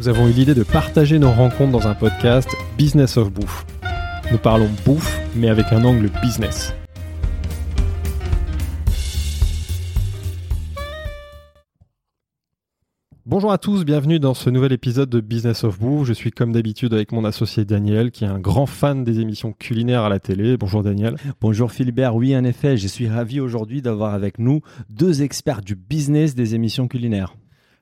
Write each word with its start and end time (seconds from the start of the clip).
Nous 0.00 0.08
avons 0.08 0.28
eu 0.28 0.32
l'idée 0.32 0.54
de 0.54 0.64
partager 0.64 1.20
nos 1.20 1.30
rencontres 1.30 1.70
dans 1.70 1.86
un 1.86 1.94
podcast 1.94 2.48
Business 2.76 3.16
of 3.16 3.32
Bouffe. 3.32 3.64
Nous 4.32 4.38
parlons 4.38 4.68
bouffe, 4.84 5.20
mais 5.36 5.48
avec 5.48 5.72
un 5.72 5.84
angle 5.84 6.10
business. 6.20 6.74
Bonjour 13.24 13.52
à 13.52 13.58
tous, 13.58 13.84
bienvenue 13.84 14.18
dans 14.18 14.34
ce 14.34 14.50
nouvel 14.50 14.72
épisode 14.72 15.08
de 15.08 15.20
Business 15.20 15.62
of 15.62 15.78
Bouffe. 15.78 16.08
Je 16.08 16.12
suis 16.12 16.32
comme 16.32 16.52
d'habitude 16.52 16.92
avec 16.92 17.12
mon 17.12 17.24
associé 17.24 17.64
Daniel, 17.64 18.10
qui 18.10 18.24
est 18.24 18.28
un 18.28 18.40
grand 18.40 18.66
fan 18.66 19.04
des 19.04 19.20
émissions 19.20 19.52
culinaires 19.52 20.02
à 20.02 20.08
la 20.08 20.18
télé. 20.18 20.56
Bonjour 20.56 20.82
Daniel. 20.82 21.16
Bonjour 21.40 21.70
Philibert, 21.70 22.16
oui 22.16 22.36
en 22.36 22.42
effet, 22.42 22.76
je 22.76 22.88
suis 22.88 23.08
ravi 23.08 23.38
aujourd'hui 23.38 23.80
d'avoir 23.80 24.12
avec 24.12 24.40
nous 24.40 24.60
deux 24.90 25.22
experts 25.22 25.62
du 25.62 25.76
business 25.76 26.34
des 26.34 26.56
émissions 26.56 26.88
culinaires. 26.88 27.36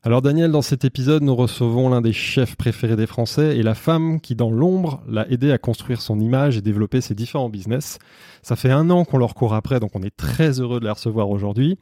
Alors 0.05 0.21
Daniel, 0.21 0.51
dans 0.51 0.63
cet 0.63 0.85
épisode, 0.85 1.23
nous 1.23 1.37
recevons 1.37 1.89
l'un 1.89 2.01
des 2.01 2.13
chefs 2.13 2.57
préférés 2.57 2.97
des 2.97 3.07
Français 3.07 3.57
et 3.57 3.63
la 3.63 3.77
femme 3.77 4.21
qui, 4.21 4.35
dans 4.35 4.51
l'ombre, 4.51 5.01
l'a 5.07 5.31
aidé 5.31 5.53
à 5.53 5.59
construire 5.59 6.03
son 6.03 6.19
image 6.19 6.57
et 6.57 6.61
développer 6.61 7.01
ses 7.01 7.15
différents 7.15 7.49
business. 7.49 8.01
Ça 8.43 8.57
fait 8.57 8.73
un 8.73 8.91
an 8.91 9.05
qu'on 9.05 9.19
leur 9.19 9.35
court 9.35 9.55
après, 9.55 9.79
donc 9.79 9.93
on 9.95 10.03
est 10.03 10.17
très 10.17 10.59
heureux 10.59 10.81
de 10.81 10.87
la 10.87 10.95
recevoir 10.95 11.31
aujourd'hui. 11.31 11.79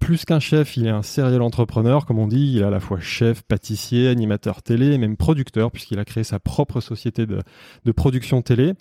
Plus 0.00 0.24
qu'un 0.24 0.40
chef, 0.40 0.76
il 0.76 0.86
est 0.86 0.90
un 0.90 1.02
serial 1.02 1.42
entrepreneur, 1.42 2.06
comme 2.06 2.18
on 2.18 2.26
dit. 2.26 2.54
Il 2.54 2.62
est 2.62 2.64
à 2.64 2.70
la 2.70 2.80
fois 2.80 2.98
chef, 2.98 3.42
pâtissier, 3.42 4.08
animateur 4.08 4.62
télé, 4.62 4.94
et 4.94 4.98
même 4.98 5.16
producteur, 5.16 5.70
puisqu'il 5.70 5.98
a 5.98 6.04
créé 6.04 6.24
sa 6.24 6.40
propre 6.40 6.80
société 6.80 7.26
de, 7.26 7.38
de 7.84 7.92
production 7.92 8.42
télé. 8.42 8.72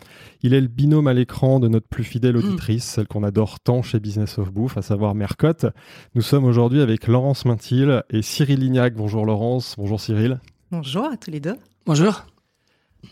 Il 0.42 0.54
est 0.54 0.62
le 0.62 0.68
binôme 0.68 1.08
à 1.08 1.14
l'écran 1.14 1.60
de 1.60 1.68
notre 1.68 1.88
plus 1.88 2.06
fidèle 2.06 2.38
auditrice, 2.38 2.86
celle 2.86 3.08
qu'on 3.08 3.24
adore 3.24 3.60
tant 3.60 3.84
chez 3.84 4.00
Business 4.00 4.40
of 4.40 4.52
Bouffe, 4.52 4.78
à 4.78 4.82
savoir 4.82 5.14
Mercotte. 5.14 5.68
Nous 6.16 6.22
sommes 6.22 6.46
aujourd'hui 6.46 6.82
avec 6.82 7.06
Laurence 7.08 7.46
Maintil 7.46 8.02
et 8.10 8.22
Cyril 8.22 8.60
Lignac. 8.62 8.96
Bonjour 8.96 9.26
Laurence, 9.26 9.76
bonjour 9.78 10.00
Cyril. 10.00 10.40
Bonjour 10.72 11.06
à 11.06 11.18
tous 11.18 11.32
les 11.32 11.42
deux. 11.42 11.58
Bonjour. 11.86 12.26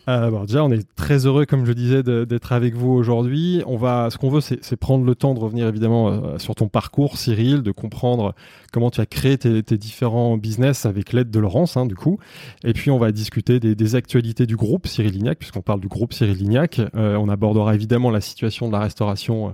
Euh, 0.09 0.45
déjà, 0.45 0.63
on 0.63 0.71
est 0.71 0.87
très 0.95 1.25
heureux, 1.25 1.45
comme 1.45 1.65
je 1.65 1.73
disais, 1.73 2.03
d'être 2.03 2.51
avec 2.51 2.75
vous 2.75 2.91
aujourd'hui. 2.91 3.61
On 3.65 3.77
va, 3.77 4.09
ce 4.09 4.17
qu'on 4.17 4.29
veut, 4.29 4.41
c'est 4.41 4.75
prendre 4.75 5.05
le 5.05 5.15
temps 5.15 5.33
de 5.33 5.39
revenir 5.39 5.67
évidemment 5.67 6.09
euh, 6.09 6.37
sur 6.37 6.55
ton 6.55 6.67
parcours, 6.67 7.17
Cyril, 7.17 7.61
de 7.61 7.71
comprendre 7.71 8.33
comment 8.71 8.89
tu 8.89 9.01
as 9.01 9.05
créé 9.05 9.37
tes, 9.37 9.61
différents 9.77 10.37
business 10.37 10.85
avec 10.85 11.13
l'aide 11.13 11.29
de 11.29 11.39
Laurence, 11.39 11.77
hein, 11.77 11.85
du 11.85 11.95
coup. 11.95 12.19
Et 12.63 12.73
puis, 12.73 12.91
on 12.91 12.97
va 12.97 13.11
discuter 13.11 13.59
des, 13.59 13.95
actualités 13.95 14.45
du 14.45 14.55
groupe 14.55 14.87
Cyril 14.87 15.13
Lignac, 15.13 15.39
puisqu'on 15.39 15.61
parle 15.61 15.79
du 15.79 15.87
groupe 15.87 16.13
Cyril 16.13 16.37
Lignac. 16.37 16.79
Euh, 16.95 17.15
on 17.15 17.29
abordera 17.29 17.75
évidemment 17.75 18.11
la 18.11 18.21
situation 18.21 18.67
de 18.67 18.73
la 18.73 18.79
restauration 18.79 19.53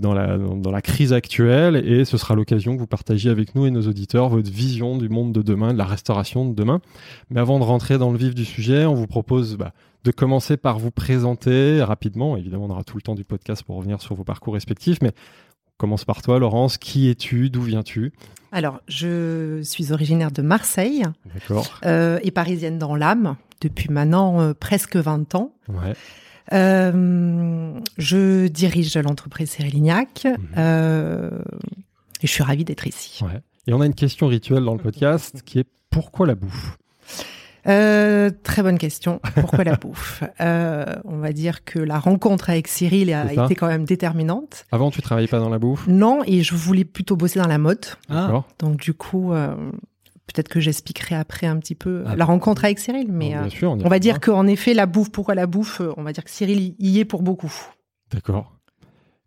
dans, 0.00 0.14
la, 0.14 0.36
dans 0.36 0.70
la 0.70 0.82
crise 0.82 1.12
actuelle, 1.12 1.76
et 1.76 2.04
ce 2.04 2.16
sera 2.16 2.34
l'occasion 2.34 2.74
que 2.74 2.80
vous 2.80 2.88
partagiez 2.88 3.30
avec 3.30 3.54
nous 3.54 3.66
et 3.66 3.70
nos 3.70 3.82
auditeurs 3.82 4.28
votre 4.28 4.50
vision 4.50 4.98
du 4.98 5.08
monde 5.08 5.32
de 5.32 5.42
demain, 5.42 5.72
de 5.72 5.78
la 5.78 5.84
restauration 5.84 6.48
de 6.48 6.54
demain. 6.54 6.80
Mais 7.30 7.40
avant 7.40 7.58
de 7.58 7.64
rentrer 7.64 7.98
dans 7.98 8.10
le 8.10 8.18
vif 8.18 8.34
du 8.34 8.44
sujet, 8.44 8.84
on 8.84 8.94
vous 8.94 9.06
propose 9.06 9.56
bah, 9.56 9.65
de 10.06 10.12
commencer 10.12 10.56
par 10.56 10.78
vous 10.78 10.90
présenter 10.92 11.82
rapidement. 11.82 12.36
Évidemment, 12.36 12.66
on 12.66 12.70
aura 12.70 12.84
tout 12.84 12.96
le 12.96 13.02
temps 13.02 13.14
du 13.16 13.24
podcast 13.24 13.62
pour 13.64 13.76
revenir 13.76 14.00
sur 14.00 14.14
vos 14.14 14.22
parcours 14.24 14.54
respectifs, 14.54 14.98
mais 15.02 15.10
on 15.10 15.72
commence 15.78 16.04
par 16.04 16.22
toi, 16.22 16.38
Laurence. 16.38 16.78
Qui 16.78 17.10
es-tu? 17.10 17.50
D'où 17.50 17.62
viens-tu? 17.62 18.12
Alors, 18.52 18.80
je 18.86 19.60
suis 19.64 19.92
originaire 19.92 20.30
de 20.30 20.42
Marseille 20.42 21.02
euh, 21.84 22.20
et 22.22 22.30
parisienne 22.30 22.78
dans 22.78 22.94
l'âme 22.94 23.36
depuis 23.60 23.88
maintenant 23.90 24.40
euh, 24.40 24.54
presque 24.54 24.96
20 24.96 25.34
ans. 25.34 25.52
Ouais. 25.68 25.94
Euh, 26.52 27.72
je 27.98 28.46
dirige 28.46 28.96
l'entreprise 28.96 29.50
Cyrilignac 29.50 30.24
Mhm. 30.24 31.40
et 32.22 32.26
je 32.26 32.32
suis 32.32 32.44
ravie 32.44 32.64
d'être 32.64 32.86
ici. 32.86 33.24
ouais. 33.24 33.40
Et 33.66 33.72
on 33.72 33.80
a 33.80 33.86
une 33.86 33.94
question 33.94 34.28
rituelle 34.28 34.62
dans 34.64 34.74
le 34.74 34.80
podcast 34.80 35.42
qui 35.44 35.58
est 35.58 35.66
pourquoi 35.90 36.28
la 36.28 36.36
bouffe? 36.36 36.78
Euh, 37.68 38.30
très 38.42 38.62
bonne 38.62 38.78
question. 38.78 39.20
Pourquoi 39.40 39.64
la 39.64 39.76
bouffe? 39.76 40.22
Euh, 40.40 40.84
On 41.04 41.18
va 41.18 41.32
dire 41.32 41.64
que 41.64 41.78
la 41.78 41.98
rencontre 41.98 42.50
avec 42.50 42.68
Cyril 42.68 43.12
a 43.12 43.32
été 43.32 43.54
quand 43.54 43.66
même 43.66 43.84
déterminante. 43.84 44.66
Avant, 44.72 44.90
tu 44.90 45.02
travaillais 45.02 45.28
pas 45.28 45.38
dans 45.40 45.48
la 45.48 45.58
bouffe? 45.58 45.86
Non, 45.88 46.22
et 46.26 46.42
je 46.42 46.54
voulais 46.54 46.84
plutôt 46.84 47.16
bosser 47.16 47.38
dans 47.40 47.48
la 47.48 47.58
mode. 47.58 47.84
D'accord. 48.08 48.46
Donc 48.58 48.76
du 48.76 48.94
coup, 48.94 49.32
euh, 49.32 49.54
peut-être 50.26 50.48
que 50.48 50.60
j'expliquerai 50.60 51.14
après 51.16 51.46
un 51.46 51.56
petit 51.58 51.74
peu 51.74 52.04
Ah. 52.06 52.14
la 52.16 52.24
rencontre 52.24 52.64
avec 52.64 52.78
Cyril. 52.78 53.10
Mais 53.10 53.34
sûr, 53.50 53.72
on 53.72 53.88
va 53.88 53.98
dire 53.98 54.20
qu'en 54.20 54.46
effet, 54.46 54.74
la 54.74 54.86
bouffe, 54.86 55.10
pourquoi 55.10 55.34
la 55.34 55.46
bouffe 55.46 55.80
On 55.96 56.02
va 56.02 56.12
dire 56.12 56.24
que 56.24 56.30
Cyril 56.30 56.74
y 56.78 56.98
est 57.00 57.04
pour 57.04 57.22
beaucoup. 57.22 57.52
D'accord. 58.12 58.52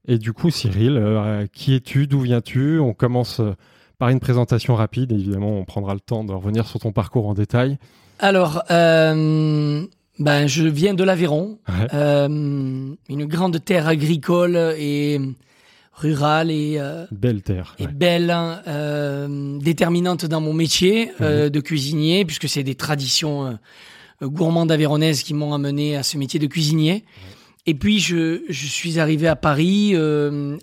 Et 0.08 0.18
du 0.18 0.34
coup, 0.34 0.50
Cyril, 0.50 1.48
qui 1.54 1.76
es-tu? 1.76 2.08
D'où 2.08 2.22
viens-tu? 2.22 2.80
On 2.80 2.94
commence 2.94 3.42
par 3.98 4.10
une 4.10 4.20
présentation 4.22 4.76
rapide. 4.76 5.12
Évidemment, 5.12 5.52
on 5.60 5.66
prendra 5.66 5.94
le 5.94 6.00
temps 6.00 6.24
de 6.24 6.32
revenir 6.32 6.66
sur 6.66 6.80
ton 6.80 6.92
parcours 6.94 7.28
en 7.28 7.34
détail. 7.34 7.78
Alors, 8.19 8.63
euh, 8.69 9.85
ben, 10.19 10.47
je 10.47 10.63
viens 10.66 10.94
de 10.94 11.03
l'Aveyron, 11.03 11.59
Ouais. 11.68 11.88
euh, 11.94 12.28
une 12.28 13.25
grande 13.25 13.63
terre 13.63 13.88
agricole 13.88 14.56
et 14.78 15.19
rurale 15.94 16.52
et, 16.52 16.75
euh, 16.80 17.06
Belle 17.12 17.41
terre. 17.41 17.75
et 17.80 17.85
ouais. 17.85 17.91
belle, 17.91 18.34
euh, 18.68 19.57
déterminante 19.59 20.25
dans 20.25 20.41
mon 20.41 20.53
métier 20.53 21.12
euh, 21.22 21.50
de 21.50 21.59
cuisinier, 21.59 22.25
puisque 22.25 22.47
c'est 22.50 22.63
des 22.63 22.75
traditions 22.75 23.57
gourmandes 24.22 24.72
aveyronnaises 24.72 25.24
qui 25.24 25.34
m'ont 25.34 25.53
amené 25.53 25.96
à 25.96 26.03
ce 26.03 26.18
métier 26.18 26.40
de 26.40 26.47
cuisinier. 26.47 27.06
Et 27.66 27.74
puis, 27.74 28.00
je, 28.00 28.41
je 28.50 28.66
suis 28.68 29.00
arrivé 29.00 29.28
à 29.28 29.36
Paris 29.38 29.96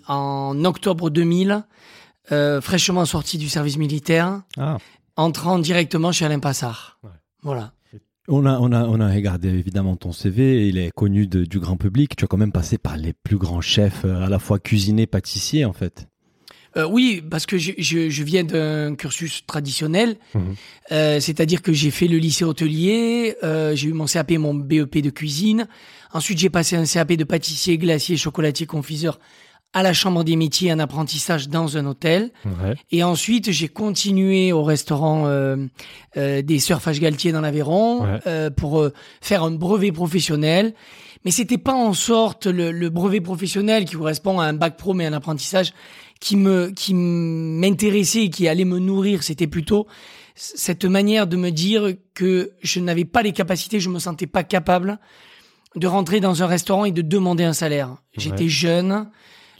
en 0.07 0.65
octobre 0.65 1.09
2000, 1.09 1.63
euh, 2.31 2.61
fraîchement 2.61 3.05
sorti 3.05 3.37
du 3.39 3.49
service 3.49 3.77
militaire, 3.77 4.41
Ah, 4.57 4.77
entrant 5.15 5.57
directement 5.57 6.11
chez 6.11 6.25
Alain 6.25 6.39
Passard. 6.39 6.99
Voilà. 7.47 7.73
On 8.29 8.45
a, 8.45 8.59
on, 8.59 8.71
a, 8.73 8.83
on 8.83 8.99
a 8.99 9.09
regardé 9.13 9.47
évidemment 9.47 9.95
ton 9.95 10.11
CV, 10.11 10.67
il 10.67 10.77
est 10.77 10.91
connu 10.91 11.27
de- 11.27 11.45
du 11.45 11.59
grand 11.59 11.77
public. 11.77 12.15
Tu 12.17 12.25
as 12.25 12.27
quand 12.27 12.35
même 12.37 12.51
passé 12.51 12.77
par 12.77 12.97
les 12.97 13.13
plus 13.13 13.37
grands 13.37 13.61
chefs, 13.61 14.03
euh, 14.03 14.25
à 14.25 14.29
la 14.29 14.37
fois 14.37 14.59
cuisinier, 14.59 15.07
pâtissier 15.07 15.63
en 15.63 15.71
fait. 15.71 16.07
Euh, 16.75 16.85
oui, 16.85 17.23
parce 17.31 17.45
que 17.45 17.57
je, 17.57 17.71
je, 17.77 18.09
je 18.09 18.23
viens 18.23 18.43
d'un 18.43 18.95
cursus 18.95 19.45
traditionnel, 19.47 20.17
Mhm. 20.35 20.55
Euh, 20.91 21.19
c'est-à-dire 21.21 21.61
que 21.61 21.71
j'ai 21.73 21.89
fait 21.91 22.07
le 22.07 22.17
lycée 22.17 22.43
hôtelier, 22.45 23.35
euh, 23.43 23.75
j'ai 23.75 23.87
eu 23.89 23.93
mon 23.93 24.05
CAP, 24.05 24.31
mon 24.37 24.53
BEP 24.53 25.01
de 25.01 25.09
cuisine. 25.09 25.67
Ensuite, 26.13 26.37
j'ai 26.37 26.49
passé 26.49 26.75
un 26.75 26.85
CAP 26.85 27.13
de 27.13 27.23
pâtissier, 27.23 27.77
glacier, 27.77 28.15
chocolatier, 28.17 28.65
confiseur 28.65 29.19
à 29.77 29.83
la 29.83 29.93
Chambre 29.93 30.23
des 30.23 30.35
métiers, 30.35 30.71
un 30.71 30.79
apprentissage 30.79 31.49
dans 31.49 31.77
un 31.77 31.85
hôtel. 31.85 32.31
ouais. 32.45 32.75
Et 32.91 33.03
ensuite, 33.03 33.51
j'ai 33.51 33.67
continué 33.67 34.51
au 34.51 34.63
restaurant 34.63 35.25
euh, 35.27 35.55
euh, 36.17 36.41
des 36.41 36.59
Sœurs 36.59 36.81
Fage-Galtier 36.81 37.31
dans 37.31 37.41
l'Aveyron 37.41 38.01
Ouais. 38.03 38.19
euh, 38.27 38.49
pour 38.49 38.79
euh, 38.81 38.93
faire 39.21 39.43
un 39.43 39.51
brevet 39.51 39.91
professionnel. 39.91 40.73
Mais 41.25 41.31
c'était 41.31 41.57
pas 41.57 41.73
en 41.75 41.93
sorte 41.93 42.45
le, 42.47 42.71
le 42.71 42.89
brevet 42.89 43.21
professionnel 43.21 43.85
qui 43.85 43.95
correspond 43.95 44.39
à 44.39 44.45
un 44.45 44.53
bac 44.53 44.77
pro 44.77 44.93
mais 44.93 45.05
un 45.05 45.13
apprentissage 45.13 45.73
qui 46.19 46.35
me 46.37 46.69
qui 46.71 46.93
m'intéressait 46.93 48.23
et 48.25 48.29
qui 48.29 48.47
allait 48.47 48.65
me 48.65 48.79
nourrir. 48.79 49.23
C'était 49.23 49.47
plutôt 49.47 49.87
cette 50.35 50.85
manière 50.85 51.27
de 51.27 51.35
me 51.37 51.49
dire 51.51 51.93
que 52.13 52.51
je 52.61 52.79
n'avais 52.79 53.05
pas 53.05 53.21
les 53.23 53.31
capacités, 53.33 53.79
je 53.79 53.89
me 53.89 53.99
sentais 53.99 54.27
pas 54.27 54.43
capable 54.43 54.99
de 55.75 55.87
rentrer 55.87 56.19
dans 56.19 56.41
un 56.43 56.47
restaurant 56.47 56.85
et 56.85 56.91
de 56.91 57.01
demander 57.01 57.43
un 57.43 57.53
salaire. 57.53 57.97
J'étais 58.17 58.47
jeune, 58.49 59.09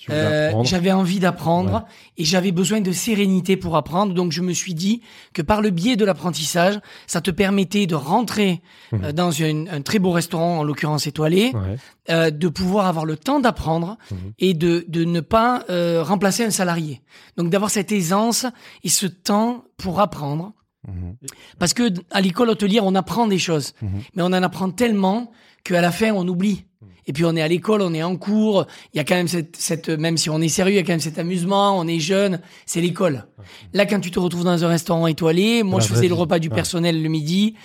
Tu 0.08 0.14
euh, 0.14 0.64
j'avais 0.64 0.92
envie 0.92 1.20
d'apprendre 1.20 1.74
Ouais. 1.74 1.82
et 2.18 2.24
j'avais 2.26 2.52
besoin 2.52 2.80
de 2.82 2.92
sérénité 2.92 3.58
pour 3.58 3.76
apprendre. 3.76 4.14
Donc 4.14 4.32
je 4.32 4.42
me 4.42 4.54
suis 4.54 4.74
dit 4.74 5.02
que 5.34 5.42
par 5.42 5.62
le 5.62 5.70
biais 5.70 5.96
de 5.98 6.06
l'apprentissage, 6.06 6.80
ça 7.08 7.20
te 7.22 7.30
permettait 7.32 7.88
de 7.88 7.96
rentrer 7.96 8.62
Mhm. 8.94 9.04
euh, 9.04 9.12
dans 9.12 9.32
une- 9.32 9.68
un 9.70 9.82
très 9.82 10.00
beau 10.00 10.12
restaurant, 10.12 10.60
en 10.60 10.64
l'occurrence 10.64 11.08
étoilé, 11.08 11.52
Ouais. 11.54 11.76
euh, 12.10 12.32
de 12.32 12.48
pouvoir 12.48 12.86
avoir 12.88 13.04
le 13.06 13.18
temps 13.18 13.40
d'apprendre 13.42 13.98
Mhm. 14.12 14.18
et 14.40 14.54
de, 14.54 14.86
de 14.88 15.04
ne 15.04 15.20
pas 15.20 15.66
euh, 15.70 16.02
remplacer 16.04 16.44
un 16.46 16.52
salarié. 16.52 17.02
Donc 17.36 17.50
d'avoir 17.50 17.70
cette 17.70 17.92
aisance 17.92 18.46
et 18.84 18.90
ce 18.90 19.08
temps 19.08 19.66
pour 19.78 20.00
apprendre. 20.00 20.54
Mhm. 20.88 21.18
Parce 21.60 21.74
que 21.74 21.92
à 22.12 22.22
l'école 22.22 22.50
hôtelière, 22.50 22.86
on 22.86 22.96
apprend 22.96 23.28
des 23.28 23.40
choses, 23.40 23.74
mais 24.16 24.24
on 24.24 24.28
en 24.28 24.34
apprend 24.44 24.70
tellement 24.70 25.32
qu'à 25.68 25.82
la 25.82 25.92
fin, 25.92 26.12
on 26.12 26.28
oublie. 26.28 26.64
Et 27.10 27.14
puis 27.14 27.24
on 27.24 27.36
est 27.38 27.42
à 27.42 27.48
l'école, 27.48 27.82
on 27.82 27.94
est 27.94 28.04
en 28.04 28.18
cours, 28.18 28.66
il 28.94 28.98
y 28.98 29.00
a 29.00 29.06
quand 29.06 29.16
même 29.16 29.30
cette, 29.30 29.56
cette, 29.56 29.88
même 29.88 30.18
si 30.18 30.30
on 30.30 30.42
est 30.42 30.50
sérieux, 30.50 30.74
il 30.74 30.78
y 30.78 30.80
a 30.80 30.84
quand 30.84 30.92
même 30.92 31.00
cet 31.00 31.18
amusement, 31.20 31.80
on 31.80 31.88
est 31.88 32.02
jeune, 32.02 32.42
c'est 32.66 32.82
l'école. 32.82 33.26
Là, 33.74 33.86
quand 33.86 34.02
tu 34.02 34.12
te 34.12 34.20
retrouves 34.20 34.44
dans 34.44 34.66
un 34.66 34.68
restaurant 34.68 35.08
étoilé, 35.08 35.64
moi 35.64 35.80
La 35.80 35.86
je 35.86 35.90
faisais 35.94 36.10
le 36.10 36.14
repas 36.16 36.38
du 36.40 36.50
Ouais. 36.50 36.56
personnel 36.56 37.02
le 37.02 37.08
midi, 37.08 37.56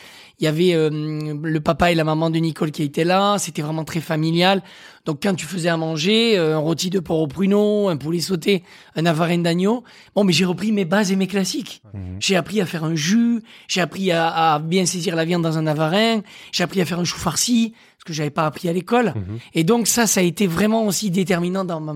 Il 0.43 0.47
y 0.47 0.49
avait 0.49 0.75
euh, 0.75 0.91
le 0.91 1.61
papa 1.61 1.93
et 1.93 1.95
la 1.95 2.03
maman 2.03 2.29
de 2.29 2.39
Nicole 2.41 2.73
qui 2.73 2.83
étaient 2.83 3.05
là. 3.05 3.37
C'était 3.39 3.63
vraiment 3.63 3.85
très 3.85 4.01
familial. 4.01 4.61
Donc 5.05 5.21
quand 5.23 5.35
tu 5.35 5.47
faisais 5.47 5.69
à 5.69 5.77
manger, 5.77 6.37
euh, 6.37 6.57
un 6.57 6.59
rôti 6.59 6.91
de 6.91 6.99
porc 6.99 7.21
au 7.21 7.29
pruneau, 7.29 7.89
un 7.89 7.97
poulet 7.97 8.19
sauté, 8.19 8.65
un 8.97 9.07
avarin 9.07 9.39
d'agneau, 9.39 9.85
bon, 10.17 10.25
mais 10.25 10.33
j'ai 10.33 10.45
repris 10.45 10.73
mes 10.73 10.85
bases 10.85 11.13
et 11.13 11.17
mes 11.17 11.29
classiques. 11.29 11.81
J'ai 12.19 12.35
appris 12.35 12.61
à 12.61 12.67
faire 12.67 12.83
un 12.83 12.97
jus, 12.97 13.41
j'ai 13.69 13.81
appris 13.81 14.11
à, 14.11 14.55
à 14.55 14.59
bien 14.59 14.85
saisir 14.85 15.15
la 15.15 15.25
viande 15.25 15.43
dans 15.43 15.59
un 15.59 15.67
avarin, 15.69 16.23
j'ai 16.51 16.65
appris 16.65 16.81
à 16.81 16.85
faire 16.87 16.99
un 16.99 17.05
chou 17.05 17.19
farci, 17.19 17.75
ce 18.01 18.05
que 18.05 18.13
j'avais 18.13 18.31
pas 18.31 18.45
appris 18.45 18.69
à 18.69 18.73
l'école. 18.73 19.15
Et 19.55 19.63
donc 19.63 19.87
ça, 19.87 20.09
ça 20.09 20.19
a 20.19 20.25
été 20.25 20.49
vraiment 20.49 20.85
aussi 20.87 21.13
déterminant 21.13 21.65
dans 21.65 21.79
ma, 21.81 21.95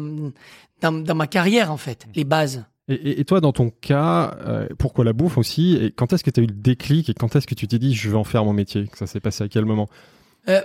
dans, 0.81 0.93
dans 0.93 1.15
ma 1.17 1.27
carrière 1.27 1.73
en 1.73 1.77
fait, 1.79 2.07
les 2.15 2.25
bases. 2.25 2.65
Et, 2.89 2.95
et- 2.95 3.21
et 3.21 3.25
toi, 3.25 3.41
dans 3.41 3.53
ton 3.53 3.71
cas, 3.71 4.37
euh, 4.47 4.67
pourquoi 4.79 5.05
la 5.05 5.13
bouffe 5.13 5.39
aussi? 5.39 5.77
Et 5.81 5.91
quand 5.91 6.13
est-ce 6.13 6.23
que 6.25 6.31
tu 6.31 6.41
as 6.41 6.43
eu 6.43 6.47
le 6.47 6.55
déclic? 6.55 7.09
Et 7.11 7.15
quand 7.15 7.35
est-ce 7.35 7.47
que 7.47 7.55
tu 7.55 7.67
t'es 7.67 7.79
dit 7.79 7.95
je 7.95 8.09
vais 8.11 8.17
en 8.17 8.25
faire 8.25 8.45
mon 8.45 8.53
métier? 8.53 8.87
Ça 8.95 9.07
s'est 9.07 9.21
passé 9.21 9.43
à 9.45 9.49
quel 9.49 9.65
moment? 9.65 9.89
Euh, 10.49 10.61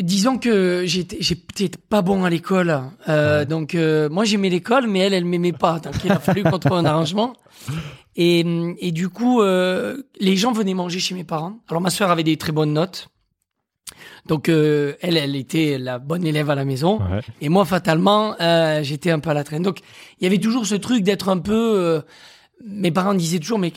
disons 0.00 0.38
que 0.38 0.84
j'étais 0.86 1.68
pas 1.90 2.00
bon 2.00 2.24
à 2.24 2.30
l'école. 2.30 2.80
Euh, 3.08 3.44
Donc 3.44 3.74
euh, 3.74 4.08
moi 4.08 4.24
j'aimais 4.24 4.48
l'école, 4.48 4.86
mais 4.86 5.00
elle 5.00 5.12
elle 5.12 5.26
m'aimait 5.26 5.52
pas. 5.52 5.78
Donc 5.80 5.94
il 6.04 6.10
a 6.10 6.18
fallu 6.18 6.42
qu'on 6.50 6.58
trouve 6.58 6.78
un 6.78 6.86
arrangement. 6.86 7.34
Et, 8.16 8.40
et 8.80 8.90
du 8.90 9.10
coup 9.10 9.42
euh, 9.42 10.02
les 10.18 10.36
gens 10.36 10.52
venaient 10.52 10.72
manger 10.74 10.98
chez 11.00 11.14
mes 11.14 11.24
parents. 11.24 11.58
Alors 11.68 11.82
ma 11.82 11.90
sœur 11.90 12.10
avait 12.10 12.24
des 12.24 12.38
très 12.38 12.52
bonnes 12.52 12.72
notes. 12.72 13.08
Donc 14.26 14.48
euh, 14.48 14.94
elle 15.00 15.16
elle 15.16 15.34
était 15.36 15.78
la 15.78 15.98
bonne 15.98 16.26
élève 16.26 16.48
à 16.50 16.54
la 16.54 16.64
maison. 16.64 16.98
Ouais. 16.98 17.20
Et 17.40 17.48
moi, 17.48 17.64
fatalement, 17.64 18.34
euh, 18.40 18.82
j'étais 18.82 19.10
un 19.10 19.18
peu 19.18 19.30
à 19.30 19.34
la 19.34 19.44
traîne. 19.44 19.62
Donc, 19.62 19.80
il 20.20 20.24
y 20.24 20.26
avait 20.26 20.38
toujours 20.38 20.66
ce 20.66 20.76
truc 20.76 21.02
d'être 21.02 21.28
un 21.28 21.38
peu. 21.38 21.52
euh, 21.80 22.00
mes 22.64 22.92
parents 22.92 23.14
disaient 23.14 23.40
toujours, 23.40 23.58
mais 23.58 23.72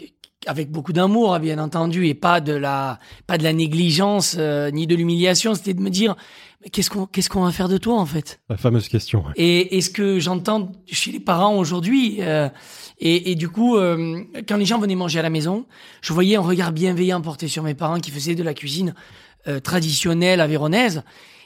avec 0.46 0.70
beaucoup 0.70 0.94
d'amour, 0.94 1.34
hein, 1.34 1.40
bien 1.40 1.58
entendu, 1.58 2.06
et 2.06 2.14
pas 2.14 2.40
de 2.40 2.54
la, 2.54 3.00
pas 3.26 3.40
de 3.40 3.44
la 3.44 3.52
négligence 3.54 4.38
ni 4.38 4.86
de 4.86 4.96
l'humiliation. 4.96 5.56
C'était 5.56 5.74
de 5.74 5.82
me 5.82 5.90
dire, 5.90 6.16
mais 6.64 6.70
qu'est-ce 6.70 6.92
qu'on, 6.92 7.08
qu'est-ce 7.08 7.30
qu'on 7.32 7.44
va 7.44 7.52
faire 7.52 7.68
de 7.68 7.80
toi 7.80 8.00
en 8.00 8.06
fait? 8.06 8.40
La 8.48 8.58
fameuse 8.58 8.88
question. 8.88 9.24
ouais. 9.26 9.34
Et, 9.38 9.78
et 9.78 9.82
ce 9.82 9.90
que 9.90 10.20
j'entends 10.20 10.72
chez 10.86 11.12
les 11.12 11.20
parents 11.20 11.58
aujourd'hui, 11.58 12.18
euh, 12.20 12.48
et, 13.00 13.32
et 13.32 13.36
du 13.36 13.50
coup, 13.50 13.78
euh, 13.78 14.22
quand 14.48 14.58
les 14.58 14.66
gens 14.66 14.78
venaient 14.78 14.94
manger 14.94 15.18
à 15.18 15.24
la 15.24 15.32
maison, 15.32 15.66
je 16.02 16.14
voyais 16.14 16.36
un 16.36 16.42
regard 16.42 16.72
bienveillant 16.72 17.22
porté 17.22 17.48
sur 17.48 17.64
mes 17.64 17.74
parents 17.74 18.00
qui 18.00 18.12
faisaient 18.12 18.36
de 18.36 18.44
la 18.44 18.54
cuisine 18.54 18.94
euh, 19.48 19.60
traditionnelle 19.60 20.42
avéronaise. 20.42 21.04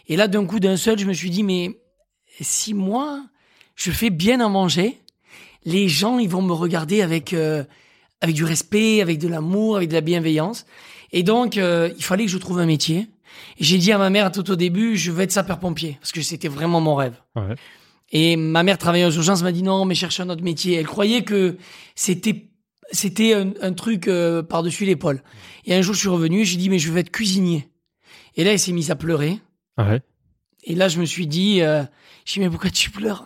Et 0.07 0.15
là, 0.15 0.27
d'un 0.27 0.45
coup, 0.45 0.59
d'un 0.59 0.77
seul, 0.77 0.97
je 0.97 1.05
me 1.05 1.13
suis 1.13 1.29
dit, 1.29 1.43
mais 1.43 1.79
si 2.41 2.73
moi, 2.73 3.23
je 3.75 3.91
fais 3.91 4.09
bien 4.09 4.39
à 4.39 4.49
manger, 4.49 4.99
les 5.65 5.87
gens, 5.87 6.19
ils 6.19 6.29
vont 6.29 6.41
me 6.41 6.53
regarder 6.53 7.01
avec 7.01 7.33
euh, 7.33 7.63
avec 8.21 8.35
du 8.35 8.43
respect, 8.43 9.01
avec 9.01 9.19
de 9.19 9.27
l'amour, 9.27 9.77
avec 9.77 9.89
de 9.89 9.93
la 9.93 10.01
bienveillance. 10.01 10.65
Et 11.11 11.23
donc, 11.23 11.57
euh, 11.57 11.89
il 11.97 12.03
fallait 12.03 12.25
que 12.25 12.31
je 12.31 12.37
trouve 12.37 12.59
un 12.59 12.65
métier. 12.65 13.07
Et 13.57 13.63
J'ai 13.63 13.77
dit 13.77 13.91
à 13.91 13.97
ma 13.97 14.09
mère 14.09 14.31
tout 14.31 14.49
au 14.51 14.55
début, 14.55 14.97
je 14.97 15.11
veux 15.11 15.21
être 15.21 15.31
sapeur-pompier, 15.31 15.97
parce 16.01 16.11
que 16.11 16.21
c'était 16.21 16.47
vraiment 16.47 16.81
mon 16.81 16.95
rêve. 16.95 17.15
Ouais. 17.35 17.55
Et 18.11 18.35
ma 18.35 18.63
mère 18.63 18.77
travaillait 18.77 19.05
aux 19.05 19.11
urgences, 19.11 19.43
m'a 19.43 19.51
dit 19.51 19.63
non, 19.63 19.85
mais 19.85 19.95
cherche 19.95 20.19
un 20.19 20.29
autre 20.29 20.43
métier. 20.43 20.75
Elle 20.75 20.87
croyait 20.87 21.23
que 21.23 21.57
c'était 21.95 22.47
c'était 22.91 23.33
un, 23.35 23.53
un 23.61 23.73
truc 23.73 24.07
euh, 24.07 24.41
par-dessus 24.41 24.85
l'épaule. 24.85 25.21
Et 25.65 25.75
un 25.75 25.81
jour, 25.81 25.93
je 25.93 25.99
suis 25.99 26.09
revenu, 26.09 26.43
j'ai 26.43 26.57
dit 26.57 26.69
mais 26.69 26.79
je 26.79 26.91
veux 26.91 26.97
être 26.97 27.11
cuisinier. 27.11 27.69
Et 28.39 28.45
là, 28.45 28.53
elle 28.53 28.59
s'est 28.59 28.71
mise 28.71 28.89
à 28.89 28.95
pleurer. 28.95 29.37
Ouais. 29.77 30.01
Et 30.63 30.73
là, 30.73 30.87
je 30.87 31.01
me 31.01 31.03
suis 31.03 31.27
dit, 31.27 31.61
euh, 31.61 31.83
je 32.23 32.35
dis 32.35 32.39
mais 32.39 32.49
pourquoi 32.49 32.69
tu 32.69 32.89
pleures? 32.89 33.25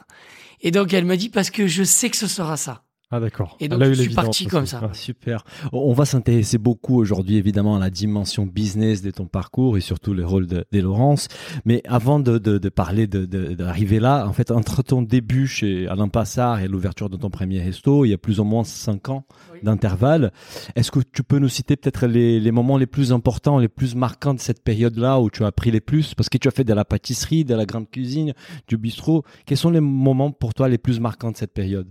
Et 0.59 0.71
donc, 0.71 0.91
elle 0.91 1.05
me 1.05 1.15
dit 1.15 1.29
parce 1.29 1.51
que 1.51 1.67
je 1.67 1.83
sais 1.83 2.09
que 2.09 2.17
ce 2.17 2.25
sera 2.25 2.57
ça. 2.57 2.83
Ah 3.15 3.19
d'accord. 3.19 3.57
Et 3.59 3.67
donc, 3.67 3.79
eu 3.83 3.93
je 3.93 4.01
suis 4.01 4.13
parti 4.15 4.47
comme 4.47 4.65
ça. 4.65 4.81
Ah, 4.83 4.89
Super. 4.93 5.43
On 5.71 5.93
va 5.93 6.03
s'intéresser 6.05 6.57
beaucoup 6.57 6.99
aujourd'hui, 6.99 7.35
évidemment, 7.37 7.75
à 7.75 7.79
la 7.79 7.91
dimension 7.91 8.47
business 8.47 9.03
de 9.03 9.11
ton 9.11 9.27
parcours 9.27 9.77
et 9.77 9.81
surtout 9.81 10.15
le 10.15 10.25
rôle 10.25 10.47
de, 10.47 10.65
de 10.71 10.79
Laurence. 10.79 11.27
Mais 11.63 11.83
avant 11.85 12.19
de, 12.19 12.39
de, 12.39 12.57
de 12.57 12.69
parler 12.69 13.05
d'arriver 13.05 13.99
là, 13.99 14.25
en 14.27 14.33
fait, 14.33 14.49
entre 14.49 14.81
ton 14.81 15.03
début 15.03 15.45
chez 15.45 15.87
Alain 15.87 16.07
Passard 16.07 16.59
et 16.61 16.67
l'ouverture 16.67 17.07
de 17.07 17.17
ton 17.17 17.29
premier 17.29 17.61
resto, 17.61 18.03
il 18.03 18.09
y 18.09 18.13
a 18.13 18.17
plus 18.17 18.39
ou 18.39 18.43
moins 18.45 18.63
cinq 18.63 19.09
ans 19.09 19.25
Oui. 19.53 19.59
d'intervalle. 19.61 20.31
Est-ce 20.75 20.89
que 20.89 20.99
tu 20.99 21.21
peux 21.21 21.37
nous 21.37 21.49
citer 21.49 21.75
peut-être 21.75 22.07
les, 22.07 22.39
les 22.39 22.51
moments 22.51 22.77
les 22.77 22.87
plus 22.87 23.11
importants, 23.13 23.59
les 23.59 23.67
plus 23.67 23.93
marquants 23.95 24.33
de 24.33 24.39
cette 24.39 24.63
période-là 24.63 25.19
où 25.19 25.29
tu 25.29 25.43
as 25.43 25.47
appris 25.47 25.69
les 25.69 25.81
plus? 25.81 26.15
Parce 26.15 26.29
que 26.29 26.39
tu 26.39 26.47
as 26.47 26.51
fait 26.51 26.63
de 26.63 26.73
la 26.73 26.83
pâtisserie, 26.85 27.45
de 27.45 27.53
la 27.53 27.67
grande 27.67 27.89
cuisine, 27.91 28.33
du 28.67 28.77
bistrot. 28.77 29.23
Quels 29.45 29.57
sont 29.59 29.69
les 29.69 29.81
moments 29.81 30.31
pour 30.31 30.55
toi 30.55 30.67
les 30.67 30.79
plus 30.79 30.99
marquants 30.99 31.31
de 31.31 31.37
cette 31.37 31.53
période? 31.53 31.87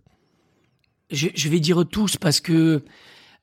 Je, 1.13 1.29
je 1.35 1.49
vais 1.49 1.61
dire 1.61 1.85
tous 1.89 2.17
parce 2.17 2.41
que 2.41 2.83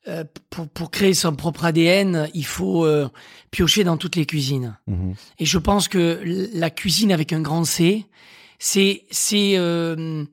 euh, 0.08 0.24
pour, 0.50 0.68
pour 0.70 0.92
créer 0.92 1.14
son 1.14 1.36
propre 1.36 1.66
ADN, 1.66 2.30
il 2.34 2.46
faut 2.46 2.86
euh, 2.86 3.10
piocher 3.52 3.84
dans 3.84 3.98
toutes 3.98 4.16
les 4.16 4.26
cuisines. 4.26 4.78
Mhm. 4.88 5.14
Et 5.40 5.46
je 5.46 5.58
pense 5.58 5.88
que 5.88 6.22
la 6.54 6.70
cuisine 6.70 7.12
avec 7.12 7.34
un 7.34 7.42
grand 7.42 7.66
C, 7.66 8.06
c'est 8.60 9.04
c'est 9.12 9.58
euh, 9.58 10.24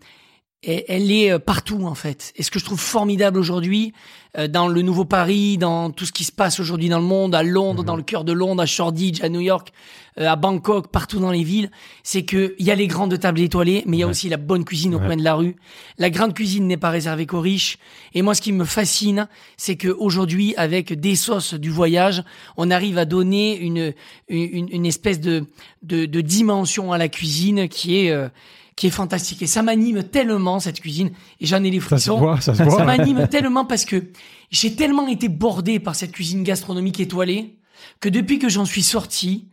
elle 0.67 1.11
est 1.13 1.31
euh, 1.33 1.39
partout 1.39 1.85
en 1.87 1.95
fait. 1.95 2.33
Et 2.37 2.43
ce 2.43 2.51
que 2.51 2.59
je 2.59 2.65
trouve 2.65 2.81
formidable 2.81 3.39
aujourd'hui 3.39 3.93
euh, 4.37 4.49
dans 4.49 4.69
le 4.69 4.83
nouveau 4.83 5.05
Paris, 5.05 5.59
dans 5.59 5.91
tout 5.91 6.05
ce 6.05 6.13
qui 6.13 6.25
se 6.25 6.33
passe 6.33 6.59
aujourd'hui 6.61 6.89
dans 6.89 6.99
le 6.99 7.05
monde, 7.05 7.35
à 7.35 7.43
Londres, 7.43 7.85
dans 7.85 7.97
le 7.97 8.03
cœur 8.03 8.25
de 8.25 8.33
Londres, 8.33 8.63
à 8.63 8.67
Shoreditch, 8.67 9.23
à 9.23 9.29
New 9.29 9.41
York, 9.41 9.73
euh, 10.19 10.27
à 10.29 10.35
Bangkok, 10.37 10.89
partout 10.89 11.21
dans 11.21 11.31
les 11.31 11.45
villes, 11.45 11.71
c'est 12.03 12.25
que 12.25 12.55
il 12.59 12.67
y 12.67 12.71
a 12.71 12.75
les 12.75 12.87
grandes 12.89 13.19
tables 13.19 13.41
étoilées, 13.41 13.83
mais 13.87 13.97
il 13.97 14.01
y 14.01 14.03
a 14.03 14.07
Ouais. 14.07 14.11
aussi 14.11 14.29
la 14.29 14.37
bonne 14.39 14.65
cuisine 14.65 14.95
au 14.95 14.99
Ouais. 14.99 15.07
coin 15.07 15.17
de 15.17 15.23
la 15.23 15.35
rue. 15.35 15.57
La 15.99 16.11
grande 16.11 16.35
cuisine 16.35 16.67
n'est 16.67 16.77
pas 16.77 16.91
réservée 16.91 17.27
qu'aux 17.27 17.41
riches. 17.41 17.79
Et 18.15 18.23
moi, 18.23 18.35
ce 18.35 18.41
qui 18.43 18.53
me 18.53 18.65
fascine, 18.65 19.29
c'est 19.57 19.77
que 19.77 19.89
aujourd'hui, 19.89 20.55
avec 20.57 20.93
des 20.99 21.15
sauces 21.17 21.55
du 21.55 21.71
voyage, 21.71 22.25
on 22.57 22.71
arrive 22.71 22.99
à 22.99 23.05
donner 23.05 23.57
une 23.59 23.93
une, 24.29 24.69
une 24.73 24.87
espèce 24.87 25.21
de, 25.21 25.45
de 25.83 26.07
de 26.07 26.21
dimension 26.21 26.93
à 26.93 26.99
la 26.99 27.09
cuisine 27.09 27.69
qui 27.69 27.99
est 27.99 28.11
euh, 28.11 28.29
qui 28.77 28.87
est 28.89 28.91
fantastique. 28.91 29.41
Et 29.43 29.47
ça 29.47 29.63
m'anime 29.63 30.03
tellement 30.05 30.61
cette 30.61 30.81
cuisine. 30.81 31.11
Et 31.41 31.47
j'en 31.47 31.65
ai 31.65 31.71
les 31.71 31.81
Ça 31.81 31.85
se 31.85 31.89
frissons. 32.11 32.19
voit, 32.19 32.41
ça 32.41 32.53
se 32.53 32.59
Ça 32.59 32.65
voit. 32.65 32.85
m'anime 32.85 33.27
tellement 33.31 33.65
parce 33.65 33.85
que 33.87 34.11
j'ai 34.51 34.77
tellement 34.77 35.09
été 35.09 35.29
bordé 35.29 35.81
par 35.81 35.95
cette 35.97 36.13
cuisine 36.13 36.43
gastronomique 36.45 37.01
étoilée 37.01 37.59
que 38.01 38.09
depuis 38.09 38.39
que 38.39 38.49
j'en 38.49 38.65
suis 38.67 38.83
sorti, 38.83 39.49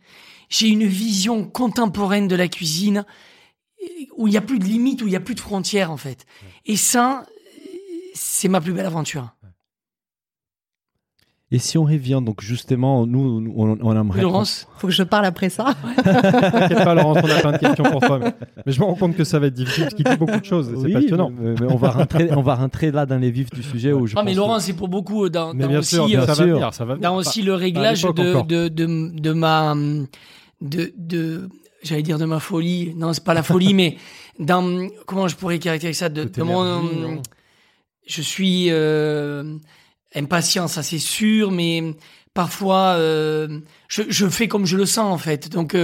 j'ai 0.50 0.68
une 0.68 0.86
vision 0.86 1.46
contemporaine 1.46 2.28
de 2.28 2.36
la 2.36 2.48
cuisine 2.50 3.06
où 4.18 4.28
il 4.28 4.32
n'y 4.32 4.38
a 4.38 4.42
plus 4.42 4.60
de 4.60 4.66
limites, 4.66 5.02
où 5.02 5.08
il 5.08 5.12
n'y 5.12 5.16
a 5.16 5.20
plus 5.22 5.36
de 5.36 5.40
frontières 5.40 5.90
en 5.92 5.98
fait. 5.98 6.26
Et 6.66 6.76
ça, 6.76 7.26
c'est 8.14 8.48
ma 8.50 8.62
plus 8.62 8.74
belle 8.74 8.86
aventure. 8.86 9.30
Et 11.56 11.60
si 11.60 11.78
on 11.78 11.84
revient, 11.84 12.20
donc 12.26 12.42
justement, 12.42 13.06
nous, 13.06 13.54
on, 13.56 13.78
on 13.80 13.96
aimerait... 13.96 14.22
Laurence, 14.22 14.68
Faut 14.78 14.88
que 14.88 14.94
je 14.94 15.04
parle 15.04 15.26
après 15.26 15.50
ça. 15.50 15.76
T'inquiète 16.04 16.84
pas, 16.84 16.96
Laurence, 16.96 17.20
on 17.24 17.30
a 17.30 17.40
plein 17.42 17.52
de 17.52 17.58
questions 17.60 17.84
pour 17.84 18.02
toi. 18.02 18.18
Mais, 18.18 18.34
mais 18.66 18.72
je 18.72 18.80
me 18.80 18.86
rends 18.86 18.96
compte 18.96 19.16
que 19.16 19.24
ça 19.24 19.38
va 19.38 19.46
être 19.48 19.54
difficile 19.54 19.84
parce 19.84 19.94
qu'il 19.94 20.04
dit 20.04 20.18
beaucoup 20.18 20.40
de 20.40 20.44
choses. 20.46 20.70
C'est 20.72 20.76
Oui, 20.88 20.94
passionnant. 20.94 21.30
mais- 21.30 21.54
mais 21.62 21.72
on 21.72 21.76
va 21.78 21.92
rentrer, 21.92 22.30
on 22.32 22.42
va 22.42 22.56
rentrer 22.56 22.90
là 22.92 23.06
dans 23.06 23.20
les 23.20 23.30
vifs 23.30 23.52
du 23.52 23.62
sujet 23.62 23.94
où 23.94 24.08
je 24.08 24.16
non 24.16 24.24
mais 24.24 24.34
Laurence, 24.34 24.64
c'est 24.64 24.74
pour 24.74 24.88
beaucoup 24.88 25.26
euh, 25.26 25.30
dans, 25.30 25.54
Mais 25.54 25.64
dans 25.64 25.70
bien 25.70 25.80
aussi 25.80 25.96
sûr, 25.96 26.06
euh, 26.06 26.22
ça 26.22 26.26
va 26.26 26.34
sûr. 26.34 26.46
venir, 26.48 26.74
ça 26.74 26.86
va 26.86 26.96
venir. 26.96 27.08
dans 27.10 27.16
aussi 27.18 27.44
le 27.44 27.54
réglage 27.54 28.02
de, 28.02 28.42
de, 28.44 28.68
de, 28.70 29.20
de 29.20 29.32
ma 29.34 29.76
de, 30.62 30.92
de 30.98 31.50
j'allais 31.84 32.02
dire 32.02 32.18
de 32.18 32.26
ma 32.26 32.40
folie 32.40 32.94
non 32.98 33.14
c'est 33.14 33.24
pas 33.24 33.34
la 33.36 33.44
folie 33.44 33.74
mais 33.76 33.98
dans 34.40 34.88
comment 35.06 35.28
je 35.28 35.36
pourrais 35.36 35.60
caractériser 35.60 36.00
ça 36.00 36.10
de, 36.10 36.24
De 36.24 36.30
tes 36.30 36.42
de 36.42 36.46
mon 36.46 37.22
je 38.08 38.22
suis 38.22 38.68
euh, 38.72 39.56
impatient 40.16 40.68
ça 40.68 40.84
c'est 40.84 41.00
sûr 41.00 41.52
mais 41.52 41.96
parfois 42.34 42.96
euh, 42.98 43.60
je, 43.88 44.04
je 44.10 44.28
fais 44.28 44.48
comme 44.48 44.66
je 44.66 44.78
le 44.78 44.86
sens 44.86 45.14
en 45.14 45.18
fait. 45.18 45.50
Donc 45.50 45.76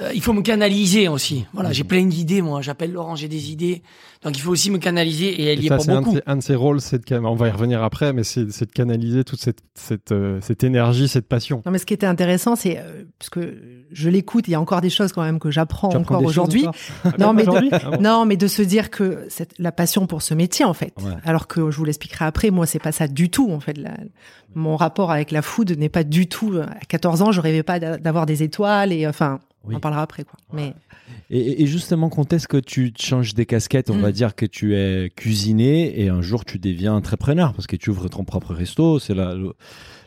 euh, 0.00 0.10
il 0.14 0.20
faut 0.20 0.32
me 0.32 0.42
canaliser 0.42 1.08
aussi. 1.08 1.46
Voilà, 1.54 1.72
j'ai 1.72 1.82
plein 1.82 2.04
d'idées, 2.04 2.42
moi. 2.42 2.60
J'appelle 2.62 2.92
Laurent, 2.92 3.16
j'ai 3.16 3.26
des 3.28 3.50
idées. 3.50 3.82
Donc 4.22 4.36
il 4.36 4.40
faut 4.40 4.50
aussi 4.50 4.70
me 4.70 4.78
canaliser 4.78 5.28
et 5.40 5.44
elle 5.52 5.58
Et 5.60 5.62
y 5.62 5.66
est 5.66 5.70
pour 5.70 5.80
c'est 5.80 5.90
un, 5.90 6.00
de 6.00 6.04
beaucoup. 6.04 6.16
ses- 6.16 6.22
un 6.26 6.36
de 6.36 6.42
ses 6.42 6.54
rôles, 6.54 6.80
c'est 6.80 7.08
de, 7.08 7.16
on 7.18 7.34
va 7.34 7.48
y 7.48 7.50
revenir 7.50 7.82
après, 7.82 8.12
mais 8.12 8.22
c'est 8.24 8.50
c'est 8.50 8.66
de 8.66 8.72
canaliser 8.72 9.24
toute 9.24 9.40
cette, 9.40 9.60
cette, 9.74 10.12
euh, 10.12 10.40
cette 10.42 10.62
énergie, 10.64 11.08
cette 11.08 11.26
passion. 11.26 11.62
Non, 11.64 11.72
mais 11.72 11.78
ce 11.78 11.86
qui 11.86 11.94
était 11.94 12.06
intéressant, 12.06 12.54
c'est 12.56 12.78
euh, 12.78 13.04
parce 13.18 13.30
que 13.30 13.56
je 13.90 14.08
l'écoute, 14.10 14.46
il 14.48 14.50
y 14.50 14.54
a 14.54 14.60
encore 14.60 14.80
des 14.82 14.90
choses 14.90 15.12
quand 15.12 15.22
même 15.22 15.38
que 15.38 15.50
j'apprends 15.50 15.88
encore 15.94 16.22
aujourd'hui. 16.22 16.66
encore 16.66 17.12
Non, 17.18 17.32
mais 17.32 17.44
de- 17.44 17.48
Aujourd'hui 17.50 17.70
Ah 17.72 17.90
bon 17.92 18.00
Non, 18.02 18.24
mais 18.26 18.36
de 18.36 18.46
se 18.46 18.62
dire 18.62 18.90
que 18.90 19.24
cette, 19.30 19.54
la 19.58 19.72
passion 19.72 20.06
pour 20.06 20.22
ce 20.22 20.34
métier, 20.34 20.64
en 20.64 20.74
fait. 20.74 20.92
Ouais. 21.02 21.12
Alors 21.24 21.46
que 21.46 21.70
je 21.70 21.76
vous 21.76 21.84
l'expliquerai 21.84 22.24
après, 22.24 22.50
moi, 22.50 22.66
c'est 22.66 22.78
pas 22.80 22.92
ça 22.92 23.08
du 23.08 23.30
tout, 23.30 23.50
en 23.50 23.60
fait. 23.60 23.78
La- 23.78 23.96
mon 24.54 24.76
rapport 24.76 25.10
avec 25.12 25.30
la 25.30 25.42
food 25.42 25.70
n'est 25.78 25.88
pas 25.88 26.04
du 26.04 26.26
tout. 26.26 26.54
À 26.60 26.84
14 26.88 27.22
ans, 27.22 27.32
je 27.32 27.40
rêvais 27.40 27.62
pas 27.62 27.78
d'a- 27.78 27.98
d'avoir 27.98 28.26
des 28.26 28.42
étoiles 28.42 28.92
et 28.92 29.06
enfin, 29.06 29.38
Oui. 29.64 29.74
on 29.74 29.76
en 29.78 29.80
parlera 29.80 30.02
après, 30.02 30.24
quoi. 30.24 30.38
Mais 30.52 30.72
Et, 31.30 31.62
et 31.62 31.66
justement, 31.66 32.08
quand 32.08 32.32
est-ce 32.32 32.46
que 32.48 32.56
tu 32.58 32.92
changes 32.98 33.34
des 33.34 33.44
casquettes? 33.46 33.90
On 33.90 33.96
Mm. 33.96 34.00
va 34.02 34.12
dire 34.12 34.34
que 34.34 34.46
tu 34.46 34.74
es 34.76 35.10
cuisinier 35.14 36.00
et 36.02 36.08
un 36.08 36.22
jour 36.22 36.44
tu 36.44 36.58
deviens 36.58 36.94
entrepreneur 36.94 37.52
parce 37.52 37.66
que 37.66 37.76
tu 37.76 37.90
ouvres 37.90 38.08
ton 38.08 38.24
propre 38.24 38.54
resto. 38.54 38.98
C'est 38.98 39.14
la- 39.14 39.34
le, 39.34 39.52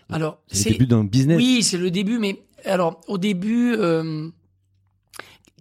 Alors 0.09 0.39
c'est 0.47 0.69
le 0.69 0.73
début 0.75 0.87
d'un 0.87 1.03
business. 1.03 1.37
Oui, 1.37 1.63
c'est 1.63 1.77
le 1.77 1.91
début, 1.91 2.17
mais 2.17 2.41
alors 2.65 3.01
au 3.07 3.17
début, 3.17 3.73
euh, 3.77 4.29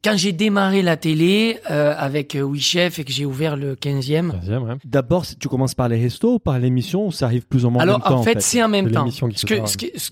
quand 0.03 0.17
j'ai 0.17 0.33
démarré 0.33 0.81
la 0.83 0.97
télé 0.97 1.59
euh, 1.71 1.95
avec 1.97 2.35
euh, 2.35 2.41
Oui 2.41 2.61
Chef 2.61 2.99
et 2.99 3.05
que 3.05 3.13
j'ai 3.13 3.27
ouvert 3.27 3.57
le 3.57 3.75
15e, 3.75 4.33
Deuxième, 4.41 4.63
ouais. 4.63 4.77
D'abord, 4.85 5.27
tu 5.27 5.49
commences 5.49 5.75
par 5.75 5.89
les 5.89 6.01
restos 6.01 6.35
ou 6.35 6.39
par 6.39 6.59
l'émission 6.59 7.09
ou 7.09 7.13
ça 7.13 7.27
arrive 7.27 7.47
plus 7.47 7.65
ou 7.67 7.71
moins 7.71 7.81
en 7.81 7.83
alors 7.83 7.99
même 7.99 8.09
temps 8.09 8.19
en 8.21 8.23
fait, 8.23 8.41
c'est 8.41 8.63
en 8.63 8.69
même 8.69 8.87
C'est 8.87 8.93
temps. 8.95 9.01
l'émission 9.01 9.29
qui 9.29 9.39
Ce 9.39 9.47
fait 9.47 9.61
que, 9.61 9.67
ça, 9.67 9.73
ce 9.73 9.77
que- 9.77 9.99
ce- 9.99 10.11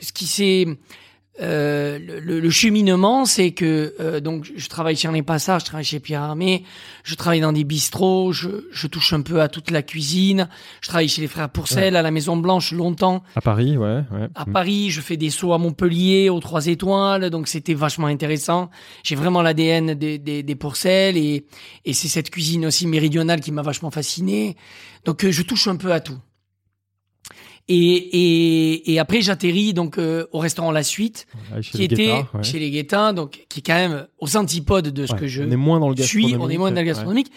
ce 0.00 0.12
qui 0.12 0.26
s'est 0.26 0.66
euh, 1.42 1.98
le, 1.98 2.40
le- 2.40 2.50
cheminement, 2.50 3.24
c'est 3.26 3.50
que 3.50 3.94
euh, 4.00 4.20
donc 4.20 4.50
je 4.56 4.68
travaille 4.68 4.96
chez 4.96 5.06
Arnaud 5.08 5.22
Passard, 5.22 5.60
je 5.60 5.66
travaille 5.66 5.84
chez 5.84 6.00
Pierre 6.00 6.22
Armé, 6.22 6.64
je 7.04 7.14
travaille 7.14 7.40
dans 7.40 7.52
des 7.52 7.64
bistrots, 7.64 8.32
je, 8.32 8.48
je 8.72 8.86
touche 8.86 9.12
un 9.12 9.20
peu 9.20 9.40
à 9.42 9.48
toute 9.48 9.70
la 9.70 9.82
cuisine, 9.82 10.48
je 10.80 10.88
travaille 10.88 11.08
chez 11.08 11.20
les 11.20 11.28
frères 11.28 11.50
Pourcel 11.50 11.94
à 11.96 12.02
la 12.02 12.10
Maison 12.10 12.36
Blanche 12.38 12.72
longtemps. 12.72 13.22
À 13.34 13.40
Paris, 13.42 13.76
ouais. 13.76 14.02
ouais. 14.12 14.28
À 14.34 14.46
Mm. 14.46 14.52
Paris, 14.52 14.90
je 14.90 15.00
fais 15.00 15.16
des 15.18 15.30
sauts 15.30 15.52
à 15.52 15.58
Montpellier, 15.58 16.30
aux 16.30 16.40
Trois 16.40 16.66
Étoiles, 16.66 17.28
donc 17.30 17.48
c'était 17.48 17.74
vachement 17.74 18.06
intéressant. 18.06 18.70
J'ai 19.02 19.14
vraiment 19.16 19.42
l'ADN 19.42 19.92
des, 19.94 20.18
des, 20.18 20.42
des 20.42 20.54
Pourcel 20.54 21.16
et, 21.16 21.44
et 21.84 21.92
c'est 21.92 22.08
cette 22.08 22.30
cuisine 22.30 22.64
aussi 22.66 22.86
méridionale 22.86 23.40
qui 23.40 23.52
m'a 23.52 23.62
vachement 23.62 23.90
fasciné. 23.90 24.56
Donc 25.04 25.24
euh, 25.24 25.30
je 25.30 25.42
touche 25.42 25.68
un 25.68 25.76
peu 25.76 25.92
à 25.92 26.00
tout. 26.00 26.18
Et, 27.68 27.74
et, 27.96 28.92
et 28.92 28.98
après 29.00 29.22
j'atterris 29.22 29.74
donc 29.74 29.98
euh, 29.98 30.26
au 30.32 30.38
restaurant 30.38 30.70
La 30.70 30.84
Suite, 30.84 31.26
Ouais, 31.52 31.60
qui 31.62 31.82
était 31.82 32.12
ouais. 32.12 32.42
chez 32.42 32.60
les 32.60 32.70
Guettins, 32.70 33.12
donc 33.12 33.44
qui 33.48 33.58
est 33.58 33.62
quand 33.62 33.74
même 33.74 34.06
aux 34.20 34.36
antipodes 34.36 34.88
de 34.90 35.04
ce 35.06 35.12
Ouais, 35.12 35.18
que 35.18 35.26
je 35.26 35.42
on 35.42 35.50
est 35.50 35.56
moins 35.56 35.80
dans 35.80 35.88
le 35.90 35.96
suis, 35.96 36.36
on 36.38 36.48
est 36.48 36.58
moins 36.58 36.70
dans 36.70 36.80
le 36.80 36.86
gastronomique. 36.86 37.32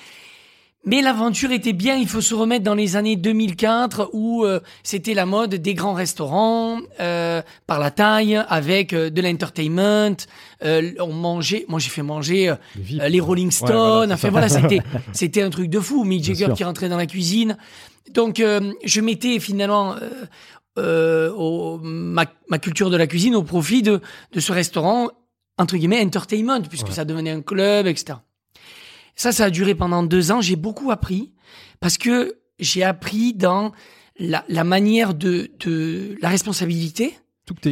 Mais 0.86 1.02
l'aventure 1.02 1.52
était 1.52 1.74
bien, 1.74 1.98
il 1.98 2.08
faut 2.08 2.22
se 2.22 2.34
remettre 2.34 2.64
dans 2.64 2.74
les 2.74 2.96
années 2.96 3.18
2004 3.18 4.12
où 4.14 4.46
euh, 4.46 4.62
c'était 4.82 5.14
la 5.14 5.26
mode 5.26 5.56
des 5.56 5.74
grands 5.74 5.94
restaurants 5.94 6.80
euh, 7.02 7.42
par 7.68 7.80
la 7.80 7.92
taille 7.92 8.42
avec 8.48 8.94
euh, 8.94 9.10
de 9.10 9.22
l'entertainment. 9.22 10.16
Euh, 10.64 10.92
on 11.00 11.12
mangeait, 11.12 11.66
moi 11.68 11.80
j'ai 11.82 11.90
fait 11.90 12.02
manger 12.02 12.48
euh, 12.50 12.56
Les. 13.10 13.20
Rolling 13.20 13.48
Ouais, 13.48 13.52
Stones. 13.52 13.68
voilà, 14.08 14.14
enfin 14.14 14.28
ça. 14.28 14.30
voilà, 14.30 14.48
c'était 14.48 14.80
c'était 15.12 15.42
un 15.42 15.50
truc 15.50 15.70
de 15.70 15.82
fou. 15.82 16.06
Mick 16.06 16.24
Jagger 16.24 16.54
qui 16.56 16.64
rentrait 16.64 16.88
dans 16.88 16.98
la 16.98 17.08
cuisine. 17.08 17.58
Donc 18.14 18.40
euh, 18.40 18.74
je 18.84 19.02
mettais 19.02 19.40
finalement 19.40 19.96
euh, 19.96 20.10
euh, 20.78 21.32
au- 21.34 21.78
ma, 21.80 22.26
ma 22.50 22.60
culture 22.60 22.90
de 22.90 22.98
la 22.98 23.08
cuisine 23.08 23.36
au 23.36 23.44
profit 23.44 23.82
de 23.82 24.02
de 24.32 24.40
ce 24.40 24.52
restaurant 24.52 25.10
entre 25.58 25.76
guillemets 25.78 26.02
entertainment 26.04 26.62
puisque 26.62 26.88
Ouais. 26.88 26.94
ça 26.94 27.06
devenait 27.06 27.32
un 27.32 27.42
club, 27.42 27.88
etc. 27.88 28.20
Ça, 29.16 29.32
ça 29.34 29.46
a 29.46 29.50
duré 29.50 29.76
pendant 29.76 30.04
deux 30.04 30.32
ans. 30.32 30.40
J'ai 30.42 30.56
beaucoup 30.56 30.92
appris 30.92 31.32
parce 31.82 31.98
que 31.98 32.38
j'ai 32.60 32.84
appris 32.84 33.34
dans 33.34 33.74
la, 34.18 34.46
la 34.48 34.64
manière 34.64 35.14
de, 35.14 35.52
de 35.60 36.18
la 36.22 36.30
responsabilité. 36.30 37.18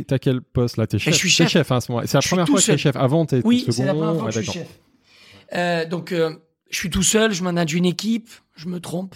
T'as 0.07 0.17
quel 0.17 0.41
poste 0.41 0.75
là? 0.77 0.87
T'es 0.87 0.97
chef. 0.99 1.13
je 1.13 1.19
suis 1.19 1.29
chef. 1.29 1.49
chef 1.49 1.71
hein, 1.71 1.77
à 1.77 1.81
ce 1.81 1.91
moment. 1.91 2.03
C'est 2.05 2.15
la 2.17 2.21
Je 2.21 2.27
première 2.29 2.47
fois 2.47 2.59
que 2.59 2.65
t'es 2.65 2.71
seul. 2.73 2.77
chef. 2.79 2.95
Avant, 2.97 3.25
t'es 3.25 3.41
Oui, 3.45 3.63
t'es 3.65 3.71
c'est 3.71 3.85
la 3.85 3.91
second. 3.93 3.99
première 4.05 4.19
fois 4.21 4.29
que 4.29 4.35
je 4.35 4.41
suis 4.41 4.51
chef. 4.59 4.79
Euh, 5.53 5.85
donc, 5.85 6.11
euh, 6.11 6.35
je 6.69 6.77
suis 6.77 6.89
tout 6.89 7.03
seul, 7.03 7.31
je 7.31 7.43
manage 7.43 7.73
une 7.73 7.85
équipe, 7.85 8.29
je 8.55 8.67
me 8.67 8.79
trompe. 8.81 9.15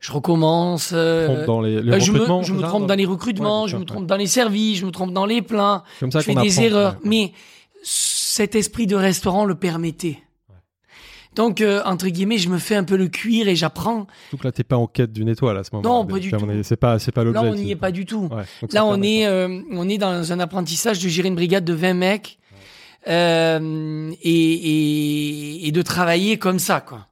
Je 0.00 0.12
recommence. 0.12 0.90
euh, 0.92 1.26
Trompe 1.26 1.46
dans 1.46 1.60
les, 1.60 1.82
les 1.82 1.92
euh, 1.92 1.98
je 2.00 2.12
me, 2.12 2.18
je 2.42 2.54
trompe 2.66 2.86
dans 2.86 2.94
les 2.94 3.04
recrutements, 3.06 3.62
Ouais, 3.64 3.68
je 3.68 3.74
me 3.76 3.80
ouais. 3.80 3.86
trompe 3.86 4.06
dans 4.06 4.16
les 4.16 4.26
services, 4.28 4.78
je 4.78 4.86
me 4.86 4.90
trompe 4.92 5.12
dans 5.12 5.26
les 5.26 5.42
plats, 5.42 5.82
Comme 6.00 6.12
ça 6.12 6.20
je 6.20 6.24
fais 6.26 6.34
des 6.34 6.58
apprend, 6.58 6.62
erreurs. 6.62 6.92
ouais. 6.92 6.98
Mais 7.08 7.32
cet 7.82 8.54
esprit 8.54 8.86
de 8.86 8.94
restaurant 8.96 9.44
le 9.44 9.54
permettait. 9.56 10.18
Donc, 11.34 11.60
euh, 11.60 11.82
entre 11.84 12.08
guillemets, 12.08 12.38
je 12.38 12.48
me 12.48 12.58
fais 12.58 12.74
un 12.74 12.82
peu 12.84 12.96
le 12.96 13.06
cuir 13.08 13.46
et 13.48 13.54
j'apprends. 13.54 14.06
Que 14.32 14.42
là, 14.44 14.50
t'es 14.50 14.64
pas 14.64 14.76
en 14.76 14.86
quête 14.88 15.12
d'une 15.12 15.28
étoile 15.28 15.56
à 15.56 15.62
ce 15.62 15.70
moment. 15.72 15.98
Non, 16.00 16.06
pas 16.06 16.18
du 16.18 16.30
tout. 16.30 16.36
est- 16.50 16.62
C'est 16.64 16.76
pas, 16.76 16.98
c'est 16.98 17.12
pas 17.12 17.22
Là, 17.22 17.30
l'objectif. 17.32 17.52
on 17.60 17.64
n'y 17.64 17.70
est 17.70 17.76
pas 17.76 17.92
du 17.92 18.06
tout. 18.06 18.28
Donc 18.62 18.72
Là, 18.72 18.84
on 18.84 19.00
est, 19.02 19.26
euh, 19.26 19.60
on 19.70 19.88
est 19.88 19.98
dans 19.98 20.32
un 20.32 20.40
apprentissage 20.40 20.98
de 21.00 21.08
gérer 21.08 21.28
une 21.28 21.36
brigade 21.36 21.64
de 21.64 21.74
20 21.74 21.94
mecs 21.94 22.38
euh, 23.08 24.10
et, 24.22 24.52
et, 24.54 25.68
et 25.68 25.72
de 25.72 25.82
travailler 25.82 26.38
comme 26.38 26.58
ça, 26.58 26.80
quoi. 26.80 27.06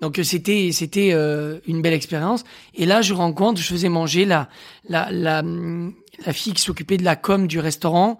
Donc 0.00 0.18
euh, 0.18 0.22
c'était 0.22 0.70
c'était 0.72 1.10
euh, 1.12 1.58
une 1.66 1.82
belle 1.82 1.92
expérience. 1.94 2.44
Et 2.74 2.86
là, 2.86 3.02
je 3.02 3.14
rencontre, 3.14 3.60
je 3.60 3.66
faisais 3.66 3.88
manger 3.88 4.24
la 4.24 4.48
la 4.88 5.08
la, 5.10 5.40
hum, 5.40 5.94
la 6.26 6.32
fille 6.32 6.52
qui 6.54 6.62
s'occupait 6.62 6.96
de 6.96 7.04
la 7.04 7.16
com 7.16 7.46
du 7.46 7.58
restaurant. 7.58 8.18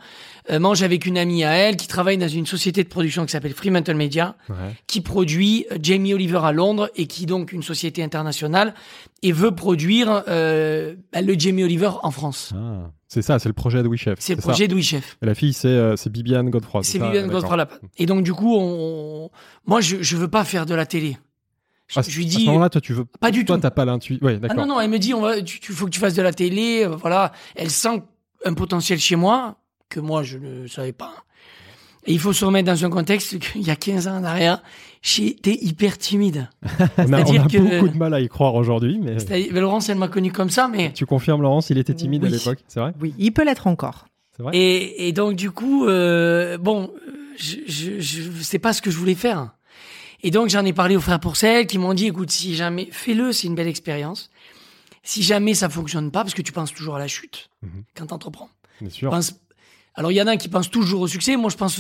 Euh, 0.51 0.59
mange 0.59 0.83
avec 0.83 1.05
une 1.07 1.19
amie 1.19 1.45
à 1.45 1.53
elle 1.53 1.77
qui 1.77 1.87
travaille 1.87 2.17
dans 2.19 2.27
une 2.29 2.47
société 2.47 2.83
de 2.83 2.89
production 2.89 3.25
qui 3.27 3.31
s'appelle 3.33 3.53
Fremantle 3.53 3.95
Media 3.95 4.37
Ouais. 4.49 4.57
qui 4.87 5.01
produit 5.03 5.67
euh, 5.71 5.77
Jamie 5.81 6.13
Oliver 6.15 6.41
à 6.43 6.53
Londres 6.53 6.91
et 6.97 7.07
qui 7.07 7.25
est 7.25 7.27
donc 7.27 7.53
une 7.53 7.63
société 7.63 8.03
internationale 8.03 8.75
et 9.23 9.33
veut 9.33 9.55
produire 9.55 10.25
euh, 10.29 10.95
bah, 11.13 11.21
le 11.21 11.39
Jamie 11.39 11.63
Oliver 11.63 11.91
en 12.03 12.11
France. 12.11 12.53
Ah. 12.57 12.91
C'est 13.07 13.23
ça, 13.23 13.39
c'est 13.39 13.49
le 13.49 13.55
projet 13.55 13.83
de 13.83 13.89
We 13.89 13.99
Chef. 14.01 14.19
C'est 14.21 14.35
le 14.37 14.41
ça. 14.41 14.49
projet 14.49 14.67
de 14.69 14.75
We 14.75 14.85
Chef. 14.85 15.17
Et 15.23 15.27
la 15.27 15.35
fille, 15.35 15.53
c'est 15.53 15.67
euh, 15.69 15.97
c'est 15.97 16.11
Bibiane 16.11 16.49
Godefroy. 16.49 16.83
C'est 16.85 16.99
D'accord. 16.99 17.29
Godefroy. 17.29 17.67
Et 17.99 18.07
donc 18.07 18.23
du 18.25 18.33
coup, 18.33 18.57
on, 18.57 19.31
moi 19.67 19.81
je 19.81 19.97
je 20.01 20.17
veux 20.17 20.29
pas 20.29 20.45
faire 20.45 20.65
de 20.65 20.75
la 20.75 20.87
télé. 20.87 21.19
Je, 21.93 21.99
À, 21.99 22.03
je 22.03 22.17
lui 22.17 22.25
à 22.25 22.29
dis 22.29 22.41
ce 22.45 22.47
moment-là, 22.47 22.71
toi, 22.71 22.81
tu 22.81 22.93
veux 22.93 23.05
pas 23.05 23.31
du 23.31 23.45
toi, 23.45 23.57
tout. 23.57 23.63
t'as 23.63 23.71
pas 23.73 23.85
l'intuition. 23.85 24.25
Ouais, 24.25 24.39
ah 24.49 24.55
non 24.55 24.67
non, 24.67 24.81
elle 24.81 24.91
me 24.91 24.99
dit 24.99 25.13
on 25.13 25.21
va 25.23 25.43
tu, 25.43 25.59
tu 25.61 25.73
faut 25.73 25.87
que 25.87 25.91
tu 25.91 25.99
fasses 26.01 26.15
de 26.15 26.23
la 26.23 26.33
télé, 26.33 26.85
euh, 26.85 26.89
voilà, 26.97 27.33
elle 27.57 27.71
sent 27.71 28.03
un 28.45 28.55
potentiel 28.55 28.99
chez 29.01 29.17
moi 29.17 29.57
que 29.89 29.99
moi 30.01 30.23
je 30.23 30.39
ne 30.39 30.67
savais 30.69 30.93
pas. 30.93 31.13
Et 32.07 32.13
il 32.15 32.19
faut 32.19 32.33
se 32.33 32.45
remettre 32.47 32.67
dans 32.73 32.85
un 32.85 32.89
contexte 32.91 33.39
qu'il 33.53 33.63
y 33.63 33.71
a 33.71 33.77
15 33.77 34.07
ans 34.09 34.17
en 34.19 34.25
arrière, 34.25 34.63
j'étais 35.03 35.59
hyper 35.61 35.99
timide. 35.99 36.49
on 36.99 37.13
a, 37.13 37.23
on 37.25 37.39
a 37.41 37.47
que- 37.49 37.59
beaucoup 37.59 37.89
de 37.89 37.99
mal 37.99 38.15
à 38.15 38.21
y 38.21 38.29
croire 38.29 38.55
aujourd'hui, 38.55 38.99
mais 39.03 39.19
C'est-à-dire, 39.19 39.53
Laurence, 39.61 39.89
elle 39.89 39.99
m'a 39.99 40.09
connu 40.09 40.31
comme 40.33 40.49
ça, 40.51 40.69
mais 40.69 40.93
tu 40.93 41.05
confirmes, 41.07 41.43
Laurence, 41.43 41.71
il 41.71 41.77
était 41.79 41.93
timide 41.95 42.25
à 42.25 42.29
l'époque, 42.29 42.61
c'est 42.69 42.81
vrai? 42.81 42.93
Oui, 43.01 43.15
il 43.19 43.33
peut 43.33 43.45
l'être 43.45 43.67
encore. 43.67 44.07
C'est 44.37 44.43
vrai? 44.45 44.57
Et, 44.57 45.09
et 45.09 45.13
donc 45.13 45.35
du 45.37 45.51
coup, 45.51 45.87
euh, 45.87 46.57
bon, 46.57 46.91
je, 47.37 47.57
je, 47.67 48.01
je 48.01 48.43
sais 48.43 48.59
pas 48.59 48.73
ce 48.73 48.81
que 48.81 48.91
je 48.91 48.97
voulais 48.97 49.15
faire. 49.15 49.51
Et 50.23 50.31
donc 50.31 50.49
j'en 50.51 50.65
ai 50.65 50.73
parlé 50.73 50.97
aux 50.97 51.01
frères 51.01 51.21
Pourcel 51.21 51.67
qui 51.67 51.79
m'ont 51.79 51.95
dit, 51.95 52.07
écoute, 52.07 52.31
si 52.31 52.55
jamais, 52.55 52.89
fais-le, 52.91 53.33
c'est 53.33 53.47
une 53.47 53.55
belle 53.55 53.69
expérience. 53.69 54.31
Si 55.03 55.23
jamais 55.23 55.55
ça 55.55 55.69
fonctionne 55.69 56.11
pas, 56.11 56.23
parce 56.23 56.35
que 56.35 56.43
tu 56.43 56.53
penses 56.53 56.73
toujours 56.75 56.97
à 56.97 56.99
la 56.99 57.09
chute 57.09 57.49
Mhm. 57.63 57.85
quand 57.95 58.07
t'entreprends. 58.07 58.51
Bien 58.81 58.91
sûr. 58.91 59.11
Pense- 59.11 59.35
Alors 59.95 60.13
il 60.13 60.17
y 60.17 60.23
en 60.23 60.27
a 60.27 60.37
qui 60.37 60.49
pensent 60.49 60.71
toujours 60.71 61.01
au 61.03 61.09
succès, 61.09 61.37
moi 61.37 61.51
je 61.51 61.57
pense 61.57 61.79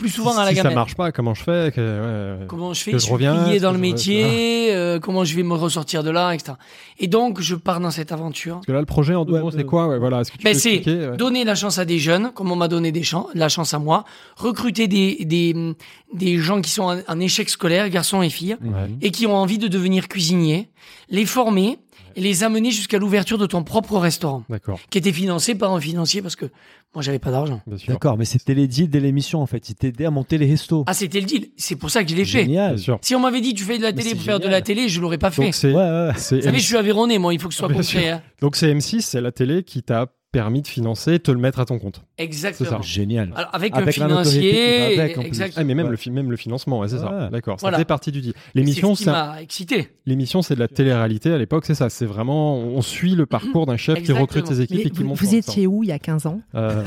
plus 0.00 0.08
souvent 0.08 0.32
si, 0.32 0.38
à 0.40 0.44
la 0.44 0.50
si 0.50 0.56
ça 0.56 0.62
gamelle. 0.62 0.74
marche 0.74 0.94
pas, 0.96 1.12
comment 1.12 1.34
je 1.34 1.42
fais 1.44 1.70
que- 1.74 2.38
ouais. 2.40 2.46
Comment 2.48 2.72
je 2.74 2.82
fais 2.82 2.90
que 2.92 2.98
Je 2.98 3.06
je 3.06 3.12
reviens, 3.12 3.44
plié 3.44 3.60
dans 3.60 3.68
que 3.68 3.74
le 3.74 3.78
je- 3.78 3.90
métier, 3.90 4.74
euh, 4.74 4.98
comment 4.98 5.24
je 5.24 5.36
vais 5.36 5.42
me 5.42 5.54
ressortir 5.54 6.02
de 6.02 6.10
là, 6.10 6.32
etc. 6.34 6.54
Et 6.98 7.06
donc 7.06 7.40
je 7.40 7.54
pars 7.54 7.78
dans 7.80 7.90
cette 7.90 8.10
aventure. 8.10 8.54
Parce 8.56 8.66
que 8.66 8.72
là, 8.72 8.80
le 8.80 8.86
projet 8.86 9.14
en 9.14 9.24
deux 9.24 9.34
Ouais, 9.34 9.40
mots, 9.40 9.50
c'est 9.50 9.58
ouais. 9.58 9.64
quoi? 9.64 9.86
Ouais, 9.88 9.98
voilà, 9.98 10.20
Est-ce 10.22 10.32
que 10.32 10.38
tu 10.38 10.44
Ben, 10.44 10.54
c'est 10.54 10.84
ouais? 10.86 11.16
donner 11.16 11.44
la 11.44 11.54
chance 11.54 11.78
à 11.78 11.84
des 11.84 11.98
jeunes, 11.98 12.32
comme 12.34 12.50
on 12.50 12.56
m'a 12.56 12.68
donné 12.68 12.90
des 12.92 13.02
chan- 13.02 13.28
la 13.34 13.48
chance 13.48 13.74
à 13.74 13.78
moi, 13.78 14.04
recruter 14.36 14.88
des, 14.88 15.24
des, 15.24 15.74
des 16.14 16.38
gens 16.38 16.60
qui 16.60 16.70
sont 16.70 16.82
en, 16.84 16.98
en 17.06 17.20
échec 17.20 17.48
scolaire, 17.50 17.88
garçons 17.90 18.22
et 18.22 18.30
filles, 18.30 18.56
Ouais. 18.62 18.88
et 19.02 19.10
qui 19.10 19.26
ont 19.26 19.36
envie 19.36 19.58
de 19.58 19.68
devenir 19.68 20.08
cuisiniers, 20.08 20.68
les 21.10 21.26
former 21.26 21.78
et 22.16 22.20
les 22.20 22.42
amener 22.42 22.70
jusqu'à 22.72 22.98
l'ouverture 22.98 23.38
de 23.38 23.46
ton 23.46 23.62
propre 23.62 23.96
restaurant, 23.98 24.42
D'accord, 24.48 24.80
qui 24.90 24.98
était 24.98 25.12
financé 25.12 25.54
par 25.54 25.72
un 25.72 25.80
financier 25.80 26.22
parce 26.22 26.34
que 26.34 26.46
moi 26.94 27.02
j'avais 27.02 27.18
pas 27.18 27.30
d'argent. 27.30 27.60
bien 27.66 27.78
sûr. 27.78 27.92
D'accord, 27.92 28.16
mais 28.18 28.24
c'était 28.24 28.54
les 28.54 28.66
deals 28.66 28.90
de 28.90 28.98
l'émission 28.98 29.40
en 29.40 29.46
fait. 29.46 29.68
Il 29.68 29.74
t'aidait 29.74 30.06
à 30.06 30.10
monter 30.10 30.38
les 30.38 30.46
restos. 30.48 30.84
Ah 30.86 30.94
c'était 30.94 31.20
le 31.20 31.26
deal, 31.26 31.48
c'est 31.56 31.76
pour 31.76 31.90
ça 31.90 32.02
que 32.02 32.10
je 32.10 32.16
l'ai 32.16 32.24
fait. 32.24 32.42
Génial. 32.44 32.76
Si 33.02 33.14
on 33.14 33.20
m'avait 33.20 33.40
dit 33.40 33.54
tu 33.54 33.64
fais 33.64 33.78
de 33.78 33.82
la 33.82 33.92
télé 33.92 34.14
pour 34.14 34.22
faire 34.22 34.40
de 34.40 34.48
la 34.48 34.60
télé, 34.62 34.88
je 34.88 35.00
l'aurais 35.00 35.18
pas 35.18 35.30
fait. 35.30 35.42
Donc 35.44 35.54
Ouais, 35.62 35.72
ouais. 35.74 36.12
Vous 36.12 36.18
savez, 36.20 36.42
je 36.42 36.48
M6 36.48 36.60
suis 36.60 36.76
aveyronais, 36.76 37.18
moi, 37.18 37.32
il 37.34 37.40
faut 37.40 37.48
que 37.48 37.54
ce 37.54 37.58
soit 37.60 37.68
Bien 37.68 37.76
concret. 37.78 38.08
hein. 38.10 38.22
donc 38.40 38.56
c'est 38.56 38.72
M6, 38.74 39.00
c'est 39.02 39.20
la 39.20 39.32
télé 39.32 39.62
qui 39.62 39.82
t'a 39.82 40.06
permis 40.32 40.62
de 40.62 40.68
financer, 40.68 41.18
te 41.18 41.30
le 41.30 41.38
mettre 41.38 41.58
à 41.60 41.64
ton 41.64 41.78
compte. 41.78 42.02
Exactement. 42.18 42.82
Génial. 42.82 43.32
Alors, 43.34 43.50
avec, 43.52 43.74
Avec 43.76 43.88
un 43.98 44.06
financier, 44.06 44.98
avec, 45.00 45.18
en 45.18 45.20
plus. 45.22 45.28
exactement. 45.28 45.60
Ah, 45.60 45.64
mais 45.64 45.74
même, 45.74 45.86
Ouais. 45.86 45.90
le, 45.90 45.96
fi- 45.96 46.10
même 46.10 46.30
le 46.30 46.36
financement, 46.36 46.78
ouais, 46.80 46.88
c'est 46.88 46.98
ça. 46.98 47.28
D'accord, 47.32 47.58
ça 47.58 47.64
Voilà. 47.64 47.78
fait 47.78 47.84
partie 47.84 48.12
du 48.12 48.20
deal. 48.20 48.32
C'est 48.36 48.50
L'émission, 48.54 48.94
ce 48.94 49.04
c'est 49.04 49.10
m'a 49.10 49.42
excité. 49.42 49.88
l'émission, 50.06 50.42
c'est 50.42 50.54
de 50.54 50.60
la 50.60 50.68
télé-réalité 50.68 51.32
à 51.32 51.38
l'époque, 51.38 51.64
c'est 51.66 51.74
ça. 51.74 51.88
C'est 51.90 52.06
vraiment, 52.06 52.56
on 52.58 52.80
suit 52.82 53.14
le 53.14 53.26
parcours 53.26 53.66
d'un 53.66 53.76
chef 53.76 54.02
qui 54.02 54.12
recrute 54.12 54.46
ses 54.46 54.60
équipes 54.60 54.76
Mais 54.76 54.82
et 54.84 54.90
qui 54.90 55.02
vous, 55.02 55.08
monte. 55.08 55.18
vous 55.18 55.34
étiez 55.34 55.66
où 55.66 55.82
il 55.82 55.88
y 55.88 55.92
a 55.92 55.98
15 55.98 56.26
ans. 56.26 56.40
Euh, 56.54 56.84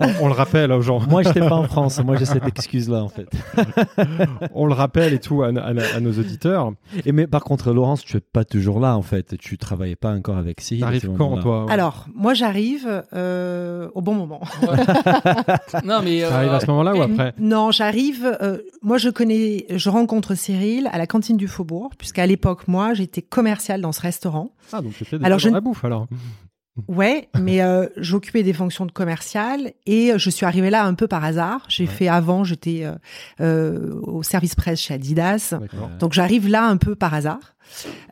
on, 0.00 0.08
on 0.22 0.26
le 0.26 0.32
rappelle 0.34 0.72
aux 0.72 0.82
gens. 0.82 1.00
Moi, 1.08 1.22
j'étais 1.22 1.40
pas 1.40 1.54
en 1.56 1.64
France. 1.64 2.00
Moi, 2.04 2.16
j'ai 2.16 2.24
cette 2.24 2.46
excuse-là 2.46 3.02
en 3.04 3.08
fait. 3.08 3.28
On 4.54 4.66
le 4.66 4.74
rappelle 4.74 5.12
et 5.14 5.18
tout 5.18 5.42
à, 5.42 5.48
à- 5.48 5.96
à 5.96 6.00
nos 6.00 6.12
auditeurs. 6.12 6.72
Et 7.06 7.12
mais 7.12 7.26
par 7.26 7.42
contre, 7.44 7.72
Laurence, 7.72 8.02
tu 8.04 8.16
es 8.16 8.20
pas 8.20 8.44
toujours 8.44 8.80
là 8.80 8.96
en 8.96 9.02
fait. 9.02 9.36
Tu 9.38 9.58
travaillais 9.58 9.96
pas 9.96 10.12
encore 10.12 10.36
avec 10.36 10.60
Cyril. 10.60 10.82
à 10.84 10.86
T'arrives 10.86 11.02
ce 11.02 11.06
quand, 11.08 11.38
toi 11.40 11.64
ouais? 11.66 11.72
Alors, 11.72 12.06
moi 12.14 12.34
j'arrive 12.34 12.71
euh, 13.14 13.88
au 13.94 14.00
bon 14.00 14.14
moment. 14.14 14.40
Non, 15.84 16.00
mais. 16.02 16.20
T'arrives 16.22 16.50
euh, 16.52 16.56
à 16.56 16.60
ce 16.60 16.66
moment-là 16.66 16.94
ou 16.94 17.02
après? 17.02 17.34
Non, 17.38 17.70
j'arrive. 17.70 18.36
euh, 18.42 18.58
moi, 18.82 18.98
je 18.98 19.08
connais, 19.10 19.66
je 19.70 19.88
rencontre 19.90 20.34
Cyril 20.34 20.88
à 20.92 20.98
la 20.98 21.06
cantine 21.06 21.36
du 21.36 21.48
Faubourg, 21.48 21.90
puisqu'à 21.98 22.26
l'époque, 22.26 22.68
moi, 22.68 22.94
j'étais 22.94 23.22
commerciale 23.22 23.80
dans 23.80 23.92
ce 23.92 24.00
restaurant. 24.00 24.52
Ah, 24.72 24.80
donc 24.80 24.92
t'étais 24.98 25.16
déjà 25.16 25.26
Alors, 25.26 25.36
dans 25.38 25.42
je 25.42 25.48
ne- 25.48 25.54
la 25.54 25.60
bouffe 25.60 25.84
alors. 25.84 26.06
Ouais, 26.88 27.28
mais 27.38 27.60
euh, 27.62 27.86
j'occupais 27.98 28.42
des 28.42 28.54
fonctions 28.54 28.86
de 28.86 28.92
commerciale 28.92 29.72
et 29.86 30.12
je 30.16 30.30
suis 30.30 30.46
arrivée 30.46 30.70
là 30.70 30.84
un 30.84 30.94
peu 30.94 31.06
par 31.06 31.22
hasard. 31.24 31.64
J'ai 31.68 31.84
Ouais. 31.84 31.90
fait 31.90 32.08
avant, 32.08 32.44
j'étais 32.44 32.84
euh, 32.84 32.92
euh, 33.42 34.00
au 34.02 34.22
service 34.22 34.54
presse 34.54 34.80
chez 34.80 34.94
Adidas. 34.94 35.54
D'accord. 35.60 35.90
Donc 35.98 36.12
j'arrive 36.14 36.48
là 36.48 36.64
un 36.64 36.78
peu 36.78 36.94
par 36.94 37.12
hasard. 37.12 37.54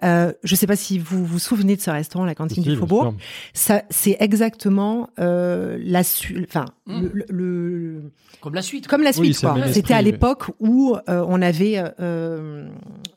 Euh, 0.03 0.33
je 0.43 0.55
sais 0.55 0.67
pas 0.67 0.77
si 0.77 0.99
vous 0.99 1.25
vous 1.25 1.39
souvenez 1.39 1.77
de 1.77 1.81
ce 1.81 1.91
restaurant, 1.91 2.25
la 2.25 2.35
cantine 2.35 2.63
Si, 2.63 2.69
du 2.71 2.77
Faubourg. 2.77 3.15
Ça, 3.55 3.83
c'est 3.91 4.17
exactement 4.21 5.09
euh, 5.19 5.79
la 5.83 6.03
su- 6.05 6.45
enfin 6.49 6.67
Mmh. 6.87 7.07
le, 7.13 7.25
le- 7.29 8.03
Comme 8.41 8.55
la 8.55 8.63
suite. 8.63 8.89
comme 8.89 9.03
la 9.05 9.13
suite. 9.13 9.39
C'était 9.73 9.95
à 9.95 10.03
l'époque 10.03 10.47
où 10.59 10.97
euh, 11.09 11.25
on 11.29 11.41
avait 11.41 11.81
euh, 12.01 12.67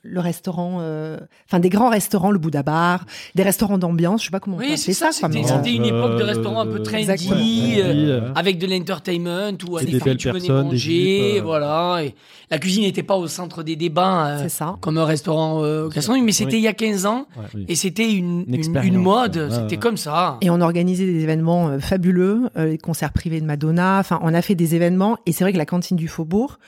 le 0.03 0.19
restaurant, 0.19 0.77
euh, 0.81 1.17
enfin 1.47 1.59
des 1.59 1.69
grands 1.69 1.89
restaurants, 1.89 2.29
le 2.29 2.37
Bouddha 2.37 2.61
Bar, 2.61 3.05
des 3.33 3.41
restaurants 3.41 3.79
d'ambiance. 3.79 4.21
Je 4.21 4.25
sais 4.25 4.31
pas 4.31 4.39
comment 4.39 4.57
on 4.57 4.59
Oui, 4.59 4.65
appeler 4.65 4.77
c'est 4.77 4.93
ça. 4.93 5.09
C'était 5.11 5.73
une 5.73 5.85
époque 5.85 6.17
de 6.17 6.21
Euh, 6.21 6.25
restaurant 6.25 6.59
un 6.59 6.67
peu 6.67 6.83
trendy, 6.83 7.81
avec 8.35 8.59
de 8.59 8.67
l'entertainment 8.67 9.51
où 9.67 9.79
des 9.79 9.99
belles 9.99 10.17
tu 10.17 10.27
venais 10.29 10.39
personnes, 10.39 10.67
des 10.69 10.71
manger, 10.75 11.39
euh. 11.39 11.41
voilà. 11.43 12.03
Et 12.03 12.13
la 12.51 12.59
cuisine 12.59 12.83
n'était 12.83 13.01
pas 13.01 13.15
au 13.17 13.27
centre 13.27 13.63
des 13.63 13.75
débats 13.75 14.27
euh, 14.27 14.39
c'est 14.43 14.49
ça. 14.49 14.75
comme 14.81 14.97
un 14.99 15.05
restaurant 15.05 15.63
euh, 15.63 15.87
gastronomique, 15.87 16.22
mais 16.23 16.31
c'était 16.31 16.53
Oui. 16.53 16.57
il 16.59 16.63
y 16.63 16.67
a 16.67 16.73
15 16.73 17.05
ans 17.05 17.27
Oui. 17.53 17.65
et 17.67 17.75
c'était 17.75 18.11
une, 18.11 18.45
une, 18.47 18.53
expérience, 18.55 18.93
une 18.95 19.01
mode, 19.01 19.37
ouais, 19.37 19.49
c'était 19.51 19.75
ouais. 19.75 19.77
comme 19.77 19.97
ça. 19.97 20.37
Et 20.41 20.49
on 20.49 20.61
organisait 20.61 21.05
des 21.05 21.21
événements 21.23 21.69
euh, 21.69 21.79
fabuleux, 21.79 22.49
euh, 22.57 22.65
les 22.65 22.77
concerts 22.77 23.13
privés 23.13 23.39
de 23.41 23.45
Madonna. 23.45 23.99
Enfin, 23.99 24.19
on 24.23 24.33
a 24.33 24.41
fait 24.41 24.55
des 24.55 24.75
événements. 24.75 25.17
Et 25.25 25.31
c'est 25.31 25.43
vrai 25.43 25.53
que 25.53 25.57
la 25.57 25.65
cantine 25.65 25.97
du 25.97 26.07
Faubourg, 26.07 26.59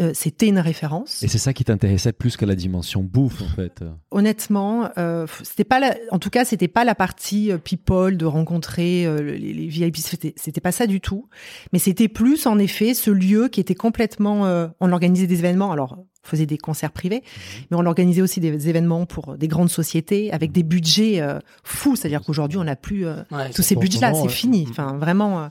euh, 0.00 0.12
c'était 0.14 0.48
une 0.48 0.58
référence. 0.58 1.22
Et 1.22 1.28
c'est 1.28 1.38
ça 1.38 1.52
qui 1.52 1.64
t'intéressait 1.64 2.12
plus 2.12 2.36
que 2.36 2.44
la 2.44 2.54
dimension 2.54 3.02
bouffe, 3.02 3.42
en 3.42 3.54
fait. 3.56 3.82
Honnêtement, 4.10 4.88
euh, 4.98 5.26
c'était 5.42 5.64
pas 5.64 5.80
la, 5.80 5.94
en 6.10 6.18
tout 6.18 6.30
cas, 6.30 6.44
c'était 6.44 6.68
pas 6.68 6.84
la 6.84 6.94
partie 6.94 7.50
euh, 7.50 7.58
people 7.58 8.16
de 8.16 8.26
rencontrer 8.26 9.06
euh, 9.06 9.20
les, 9.22 9.52
les 9.52 9.66
VIP. 9.66 9.96
C'était, 9.96 10.60
pas 10.60 10.72
ça 10.72 10.86
du 10.86 11.00
tout. 11.00 11.28
Mais 11.72 11.78
c'était 11.78 12.08
plus, 12.08 12.46
en 12.46 12.58
effet, 12.58 12.94
ce 12.94 13.10
lieu 13.10 13.48
qui 13.48 13.60
était 13.60 13.74
complètement. 13.74 14.46
euh, 14.46 14.68
on 14.80 14.92
organisait 14.92 15.26
des 15.26 15.38
événements. 15.38 15.72
Alors, 15.72 15.98
faisait 16.24 16.46
des 16.46 16.58
concerts 16.58 16.92
privés, 16.92 17.22
mais 17.70 17.76
on 17.76 17.84
organisait 17.86 18.22
aussi 18.22 18.38
des 18.40 18.68
événements 18.68 19.06
pour 19.06 19.36
des 19.36 19.48
grandes 19.48 19.70
sociétés 19.70 20.32
avec 20.32 20.52
des 20.52 20.62
budgets 20.62 21.20
euh, 21.20 21.38
fous. 21.64 21.96
C'est-à-dire 21.96 22.22
qu'aujourd'hui, 22.24 22.58
on 22.58 22.64
n'a 22.64 22.76
plus 22.76 23.06
euh, 23.06 23.16
Ouais, 23.30 23.50
tous 23.50 23.62
ces 23.62 23.74
budgets-là, 23.76 24.14
c'est 24.14 24.22
ouais. 24.22 24.28
fini. 24.28 24.66
Enfin, 24.70 24.96
vraiment. 24.98 25.42
euh. 25.42 25.48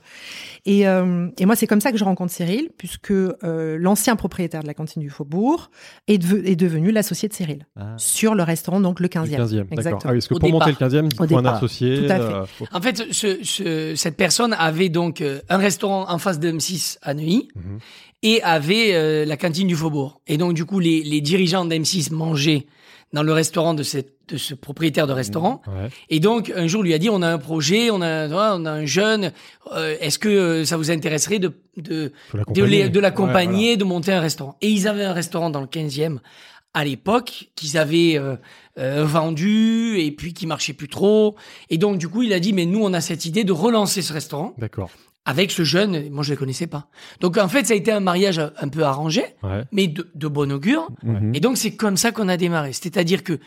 Et, 0.66 0.88
euh, 0.88 1.28
et 1.38 1.46
moi, 1.46 1.56
c'est 1.56 1.68
comme 1.68 1.82
ça 1.82 1.92
que 1.92 1.98
je 1.98 2.04
rencontre 2.04 2.32
Cyril, 2.32 2.70
puisque 2.78 3.12
euh, 3.12 3.78
l'ancien 3.80 4.16
propriétaire 4.16 4.62
de 4.62 4.68
la 4.68 4.74
cantine 4.74 5.02
du 5.02 5.10
Faubourg 5.10 5.72
est, 6.08 6.24
est 6.46 6.56
devenu 6.56 6.92
l'associé 6.92 7.28
de 7.28 7.34
Cyril 7.34 7.66
Ah. 7.76 7.96
sur 7.98 8.36
le 8.36 8.44
restaurant, 8.44 8.80
donc 8.80 9.00
le 9.00 9.08
15e. 9.08 9.26
Le 9.32 9.44
15e, 9.44 9.56
d'accord. 9.58 9.68
Exactement. 9.72 10.00
Ah 10.06 10.08
oui, 10.12 10.14
parce 10.18 10.28
que 10.28 10.34
Au 10.36 10.40
pour 10.40 10.50
monter 10.52 10.66
le 10.68 10.72
départ. 10.74 10.90
15e, 10.90 11.10
il 11.12 11.22
Au 11.22 11.28
faut 11.28 11.38
un 11.38 11.46
associé. 11.46 11.98
Tout 12.06 12.12
à 12.12 12.16
fait. 12.16 12.22
euh, 12.22 12.46
faut- 12.46 12.66
En 12.72 12.82
fait, 12.82 13.04
ce, 13.12 13.40
ce- 13.44 13.94
cette 13.96 14.16
personne 14.18 14.54
avait 14.58 14.90
donc 14.90 15.24
un 15.50 15.58
restaurant 15.58 16.10
en 16.10 16.18
face 16.18 16.40
de 16.40 16.50
M6 16.52 16.98
à 17.02 17.14
Neuilly 17.14 17.50
Mhm. 17.56 17.80
Et 18.24 18.42
avait 18.44 18.94
euh, 18.94 19.26
la 19.26 19.38
cantine 19.38 19.68
du 19.68 19.76
Faubourg. 19.76 20.22
Et 20.28 20.38
donc, 20.38 20.54
du 20.54 20.66
coup, 20.66 20.80
les, 20.80 21.04
les 21.04 21.22
dirigeants 21.22 21.66
d'M6 21.66 22.14
mangeaient 22.14 22.66
dans 23.14 23.24
le 23.24 23.34
restaurant 23.34 23.74
de, 23.74 23.84
cette, 23.84 24.14
de 24.30 24.38
ce 24.38 24.54
propriétaire 24.54 25.06
de 25.06 25.14
restaurant. 25.14 25.62
Ouais. 25.68 25.90
Et 26.10 26.20
donc, 26.20 26.52
un 26.56 26.68
jour, 26.68 26.82
lui 26.82 26.94
a 26.94 26.98
dit, 26.98 27.10
on 27.10 27.22
a 27.22 27.28
un 27.28 27.38
projet, 27.38 27.92
on 27.92 28.02
a, 28.02 28.30
on 28.30 28.66
a 28.66 28.72
un 28.72 28.86
jeune, 28.86 29.34
euh, 29.74 29.98
est-ce 30.00 30.18
que 30.18 30.30
euh, 30.30 30.66
ça 30.66 30.78
vous 30.78 30.92
intéresserait 30.92 31.40
de, 31.40 31.52
de, 31.78 32.14
de 32.54 33.00
l'accompagner. 33.00 33.76
de 33.76 33.84
monter 33.84 34.14
un 34.14 34.22
restaurant. 34.22 34.56
Et 34.62 34.70
ils 34.70 34.88
avaient 34.88 35.04
un 35.04 35.14
restaurant 35.14 35.50
dans 35.50 35.62
le 35.62 35.68
15e 35.68 36.20
à 36.74 36.86
l'époque 36.86 37.50
qu'ils 37.56 37.78
avaient 37.78 38.18
euh, 38.18 38.36
euh, 38.78 39.04
vendu 39.06 40.00
et 40.00 40.12
puis 40.12 40.34
qui 40.34 40.48
marchait 40.48 40.74
plus 40.74 40.88
trop. 40.88 41.36
Et 41.70 41.78
donc 41.78 41.98
du 41.98 42.08
coup, 42.08 42.24
il 42.24 42.34
a 42.34 42.40
dit 42.40 42.54
mais 42.54 42.66
nous 42.66 42.82
on 42.82 42.94
a 42.94 43.02
cette 43.02 43.26
idée 43.26 43.44
de 43.44 43.52
relancer 43.52 44.02
ce 44.02 44.14
restaurant. 44.14 44.54
D'accord. 44.58 44.90
Avec 45.26 45.52
ce 45.52 45.64
jeune. 45.64 46.10
Moi 46.10 46.24
je 46.24 46.32
le 46.32 46.38
connaissais 46.38 46.68
pas. 46.68 46.88
Donc 47.20 47.38
en 47.38 47.48
fait, 47.48 47.66
ça 47.68 47.74
a 47.74 47.76
été 47.78 47.92
un 47.92 48.00
mariage 48.00 48.40
un 48.40 48.68
peu 48.70 48.84
arrangé, 48.84 49.24
Ouais. 49.44 49.64
mais 49.72 49.88
de, 49.88 50.10
de 50.16 50.28
bon 50.28 50.52
augure. 50.52 50.88
Mhm. 51.04 51.36
Et 51.36 51.40
donc 51.40 51.58
c'est 51.58 51.76
comme 51.76 51.98
ça 51.98 52.12
qu'on 52.12 52.28
a 52.28 52.38
démarré. 52.38 52.74
C'est-à-dire 52.74 53.24
que 53.24 53.40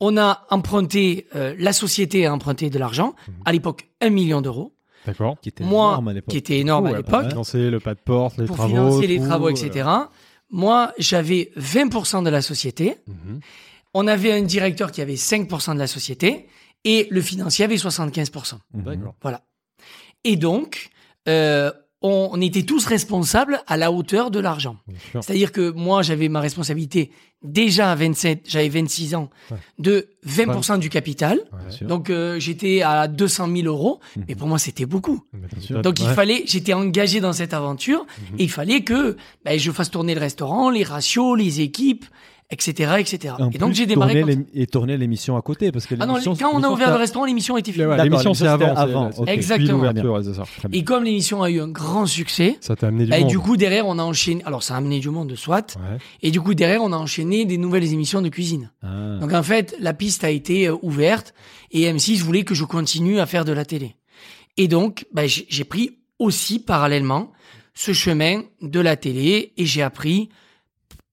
on 0.00 0.16
a 0.16 0.46
emprunté, 0.50 1.26
euh, 1.36 1.54
la 1.58 1.72
société 1.74 2.24
a 2.26 2.32
emprunté 2.32 2.70
de 2.70 2.78
l'argent. 2.78 3.14
À 3.44 3.52
l'époque, 3.52 3.88
un 4.00 4.10
million 4.10 4.40
d'euros, 4.40 4.74
D'accord. 5.06 5.36
Qui 5.40 5.48
était 5.50 5.64
Moi, 5.64 5.88
énorme 5.92 6.08
à 6.08 6.12
l'époque. 6.12 6.30
qui 6.30 6.36
était 6.38 6.58
énorme 6.58 6.86
à 6.86 6.90
Ouais, 6.90 6.96
l'époque. 6.98 7.20
pour 7.22 7.28
financer 7.30 7.70
le 7.70 7.80
pas 7.80 7.94
de 7.94 8.00
porte, 8.00 8.36
les 8.38 8.44
pour 8.46 8.56
travaux. 8.56 8.70
financer 8.74 9.06
les 9.06 9.18
travaux, 9.18 9.48
euh, 9.48 9.50
etc. 9.50 9.88
Moi, 10.50 10.92
j'avais 10.98 11.52
20% 11.56 12.22
de 12.22 12.28
la 12.30 12.42
société. 12.42 12.96
mhm. 13.06 13.40
On 13.94 14.06
avait 14.06 14.32
un 14.32 14.42
directeur 14.42 14.92
qui 14.92 15.00
avait 15.00 15.16
5% 15.16 15.74
de 15.74 15.78
la 15.78 15.86
société 15.86 16.46
et 16.84 17.08
le 17.10 17.20
financier 17.22 17.64
avait 17.64 17.76
75%. 17.76 18.58
Mhm. 18.74 18.82
D'accord. 18.84 19.14
Voilà. 19.22 19.42
Et 20.24 20.36
donc, 20.36 20.90
euh, 21.28 21.70
on, 22.02 22.30
on 22.32 22.40
était 22.40 22.62
tous 22.62 22.86
responsables 22.86 23.60
à 23.66 23.76
la 23.76 23.92
hauteur 23.92 24.30
de 24.30 24.38
l'argent. 24.40 24.76
C'est-à-dire 25.12 25.52
que 25.52 25.70
moi, 25.70 26.00
j'avais 26.02 26.28
ma 26.30 26.40
responsabilité 26.40 27.10
déjà 27.42 27.92
à 27.92 27.94
27, 27.94 28.44
j'avais 28.48 28.70
26 28.70 29.14
ans, 29.14 29.28
Ouais. 29.50 29.56
de 29.78 30.08
20% 30.26 30.78
du 30.78 30.88
capital. 30.88 31.38
Ouais. 31.52 31.86
Donc, 31.86 32.08
euh, 32.08 32.38
j'étais 32.40 32.80
à 32.82 33.06
200 33.06 33.48
000 33.54 33.66
euros. 33.66 34.00
Mhm. 34.16 34.24
Et 34.28 34.34
pour 34.34 34.48
moi, 34.48 34.58
c'était 34.58 34.86
beaucoup. 34.86 35.24
Mais. 35.34 35.82
Donc 35.82 36.00
il 36.00 36.08
fallait, 36.08 36.42
j'étais 36.46 36.72
engagé 36.72 37.20
dans 37.20 37.32
cette 37.34 37.52
aventure 37.54 38.06
et 38.38 38.44
il 38.44 38.50
fallait 38.50 38.80
que 38.82 39.16
ben, 39.44 39.58
je 39.58 39.70
fasse 39.70 39.90
tourner 39.90 40.14
le 40.14 40.20
restaurant, 40.20 40.70
les 40.70 40.84
ratios, 40.84 41.36
les 41.36 41.60
équipes, 41.60 42.06
etc., 42.50 42.94
etc. 42.98 43.34
En 43.38 43.50
Et 43.50 43.58
donc 43.58 43.74
j'ai 43.74 43.86
démarré. 43.86 44.20
tourner 44.20 44.34
comme 44.34 44.44
ça. 44.44 44.50
l'ém- 44.52 44.62
et 44.62 44.66
tourner 44.66 44.96
l'émission 44.96 45.36
à 45.36 45.42
côté 45.42 45.70
parce 45.72 45.86
que 45.86 45.94
Ah 46.00 46.06
non, 46.06 46.14
quand 46.38 46.50
on 46.52 46.62
a 46.62 46.68
ouvert 46.70 46.90
le 46.90 46.96
restaurant, 46.96 47.24
l'émission 47.24 47.56
était 47.56 47.70
finie. 47.72 47.86
Ouais, 47.86 48.02
L'émission, 48.02 48.34
c'est 48.34 48.46
avant. 48.46 48.74
avant, 48.74 49.10
Exactement. 49.26 49.84
Et 50.72 50.82
comme 50.84 51.04
l'émission 51.04 51.42
a 51.42 51.50
eu 51.50 51.60
un 51.60 51.68
grand 51.68 52.06
succès, 52.06 52.58
Ça 52.60 52.74
t'a 52.76 52.88
amené 52.88 53.04
du 53.04 53.10
ben, 53.10 53.20
monde. 53.20 53.28
du 53.30 53.38
coup 53.38 53.56
derrière 53.56 53.86
on 53.86 53.98
a 53.98 54.02
enchaîné. 54.02 54.42
Alors 54.44 54.62
ça 54.62 54.74
a 54.74 54.78
amené 54.78 54.98
du 55.00 55.10
monde, 55.10 55.34
soit. 55.36 55.76
Ouais. 55.76 55.98
Et 56.22 56.30
du 56.30 56.40
coup 56.40 56.54
derrière 56.54 56.82
on 56.82 56.92
a 56.92 56.96
enchaîné 56.96 57.44
des 57.44 57.58
nouvelles 57.58 57.92
émissions 57.92 58.22
de 58.22 58.28
cuisine. 58.28 58.70
Ah. 58.82 59.18
Donc 59.20 59.32
en 59.32 59.42
fait 59.42 59.76
la 59.80 59.94
piste 59.94 60.24
a 60.24 60.30
été 60.30 60.66
euh, 60.68 60.76
ouverte 60.82 61.34
et 61.70 61.82
M6 61.92 62.18
voulait 62.22 62.42
que 62.44 62.54
je 62.54 62.64
continue 62.64 63.20
à 63.20 63.26
faire 63.26 63.44
de 63.44 63.52
la 63.52 63.64
télé. 63.64 63.94
Et 64.56 64.66
donc 64.66 65.06
j'ai 65.24 65.46
j'ai 65.48 65.64
pris 65.64 65.98
aussi 66.18 66.58
parallèlement 66.58 67.30
ce 67.74 67.92
chemin 67.92 68.42
de 68.60 68.80
la 68.80 68.96
télé 68.96 69.52
et 69.56 69.64
j'ai 69.64 69.82
appris 69.82 70.28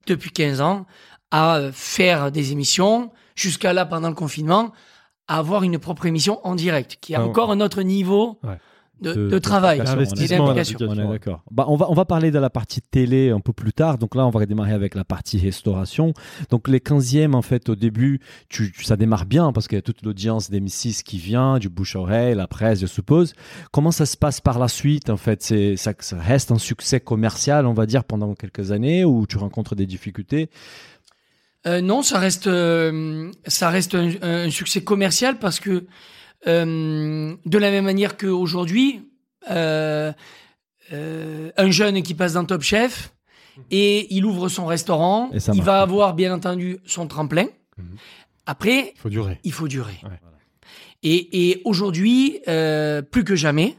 depuis 0.08 0.32
15 0.32 0.62
ans 0.62 0.86
à 1.32 1.62
faire 1.74 2.32
des 2.32 2.52
émissions 2.52 3.12
jusqu'à 3.36 3.74
là 3.74 3.86
pendant 3.86 4.10
le 4.10 4.16
confinement 4.16 4.72
à 5.28 5.38
avoir 5.40 5.63
une 5.63 5.78
propre 5.78 6.06
émission 6.06 6.40
en 6.46 6.56
direct 6.56 6.98
qui 7.02 7.13
a 7.16 7.20
Ah, 7.22 7.26
encore 7.26 7.52
un 7.52 7.60
autre 7.60 7.82
niveau 7.82 8.40
Ouais. 8.44 8.58
de, 9.02 9.13
de- 9.13 9.30
de 9.30 9.38
travail 9.40 9.80
D'investissement, 9.80 10.54
d'accord. 11.12 11.44
Bah, 11.52 11.66
on 11.68 11.76
va 11.76 11.88
on 11.90 11.94
va 11.94 12.06
parler 12.06 12.32
de 12.32 12.40
la 12.40 12.50
partie 12.50 12.80
télé 12.82 13.30
un 13.30 13.42
peu 13.42 13.52
plus 13.54 13.74
tard. 13.74 13.98
Donc 13.98 14.16
là, 14.16 14.26
on 14.26 14.30
va 14.32 14.46
démarrer 14.46 14.72
avec 14.72 14.96
la 14.96 15.04
partie 15.04 15.38
restauration. 15.38 16.13
Donc 16.50 16.68
les 16.70 16.80
15e 16.80 17.34
en 17.36 17.42
fait 17.42 17.68
au 17.70 17.76
début, 17.76 18.22
tu, 18.50 18.74
ça 18.82 18.96
démarre 18.96 19.26
bien 19.26 19.52
parce 19.52 19.68
qu'il 19.68 19.76
y 19.76 19.80
a 19.80 19.82
toute 19.84 20.02
l'audience 20.04 20.50
d'M6 20.50 21.04
qui 21.04 21.18
vient, 21.18 21.60
du 21.60 21.68
bouche 21.70 21.96
oreille, 21.98 22.34
la 22.34 22.48
presse, 22.48 22.80
je 22.80 22.88
suppose. 22.88 23.34
Comment 23.74 23.92
ça 23.92 24.06
se 24.06 24.16
passe 24.18 24.40
par 24.40 24.58
la 24.60 24.70
suite 24.70 25.10
en 25.10 25.18
fait? 25.18 25.44
C'est 25.44 25.76
ça, 25.76 25.92
ça 26.00 26.18
reste 26.18 26.52
un 26.52 26.58
succès 26.58 27.00
commercial, 27.02 27.68
on 27.68 27.74
va 27.74 27.86
dire 27.86 28.04
pendant 28.06 28.34
quelques 28.34 28.72
années 28.72 29.04
ou 29.06 29.28
tu 29.28 29.38
rencontres 29.38 29.76
des 29.76 29.86
difficultés? 29.86 30.50
Euh, 31.65 31.82
non, 31.82 32.02
ça 32.02 32.20
reste, 32.20 32.48
euh, 32.48 33.32
ça 33.48 33.70
reste 33.70 33.96
un, 33.96 34.12
un 34.22 34.50
succès 34.50 34.84
commercial 34.84 35.39
parce 35.39 35.60
que 35.60 35.86
euh, 36.46 37.36
de 37.46 37.58
la 37.58 37.72
même 37.72 37.86
manière 37.86 38.15
qu'aujourd'hui, 38.15 39.02
un 39.50 40.13
jeune 41.72 42.02
qui 42.04 42.13
passe 42.13 42.34
dans 42.34 42.46
Top 42.46 42.62
Chef 42.62 43.13
et 43.72 44.13
il 44.15 44.24
ouvre 44.26 44.50
son 44.50 44.65
restaurant, 44.65 45.30
il 45.34 45.41
marche. 45.48 45.58
va 45.60 45.82
avoir 45.82 46.13
bien 46.13 46.34
entendu 46.34 46.78
son 46.86 47.08
tremplin. 47.08 47.48
Mhm. 47.78 47.96
Après, 48.46 48.93
Il 48.96 49.00
faut 49.00 49.10
durer. 49.10 49.39
il 49.43 49.52
faut 49.52 49.67
durer. 49.67 50.00
Ouais. 50.04 50.20
Et, 51.04 51.50
et 51.50 51.62
aujourd'hui, 51.65 52.39
plus 52.46 53.24
que 53.24 53.36
jamais, 53.36 53.76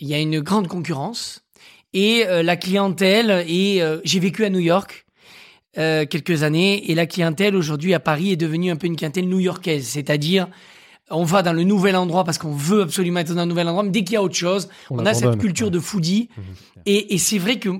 il 0.00 0.08
y 0.08 0.14
a 0.14 0.18
une 0.18 0.40
grande 0.40 0.68
concurrence 0.68 1.44
et 1.92 2.24
la 2.42 2.56
clientèle. 2.56 3.44
Et 3.48 3.80
j'ai 4.04 4.20
vécu 4.20 4.44
à 4.44 4.50
New 4.50 4.58
York 4.58 5.06
euh, 5.76 6.06
quelques 6.06 6.42
années 6.42 6.90
et 6.90 6.94
la 6.94 7.06
clientèle 7.06 7.54
aujourd'hui 7.54 7.94
à 7.94 8.00
Paris 8.00 8.32
est 8.32 8.36
devenue 8.36 8.70
un 8.70 8.76
peu 8.76 8.86
une 8.86 8.96
clientèle 8.96 9.28
new-yorkaise, 9.28 9.86
c'est-à-dire 9.86 10.48
on 11.10 11.24
va 11.24 11.42
dans 11.42 11.52
le 11.52 11.64
nouvel 11.64 11.96
endroit 11.96 12.24
parce 12.24 12.38
qu'on 12.38 12.54
veut 12.54 12.82
absolument 12.82 13.20
être 13.20 13.34
dans 13.34 13.40
un 13.40 13.46
nouvel 13.46 13.68
endroit, 13.68 13.82
mais 13.82 13.90
dès 13.90 14.04
qu'il 14.04 14.14
y 14.14 14.16
a 14.16 14.22
autre 14.22 14.34
chose, 14.34 14.68
on, 14.90 15.04
a 15.06 15.14
cette 15.14 15.38
culture 15.38 15.70
de 15.70 15.78
foodie. 15.78 16.28
Mhm. 16.36 16.44
Et, 16.86 17.14
et 17.14 17.18
c'est 17.18 17.38
vrai 17.38 17.58
que 17.58 17.70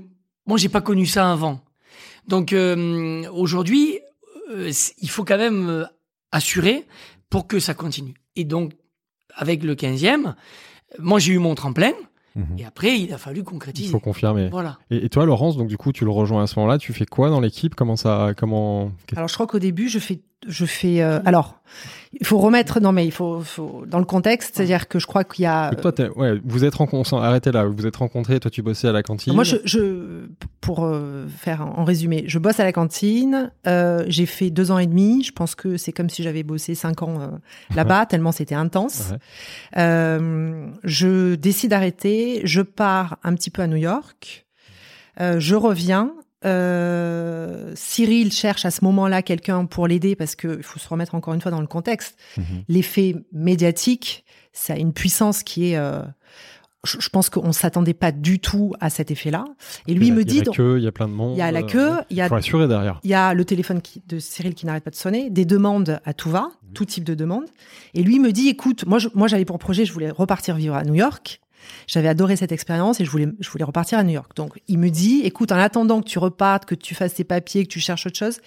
moi, 0.47 0.57
j'ai 0.57 0.71
pas 0.71 0.81
connu 0.81 1.07
ça 1.07 1.31
avant. 1.31 1.61
Donc 2.27 2.53
euh, 2.53 3.29
aujourd'hui, 3.33 3.99
euh, 4.51 4.73
il 4.99 5.11
faut 5.11 5.25
quand 5.25 5.39
même 5.39 5.69
euh, 5.69 5.85
assurer 6.33 6.87
pour 7.31 7.47
que 7.47 7.61
ça 7.61 7.75
continue. 7.75 8.15
Et 8.37 8.45
donc, 8.45 8.73
avec 9.35 9.63
le 9.63 9.75
15e, 9.75 10.35
moi, 10.99 11.19
j'ai 11.19 11.35
eu 11.35 11.39
mon 11.39 11.55
tremplin. 11.55 11.93
Mhm. 12.39 12.59
Et 12.59 12.65
après, 12.65 12.99
il 12.99 13.13
a 13.13 13.19
fallu 13.19 13.41
Il 13.41 13.45
concrétiser. 13.45 13.91
faut 13.91 14.01
confirmer. 14.01 14.49
Voilà. 14.49 14.79
Et, 14.91 15.05
et 15.05 15.09
toi, 15.09 15.27
Laurence, 15.27 15.57
donc 15.57 15.69
du 15.69 15.77
coup, 15.77 15.93
tu 15.93 16.05
le 16.05 16.11
rejoins 16.11 16.43
à 16.43 16.47
ce 16.47 16.59
moment-là. 16.59 16.79
Tu 16.79 16.93
fais 16.93 17.05
quoi 17.05 17.31
dans 17.31 17.41
l'équipe? 17.41 17.75
Comment 17.75 17.97
ça 17.97 18.33
Comment 18.37 18.93
Alors, 19.17 19.29
je 19.29 19.35
crois 19.35 19.47
qu'au 19.47 19.59
début, 19.59 19.89
je 19.89 19.99
fais 19.99 20.21
je 20.47 20.65
fais. 20.65 21.03
euh, 21.03 21.21
alors, 21.25 21.61
il 22.19 22.27
faut 22.27 22.39
remettre. 22.39 22.81
Non, 22.81 22.93
mais 22.93 23.05
il 23.05 23.11
faut, 23.13 23.41
faut 23.41 23.85
dans 23.87 23.99
le 23.99 24.05
contexte, 24.05 24.55
c'est-à-dire 24.55 24.89
que 24.89 24.99
je 24.99 25.07
crois 25.07 25.25
qu'il 25.25 25.43
y 25.43 25.47
a. 25.47 25.71
Toi, 25.75 25.93
ouais, 26.17 26.41
vous 26.45 26.65
êtes 26.65 26.75
rencontrés, 26.77 27.17
arrêtez 27.17 27.53
là, 27.53 27.65
vous 27.67 27.87
êtes 27.87 27.97
rencontrés, 27.97 28.39
toi 28.41 28.51
tu 28.51 28.63
bossais 28.63 28.89
à 28.89 28.93
la 28.93 29.03
cantine. 29.03 29.35
Moi, 29.35 29.45
je, 29.45 29.57
je 29.65 30.27
pour 30.61 30.85
euh, 30.85 31.27
faire 31.29 31.63
en 31.67 31.85
résumé, 31.85 32.25
je 32.27 32.39
bosse 32.39 32.61
à 32.61 32.65
la 32.65 32.73
cantine. 32.73 33.51
euh, 33.67 34.05
j'ai 34.09 34.27
fait 34.27 34.51
deux 34.51 34.71
ans 34.71 34.79
et 34.79 34.87
demi. 34.87 35.23
Je 35.25 35.33
pense 35.33 35.55
que 35.55 35.77
c'est 35.77 35.93
comme 35.93 36.09
si 36.09 36.23
j'avais 36.23 36.43
bossé 36.45 36.75
cinq 36.75 37.03
ans 37.03 37.39
là-bas, 37.75 38.07
tellement 38.07 38.33
c'était 38.33 38.55
intense. 38.55 39.11
Ouais. 39.77 40.19
Je 40.85 41.35
décide 41.35 41.71
d'arrêter. 41.71 42.43
Je 42.45 42.63
pars 42.63 43.19
un 43.25 43.35
petit 43.35 43.51
peu 43.51 43.63
à 43.63 43.67
New 43.67 43.77
York. 43.77 44.47
Je 45.21 45.55
reviens. 45.55 46.13
Euh, 46.45 47.73
Cyril 47.75 48.33
cherche 48.33 48.65
à 48.65 48.71
ce 48.71 48.85
moment-là 48.85 49.23
quelqu'un 49.23 49.65
pour 49.65 49.87
l'aider 49.87 50.15
parce 50.17 50.35
que 50.37 50.57
il 50.59 50.63
faut 50.63 50.79
se 50.79 50.89
remettre 50.89 51.15
encore 51.15 51.35
une 51.35 51.41
fois 51.41 51.51
dans 51.51 51.61
le 51.61 51.67
contexte. 51.67 52.17
Mhm. 52.37 52.45
L'effet 52.69 53.17
médiatique, 53.33 54.25
ça 54.53 54.75
a 54.75 54.77
une 54.77 54.93
puissance 54.93 55.43
qui 55.43 55.73
est. 55.73 55.77
euh, 55.77 56.03
je, 56.85 56.99
je 57.01 57.09
pense 57.09 57.29
qu'on 57.29 57.51
s'attendait 57.51 57.93
pas 57.93 58.13
du 58.13 58.39
tout 58.39 58.73
à 58.79 58.89
cet 58.89 59.11
effet-là. 59.11 59.45
Et 59.89 59.95
lui 59.95 60.07
il 60.07 60.09
y 60.09 60.13
a- 60.13 60.15
me 60.15 60.21
il 60.23 60.27
y 60.29 60.31
a 60.31 60.33
dit, 60.43 60.47
la 60.47 60.53
queue, 60.53 60.79
il 60.79 60.85
y 60.85 60.87
a 60.87 60.93
plein 60.93 61.09
de 61.09 61.13
monde. 61.13 61.35
il 61.35 61.39
y 61.39 61.43
a 61.43 61.51
la 61.51 61.61
euh, 61.61 61.63
queue, 61.65 61.91
il 62.11 62.17
y 62.17 62.21
a 62.21 62.33
assurer 62.33 62.69
derrière. 62.69 63.01
il 63.03 63.11
y 63.11 63.15
a 63.15 63.35
le 63.35 63.45
téléphone 63.45 63.83
qui- 63.83 64.01
de 64.07 64.21
Cyril 64.21 64.55
qui 64.55 64.65
n'arrête 64.65 64.85
pas 64.85 64.91
de 64.91 64.97
sonner, 64.97 65.29
des 65.29 65.45
demandes 65.45 66.01
à 66.05 66.15
tout 66.15 66.31
va, 66.31 66.51
tout 66.75 66.85
type 66.85 67.03
de 67.03 67.15
demandes. 67.15 67.47
Et 67.95 68.03
lui 68.05 68.21
me 68.21 68.31
dit, 68.31 68.49
écoute, 68.49 68.87
moi, 68.87 69.01
je- 69.01 69.09
moi 69.15 69.27
j'avais 69.27 69.45
pour 69.45 69.59
projet, 69.59 69.85
je 69.85 69.93
voulais 69.93 70.11
repartir 70.11 70.55
vivre 70.55 70.77
à 70.77 70.85
New 70.85 70.95
York. 70.95 71.41
J'avais 71.87 72.09
adoré 72.09 72.37
cette 72.37 72.53
expérience 72.53 73.01
et 73.01 73.05
je 73.05 73.11
voulais, 73.11 73.29
je 73.41 73.51
voulais 73.51 73.65
repartir 73.65 73.99
à 73.99 74.03
New 74.05 74.13
York. 74.13 74.33
Donc 74.37 74.61
il 74.69 74.79
me 74.79 74.89
dit, 74.91 75.21
écoute, 75.25 75.53
en 75.53 75.57
attendant 75.59 76.01
que 76.01 76.09
tu 76.09 76.19
repartes, 76.19 76.65
que 76.65 76.75
tu 76.75 76.95
fasses 76.95 77.15
tes 77.15 77.25
papiers, 77.25 77.65
que 77.65 77.73
tu 77.73 77.81
cherches 77.81 78.07
autre 78.07 78.19
chose, 78.19 78.41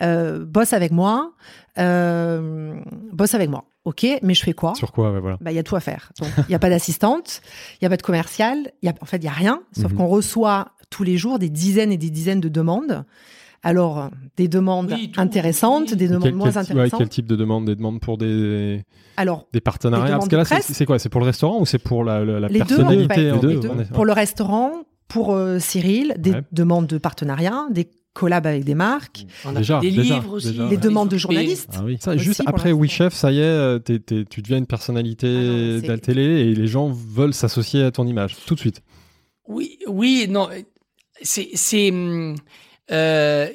euh, 0.00 0.44
bosse 0.44 0.72
avec 0.72 0.92
moi, 0.92 1.32
euh, 1.78 2.74
bosse 3.12 3.34
avec 3.34 3.48
moi. 3.50 3.64
Ok, 3.84 4.06
mais 4.22 4.34
je 4.34 4.44
fais 4.44 4.52
quoi? 4.52 4.74
Sur 4.76 4.92
quoi, 4.92 5.10
ouais, 5.12 5.18
voilà. 5.20 5.38
bah, 5.40 5.50
il 5.50 5.56
y 5.56 5.58
a 5.58 5.64
tout 5.64 5.74
à 5.74 5.80
faire. 5.80 6.12
Donc, 6.20 6.28
il 6.38 6.44
n'y 6.50 6.54
a 6.54 6.60
pas 6.60 6.70
d'assistante, 6.70 7.42
il 7.74 7.78
n'y 7.82 7.86
a 7.86 7.90
pas 7.90 7.96
de 7.96 8.02
commercial, 8.02 8.70
y 8.82 8.88
a, 8.88 8.94
en 9.00 9.06
fait, 9.06 9.16
il 9.16 9.24
y 9.24 9.28
a 9.28 9.32
rien, 9.32 9.60
sauf 9.76 9.90
Mhm. 9.90 9.98
qu'on 9.98 10.06
reçoit 10.06 10.68
tous 10.88 11.02
les 11.02 11.16
jours 11.16 11.40
des 11.40 11.48
dizaines 11.48 11.90
et 11.90 11.96
des 11.96 12.10
dizaines 12.10 12.40
de 12.40 12.48
demandes. 12.48 13.04
Alors, 13.62 14.10
des 14.36 14.48
demandes 14.48 14.90
Oui, 14.92 15.10
tout, 15.12 15.20
intéressantes, 15.20 15.90
oui. 15.92 15.96
des 15.96 16.08
demandes 16.08 16.22
Quel, 16.24 16.34
moins 16.34 16.48
quel- 16.50 16.56
ouais, 16.56 16.62
intéressantes. 16.70 16.98
quel 16.98 17.08
type 17.08 17.26
de 17.26 17.36
demande 17.36 17.66
Des 17.66 17.76
demandes 17.76 18.00
pour 18.00 18.18
des, 18.18 18.82
Alors, 19.16 19.46
des 19.52 19.60
partenariats? 19.60 20.06
Des 20.06 20.12
Parce 20.12 20.28
que 20.28 20.36
là, 20.54 20.60
c'est 20.60 20.84
quoi? 20.84 20.98
C'est 20.98 21.08
pour 21.08 21.20
le 21.20 21.26
restaurant 21.26 21.60
ou 21.60 21.66
c'est 21.66 21.78
pour 21.78 22.02
la, 22.04 22.24
la, 22.24 22.40
la 22.40 22.48
les 22.48 22.58
deux, 22.60 22.64
en 22.64 22.88
fait, 22.88 23.06
personnalité 23.06 23.22
les 23.32 23.38
deux, 23.38 23.48
les 23.48 23.56
on 23.68 23.74
deux. 23.76 23.82
est- 23.82 23.92
Pour 23.92 24.04
le 24.04 24.12
restaurant, 24.12 24.72
pour 25.06 25.34
euh, 25.34 25.58
Cyril, 25.60 26.14
des 26.18 26.32
Ouais. 26.32 26.42
demandes 26.50 26.86
de 26.88 26.98
partenariat, 26.98 27.66
des 27.70 27.88
collabs 28.14 28.46
avec 28.46 28.64
des 28.64 28.74
marques, 28.74 29.24
On 29.46 29.54
a 29.54 29.58
Déjà, 29.60 29.80
fait 29.80 29.90
des 29.90 29.96
déjà, 29.96 30.14
livres 30.16 30.32
aussi. 30.34 30.48
déjà, 30.50 30.64
les 30.64 30.70
ouais. 30.70 30.76
demandes 30.76 31.08
de 31.08 31.16
journalistes. 31.16 31.70
Ah 31.78 31.82
oui. 31.84 31.96
Ça, 32.00 32.16
juste 32.16 32.42
après. 32.44 32.72
Oui 32.72 32.88
Chef, 32.88 33.14
ça 33.14 33.30
y 33.32 33.38
est, 33.38 33.42
euh, 33.42 33.78
tu 33.78 34.42
deviens 34.42 34.58
une 34.58 34.66
personnalité 34.66 35.28
Ah 35.28 35.40
non, 35.40 35.80
de 35.80 35.86
la 35.86 35.98
télé 35.98 36.22
et 36.22 36.54
les 36.54 36.66
gens 36.66 36.90
veulent 36.90 37.32
s'associer 37.32 37.84
à 37.84 37.90
ton 37.92 38.06
image 38.06 38.36
tout 38.44 38.54
de 38.54 38.60
suite. 38.60 38.82
Oui, 39.48 39.78
oui, 39.86 40.26
non, 40.28 40.48
c'est, 41.22 41.48
c'est, 41.54 41.90
hum, 41.90 42.34
euh, 42.90 43.48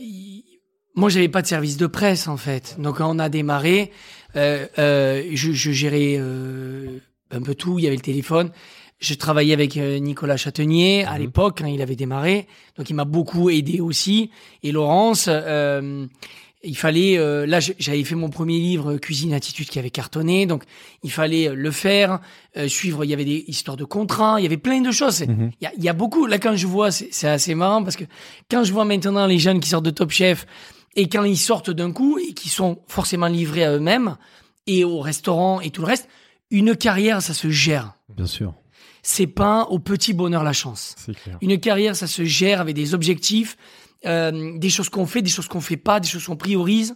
moi 0.95 1.09
j'avais 1.09 1.27
pas 1.29 1.41
de 1.41 1.47
service 1.47 1.77
de 1.77 1.87
presse 1.87 2.27
en 2.27 2.37
fait. 2.37 2.75
Donc 2.79 2.97
quand 2.97 3.13
on 3.13 3.19
a 3.19 3.29
démarré, 3.29 3.91
euh, 4.35 4.65
euh, 4.79 5.23
je, 5.33 5.51
je 5.51 5.71
gérais 5.71 6.15
euh, 6.17 6.99
un 7.31 7.41
peu 7.41 7.55
tout. 7.55 7.79
Il 7.79 7.83
y 7.83 7.87
avait 7.87 7.95
le 7.95 8.01
téléphone. 8.01 8.51
Je 8.99 9.13
travaillais 9.13 9.53
avec 9.53 9.77
euh, 9.77 9.99
Nicolas 9.99 10.37
Châtenier 10.37 11.05
à 11.05 11.13
Mhm. 11.13 11.19
l'époque 11.19 11.59
quand 11.59 11.67
il 11.67 11.81
avait 11.83 11.95
démarré, 11.95 12.47
donc 12.77 12.89
il 12.89 12.95
m'a 12.95 13.05
beaucoup 13.05 13.49
aidé 13.51 13.79
aussi. 13.79 14.31
Et 14.63 14.71
Laurence, 14.71 15.25
euh, 15.29 16.07
il 16.63 16.75
fallait, 16.75 17.17
euh, 17.17 17.45
là 17.45 17.59
j'avais 17.59 18.03
fait 18.03 18.15
mon 18.15 18.29
premier 18.29 18.59
livre 18.59 18.93
euh, 18.93 18.97
Cuisine 18.97 19.33
Attitude 19.33 19.69
qui 19.69 19.79
avait 19.79 19.91
cartonné, 19.91 20.45
donc 20.45 20.63
il 21.03 21.11
fallait 21.11 21.49
euh, 21.49 21.55
le 21.55 21.71
faire, 21.71 22.19
euh, 22.57 22.67
suivre. 22.67 23.05
Il 23.05 23.09
y 23.09 23.13
avait 23.13 23.25
des 23.25 23.45
histoires 23.47 23.77
de 23.77 23.85
contrats, 23.85 24.39
il 24.39 24.43
y 24.43 24.45
avait 24.45 24.57
plein 24.57 24.81
de 24.81 24.91
choses. 24.91 25.21
Mhm. 25.21 25.51
il 25.61 25.63
y 25.63 25.67
a, 25.67 25.71
y 25.77 25.89
a 25.89 25.93
beaucoup, 25.93 26.25
là, 26.25 26.39
quand 26.39 26.55
je 26.55 26.67
vois, 26.67 26.91
c'est 26.91 27.09
c'est 27.11 27.27
assez 27.27 27.53
marrant 27.53 27.83
parce 27.83 27.95
que 27.95 28.05
quand 28.49 28.63
je 28.63 28.73
vois 28.73 28.85
maintenant 28.85 29.27
les 29.27 29.39
jeunes 29.39 29.59
qui 29.59 29.69
sortent 29.69 29.85
de 29.85 29.91
Top 29.91 30.11
Chef 30.11 30.45
et 30.95 31.07
quand 31.09 31.23
ils 31.23 31.37
sortent 31.37 31.69
d'un 31.69 31.91
coup 31.91 32.17
et 32.17 32.33
qui 32.33 32.49
sont 32.49 32.79
forcément 32.87 33.27
livrés 33.27 33.63
à 33.63 33.73
eux-mêmes 33.73 34.17
et 34.65 34.83
au 34.83 34.99
restaurant 34.99 35.61
et 35.61 35.69
tout 35.69 35.81
le 35.81 35.87
reste, 35.87 36.09
une 36.49 36.75
carrière, 36.75 37.21
ça 37.21 37.33
se 37.33 37.49
gère. 37.49 37.93
Bien 38.09 38.25
sûr. 38.25 38.53
C'est 39.03 39.27
pas 39.27 39.65
au 39.65 39.79
petit 39.79 40.13
bonheur 40.13 40.43
la 40.43 40.53
chance. 40.53 40.95
C'est 40.97 41.15
clair. 41.15 41.37
Une 41.41 41.59
carrière, 41.59 41.95
ça 41.95 42.07
se 42.07 42.25
gère 42.25 42.59
avec 42.59 42.75
des 42.75 42.93
objectifs, 42.93 43.57
euh, 44.05 44.57
des 44.57 44.69
choses 44.69 44.89
qu'on 44.89 45.05
fait, 45.05 45.21
des 45.21 45.29
choses 45.29 45.47
qu'on 45.47 45.61
fait 45.61 45.77
pas, 45.77 45.99
des 45.99 46.07
choses 46.07 46.25
qu'on 46.25 46.35
priorise. 46.35 46.95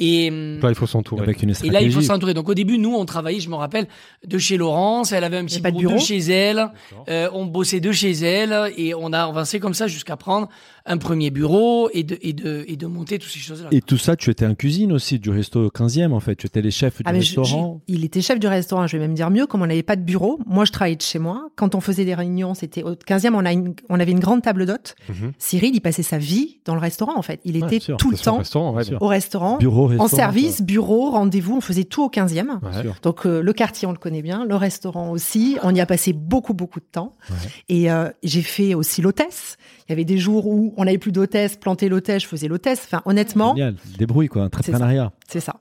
Et, 0.00 0.28
hum, 0.30 0.60
Là, 0.60 0.68
il 0.68 0.74
faut 0.76 0.86
s'entourer. 0.86 1.22
Avec 1.22 1.42
une 1.42 1.50
et 1.50 1.54
stratégie. 1.54 1.72
là, 1.72 1.82
il 1.82 1.92
faut 1.92 2.00
s'entourer. 2.00 2.32
Donc, 2.32 2.48
au 2.48 2.54
début, 2.54 2.78
nous, 2.78 2.94
on 2.94 3.04
travaillait, 3.04 3.40
je 3.40 3.50
me 3.50 3.56
rappelle, 3.56 3.88
de 4.24 4.38
chez 4.38 4.56
Laurence. 4.56 5.10
Elle 5.10 5.24
avait 5.24 5.38
un 5.38 5.44
petit 5.44 5.60
pas 5.60 5.72
de 5.72 5.78
bureau, 5.78 5.94
de 5.94 6.00
chez 6.00 6.18
elle. 6.18 6.70
Euh, 7.08 7.28
on 7.32 7.46
bossait 7.46 7.80
de 7.80 7.90
chez 7.90 8.12
elle 8.12 8.72
et 8.76 8.94
on 8.94 9.12
a 9.12 9.24
avancé 9.24 9.58
comme 9.58 9.74
ça 9.74 9.88
jusqu'à 9.88 10.16
prendre 10.16 10.48
un 10.88 10.98
premier 10.98 11.30
bureau 11.30 11.88
et 11.92 12.02
de, 12.02 12.18
et 12.22 12.32
de, 12.32 12.64
et 12.66 12.76
de 12.76 12.86
monter 12.86 13.18
toutes 13.18 13.30
ces 13.30 13.38
choses-là. 13.38 13.68
Et 13.72 13.80
tout 13.80 13.98
ça, 13.98 14.16
tu 14.16 14.30
étais 14.30 14.46
en 14.46 14.54
cuisine 14.54 14.92
aussi 14.92 15.18
du 15.18 15.30
resto 15.30 15.68
15e 15.68 16.12
en 16.12 16.20
fait. 16.20 16.34
Tu 16.36 16.46
étais 16.46 16.62
les 16.62 16.70
chefs 16.70 16.96
du 16.98 17.02
Ah, 17.06 17.12
je- 17.12 17.18
restaurant. 17.18 17.80
je- 17.88 17.94
il 17.94 18.04
était 18.04 18.20
chef 18.22 18.38
du 18.40 18.46
restaurant, 18.46 18.86
je 18.86 18.96
vais 18.96 19.02
même 19.06 19.14
dire 19.14 19.30
mieux, 19.30 19.46
comme 19.46 19.62
on 19.62 19.66
n'avait 19.66 19.82
pas 19.82 19.96
de 19.96 20.02
bureau. 20.02 20.38
Moi, 20.46 20.64
je 20.64 20.72
travaillais 20.72 20.96
de 20.96 21.02
chez 21.02 21.18
moi. 21.18 21.48
Quand 21.56 21.74
on 21.74 21.80
faisait 21.80 22.04
des 22.04 22.14
réunions, 22.14 22.54
c'était 22.54 22.82
au 22.82 22.94
15e, 22.96 23.34
on, 23.34 23.44
a 23.44 23.52
une- 23.52 23.74
on 23.88 24.00
avait 24.00 24.12
une 24.12 24.20
grande 24.20 24.42
table 24.42 24.66
d'hôtes. 24.66 24.94
Mhm. 25.08 25.32
Cyril, 25.38 25.74
il 25.74 25.80
passait 25.80 26.02
sa 26.02 26.18
vie 26.18 26.58
dans 26.64 26.74
le 26.74 26.80
restaurant, 26.80 27.16
en 27.18 27.22
fait. 27.22 27.40
Il 27.44 27.56
Ouais, 27.62 27.66
était 27.66 27.80
sûr, 27.80 27.96
tout 27.96 28.10
le 28.10 28.16
temps 28.16 28.38
restaurant, 28.38 28.74
ouais, 28.74 28.82
au 29.00 29.06
restaurant, 29.06 29.58
Bureau, 29.58 29.84
en 29.84 29.88
restaurant. 29.88 30.08
service, 30.08 30.62
bureau, 30.62 31.10
rendez-vous. 31.10 31.56
On 31.56 31.60
faisait 31.60 31.84
tout 31.84 32.02
au 32.02 32.08
15e. 32.08 32.60
Ouais. 32.62 32.82
sûr. 32.82 32.96
Donc, 33.02 33.26
euh, 33.26 33.40
le 33.42 33.52
quartier, 33.52 33.86
on 33.86 33.92
le 33.92 33.98
connaît 33.98 34.22
bien. 34.22 34.44
Le 34.46 34.54
restaurant 34.56 35.10
aussi. 35.10 35.56
On 35.62 35.74
y 35.74 35.80
a 35.80 35.86
passé 35.86 36.12
beaucoup, 36.12 36.54
beaucoup 36.54 36.80
de 36.80 36.86
temps. 36.90 37.14
Ouais. 37.30 37.36
Et 37.68 37.90
euh, 37.90 38.08
j'ai 38.22 38.42
fait 38.42 38.74
aussi 38.74 39.02
l'hôtesse. 39.02 39.56
Il 39.88 39.92
y 39.92 39.94
avait 39.94 40.04
des 40.04 40.18
jours 40.18 40.46
où 40.46 40.74
on 40.76 40.84
n'avait 40.84 40.98
plus 40.98 41.12
d'hôtesse, 41.12 41.56
planter 41.56 41.88
l'hôtesse, 41.88 42.22
je 42.24 42.28
faisais 42.28 42.46
l'hôtesse. 42.48 42.82
Enfin, 42.84 43.00
honnêtement, 43.06 43.54
Génial. 43.56 43.76
Débrouille 43.96 44.28
quoi, 44.28 44.42
entrepreneuriat. 44.44 45.12
c'est 45.28 45.40
ça. 45.40 45.56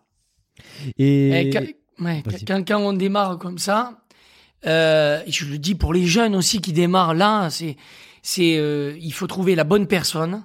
Et, 0.97 1.47
Et 1.47 1.49
quand, 1.49 1.63
ouais, 2.05 2.23
quand, 2.47 2.67
quand 2.67 2.79
on 2.81 2.93
démarre 2.93 3.37
comme 3.37 3.57
ça, 3.57 4.01
euh, 4.65 5.21
je 5.27 5.45
le 5.45 5.57
dis 5.57 5.75
pour 5.75 5.93
les 5.93 6.05
jeunes 6.05 6.35
aussi 6.35 6.59
qui 6.61 6.73
démarrent 6.73 7.13
là, 7.13 7.49
c'est, 7.49 7.77
c'est, 8.21 8.57
euh, 8.57 8.97
il 8.99 9.13
faut 9.13 9.27
trouver 9.27 9.55
la 9.55 9.63
bonne 9.63 9.87
personne 9.87 10.43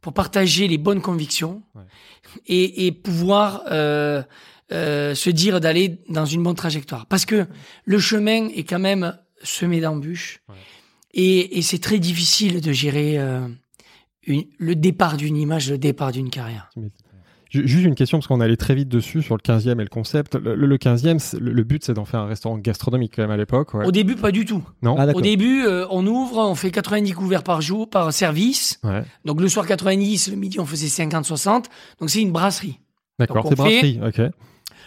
pour 0.00 0.12
partager 0.12 0.66
les 0.66 0.78
bonnes 0.78 1.02
convictions 1.02 1.62
Ouais. 1.74 1.82
et, 2.46 2.86
et 2.86 2.92
pouvoir 2.92 3.62
euh, 3.70 4.22
euh, 4.72 5.14
se 5.14 5.30
dire 5.30 5.60
d'aller 5.60 5.98
dans 6.08 6.24
une 6.24 6.42
bonne 6.42 6.54
trajectoire. 6.56 7.06
Parce 7.06 7.26
que 7.26 7.46
le 7.84 7.98
chemin 7.98 8.48
est 8.48 8.64
quand 8.64 8.78
même 8.78 9.16
semé 9.42 9.80
d'embûches 9.80 10.40
Ouais. 10.48 10.54
Et, 11.14 11.58
et 11.58 11.62
c'est 11.62 11.78
très 11.78 11.98
difficile 11.98 12.60
de 12.60 12.72
gérer 12.72 13.18
euh, 13.18 13.40
une- 14.26 14.44
le 14.58 14.74
départ 14.74 15.16
d'une 15.16 15.36
image, 15.36 15.70
le 15.70 15.78
départ 15.78 16.12
d'une 16.12 16.30
carrière. 16.30 16.70
Ju- 17.50 17.66
Juste 17.66 17.84
une 17.84 17.96
question, 17.96 18.18
parce 18.18 18.28
qu'on 18.28 18.40
allait 18.40 18.56
très 18.56 18.76
vite 18.76 18.88
dessus 18.88 19.22
sur 19.22 19.34
le 19.36 19.40
15e 19.42 19.80
et 19.80 19.82
le 19.82 19.88
concept. 19.88 20.36
Le, 20.36 20.54
le 20.54 20.76
15e, 20.78 21.18
c'est- 21.18 21.40
le, 21.40 21.52
le 21.52 21.64
but, 21.64 21.84
c'est 21.84 21.94
d'en 21.94 22.04
faire 22.04 22.20
un 22.20 22.26
restaurant 22.26 22.56
gastronomique 22.58 23.14
quand 23.16 23.22
même 23.22 23.32
à 23.32 23.36
l'époque. 23.36 23.74
ouais. 23.74 23.84
Au 23.84 23.90
début, 23.90 24.14
pas 24.14 24.30
du 24.30 24.44
tout. 24.44 24.62
Non? 24.82 24.94
Ah, 24.96 25.08
Au 25.12 25.20
début, 25.20 25.64
euh, 25.64 25.84
on 25.90 26.06
ouvre, 26.06 26.38
on 26.38 26.54
fait 26.54 26.70
90 26.70 27.10
couverts 27.12 27.42
par 27.42 27.60
jour, 27.60 27.90
par 27.90 28.12
service. 28.12 28.78
Ouais. 28.84 29.02
Donc 29.24 29.40
le 29.40 29.48
soir 29.48 29.66
90, 29.66 30.28
le 30.30 30.36
midi 30.36 30.60
on 30.60 30.64
faisait 30.66 30.86
50-60. 30.86 31.64
Donc 31.98 32.08
c'est 32.10 32.22
une 32.22 32.30
brasserie. 32.30 32.78
D'accord, 33.18 33.44
c'est 33.48 33.56
brasserie. 33.56 33.98
Ok. 34.06 34.20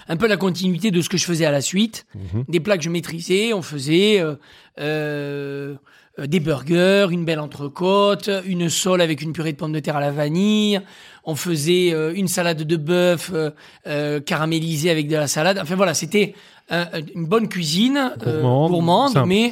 Un 0.08 0.18
peu 0.18 0.28
la 0.28 0.38
continuité 0.38 0.90
de 0.92 1.02
ce 1.02 1.10
que 1.10 1.18
je 1.18 1.26
faisais 1.26 1.46
à 1.46 1.52
la 1.52 1.62
suite. 1.62 2.06
Mhm. 2.16 2.46
Des 2.48 2.60
plats 2.62 2.78
que 2.78 2.84
je 2.84 2.90
maîtrisais, 2.90 3.52
on 3.54 3.62
faisait 3.62 4.24
euh, 4.80 5.76
des 6.20 6.40
burgers, 6.40 7.08
une 7.12 7.26
belle 7.26 7.40
entrecôte, 7.40 8.30
une 8.46 8.70
sole 8.70 9.02
avec 9.02 9.22
une 9.22 9.34
purée 9.34 9.52
de 9.54 9.58
pommes 9.58 9.72
de 9.74 9.80
terre 9.80 9.96
à 9.98 10.02
la 10.02 10.12
vanille. 10.12 10.80
On 11.26 11.36
faisait 11.36 11.92
euh, 11.94 12.14
une 12.14 12.28
salade 12.28 12.62
de 12.64 12.76
bœuf 12.78 13.32
euh, 13.34 13.50
euh, 13.88 14.20
caramélisée 14.20 14.90
avec 14.92 15.08
de 15.08 15.16
la 15.16 15.28
salade. 15.28 15.58
Enfin 15.62 15.76
voilà, 15.76 15.94
c'était 15.94 16.36
un- 16.70 16.88
une 17.16 17.26
bonne 17.26 17.48
cuisine 17.50 18.14
euh, 18.28 18.42
Gourmande, 18.42 18.72
gourmande, 18.72 19.28
mais. 19.28 19.52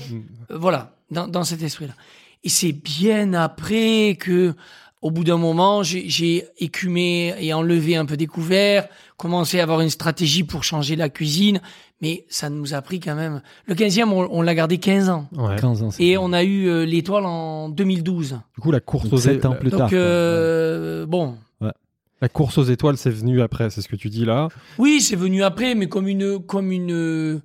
Euh, 0.51 0.57
voilà, 0.57 0.91
dans, 1.09 1.27
dans 1.27 1.43
cet 1.43 1.61
esprit-là. 1.63 1.93
Et 2.43 2.49
c'est 2.49 2.73
bien 2.73 3.33
après 3.33 4.17
que, 4.19 4.53
au 5.01 5.11
bout 5.11 5.23
d'un 5.23 5.37
moment, 5.37 5.83
j'ai- 5.83 6.07
j'ai 6.07 6.45
écumé 6.59 7.33
et 7.39 7.53
enlevé 7.53 7.95
un 7.95 8.05
peu 8.05 8.17
des 8.17 8.27
couverts, 8.27 8.87
commencé 9.17 9.59
à 9.59 9.63
avoir 9.63 9.81
une 9.81 9.89
stratégie 9.89 10.43
pour 10.43 10.63
changer 10.63 10.95
la 10.95 11.09
cuisine, 11.09 11.59
mais 12.01 12.25
ça 12.29 12.49
nous 12.49 12.73
a 12.73 12.81
pris 12.81 12.99
quand 12.99 13.15
même. 13.15 13.41
Le 13.65 13.75
15e, 13.75 14.11
on, 14.13 14.27
on 14.31 14.41
l'a 14.41 14.53
gardé 14.55 14.77
15 14.77 15.09
ans. 15.09 15.27
Ouais. 15.35 15.55
15 15.59 15.83
ans. 15.83 15.91
c'est 15.91 16.03
Et 16.03 16.09
bien. 16.11 16.19
on 16.21 16.33
a 16.33 16.43
eu 16.43 16.67
euh, 16.67 16.85
l'étoile 16.85 17.25
en 17.25 17.69
2012. 17.69 18.39
Du 18.55 18.61
coup, 18.61 18.71
la 18.71 18.79
course, 18.79 19.05
Donc, 19.05 19.13
aux, 19.13 19.17
sept 19.17 19.45
ans 19.45 19.51
la- 19.51 19.55
plus 19.57 19.69
tard. 19.71 19.79
Donc, 19.81 19.93
euh, 19.93 21.05
bon. 21.05 21.35
la 22.21 22.29
course 22.29 22.59
aux 22.59 22.63
étoiles, 22.63 22.97
c'est 22.97 23.09
venu 23.09 23.41
après, 23.41 23.71
c'est 23.71 23.81
ce 23.81 23.87
que 23.87 23.95
tu 23.95 24.09
dis 24.09 24.25
là. 24.25 24.49
Oui, 24.77 25.01
c'est 25.01 25.15
venu 25.15 25.41
après, 25.43 25.73
mais 25.73 25.87
comme 25.87 26.07
une, 26.07 26.37
comme 26.37 26.71
une, 26.71 27.41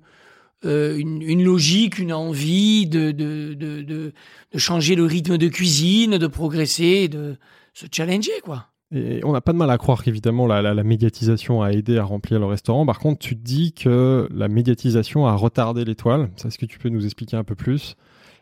euh, 0.65 0.97
une, 0.97 1.21
une 1.21 1.43
logique, 1.43 1.99
une 1.99 2.13
envie 2.13 2.87
de, 2.87 3.11
de, 3.11 3.53
de, 3.53 3.81
de, 3.81 4.13
changer 4.55 4.95
le 4.95 5.05
rythme 5.05 5.37
de 5.37 5.47
cuisine, 5.47 6.17
de 6.17 6.27
progresser, 6.27 7.07
de 7.07 7.37
se 7.73 7.85
challenger, 7.91 8.31
quoi. 8.43 8.67
Et 8.93 9.19
on 9.25 9.33
n'a 9.33 9.41
pas 9.41 9.51
de 9.51 9.57
mal 9.57 9.69
à 9.69 9.77
croire 9.77 10.01
qu'évidemment 10.01 10.47
la, 10.47 10.61
la, 10.61 10.73
la, 10.73 10.83
médiatisation 10.83 11.61
a 11.61 11.71
aidé 11.71 11.97
à 11.97 12.05
remplir 12.05 12.39
le 12.39 12.45
restaurant. 12.45 12.85
Par 12.85 12.99
contre, 12.99 13.19
tu 13.19 13.35
te 13.35 13.43
dis 13.43 13.73
que 13.73 14.29
la 14.33 14.47
médiatisation 14.47 15.27
a 15.27 15.35
retardé 15.35 15.83
l'étoile. 15.83 16.29
Est-ce 16.45 16.57
que 16.57 16.65
tu 16.65 16.79
peux 16.79 16.87
nous 16.87 17.03
expliquer 17.05 17.35
un 17.35 17.43
peu 17.43 17.55
plus? 17.55 17.95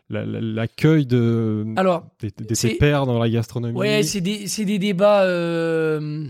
L'accueil 0.08 1.04
de, 1.04 1.66
Alors, 1.74 2.06
de, 2.22 2.28
de 2.28 2.78
pairs 2.78 3.06
dans 3.06 3.18
la 3.18 3.28
gastronomie? 3.28 3.76
Ouais, 3.76 4.04
c'est 4.04 4.20
des, 4.20 4.46
des, 4.46 4.78
débats 4.78 5.24
euh, 5.24 6.24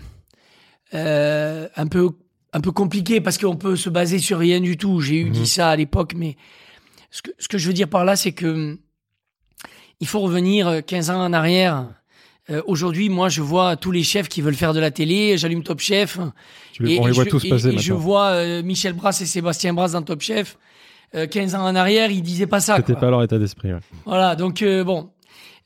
euh, 0.94 1.68
un, 1.76 1.86
peu, 1.86 2.08
un 2.56 2.60
peu 2.60 2.72
compliqués 2.72 3.20
parce 3.20 3.36
qu'on 3.38 3.56
peut 3.56 3.76
se 3.76 3.90
baser 3.90 4.18
sur 4.18 4.38
rien 4.38 4.60
du 4.60 4.76
tout. 4.76 5.00
J'ai 5.00 5.16
eu 5.20 5.24
Mhm. 5.26 5.32
dit 5.32 5.46
ça 5.46 5.68
à 5.70 5.76
l'époque, 5.76 6.14
mais 6.16 6.36
ce 7.10 7.20
que, 7.22 7.30
ce 7.38 7.48
que 7.48 7.58
je 7.58 7.66
veux 7.68 7.74
dire 7.74 7.88
par 7.88 8.04
là, 8.04 8.16
c'est 8.16 8.32
que 8.32 8.78
il 10.00 10.06
faut 10.06 10.20
revenir 10.20 10.84
15 10.84 11.10
ans 11.10 11.22
en 11.24 11.32
arrière. 11.32 11.88
Euh, 12.48 12.62
Aujourd'hui, 12.66 13.08
moi, 13.08 13.28
je 13.28 13.42
vois 13.42 13.76
tous 13.76 13.90
les 13.90 14.02
chefs 14.04 14.28
qui 14.28 14.40
veulent 14.40 14.54
faire 14.54 14.72
de 14.74 14.80
la 14.80 14.90
télé. 14.90 15.36
J'allume 15.36 15.62
Top 15.62 15.80
Chef. 15.80 16.18
Tu 16.72 16.82
on 16.98 17.06
les 17.06 17.12
voit 17.12 17.24
je, 17.24 17.30
tous 17.30 17.44
et- 17.44 17.48
passer 17.48 17.68
et 17.68 17.78
je 17.78 17.92
vois 17.92 18.28
euh, 18.28 18.62
Michel 18.62 18.92
Brass 18.92 19.20
et 19.20 19.26
Sébastien 19.26 19.72
Brass 19.74 19.92
dans 19.92 20.02
Top 20.02 20.20
Chef. 20.22 20.56
Euh, 21.14 21.26
15 21.26 21.54
ans 21.54 21.64
en 21.66 21.74
arrière, 21.74 22.10
ils 22.10 22.22
disaient 22.22 22.46
pas 22.46 22.60
ça. 22.60 22.76
C'était 22.76 22.94
pas 22.94 23.10
leur 23.10 23.22
état 23.22 23.38
d'esprit. 23.38 23.72
ouais. 23.72 23.80
Voilà, 24.04 24.34
donc 24.36 24.62
euh, 24.62 24.82
bon, 24.84 25.10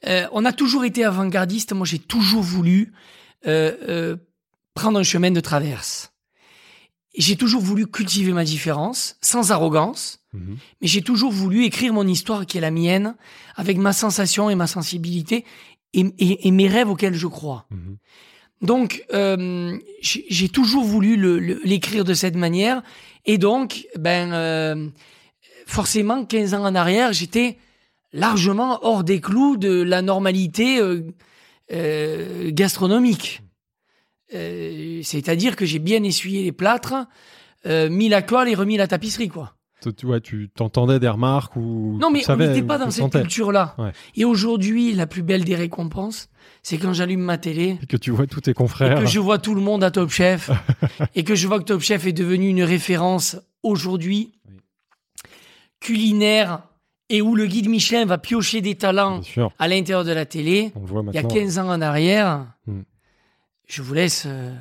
Euh, 0.07 0.26
on 0.33 0.46
a 0.46 0.53
toujours 0.53 0.85
été 0.87 1.05
avant-gardiste. 1.05 1.74
Moi, 1.74 1.85
j'ai 1.87 1.98
toujours 1.98 2.42
voulu 2.42 2.92
euh, 3.46 3.72
euh, 3.87 4.16
prendre 4.74 4.98
un 4.98 5.03
chemin 5.03 5.31
de 5.31 5.40
traverse. 5.40 6.10
J'ai 7.16 7.37
toujours 7.37 7.61
voulu 7.62 7.87
cultiver 7.87 8.33
ma 8.33 8.44
différence, 8.44 9.16
sans 9.20 9.51
arrogance, 9.51 10.20
Mhm. 10.33 10.57
mais 10.81 10.87
j'ai 10.87 11.03
toujours 11.03 11.33
voulu 11.33 11.64
écrire 11.64 11.92
mon 11.92 12.07
histoire 12.07 12.46
qui 12.46 12.59
est 12.59 12.61
la 12.61 12.70
mienne, 12.70 13.16
avec 13.57 13.79
ma 13.79 13.92
sensation 13.92 14.49
et 14.49 14.55
ma 14.55 14.68
sensibilité 14.68 15.44
et, 15.92 16.05
et- 16.18 16.46
et 16.46 16.51
mes 16.53 16.68
rêves 16.68 16.88
auxquels 16.88 17.14
je 17.14 17.27
crois. 17.27 17.66
Mhm. 17.70 17.96
Donc, 18.62 19.05
euh, 19.12 19.77
j'ai 20.03 20.49
toujours 20.51 20.85
voulu 20.85 21.16
l'écrire 21.64 22.05
de 22.05 22.14
cette 22.14 22.37
manière. 22.37 22.83
Et 23.27 23.38
donc, 23.38 23.87
ben, 23.99 24.33
euh, 24.33 24.88
forcément, 25.66 26.25
15 26.25 26.55
ans 26.55 26.64
en 26.64 26.75
arrière, 26.75 27.12
j'étais 27.12 27.57
largement 28.12 28.79
hors 28.85 29.03
des 29.03 29.20
clous 29.20 29.57
de 29.57 29.83
la 29.83 30.03
normalité 30.03 30.79
euh, 31.73 32.51
gastronomique. 32.53 33.40
Euh, 34.34 35.00
C'est-à-dire 35.02 35.56
que 35.56 35.64
j'ai 35.66 35.78
bien 35.78 36.02
essuyé 36.02 36.42
les 36.44 36.52
plâtres, 36.52 36.94
euh, 37.66 37.88
mis 37.90 38.08
la 38.08 38.22
colle 38.22 38.48
et 38.48 38.54
remis 38.54 38.76
la 38.76 38.86
tapisserie, 38.86 39.28
quoi. 39.28 39.54
Tu, 39.82 39.94
tu- 39.94 40.06
ouais, 40.06 40.20
tu 40.20 40.50
t'entendais 40.54 40.98
des 41.00 41.08
remarques 41.08 41.56
ou 41.56 41.96
Non, 42.00 42.10
mais 42.10 42.20
tu 42.20 42.30
on 42.30 42.36
n'était 42.36 42.62
pas 42.62 42.76
dans 42.76 42.90
cette 42.90 43.10
culture-là. 43.10 43.74
Ouais. 43.78 43.92
Et 44.14 44.26
aujourd'hui, 44.26 44.92
la 44.92 45.06
plus 45.06 45.22
belle 45.22 45.42
des 45.44 45.56
récompenses, 45.56 46.28
c'est 46.62 46.76
quand 46.76 46.92
j'allume 46.92 47.22
ma 47.22 47.38
télé 47.38 47.78
Et 47.82 47.86
que 47.86 47.96
tu 47.96 48.10
vois 48.10 48.26
tous 48.26 48.42
tes 48.42 48.50
et 48.50 48.54
confrères. 48.54 49.00
que 49.00 49.06
je 49.06 49.18
vois 49.18 49.38
tout 49.38 49.54
le 49.54 49.62
monde 49.62 49.82
à 49.82 49.90
Top 49.90 50.10
Chef 50.10 50.50
et 51.14 51.24
que 51.24 51.34
je 51.34 51.46
vois 51.48 51.58
que 51.58 51.64
Top 51.64 51.80
Chef 51.80 52.06
est 52.06 52.12
devenu 52.12 52.48
une 52.50 52.62
référence 52.62 53.36
aujourd'hui 53.62 54.32
Oui. 54.46 54.56
culinaire 55.80 56.62
et 57.08 57.22
où 57.22 57.34
le 57.34 57.46
guide 57.46 57.68
Michelin 57.68 58.04
va 58.04 58.18
piocher 58.18 58.60
des 58.60 58.74
talents 58.74 59.20
à 59.58 59.66
l'intérieur 59.66 60.04
de 60.04 60.12
la 60.12 60.26
télé. 60.26 60.72
on 60.76 60.80
le 60.80 60.86
voit 60.86 61.02
Il 61.08 61.14
y 61.14 61.18
a 61.18 61.22
maintenant. 61.22 61.40
15 61.40 61.58
ans 61.58 61.68
en 61.70 61.80
arrière, 61.80 62.46
Hmm. 62.66 62.82
Je 63.70 63.83
vous 63.83 63.94
laisse 63.94 64.24
euh, 64.26 64.52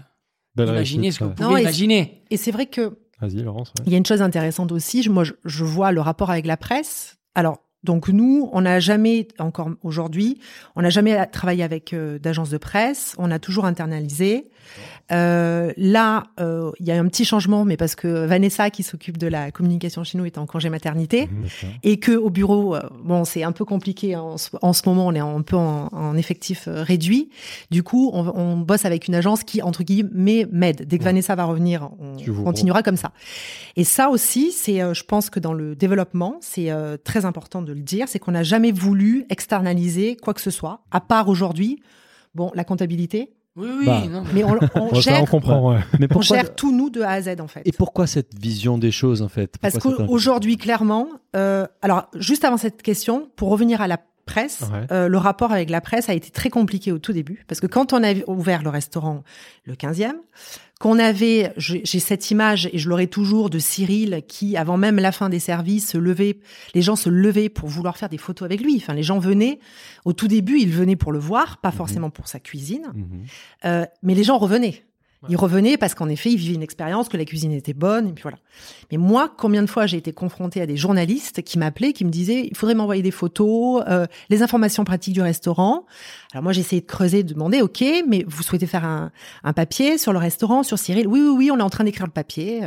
Belle 0.56 0.70
imaginer 0.70 1.02
réussite, 1.04 1.14
ce 1.14 1.20
que 1.20 1.24
vous 1.26 1.34
pouvez 1.36 1.50
Non, 1.50 1.58
imaginer. 1.58 2.24
Et 2.30 2.38
c'est 2.38 2.52
vrai 2.52 2.66
que 2.68 3.00
Vas-y, 3.22 3.42
Laurence. 3.44 3.70
ouais. 3.78 3.84
Il 3.88 3.92
y 3.92 3.96
a 3.96 3.98
une 3.98 4.06
chose 4.06 4.22
intéressante 4.22 4.72
aussi. 4.72 5.04
je- 5.04 5.10
Moi, 5.10 5.24
je, 5.24 5.34
je 5.44 5.64
vois 5.66 5.92
le 5.92 6.00
rapport 6.02 6.30
avec 6.32 6.46
la 6.46 6.56
presse. 6.58 7.18
Alors, 7.36 7.60
donc 7.84 8.10
nous, 8.10 8.50
on 8.52 8.62
n'a 8.62 8.80
jamais, 8.80 9.28
encore 9.40 9.70
aujourd'hui, 9.84 10.40
on 10.76 10.82
n'a 10.82 10.90
jamais 10.90 11.26
travaillé 11.28 11.64
avec 11.64 11.94
euh, 11.94 12.20
d'agences 12.20 12.50
de 12.50 12.58
presse. 12.58 13.16
On 13.18 13.32
a 13.32 13.40
toujours 13.40 13.66
internalisé. 13.66 14.46
Euh, 15.12 15.72
là, 15.78 16.26
euh, 16.40 16.72
il 16.80 16.86
y 16.86 16.92
a 16.92 17.00
un 17.00 17.08
petit 17.08 17.26
changement, 17.26 17.66
mais 17.66 17.78
parce 17.78 17.96
que 17.96 18.26
Vanessa, 18.26 18.70
qui 18.70 18.84
s'occupe 18.84 19.18
de 19.18 19.28
la 19.28 19.52
communication 19.52 20.04
chez 20.04 20.18
nous, 20.18 20.26
est 20.26 20.38
en 20.38 20.46
congé 20.46 20.70
maternité. 20.70 21.28
Mhm. 21.28 21.70
Et 21.84 21.98
que 21.98 22.12
au 22.12 22.30
bureau, 22.30 22.76
euh, 22.76 22.82
bon, 23.04 23.26
c'est 23.26 23.44
un 23.44 23.52
peu 23.52 23.66
compliqué 23.66 24.16
en 24.16 24.38
ce, 24.38 24.50
en 24.62 24.74
ce 24.74 24.88
moment. 24.88 25.08
On 25.08 25.14
est 25.14 25.20
un 25.20 25.42
peu 25.42 25.56
en, 25.56 25.88
en 25.92 26.16
effectif 26.16 26.68
euh, 26.68 26.84
réduit. 26.84 27.30
Du 27.72 27.82
coup, 27.82 28.12
on, 28.14 28.28
on 28.36 28.58
bosse 28.58 28.86
avec 28.86 29.08
une 29.08 29.16
agence 29.16 29.44
qui 29.44 29.62
entre 29.62 29.84
guillemets 29.84 30.48
m'aide. 30.52 30.86
Dès 30.88 30.98
que. 30.98 31.04
Vanessa 31.04 31.34
va 31.36 31.46
revenir, 31.46 31.90
on 32.00 32.44
continuera 32.44 32.84
comme 32.84 32.98
ça. 32.98 33.12
Et 33.76 33.84
ça 33.84 34.10
aussi, 34.10 34.52
c'est, 34.52 34.78
je 34.94 35.04
pense 35.04 35.32
que 35.32 35.40
dans 35.40 35.54
le 35.54 35.76
développement, 35.76 36.38
c'est 36.42 36.72
très 37.04 37.26
important 37.26 37.64
de 37.64 37.69
le 37.74 37.82
dire, 37.82 38.08
c'est 38.08 38.20
qu'on 38.20 38.32
n'a 38.32 38.44
jamais 38.44 38.72
voulu 38.72 39.26
externaliser 39.30 40.16
quoi 40.16 40.34
que 40.34 40.42
ce 40.42 40.52
soit, 40.52 40.82
à 40.92 41.02
part 41.02 41.30
aujourd'hui. 41.30 41.82
Bon, 42.36 42.52
la 42.56 42.64
comptabilité, 42.64 43.34
Oui, 43.56 43.68
oui, 43.80 43.86
Bah, 43.86 44.04
non. 44.10 44.24
mais 44.34 44.44
on, 44.44 44.58
on 44.76 44.86
Ouais, 44.94 45.02
ça, 45.02 45.12
gère, 45.12 45.24
on 45.24 45.26
comprend. 45.26 45.74
ouais. 45.74 45.80
Mais 46.00 46.06
on 46.06 46.14
pourquoi 46.14 46.38
gère 46.38 46.56
tout 46.56 46.72
nous 46.76 46.90
de 46.90 47.02
A 47.02 47.10
à 47.12 47.22
Z 47.22 47.42
en 47.42 47.48
fait. 47.48 47.62
Et 47.66 47.72
pourquoi 47.72 48.08
cette 48.08 48.40
vision 48.40 48.78
des 48.78 48.92
choses 48.92 49.22
en 49.22 49.28
fait? 49.30 49.58
Parce 49.60 49.78
Pourquoi 49.80 50.06
qu'aujourd'hui, 50.08 50.58
clairement, 50.58 51.08
euh, 51.36 51.66
alors 51.82 52.08
juste 52.16 52.46
avant 52.46 52.58
cette 52.58 52.82
question, 52.82 53.30
pour 53.36 53.50
revenir 53.50 53.82
à 53.82 53.88
la 53.88 53.98
presse, 54.26 54.62
Ouais. 54.72 54.86
euh, 54.92 55.08
le 55.08 55.18
rapport 55.18 55.52
avec 55.52 55.72
la 55.72 55.82
presse 55.82 56.08
a 56.08 56.14
été 56.14 56.30
très 56.30 56.52
compliqué 56.52 56.92
au 56.92 57.00
tout 57.00 57.14
début, 57.14 57.44
parce 57.48 57.60
que 57.60 57.66
quand 57.68 57.94
on 57.94 58.04
a 58.04 58.14
ouvert 58.28 58.62
le 58.62 58.70
restaurant 58.70 59.24
le 59.66 59.74
15e, 59.74 60.14
qu'on 60.80 60.98
avait, 60.98 61.52
j'ai 61.58 61.84
cette 62.00 62.32
image 62.32 62.70
et 62.72 62.78
je 62.78 62.88
l'aurai 62.88 63.08
toujours 63.08 63.50
de 63.50 63.60
Cyril 63.60 64.24
qui, 64.30 64.56
avant 64.56 64.78
même 64.78 64.96
la 64.98 65.12
fin 65.12 65.28
des 65.28 65.40
services, 65.40 65.90
se 65.90 65.98
levait, 65.98 66.40
les 66.74 66.82
gens 66.82 66.96
se 66.96 67.10
levaient 67.10 67.50
pour 67.50 67.68
vouloir 67.68 67.98
faire 67.98 68.08
des 68.08 68.18
photos 68.18 68.46
avec 68.46 68.62
lui. 68.62 68.78
Enfin, 68.78 68.94
les 68.94 69.04
gens 69.04 69.20
venaient. 69.20 69.60
Au 70.06 70.14
tout 70.14 70.30
début, 70.30 70.58
ils 70.60 70.72
venaient 70.72 70.96
pour 70.96 71.12
le 71.12 71.20
voir, 71.20 71.58
pas 71.58 71.72
forcément 71.72 72.10
pour 72.10 72.30
sa 72.30 72.40
cuisine, 72.40 72.88
Mhm. 72.94 73.06
euh, 73.66 73.86
mais 74.04 74.16
les 74.16 74.24
gens 74.24 74.38
revenaient. 74.38 74.84
Ils 75.28 75.36
revenaient 75.36 75.76
parce 75.76 75.96
qu'en 75.96 76.08
effet, 76.08 76.32
ils 76.32 76.38
vivaient 76.38 76.54
une 76.56 76.64
expérience, 76.64 77.10
que 77.10 77.18
la 77.18 77.26
cuisine 77.26 77.52
était 77.52 77.74
bonne, 77.74 78.08
et 78.08 78.14
puis 78.14 78.22
voilà. 78.22 78.38
Mais 78.90 78.98
moi, 78.98 79.30
combien 79.38 79.62
de 79.62 79.70
fois 79.70 79.86
j'ai 79.86 79.98
été 79.98 80.14
confrontée 80.14 80.62
à 80.62 80.66
des 80.66 80.78
journalistes 80.78 81.42
qui 81.42 81.60
m'appelaient, 81.60 81.92
qui 81.92 82.06
me 82.06 82.10
disaient, 82.10 82.48
il 82.50 82.56
faudrait 82.56 82.76
m'envoyer 82.76 83.02
des 83.02 83.12
photos, 83.12 83.84
euh, 83.90 84.06
les 84.30 84.44
informations 84.44 84.86
pratiques 84.86 85.14
du 85.14 85.22
restaurant. 85.22 85.86
Alors 86.32 86.44
moi, 86.44 86.54
j'ai 86.54 86.62
essayé 86.62 86.82
de 86.82 86.88
creuser, 86.88 87.24
de 87.24 87.34
demander, 87.34 87.62
ok, 87.62 87.84
mais 88.08 88.24
vous 88.28 88.44
souhaitez 88.44 88.68
faire 88.68 88.86
un, 88.86 89.12
un 89.44 89.52
papier 89.52 89.98
sur 89.98 90.14
le 90.14 90.20
restaurant, 90.20 90.64
sur 90.64 90.80
Cyril? 90.80 91.06
Oui, 91.06 91.20
oui, 91.20 91.36
oui, 91.36 91.52
on 91.52 91.60
est 91.60 91.64
en 91.64 91.70
train 91.70 91.84
d'écrire 91.84 92.06
le 92.06 92.14
papier. 92.14 92.62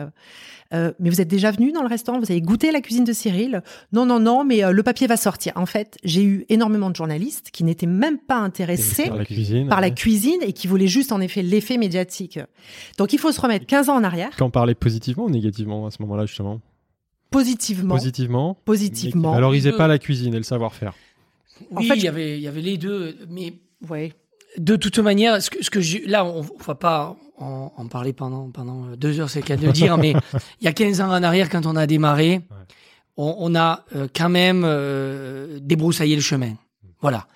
Euh, 0.74 0.92
mais 1.00 1.11
vous 1.11 1.20
êtes 1.20 1.28
déjà 1.28 1.50
venu 1.50 1.70
dans 1.72 1.82
le 1.82 1.88
restaurant 1.88 2.18
Vous 2.18 2.30
avez 2.30 2.40
goûté 2.40 2.72
la 2.72 2.80
cuisine 2.80 3.04
de 3.04 3.12
Cyril 3.12 3.62
Non, 3.92 4.06
non, 4.06 4.18
non, 4.20 4.44
mais 4.44 4.64
euh, 4.64 4.70
le 4.72 4.82
papier 4.82 5.06
va 5.06 5.16
sortir. 5.16 5.52
En 5.56 5.66
fait, 5.66 5.98
j'ai 6.02 6.22
eu 6.24 6.46
énormément 6.48 6.88
de 6.90 6.96
journalistes 6.96 7.50
qui 7.52 7.62
n'étaient 7.64 7.87
même 7.87 8.18
pas 8.18 8.37
intéressés 8.38 9.08
Par 9.08 9.16
la 9.18 9.24
cuisine. 9.24 9.68
par 9.68 9.80
la 9.80 9.88
ouais. 9.88 9.94
cuisine 9.94 10.40
et 10.42 10.52
qui 10.52 10.66
voulait 10.68 10.87
juste 10.88 11.12
en 11.12 11.20
effet 11.20 11.42
l'effet 11.42 11.76
médiatique. 11.78 12.38
Donc 12.98 13.12
il 13.12 13.18
faut 13.18 13.32
se 13.32 13.40
remettre 13.40 13.66
15 13.66 13.88
ans 13.90 13.96
en 13.96 14.04
arrière, 14.04 14.30
Quand 14.38 14.46
on 14.46 14.50
parlait 14.50 14.74
positivement 14.74 15.24
ou 15.26 15.30
négativement 15.30 15.87
à 15.87 15.90
ce 15.90 16.00
moment-là, 16.02 16.24
justement? 16.26 16.61
Positivement. 17.30 17.94
Positivement. 17.94 18.54
Positivement. 18.64 19.32
Valorisez 19.32 19.72
pas 19.72 19.88
la 19.88 19.98
cuisine 19.98 20.35
et 20.35 20.38
le 20.38 20.42
savoir-faire. 20.42 20.94
En 21.74 21.76
Oui, 21.80 21.87
fait, 21.88 21.94
il 21.94 22.00
je- 22.00 22.04
y 22.04 22.08
avait, 22.08 22.37
il 22.38 22.42
y 22.42 22.48
avait 22.48 22.61
les 22.61 22.76
deux, 22.76 23.16
mais 23.30 23.54
Ouais. 23.88 24.12
de 24.58 24.76
toute 24.76 24.98
manière, 24.98 25.40
ce 25.42 25.48
que, 25.50 25.64
ce 25.64 25.70
que 25.70 25.80
j'ai- 25.80 26.04
là, 26.06 26.24
on, 26.24 26.40
on 26.40 26.62
va 26.62 26.74
pas 26.74 27.16
en, 27.42 27.72
en 27.76 27.87
parler 27.88 28.12
pendant, 28.12 28.50
pendant 28.50 28.87
deux 28.96 29.18
heures, 29.20 29.31
c'est 29.31 29.40
le 29.40 29.46
cas 29.46 29.57
de 29.57 29.66
le 29.66 29.72
dire, 29.72 29.98
mais 29.98 30.12
il 30.61 30.64
y 30.64 30.68
a 30.68 30.72
15 30.72 31.00
ans 31.00 31.09
en 31.11 31.22
arrière, 31.22 31.48
quand 31.50 31.66
on 31.66 31.76
a 31.76 31.87
démarré, 31.87 32.40
on, 33.16 33.35
on 33.38 33.55
a 33.55 33.85
euh, 33.94 34.09
quand 34.14 34.28
même 34.31 34.62
euh, 34.64 35.59
débroussaillé 35.61 36.16
le 36.16 36.22
chemin. 36.22 36.55
Voilà. 37.00 37.26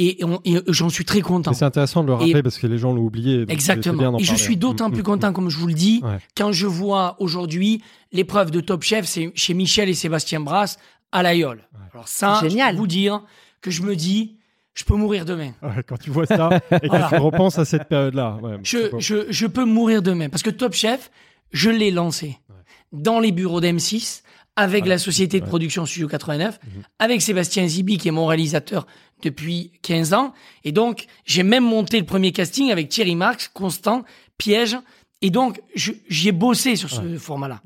Et, 0.00 0.18
on- 0.22 0.40
et 0.44 0.58
j'en 0.68 0.88
suis 0.88 1.04
très 1.04 1.20
content. 1.22 1.52
C'est 1.52 1.64
intéressant 1.64 2.02
de 2.02 2.06
le 2.08 2.14
rappeler 2.14 2.38
Et- 2.38 2.42
parce 2.42 2.56
que 2.58 2.68
les 2.68 2.78
gens 2.78 2.92
l'ont 2.92 3.02
oublié. 3.02 3.44
Exactement. 3.48 4.16
Et 4.18 4.22
je 4.22 4.28
parler. 4.28 4.42
suis 4.42 4.56
d'autant 4.56 4.88
Mm, 4.90 4.92
plus 4.92 5.00
mm, 5.02 5.04
content, 5.06 5.32
comme 5.32 5.50
je 5.50 5.58
vous 5.58 5.66
le 5.66 5.74
dis, 5.74 6.00
Ouais. 6.04 6.18
quand 6.36 6.52
je 6.52 6.66
vois 6.68 7.16
aujourd'hui 7.18 7.82
l'épreuve 8.12 8.52
de 8.52 8.60
Top 8.60 8.84
Chef, 8.84 9.06
c'est 9.06 9.32
chez 9.34 9.54
Michel 9.54 9.88
et 9.88 9.94
Sébastien 9.94 10.38
Brasse 10.40 10.78
à 11.10 11.22
l'Aïol. 11.24 11.62
Alors 11.92 12.06
ça, 12.06 12.38
Génial. 12.42 12.68
je 12.68 12.72
peux 12.74 12.78
vous 12.78 12.86
dire 12.86 13.22
que 13.60 13.72
je 13.72 13.82
me 13.82 13.96
dis, 13.96 14.36
je 14.78 14.84
peux 14.84 14.94
mourir 14.96 15.24
demain. 15.24 15.52
Ouais, 15.62 15.82
quand 15.86 15.98
tu 15.98 16.10
vois 16.10 16.26
ça 16.26 16.60
et 16.70 16.80
que 16.80 16.86
Voilà. 16.88 17.08
tu 17.08 17.16
repenses 17.16 17.58
à 17.58 17.64
cette 17.64 17.88
période-là. 17.88 18.38
ouais, 18.42 18.58
Je, 18.62 18.78
c'est 18.78 18.90
bon. 18.90 19.00
je, 19.00 19.16
je 19.30 19.46
peux 19.46 19.64
mourir 19.64 20.02
demain. 20.02 20.28
Parce 20.28 20.42
que 20.42 20.50
Top 20.50 20.72
Chef, 20.74 21.10
je 21.52 21.70
l'ai 21.70 21.90
lancé 21.90 22.38
dans 22.92 23.18
les 23.20 23.32
bureaux 23.32 23.60
d'M6 23.60 24.22
avec 24.56 24.86
la 24.86 24.98
société 24.98 25.40
de 25.40 25.46
production 25.46 25.86
Studio 25.86 26.08
89, 26.08 26.58
Mhm. 26.64 26.82
avec 26.98 27.22
Sébastien 27.22 27.66
Zibi, 27.66 27.96
qui 27.98 28.08
est 28.08 28.12
mon 28.12 28.26
réalisateur 28.26 28.86
depuis 29.22 29.72
15 29.82 30.14
ans. 30.14 30.32
Et 30.64 30.72
donc, 30.72 31.06
j'ai 31.24 31.42
même 31.44 31.64
monté 31.64 31.98
le 32.00 32.06
premier 32.06 32.32
casting 32.32 32.70
avec 32.72 32.88
Thierry 32.88 33.14
Marx, 33.14 33.48
Constant, 33.52 34.04
Piège. 34.36 34.76
Et 35.22 35.30
donc, 35.30 35.60
j'y 35.74 36.28
ai 36.28 36.32
bossé 36.32 36.76
sur 36.76 36.90
ce 36.90 37.16
format-là. 37.18 37.60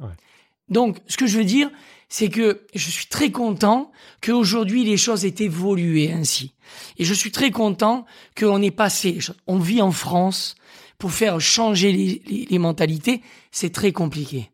Donc, 0.69 0.99
ce 1.07 1.17
que 1.17 1.27
je 1.27 1.37
veux 1.39 1.45
dire, 1.45 1.71
c'est 2.09 2.29
que 2.29 2.63
je 2.75 2.91
suis 2.91 3.07
très 3.07 3.31
content 3.31 3.91
qu'aujourd'hui 4.23 4.85
les 4.85 4.97
choses 4.99 5.25
aient 5.25 5.35
évolué 5.41 6.13
ainsi. 6.13 6.53
Et 6.99 7.05
je 7.05 7.15
suis 7.15 7.31
très 7.31 7.51
content 7.51 8.05
qu'on 8.39 8.61
ait 8.63 8.71
passé. 8.71 9.19
On 9.47 9.59
vit 9.59 9.83
en 9.83 9.93
France 9.93 10.55
pour 10.99 11.13
faire 11.13 11.41
changer 11.41 11.93
les, 11.93 12.23
les- 12.27 12.47
les 12.51 12.59
mentalités, 12.59 13.23
c'est 13.51 13.71
très 13.73 13.93
compliqué. 13.93 14.51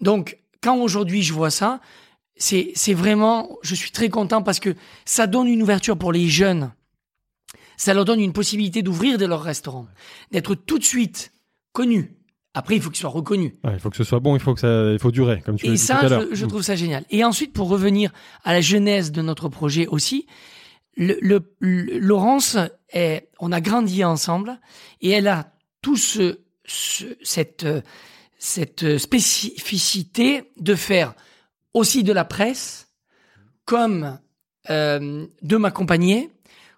Donc, 0.00 0.38
quand 0.62 0.76
aujourd'hui 0.78 1.22
je 1.22 1.32
vois 1.32 1.50
ça, 1.50 1.80
c'est 2.36 2.72
c'est 2.74 2.94
vraiment, 2.94 3.48
je 3.62 3.74
suis 3.74 3.90
très 3.90 4.08
content 4.08 4.42
parce 4.42 4.60
que 4.60 4.74
ça 5.04 5.26
donne 5.26 5.48
une 5.48 5.62
ouverture 5.62 5.96
pour 5.98 6.12
les 6.12 6.28
jeunes. 6.28 6.72
ça 7.76 7.94
leur 7.94 8.04
donne 8.04 8.20
une 8.20 8.32
possibilité 8.32 8.82
d'ouvrir 8.82 9.18
de 9.18 9.26
leur 9.26 9.40
restaurant, 9.42 9.86
d'être 10.32 10.54
tout 10.56 10.78
de 10.78 10.84
suite 10.84 11.32
connus. 11.72 12.12
Après, 12.54 12.74
il 12.74 12.82
faut 12.82 12.90
qu'ils 12.90 12.98
soient 13.00 13.10
reconnus. 13.10 13.52
Ouais, 13.62 13.74
il 13.74 13.78
faut 13.78 13.88
que 13.90 13.96
ce 13.96 14.02
soit 14.02 14.18
bon, 14.18 14.34
il 14.34 14.40
faut 14.40 14.52
que 14.54 14.58
ça, 14.60 14.90
il 14.92 14.98
faut 14.98 15.12
durer, 15.12 15.42
comme 15.42 15.56
tu 15.56 15.66
l'as 15.66 15.72
Et 15.72 15.76
dit 15.76 15.80
ça, 15.82 15.98
tout 15.98 16.06
à 16.06 16.08
l'heure. 16.08 16.24
je, 16.30 16.34
je 16.34 16.44
Mm. 16.44 16.48
trouve 16.48 16.62
ça 16.62 16.74
génial. 16.74 17.04
Et 17.10 17.22
ensuite, 17.22 17.52
pour 17.52 17.68
revenir 17.68 18.10
à 18.42 18.52
la 18.52 18.60
genèse 18.60 19.12
de 19.12 19.22
notre 19.22 19.48
projet 19.48 19.86
aussi, 19.86 20.26
Laurence, 20.96 22.56
on 23.40 23.52
a 23.52 23.60
grandi 23.60 24.04
ensemble 24.04 24.58
et 25.00 25.10
elle 25.10 25.28
a 25.28 25.52
tout 25.82 25.96
ce, 25.96 26.40
ce- 26.64 27.16
cette, 27.22 27.66
cette 28.38 28.98
spécificité 28.98 30.50
de 30.58 30.74
faire 30.74 31.14
aussi 31.74 32.02
de 32.02 32.12
la 32.12 32.24
presse, 32.24 32.88
comme 33.64 34.18
euh, 34.70 35.26
de 35.42 35.56
m'accompagner, 35.56 36.30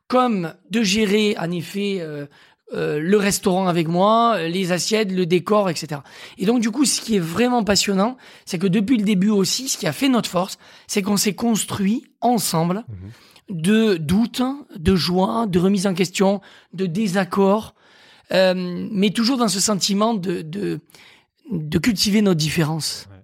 comme 0.09 0.55
de 0.71 0.83
gérer 0.83 1.37
en 1.39 1.51
effet 1.51 1.99
euh, 2.01 2.27
euh, 2.75 2.99
le 3.01 3.17
restaurant 3.17 3.69
avec 3.69 3.89
moi, 3.89 4.43
les 4.43 4.71
assiettes, 4.73 5.11
le 5.13 5.25
décor, 5.27 5.71
etc. 5.71 6.01
Et 6.37 6.47
donc 6.47 6.61
du 6.61 6.71
coup, 6.71 6.85
ce 6.85 7.01
qui 7.01 7.17
est 7.17 7.21
vraiment 7.21 7.65
passionnant, 7.65 8.17
c'est 8.45 8.59
que 8.59 8.67
depuis 8.67 8.97
le 8.99 9.05
début 9.05 9.31
aussi, 9.31 9.69
ce 9.69 9.79
qui 9.79 9.87
a 9.87 9.93
fait 9.93 10.09
notre 10.09 10.29
force, 10.29 10.59
c'est 10.87 11.03
qu'on 11.03 11.17
s'est 11.17 11.35
construit 11.35 12.05
ensemble 12.21 12.85
de 13.51 13.97
doutes, 13.97 14.43
de 14.77 14.97
joie, 14.97 15.47
de 15.47 15.59
remise 15.59 15.87
en 15.87 15.95
question, 15.95 16.41
de 16.73 16.87
désaccords, 16.87 17.75
euh, 18.33 18.89
mais 18.93 19.11
toujours 19.11 19.37
dans 19.37 19.49
ce 19.49 19.61
sentiment 19.61 20.15
de, 20.15 20.43
de, 20.43 20.81
de 21.51 21.79
cultiver 21.79 22.23
nos 22.23 22.35
différences. 22.35 23.07
Ouais. 23.11 23.17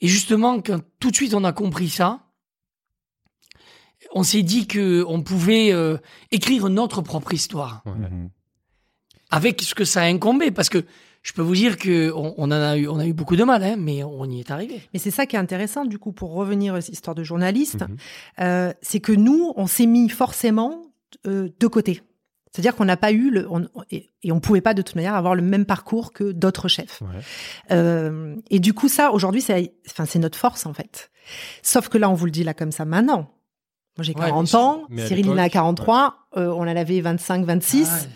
Et 0.00 0.08
justement, 0.08 0.60
quand 0.60 0.80
tout 1.00 1.10
de 1.10 1.16
suite 1.16 1.32
on 1.34 1.44
a 1.44 1.52
compris 1.52 1.88
ça, 1.88 2.20
on 4.12 4.22
s'est 4.22 4.42
dit 4.42 4.66
que 4.66 5.04
on 5.08 5.22
pouvait 5.22 5.72
euh, 5.72 5.96
écrire 6.30 6.68
notre 6.68 7.00
propre 7.02 7.32
histoire 7.34 7.82
Ouais. 7.86 7.92
Mhm. 7.92 8.30
avec 9.30 9.62
ce 9.62 9.74
que 9.74 9.84
ça 9.84 10.02
a 10.02 10.06
incombé, 10.06 10.50
parce 10.50 10.68
que 10.68 10.84
je 11.26 11.32
peux 11.32 11.42
vous 11.42 11.54
dire 11.54 11.76
que 11.76 12.12
on, 12.12 12.34
on 12.38 12.44
en 12.44 12.50
a 12.52 12.76
eu, 12.76 12.86
on 12.86 12.98
a 13.00 13.06
eu 13.06 13.12
beaucoup 13.12 13.34
de 13.34 13.42
mal, 13.42 13.62
hein, 13.64 13.74
mais 13.76 14.04
on 14.04 14.24
y 14.30 14.38
est 14.38 14.50
arrivé. 14.52 14.80
Mais 14.94 15.00
c'est 15.00 15.10
ça 15.10 15.26
qui 15.26 15.34
est 15.34 15.38
intéressant, 15.40 15.84
du 15.84 15.98
coup, 15.98 16.12
pour 16.12 16.32
revenir 16.34 16.74
à 16.74 16.80
cette 16.80 16.94
histoire 16.94 17.16
de 17.16 17.24
journaliste, 17.24 17.80
Mhm. 17.88 17.96
euh, 18.40 18.72
c'est 18.80 19.00
que 19.00 19.10
nous, 19.12 19.52
on 19.56 19.66
s'est 19.66 19.86
mis 19.86 20.08
forcément 20.08 20.82
euh, 21.26 21.48
de 21.58 21.66
côté. 21.66 22.02
C'est-à-dire 22.52 22.74
qu'on 22.76 22.84
n'a 22.84 22.96
pas 22.96 23.10
eu 23.12 23.30
le, 23.30 23.46
on- 23.50 23.66
et, 23.90 24.08
et 24.22 24.30
on 24.32 24.38
pouvait 24.40 24.60
pas 24.60 24.72
de 24.74 24.82
toute 24.82 24.94
manière 24.94 25.14
avoir 25.14 25.34
le 25.34 25.42
même 25.42 25.66
parcours 25.66 26.12
que 26.12 26.30
d'autres 26.32 26.68
chefs. 26.68 27.02
Ouais. 27.02 27.20
Euh, 27.72 28.36
et 28.50 28.60
du 28.60 28.72
coup, 28.72 28.88
ça, 28.88 29.12
aujourd'hui, 29.12 29.42
c'est, 29.42 29.74
enfin, 29.90 30.04
c'est 30.04 30.18
notre 30.18 30.38
force 30.38 30.64
en 30.66 30.72
fait. 30.74 31.10
Sauf 31.62 31.88
que 31.88 31.98
là, 31.98 32.08
on 32.08 32.14
vous 32.14 32.24
le 32.26 32.30
dit 32.30 32.44
là 32.44 32.54
comme 32.54 32.72
ça 32.72 32.84
maintenant. 32.84 33.30
Moi, 33.98 34.04
j'ai 34.04 34.14
Ouais, 34.14 34.26
40 34.26 34.44
bien 34.44 34.46
sûr. 34.46 34.58
ans, 34.58 34.82
Mais 34.90 35.06
Cyril 35.06 35.26
il 35.26 35.30
en 35.30 35.36
a 35.38 35.44
l'époque, 35.44 35.52
43, 35.52 36.16
euh, 36.36 36.48
on 36.48 36.60
en 36.62 36.66
avait 36.68 37.00
25, 37.00 37.44
26. 37.44 37.88
Ah, 37.90 38.06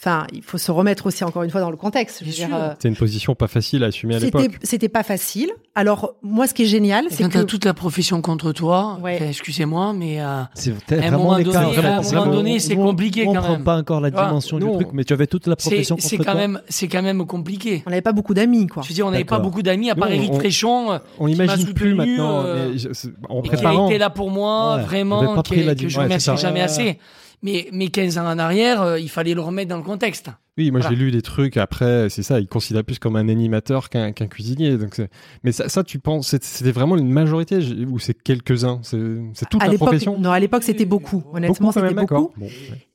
Enfin, 0.00 0.28
il 0.32 0.42
faut 0.42 0.58
se 0.58 0.70
remettre 0.70 1.06
aussi 1.06 1.24
encore 1.24 1.42
une 1.42 1.50
fois 1.50 1.60
dans 1.60 1.72
le 1.72 1.76
contexte. 1.76 2.22
Euh, 2.22 2.74
C'est 2.78 2.86
une 2.88 2.94
position 2.94 3.34
pas 3.34 3.48
facile 3.48 3.82
à 3.82 3.88
assumer 3.88 4.14
à 4.14 4.20
c'était, 4.20 4.38
l'époque. 4.38 4.58
c'était 4.62 4.88
pas 4.88 5.02
facile. 5.02 5.50
Alors, 5.74 6.14
moi, 6.22 6.46
ce 6.46 6.54
qui 6.54 6.62
est 6.62 6.66
génial, 6.66 7.06
c'est 7.10 7.24
quand 7.24 7.30
que 7.30 7.38
t'as 7.38 7.44
toute 7.44 7.64
la 7.64 7.74
profession 7.74 8.22
contre 8.22 8.52
toi, 8.52 9.00
Ouais. 9.02 9.16
enfin, 9.16 9.28
excusez-moi, 9.30 9.92
mais 9.94 10.20
euh, 10.20 10.42
C'est 10.54 10.70
À 10.92 11.08
un 11.08 11.10
moment 11.10 11.36
donné- 11.40 11.56
à 11.56 11.60
un 11.98 12.02
moment 12.12 12.26
donné, 12.32 12.60
c'est 12.60 12.76
on- 12.76 12.84
compliqué 12.86 13.26
on 13.26 13.32
quand 13.34 13.40
prend 13.40 13.52
même. 13.54 13.64
pas 13.64 13.76
encore 13.76 14.00
la 14.00 14.10
vois, 14.10 14.26
dimension 14.26 14.60
du 14.60 14.70
truc, 14.70 14.88
mais 14.92 15.02
tu 15.02 15.12
avais 15.14 15.26
toute 15.26 15.48
la 15.48 15.56
c'est, 15.58 15.68
profession 15.70 15.96
c'est 15.98 16.16
contre 16.16 16.26
quand 16.28 16.32
toi. 16.32 16.40
même, 16.42 16.60
c'est 16.68 16.86
quand 16.86 17.02
même 17.02 17.26
compliqué. 17.26 17.82
on 17.84 17.90
n'avait 17.90 18.00
pas 18.00 18.12
beaucoup 18.12 18.34
d'amis, 18.34 18.68
quoi. 18.68 18.84
Je 18.84 18.88
veux 18.90 18.94
dire, 18.94 19.04
on 19.06 19.10
n'avait 19.10 19.24
pas 19.24 19.40
beaucoup 19.40 19.62
d'amis 19.62 19.90
à 19.90 19.96
part 19.96 20.12
Eric 20.12 20.30
on- 20.32 20.38
Tréchon, 20.38 20.92
euh, 20.92 20.98
On 21.18 21.26
n'imagine 21.26 21.74
plus 21.74 21.94
maintenant. 21.94 22.42
euh, 22.44 22.72
c'est- 22.92 23.08
en 23.28 23.42
qui 23.42 23.48
a 23.48 23.52
préparant. 23.54 23.88
été 23.88 23.98
là 23.98 24.10
pour 24.10 24.30
moi, 24.30 24.78
vraiment, 24.78 25.34
que 25.42 25.88
je 25.88 26.00
c'est 26.08 26.20
ça. 26.20 26.36
jamais 26.36 26.60
assez. 26.60 26.98
Mais, 27.42 27.68
mais 27.72 27.88
15 27.88 28.18
ans 28.18 28.26
en 28.26 28.38
arrière, 28.38 28.82
euh, 28.82 28.98
il 28.98 29.08
fallait 29.08 29.34
le 29.34 29.40
remettre 29.40 29.68
dans 29.68 29.76
le 29.76 29.82
contexte. 29.82 30.30
Oui, 30.58 30.70
moi 30.72 30.80
Voilà. 30.80 30.94
j'ai 30.96 31.02
lu 31.02 31.10
des 31.12 31.22
trucs 31.22 31.56
après, 31.56 32.08
c'est 32.10 32.22
ça, 32.24 32.40
il 32.40 32.48
considère 32.48 32.84
plus 32.84 32.98
comme 32.98 33.16
un 33.16 33.28
animateur 33.28 33.88
qu'un 33.88 34.12
cuisinier. 34.12 34.76
Donc 34.76 35.00
mais 35.44 35.52
ça, 35.52 35.68
ça, 35.68 35.84
tu 35.84 35.98
penses, 36.00 36.34
c'était 36.40 36.72
vraiment 36.72 36.96
une 36.96 37.10
majorité 37.10 37.58
ou 37.88 37.98
c'est 37.98 38.14
quelques-uns 38.20 38.80
C'est 38.82 38.98
c'est 39.34 39.48
toute 39.48 39.62
à 39.62 39.66
la 39.66 39.72
l'époque, 39.72 39.88
profession? 39.88 40.18
non, 40.18 40.30
à 40.32 40.40
l'époque, 40.40 40.64
c'était 40.64 40.84
beaucoup. 40.84 41.22
Honnêtement, 41.32 41.68
Beaucoup 41.68 41.80
quand 41.80 41.88
c'était 41.88 41.94
beaucoup. 41.94 42.32
Bon, 42.36 42.46
ouais. 42.46 42.50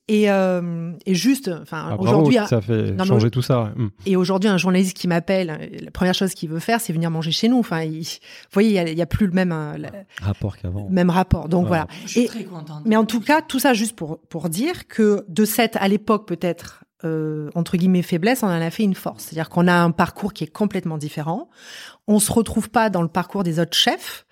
Et, 0.06 0.30
euh, 0.30 0.92
et 1.06 1.14
juste, 1.14 1.50
enfin, 1.62 1.86
Ah, 1.92 1.96
aujourd'hui, 1.98 2.36
ça 2.46 2.60
fait 2.60 2.92
mais 2.92 3.04
changer 3.06 3.30
tout 3.30 3.40
ça. 3.40 3.62
ouais. 3.62 3.84
Hmm. 3.84 3.88
et 4.04 4.16
aujourd'hui, 4.16 4.50
un 4.50 4.58
journaliste 4.58 4.94
qui 4.94 5.08
m'appelle, 5.08 5.70
la 5.82 5.90
première 5.90 6.12
chose 6.12 6.34
qu'il 6.34 6.50
veut 6.50 6.58
faire, 6.58 6.78
c'est 6.82 6.92
venir 6.92 7.10
manger 7.10 7.30
chez 7.30 7.48
nous. 7.48 7.58
Enfin, 7.58 7.80
il- 7.84 8.00
vous 8.02 8.08
voyez, 8.52 8.78
il 8.92 8.98
y 8.98 9.00
a- 9.02 9.06
plus 9.06 9.26
le 9.26 9.32
même, 9.32 9.52
euh, 9.52 9.78
Rapport 10.20 10.58
qu'avant. 10.58 10.88
même 10.90 11.08
rapport. 11.08 11.48
Donc 11.48 11.62
Ouais. 11.62 11.68
voilà. 11.68 11.86
Je 12.04 12.10
suis 12.10 12.20
Et- 12.20 12.26
très 12.26 12.44
contente. 12.44 12.82
Mais 12.84 12.96
en 12.96 13.06
tout 13.06 13.20
cas, 13.20 13.40
tout 13.40 13.58
ça 13.58 13.72
juste 13.72 13.96
pour, 13.96 14.18
pour 14.28 14.50
dire 14.50 14.86
que 14.88 15.24
de 15.30 15.46
cette, 15.46 15.76
à 15.76 15.88
l'époque, 15.88 16.28
peut-être, 16.28 16.83
euh, 17.04 17.50
entre 17.54 17.76
guillemets, 17.76 18.02
faiblesse, 18.02 18.42
on 18.42 18.46
en 18.46 18.50
a 18.50 18.70
fait 18.70 18.82
une 18.84 18.94
force. 18.94 19.24
C'est-à-dire 19.24 19.48
qu'on 19.48 19.66
a 19.68 19.74
un 19.74 19.90
parcours 19.90 20.32
qui 20.32 20.44
est 20.44 20.52
complètement 20.52 20.98
différent. 20.98 21.48
On 22.08 22.18
se 22.18 22.32
retrouve 22.32 22.70
pas 22.70 22.90
dans 22.90 23.02
le 23.02 23.08
parcours 23.08 23.42
des 23.44 23.58
autres 23.60 23.76
chefs. 23.76 24.26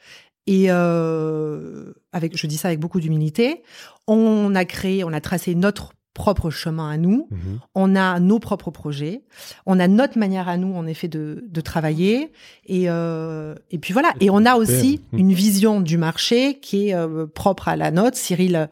Et 0.47 0.67
euh, 0.71 1.93
avec, 2.13 2.37
je 2.37 2.47
dis 2.47 2.57
ça 2.57 2.69
avec 2.69 2.81
beaucoup 2.81 3.01
d'humilité. 3.01 3.63
On 4.09 4.55
a 4.55 4.65
créé, 4.65 5.05
on 5.05 5.13
a 5.13 5.21
tracé 5.21 5.55
notre 5.55 5.93
propre 6.15 6.51
chemin 6.51 6.91
à 6.91 6.99
nous. 6.99 7.27
Mhm. 7.31 7.61
On 7.75 7.97
a 7.97 8.21
nos 8.21 8.39
propres 8.39 8.71
projets. 8.71 9.23
On 9.65 9.81
a 9.81 9.89
notre 9.89 10.19
manière 10.19 10.47
à 10.49 10.59
nous, 10.59 10.75
en 10.75 10.87
effet, 10.87 11.09
de, 11.09 11.43
de 11.49 11.61
travailler. 11.63 12.33
Et, 12.67 12.85
euh, 12.91 13.55
et 13.71 13.79
puis 13.79 13.93
voilà. 13.95 14.13
Et 14.21 14.29
on 14.29 14.45
a 14.45 14.57
aussi 14.57 15.01
Mhm. 15.13 15.19
une 15.19 15.33
vision 15.33 15.81
du 15.81 15.97
marché 15.97 16.59
qui 16.61 16.89
est 16.89 16.95
euh, 16.95 17.27
propre 17.27 17.69
à 17.69 17.77
la 17.77 17.91
nôtre. 17.91 18.19
Cyril, 18.19 18.69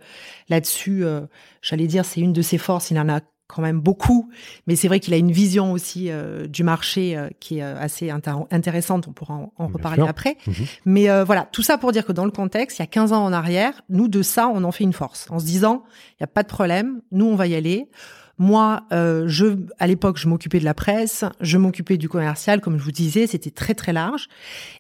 là-dessus, 0.51 1.05
euh, 1.05 1.23
j'allais 1.63 1.87
dire, 1.87 2.05
c'est 2.05 2.21
une 2.21 2.35
de 2.35 2.43
ses 2.43 2.59
forces. 2.59 2.91
Il 2.91 2.99
en 2.99 3.09
a 3.09 3.21
quand 3.51 3.63
même 3.63 3.81
beaucoup. 3.81 4.31
Mais 4.67 4.77
c'est 4.77 4.89
vrai 4.89 5.01
qu'il 5.01 5.15
a 5.15 5.17
une 5.17 5.33
vision 5.33 5.73
aussi 5.73 6.11
euh, 6.11 6.47
du 6.47 6.63
marché 6.63 7.17
euh, 7.17 7.29
qui 7.41 7.59
est 7.59 7.63
euh, 7.63 7.79
assez 7.79 8.09
intér- 8.09 8.47
intéressante. 8.51 9.09
On 9.09 9.13
pourra 9.13 9.35
en, 9.57 9.67
reparler 9.67 10.07
après. 10.07 10.37
Mhm. 10.47 10.55
Mais 10.85 11.11
euh, 11.11 11.25
voilà, 11.25 11.49
tout 11.53 11.63
ça 11.63 11.79
pour 11.79 11.93
dire 11.93 12.07
que 12.07 12.13
dans 12.13 12.25
le 12.25 12.31
contexte, 12.31 12.79
il 12.79 12.83
y 12.83 12.85
a 12.85 12.87
15 12.87 13.13
ans 13.13 13.25
en 13.25 13.33
arrière, 13.33 13.83
nous, 13.89 14.09
de 14.09 14.23
ça, 14.23 14.49
on 14.49 14.65
en 14.65 14.73
fait 14.73 14.85
une 14.85 14.93
force. 14.93 15.27
En 15.31 15.39
se 15.39 15.45
disant, 15.45 15.85
il 16.13 16.23
n'y 16.23 16.25
a 16.25 16.29
pas 16.29 16.43
de 16.43 16.49
problème, 16.49 17.01
nous, 17.13 17.27
on 17.27 17.37
va 17.37 17.47
y 17.47 17.55
aller. 17.55 17.89
Moi, 18.43 18.85
euh, 18.91 19.25
je, 19.29 19.59
à 19.79 19.87
l'époque, 19.87 20.17
je 20.17 20.27
m'occupais 20.27 20.61
de 20.61 20.65
la 20.65 20.73
presse, 20.73 21.27
je 21.43 21.59
m'occupais 21.59 21.99
du 21.99 22.09
commercial, 22.09 22.63
comme 22.63 22.79
je 22.79 22.83
vous 22.83 22.91
disais, 22.91 23.27
c'était 23.27 23.51
très 23.51 23.75
très 23.75 23.93
large. 23.93 24.29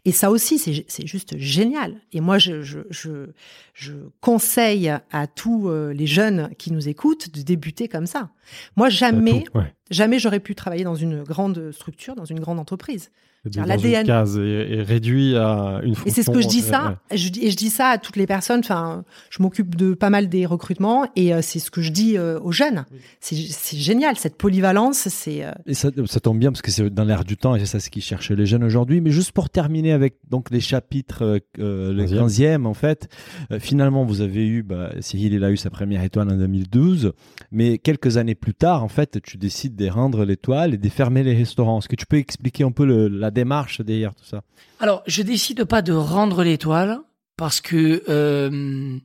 Et 0.06 0.12
ça 0.12 0.30
aussi, 0.30 0.58
c'est 0.58 0.86
c'est 0.88 1.06
juste 1.06 1.36
génial. 1.36 2.00
Et 2.14 2.22
moi, 2.22 2.38
je, 2.38 2.62
je, 2.62 2.78
je, 2.88 3.26
je 3.74 3.92
conseille 4.22 4.88
à 4.88 5.26
tous 5.26 5.68
euh, 5.68 5.92
les 5.92 6.06
jeunes 6.06 6.48
qui 6.56 6.72
nous 6.72 6.88
écoutent 6.88 7.28
de 7.34 7.42
débuter 7.42 7.86
comme 7.86 8.06
ça. 8.06 8.30
Moi, 8.76 8.88
jamais, 8.88 9.42
Tout, 9.42 9.58
ouais. 9.58 9.74
jamais 9.90 10.18
j'aurais 10.18 10.40
pu 10.40 10.54
travailler 10.54 10.84
dans 10.84 10.94
une 10.94 11.22
grande 11.22 11.70
structure, 11.70 12.14
dans 12.14 12.24
une 12.24 12.40
grande 12.40 12.58
entreprise. 12.58 13.10
L'ADN 13.44 14.06
et, 14.38 14.74
et 14.74 14.82
réduit 14.82 15.34
à 15.36 15.80
une 15.82 15.94
fonction. 15.94 16.04
Et 16.06 16.10
c'est 16.10 16.22
ce 16.22 16.30
que 16.30 16.40
je 16.42 16.48
dis 16.48 16.60
ça, 16.60 16.98
ouais. 17.10 17.16
je, 17.16 17.28
dis- 17.30 17.44
et 17.46 17.50
je 17.50 17.56
dis 17.56 17.70
ça 17.70 17.88
à 17.88 17.98
toutes 17.98 18.16
les 18.16 18.26
personnes. 18.26 18.60
Enfin, 18.60 19.04
je 19.30 19.42
m'occupe 19.42 19.74
de 19.76 19.94
pas 19.94 20.10
mal 20.10 20.28
des 20.28 20.44
recrutements 20.44 21.06
et 21.16 21.32
euh, 21.32 21.40
c'est 21.42 21.58
ce 21.58 21.70
que 21.70 21.80
je 21.80 21.90
dis 21.90 22.18
euh, 22.18 22.38
aux 22.40 22.52
jeunes. 22.52 22.84
C'est 23.20 23.36
c'est 23.36 23.78
génial 23.78 24.16
cette 24.16 24.36
polyvalence. 24.36 25.08
C'est 25.08 25.44
euh, 25.44 25.52
Et 25.66 25.74
ça, 25.74 25.88
ça 26.06 26.20
tombe 26.20 26.38
bien 26.38 26.52
parce 26.52 26.60
que 26.62 26.70
c'est 26.70 26.90
dans 26.90 27.04
l'air 27.04 27.24
du 27.24 27.36
temps 27.38 27.54
et 27.56 27.60
c'est 27.60 27.66
ça 27.66 27.80
ce 27.80 27.88
qu'ils 27.88 28.02
cherchent 28.02 28.30
les 28.30 28.46
jeunes 28.46 28.64
aujourd'hui. 28.64 29.00
Mais 29.00 29.10
juste 29.10 29.32
pour 29.32 29.48
terminer 29.48 29.92
avec 29.92 30.16
donc 30.28 30.50
les 30.50 30.60
chapitres, 30.60 31.40
le 31.56 32.04
Quinzième. 32.06 32.64
15e 32.64 32.66
en 32.66 32.74
fait, 32.74 33.08
euh, 33.52 33.58
finalement 33.58 34.04
vous 34.04 34.20
avez 34.20 34.46
eu, 34.46 34.62
bah, 34.62 34.90
Cyril 35.00 35.32
il 35.32 35.44
a 35.44 35.50
eu 35.50 35.56
sa 35.56 35.70
première 35.70 36.02
étoile 36.04 36.28
en 36.30 36.36
2012, 36.36 37.12
mais 37.52 37.78
quelques 37.78 38.16
années 38.18 38.34
plus 38.34 38.54
tard 38.54 38.84
en 38.84 38.88
fait 38.88 39.18
tu 39.22 39.38
décides 39.38 39.76
de 39.76 39.88
rendre 39.88 40.24
l'étoile 40.24 40.74
et 40.74 40.78
de 40.78 40.88
fermer 40.88 41.22
les 41.22 41.34
restaurants. 41.34 41.78
Est-ce 41.78 41.88
que 41.88 41.96
tu 41.96 42.06
peux 42.06 42.16
expliquer 42.18 42.64
un 42.64 42.70
peu 42.72 42.84
le- 42.84 43.08
la 43.08 43.29
démarche 43.30 43.80
derrière 43.80 44.14
tout 44.14 44.24
ça 44.24 44.42
Alors, 44.78 45.02
je 45.06 45.22
décide 45.22 45.64
pas 45.64 45.82
de 45.82 45.92
rendre 45.92 46.42
l'étoile 46.42 47.00
parce 47.36 47.60
que 47.60 48.02
euh, 48.08 48.98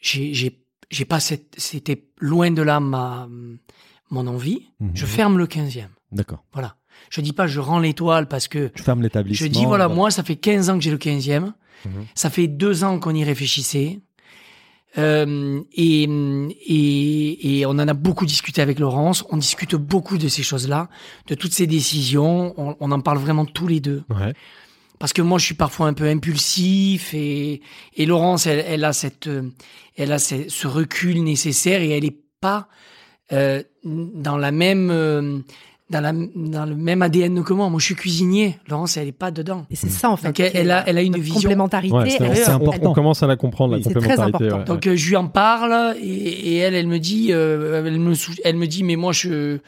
j'ai 0.00 1.04
pas 1.08 1.20
c'était 1.20 2.04
loin 2.18 2.50
de 2.50 2.62
là 2.62 2.80
ma 2.80 3.28
mon 4.10 4.26
envie. 4.26 4.68
Mhm. 4.80 4.90
Je 4.94 5.06
ferme 5.06 5.38
le 5.38 5.46
15e. 5.46 5.88
D'accord. 6.12 6.42
Voilà. 6.52 6.76
Je 7.10 7.20
dis 7.20 7.32
pas 7.32 7.46
je 7.46 7.60
rends 7.60 7.78
l'étoile 7.78 8.26
parce 8.26 8.48
que 8.48 8.68
Tu 8.68 8.82
fermes 8.82 9.02
l'établissement. 9.02 9.46
je 9.46 9.50
dis 9.52 9.64
voilà, 9.66 9.88
moi 9.88 10.10
ça 10.10 10.22
fait 10.22 10.36
15 10.36 10.70
ans 10.70 10.78
que 10.78 10.84
j'ai 10.84 10.90
le 10.90 10.98
15e. 10.98 11.52
Mhm. 11.84 12.06
Ça 12.14 12.30
fait 12.30 12.48
deux 12.48 12.84
ans 12.84 12.98
qu'on 12.98 13.14
y 13.14 13.22
réfléchissait. 13.24 14.00
Euh, 14.96 15.60
et, 15.74 16.04
et, 16.04 17.58
et 17.58 17.66
on 17.66 17.70
en 17.70 17.88
a 17.88 17.94
beaucoup 17.94 18.24
discuté 18.24 18.62
avec 18.62 18.78
Laurence. 18.78 19.24
On 19.30 19.36
discute 19.36 19.74
beaucoup 19.74 20.16
de 20.16 20.28
ces 20.28 20.42
choses-là, 20.42 20.88
de 21.26 21.34
toutes 21.34 21.52
ces 21.52 21.66
décisions. 21.66 22.54
On, 22.56 22.74
on 22.80 22.90
en 22.90 23.00
parle 23.00 23.18
vraiment 23.18 23.44
tous 23.44 23.66
les 23.66 23.80
deux. 23.80 24.02
Ouais. 24.08 24.32
Parce 24.98 25.12
que 25.12 25.22
moi, 25.22 25.38
je 25.38 25.44
suis 25.44 25.54
parfois 25.54 25.86
un 25.86 25.92
peu 25.92 26.08
impulsif 26.08 27.14
et, 27.14 27.60
et 27.96 28.06
Laurence, 28.06 28.46
elle, 28.46 28.64
elle 28.66 28.84
a 28.84 28.92
cette, 28.92 29.28
euh, 29.28 29.50
elle 29.96 30.10
a 30.10 30.18
ce, 30.18 30.48
ce 30.48 30.66
recul 30.66 31.22
nécessaire 31.22 31.82
et 31.82 31.90
elle 31.90 32.04
est 32.04 32.18
pas 32.40 32.68
euh, 33.32 33.62
dans 33.84 34.38
la 34.38 34.50
même, 34.50 34.90
euh, 34.90 35.38
dans, 35.90 36.00
la, 36.00 36.12
dans 36.12 36.66
le 36.66 36.74
même 36.76 37.00
ADN 37.02 37.42
que 37.42 37.52
moi. 37.52 37.68
Moi, 37.70 37.80
je 37.80 37.84
suis 37.86 37.94
cuisinier. 37.94 38.58
Laurence, 38.68 38.96
elle 38.96 39.08
est 39.08 39.12
pas 39.12 39.30
dedans. 39.30 39.66
Et 39.70 39.76
c'est 39.76 39.88
ça 39.88 40.10
en 40.10 40.16
fait. 40.16 40.28
Donc, 40.28 40.40
elle- 40.40 40.50
elle 40.54 40.70
a- 40.70 40.88
elle 40.88 40.98
a 40.98 41.02
une 41.02 41.16
vision- 41.18 41.34
complémentarité. 41.40 41.94
Ouais, 41.94 42.10
c'est- 42.10 42.48
important. 42.48 42.90
On 42.90 42.94
commence 42.94 43.22
à 43.22 43.26
la 43.26 43.36
comprendre, 43.36 43.74
la 43.76 43.80
très 43.82 43.94
complémentarité. 43.94 44.36
important. 44.46 44.58
ouais, 44.58 44.64
Donc 44.64 44.86
euh, 44.86 44.96
je 44.96 45.08
lui 45.08 45.16
en 45.16 45.28
parle 45.28 45.96
et, 46.00 46.06
et 46.06 46.56
elle, 46.56 46.74
elle 46.74 46.86
me 46.88 46.98
dit, 46.98 47.28
euh, 47.32 47.82
elle 47.86 47.98
me, 47.98 48.14
sou- 48.14 48.34
elle 48.44 48.56
me 48.56 48.66
dit, 48.66 48.82
mais 48.84 48.96
moi 48.96 49.12
je, 49.12 49.58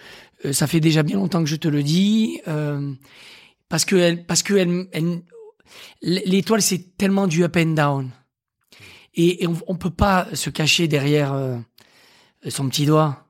euh, 0.44 0.52
ça 0.52 0.66
fait 0.66 0.80
déjà 0.80 1.02
bien 1.02 1.16
longtemps 1.16 1.42
que 1.42 1.48
je 1.48 1.56
te 1.56 1.68
le 1.68 1.82
dis, 1.82 2.40
euh, 2.48 2.92
parce 3.68 3.84
que 3.84 3.96
elle, 3.96 4.24
parce 4.26 4.42
que 4.42 4.54
elle, 4.54 4.86
elle- 4.92 5.22
l'étoile 6.02 6.60
c'est 6.62 6.96
tellement 6.96 7.26
du 7.26 7.44
up 7.44 7.56
and 7.56 7.74
down 7.74 8.10
et, 9.14 9.42
et 9.42 9.46
on, 9.46 9.56
on 9.68 9.76
peut 9.76 9.90
pas 9.90 10.26
se 10.34 10.50
cacher 10.50 10.86
derrière 10.88 11.32
euh, 11.32 11.56
son 12.48 12.68
petit 12.68 12.84
doigt. 12.86 13.26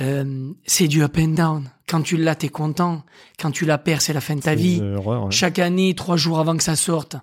Euh, 0.00 0.50
c'est 0.66 0.88
du 0.88 1.02
up 1.02 1.16
and 1.18 1.28
down. 1.34 1.70
Quand 1.86 2.02
tu 2.02 2.16
l'as, 2.16 2.34
t'es 2.34 2.48
content. 2.48 3.04
Quand 3.38 3.50
tu 3.50 3.64
la 3.66 3.78
perds, 3.78 4.00
c'est 4.02 4.12
la 4.12 4.20
fin 4.20 4.36
de 4.36 4.40
ta 4.40 4.54
vie. 4.54 4.78
une 4.78 4.96
horreur, 4.96 5.24
ouais. 5.24 5.30
Chaque 5.30 5.58
année, 5.58 5.94
trois 5.94 6.16
jours 6.16 6.38
avant 6.38 6.56
que 6.56 6.62
ça 6.62 6.76
sorte, 6.76 7.16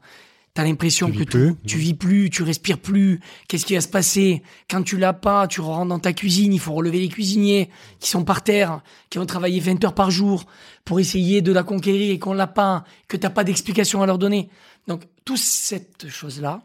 t'as 0.53 0.63
l'impression 0.63 1.07
Tu 1.07 1.13
que 1.13 1.17
vis 1.19 1.25
plus. 1.25 1.55
tu 1.65 1.77
vis 1.77 1.93
plus, 1.95 2.29
tu 2.29 2.43
respires 2.43 2.77
plus. 2.77 3.19
Qu'est-ce 3.47 3.65
qui 3.65 3.73
va 3.73 3.81
se 3.81 3.87
passer 3.87 4.43
Quand 4.69 4.83
tu 4.83 4.97
l'as 4.97 5.13
pas, 5.13 5.47
tu 5.47 5.61
rentres 5.61 5.87
dans 5.89 5.99
ta 5.99 6.13
cuisine, 6.13 6.53
il 6.53 6.59
faut 6.59 6.73
relever 6.73 6.99
les 6.99 7.07
cuisiniers 7.09 7.69
qui 7.99 8.09
sont 8.09 8.23
par 8.23 8.43
terre, 8.43 8.81
qui 9.09 9.17
ont 9.17 9.25
travaillé 9.25 9.59
20 9.59 9.83
heures 9.83 9.95
par 9.95 10.11
jour 10.11 10.45
pour 10.85 10.99
essayer 10.99 11.41
de 11.41 11.51
la 11.51 11.63
conquérir 11.63 12.11
et 12.11 12.19
qu'on 12.19 12.33
l'a 12.33 12.47
pas, 12.47 12.83
que 13.07 13.17
t'as 13.17 13.29
pas 13.29 13.43
d'explication 13.43 14.03
à 14.03 14.05
leur 14.05 14.17
donner. 14.19 14.49
Donc, 14.87 15.03
toute 15.25 15.37
cette 15.37 16.07
chose-là, 16.09 16.61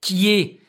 qui 0.00 0.28
est 0.30 0.60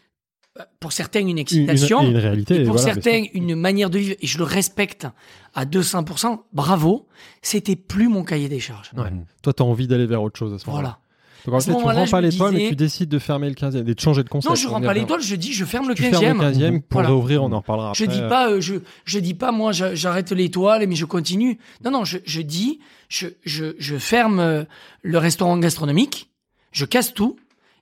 pour 0.80 0.92
certains 0.92 1.22
une 1.22 1.38
excitation, 1.38 2.02
une- 2.02 2.12
une 2.12 2.18
réalité. 2.18 2.56
et 2.62 2.64
pour 2.66 2.76
voilà, 2.76 2.94
certains, 2.94 3.24
une 3.34 3.56
manière 3.56 3.90
de 3.90 4.00
vivre, 4.00 4.16
et 4.20 4.28
je 4.28 4.38
le 4.38 4.44
respecte 4.44 5.08
à 5.54 5.66
200%, 5.66 6.44
bravo, 6.54 7.08
c'était 7.42 7.76
plus 7.76 8.08
mon 8.10 8.24
cahier 8.24 8.50
des 8.50 8.60
charges. 8.60 8.92
Ouais. 8.98 9.10
Toi, 9.42 9.54
tu 9.54 9.64
as 9.64 9.66
envie 9.66 9.88
d'aller 9.88 10.06
vers 10.06 10.22
autre 10.22 10.38
chose 10.38 10.54
à 10.54 10.58
ce 10.60 10.66
moment-là. 10.68 10.82
Voilà. 10.82 11.00
Donc 11.46 11.56
en 11.56 11.60
fait, 11.62 11.66
tu 11.72 11.78
moment-là, 11.78 12.00
rends 12.02 12.06
je 12.06 12.12
pas 12.12 12.20
l'étoile, 12.22 12.52
mais 12.52 12.58
disais- 12.60 12.70
tu 12.72 12.76
décides 12.76 13.10
de 13.10 13.20
fermer 13.20 13.48
le 13.48 13.56
15e, 13.56 13.88
et 13.88 13.94
de 13.96 14.00
changer 14.00 14.24
de 14.24 14.30
concept. 14.30 14.50
Non, 14.50 14.56
je 14.56 14.68
on 14.68 14.72
rends 14.72 14.82
pas 14.82 14.90
revient. 14.90 15.00
l'étoile, 15.02 15.22
je 15.22 15.36
dis, 15.36 15.54
je 15.54 15.64
ferme 15.64 15.88
le 15.88 15.96
Tu 15.96 16.04
fermes 16.04 16.16
15e. 16.16 16.38
le 16.38 16.44
15e 16.44 16.82
pour 16.82 16.96
Voilà. 17.00 17.08
réouvrir, 17.10 17.44
on 17.44 17.52
en 17.54 17.60
reparlera 17.60 17.94
Je 17.96 18.04
après. 18.04 18.14
dis 18.16 18.22
pas, 18.28 18.50
euh, 18.52 18.60
je, 18.60 18.76
je 19.06 19.20
dis 19.20 19.34
pas, 19.36 19.54
moi, 19.54 19.72
j'a- 19.72 19.96
j'arrête 19.96 20.32
l'étoile, 20.32 20.86
mais 20.88 20.96
je 20.96 21.06
continue. 21.06 21.58
Non, 21.86 21.92
non, 21.92 22.04
je, 22.04 22.18
je 22.26 22.42
dis, 22.42 22.80
je, 23.08 23.28
je, 23.46 23.74
je 23.80 23.98
ferme 23.98 24.40
euh, 24.42 24.64
le 25.02 25.18
restaurant 25.18 25.58
gastronomique, 25.58 26.30
je 26.74 26.84
casse 26.84 27.14
tout, 27.14 27.38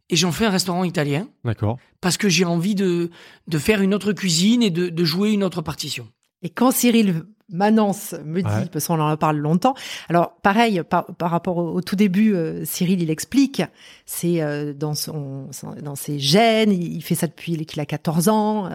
et 0.10 0.16
j'en 0.16 0.32
fais 0.32 0.46
un 0.46 0.50
restaurant 0.52 0.84
italien, 0.84 1.28
D'accord. 1.44 1.78
parce 2.02 2.18
que 2.18 2.30
j'ai 2.30 2.46
envie 2.46 2.76
de, 2.76 3.10
de 3.48 3.58
faire 3.58 3.82
une 3.82 3.94
autre 3.94 4.14
cuisine 4.14 4.64
et 4.64 4.70
de, 4.70 4.90
de 4.90 5.04
jouer 5.04 5.32
une 5.32 5.44
autre 5.44 5.62
partition. 5.62 6.08
Et 6.44 6.50
quand 6.50 6.72
Cyril 6.72 7.24
Manance 7.50 8.14
me 8.26 8.42
dit, 8.42 8.48
Ouais. 8.48 8.66
parce 8.72 8.88
qu'on 8.88 9.00
en 9.00 9.16
parle 9.16 9.38
longtemps, 9.38 9.74
alors 10.10 10.36
pareil, 10.44 10.82
par, 10.90 11.06
par 11.16 11.32
rapport 11.32 11.58
au, 11.58 11.74
au 11.76 11.82
tout 11.82 11.96
début, 11.96 12.36
euh, 12.36 12.66
Cyril, 12.66 13.02
il 13.02 13.10
explique, 13.10 13.62
c'est 14.06 14.42
euh, 14.42 14.74
dans, 14.74 14.94
son, 14.94 15.48
son- 15.54 15.74
dans 15.82 15.96
ses 15.96 16.20
gènes, 16.20 16.74
il, 16.74 16.94
il 16.98 17.02
fait 17.02 17.16
ça 17.16 17.26
depuis 17.26 17.66
qu'il 17.66 17.80
a 17.80 17.86
14 17.86 18.28
ans, 18.28 18.70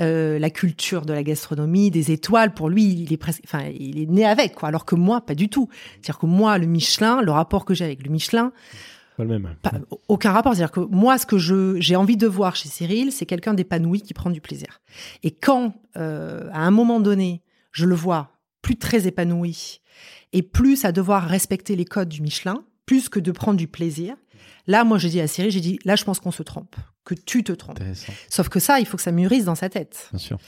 euh, 0.00 0.38
la 0.38 0.50
culture 0.50 1.04
de 1.06 1.12
la 1.12 1.24
gastronomie, 1.24 1.90
des 1.90 2.12
étoiles, 2.12 2.54
pour 2.54 2.68
lui, 2.68 2.84
il 2.84 3.12
est 3.12 3.16
presque, 3.16 3.42
enfin, 3.44 3.64
il 3.78 4.00
est 4.00 4.06
né 4.06 4.24
avec, 4.24 4.54
quoi, 4.54 4.68
alors 4.68 4.84
que 4.84 4.94
moi, 4.94 5.20
pas 5.20 5.34
du 5.34 5.48
tout. 5.48 5.68
C'est-à-dire 5.94 6.18
que 6.20 6.26
moi, 6.26 6.56
le 6.58 6.66
Michelin, 6.66 7.20
le 7.20 7.32
rapport 7.32 7.64
que 7.64 7.74
j'ai 7.74 7.84
avec 7.84 8.04
le 8.04 8.10
Michelin, 8.12 8.52
Pas 9.16 9.24
le 9.24 9.28
même. 9.28 9.54
pas- 9.62 9.72
aucun 10.08 10.32
rapport. 10.32 10.54
C'est-à-dire 10.54 10.72
que 10.72 10.80
moi, 10.80 11.18
ce 11.18 11.26
que 11.26 11.38
j'ai 11.38 11.96
envie 11.96 12.16
de 12.16 12.26
voir 12.26 12.56
chez 12.56 12.68
Cyril, 12.68 13.12
c'est 13.12 13.26
quelqu'un 13.26 13.54
d'épanoui 13.54 14.00
qui 14.02 14.14
prend 14.14 14.30
du 14.30 14.40
plaisir. 14.40 14.80
Et 15.22 15.30
quand, 15.30 15.74
euh, 15.96 16.48
à 16.52 16.60
un 16.60 16.70
moment 16.70 17.00
donné, 17.00 17.42
je 17.72 17.86
le 17.86 17.94
vois 17.94 18.30
plus 18.62 18.76
très 18.76 19.06
épanoui 19.06 19.80
et 20.32 20.42
plus 20.42 20.84
à 20.84 20.92
devoir 20.92 21.24
respecter 21.24 21.76
les 21.76 21.84
codes 21.84 22.08
du 22.08 22.22
Michelin, 22.22 22.64
plus 22.86 23.08
que 23.08 23.20
de 23.20 23.30
prendre 23.30 23.56
du 23.56 23.68
plaisir, 23.68 24.16
là, 24.66 24.84
moi, 24.84 24.98
j'ai 24.98 25.08
dit 25.10 25.20
à 25.20 25.26
Cyril, 25.28 25.50
j'ai 25.50 25.60
dit, 25.60 25.78
là, 25.84 25.94
je 25.96 26.04
pense 26.04 26.18
qu'on 26.18 26.32
se 26.32 26.42
trompe, 26.42 26.74
que 27.04 27.14
tu 27.14 27.44
te 27.44 27.52
trompes. 27.52 27.78
Sauf 28.30 28.48
que 28.48 28.58
ça, 28.60 28.80
il 28.80 28.86
faut 28.86 28.96
que 28.96 29.02
ça 29.02 29.12
mûrisse 29.12 29.44
dans 29.44 29.54
sa 29.54 29.68
tête. 29.68 30.08
bien 30.12 30.18
sûr. 30.18 30.38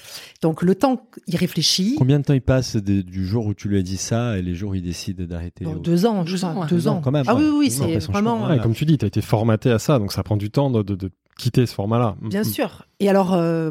Donc, 0.43 0.63
le 0.63 0.75
temps 0.75 1.07
qu'il 1.27 1.37
réfléchit, 1.37 1.97
Combien 1.99 2.19
de 2.19 2.25
temps 2.25 2.33
il 2.35 2.41
passe 2.41 2.77
de- 2.77 3.03
du 3.03 3.27
jour 3.27 3.47
où 3.47 3.53
tu 3.55 3.69
lui 3.69 3.79
as 3.79 3.83
dit 3.83 3.99
ça 3.99 4.39
et 4.39 4.43
les 4.43 4.55
jours 4.55 4.71
où 4.71 4.75
il 4.75 4.83
décide 4.83 5.21
d'arrêter 5.27 5.65
deux 5.83 6.07
ans, 6.07 6.25
Deux 6.25 6.45
ans, 6.45 6.61
ouais. 6.61 6.67
deux 6.69 6.77
Deux 6.77 6.89
ans, 6.89 6.97
ans. 6.97 7.01
quand 7.03 7.11
même, 7.11 7.25
ah 7.27 7.35
oui, 7.35 7.45
ouais. 7.45 7.51
oui, 7.51 7.71
c'est 7.71 7.99
vraiment. 8.11 8.47
Ouais, 8.49 8.59
comme 8.59 8.75
tu 8.75 8.85
dis, 8.87 8.97
tu 8.97 9.05
as 9.05 9.09
été 9.09 9.21
formaté 9.21 9.71
à 9.71 9.79
ça, 9.79 9.99
donc 9.99 10.13
ça 10.13 10.23
prend 10.23 10.37
du 10.39 10.51
temps 10.51 10.71
de, 10.71 10.83
de- 10.83 10.95
de 10.95 11.11
quitter 11.39 11.67
ce 11.67 11.75
format-là. 11.75 12.17
Bien 12.23 12.43
sûr. 12.45 12.87
Et 13.01 13.11
alors, 13.11 13.35
euh, 13.35 13.71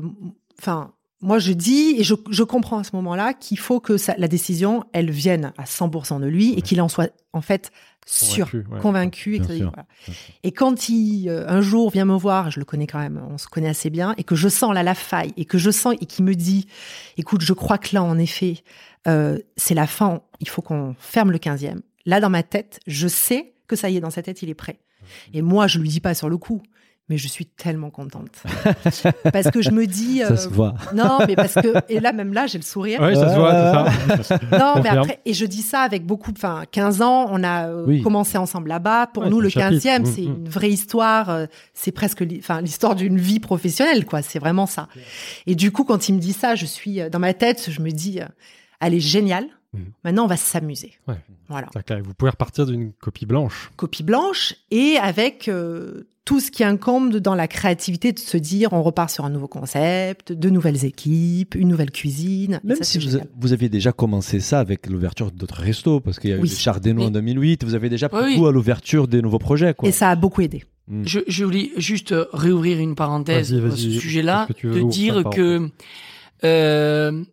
enfin, 0.61 0.91
moi 1.21 1.39
je 1.39 1.53
dis 1.53 1.95
et 1.97 2.03
je, 2.03 2.13
je 2.29 2.43
comprends 2.43 2.79
à 2.79 2.83
ce 2.83 2.95
moment-là 2.95 3.33
qu'il 3.33 3.57
faut 3.59 3.79
que 3.79 3.97
ça, 3.97 4.13
la 4.17 4.27
décision, 4.27 4.83
elle 4.93 5.11
vienne 5.11 5.53
à 5.57 5.63
100% 5.63 6.19
de 6.21 6.27
lui 6.27 6.53
et 6.53 6.61
qu'il 6.61 6.81
en 6.81 6.87
soit 6.89 7.11
en 7.33 7.41
fait 7.41 7.71
sûr, 8.07 8.45
Convaincu, 8.51 8.67
ouais. 8.71 8.79
convaincu. 8.81 9.35
Et, 9.35 9.39
Bien 9.39 9.47
que- 9.47 9.57
sûr. 9.57 9.71
voilà. 9.73 9.87
et 10.43 10.51
quand 10.51 10.89
il 10.89 11.27
euh, 11.29 11.47
un 11.49 11.61
jour 11.61 11.89
vient 11.89 12.05
me 12.05 12.15
voir, 12.15 12.51
je 12.51 12.59
le 12.59 12.65
connais 12.65 12.85
quand 12.85 12.99
même, 12.99 13.19
on 13.31 13.37
se 13.39 13.47
connaît 13.47 13.69
assez 13.69 13.89
bien, 13.89 14.13
et 14.17 14.23
que 14.23 14.35
je 14.35 14.47
sens 14.47 14.73
là 14.75 14.83
la 14.83 14.93
faille 14.93 15.33
et 15.37 15.45
que 15.45 15.57
je 15.57 15.71
sens 15.71 15.95
et 15.99 16.05
qu'il 16.05 16.23
me 16.25 16.35
dit, 16.35 16.67
écoute, 17.17 17.41
je 17.41 17.53
crois 17.53 17.77
que 17.79 17.89
là 17.95 18.03
en 18.03 18.17
effet, 18.19 18.63
euh, 19.07 19.39
c'est 19.57 19.73
la 19.73 19.87
fin, 19.87 20.21
il 20.39 20.47
faut 20.49 20.61
qu'on 20.61 20.95
ferme 20.99 21.31
le 21.31 21.39
15e. 21.39 21.79
Là 22.05 22.19
dans 22.19 22.29
ma 22.29 22.43
tête, 22.43 22.79
je 22.85 23.07
sais 23.07 23.53
que 23.67 23.75
ça 23.75 23.89
y 23.89 23.97
est, 23.97 24.01
dans 24.01 24.11
sa 24.11 24.21
tête, 24.21 24.43
il 24.43 24.49
est 24.49 24.53
prêt. 24.53 24.77
Et 25.33 25.41
moi, 25.41 25.65
je 25.67 25.79
lui 25.79 25.89
dis 25.89 25.99
pas 25.99 26.13
sur 26.13 26.29
le 26.29 26.37
coup. 26.37 26.61
Mais 27.07 27.17
je 27.19 27.27
suis 27.27 27.45
tellement 27.45 27.91
contente. 27.91 28.31
parce 29.31 29.51
que 29.51 29.61
je 29.61 29.69
me 29.69 29.85
dis. 29.85 30.19
Ça 30.19 30.31
euh, 30.31 30.35
se 30.37 30.49
voit. 30.49 30.73
non, 30.95 31.19
mais 31.27 31.35
parce 31.35 31.53
que. 31.53 31.75
Et 31.87 31.99
là, 31.99 32.13
même 32.13 32.33
là, 32.33 32.47
j'ai 32.47 32.57
le 32.57 32.63
sourire. 32.63 32.99
Ouais, 32.99 33.13
ça 33.13 33.29
se 33.31 33.39
voit, 33.39 33.91
c'est 34.17 34.23
ça. 34.23 34.39
Non, 34.51 34.81
mais 34.81 34.89
après, 34.89 35.19
et 35.23 35.33
je 35.35 35.45
dis 35.45 35.61
ça 35.61 35.81
avec 35.81 36.03
beaucoup, 36.05 36.31
enfin, 36.35 36.63
15 36.71 37.01
ans, 37.03 37.27
on 37.29 37.43
a 37.43 37.67
euh, 37.67 37.85
Oui. 37.85 38.01
commencé 38.01 38.39
ensemble 38.39 38.69
là-bas. 38.69 39.07
Pour 39.13 39.23
Ouais, 39.23 39.29
nous, 39.29 39.39
le 39.39 39.47
un 39.47 39.49
chapitre. 39.51 39.85
15e, 39.85 40.01
Mm, 40.01 40.05
c'est 40.05 40.21
mm. 40.23 40.25
une 40.25 40.49
vraie 40.49 40.71
histoire. 40.71 41.29
euh, 41.29 41.45
c'est 41.75 41.91
presque, 41.91 42.23
enfin, 42.39 42.61
l'histoire 42.61 42.95
d'une 42.95 43.19
vie 43.19 43.39
professionnelle, 43.39 44.05
quoi. 44.05 44.23
C'est 44.23 44.39
vraiment 44.39 44.65
ça. 44.65 44.87
Et 45.45 45.53
du 45.53 45.71
coup, 45.71 45.83
quand 45.83 46.09
il 46.09 46.15
me 46.15 46.19
dit 46.19 46.33
ça, 46.33 46.55
je 46.55 46.65
suis 46.65 46.99
dans 47.11 47.19
ma 47.19 47.35
tête, 47.35 47.69
je 47.69 47.81
me 47.81 47.91
dis, 47.91 48.19
euh, 48.19 48.25
elle 48.81 48.95
est 48.95 48.99
géniale. 48.99 49.45
Mm. 49.75 49.91
Maintenant, 50.03 50.23
on 50.25 50.27
va 50.27 50.37
s'amuser. 50.37 50.93
Ouais. 51.07 51.15
Voilà. 51.49 51.67
Vous 52.03 52.13
pouvez 52.13 52.31
repartir 52.31 52.65
d'une 52.65 52.91
copie 52.93 53.25
blanche. 53.25 53.71
Copie 53.75 54.03
blanche 54.03 54.55
et 54.71 54.97
avec 54.97 55.47
euh, 55.47 56.07
tout 56.25 56.39
ce 56.39 56.49
qui 56.49 56.63
incombe 56.63 57.17
dans 57.17 57.35
la 57.35 57.47
créativité 57.47 58.11
de 58.11 58.17
se 58.19 58.35
dire, 58.37 58.73
on 58.73 58.81
repart 58.81 59.11
sur 59.11 59.25
un 59.25 59.29
nouveau 59.29 59.47
concept, 59.47 60.31
de 60.31 60.49
nouvelles 60.49 60.83
équipes, 60.83 61.53
une 61.53 61.67
nouvelle 61.67 61.91
cuisine. 61.91 62.59
Même 62.63 62.77
ça, 62.77 62.83
si 62.83 62.97
vous, 63.39 63.53
aviez 63.53 63.69
déjà 63.69 63.91
commencé 63.91 64.39
ça 64.39 64.59
avec 64.59 64.87
l'ouverture 64.87 65.31
d'autres 65.31 65.61
restos, 65.61 65.99
parce 65.99 66.19
qu'il 66.19 66.31
y 66.31 66.33
a 66.33 66.37
Oui. 66.37 66.47
eu 66.47 66.51
les 66.51 66.57
Chardenois 66.57 67.05
en 67.05 67.07
Mais- 67.07 67.13
2008, 67.13 67.63
vous 67.63 67.75
avez 67.75 67.89
déjà 67.89 68.09
pris 68.09 68.23
Oui, 68.25 68.37
goût 68.37 68.47
à 68.47 68.51
l'ouverture 68.51 69.07
des 69.07 69.21
nouveaux 69.21 69.37
projets. 69.37 69.75
Quoi. 69.75 69.87
Et 69.87 69.91
ça 69.91 70.09
a 70.09 70.15
beaucoup 70.15 70.41
aidé. 70.41 70.63
Mm. 70.87 71.03
Je, 71.05 71.19
je 71.27 71.43
voulais 71.45 71.71
juste 71.77 72.13
réouvrir 72.33 72.79
une 72.79 72.95
parenthèse 72.95 73.53
Vas-y, 73.53 73.71
à 73.71 73.75
ce 73.75 73.99
sujet-là, 73.99 74.47
de 74.63 74.89
dire 74.89 75.23
que 75.31 75.69
euh, 76.43 77.23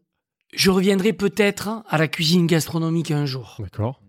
je 0.53 0.71
reviendrai 0.71 1.13
peut-être 1.13 1.83
à 1.89 1.99
la 1.99 2.09
cuisine 2.09 2.47
gastronomique 2.47 3.11
un 3.11 3.27
jour. 3.27 3.57
D'accord. 3.59 4.01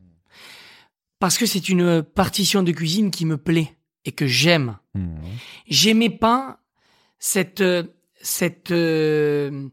Parce 1.19 1.37
que 1.37 1.45
c'est 1.45 1.69
une 1.69 2.03
partition 2.03 2.63
de 2.63 2.71
cuisine 2.71 3.09
qui 3.11 3.25
me 3.25 3.37
plaît 3.37 3.75
et 4.05 4.11
que 4.11 4.27
j'aime. 4.27 4.77
Mm. 4.93 5.15
J'aimais 5.69 6.09
pas 6.09 6.59
cette, 7.17 7.63
cette, 8.21 8.71
euh, 8.71 9.69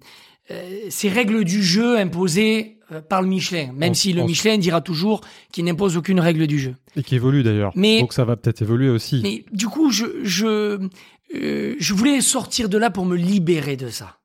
euh, 0.53 0.81
ces 0.91 1.09
règles 1.09 1.45
du 1.45 1.63
jeu 1.63 1.99
imposées 1.99 2.79
euh, 2.93 3.01
par 3.01 3.23
le 3.23 3.27
Michelin, 3.29 3.73
même 3.73 3.91
On- 3.91 3.95
si 3.95 4.13
le 4.13 4.23
on- 4.23 4.27
Michelin 4.27 4.59
dira 4.59 4.81
toujours 4.81 5.23
qu'il 5.53 5.65
n'impose 5.65 5.97
aucune 5.97 6.21
règle 6.21 6.47
du 6.47 6.61
jeu. 6.61 6.77
Et 6.95 7.03
qui 7.03 7.17
évolue 7.17 7.43
d'ailleurs. 7.43 7.73
Mais- 7.75 8.01
Donc 8.01 8.13
ça 8.13 8.25
va 8.25 8.37
peut-être 8.37 8.63
évoluer 8.63 8.89
aussi. 8.89 9.21
Mais 9.23 9.45
du 9.53 9.67
coup, 9.67 9.91
je, 9.91 10.05
je, 10.23 10.89
euh, 11.35 11.75
je 11.79 11.95
voulais 11.95 12.21
sortir 12.21 12.69
de 12.69 12.79
là 12.79 12.91
pour 12.91 13.07
me 13.07 13.17
libérer 13.17 13.77
de 13.77 13.89
ça. 13.89 14.20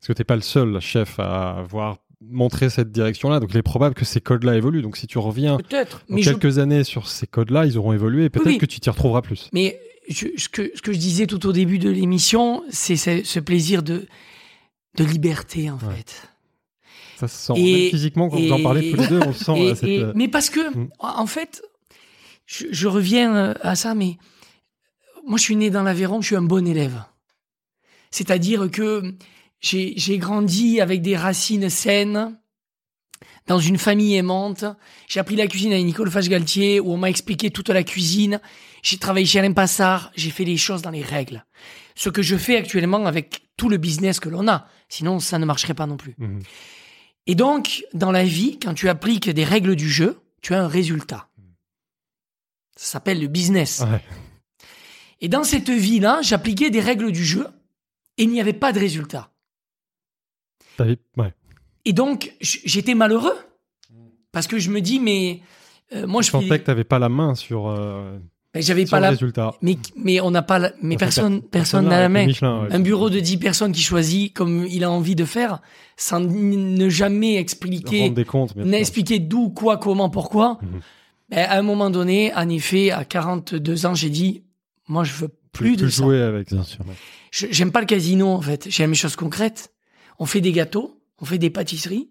Parce 0.00 0.08
que 0.08 0.12
t'es 0.14 0.24
pas 0.24 0.36
le 0.36 0.42
seul 0.42 0.80
chef 0.80 1.18
à 1.20 1.58
avoir 1.58 1.98
montré 2.22 2.70
cette 2.70 2.90
direction-là. 2.90 3.38
Donc 3.40 3.50
il 3.52 3.56
est 3.58 3.62
probable 3.62 3.94
que 3.94 4.04
ces 4.04 4.20
codes-là 4.20 4.56
évoluent. 4.56 4.82
Donc 4.82 4.96
si 4.96 5.06
tu 5.06 5.18
reviens 5.18 5.56
dans 5.56 5.84
Mais, 6.08 6.22
je, 6.22 6.30
quelques 6.32 6.58
années 6.58 6.84
sur 6.84 7.08
ces 7.08 7.26
codes-là, 7.26 7.66
ils 7.66 7.76
auront 7.78 7.92
évolué. 7.92 8.24
et 8.24 8.30
Peut-être 8.30 8.46
Oui. 8.46 8.58
que 8.58 8.66
tu 8.66 8.80
t'y 8.80 8.90
retrouveras 8.90 9.22
plus. 9.22 9.48
mais 9.52 9.78
je- 10.08 10.26
ce, 10.36 10.48
que, 10.48 10.70
ce 10.74 10.82
que 10.82 10.92
je 10.92 10.98
disais 10.98 11.26
tout 11.26 11.46
au 11.46 11.52
début 11.52 11.78
de 11.78 11.88
l'émission, 11.90 12.62
c'est 12.70 12.96
ce, 12.96 13.22
ce 13.24 13.40
plaisir 13.40 13.82
de, 13.82 14.06
de 14.96 15.04
liberté, 15.04 15.70
en 15.70 15.74
Ouais. 15.74 15.94
fait. 15.96 16.28
Ça 17.18 17.28
se 17.28 17.36
sent. 17.36 17.52
Et- 17.60 17.82
Même 17.82 17.90
physiquement, 17.90 18.28
quand 18.30 18.38
vous 18.40 18.52
en 18.52 18.58
et- 18.58 18.62
parlez 18.62 18.90
tous 18.90 18.96
les 18.96 19.06
deux, 19.06 19.20
on 19.20 19.32
sent. 19.34 19.52
Et- 19.70 19.74
cette, 19.74 19.88
et- 19.88 20.02
euh, 20.02 20.12
mais 20.14 20.28
parce 20.28 20.48
que, 20.50 20.74
Mm. 20.76 20.88
en 20.98 21.26
fait, 21.26 21.62
je, 22.46 22.66
je 22.70 22.88
reviens 22.88 23.34
euh, 23.36 23.54
à 23.62 23.76
ça, 23.76 23.94
mais 23.94 24.16
moi, 25.26 25.36
je 25.38 25.42
suis 25.42 25.56
né 25.56 25.68
dans 25.70 25.82
l'Aveyron, 25.82 26.20
je 26.22 26.26
suis 26.28 26.36
un 26.36 26.42
bon 26.42 26.66
élève. 26.66 27.02
C'est-à-dire 28.10 28.70
que 28.70 29.14
j'ai 29.60 29.94
j'ai 29.96 30.18
grandi 30.18 30.80
avec 30.80 31.02
des 31.02 31.16
racines 31.16 31.70
saines, 31.70 32.36
dans 33.46 33.58
une 33.58 33.78
famille 33.78 34.14
aimante. 34.14 34.64
J'ai 35.08 35.20
appris 35.20 35.36
la 35.36 35.46
cuisine 35.46 35.72
avec 35.72 35.84
Nicole 35.84 36.10
Fache-Galtier, 36.10 36.80
où 36.80 36.92
on 36.92 36.96
m'a 36.96 37.10
expliqué 37.10 37.50
toute 37.50 37.68
la 37.68 37.82
cuisine. 37.82 38.40
J'ai 38.82 38.96
travaillé 38.96 39.26
chez 39.26 39.40
Alain 39.40 39.52
Passard, 39.52 40.12
j'ai 40.14 40.30
fait 40.30 40.44
les 40.44 40.56
choses 40.56 40.82
dans 40.82 40.90
les 40.90 41.02
règles. 41.02 41.44
Ce 41.94 42.08
que 42.08 42.22
je 42.22 42.36
fais 42.36 42.56
actuellement 42.56 43.04
avec 43.06 43.42
tout 43.56 43.68
le 43.68 43.76
business 43.76 44.20
que 44.20 44.28
l'on 44.28 44.48
a. 44.48 44.68
Sinon, 44.88 45.18
ça 45.18 45.38
ne 45.38 45.44
marcherait 45.44 45.74
pas 45.74 45.86
non 45.86 45.96
plus. 45.96 46.14
mhm. 46.18 46.40
Et 47.26 47.34
donc, 47.34 47.84
dans 47.92 48.12
la 48.12 48.24
vie, 48.24 48.58
quand 48.58 48.74
tu 48.74 48.88
appliques 48.88 49.28
des 49.28 49.44
règles 49.44 49.76
du 49.76 49.90
jeu, 49.90 50.20
tu 50.40 50.54
as 50.54 50.62
un 50.62 50.68
résultat. 50.68 51.28
Ça 52.76 52.92
s'appelle 52.92 53.20
le 53.20 53.26
business. 53.26 53.82
Ouais. 53.86 54.00
Et 55.20 55.28
dans 55.28 55.44
cette 55.44 55.68
vie-là, 55.68 56.20
j'appliquais 56.22 56.70
des 56.70 56.80
règles 56.80 57.12
du 57.12 57.24
jeu 57.24 57.46
et 58.16 58.22
il 58.22 58.30
n'y 58.30 58.40
avait 58.40 58.54
pas 58.54 58.72
de 58.72 58.78
résultat. 58.78 59.29
Ouais. 61.16 61.32
Et 61.84 61.92
donc, 61.92 62.32
j'étais 62.40 62.94
malheureux. 62.94 63.36
Parce 64.32 64.46
que 64.46 64.58
je 64.58 64.70
me 64.70 64.80
dis, 64.80 65.00
mais 65.00 65.40
euh, 65.94 66.06
moi, 66.06 66.22
Je 66.22 66.26
je 66.26 66.30
fais. 66.32 66.42
sentais 66.42 66.58
que 66.60 66.64
t'avais 66.64 66.84
pas 66.84 66.98
la 67.00 67.08
main 67.08 67.34
sur, 67.34 67.68
euh, 67.68 68.16
Mais 68.54 68.62
j'avais 68.62 68.84
pas 68.84 68.98
le 68.98 69.04
la. 69.04 69.10
résultat. 69.10 69.54
Mais, 69.60 69.76
mais 69.96 70.20
on 70.20 70.30
n'a 70.30 70.42
pas 70.42 70.58
la... 70.60 70.72
Mais 70.82 70.96
personne, 70.96 71.40
per- 71.42 71.48
personne 71.50 71.88
n'a 71.88 72.00
la 72.00 72.08
main. 72.08 72.26
Michelin, 72.26 72.62
ouais. 72.62 72.68
Un 72.72 72.78
bureau 72.80 73.10
de 73.10 73.18
10 73.18 73.38
personnes 73.38 73.72
qui 73.72 73.82
choisit 73.82 74.32
comme 74.32 74.66
il 74.70 74.84
a 74.84 74.90
envie 74.90 75.16
de 75.16 75.24
faire, 75.24 75.60
sans 75.96 76.20
ne 76.20 76.88
jamais 76.88 77.36
expliquer, 77.36 78.12
n'expliquer 78.56 79.18
d'où, 79.18 79.50
quoi, 79.50 79.78
comment, 79.78 80.10
pourquoi. 80.10 80.58
Mhm. 80.62 80.80
Ben, 81.30 81.46
à 81.48 81.58
un 81.58 81.62
moment 81.62 81.90
donné, 81.90 82.32
en 82.34 82.48
effet, 82.48 82.90
à 82.92 83.04
42 83.04 83.86
ans, 83.86 83.94
j'ai 83.94 84.10
dit, 84.10 84.44
moi, 84.86 85.02
je 85.04 85.12
veux 85.14 85.28
plus 85.52 85.76
de 85.76 85.88
ça. 85.88 86.02
jouer 86.04 86.20
avec. 86.20 86.52
Bien 86.52 86.62
sûr. 86.62 86.84
Je- 87.32 87.46
J'aime 87.50 87.72
pas 87.72 87.80
le 87.80 87.86
casino, 87.86 88.28
en 88.28 88.40
fait. 88.40 88.68
J'aime 88.70 88.90
les 88.90 88.96
choses 88.96 89.16
concrètes. 89.16 89.72
On 90.20 90.26
fait 90.26 90.40
des 90.40 90.52
gâteaux, 90.52 91.02
on 91.18 91.24
fait 91.24 91.38
des 91.38 91.50
pâtisseries, 91.50 92.08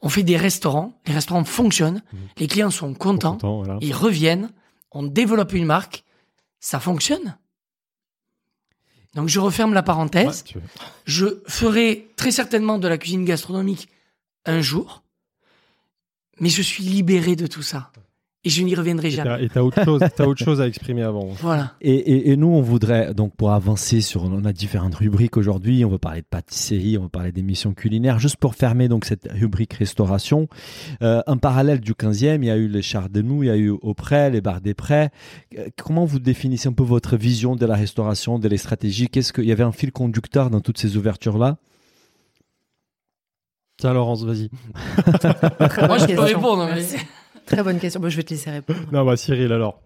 on 0.00 0.08
fait 0.08 0.22
des 0.22 0.36
restaurants. 0.36 0.98
Les 1.06 1.12
restaurants 1.12 1.44
fonctionnent. 1.44 2.02
Mhm. 2.12 2.18
Les 2.38 2.46
clients 2.46 2.70
sont 2.70 2.94
contents. 2.94 3.36
Voilà. 3.42 3.78
Ils 3.82 3.92
reviennent. 3.92 4.50
On 4.92 5.02
développe 5.02 5.52
une 5.52 5.66
marque. 5.66 6.04
Ça 6.60 6.80
fonctionne. 6.80 7.36
Donc, 9.14 9.28
je 9.28 9.40
referme 9.40 9.74
la 9.74 9.82
parenthèse. 9.82 10.44
Ouais, 10.54 10.62
Je 11.04 11.42
ferai 11.46 12.08
très 12.16 12.30
certainement 12.30 12.78
de 12.78 12.88
la 12.88 12.98
cuisine 12.98 13.24
gastronomique 13.24 13.88
un 14.44 14.60
jour. 14.60 15.02
Mais 16.40 16.48
je 16.48 16.62
suis 16.62 16.84
libéré 16.84 17.36
de 17.36 17.46
tout 17.46 17.62
ça. 17.62 17.92
Et 18.48 18.50
je 18.50 18.62
n'y 18.62 18.74
reviendrai 18.74 19.10
jamais. 19.10 19.48
t'as- 19.48 19.62
Et 19.62 19.84
chose, 19.84 20.00
t'as 20.16 20.24
autre 20.24 20.42
chose 20.44 20.60
à 20.62 20.66
exprimer 20.66 21.02
avant. 21.02 21.26
Voilà. 21.42 21.74
Et, 21.82 21.92
et, 21.94 22.30
et 22.30 22.36
nous, 22.38 22.46
on 22.48 22.62
voudrait, 22.62 23.12
donc 23.12 23.36
pour 23.36 23.52
avancer 23.52 24.00
sur, 24.00 24.22
on 24.24 24.44
a 24.46 24.52
différentes 24.54 24.94
rubriques 24.94 25.36
aujourd'hui, 25.36 25.84
on 25.84 25.90
va 25.90 25.98
parler 25.98 26.22
de 26.22 26.26
pâtisserie, 26.30 26.96
on 26.96 27.02
va 27.02 27.08
parler 27.10 27.30
d'émissions 27.30 27.74
culinaires, 27.74 28.18
juste 28.18 28.36
pour 28.38 28.54
fermer 28.54 28.88
donc 28.88 29.04
cette 29.04 29.28
rubrique 29.30 29.74
restauration. 29.74 30.48
Euh, 31.02 31.20
un 31.26 31.36
parallèle 31.36 31.80
du 31.80 31.92
15e, 31.92 32.38
il 32.42 32.46
y 32.46 32.50
a 32.50 32.56
eu 32.56 32.68
les 32.68 32.80
chars 32.80 33.10
de 33.10 33.20
nous, 33.20 33.42
il 33.42 33.46
y 33.48 33.50
a 33.50 33.56
eu 33.56 33.68
Auprès, 33.82 34.30
les 34.30 34.40
bars 34.40 34.62
des 34.62 34.72
prêts. 34.74 35.10
Euh, 35.58 35.68
Comment 35.76 36.06
vous 36.06 36.18
définissez 36.18 36.68
un 36.68 36.72
peu 36.72 36.84
votre 36.84 37.16
vision 37.18 37.54
de 37.54 37.66
la 37.66 37.74
restauration, 37.74 38.38
de 38.38 38.48
les 38.48 38.56
stratégies? 38.56 39.08
Qu'est-ce 39.08 39.32
qu'il 39.34 39.44
y 39.44 39.52
avait 39.52 39.62
un 39.62 39.72
fil 39.72 39.92
conducteur 39.92 40.48
dans 40.48 40.60
toutes 40.60 40.78
ces 40.78 40.96
ouvertures-là? 40.96 41.58
Tiens, 43.78 43.92
Laurence, 43.92 44.24
vas-y. 44.24 44.50
Moi, 45.86 45.98
je 45.98 46.14
peux 46.14 46.20
répondre. 46.20 46.66
mais- 46.66 46.74
Merci. 46.76 46.96
Très 47.48 47.62
bonne 47.62 47.78
question. 47.80 48.00
Bon, 48.00 48.08
je 48.08 48.16
vais 48.16 48.22
te 48.22 48.30
laisser 48.30 48.50
répondre. 48.50 48.78
Non, 48.92 49.04
bah 49.04 49.16
Cyril, 49.16 49.52
alors. 49.52 49.80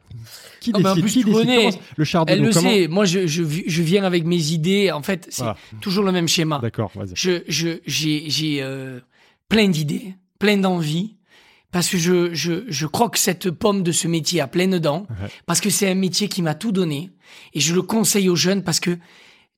Qui 0.61 0.73
bah, 0.73 0.93
en 0.93 0.95
décide 0.95 1.03
plus, 1.03 1.13
Qui 1.13 1.25
décide 1.25 1.33
connais. 1.33 1.57
Comment- 1.71 1.83
Le 1.97 2.05
char 2.05 2.27
de 2.27 2.33
Elle 2.33 2.43
le 2.43 2.51
comment 2.53 2.71
sait. 2.71 2.89
Moi, 2.89 3.05
je, 3.05 3.27
je, 3.27 3.43
je 3.67 3.83
viens 3.83 4.05
avec 4.05 4.25
mes 4.25 4.51
idées. 4.53 4.91
En 4.91 5.03
fait, 5.03 5.27
c'est 5.31 5.43
Voilà. 5.43 5.57
toujours 5.81 6.05
le 6.05 6.13
même 6.13 6.29
schéma. 6.29 6.59
D'accord, 6.61 6.91
vas-y. 6.95 7.13
Je, 7.15 7.43
je, 7.49 7.79
j'ai, 7.87 8.25
j'ai 8.29 8.63
euh, 8.63 9.01
plein 9.49 9.69
d'idées, 9.69 10.15
plein 10.39 10.57
d'envies, 10.57 11.17
parce 11.71 11.89
que 11.89 11.97
je, 11.99 12.35
je, 12.35 12.65
je 12.69 12.87
croque 12.87 13.17
cette 13.17 13.51
pomme 13.51 13.83
de 13.83 13.93
ce 13.93 14.07
métier 14.09 14.41
à 14.41 14.47
pleines 14.47 14.79
dents, 14.79 15.07
Ouais. 15.11 15.29
parce 15.47 15.61
que 15.61 15.71
c'est 15.71 15.89
un 15.89 15.95
métier 15.95 16.29
qui 16.29 16.43
m'a 16.43 16.55
tout 16.55 16.73
donné, 16.73 17.11
et 17.55 17.61
je 17.61 17.75
le 17.75 17.83
conseille 17.83 18.29
aux 18.29 18.37
jeunes 18.37 18.63
parce 18.63 18.79
que 18.81 18.99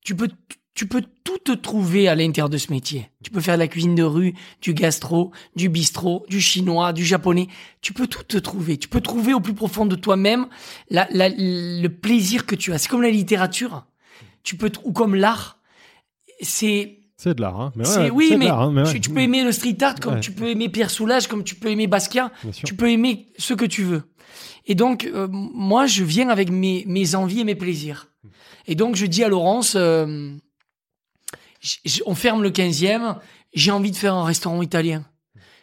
tu 0.04 0.14
peux, 0.14 0.28
tu 0.74 0.86
peux 0.86 1.02
tout 1.22 1.38
te 1.38 1.52
trouver 1.52 2.08
à 2.08 2.14
l'intérieur 2.16 2.48
de 2.50 2.58
ce 2.58 2.72
métier. 2.72 3.08
Tu 3.22 3.30
peux 3.30 3.40
faire 3.40 3.54
de 3.54 3.60
la 3.60 3.68
cuisine 3.68 3.94
de 3.94 4.02
rue, 4.02 4.34
du 4.60 4.74
gastro, 4.74 5.30
du 5.54 5.68
bistrot, 5.68 6.24
du 6.28 6.40
chinois, 6.40 6.92
du 6.92 7.04
japonais. 7.04 7.46
Tu 7.80 7.92
peux 7.92 8.06
tout 8.08 8.24
te 8.24 8.36
trouver. 8.38 8.76
Tu 8.76 8.88
peux 8.88 9.00
trouver 9.00 9.34
au 9.34 9.40
plus 9.40 9.54
profond 9.54 9.86
de 9.86 9.94
toi-même 9.96 10.46
la, 10.90 11.06
la- 11.12 11.28
le 11.28 11.86
plaisir 11.88 12.44
que 12.46 12.54
tu 12.56 12.72
as. 12.72 12.78
C'est 12.78 12.88
comme 12.88 13.02
la 13.02 13.10
littérature. 13.10 13.86
Tu 14.42 14.56
peux, 14.56 14.70
ou 14.84 14.92
comme 14.92 15.14
l'art. 15.14 15.58
C'est, 16.40 16.98
C'est 17.16 17.34
de 17.36 17.40
l'art, 17.40 17.60
hein. 17.60 17.72
Mais 17.76 17.86
ouais, 17.86 17.94
c'est- 17.94 18.10
oui, 18.10 18.30
de 18.32 18.36
mais, 18.36 18.48
hein, 18.48 18.70
mais 18.72 18.82
ouais. 18.82 18.92
tu, 18.92 19.00
tu 19.00 19.10
peux 19.10 19.20
aimer 19.20 19.44
le 19.44 19.52
street 19.52 19.76
art 19.80 19.94
comme 20.00 20.14
Ouais. 20.14 20.20
tu 20.20 20.32
peux 20.32 20.48
aimer 20.48 20.68
Pierre 20.68 20.90
Soulages, 20.90 21.28
comme 21.28 21.44
tu 21.44 21.54
peux 21.54 21.68
aimer 21.70 21.86
Basquiat. 21.86 22.32
Tu 22.64 22.74
peux 22.74 22.90
aimer 22.90 23.28
ce 23.38 23.54
que 23.54 23.64
tu 23.64 23.82
veux. 23.84 24.02
Et 24.66 24.74
donc, 24.74 25.04
euh, 25.04 25.28
moi, 25.30 25.86
je 25.86 26.02
viens 26.04 26.28
avec 26.30 26.50
mes, 26.50 26.84
mes 26.88 27.14
envies 27.14 27.40
et 27.40 27.44
mes 27.44 27.54
plaisirs. 27.54 28.08
Et 28.66 28.74
donc, 28.74 28.96
je 28.96 29.06
dis 29.06 29.22
à 29.22 29.28
Laurence, 29.28 29.74
euh, 29.76 30.32
on 32.06 32.14
ferme 32.14 32.42
le 32.42 32.50
15e, 32.50 33.16
j'ai 33.54 33.70
envie 33.70 33.90
de 33.90 33.96
faire 33.96 34.14
un 34.14 34.24
restaurant 34.24 34.60
italien. 34.62 35.04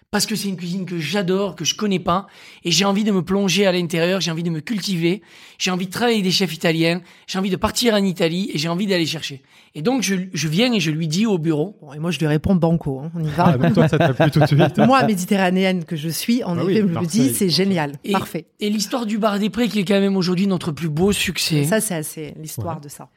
Parce 0.09 0.25
que 0.25 0.35
c'est 0.35 0.49
une 0.49 0.57
cuisine 0.57 0.85
que 0.85 0.99
j'adore, 0.99 1.55
que 1.55 1.63
je 1.63 1.73
connais 1.73 1.97
pas, 1.99 2.27
et 2.65 2.71
j'ai 2.71 2.83
envie 2.83 3.05
de 3.05 3.13
me 3.13 3.21
plonger 3.21 3.65
à 3.65 3.71
l'intérieur, 3.71 4.19
j'ai 4.19 4.29
envie 4.29 4.43
de 4.43 4.49
me 4.49 4.59
cultiver, 4.59 5.21
j'ai 5.57 5.71
envie 5.71 5.85
de 5.85 5.91
travailler 5.91 6.15
avec 6.17 6.25
des 6.25 6.31
chefs 6.31 6.53
italiens, 6.53 6.99
j'ai 7.27 7.39
envie 7.39 7.49
de 7.49 7.55
partir 7.55 7.93
en 7.93 8.03
Italie, 8.03 8.51
et 8.53 8.57
j'ai 8.57 8.67
envie 8.67 8.87
d'aller 8.87 9.05
chercher. 9.05 9.41
Et 9.73 9.81
donc, 9.81 10.01
je, 10.01 10.15
je 10.33 10.47
viens 10.49 10.73
et 10.73 10.81
je 10.81 10.91
lui 10.91 11.07
dis 11.07 11.25
au 11.25 11.37
bureau, 11.37 11.77
Bon, 11.81 11.93
et 11.93 11.99
moi, 11.99 12.11
je 12.11 12.19
lui 12.19 12.27
réponds 12.27 12.55
banco. 12.55 12.99
hein. 12.99 13.11
On 13.15 13.23
y 13.23 13.29
va. 13.29 13.53
Ah, 13.53 13.57
donc 13.57 13.73
toi, 13.73 13.87
ça 13.87 13.97
t'a 13.97 14.13
plu 14.13 14.29
tout 14.31 14.41
de 14.41 14.45
suite. 14.47 14.77
moi, 14.79 15.01
méditerranéenne 15.03 15.85
que 15.85 15.95
je 15.95 16.09
suis, 16.09 16.43
en 16.43 16.57
Ah 16.57 16.63
effet, 16.63 16.81
oui, 16.81 16.89
me 16.89 16.99
le 16.99 17.05
dis, 17.07 17.33
c'est 17.33 17.47
génial. 17.49 17.93
Et- 18.03 18.11
Parfait. 18.11 18.47
et 18.59 18.69
l'histoire 18.69 19.05
du 19.05 19.17
bar 19.17 19.39
des 19.39 19.49
prés, 19.49 19.69
qui 19.69 19.79
est 19.79 19.85
quand 19.85 20.01
même 20.01 20.17
aujourd'hui 20.17 20.45
notre 20.45 20.73
plus 20.73 20.89
beau 20.89 21.13
succès. 21.13 21.63
Ça, 21.63 21.79
c'est 21.79 21.95
assez 21.95 22.33
l'histoire 22.37 22.81
de 22.81 22.89
ça. 22.89 23.07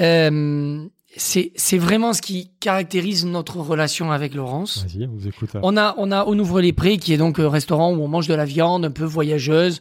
Euh, 0.00 0.84
c'est 1.16 1.52
c'est 1.56 1.78
vraiment 1.78 2.12
ce 2.12 2.20
qui 2.22 2.50
caractérise 2.60 3.24
notre 3.26 3.56
relation 3.56 4.12
avec 4.12 4.34
Laurence. 4.34 4.84
Vas-y, 4.86 5.06
on 5.06 5.12
vous 5.16 5.26
écoute. 5.28 5.50
hein. 5.54 5.60
On 5.62 5.76
a, 5.76 5.94
on 5.98 6.12
a 6.12 6.24
On 6.26 6.38
ouvre 6.38 6.60
les 6.60 6.72
prés, 6.72 6.98
qui 6.98 7.12
est 7.12 7.16
donc 7.16 7.38
un 7.38 7.48
restaurant 7.48 7.92
où 7.92 8.02
on 8.02 8.08
mange 8.08 8.28
de 8.28 8.34
la 8.34 8.44
viande 8.44 8.84
un 8.84 8.90
peu 8.90 9.04
voyageuse, 9.04 9.80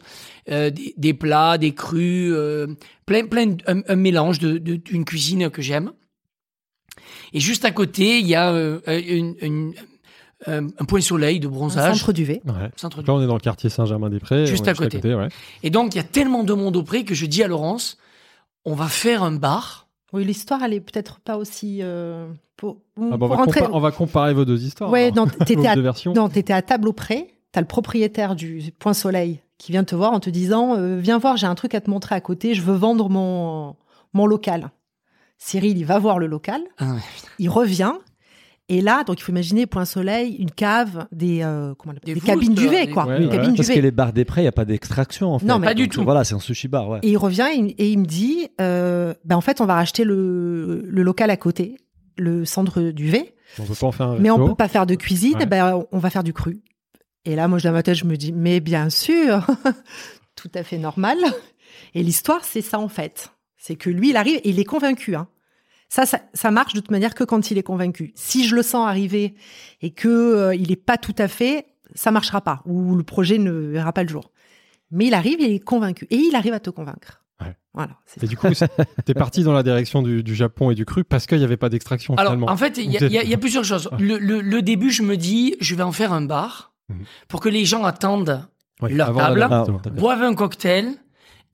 euh, 0.49 0.69
des, 0.69 0.93
des 0.97 1.13
plats, 1.13 1.57
des 1.57 1.73
crus, 1.73 2.31
euh, 2.33 2.67
plein, 3.05 3.25
plein, 3.25 3.55
un, 3.67 3.81
un 3.87 3.95
mélange 3.95 4.39
de- 4.39 4.57
de- 4.57 4.75
d'une 4.77 5.03
cuisine 5.05 5.49
que 5.49 5.61
j'aime. 5.61 5.91
Et 7.33 7.39
juste 7.39 7.65
à 7.65 7.71
côté, 7.71 8.19
il 8.19 8.27
y 8.27 8.35
a 8.35 8.51
euh, 8.51 8.79
une- 8.87 9.35
une- 9.41 9.73
un, 10.47 10.67
un 10.67 10.85
point 10.85 11.01
soleil 11.01 11.39
de 11.39 11.47
Un 11.47 11.51
bronzage. 11.51 11.97
centre 11.99 12.13
duvet. 12.13 12.41
Ouais. 12.45 12.69
Centre 12.75 13.01
Là, 13.01 13.13
on 13.13 13.21
est 13.21 13.27
dans 13.27 13.33
le 13.33 13.39
quartier 13.39 13.69
Saint-Germain-des-Prés. 13.69 14.45
Juste 14.45 14.67
à 14.67 14.73
côté. 14.73 14.99
ouais. 15.15 15.27
Et 15.63 15.69
donc, 15.69 15.95
il 15.95 15.97
y 15.97 16.01
a 16.01 16.03
tellement 16.03 16.43
de 16.43 16.53
monde 16.53 16.75
au 16.75 16.83
pré 16.83 17.03
que 17.03 17.15
je 17.15 17.25
dis 17.25 17.41
à 17.43 17.47
Laurence, 17.47 17.97
on 18.63 18.75
va 18.75 18.87
faire 18.87 19.23
un 19.23 19.31
bar. 19.31 19.84
Oui, 20.15 20.25
l'histoire, 20.25 20.63
elle 20.63 20.73
est 20.73 20.79
peut-être 20.81 21.19
pas 21.19 21.37
aussi. 21.37 21.79
euh, 21.81 22.27
pour, 22.57 22.77
Ah, 22.97 23.01
bah, 23.01 23.17
pour 23.17 23.25
on, 23.25 23.27
va 23.29 23.35
rentrer- 23.35 23.61
compa- 23.61 23.69
on 23.73 23.79
va 23.79 23.91
comparer 23.91 24.33
vos 24.33 24.45
deux 24.45 24.63
histoires. 24.63 24.89
Ouais, 24.89 25.11
alors. 25.11 25.25
non, 25.27 25.27
t'étais 25.45 25.67
à, 25.67 25.75
deux 25.75 25.81
versions. 25.81 26.13
non, 26.13 26.29
t'étais 26.29 26.53
à 26.53 26.61
table 26.61 26.87
au 26.87 26.93
pré. 26.93 27.35
T'as 27.51 27.61
le 27.61 27.67
propriétaire 27.67 28.35
du 28.35 28.71
Point 28.79 28.93
Soleil 28.93 29.39
qui 29.57 29.71
vient 29.71 29.83
te 29.85 29.95
voir 29.95 30.11
en 30.13 30.19
te 30.19 30.29
disant 30.29 30.75
euh, 30.75 30.97
Viens 30.99 31.17
voir, 31.17 31.37
j'ai 31.37 31.47
un 31.47 31.55
truc 31.55 31.73
à 31.75 31.81
te 31.81 31.89
montrer 31.89 32.15
à 32.15 32.21
côté, 32.21 32.53
je 32.53 32.61
veux 32.61 32.75
vendre 32.75 33.09
mon, 33.09 33.75
mon 34.13 34.25
local. 34.25 34.71
Cyril, 35.37 35.77
il 35.77 35.85
va 35.85 35.99
voir 35.99 36.17
le 36.19 36.27
local, 36.27 36.61
Ah 36.77 36.93
ouais. 36.93 36.99
il 37.39 37.49
revient. 37.49 37.93
Et 38.67 38.81
là, 38.81 39.03
donc 39.03 39.19
il 39.19 39.23
faut 39.23 39.31
imaginer 39.31 39.67
Point 39.67 39.85
Soleil, 39.85 40.35
une 40.39 40.49
cave, 40.49 41.05
des, 41.11 41.43
euh, 41.43 41.75
comment 41.77 41.93
on 41.93 41.97
appelle- 41.97 42.15
Des 42.15 42.19
des 42.19 42.25
cabines 42.25 42.55
duvet, 42.55 42.87
des- 42.87 42.91
quoi. 42.91 43.05
Ouais, 43.05 43.19
des 43.19 43.25
ouais. 43.27 43.31
cabines 43.37 43.55
Parce 43.55 43.69
que 43.69 43.79
les 43.79 43.91
bars 43.91 44.11
des 44.11 44.25
prêts, 44.25 44.41
il 44.41 44.45
n'y 44.45 44.49
a 44.49 44.51
pas 44.51 44.65
d'extraction 44.65 45.33
en 45.33 45.37
fait. 45.39 45.45
Non, 45.45 45.59
mais- 45.59 45.67
Pas 45.67 45.73
du 45.75 45.83
Donc, 45.83 45.91
tout. 45.93 46.03
Voilà, 46.03 46.23
c'est 46.23 46.33
un 46.33 46.39
sushi 46.39 46.67
bar, 46.67 46.89
ouais. 46.89 46.99
Et 47.03 47.11
il 47.11 47.17
revient 47.17 47.45
et, 47.53 47.57
il- 47.59 47.75
et 47.77 47.91
il 47.91 47.99
me 47.99 48.05
dit 48.05 48.47
euh, 48.59 49.13
ben, 49.23 49.35
En 49.35 49.41
fait, 49.41 49.61
on 49.61 49.65
va 49.67 49.75
racheter 49.75 50.03
le, 50.03 50.81
le 50.83 51.03
local 51.03 51.29
à 51.29 51.37
côté, 51.37 51.77
le 52.17 52.43
centre 52.45 52.81
duvet. 52.81 53.35
On 53.59 53.63
peut 53.65 53.75
pas 53.75 53.85
en 53.87 53.91
faire 53.91 54.07
un 54.07 54.17
Mais 54.19 54.31
on 54.31 54.47
peut 54.47 54.55
pas 54.55 54.67
faire 54.67 54.87
de 54.87 54.95
cuisine, 54.95 55.37
Ouais. 55.37 55.45
ben, 55.45 55.83
on 55.91 55.99
va 55.99 56.09
faire 56.09 56.23
du 56.23 56.33
cru. 56.33 56.61
Et 57.25 57.35
là, 57.35 57.47
moi, 57.47 57.59
dans 57.59 57.71
ma 57.71 57.83
tête, 57.83 57.95
je 57.95 58.05
me 58.05 58.15
dis, 58.17 58.31
mais 58.31 58.59
bien 58.61 58.89
sûr, 58.89 59.45
tout 60.35 60.49
à 60.55 60.63
fait 60.63 60.77
normal. 60.79 61.17
Et 61.93 62.01
l'histoire, 62.03 62.43
c'est 62.43 62.61
ça, 62.61 62.79
en 62.79 62.87
fait. 62.89 63.29
C'est 63.57 63.75
que 63.75 63.89
lui, 63.89 64.09
il 64.09 64.17
arrive 64.17 64.37
et 64.43 64.49
il 64.49 64.59
est 64.59 64.63
convaincu. 64.65 65.15
Hein. 65.15 65.27
Ça, 65.89 66.05
ça, 66.05 66.19
ça 66.33 66.51
marche 66.51 66.73
de 66.73 66.79
toute 66.79 66.91
manière 66.91 67.13
que 67.15 67.23
quand 67.23 67.51
il 67.51 67.57
est 67.57 67.63
convaincu. 67.63 68.11
Si 68.15 68.45
je 68.47 68.55
le 68.55 68.63
sens 68.63 68.87
arriver 68.87 69.35
et 69.81 69.91
que 69.91 70.07
euh, 70.07 70.55
il 70.55 70.71
est 70.71 70.75
pas 70.75 70.97
tout 70.97 71.15
à 71.17 71.27
fait, 71.27 71.67
ça 71.93 72.11
marchera 72.11 72.41
pas 72.41 72.61
ou 72.65 72.95
le 72.95 73.03
projet 73.03 73.37
ne 73.37 73.51
verra 73.51 73.93
pas 73.93 74.03
le 74.03 74.09
jour. 74.09 74.31
Mais 74.91 75.05
il 75.07 75.13
arrive 75.13 75.39
il 75.39 75.51
est 75.51 75.59
convaincu 75.59 76.07
et 76.09 76.15
il 76.17 76.35
arrive 76.35 76.53
à 76.53 76.59
te 76.59 76.69
convaincre. 76.69 77.23
Ouais. 77.41 77.55
Voilà. 77.73 77.91
c'est 78.05 78.23
Et 78.23 78.27
du 78.27 78.35
coup, 78.37 78.47
t'es 79.05 79.13
parti 79.13 79.43
dans 79.43 79.53
la 79.53 79.61
direction 79.63 80.01
du, 80.01 80.23
du 80.23 80.35
Japon 80.35 80.71
et 80.71 80.75
du 80.75 80.85
cru 80.85 81.03
parce 81.03 81.27
qu'il 81.27 81.37
n'y 81.37 81.43
avait 81.43 81.57
pas 81.57 81.69
d'extraction 81.69 82.15
Alors, 82.15 82.33
finalement. 82.33 82.51
en 82.51 82.57
fait, 82.57 82.77
il 82.77 82.91
y, 82.91 82.97
a- 82.97 83.23
y 83.23 83.29
y 83.31 83.37
plusieurs 83.37 83.63
choses. 83.63 83.89
Le, 83.99 84.17
le- 84.17 84.41
le 84.41 84.61
début, 84.61 84.89
je 84.91 85.03
me 85.03 85.17
dis, 85.17 85.55
je 85.59 85.75
vais 85.75 85.83
en 85.83 85.91
faire 85.91 86.13
un 86.13 86.21
bar 86.21 86.71
Mhm. 86.87 87.03
pour 87.27 87.39
que 87.41 87.49
les 87.49 87.65
gens 87.65 87.83
attendent, 87.83 88.45
Ouais, 88.81 88.91
leur 88.93 89.15
table. 89.15 89.41
Ah, 89.49 89.65
boivent 89.89 90.21
un 90.21 90.35
cocktail. 90.35 90.93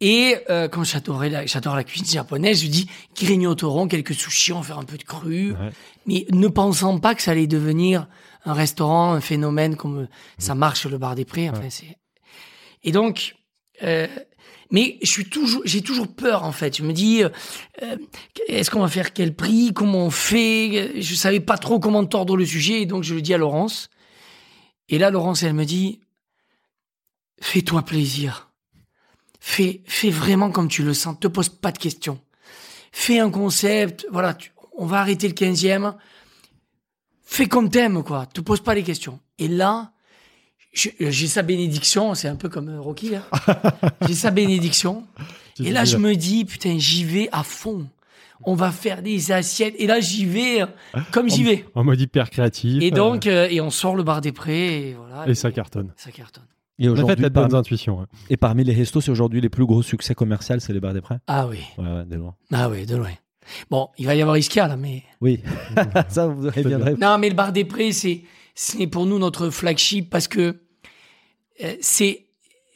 Et 0.04 0.36
euh, 0.50 0.68
quand 0.68 0.84
j'adorais 0.84 1.30
la, 1.30 1.46
j'adore 1.46 1.76
la 1.76 1.84
cuisine 1.84 2.08
japonaise, 2.08 2.64
je 2.64 2.68
dis 2.68 2.90
grignoteront 3.16 3.88
quelques 3.88 4.16
sushis, 4.16 4.52
on 4.52 4.60
va 4.62 4.66
faire 4.66 4.80
un 4.80 4.84
peu 4.84 4.98
de 4.98 5.04
cru, 5.04 5.52
Ouais. 5.52 5.70
mais 6.08 6.26
ne 6.32 6.48
pensant 6.48 6.98
pas 7.00 7.14
que 7.16 7.22
ça 7.22 7.32
allait 7.32 7.46
devenir 7.48 8.08
un 8.44 8.54
restaurant, 8.54 9.14
un 9.14 9.22
phénomène 9.22 9.76
comme 9.76 10.08
ça 10.40 10.56
marche 10.56 10.88
le 10.88 10.98
bar 10.98 11.14
des 11.14 11.24
prés. 11.26 11.50
Enfin, 11.50 11.62
Ouais. 11.62 11.70
c'est 11.70 11.98
et 12.84 12.92
donc, 12.92 13.36
euh, 13.84 14.08
mais 14.72 14.98
je 15.04 15.08
suis 15.08 15.26
toujours, 15.30 15.62
j'ai 15.66 15.82
toujours 15.84 16.08
peur 16.08 16.44
en 16.46 16.52
fait. 16.52 16.76
Je 16.78 16.82
me 16.84 16.94
dis, 16.94 17.24
euh, 17.24 17.30
euh, 17.84 17.96
est-ce 18.48 18.72
qu'on 18.72 18.80
va 18.82 18.88
faire 18.88 19.14
quel 19.14 19.36
prix, 19.36 19.72
comment 19.72 20.06
on 20.08 20.10
fait? 20.10 21.00
Je 21.00 21.14
savais 21.14 21.42
pas 21.42 21.60
trop 21.60 21.80
comment 21.80 22.04
tordre 22.06 22.36
le 22.36 22.46
sujet, 22.46 22.82
et 22.82 22.86
donc 22.88 23.04
je 23.04 23.14
le 23.14 23.22
dis 23.22 23.36
à 23.36 23.38
Laurence. 23.38 23.90
Et 24.90 24.98
là, 24.98 25.12
Laurence, 25.12 25.44
elle 25.44 25.54
me 25.54 25.64
dit, 25.66 26.00
fais-toi 27.40 27.84
plaisir. 27.84 28.51
Fais, 29.44 29.82
fais 29.88 30.12
vraiment 30.12 30.52
comme 30.52 30.68
tu 30.68 30.84
le 30.84 30.94
sens. 30.94 31.20
Te 31.20 31.28
pose 31.28 31.50
pas 31.50 31.72
de 31.72 31.80
questions. 31.80 32.20
Fais 32.92 33.18
un 33.20 33.32
concept. 33.32 34.06
Voilà, 34.12 34.36
tu- 34.36 34.52
on 34.78 34.86
va 34.86 35.00
arrêter 35.00 35.28
le 35.28 35.34
15e. 35.34 35.96
Fais 37.24 37.48
comme 37.48 37.70
t'aimes, 37.72 38.04
quoi. 38.04 38.28
Te 38.28 38.40
pose 38.40 38.62
pas 38.62 38.76
les 38.76 38.84
questions. 38.84 39.20
Et 39.40 39.48
là, 39.48 39.94
j'ai 40.74 41.28
sa 41.28 41.42
bénédiction. 41.42 42.14
C'est 42.14 42.28
un 42.28 42.36
peu 42.36 42.50
comme 42.50 42.70
euh, 42.70 42.80
Rocky, 42.80 43.10
là. 43.10 43.24
j'ai 44.08 44.14
sa 44.14 44.30
bénédiction. 44.30 45.08
Et 45.60 45.72
là, 45.72 45.86
je 45.86 45.98
me 45.98 46.16
dis, 46.16 46.46
putain, 46.46 46.78
j'y 46.78 47.04
vais 47.04 47.28
à 47.32 47.44
fond. 47.44 47.88
On 48.44 48.54
va 48.56 48.72
faire 48.72 49.02
des 49.02 49.32
assiettes. 49.32 49.74
Et 49.80 49.88
là, 49.88 50.00
j'y 50.00 50.26
vais 50.26 50.62
euh, 50.62 50.68
comme 51.12 51.30
j'y 51.30 51.44
vais. 51.44 51.66
En 51.74 51.84
mode 51.84 52.00
hyper 52.00 52.30
créatif. 52.30 52.82
Et 52.82 52.92
euh, 52.92 52.96
donc, 52.96 53.26
euh, 53.26 53.48
et 53.50 53.60
on 53.60 53.72
sort 53.72 53.96
le 53.96 54.04
bar 54.04 54.22
des 54.22 54.32
prés. 54.32 54.90
Et 54.90 54.94
voilà. 54.94 55.28
et 55.28 55.34
ça 55.36 55.52
cartonne. 55.52 55.94
Ça 55.98 56.12
cartonne. 56.12 56.46
Et 56.84 56.90
En 56.90 56.96
fait, 56.96 57.02
aujourd'hui, 57.04 57.22
la 57.24 57.30
bonne 57.30 57.50
parmi, 57.50 57.60
intuition. 57.60 58.00
ouais. 58.00 58.06
et 58.30 58.38
parmi 58.38 58.64
les 58.64 58.74
restos, 58.74 59.02
c'est 59.02 59.12
aujourd'hui 59.12 59.40
les 59.40 59.50
plus 59.50 59.66
gros 59.66 59.84
succès 59.84 60.16
commerciaux, 60.16 60.56
c'est 60.60 60.74
les 60.74 60.80
bars 60.80 60.94
des 60.94 61.02
prêts. 61.02 61.20
Ah 61.28 61.48
oui. 61.48 61.60
Ouais, 61.78 61.84
ouais, 61.86 62.06
de 62.06 62.16
loin. 62.16 62.36
Ah 62.52 62.70
oui, 62.70 62.86
de 62.86 62.96
loin. 62.96 63.12
Bon, 63.70 63.90
il 63.98 64.06
va 64.06 64.16
y 64.16 64.22
avoir 64.22 64.38
Ischia, 64.38 64.68
là, 64.68 64.78
mais. 64.78 65.04
Oui, 65.22 65.42
ça 66.10 66.28
vous 66.28 66.50
reviendrez. 66.50 66.96
Non, 66.96 67.18
mais 67.18 67.30
le 67.30 67.36
bar 67.36 67.52
des 67.52 67.66
prés, 67.66 67.92
c'est, 67.92 68.24
c'est 68.56 68.88
pour 68.88 69.06
nous 69.06 69.20
notre 69.20 69.50
flagship 69.50 70.10
parce 70.10 70.28
que 70.28 70.62
euh, 71.64 71.76
c'est, 71.82 72.26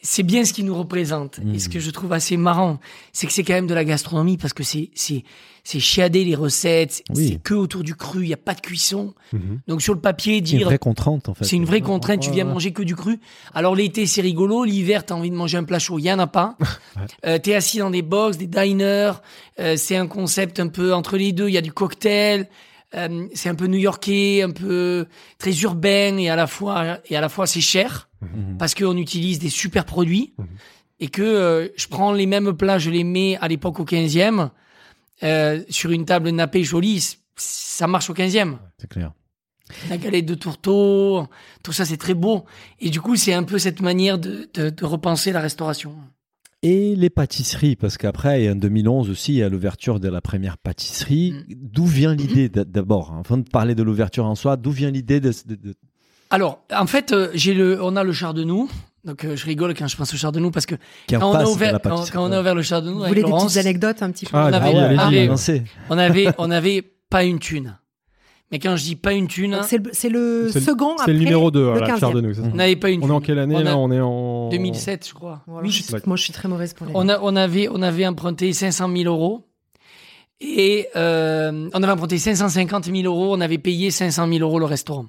c'est 0.06 0.24
bien 0.24 0.45
ce 0.45 0.53
qui 0.53 0.64
nous 0.64 0.76
représente. 0.78 1.39
Et 1.53 1.60
ce 1.60 1.68
que 1.68 1.80
je 1.80 1.89
trouve 1.89 2.14
assez 2.14 2.38
marrant, 2.38 2.80
c'est 3.12 3.26
que 3.28 3.34
c'est 3.34 3.43
quand 3.43 3.53
même 3.53 3.68
de 3.68 3.74
la 3.74 3.84
gastronomie 3.84 4.38
parce 4.38 4.53
que 4.53 4.64
c'est, 4.64 4.91
c'est, 4.93 5.24
c'est 5.64 5.80
chiadé 5.80 6.24
les 6.24 6.36
recettes. 6.36 6.91
c'est- 6.93 7.03
Oui. 7.16 7.30
C'est 7.34 7.41
que 7.41 7.56
autour 7.56 7.82
du 7.84 7.95
cru, 7.95 8.24
il 8.24 8.28
n'y 8.28 8.34
a 8.34 8.38
pas 8.38 8.53
de 8.53 8.62
cuisson. 8.62 9.14
Mhm. 9.34 9.62
Donc 9.68 9.82
sur 9.82 9.93
le 9.95 9.99
papier, 9.99 10.34
C'est 10.36 10.51
une 10.51 10.58
dire 10.60 10.68
vraie 10.68 10.78
contrainte 10.78 11.28
en 11.28 11.34
fait. 11.34 11.43
C'est 11.45 11.56
une 11.56 11.66
vraie 11.66 11.82
contrainte, 11.82 12.20
tu 12.22 12.30
Ouais, 12.30 12.36
viens 12.36 12.45
ouais. 12.47 12.53
manger 12.53 12.72
que 12.72 12.84
du 12.84 12.95
cru. 12.95 13.20
Alors 13.56 13.76
l'été 13.76 14.06
c'est 14.06 14.22
rigolo, 14.22 14.64
l'hiver 14.64 15.06
t'as 15.06 15.16
envie 15.16 15.32
de 15.32 15.36
manger 15.36 15.58
un 15.58 15.64
plat 15.64 15.80
chaud, 15.80 15.97
il 15.97 16.03
y 16.06 16.12
en 16.12 16.20
a 16.20 16.28
pas. 16.28 16.56
Euh, 17.26 17.39
T'es 17.39 17.56
assis 17.56 17.80
dans 17.80 17.89
des 17.89 18.01
box, 18.03 18.38
des 18.38 18.47
diners, 18.47 19.12
euh, 19.60 19.76
c'est 19.78 19.95
un 19.97 20.08
concept 20.08 20.60
un 20.60 20.68
peu 20.68 20.93
entre 20.93 21.18
les 21.18 21.32
deux, 21.32 21.47
il 21.49 21.53
y 21.53 21.58
a 21.58 21.62
du 21.62 21.74
cocktail, 21.74 22.47
euh, 22.95 23.28
c'est 23.34 23.49
un 23.49 23.56
peu 23.56 23.66
new-yorkais, 23.68 24.43
un 24.43 24.51
peu 24.51 25.08
très 25.39 25.51
urbain 25.62 26.16
et 26.18 26.30
à 26.30 26.36
la 26.36 26.47
fois 26.47 26.99
et 27.10 27.16
à 27.18 27.22
la 27.22 27.30
fois 27.30 27.47
c'est 27.47 27.62
cher 27.62 28.08
Mhm. 28.34 28.57
parce 28.57 28.73
qu'on 28.76 28.97
utilise 28.97 29.39
des 29.39 29.49
super 29.49 29.86
produits 29.86 30.34
Mhm. 30.38 30.45
et 30.99 31.07
que 31.07 31.21
euh, 31.21 31.67
je 31.76 31.88
prends 31.88 32.11
les 32.13 32.26
mêmes 32.26 32.53
plats, 32.53 32.78
je 32.80 32.89
les 32.89 33.03
mets 33.03 33.38
à 33.41 33.47
l'époque 33.47 33.80
au 33.80 33.86
15e 33.86 34.49
euh, 35.23 35.63
sur 35.69 35.91
une 35.91 36.05
table 36.05 36.30
nappée 36.30 36.63
jolie, 36.63 37.17
ça 37.36 37.88
marche 37.88 38.09
au 38.09 38.13
15e 38.13 38.57
C'est 38.80 38.89
clair. 38.89 39.11
la 39.89 39.97
galette 39.97 40.26
de 40.26 40.36
tourteau, 40.36 41.28
tout 41.63 41.71
ça 41.73 41.86
c'est 41.86 41.97
très 41.97 42.13
beau. 42.13 42.45
Et 42.80 42.89
du 42.89 43.01
coup, 43.01 43.15
c'est 43.15 43.34
un 43.34 43.43
peu 43.43 43.57
cette 43.59 43.82
manière 43.82 44.17
de, 44.19 44.49
de, 44.53 44.69
de 44.69 44.86
repenser 44.86 45.32
la 45.32 45.39
restauration. 45.41 45.93
Et 46.63 46.95
les 46.95 47.11
pâtisseries, 47.11 47.76
parce 47.76 47.95
qu'après, 47.97 48.49
en 48.49 48.55
2011 48.55 49.09
aussi, 49.11 49.34
il 49.34 49.38
y 49.38 49.43
a 49.43 49.49
l'ouverture 49.49 49.99
de 49.99 50.07
la 50.09 50.19
première 50.19 50.57
pâtisserie. 50.57 51.32
Mm. 51.34 51.43
D'où 51.61 51.86
vient 51.86 52.15
l'idée 52.21 52.49
d'abord 52.49 53.11
hein, 53.11 53.21
Avant 53.23 53.38
de 53.38 53.47
parler 53.47 53.76
de 53.76 53.84
l'ouverture 53.84 54.26
en 54.26 54.34
soi, 54.36 54.57
d'où 54.57 54.71
vient 54.71 54.89
l'idée 54.91 55.19
de- 55.19 55.32
de- 55.45 55.76
Alors, 56.36 56.59
en 56.75 56.86
fait, 56.86 57.11
euh, 57.13 57.29
j'ai 57.33 57.53
le, 57.53 57.81
on 57.81 57.95
a 57.95 58.03
le 58.03 58.11
char 58.11 58.33
de 58.33 58.43
nous. 58.43 58.69
Donc, 59.05 59.23
euh, 59.23 59.36
je 59.38 59.45
rigole 59.45 59.73
quand 59.73 59.88
je 59.88 59.95
pense 59.95 60.13
au 60.13 60.17
char 60.17 60.31
de 60.33 60.39
nous 60.39 60.51
parce 60.51 60.65
que 60.65 60.75
qui 61.07 61.13
est 61.13 61.17
en 61.17 61.21
quand 61.21 61.31
on, 61.31 61.36
a 61.36 61.43
de 61.43 61.47
ouvert, 61.49 61.73
la 61.73 61.79
quand, 61.79 62.09
quand 62.11 62.27
on 62.27 62.31
a 62.31 62.39
ouvert 62.41 62.55
le 62.55 62.61
char 62.61 62.81
de 62.81 62.89
nous 62.89 62.95
Vous 62.97 63.03
avec 63.03 63.09
voulez 63.11 63.21
des 63.23 63.29
Laurence, 63.29 63.53
petites 63.53 63.59
anecdotes 63.65 64.01
un 64.01 64.11
petit 64.11 64.25
peu 64.25 64.31
Ah, 64.36 64.47
on 64.47 64.51
bah 64.51 64.57
avait, 64.57 64.73
on 64.73 64.77
avait- 64.79 65.29
on 65.89 65.97
avait, 65.97 66.27
on 66.39 66.51
avait 66.51 66.81
pas 67.09 67.23
une 67.23 67.39
thune. 67.39 67.77
Mais 68.51 68.59
quand 68.59 68.75
je 68.75 68.83
dis 68.83 68.95
pas 68.95 69.13
une 69.13 69.27
thune, 69.27 69.51
Donc, 69.51 69.63
C'est 69.65 69.77
le, 69.77 69.89
c'est 69.93 70.09
le 70.09 70.49
C'est 70.51 70.59
le- 70.59 70.65
second 70.65 70.95
C'est 70.97 71.01
après 71.03 71.13
le 71.13 71.19
numéro 71.19 71.51
2, 71.51 71.73
le 71.73 71.79
là, 71.79 71.88
15e. 71.88 71.97
Pierre 71.97 72.11
de 72.11 72.21
nous. 72.21 72.33
c'est 72.33 72.41
ça 72.41 72.47
on 72.51 72.55
n'avait 72.55 72.75
pas 72.75 72.89
une 72.89 73.03
On 73.03 73.07
est 73.07 73.11
en 73.11 73.17
thune. 73.19 73.27
quelle 73.27 73.39
année 73.39 73.55
On 73.55 73.59
a- 73.59 73.63
là 73.63 73.77
On 73.77 73.91
est 73.91 73.99
en 74.01 74.49
2007, 74.49 75.07
je 75.07 75.13
crois. 75.13 75.41
Voilà, 75.47 75.65
Oui, 75.67 75.71
je- 75.71 75.91
D'accord. 75.91 76.07
moi, 76.07 76.17
je 76.17 76.23
suis 76.23 76.33
très 76.33 76.47
mauvaise 76.47 76.73
pour 76.73 76.86
les. 76.88 76.91
On, 76.95 77.07
a, 77.09 77.19
on, 77.21 77.36
avait, 77.36 77.67
on 77.71 77.81
avait 77.81 78.05
emprunté 78.07 78.51
500 78.53 78.89
000 78.95 79.03
euros. 79.13 79.47
Et 80.41 80.88
euh, 80.95 81.69
on 81.73 81.81
avait 81.83 81.93
emprunté 81.93 82.17
550 82.17 82.86
000 82.86 82.97
euros. 83.05 83.33
On 83.36 83.41
avait 83.41 83.57
payé 83.57 83.89
500 83.91 84.27
000 84.27 84.39
euros 84.39 84.59
le 84.59 84.65
restaurant. 84.65 85.05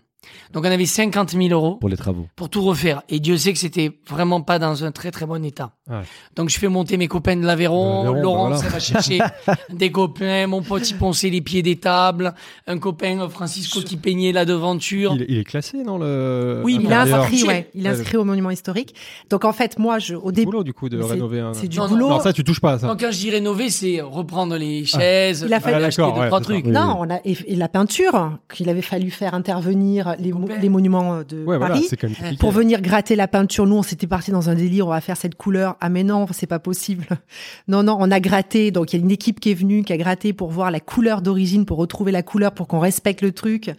Donc 0.53 0.65
on 0.65 0.71
avait 0.71 0.87
50 0.87 1.31
000 1.33 1.49
euros 1.49 1.77
pour 1.77 1.89
les 1.89 1.97
travaux. 1.97 2.29
pour 2.37 2.49
tout 2.49 2.63
refaire. 2.63 3.03
Et 3.09 3.21
Dieu 3.21 3.37
sait 3.37 3.53
que 3.53 3.59
c'était 3.59 3.99
vraiment 4.09 4.41
pas 4.41 4.59
dans 4.59 4.85
un 4.85 4.93
très 4.93 5.11
très 5.11 5.27
bon 5.27 5.45
état. 5.45 5.76
Ouais. 5.89 6.01
Donc 6.35 6.49
je 6.51 6.59
fais 6.59 6.67
monter 6.69 6.97
mes 6.97 7.07
copains 7.07 7.37
de 7.37 7.45
l'Aveyron. 7.47 8.13
Laurent, 8.15 8.51
bah 8.51 8.57
ça 8.57 8.69
va 8.69 8.81
chercher 8.81 9.19
des 9.73 9.91
copains. 9.93 10.47
Mon 10.49 10.61
pote, 10.63 10.91
il 10.91 10.97
ponçait 10.97 11.31
les 11.31 11.41
pieds 11.41 11.63
des 11.63 11.77
tables. 11.77 12.35
Un 12.67 12.79
copain, 12.79 13.21
euh, 13.21 13.29
Francisco, 13.29 13.81
qui 13.83 13.97
peignait 13.97 14.33
la 14.33 14.45
devanture. 14.45 15.13
Il, 15.15 15.27
il 15.29 15.39
est 15.39 15.45
classé 15.45 15.85
dans 15.85 15.97
le. 15.99 16.63
Oui, 16.65 16.79
Il 16.83 16.91
est 16.91 16.93
inscrit, 16.95 17.45
ouais. 17.45 17.71
Il 17.75 17.87
est 17.87 17.91
inscrit 17.91 18.17
au 18.17 18.25
monument 18.25 18.51
historique. 18.51 18.95
Donc 19.31 19.45
en 19.45 19.53
fait, 19.53 19.79
moi, 19.79 19.99
je, 20.01 20.15
au 20.17 20.27
C'est 20.31 20.33
début, 20.37 20.47
boulot 20.47 20.65
du 20.65 20.73
coup 20.73 20.89
de 20.89 21.01
rénover 21.01 21.39
un. 21.41 21.53
c'est 21.55 21.69
du 21.69 21.79
Non, 21.79 21.85
non, 21.85 21.91
boulot. 21.91 22.07
Alors 22.07 22.23
ça, 22.23 22.33
tu 22.33 22.43
touches 22.43 22.61
pas 22.61 22.73
à 22.73 22.79
ça. 22.81 22.89
Donc 22.89 22.99
quand 23.01 23.13
je 23.13 23.19
dis 23.19 23.31
rénover, 23.31 23.71
c'est 23.71 24.01
reprendre 24.01 24.57
les 24.57 24.85
chaises, 24.85 25.45
Il 25.47 25.55
a 25.55 25.61
fallu- 25.61 25.77
Ah, 25.77 25.89
deux, 25.91 26.21
ouais, 26.21 26.27
trois 26.27 26.41
trucs. 26.41 26.67
Oui, 26.67 26.73
non, 26.73 26.97
on 26.99 27.11
a 27.11 27.19
et, 27.25 27.37
et 27.47 27.55
la 27.55 27.69
peinture 27.69 28.33
qu'il 28.53 28.69
avait 28.69 28.83
fallu 28.83 29.11
faire 29.11 29.35
intervenir 29.35 30.17
les, 30.19 30.33
mo- 30.33 30.41
Copain. 30.47 30.59
les 30.61 30.69
monuments 30.69 31.19
de 31.23 31.45
Ouais, 31.45 31.57
voilà, 31.59 31.75
Paris. 31.75 31.87
c'est 31.89 31.97
quand 31.97 32.09
même 32.09 32.17
compliqué. 32.17 32.37
pour 32.39 32.51
venir 32.51 32.81
gratter 32.81 33.15
la 33.17 33.29
peinture, 33.29 33.67
nous 33.67 33.77
on 33.77 33.83
s'était 33.83 34.07
parti 34.09 34.31
dans 34.33 34.51
un 34.51 34.55
délire, 34.55 34.87
on 34.87 34.91
va 34.91 35.01
faire 35.01 35.17
cette 35.17 35.37
couleur. 35.37 35.76
Ah 35.81 35.89
mais 35.89 36.03
non, 36.05 36.27
c'est 36.33 36.47
pas 36.47 36.59
possible. 36.59 37.07
Non 37.69 37.83
non, 37.83 37.97
on 37.99 38.11
a 38.11 38.21
gratté. 38.21 38.71
Donc 38.71 38.93
il 38.93 38.97
y 38.97 39.01
a 39.01 39.03
une 39.05 39.11
équipe 39.11 39.41
qui 39.41 39.51
est 39.51 39.55
venue, 39.55 39.83
qui 39.85 39.93
a 39.93 39.97
gratté 39.97 40.33
pour 40.33 40.51
voir 40.51 40.71
la 40.71 40.81
couleur 40.81 41.21
d'origine, 41.23 41.65
pour 41.67 41.79
retrouver 41.79 42.13
la 42.13 42.23
couleur, 42.23 42.53
pour 42.53 42.69
qu'on 42.69 42.79
respecte 42.81 43.23
le 43.23 43.33
truc. 43.33 43.71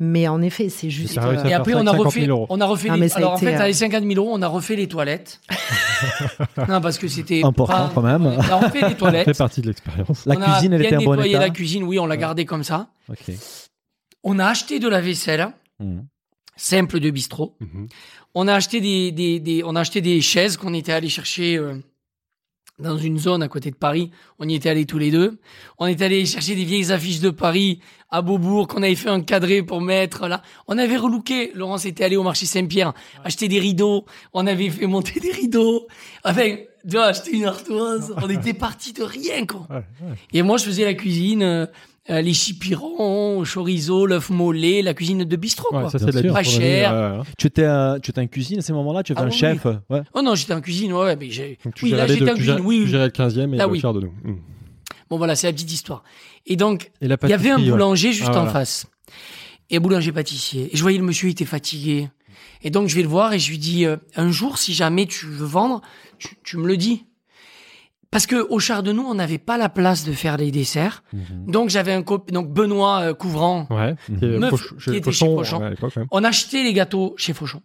Mais 0.00 0.28
en 0.28 0.40
effet, 0.42 0.68
c'est 0.68 0.90
juste. 0.90 1.18
à 1.18 1.48
Et 1.48 1.52
après, 1.54 1.74
on 1.74 1.78
a 1.86 1.90
avec 1.90 1.92
50 1.92 2.06
refait, 2.06 2.20
000 2.22 2.30
euros. 2.36 2.46
on 2.48 2.60
a 2.60 2.66
refait 2.66 2.88
Ah, 2.90 2.94
les, 2.94 3.00
mais 3.00 3.08
ça 3.08 3.16
a 3.16 3.18
alors 3.18 3.32
en 3.32 3.36
fait, 3.36 3.54
euh, 3.54 3.60
avec 3.60 3.74
50 3.74 4.04
000 4.04 4.14
euros, 4.14 4.30
on 4.32 4.42
a 4.42 4.46
refait 4.48 4.76
les 4.76 4.88
toilettes. 4.88 5.40
non, 6.68 6.80
parce 6.80 6.98
que 6.98 7.08
c'était 7.08 7.42
Important 7.44 7.88
pas- 7.88 7.92
quand 7.94 8.02
même. 8.02 8.26
On 8.26 8.38
a 8.38 8.56
refait 8.56 8.74
les 8.76 8.80
Ça 8.82 8.88
fait 8.90 8.94
toilettes. 8.96 9.38
partie 9.38 9.60
de 9.60 9.66
l'expérience. 9.66 10.24
La 10.26 10.36
on 10.36 10.40
cuisine, 10.40 10.72
a 10.72 10.76
elle 10.76 10.80
bien 10.82 10.90
était 10.90 10.96
en 10.96 11.04
bon 11.04 11.10
nettoyé 11.12 11.32
état. 11.32 11.40
la 11.40 11.50
cuisine, 11.50 11.82
oui, 11.84 11.98
on 11.98 12.06
l'a 12.06 12.16
gardée 12.16 12.44
comme 12.44 12.64
ça. 12.64 12.88
On 14.24 14.38
a 14.38 14.46
acheté 14.46 14.78
de 14.78 14.88
la 14.88 15.00
vaisselle 15.00 15.48
Mhm. 15.80 16.06
simple 16.56 16.98
de 17.00 17.10
bistrot. 17.10 17.56
Mhm. 17.60 17.86
On 18.34 18.46
a 18.48 18.54
acheté 18.54 18.80
des, 18.80 19.10
des, 19.12 19.40
des- 19.40 19.62
on 19.64 19.74
a 19.76 19.80
acheté 19.80 20.00
des 20.00 20.20
chaises 20.20 20.56
qu'on 20.56 20.74
était 20.74 20.92
allé 20.92 21.08
chercher 21.08 21.56
euh, 21.56 21.74
dans 22.78 22.96
une 22.96 23.18
zone 23.18 23.42
à 23.42 23.48
côté 23.48 23.70
de 23.70 23.76
Paris. 23.76 24.10
On 24.38 24.48
y 24.48 24.54
était 24.54 24.68
allés 24.68 24.86
tous 24.86 24.98
les 24.98 25.10
deux. 25.10 25.38
On 25.78 25.86
est 25.86 26.00
allé 26.02 26.24
chercher 26.26 26.54
des 26.54 26.64
vieilles 26.64 26.92
affiches 26.92 27.18
de 27.20 27.30
Paris 27.30 27.80
à 28.10 28.22
Beaubourg 28.22 28.68
qu'on 28.68 28.82
avait 28.82 28.94
fait 28.94 29.10
encadrer 29.10 29.62
pour 29.62 29.80
mettre 29.80 30.28
là. 30.28 30.42
On 30.68 30.78
avait 30.78 30.96
relooké. 30.96 31.50
Laurence 31.54 31.84
était 31.86 32.04
allé 32.04 32.16
au 32.16 32.22
marché 32.22 32.46
Saint-Pierre 32.46 32.92
acheter 33.24 33.48
des 33.48 33.58
rideaux. 33.58 34.04
On 34.32 34.46
avait 34.46 34.70
fait 34.70 34.86
monter 34.86 35.18
des 35.18 35.32
rideaux. 35.32 35.88
Enfin, 36.24 36.56
tu 36.88 36.96
vois, 36.96 37.06
acheter 37.06 37.32
une 37.32 37.46
ardoise. 37.46 38.14
On 38.22 38.28
était 38.30 38.54
parti 38.54 38.92
de 38.92 39.02
rien, 39.02 39.44
quoi. 39.44 39.66
Ouais, 39.68 39.76
ouais. 39.76 40.14
Et 40.32 40.42
moi, 40.42 40.56
je 40.58 40.64
faisais 40.64 40.84
la 40.84 40.94
cuisine, 40.94 41.68
euh, 42.10 42.20
les 42.20 42.32
chipirons, 42.34 43.42
chorizo, 43.44 44.06
l'œuf 44.06 44.30
mollet, 44.30 44.82
la 44.82 44.94
cuisine 44.94 45.24
de 45.24 45.36
bistrot, 45.36 45.74
Ouais, 45.74 45.82
quoi. 45.82 45.90
ça 45.90 45.98
c'est 45.98 46.06
de 46.12 46.20
la. 46.28 46.32
Pas 46.32 46.42
cher. 46.42 46.92
ouais, 46.92 47.18
ouais. 47.18 47.24
Tu 47.38 47.46
étais, 47.46 47.62
euh, 47.64 47.98
tu 47.98 48.10
étais 48.10 48.20
en 48.20 48.26
cuisine 48.26 48.58
à 48.58 48.62
ces 48.62 48.72
moments-là? 48.72 49.02
Tu 49.02 49.12
étais 49.12 49.20
Ah 49.20 49.24
un 49.24 49.28
oui, 49.28 49.36
chef? 49.36 49.64
ouais. 49.64 50.02
Oh 50.14 50.22
non, 50.22 50.34
j'étais 50.34 50.54
en 50.54 50.60
cuisine, 50.60 50.92
ouais, 50.92 51.16
mais 51.16 51.30
j'ai. 51.30 51.58
Donc, 51.64 51.74
tu 51.74 51.84
Oui, 51.86 51.90
là, 51.92 52.06
j'étais 52.06 52.24
deux, 52.24 52.30
en 52.30 52.34
cuisine, 52.34 52.60
oui, 52.64 52.80
Tu 52.84 52.88
gérais 52.88 53.06
le 53.06 53.10
15e 53.12 53.54
et 53.54 53.56
Là, 53.56 53.66
le 53.66 53.70
oui. 53.72 53.80
de 53.80 53.86
nous. 54.00 54.12
Mhm. 54.24 54.38
Bon, 55.10 55.16
voilà, 55.18 55.34
c'est 55.36 55.46
la 55.46 55.52
petite 55.52 55.72
histoire. 55.72 56.02
Et 56.46 56.56
donc, 56.56 56.90
il 57.00 57.08
y 57.08 57.32
avait 57.32 57.50
un 57.50 57.58
boulanger 57.58 58.12
juste 58.12 58.28
Ah, 58.28 58.40
en 58.40 58.44
voilà. 58.44 58.50
face. 58.52 58.86
Et 59.70 59.78
boulanger-pâtissier. 59.78 60.70
Et 60.72 60.76
je 60.76 60.82
voyais 60.82 60.98
le 60.98 61.04
monsieur, 61.04 61.28
il 61.28 61.32
était 61.32 61.44
fatigué. 61.44 62.08
Et 62.62 62.70
donc, 62.70 62.88
je 62.88 62.94
vais 62.96 63.02
le 63.02 63.08
voir 63.08 63.32
et 63.32 63.38
je 63.38 63.50
lui 63.50 63.58
dis, 63.58 63.84
euh, 63.84 63.96
un 64.16 64.30
jour, 64.30 64.58
si 64.58 64.74
jamais 64.74 65.06
tu 65.06 65.26
veux 65.26 65.46
vendre, 65.46 65.80
tu, 66.18 66.30
tu 66.42 66.56
me 66.56 66.66
le 66.66 66.76
dis. 66.76 67.04
Parce 68.10 68.26
que 68.26 68.36
au 68.48 68.58
char 68.58 68.82
de 68.82 68.90
nous, 68.92 69.02
on 69.02 69.14
n'avait 69.14 69.38
pas 69.38 69.58
la 69.58 69.68
place 69.68 70.04
de 70.06 70.12
faire 70.12 70.36
les 70.38 70.50
desserts. 70.50 71.02
Mhm. 71.12 71.50
Donc, 71.50 71.68
j'avais 71.68 71.92
un 71.92 72.02
copain, 72.02 72.32
donc 72.32 72.50
Benoît 72.50 73.00
euh, 73.02 73.14
Couvrant. 73.14 73.66
Ouais. 73.70 73.94
Qui 74.06 74.24
Meuf 74.26 74.50
Fauch- 74.50 74.74
qui 74.76 74.80
chez 74.82 74.96
était 74.96 75.12
chez 75.12 75.26
Fauchon, 75.26 75.58
ouais, 75.60 75.74
ouais. 75.80 76.04
On 76.10 76.24
achetait 76.24 76.62
les 76.62 76.72
gâteaux 76.72 77.14
chez 77.18 77.34
Fauchon. 77.34 77.60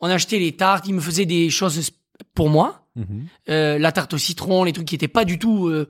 On 0.00 0.08
achetait 0.08 0.38
les 0.38 0.52
tartes. 0.52 0.86
Il 0.86 0.94
me 0.94 1.00
faisait 1.00 1.26
des 1.26 1.50
choses 1.50 1.90
pour 2.34 2.48
moi. 2.48 2.86
Mhm. 2.94 3.24
Euh, 3.48 3.78
la 3.78 3.90
tarte 3.90 4.14
au 4.14 4.18
citron, 4.18 4.62
les 4.64 4.72
trucs 4.72 4.86
qui 4.86 4.94
étaient 4.94 5.08
pas 5.08 5.24
du 5.24 5.38
tout 5.40 5.66
euh, 5.66 5.88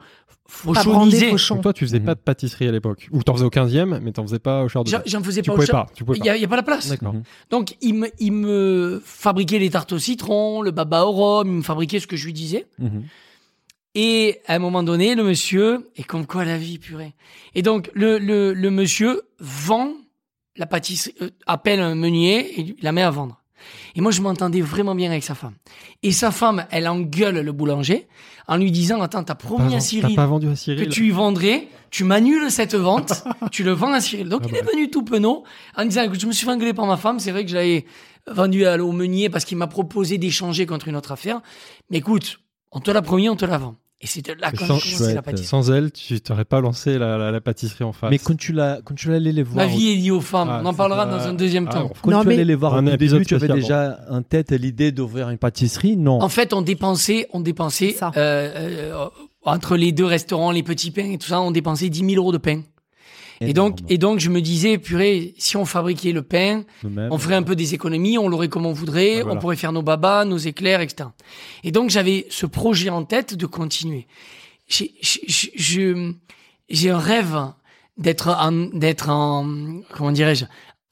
fauchonisés. 0.49 1.31
fauchon. 1.31 1.57
Donc 1.57 1.63
toi, 1.65 1.73
tu 1.73 1.85
faisais 1.85 1.99
Mhm. 1.99 2.07
pas 2.07 2.15
de 2.15 2.21
pâtisserie 2.21 2.69
à 2.69 2.73
l'époque? 2.73 3.09
Ou 3.13 3.23
t'en 3.23 3.35
faisais 3.35 3.45
au 3.45 3.51
15e, 3.51 3.99
mais 4.03 4.13
t'en 4.13 4.23
faisais 4.23 4.39
pas 4.39 4.63
au 4.63 4.69
char 4.69 4.85
de 4.85 4.91
J'en 4.91 4.99
nous. 4.99 5.05
j'en 5.07 5.23
faisais 5.23 5.43
Tu 5.43 5.49
pas 5.49 5.53
au 5.53 5.57
pouvais 5.57 5.67
char. 5.67 5.87
pas. 5.87 5.93
Tu 5.95 6.05
pouvais 6.05 6.19
Il 6.19 6.21
pas. 6.21 6.27
y, 6.27 6.31
a- 6.31 6.37
il 6.37 6.41
y 6.43 6.45
a 6.45 6.49
pas 6.49 6.57
la 6.57 6.63
place. 6.63 6.89
D'accord. 6.89 7.15
Donc 7.51 7.77
il 7.81 7.95
me, 7.95 8.09
il 8.21 8.33
me 8.33 9.03
fabriquait 9.05 9.59
les 9.59 9.69
tartes 9.71 9.93
au 9.93 9.99
citron, 9.99 10.63
le 10.63 10.71
baba 10.71 11.05
au 11.05 11.13
rhum, 11.13 11.49
il 11.49 11.55
me 11.59 11.63
fabriquait 11.63 12.01
ce 12.01 12.07
que 12.07 12.17
je 12.17 12.25
lui 12.25 12.33
disais. 12.33 12.67
Et 13.95 14.41
à 14.47 14.55
un 14.55 14.59
moment 14.59 14.83
donné, 14.83 15.15
le 15.15 15.23
monsieur, 15.23 15.91
et 15.97 16.03
comme 16.03 16.27
quoi 16.27 16.45
la 16.45 16.57
vie, 16.57 16.79
purée. 16.79 17.15
Et 17.55 17.63
donc 17.63 17.91
le, 17.95 18.19
le, 18.19 18.55
le 18.55 18.71
monsieur 18.71 19.23
vend 19.39 19.93
la 20.57 20.67
pâtisserie, 20.67 21.15
euh, 21.23 21.31
appelle 21.47 21.81
un 21.81 21.95
meunier 21.95 22.59
et 22.59 22.63
lui- 22.63 22.77
la 22.83 22.93
met 22.93 23.03
à 23.03 23.11
vendre. 23.11 23.39
Et 23.95 24.01
moi, 24.01 24.11
je 24.11 24.21
m'entendais 24.23 24.61
vraiment 24.61 24.95
bien 24.95 25.11
avec 25.11 25.23
sa 25.23 25.35
femme. 25.35 25.55
Et 26.03 26.11
sa 26.13 26.31
femme, 26.31 26.67
elle 26.71 26.89
engueule 26.89 27.41
le 27.41 27.53
boulanger 27.53 28.09
en 28.49 28.57
lui 28.57 28.71
disant, 28.73 29.01
attends, 29.03 29.23
t'as 29.25 29.35
promis 29.37 29.71
pas- 29.71 29.77
à 29.77 29.81
Cyril 29.81 30.17
pas 30.17 30.27
vendu 30.27 30.49
à 30.49 30.53
que 30.53 30.57
Cyril 30.57 30.89
tu 30.89 31.07
y 31.07 31.11
vendrais, 31.11 31.69
tu 31.91 32.05
m'annules 32.05 32.51
cette 32.51 32.75
vente, 32.75 33.23
tu 33.53 33.63
le 33.63 33.73
vends 33.73 33.93
à 33.93 34.01
Cyril. 34.01 34.29
Donc 34.29 34.41
Ah 34.45 34.49
il 34.51 34.57
est 34.57 34.63
bah. 34.63 34.71
venu 34.73 34.91
tout 34.91 35.05
penaud 35.05 35.45
en 35.77 35.85
disant, 35.85 36.03
écoute, 36.03 36.21
je 36.21 36.27
me 36.27 36.33
suis 36.33 36.45
fait 36.47 36.53
engueuler 36.53 36.73
par 36.75 36.87
ma 36.87 36.97
femme, 36.97 37.21
c'est 37.21 37.31
vrai 37.31 37.45
que 37.45 37.51
je 37.51 37.55
l'avais 37.57 37.85
vendu 38.27 38.65
à- 38.67 38.83
au 38.83 38.93
meunier 38.93 39.29
parce 39.31 39.45
qu'il 39.45 39.59
m'a 39.59 39.69
proposé 39.69 40.19
d'échanger 40.19 40.67
contre 40.67 40.89
une 40.89 40.97
autre 40.97 41.13
affaire. 41.13 41.41
Mais 41.91 41.99
écoute, 41.99 42.41
on 42.73 42.81
te 42.81 42.91
l'a 42.91 43.03
promis, 43.03 43.29
on 43.29 43.37
te 43.37 43.45
la 43.45 43.59
vend. 43.59 43.77
Et 44.05 44.09
c'était 44.09 44.35
là 44.35 44.51
Et 44.53 44.57
quand 44.57 44.67
sans- 44.67 44.79
j'ai 44.81 44.97
commencé 44.97 45.15
la 45.15 45.23
pâtisserie. 45.23 45.47
Sans 45.49 45.71
elle, 45.71 45.93
tu 45.93 46.21
t'aurais 46.21 46.45
pas 46.45 46.61
lancé 46.61 46.99
la, 46.99 47.17
la- 47.17 47.31
la 47.31 47.41
pâtisserie 47.41 47.85
en 47.85 47.93
face. 47.93 48.11
Mais 48.11 48.19
quand 48.19 48.37
tu 48.37 48.53
l'as, 48.53 48.81
quand 48.85 48.95
tu 48.97 49.09
l'allais 49.11 49.31
les 49.31 49.45
voir, 49.45 49.65
Ma 49.65 49.73
vie 49.73 49.93
est 49.93 49.95
liée 49.95 50.11
aux 50.11 50.21
femmes. 50.21 50.49
Ah, 50.51 50.61
on 50.63 50.67
en 50.67 50.73
c'est 50.73 50.77
parlera 50.77 51.07
dans 51.07 51.21
un 51.25 51.35
deuxième 51.35 51.69
Ah, 51.71 51.75
temps. 51.75 51.93
quand 52.03 52.11
Non, 52.11 52.23
tu 52.23 52.29
mais- 52.29 52.35
allais 52.35 52.45
les 52.45 52.55
voir 52.57 52.75
Un 52.75 52.87
au 52.87 52.91
épisode 52.91 53.21
début, 53.21 53.27
tu 53.29 53.35
avais 53.37 53.49
déjà 53.49 54.01
en 54.11 54.23
tête 54.23 54.51
l'idée 54.51 54.91
d'ouvrir 54.91 55.29
une 55.31 55.39
pâtisserie 55.39 55.97
Non. 55.97 56.21
En 56.21 56.29
fait, 56.29 56.53
on 56.53 56.63
dépensait, 56.63 57.29
on 57.33 57.41
dépensait 57.41 57.93
C'est 57.93 57.99
ça. 57.99 58.11
euh, 58.17 58.51
euh, 58.57 59.07
entre 59.45 59.77
les 59.77 59.93
deux 59.93 60.05
restaurants, 60.05 60.51
les 60.51 60.63
petits 60.65 60.91
pains 60.91 61.11
et 61.13 61.19
tout 61.19 61.29
ça, 61.29 61.41
on 61.41 61.53
dépensait 61.53 61.89
10 61.89 62.01
000 62.01 62.15
euros 62.17 62.33
de 62.33 62.39
pain. 62.39 62.63
Et 63.49 63.53
donc, 63.53 63.79
et 63.89 63.99
donc, 63.99 64.19
je 64.21 64.31
me 64.31 64.41
disais, 64.41 64.79
purée, 64.79 65.35
si 65.39 65.57
on 65.57 65.65
fabriquait 65.65 66.13
le 66.13 66.23
pain, 66.23 66.65
on 66.85 67.19
ferait 67.19 67.35
un 67.35 67.43
peu 67.43 67.57
des 67.57 67.75
économies, 67.75 68.19
on 68.19 68.29
l'aurait 68.29 68.49
comme 68.49 68.67
on 68.67 68.73
voudrait, 68.73 69.23
voilà. 69.23 69.37
on 69.37 69.41
pourrait 69.41 69.57
faire 69.57 69.73
nos 69.73 69.83
babas, 69.83 70.25
nos 70.25 70.39
éclairs, 70.39 70.81
etc. 70.81 71.09
Et 71.65 71.73
donc, 71.73 71.91
j'avais 71.91 72.27
ce 72.31 72.47
projet 72.47 72.91
en 72.91 73.05
tête 73.05 73.35
de 73.35 73.47
continuer. 73.47 74.07
J'ai, 74.69 75.85
un 76.91 76.99
rêve 76.99 77.37
d'être 77.99 78.29
en, 78.29 78.53
d'être 78.53 79.09
en, 79.11 79.81
comment 79.93 80.13
dirais-je, 80.13 80.45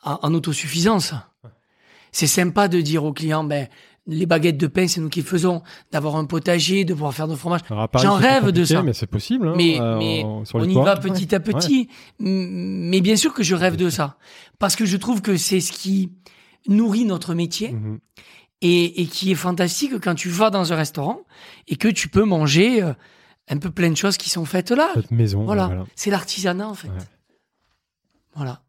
en, 0.03 0.19
en 0.23 0.35
autosuffisance. 0.35 1.15
C'est 2.13 2.27
sympa 2.27 2.69
de 2.69 2.81
dire 2.81 3.05
aux 3.05 3.13
clients, 3.13 3.45
ben, 3.45 3.69
les 4.11 4.27
baguettes 4.27 4.57
de 4.59 4.67
pain, 4.67 4.87
c'est 4.89 5.01
nous 5.01 5.09
qui 5.09 5.23
faisons, 5.23 5.63
d'avoir 5.93 6.17
un 6.17 6.25
potager, 6.25 6.85
de 6.85 6.93
pouvoir 6.93 7.15
faire 7.15 7.29
de 7.29 7.35
fromage. 7.35 7.61
Alors, 7.71 7.85
à 7.85 7.89
Paris, 7.89 8.05
J'en 8.05 8.15
rêve 8.15 8.51
de 8.51 8.65
ça. 8.65 8.83
Mais 8.83 8.93
c'est 8.93 9.07
possible. 9.07 9.49
hein, 9.49 9.55
Mais- 9.57 9.81
euh, 9.81 9.99
mais 9.99 10.23
On 10.25 10.65
y 10.65 10.75
va 10.75 10.97
petit 10.97 11.35
à 11.35 11.41
petit. 11.41 11.89
Mais 12.19 13.01
bien 13.01 13.17
sûr 13.17 13.33
que 13.33 13.43
je 13.43 13.55
rêve 13.55 13.77
de 13.77 13.89
ça. 13.89 14.19
Parce 14.59 14.77
que 14.77 14.85
je 14.85 14.97
trouve 14.97 15.23
que 15.23 15.37
c'est 15.37 15.61
ce 15.61 15.73
qui 15.73 16.13
nourrit 16.69 17.05
notre 17.05 17.35
métier 17.35 17.73
Mhm. 17.73 17.99
et, 18.61 19.01
et 19.03 19.07
qui 19.07 19.31
est 19.33 19.35
fantastique 19.37 19.93
quand 20.03 20.15
tu 20.15 20.29
vas 20.29 20.51
dans 20.51 20.73
un 20.73 20.77
restaurant 20.77 21.21
et 21.69 21.77
que 21.77 21.89
tu 21.89 22.09
peux 22.09 22.25
manger 22.25 22.83
euh, 22.83 22.93
un 23.49 23.57
peu 23.59 23.71
plein 23.71 23.91
de 23.91 23.97
choses 23.97 24.17
qui 24.19 24.29
sont 24.29 24.45
faites 24.45 24.71
là. 24.71 24.91
Votre 24.95 25.13
maison. 25.15 25.45
Voilà. 25.45 25.67
voilà. 25.67 25.85
C'est 25.97 26.11
l'artisanat 26.11 26.69
en 26.69 26.75
fait. 26.75 26.89
Ouais. 26.89 26.95
Voilà. 28.35 28.63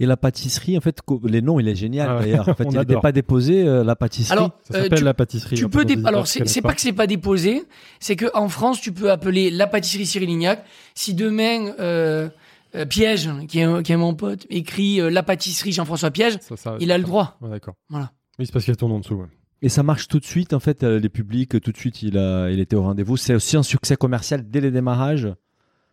Et 0.00 0.06
la 0.06 0.16
pâtisserie, 0.16 0.76
en 0.76 0.80
fait, 0.80 1.00
les 1.24 1.42
noms, 1.42 1.58
il 1.60 1.68
est 1.68 1.74
génial 1.74 2.08
Ah 2.10 2.14
ouais. 2.16 2.20
d'ailleurs. 2.22 2.48
En 2.48 2.54
fait, 2.56 2.64
il 2.70 2.78
n'était 2.78 3.00
pas 3.00 3.12
déposé, 3.12 3.66
euh, 3.66 3.84
la 3.84 3.96
pâtisserie. 3.96 4.36
Alors, 4.38 4.50
Ça 4.70 4.78
euh, 4.78 4.82
s'appelle 4.84 4.98
tu- 4.98 5.04
la 5.04 5.14
pâtisserie. 5.14 5.56
Tu 5.56 5.64
hein, 5.64 5.68
peux 5.68 5.84
dé- 5.84 5.96
alors 6.04 6.26
c'est 6.26 6.60
pas 6.62 6.74
que 6.74 6.80
c'est 6.80 6.92
pas 6.92 7.06
déposé, 7.06 7.62
c'est 8.00 8.16
que 8.16 8.26
en 8.34 8.48
France 8.48 8.80
tu 8.80 8.92
peux 8.92 9.10
appeler 9.10 9.50
la 9.50 9.66
pâtisserie 9.66 10.06
Cyril 10.06 10.28
Lignac. 10.28 10.64
Si 10.94 11.14
demain 11.14 11.72
euh, 11.80 12.28
euh, 12.74 12.84
Piège, 12.86 13.28
qui 13.48 13.60
est, 13.60 13.82
qui 13.82 13.92
est 13.92 13.96
mon 13.96 14.14
pote, 14.14 14.46
écrit 14.50 15.00
euh, 15.00 15.08
la 15.10 15.22
pâtisserie 15.22 15.72
Jean-François 15.72 16.10
Piège, 16.10 16.38
Ça, 16.40 16.56
ça- 16.56 16.76
il 16.80 16.90
a 16.92 16.98
le 16.98 17.04
droit. 17.04 17.36
Ouais, 17.40 17.50
D'accord. 17.50 17.74
Voilà. 17.88 18.12
Oui, 18.38 18.46
c'est 18.46 18.52
parce 18.52 18.64
qu'il 18.64 18.72
y 18.72 18.76
a 18.76 18.76
ton 18.76 18.88
nom 18.88 18.96
en 18.96 19.00
dessous. 19.00 19.14
ouais. 19.14 19.26
Et 19.62 19.70
ça 19.70 19.82
marche 19.82 20.08
tout 20.08 20.20
de 20.20 20.24
suite, 20.26 20.52
en 20.52 20.60
fait, 20.60 20.82
euh, 20.84 20.98
les 20.98 21.08
publics, 21.08 21.58
tout 21.62 21.72
de 21.72 21.76
suite, 21.78 22.02
il, 22.02 22.18
a, 22.18 22.50
il 22.50 22.60
était 22.60 22.76
au 22.76 22.82
rendez-vous. 22.82 23.16
C'est 23.16 23.34
aussi 23.34 23.56
un 23.56 23.62
succès 23.62 23.96
commercial 23.96 24.44
dès 24.50 24.60
les 24.60 24.70
démarrages. 24.70 25.28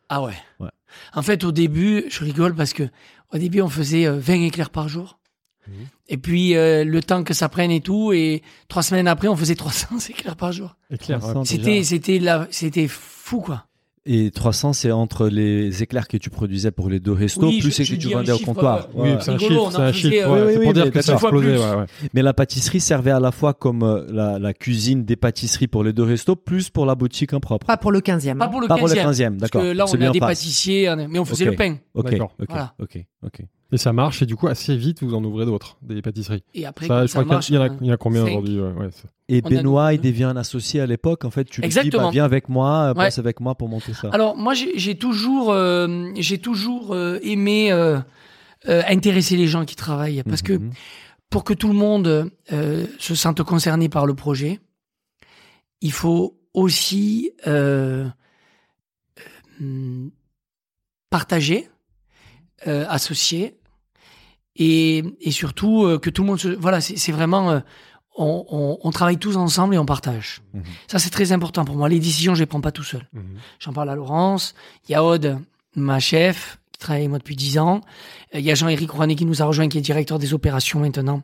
Ah 0.10 0.22
ouais. 0.22 0.34
Ouais. 0.60 0.70
En 1.14 1.22
fait, 1.22 1.44
au 1.46 1.52
début, 1.54 2.04
je 2.10 2.24
rigole 2.26 2.54
parce 2.56 2.74
que 2.74 2.84
au 3.34 3.38
début, 3.38 3.62
on 3.62 3.70
faisait 3.70 4.06
euh, 4.06 4.18
20 4.18 4.46
éclairs 4.46 4.70
par 4.70 4.88
jour. 4.88 5.20
Mhm. 5.68 5.74
Et 6.10 6.18
puis, 6.18 6.56
euh, 6.56 6.84
le 6.84 7.02
temps 7.02 7.24
que 7.24 7.34
ça 7.34 7.50
prenne 7.50 7.72
et 7.72 7.82
tout, 7.82 8.14
et 8.14 8.42
trois 8.68 8.84
semaines 8.84 9.08
après, 9.08 9.28
on 9.28 9.36
faisait 9.36 9.56
300 9.56 9.98
éclairs 10.10 10.36
par 10.36 10.52
jour. 10.52 10.76
Éclair. 10.92 11.20
300 11.20 11.40
ouais. 11.40 11.44
déjà. 11.44 11.56
C'était, 11.56 11.84
c'était 11.84 12.22
c'était 12.52 12.88
fou, 12.88 13.42
quoi. 13.42 13.66
Et 14.06 14.32
300, 14.32 14.74
c'est 14.74 14.92
entre 14.92 15.30
les 15.30 15.82
éclairs 15.82 16.10
que 16.10 16.18
tu 16.18 16.30
produisais 16.30 16.72
pour 16.72 16.90
les 16.90 17.00
deux 17.00 17.14
restos, 17.14 17.48
Oui, 17.48 17.62
plus 17.62 17.72
je 17.72 17.94
que 17.96 17.98
tu 18.02 18.10
vendais 18.10 18.34
au 18.34 18.38
comptoir. 18.40 18.80
euh, 18.80 18.92
Oui, 18.96 19.10
Ouais. 19.12 19.18
c'est 19.22 19.32
un 19.32 19.38
chiffre. 19.38 19.72
C'est 19.72 19.78
en 19.78 19.82
un 19.82 19.92
chiffre. 19.94 20.28
euh, 20.28 20.28
ouais, 20.30 20.42
oui, 20.42 20.52
c'est 20.54 20.58
oui, 20.60 20.64
pour 20.66 20.74
dire 20.74 20.86
mais 20.86 20.92
que 20.92 21.02
ça 21.02 21.12
a 21.14 21.16
d'accord. 21.16 21.30
explosé. 21.34 21.58
Fois 21.58 21.70
ouais, 21.72 21.78
ouais. 21.78 21.86
Mais 22.14 22.22
la 22.22 22.34
pâtisserie 22.34 22.82
servait 22.82 23.12
à 23.12 23.22
la 23.22 23.32
fois 23.32 23.54
comme 23.54 23.82
euh, 23.84 24.06
la, 24.12 24.40
la 24.40 24.54
cuisine 24.54 25.06
des 25.06 25.16
pâtisseries 25.16 25.68
pour 25.68 25.86
les 25.86 25.94
deux 25.94 26.04
restos, 26.04 26.36
plus 26.36 26.70
pour 26.70 26.86
la 26.86 26.96
boutique 26.96 27.32
impropre. 27.32 27.66
Pas 27.66 27.78
pour 27.78 27.94
le 27.94 28.02
15e. 28.02 28.38
Pas 28.40 28.50
pour 28.50 28.60
le 28.60 28.68
Pas 28.68 28.76
pour 28.78 28.90
le 28.90 28.94
15e. 28.94 29.06
15e, 29.06 29.30
Parce 29.30 29.52
d'accord. 29.52 29.62
que 29.62 29.68
là, 29.68 29.86
on 29.88 30.02
a 30.02 30.10
en 30.10 30.12
des 30.12 30.20
face. 30.20 30.30
pâtissiers, 30.30 30.94
mais 31.10 31.20
on 31.20 31.26
faisait 31.26 31.46
le 31.46 31.56
pain. 31.56 31.78
Ok, 31.94 32.12
D'accord. 32.12 32.36
ok, 32.42 32.46
Voilà. 32.50 32.74
ok, 32.80 33.06
ok. 33.26 33.40
Et 33.74 33.78
ça 33.78 33.92
marche, 33.92 34.22
et 34.22 34.26
du 34.28 34.36
coup, 34.36 34.48
assez 34.48 34.78
vite, 34.78 35.02
vous 35.04 35.16
en 35.16 35.24
ouvrez 35.24 35.46
d'autres, 35.46 35.78
des 35.82 36.02
pâtisseries. 36.04 36.44
Et 36.54 36.66
après, 36.66 36.86
Ça, 36.88 37.02
je 37.02 37.08
ça 37.08 37.24
crois 37.24 37.24
qu'il 37.24 37.30
y 37.30 37.34
a- 37.34 37.36
marche, 37.36 37.50
il 37.50 37.56
y 37.56 37.58
en 37.58 37.62
a, 37.62 37.66
hein. 37.66 37.78
il 37.82 37.88
y 37.88 37.90
en 37.90 37.94
a 37.96 37.98
combien 37.98 38.22
Cinq. 38.24 38.30
aujourd'hui 38.30 38.60
ouais, 38.62 38.72
ouais, 38.72 38.92
ça- 38.92 39.08
Et 39.30 39.42
On 39.44 39.50
Benoît, 39.50 39.94
il 39.96 40.00
devient 40.02 40.26
un 40.26 40.38
associé 40.38 40.80
à 40.80 40.86
l'époque. 40.86 41.26
En 41.26 41.32
fait, 41.32 41.46
tu 41.46 41.60
lui 41.62 41.70
dis, 41.70 41.90
bah, 41.90 42.10
viens 42.12 42.24
avec 42.24 42.50
moi, 42.50 42.70
euh, 42.84 42.88
Ouais. 42.90 43.06
passe 43.06 43.18
avec 43.20 43.40
moi 43.40 43.56
pour 43.56 43.68
monter 43.70 43.94
ça. 43.94 44.10
Alors 44.12 44.38
moi 44.38 44.54
j'ai 44.54 44.96
toujours 44.96 45.52
euh, 45.52 46.12
j'ai 46.18 46.38
toujours 46.38 46.94
euh, 46.94 47.18
aimé 47.24 47.72
euh, 47.72 48.00
euh, 48.70 48.84
intéresser 48.88 49.36
les 49.38 49.48
gens 49.48 49.66
qui 49.66 49.76
travaillent 49.76 50.22
parce 50.24 50.42
que 50.44 50.54
Mhm. 50.54 50.72
pour 51.32 51.44
que 51.44 51.54
tout 51.56 51.70
le 51.70 51.74
monde 51.74 52.30
euh, 52.52 52.86
se 53.00 53.16
sente 53.16 53.42
concerné 53.44 53.90
par 53.90 54.06
le 54.06 54.14
projet, 54.14 54.60
il 55.82 55.92
faut 55.94 56.38
aussi 56.54 57.32
euh, 57.48 58.08
euh, 59.62 60.08
partager, 61.10 61.70
euh, 62.68 62.86
associer 62.90 63.56
et, 64.56 65.04
et 65.22 65.32
surtout 65.32 65.84
euh, 65.86 66.00
que 66.00 66.10
tout 66.10 66.22
le 66.24 66.28
monde 66.28 66.40
se 66.40 66.48
voilà 66.50 66.80
c'est 66.82 67.12
vraiment 67.12 67.52
euh, 67.52 67.60
on, 68.16 68.46
on, 68.50 68.78
on 68.82 68.92
travaille 68.92 69.18
tous 69.18 69.36
ensemble 69.38 69.74
et 69.76 69.78
on 69.80 69.86
partage. 69.86 70.42
Mhm. 70.54 70.64
Ça 70.88 71.00
c'est 71.00 71.10
très 71.10 71.32
important 71.32 71.66
pour 71.66 71.76
moi. 71.76 71.90
Les 71.90 72.00
décisions 72.00 72.36
je 72.36 72.42
les 72.42 72.46
prends 72.46 72.62
pas 72.62 72.72
tout 72.72 72.84
seul. 72.84 73.08
Mhm. 73.14 73.38
J'en 73.60 73.74
parle 73.74 73.90
à 73.90 73.96
Laurence. 73.96 74.54
Il 74.88 74.92
y 74.92 74.96
a 74.96 75.04
Aude, 75.04 75.40
ma 75.76 76.00
chef, 76.00 76.60
qui 76.72 76.78
travaille 76.80 77.02
avec 77.02 77.10
moi 77.10 77.18
depuis 77.20 77.36
10 77.36 77.58
ans. 77.58 77.82
Euh, 78.36 78.40
Il 78.40 78.46
y 78.46 78.52
a 78.52 78.56
Jean-Éric 78.56 78.92
Rouanet 78.92 79.16
qui 79.16 79.26
nous 79.26 79.42
a 79.42 79.46
rejoint, 79.46 79.68
qui 79.68 79.80
est 79.80 79.82
directeur 79.82 80.20
des 80.20 80.34
opérations 80.36 80.80
maintenant, 80.80 81.24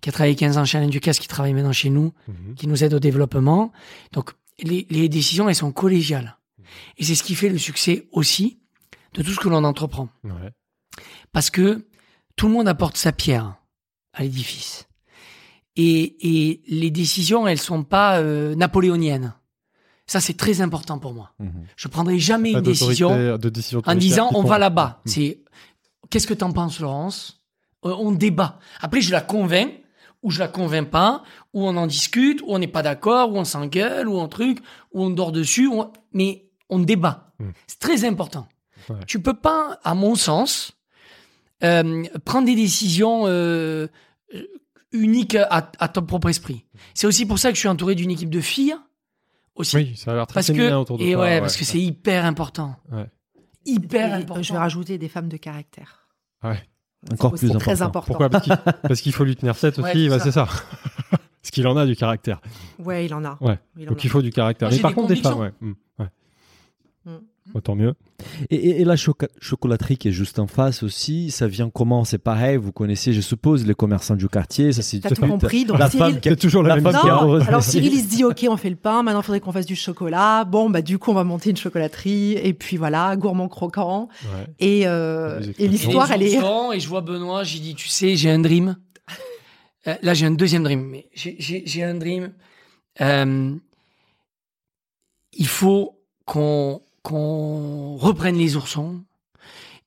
qui 0.00 0.08
a 0.08 0.12
travaillé 0.12 0.34
15 0.34 0.56
ans 0.56 0.64
chez 0.64 0.78
Alain 0.78 0.88
Ducasse, 0.88 1.18
qui 1.18 1.28
travaille 1.28 1.52
maintenant 1.52 1.72
chez 1.72 1.90
nous, 1.90 2.12
Mhm. 2.28 2.54
qui 2.54 2.66
nous 2.66 2.82
aide 2.82 2.94
au 2.94 2.98
développement. 3.00 3.70
Donc, 4.12 4.30
les, 4.62 4.86
les 4.88 5.08
décisions, 5.10 5.48
elles 5.50 5.54
sont 5.54 5.72
collégiales. 5.72 6.38
Et 6.96 7.04
c'est 7.04 7.14
ce 7.14 7.22
qui 7.22 7.34
fait 7.34 7.50
le 7.50 7.58
succès 7.58 8.06
aussi 8.12 8.58
de 9.12 9.22
tout 9.22 9.32
ce 9.32 9.38
que 9.40 9.50
l'on 9.50 9.64
entreprend. 9.64 10.08
Ouais. 10.24 10.50
Parce 11.32 11.50
que 11.50 11.84
tout 12.36 12.46
le 12.48 12.52
monde 12.54 12.68
apporte 12.68 12.96
sa 12.96 13.12
pierre 13.12 13.56
à 14.12 14.22
l'édifice. 14.22 14.86
Et, 15.76 16.50
et 16.50 16.62
les 16.68 16.90
décisions, 16.90 17.46
elles 17.46 17.58
sont 17.58 17.82
pas 17.82 18.18
euh, 18.18 18.54
napoléoniennes. 18.54 19.34
Ça, 20.06 20.20
c'est 20.20 20.36
très 20.36 20.60
important 20.60 20.98
pour 20.98 21.14
moi. 21.14 21.32
Mhm. 21.38 21.64
Je 21.76 21.88
prendrai 21.88 22.18
jamais 22.18 22.50
une 22.52 22.60
décision 22.60 23.38
de 23.38 23.48
décision 23.48 23.80
en 23.86 23.94
disant 23.94 24.30
on 24.34 24.42
va 24.42 24.58
là-bas. 24.58 25.00
Mhm. 25.06 25.12
C'est 25.12 25.40
qu'est-ce 26.10 26.26
que 26.26 26.34
t'en 26.34 26.52
penses, 26.52 26.80
Laurence? 26.80 27.42
Euh, 27.86 27.94
On 27.98 28.12
débat. 28.12 28.58
Après, 28.80 29.00
je 29.00 29.10
la 29.12 29.20
convainc 29.22 29.72
ou 30.22 30.30
je 30.30 30.38
la 30.38 30.46
convainc 30.46 30.88
pas, 30.88 31.24
ou 31.52 31.66
on 31.66 31.76
en 31.76 31.88
discute, 31.88 32.42
ou 32.42 32.54
on 32.54 32.60
n'est 32.60 32.68
pas 32.68 32.82
d'accord, 32.82 33.32
ou 33.32 33.38
on 33.38 33.44
s'engueule, 33.44 34.06
ou 34.08 34.20
un 34.20 34.28
truc, 34.28 34.60
ou 34.92 35.02
on 35.02 35.10
dort 35.10 35.32
dessus, 35.32 35.66
on- 35.66 35.90
mais 36.12 36.48
on 36.68 36.78
débat. 36.78 37.32
Mhm. 37.40 37.52
C'est 37.66 37.80
très 37.80 38.04
important. 38.04 38.46
Ouais. 38.88 38.96
Tu 39.08 39.20
peux 39.20 39.34
pas, 39.34 39.80
à 39.82 39.94
mon 39.96 40.14
sens, 40.14 40.72
euh, 41.64 42.02
prendre 42.24 42.46
des 42.46 42.54
décisions 42.54 43.22
euh, 43.26 43.86
uniques 44.92 45.34
à, 45.36 45.70
à 45.78 45.88
ton 45.88 46.02
propre 46.02 46.28
esprit. 46.28 46.64
C'est 46.94 47.06
aussi 47.06 47.26
pour 47.26 47.38
ça 47.38 47.50
que 47.50 47.54
je 47.54 47.60
suis 47.60 47.68
entouré 47.68 47.94
d'une 47.94 48.10
équipe 48.10 48.30
de 48.30 48.40
filles 48.40 48.74
aussi. 49.54 49.76
Oui, 49.76 49.96
ça 49.96 50.12
a 50.12 50.14
l'air 50.14 50.26
très 50.26 50.34
Parce 50.34 50.48
que, 50.52 50.72
autour 50.74 50.98
de 50.98 51.04
et 51.04 51.12
toi, 51.12 51.22
ouais, 51.22 51.40
parce 51.40 51.56
que 51.56 51.64
c'est 51.64 51.80
hyper 51.80 52.24
important. 52.24 52.76
Ouais. 52.90 53.06
Hyper 53.64 54.08
Et, 54.08 54.12
important. 54.22 54.40
euh, 54.40 54.42
je 54.42 54.52
vais 54.52 54.58
rajouter 54.58 54.98
des 54.98 55.08
femmes 55.08 55.28
de 55.28 55.36
caractère. 55.36 56.08
Ouais. 56.42 56.62
Encore 57.12 57.34
plus 57.34 57.50
très 57.58 57.82
important. 57.82 58.14
important. 58.14 58.38
Pourquoi? 58.38 58.72
Parce 58.82 59.00
qu'il 59.00 59.12
faut 59.12 59.24
lui 59.24 59.34
tenir 59.36 59.56
tête 59.56 59.78
aussi, 59.78 60.04
c'est 60.04 60.08
bah, 60.08 60.18
ça. 60.18 60.24
c'est 60.24 60.32
ça. 60.32 60.46
Parce 61.10 61.50
qu'il 61.50 61.66
en 61.66 61.76
a 61.76 61.84
du 61.86 61.96
caractère. 61.96 62.40
Ouais, 62.78 63.06
il 63.06 63.14
en 63.14 63.24
a. 63.24 63.36
Ouais. 63.40 63.58
Il 63.76 63.88
en 63.88 63.92
Donc 63.92 63.98
a. 63.98 64.02
il 64.04 64.10
faut 64.10 64.22
du 64.22 64.30
caractère. 64.30 64.68
Moi, 64.68 64.76
Mais 64.76 64.82
par 64.82 64.94
contre, 64.94 65.08
des 65.08 65.16
femmes, 65.16 65.38
ouais. 65.40 65.52
Mm, 65.60 65.72
ouais. 65.98 66.06
Mm. 67.46 67.50
Bah, 67.54 67.60
tant 67.60 67.74
mieux. 67.74 67.94
Et, 68.50 68.54
et- 68.56 68.80
et 68.82 68.84
la 68.84 68.94
chocolaterie 68.96 69.96
qui 69.96 70.06
est 70.08 70.12
juste 70.12 70.38
en 70.38 70.46
face 70.46 70.84
aussi, 70.84 71.32
ça 71.32 71.48
vient 71.48 71.70
comment? 71.70 72.04
C'est 72.04 72.18
pareil, 72.18 72.56
vous 72.56 72.70
connaissez, 72.70 73.12
je 73.12 73.20
suppose, 73.20 73.66
les 73.66 73.74
commerçants 73.74 74.14
du 74.14 74.28
quartier. 74.28 74.72
Ça, 74.72 74.82
c'est 74.82 75.00
tout 75.00 75.14
compris. 75.16 75.64
Donc 75.64 75.78
la 75.80 75.90
Cyril- 75.90 75.98
femme 76.12 76.20
qui 76.20 76.28
C'est 76.28 76.36
toujours 76.36 76.62
la, 76.62 76.68
la 76.68 76.74
même 76.76 76.92
femme 76.92 77.02
qui 77.02 77.08
arrose. 77.08 77.42
alors 77.48 77.64
Cyril, 77.64 77.92
il 77.92 78.00
se 78.00 78.06
dit, 78.08 78.22
OK, 78.22 78.46
on 78.48 78.56
fait 78.56 78.70
le 78.70 78.76
pain. 78.76 79.02
Maintenant, 79.02 79.20
il 79.22 79.24
faudrait 79.24 79.40
qu'on 79.40 79.50
fasse 79.50 79.66
du 79.66 79.74
chocolat. 79.74 80.44
Bon, 80.44 80.70
bah, 80.70 80.82
du 80.82 80.98
coup, 80.98 81.10
on 81.10 81.14
va 81.14 81.24
monter 81.24 81.50
une 81.50 81.56
chocolaterie. 81.56 82.34
Et 82.34 82.54
puis 82.54 82.76
voilà, 82.76 83.16
gourmand 83.16 83.48
croquant. 83.48 84.08
Ouais. 84.24 84.46
Et, 84.60 84.86
euh, 84.86 85.40
et 85.58 85.66
l'histoire, 85.66 86.12
elle 86.12 86.22
est. 86.22 86.36
Et 86.74 86.78
je 86.80 86.88
vois 86.88 87.00
Benoît, 87.00 87.42
j'ai 87.42 87.58
dit, 87.58 87.74
tu 87.74 87.88
sais, 87.88 88.14
j'ai 88.14 88.30
un 88.30 88.38
dream. 88.38 88.76
Euh, 89.88 89.94
là, 90.02 90.14
j'ai 90.14 90.26
un 90.26 90.30
deuxième 90.30 90.62
dream, 90.62 90.86
mais 90.86 91.08
j'ai 91.12 91.82
un 91.82 91.94
dream. 91.96 92.30
Euh, 93.00 93.56
il 95.32 95.46
faut 95.48 95.98
qu'on 96.24 96.80
qu'on 97.02 97.96
reprenne 97.96 98.36
les 98.36 98.56
oursons 98.56 99.02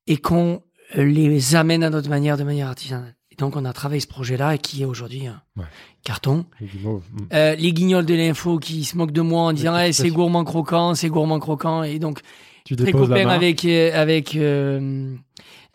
et 0.08 0.18
qu'on 0.18 0.62
les 0.96 1.56
amène 1.56 1.84
à 1.84 1.90
notre 1.90 2.10
manière, 2.10 2.38
de 2.38 2.44
manière 2.44 2.68
artisanale. 2.68 3.16
Et 3.32 3.36
donc, 3.36 3.56
on 3.58 3.66
a 3.66 3.74
travaillé 3.74 4.00
ce 4.00 4.08
projet-là 4.08 4.56
et 4.56 4.58
qui 4.60 4.82
est 4.82 4.86
aujourd'hui 4.86 5.28
un 5.28 5.42
Ouais. 5.58 5.66
carton. 6.04 6.46
Les 6.62 6.68
guimauves, 6.68 7.04
mm. 7.12 7.28
Euh, 7.34 7.56
les 7.56 7.74
guignols 7.74 8.06
de 8.06 8.14
l'info 8.14 8.60
qui 8.60 8.84
se 8.86 8.96
moquent 8.98 9.12
de 9.12 9.22
moi 9.22 9.42
en 9.44 9.54
disant 9.54 9.78
Eh, 9.78 9.92
c'est 9.92 10.10
gourmand 10.10 10.44
croquant, 10.46 10.96
c'est 10.96 11.10
gourmand 11.10 11.40
croquant. 11.40 11.84
Et 11.84 12.00
donc, 12.00 12.22
Tu 12.64 12.76
très 12.76 12.92
copain 12.92 13.28
avec, 13.28 13.66
euh, 13.66 13.92
avec, 13.94 14.36
euh, 14.36 15.14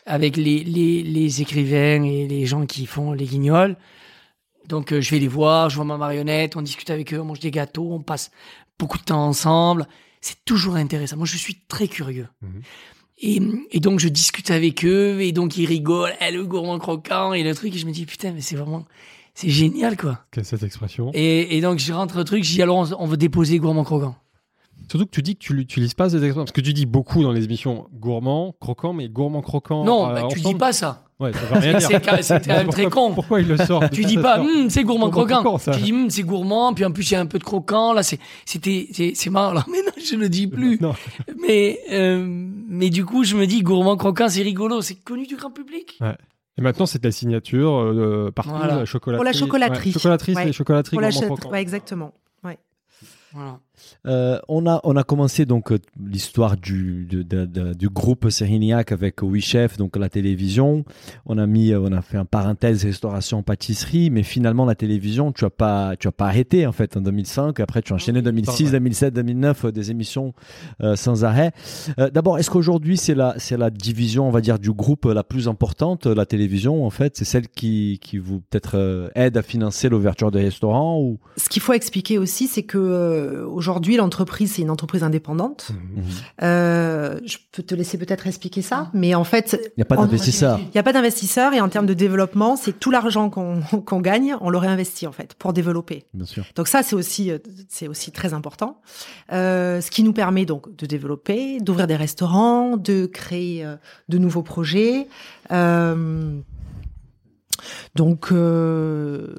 avec 0.05 0.37
les, 0.37 0.63
les, 0.63 1.03
les 1.03 1.41
écrivains 1.41 2.03
et 2.03 2.27
les 2.27 2.45
gens 2.45 2.65
qui 2.65 2.85
font 2.85 3.13
les 3.13 3.25
guignols. 3.25 3.75
Donc, 4.67 4.97
je 4.97 5.11
vais 5.11 5.19
les 5.19 5.27
voir, 5.27 5.69
je 5.69 5.75
vois 5.75 5.85
ma 5.85 5.97
marionnette, 5.97 6.55
on 6.55 6.61
discute 6.61 6.89
avec 6.89 7.13
eux, 7.13 7.19
on 7.19 7.25
mange 7.25 7.39
des 7.39 7.51
gâteaux, 7.51 7.89
on 7.91 7.99
passe 8.01 8.31
beaucoup 8.79 8.97
de 8.97 9.03
temps 9.03 9.25
ensemble. 9.27 9.87
C'est 10.21 10.43
toujours 10.45 10.75
intéressant. 10.75 11.17
Moi, 11.17 11.25
je 11.25 11.37
suis 11.37 11.57
très 11.67 11.87
curieux. 11.87 12.27
Mhm. 12.41 12.61
Et, 13.23 13.41
et 13.71 13.79
donc, 13.79 13.99
je 13.99 14.07
discute 14.07 14.49
avec 14.49 14.83
eux, 14.85 15.21
et 15.21 15.31
donc, 15.31 15.57
ils 15.57 15.65
rigolent, 15.65 16.13
Eh, 16.21 16.31
le 16.31 16.45
gourmand 16.45 16.79
croquant, 16.79 17.33
et 17.33 17.43
le 17.43 17.53
truc, 17.53 17.75
et 17.75 17.77
je 17.77 17.85
me 17.85 17.91
dis, 17.91 18.05
putain, 18.05 18.31
mais 18.31 18.41
c'est 18.41 18.55
vraiment, 18.55 18.85
c'est 19.35 19.49
génial, 19.49 19.95
quoi. 19.95 20.25
Quelle 20.31 20.45
cette 20.45 20.63
expression? 20.63 21.11
Et, 21.13 21.55
et 21.55 21.61
donc, 21.61 21.77
je 21.77 21.93
rentre 21.93 22.19
au 22.19 22.23
truc, 22.23 22.43
je 22.43 22.51
dis, 22.51 22.61
alors, 22.63 22.77
on, 22.77 23.03
on 23.03 23.05
veut 23.05 23.17
déposer 23.17 23.59
gourmand 23.59 23.83
croquant. 23.83 24.15
Surtout 24.89 25.05
que 25.05 25.11
tu 25.11 25.21
dis 25.21 25.35
que 25.35 25.39
tu 25.43 25.53
l'utilises 25.53 25.93
pas 25.93 26.09
cette 26.09 26.17
expression 26.21 26.41
parce 26.43 26.51
que 26.51 26.59
tu 26.61 26.73
dis 26.73 26.85
beaucoup 26.85 27.23
dans 27.23 27.31
les 27.31 27.45
émissions 27.45 27.87
gourmand, 27.93 28.55
croquant, 28.59 28.91
mais 28.91 29.07
gourmand 29.07 29.41
croquant. 29.41 29.85
Non, 29.85 30.09
euh, 30.09 30.13
bah, 30.13 30.27
tu 30.29 30.41
dis 30.41 30.55
pas 30.55 30.73
ça. 30.73 31.05
Ouais, 31.21 31.31
ça 31.33 31.39
veut 31.39 31.59
rien 31.59 31.77
dire. 31.77 31.87
C'est 32.21 32.45
quand 32.45 32.55
même 32.57 32.67
très 32.71 32.85
con. 32.89 33.13
Pourquoi 33.13 33.41
il 33.41 33.47
le 33.47 33.57
sort 33.57 33.83
Tu 33.91 34.03
dis 34.03 34.17
pas, 34.17 34.39
Hum, 34.41 34.69
c'est 34.69 34.83
gourmand 34.83 35.09
croquant. 35.09 35.41
croquant, 35.41 35.57
ça. 35.59 35.71
Tu 35.73 35.81
dis, 35.81 35.93
Hum, 35.93 36.09
c'est 36.09 36.23
gourmand, 36.23 36.73
puis 36.73 36.83
en 36.83 36.91
plus, 36.91 37.09
il 37.11 37.13
y 37.13 37.17
a 37.17 37.21
un 37.21 37.25
peu 37.27 37.37
de 37.39 37.43
croquant. 37.43 37.93
Là, 37.93 38.03
c'est, 38.03 38.19
c'était, 38.45 38.87
c'est, 38.91 39.11
c'est 39.15 39.29
marrant. 39.29 39.53
Mais 39.71 39.79
non, 39.85 39.91
je 40.03 40.15
le 40.15 40.27
dis 40.29 40.47
plus. 40.47 40.79
Non. 40.81 40.93
Mais, 41.47 41.79
euh, 41.91 42.23
mais 42.67 42.89
du 42.89 43.05
coup, 43.05 43.23
je 43.23 43.35
me 43.37 43.45
dis, 43.45 43.61
gourmand 43.61 43.97
croquant, 43.97 44.27
c'est 44.29 44.41
rigolo. 44.41 44.81
C'est 44.81 44.95
connu 44.95 45.25
du 45.27 45.35
grand 45.35 45.51
public. 45.51 45.99
Et 46.57 46.61
maintenant, 46.61 46.85
c'est 46.85 46.99
de 47.01 47.07
la 47.07 47.11
signature 47.11 47.71
euh, 47.79 48.29
partout, 48.35 48.51
Voilà. 48.55 48.75
la 48.79 48.85
chocolaterie. 48.85 49.17
Pour 49.17 49.23
la 49.25 49.33
chocolaterie. 49.33 49.91
Ouais, 49.91 49.91
chocolaterie, 49.93 50.33
Ouais. 50.35 50.43
c'est 50.51 50.51
On 50.59 50.63
gourmand 50.63 51.01
l'achète. 51.07 51.25
croquant. 51.27 51.49
Ouais, 51.51 51.61
exactement. 51.61 52.13
Voilà. 53.33 53.59
Euh, 54.07 54.39
on 54.47 54.65
a 54.65 54.79
on 54.83 54.95
a 54.95 55.03
commencé 55.03 55.45
donc 55.45 55.71
euh, 55.71 55.77
l'histoire 56.03 56.57
du 56.57 57.05
de- 57.05 57.21
de- 57.21 57.45
de- 57.45 57.73
du 57.75 57.87
groupe 57.87 58.29
Sérignac 58.31 58.91
avec 58.91 59.21
Oui 59.21 59.41
Chef 59.41 59.77
donc 59.77 59.95
la 59.95 60.09
télévision. 60.09 60.83
On 61.27 61.37
a 61.37 61.45
mis 61.45 61.71
euh, 61.71 61.79
on 61.79 61.91
a 61.91 62.01
fait 62.01 62.17
un 62.17 62.25
parenthèse 62.25 62.83
restauration 62.83 63.43
pâtisserie 63.43 64.09
mais 64.09 64.23
finalement 64.23 64.65
la 64.65 64.73
télévision 64.73 65.31
tu 65.31 65.45
as 65.45 65.51
pas 65.51 65.95
tu 65.99 66.07
as 66.07 66.11
pas 66.11 66.25
arrêté 66.25 66.65
en 66.65 66.71
fait 66.71 66.97
en 66.97 67.01
2005 67.01 67.59
après 67.59 67.83
tu 67.83 67.93
as 67.93 67.95
enchaîné 67.97 68.23
2006 68.23 68.63
Ouais. 68.65 68.71
2007 68.71 69.13
2009 69.13 69.65
euh, 69.65 69.71
des 69.71 69.91
émissions 69.91 70.33
euh, 70.81 70.95
sans 70.95 71.23
arrêt. 71.23 71.51
Euh, 71.99 72.09
D'abord 72.09 72.39
est-ce 72.39 72.49
qu'aujourd'hui 72.49 72.97
c'est 72.97 73.13
la 73.13 73.35
c'est 73.37 73.57
la 73.57 73.69
division 73.69 74.27
on 74.27 74.31
va 74.31 74.41
dire 74.41 74.57
du 74.57 74.71
groupe 74.71 75.05
la 75.05 75.23
plus 75.23 75.47
importante 75.47 76.07
la 76.07 76.25
télévision 76.25 76.85
en 76.87 76.89
fait? 76.89 77.17
C'est 77.17 77.25
celle 77.25 77.47
qui 77.49 77.99
qui 78.01 78.17
vous 78.17 78.39
peut-être 78.49 78.77
euh, 78.79 79.09
aide 79.13 79.37
à 79.37 79.43
financer 79.43 79.89
l'ouverture 79.89 80.31
des 80.31 80.41
restaurants 80.41 80.99
ou? 80.99 81.19
Ce 81.37 81.49
qu'il 81.49 81.61
faut 81.61 81.73
expliquer 81.73 82.17
aussi, 82.17 82.47
c'est 82.47 82.63
que 82.63 82.77
euh, 82.79 83.45
aujourd'hui, 83.91 83.97
l'entreprise, 83.97 84.53
c'est 84.53 84.61
une 84.61 84.69
entreprise 84.69 85.03
indépendante. 85.03 85.71
Mhm. 85.71 86.03
Euh, 86.43 87.19
je 87.25 87.37
peux 87.51 87.63
te 87.63 87.75
laisser 87.75 87.97
peut-être 87.97 88.27
expliquer 88.27 88.61
ça, 88.61 88.89
mais 88.93 89.15
en 89.15 89.23
fait, 89.23 89.57
il 89.61 89.71
n'y 89.77 89.83
a 89.83 89.85
pas 89.85 89.97
d'investisseurs. 89.97 90.59
il 90.59 90.71
n'y 90.73 90.79
a 90.79 90.83
pas 90.83 90.93
d'investisseurs 90.93 91.53
et 91.53 91.61
en 91.61 91.69
termes 91.69 91.85
de 91.85 91.93
développement, 91.93 92.55
c'est 92.55 92.79
tout 92.79 92.91
l'argent 92.91 93.29
qu'on 93.29 93.61
qu'on 93.85 94.01
gagne, 94.01 94.35
on 94.41 94.49
le 94.49 94.57
réinvestit 94.57 95.07
en 95.07 95.11
fait 95.11 95.33
pour 95.35 95.53
développer. 95.53 96.05
Bien 96.13 96.25
sûr. 96.25 96.45
Donc 96.55 96.67
ça, 96.67 96.83
c'est 96.83 96.95
aussi, 96.95 97.31
euh, 97.31 97.37
c'est 97.69 97.87
aussi 97.87 98.11
très 98.11 98.33
important. 98.33 98.81
Euh, 99.31 99.81
ce 99.81 99.91
qui 99.91 100.03
nous 100.03 100.13
permet 100.13 100.45
donc 100.45 100.75
de 100.75 100.85
développer, 100.85 101.59
d'ouvrir 101.59 101.87
des 101.87 101.95
restaurants, 101.95 102.77
de 102.77 103.05
créer 103.05 103.65
de 104.09 104.17
nouveaux 104.17 104.43
projets. 104.43 105.07
Euh, 105.51 106.41
donc, 107.95 108.31
euh, 108.31 109.35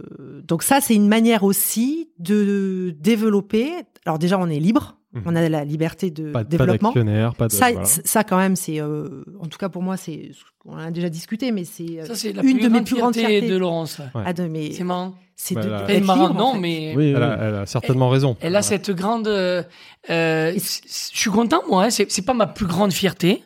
donc 0.47 0.63
ça, 0.63 0.81
c'est 0.81 0.95
une 0.95 1.09
manière 1.09 1.43
aussi 1.43 2.11
de 2.19 2.95
développer. 2.99 3.71
Alors 4.05 4.19
déjà, 4.19 4.39
on 4.39 4.49
est 4.49 4.59
libre, 4.59 4.97
Mhm. 5.13 5.23
on 5.27 5.37
a 5.37 5.49
la 5.49 5.65
liberté 5.65 6.11
de 6.11 6.33
Pas, 6.33 6.41
pas 6.41 6.45
développement. 6.45 6.89
d'actionnaire, 6.89 7.35
pas 7.35 7.47
de. 7.49 7.53
Ça, 7.53 7.71
voilà. 7.71 7.85
ça 7.87 8.25
quand 8.25 8.37
même, 8.39 8.57
c'est, 8.57 8.81
euh, 8.81 9.23
en 9.41 9.47
tout 9.47 9.59
cas 9.59 9.69
pour 9.69 9.83
moi, 9.83 9.97
c'est, 9.97 10.31
on 10.65 10.73
en 10.75 10.79
a 10.79 10.91
déjà 10.91 11.09
discuté, 11.09 11.53
mais 11.53 11.65
c'est 11.65 12.01
euh, 12.01 12.05
Ça, 12.07 12.15
c'est 12.15 12.33
la 12.33 12.43
une 12.43 12.55
plus 12.57 12.63
de 12.65 12.69
mes 12.69 12.73
grande 12.79 12.87
plus 12.87 12.97
grandes 12.97 13.15
fierté 13.15 13.33
fiertés. 13.39 13.49
de 13.51 13.57
Laurence. 13.57 13.99
ouais. 13.99 14.23
Ah, 14.25 14.33
de- 14.33 14.45
mais 14.49 14.73
C'est 14.73 14.85
marrant. 14.85 15.15
c'est 15.37 15.55
Bah, 15.55 15.63
de, 15.63 15.69
Elle 15.69 15.83
est 15.91 15.95
d'être 16.01 16.05
marrant, 16.07 16.29
libre, 16.29 16.39
non, 16.41 16.47
en 16.47 16.53
fait. 16.55 16.59
mais 16.61 16.95
Oui, 16.97 17.13
Elle 17.15 17.23
a, 17.23 17.39
elle 17.43 17.55
a 17.57 17.67
certainement 17.67 18.09
raison. 18.09 18.37
elle 18.41 18.57
a 18.57 18.63
cette 18.63 18.91
grande. 18.91 19.29
euh, 19.29 19.63
euh, 20.11 20.53
je 20.55 20.59
suis 20.89 21.31
content, 21.31 21.63
moi. 21.69 21.85
hein, 21.85 21.91
c'est 21.91 22.25
pas 22.25 22.35
ma 22.35 22.47
plus 22.49 22.67
grande 22.67 22.93
fierté, 22.93 23.45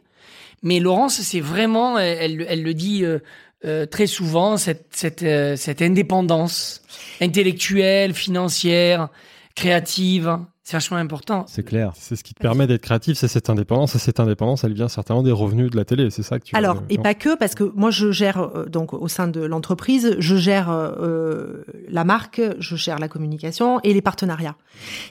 mais 0.63 0.79
Laurence, 0.81 1.21
c'est 1.21 1.41
vraiment. 1.41 1.99
Elle, 1.99 2.19
elle, 2.41 2.47
elle 2.49 2.63
le 2.63 2.73
dit 2.75 3.05
euh, 3.05 3.19
euh, 3.65 3.85
très 3.87 4.07
souvent 4.07 4.57
cette 4.57 4.87
cette 4.93 5.23
euh, 5.23 5.57
cette 5.57 5.83
indépendance 5.83 6.81
intellectuelle, 7.21 8.15
financière, 8.15 9.09
créative. 9.57 10.39
C'est 10.63 10.77
vachement 10.77 10.97
important. 10.97 11.45
C'est 11.47 11.63
clair. 11.63 11.93
C'est 11.95 12.17
ce 12.17 12.25
qui 12.25 12.35
te 12.35 12.41
permet 12.41 12.67
d'être 12.67 12.83
créatif, 12.83 13.17
c'est 13.17 13.29
cette 13.29 13.51
indépendance. 13.51 13.95
Et 13.95 13.99
cette 14.01 14.19
indépendance, 14.19 14.65
elle 14.65 14.73
vient 14.73 14.89
certainement 14.89 15.23
des 15.23 15.31
revenus 15.31 15.71
de 15.71 15.77
la 15.77 15.85
télé. 15.85 16.11
C'est 16.11 16.25
ça 16.25 16.41
que 16.41 16.45
tu. 16.45 16.57
Alors, 16.57 16.83
et 16.91 16.99
pas 16.99 17.15
que, 17.15 17.37
parce 17.37 17.55
que 17.55 17.63
moi, 17.77 17.93
je 17.93 18.11
gère, 18.11 18.41
euh, 18.41 18.65
donc, 18.67 18.93
au 18.93 19.07
sein 19.07 19.29
de 19.29 19.41
l'entreprise, 19.41 20.17
je 20.19 20.35
gère 20.37 20.69
euh, 20.71 21.63
la 21.89 22.03
marque, 22.03 22.43
je 22.59 22.75
gère 22.75 22.99
la 22.99 23.07
communication 23.07 23.79
et 23.85 23.95
les 23.95 24.03
partenariats. 24.03 24.57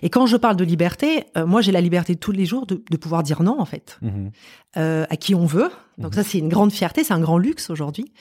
Et 0.01 0.09
quand 0.09 0.25
je 0.25 0.35
parle 0.35 0.57
de 0.57 0.65
liberté, 0.65 1.23
euh, 1.37 1.45
moi, 1.45 1.61
j'ai 1.61 1.71
la 1.71 1.79
liberté 1.79 2.17
tous 2.17 2.33
les 2.33 2.45
jours 2.45 2.65
de, 2.65 2.83
de 2.91 2.97
pouvoir 2.97 3.23
dire 3.23 3.41
non, 3.41 3.57
en 3.57 3.65
fait, 3.65 3.97
Mhm. 4.01 4.31
euh, 4.75 5.05
à 5.09 5.15
qui 5.15 5.35
on 5.35 5.45
veut. 5.45 5.69
Donc 5.97 6.13
ça, 6.15 6.23
c'est 6.25 6.39
une 6.39 6.49
grande 6.49 6.73
fierté, 6.73 7.05
c'est 7.05 7.13
un 7.13 7.21
grand 7.21 7.37
luxe 7.37 7.69
aujourd'hui. 7.69 8.11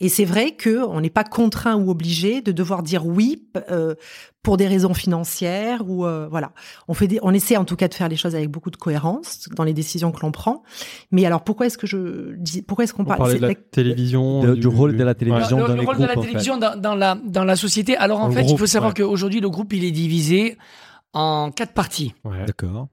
Et 0.00 0.10
c'est 0.10 0.26
vrai 0.26 0.50
que 0.50 0.84
on 0.84 1.00
n'est 1.00 1.08
pas 1.08 1.24
contraint 1.24 1.76
ou 1.76 1.90
obligé 1.90 2.42
de 2.42 2.52
devoir 2.52 2.82
dire 2.82 3.06
oui 3.06 3.46
euh, 3.70 3.94
pour 4.42 4.56
des 4.56 4.66
raisons 4.66 4.92
financières 4.92 5.82
ou 5.88 6.04
euh, 6.04 6.26
voilà. 6.28 6.52
On 6.88 6.94
fait 6.94 7.06
des, 7.06 7.20
on 7.22 7.32
essaie 7.32 7.56
en 7.56 7.64
tout 7.64 7.76
cas 7.76 7.86
de 7.86 7.94
faire 7.94 8.08
les 8.08 8.16
choses 8.16 8.34
avec 8.34 8.50
beaucoup 8.50 8.70
de 8.70 8.76
cohérence 8.76 9.48
dans 9.54 9.62
les 9.62 9.72
décisions 9.72 10.10
que 10.10 10.20
l'on 10.20 10.32
prend. 10.32 10.64
Mais 11.12 11.24
alors 11.26 11.44
pourquoi 11.44 11.66
est-ce 11.66 11.78
que 11.78 11.86
je 11.86 12.34
dis, 12.36 12.62
pourquoi 12.62 12.84
est-ce 12.84 12.92
qu'on 12.92 13.02
On 13.02 13.06
parle 13.06 13.38
de 13.38 13.46
la 13.46 13.54
télévision. 13.54 14.42
De- 14.42 14.54
du 14.56 14.66
rôle 14.66 14.96
de 14.96 15.04
la 15.04 15.14
télévision. 15.14 15.58
dans 15.58 15.68
le 15.74 15.82
rôle 15.82 15.98
de 15.98 16.04
la 16.06 16.16
télévision 16.16 16.56
dans, 16.56 16.76
dans 16.76 16.94
la 16.96 17.16
dans 17.24 17.44
la 17.44 17.54
société. 17.56 17.96
Alors 17.96 18.20
en 18.20 18.30
fait, 18.32 18.42
il 18.44 18.58
faut 18.58 18.66
savoir 18.66 18.90
ouais. 18.90 19.02
qu'aujourd'hui 19.02 19.40
le 19.40 19.48
groupe 19.48 19.72
il 19.74 19.84
est 19.84 19.92
divisé 19.92 20.58
en 21.12 21.50
quatre 21.52 21.72
parties. 21.72 22.14
Ouais. 22.24 22.44
D'accord. 22.46 22.88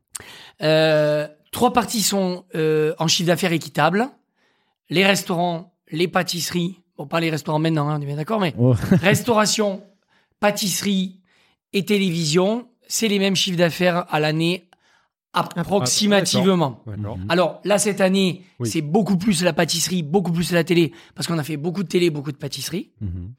Euh, 0.62 1.28
trois 1.52 1.74
parties 1.74 2.02
sont 2.04 2.44
euh, 2.54 2.94
en 3.00 3.08
chiffre 3.08 3.28
d'affaires 3.28 3.54
équitable. 3.54 4.08
Les 4.92 5.06
restaurants, 5.06 5.74
les 5.92 6.08
pâtisseries. 6.08 6.82
Bon, 6.98 7.08
pas 7.08 7.20
les 7.22 7.30
restaurants 7.32 7.60
maintenant, 7.60 7.88
hein, 7.90 7.96
on 7.98 8.02
est 8.02 8.06
bien 8.06 8.18
d'accord, 8.18 8.40
mais 8.40 8.54
Oh. 8.60 8.76
restauration, 9.02 9.82
pâtisserie 10.40 11.19
et 11.74 11.86
télévision, 11.86 12.68
c'est 12.88 13.08
les 13.08 13.20
mêmes 13.20 13.36
chiffres 13.36 13.58
d'affaires 13.58 14.06
à 14.10 14.20
l'année 14.20 14.68
approximativement. 15.34 16.82
D'accord. 16.86 17.18
Mhm. 17.18 17.26
Alors 17.30 17.62
là, 17.64 17.78
cette 17.78 18.02
année, 18.02 18.44
Oui. 18.60 18.70
c'est 18.70 18.82
beaucoup 18.82 19.18
plus 19.18 19.44
la 19.44 19.54
pâtisserie, 19.54 20.04
beaucoup 20.04 20.32
plus 20.32 20.52
la 20.52 20.64
télé, 20.64 20.92
parce 21.16 21.28
qu'on 21.28 21.38
a 21.38 21.44
fait 21.44 21.58
beaucoup 21.58 21.84
de 21.84 21.88
télé, 21.88 22.10
beaucoup 22.10 22.32
de 22.32 22.38
pâtisserie. 22.38 22.92
Mhm. 23.02 23.34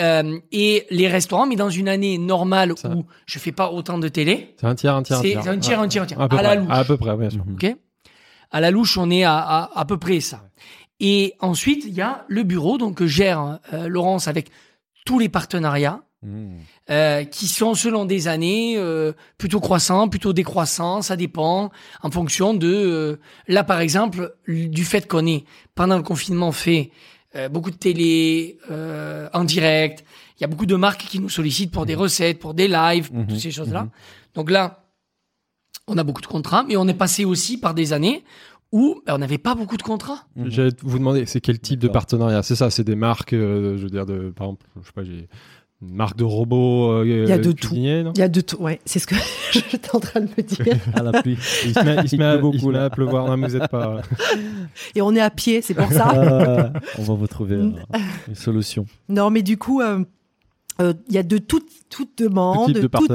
Euh, 0.00 0.38
et 0.50 0.86
les 0.90 1.08
restaurants, 1.08 1.46
mais 1.46 1.56
dans 1.56 1.68
une 1.68 1.88
année 1.88 2.16
normale 2.16 2.72
Ça- 2.76 2.88
où 2.90 3.04
je 3.26 3.38
fais 3.38 3.52
pas 3.52 3.70
autant 3.70 3.98
de 3.98 4.08
télé, 4.08 4.54
C'est 4.58 4.66
un 4.66 4.74
tiers, 4.74 4.94
un 4.94 5.02
tiers, 5.02 5.18
un 5.18 5.22
tiers. 5.22 5.42
c'est 5.42 5.48
un 5.48 5.58
tiers, 5.58 5.80
un 5.80 5.88
tiers, 5.88 6.02
un 6.02 6.06
tiers. 6.06 6.20
À, 6.20 6.28
peu 6.28 6.36
À 6.38 6.42
la 6.42 6.48
près. 6.50 6.58
louche. 6.58 6.68
À 6.70 6.84
peu 6.84 6.96
près, 6.96 7.16
bien 7.16 7.30
sûr. 7.30 7.44
Ok 7.52 7.76
À 8.50 8.60
la 8.60 8.70
louche, 8.70 8.96
on 8.96 9.10
est 9.10 9.24
à, 9.24 9.36
à, 9.38 9.78
à 9.78 9.84
peu 9.84 9.98
près 9.98 10.20
ça. 10.20 10.48
Et 11.00 11.34
ensuite, 11.40 11.84
il 11.86 11.92
y 11.94 12.00
a 12.00 12.24
le 12.28 12.42
bureau, 12.44 12.78
donc 12.78 12.96
que 12.96 13.06
gère 13.06 13.58
euh, 13.72 13.88
Laurence 13.88 14.26
avec 14.28 14.50
tous 15.04 15.18
les 15.18 15.28
partenariats 15.28 16.02
Mhm. 16.22 16.58
euh, 16.90 17.24
qui 17.24 17.46
sont 17.46 17.74
selon 17.74 18.04
des 18.04 18.28
années 18.28 18.74
euh, 18.76 19.12
plutôt 19.38 19.58
croissants, 19.58 20.08
plutôt 20.08 20.34
décroissants, 20.34 21.00
ça 21.00 21.16
dépend 21.16 21.70
en 22.02 22.10
fonction 22.10 22.52
de 22.52 22.68
euh, 22.70 23.16
là 23.48 23.64
par 23.64 23.80
exemple 23.80 24.34
du 24.46 24.84
fait 24.84 25.08
qu'on 25.08 25.26
ait 25.26 25.44
pendant 25.74 25.96
le 25.96 26.02
confinement 26.02 26.52
fait 26.52 26.90
euh, 27.36 27.48
beaucoup 27.48 27.70
de 27.70 27.76
télé 27.76 28.58
euh, 28.70 29.30
en 29.32 29.44
direct, 29.44 30.04
il 30.38 30.42
y 30.42 30.44
a 30.44 30.46
beaucoup 30.46 30.66
de 30.66 30.76
marques 30.76 31.06
qui 31.08 31.20
nous 31.20 31.30
sollicitent 31.30 31.72
pour 31.72 31.86
des 31.86 31.94
recettes, 31.94 32.38
pour 32.38 32.52
des 32.52 32.68
lives, 32.68 33.10
pour 33.10 33.26
toutes 33.26 33.38
ces 33.40 33.50
choses-là. 33.50 33.84
Mhm. 33.84 33.90
Donc 34.34 34.50
là, 34.50 34.84
on 35.86 35.96
a 35.96 36.04
beaucoup 36.04 36.22
de 36.22 36.26
contrats, 36.26 36.64
mais 36.68 36.76
on 36.76 36.86
est 36.86 36.94
passé 36.94 37.24
aussi 37.24 37.58
par 37.58 37.72
des 37.72 37.92
années 37.92 38.24
où 38.72 39.00
ben, 39.06 39.14
on 39.14 39.18
n'avait 39.18 39.38
pas 39.38 39.54
beaucoup 39.54 39.76
de 39.76 39.82
contrats. 39.82 40.26
J'allais 40.44 40.70
vous 40.82 40.98
demander, 40.98 41.26
c'est 41.26 41.40
quel 41.40 41.58
type 41.58 41.80
de 41.80 41.88
partenariat? 41.88 42.42
C'est 42.42 42.54
ça, 42.56 42.70
c'est 42.70 42.84
des 42.84 42.94
marques, 42.94 43.32
euh, 43.32 43.76
je 43.76 43.82
veux 43.84 43.90
dire, 43.90 44.06
de, 44.06 44.30
par 44.30 44.46
exemple, 44.48 44.66
je 44.80 44.86
sais 44.86 44.92
pas, 44.92 45.04
j'ai 45.04 45.28
une 45.82 45.94
marque 45.94 46.16
de 46.16 46.24
robots 46.24 46.90
euh, 46.92 47.04
Il 47.06 47.28
y 47.28 47.32
a 47.32 47.38
de 47.38 47.52
tout. 47.52 47.74
Il 47.74 47.82
y 47.84 48.22
a 48.22 48.28
de 48.28 48.40
tout. 48.40 48.58
Ouais, 48.58 48.80
c'est 48.84 48.98
ce 48.98 49.06
que 49.06 49.14
j'étais 49.52 49.94
en 49.94 50.00
train 50.00 50.20
de 50.20 50.28
me 50.36 50.42
dire. 50.42 50.76
À 50.94 51.02
la 51.02 51.22
pluie. 51.22 51.38
Il 51.64 51.72
se 51.74 51.84
met, 51.84 51.96
il 52.02 52.08
se 52.08 52.16
Il 52.16 52.18
met 52.18 52.24
à, 52.26 52.36
beaucoup, 52.36 52.56
il 52.56 52.60
se 52.60 52.66
met 52.66 52.72
là. 52.74 52.84
à 52.84 52.90
pleuvoir. 52.90 53.26
Non, 53.28 53.36
mais 53.36 53.48
vous 53.48 53.56
êtes 53.56 53.70
pas. 53.70 54.02
Et 54.94 55.00
on 55.00 55.14
est 55.14 55.20
à 55.20 55.30
pied, 55.30 55.62
c'est 55.62 55.74
pour 55.74 55.90
ça. 55.90 56.70
On 56.98 57.02
va 57.02 57.14
vous 57.14 57.26
trouver 57.26 57.56
euh, 57.56 57.70
une 58.28 58.34
solution. 58.34 58.86
Non, 59.08 59.30
mais 59.30 59.42
du 59.42 59.56
coup, 59.56 59.80
euh, 59.80 60.04
Euh, 60.80 60.94
Il 61.08 61.14
y 61.14 61.18
a 61.18 61.22
de 61.22 61.38
toutes 61.38 61.68
toutes 61.90 62.18
demandes, 62.18 62.70
de 62.72 62.82
tout 62.86 62.88
type. 62.98 63.10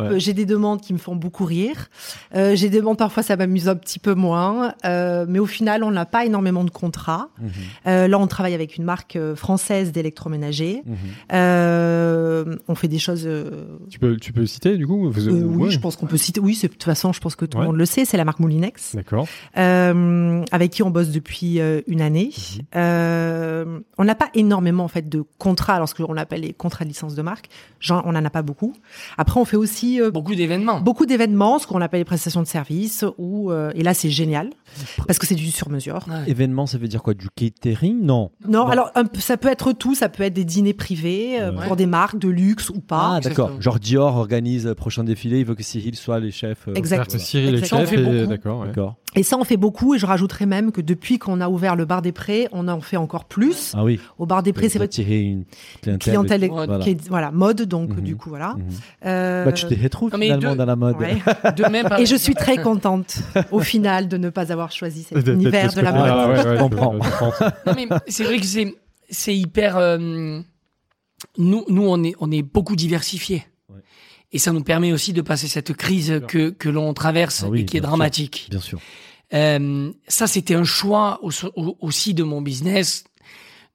ouais. 0.00 0.20
J'ai 0.20 0.34
des 0.34 0.44
demandes 0.44 0.82
qui 0.82 0.92
me 0.92 0.98
font 0.98 1.16
beaucoup 1.16 1.46
rire. 1.46 1.88
Euh, 2.36 2.54
J'ai 2.54 2.68
des 2.68 2.78
demandes 2.80 2.98
parfois 2.98 3.22
ça 3.22 3.34
m'amuse 3.36 3.66
un 3.68 3.76
petit 3.76 3.98
peu 3.98 4.12
moins, 4.14 4.74
Euh, 4.84 5.24
mais 5.28 5.38
au 5.38 5.46
final 5.46 5.82
on 5.84 5.90
n'a 5.90 6.04
pas 6.04 6.26
énormément 6.26 6.62
de 6.64 6.70
contrats. 6.70 7.28
Mhm. 7.40 7.48
Euh, 7.86 8.08
là 8.08 8.18
on 8.18 8.26
travaille 8.26 8.52
avec 8.54 8.76
une 8.76 8.84
marque 8.84 9.16
euh, 9.16 9.34
française 9.34 9.90
d'électroménager. 9.92 10.82
Mhm. 10.84 10.96
Euh, 11.32 12.56
on 12.68 12.74
fait 12.74 12.88
des 12.88 12.98
choses. 12.98 13.22
euh, 13.26 13.50
Tu 13.88 13.98
peux, 13.98 14.16
tu 14.16 14.32
peux 14.32 14.46
citer 14.46 14.76
du 14.76 14.86
coup 14.86 15.10
vous- 15.10 15.28
euh, 15.28 15.42
oui, 15.42 15.64
ouais. 15.64 15.70
je 15.70 15.78
pense 15.80 15.96
qu'on 15.96 16.06
peut 16.06 16.16
citer. 16.16 16.40
Oui, 16.40 16.58
de 16.62 16.66
toute 16.68 16.82
façon, 16.82 17.12
je 17.12 17.20
pense 17.20 17.36
que 17.36 17.44
tout 17.46 17.56
Ouais. 17.58 17.62
le 17.64 17.68
monde 17.70 17.76
le 17.78 17.86
sait. 17.86 18.04
C'est 18.04 18.16
la 18.16 18.24
marque 18.24 18.40
Moulinex, 18.40 18.94
D'accord. 18.94 19.26
euh, 19.56 20.44
avec 20.52 20.72
qui 20.72 20.82
on 20.82 20.90
bosse 20.90 21.08
depuis 21.10 21.60
euh, 21.60 21.80
une 21.86 22.00
année. 22.02 22.30
Mhm. 22.56 22.62
Euh, 22.76 23.80
on 23.98 24.04
n'a 24.04 24.14
pas 24.14 24.28
énormément 24.34 24.84
en 24.84 24.88
fait 24.88 25.08
de 25.08 25.22
contrats, 25.38 25.74
alors 25.74 25.88
ce 25.88 25.94
qu'on 25.94 26.16
appelle 26.16 26.42
les 26.42 26.52
contrats 26.52 26.84
de 26.84 26.92
de 27.08 27.22
marque. 27.22 27.48
Genre, 27.80 28.02
on 28.06 28.12
n'en 28.12 28.24
a 28.24 28.30
pas 28.30 28.42
beaucoup. 28.42 28.72
Après, 29.18 29.40
on 29.40 29.44
fait 29.44 29.56
aussi 29.56 30.00
euh, 30.00 30.10
Beaucoup 30.10 30.34
d'événements. 30.34 30.80
beaucoup 30.80 31.06
d'événements, 31.06 31.58
ce 31.58 31.66
qu'on 31.66 31.80
appelle 31.80 32.00
les 32.00 32.04
prestations 32.04 32.42
de 32.42 32.46
services. 32.46 33.04
Où, 33.18 33.50
euh, 33.50 33.70
et 33.74 33.82
là, 33.82 33.94
c'est 33.94 34.10
génial 34.10 34.50
parce 35.06 35.18
que 35.18 35.26
c'est 35.26 35.34
du 35.34 35.50
sur-mesure. 35.50 36.06
Ouais. 36.08 36.30
Événement, 36.30 36.66
ça 36.66 36.78
veut 36.78 36.88
dire 36.88 37.02
quoi? 37.02 37.14
Du 37.14 37.28
catering? 37.34 38.00
Non. 38.02 38.30
Non, 38.46 38.60
Non. 38.64 38.66
alors 38.68 38.90
un 38.94 39.04
ça 39.18 39.36
peut 39.36 39.48
être 39.48 39.72
tout. 39.72 39.94
Ça 39.94 40.08
peut 40.08 40.22
être 40.22 40.34
des 40.34 40.44
dîners 40.44 40.74
privés 40.74 41.40
euh, 41.40 41.52
Ouais. 41.52 41.66
pour 41.66 41.76
des 41.76 41.86
marques 41.86 42.18
de 42.18 42.28
luxe 42.28 42.70
ou 42.70 42.80
pas. 42.80 43.14
Ah, 43.16 43.20
d'accord. 43.20 43.50
Genre 43.60 43.78
Dior 43.80 44.16
organise 44.16 44.66
le 44.66 44.74
prochain 44.74 45.02
défilé, 45.04 45.40
il 45.40 45.44
veut 45.44 45.54
que 45.54 45.62
Cyril 45.62 45.96
soit 45.96 46.20
les 46.20 46.30
chefs. 46.30 46.68
euh, 46.68 46.74
Exact. 46.74 47.10
Que 47.12 47.18
Cyril 47.18 47.54
est 47.54 47.58
Exactement. 47.58 47.86
chef 47.86 48.28
d'accord. 48.28 48.60
ouais. 48.60 48.66
D'accord. 48.68 48.96
Et 49.16 49.22
ça, 49.24 49.36
on 49.38 49.44
fait 49.44 49.56
beaucoup. 49.56 49.94
Et 49.94 49.98
je 49.98 50.06
rajouterais 50.06 50.46
même 50.46 50.70
que 50.70 50.80
depuis 50.80 51.18
qu'on 51.18 51.40
a 51.40 51.48
ouvert 51.48 51.74
le 51.74 51.84
bar 51.84 52.00
des 52.00 52.12
Prés, 52.12 52.46
on 52.52 52.68
en 52.68 52.80
fait 52.80 52.96
encore 52.96 53.24
plus. 53.24 53.72
Ah 53.76 53.82
oui. 53.82 53.98
Au 54.18 54.26
bar 54.26 54.42
des 54.44 54.52
Prés, 54.52 54.68
c'est 54.68 54.78
votre 54.78 54.90
attirer 54.90 55.20
une 55.22 55.44
clientèle. 55.82 55.98
clientèle 55.98 56.48
Voilà. 56.50 56.78
qui 56.78 56.90
est 56.90 57.08
voilà 57.08 57.30
mode. 57.32 57.62
Donc 57.62 57.90
Mhm. 57.90 58.00
du 58.02 58.14
coup 58.16 58.28
voilà. 58.28 58.54
Mhm. 58.54 58.64
Euh, 59.06 59.44
Bah, 59.46 59.52
tu 59.52 59.66
te 59.66 59.82
retrouves 59.82 60.12
finalement 60.12 60.52
de- 60.52 60.56
dans 60.58 60.64
la 60.64 60.76
mode. 60.76 60.96
ouais. 60.98 61.16
De 61.56 61.68
même, 61.68 61.88
Et 61.98 62.06
je 62.06 62.14
suis 62.16 62.34
très 62.34 62.58
contente 62.58 63.18
au 63.50 63.58
final 63.60 64.06
de 64.06 64.16
ne 64.16 64.30
pas 64.30 64.52
avoir 64.52 64.70
choisi 64.70 65.02
cet 65.02 65.14
Peut-être 65.14 65.34
univers 65.34 65.72
de 65.72 65.80
la 65.80 65.92
mode. 65.92 66.02
Ah, 66.06 66.28
ouais, 66.28 66.34
ouais, 66.46 66.56
Je 66.56 66.60
comprends. 66.60 66.94
c'est 68.06 68.22
vrai 68.24 68.38
que 68.38 68.46
c'est 68.46 68.74
c'est 69.08 69.34
hyper. 69.36 69.76
euh, 69.76 70.40
nous, 71.36 71.64
nous, 71.68 71.82
on 71.86 72.02
est 72.04 72.14
on 72.20 72.30
est 72.30 72.42
beaucoup 72.42 72.76
diversifiés. 72.76 73.42
Et 74.32 74.38
ça 74.38 74.52
nous 74.52 74.62
permet 74.62 74.92
aussi 74.92 75.12
de 75.12 75.22
passer 75.22 75.48
cette 75.48 75.72
crise 75.74 76.20
que 76.28 76.50
que 76.50 76.68
l'on 76.68 76.94
traverse 76.94 77.42
Ah 77.44 77.48
oui, 77.50 77.60
et 77.60 77.64
qui 77.64 77.76
est 77.76 77.80
sûr. 77.80 77.88
dramatique. 77.88 78.46
Bien 78.50 78.60
sûr. 78.60 78.80
Euh, 79.34 79.92
ça, 80.08 80.26
c'était 80.26 80.54
un 80.54 80.64
choix 80.64 81.18
au- 81.22 81.30
au- 81.56 81.76
aussi 81.80 82.14
de 82.14 82.22
mon 82.22 82.40
business 82.42 83.04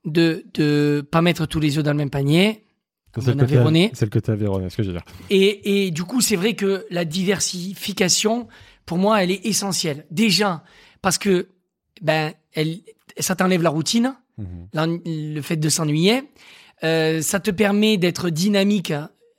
de 0.04 0.44
de 0.54 1.06
pas 1.10 1.20
mettre 1.22 1.46
tous 1.46 1.60
les 1.60 1.78
œufs 1.78 1.84
dans 1.84 1.90
le 1.92 1.96
même 1.98 2.10
panier. 2.10 2.62
C'est 3.18 3.22
On 3.22 3.32
le 3.34 3.38
a 3.38 3.40
côté 3.44 3.54
Véroné. 3.56 3.90
c'est 3.94 4.04
le 4.04 4.10
côté 4.10 4.34
Véroné, 4.34 4.68
ce 4.68 4.76
que 4.76 4.82
je 4.82 4.88
veux 4.88 4.94
dire. 4.94 5.04
Et, 5.30 5.86
et 5.86 5.90
du 5.90 6.04
coup, 6.04 6.20
c'est 6.20 6.36
vrai 6.36 6.52
que 6.54 6.84
la 6.90 7.06
diversification, 7.06 8.46
pour 8.84 8.98
moi, 8.98 9.22
elle 9.22 9.30
est 9.30 9.44
essentielle. 9.46 10.04
Déjà, 10.10 10.62
parce 11.02 11.16
que 11.18 11.48
ben, 12.02 12.32
elle, 12.52 12.80
ça 13.18 13.34
t'enlève 13.34 13.62
la 13.62 13.70
routine, 13.70 14.14
Mhm. 14.38 15.00
le 15.06 15.40
fait 15.40 15.56
de 15.56 15.68
s'ennuyer. 15.70 16.24
Euh, 16.84 17.22
ça 17.22 17.40
te 17.40 17.50
permet 17.50 17.96
d'être 17.96 18.28
dynamique 18.28 18.92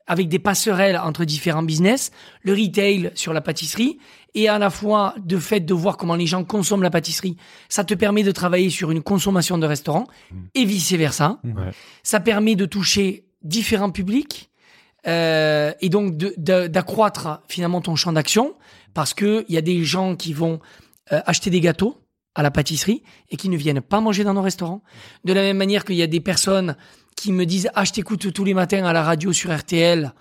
avec 0.07 0.29
des 0.29 0.39
passerelles 0.39 0.97
entre 0.97 1.25
différents 1.25 1.63
business, 1.63 2.11
le 2.41 2.53
retail 2.53 3.11
sur 3.15 3.33
la 3.33 3.41
pâtisserie, 3.41 3.97
et 4.33 4.47
à 4.47 4.59
la 4.59 4.69
fois 4.69 5.15
de 5.23 5.37
fait 5.37 5.61
de 5.61 5.73
voir 5.73 5.97
comment 5.97 6.15
les 6.15 6.27
gens 6.27 6.43
consomment 6.43 6.83
la 6.83 6.89
pâtisserie. 6.89 7.37
Ça 7.69 7.83
te 7.83 7.93
permet 7.93 8.23
de 8.23 8.31
travailler 8.31 8.69
sur 8.69 8.91
une 8.91 9.01
consommation 9.01 9.57
de 9.57 9.65
restaurant, 9.65 10.07
et 10.55 10.65
vice 10.65 10.93
versa. 10.93 11.39
Ouais. 11.43 11.71
Ça 12.03 12.19
permet 12.19 12.55
de 12.55 12.65
toucher 12.65 13.25
différents 13.43 13.91
publics 13.91 14.49
euh, 15.07 15.73
et 15.79 15.89
donc 15.89 16.17
d'accroître 16.17 17.41
finalement 17.47 17.81
ton 17.81 17.95
champ 17.95 18.11
d'action 18.11 18.55
parce 18.93 19.13
que 19.13 19.45
il 19.47 19.55
y 19.55 19.57
a 19.57 19.61
des 19.61 19.83
gens 19.83 20.15
qui 20.15 20.33
vont 20.33 20.59
euh, 21.11 21.21
acheter 21.25 21.49
des 21.49 21.61
gâteaux 21.61 22.01
à 22.35 22.43
la 22.43 22.51
pâtisserie 22.51 23.03
et 23.29 23.37
qui 23.37 23.49
ne 23.49 23.57
viennent 23.57 23.81
pas 23.81 24.01
manger 24.01 24.23
dans 24.23 24.33
nos 24.33 24.41
restaurants. 24.41 24.83
De 25.23 25.33
la 25.33 25.41
même 25.41 25.57
manière 25.57 25.85
qu'il 25.85 25.95
y 25.95 26.03
a 26.03 26.07
des 26.07 26.19
personnes 26.19 26.75
qui 27.17 27.33
me 27.33 27.45
disent 27.45 27.69
ah 27.75 27.83
je 27.83 27.91
t'écoute 27.91 28.31
tous 28.31 28.45
les 28.45 28.53
matins 28.53 28.85
à 28.85 28.93
la 28.93 29.03
radio 29.03 29.33
sur 29.33 29.53
RTL 29.53 30.13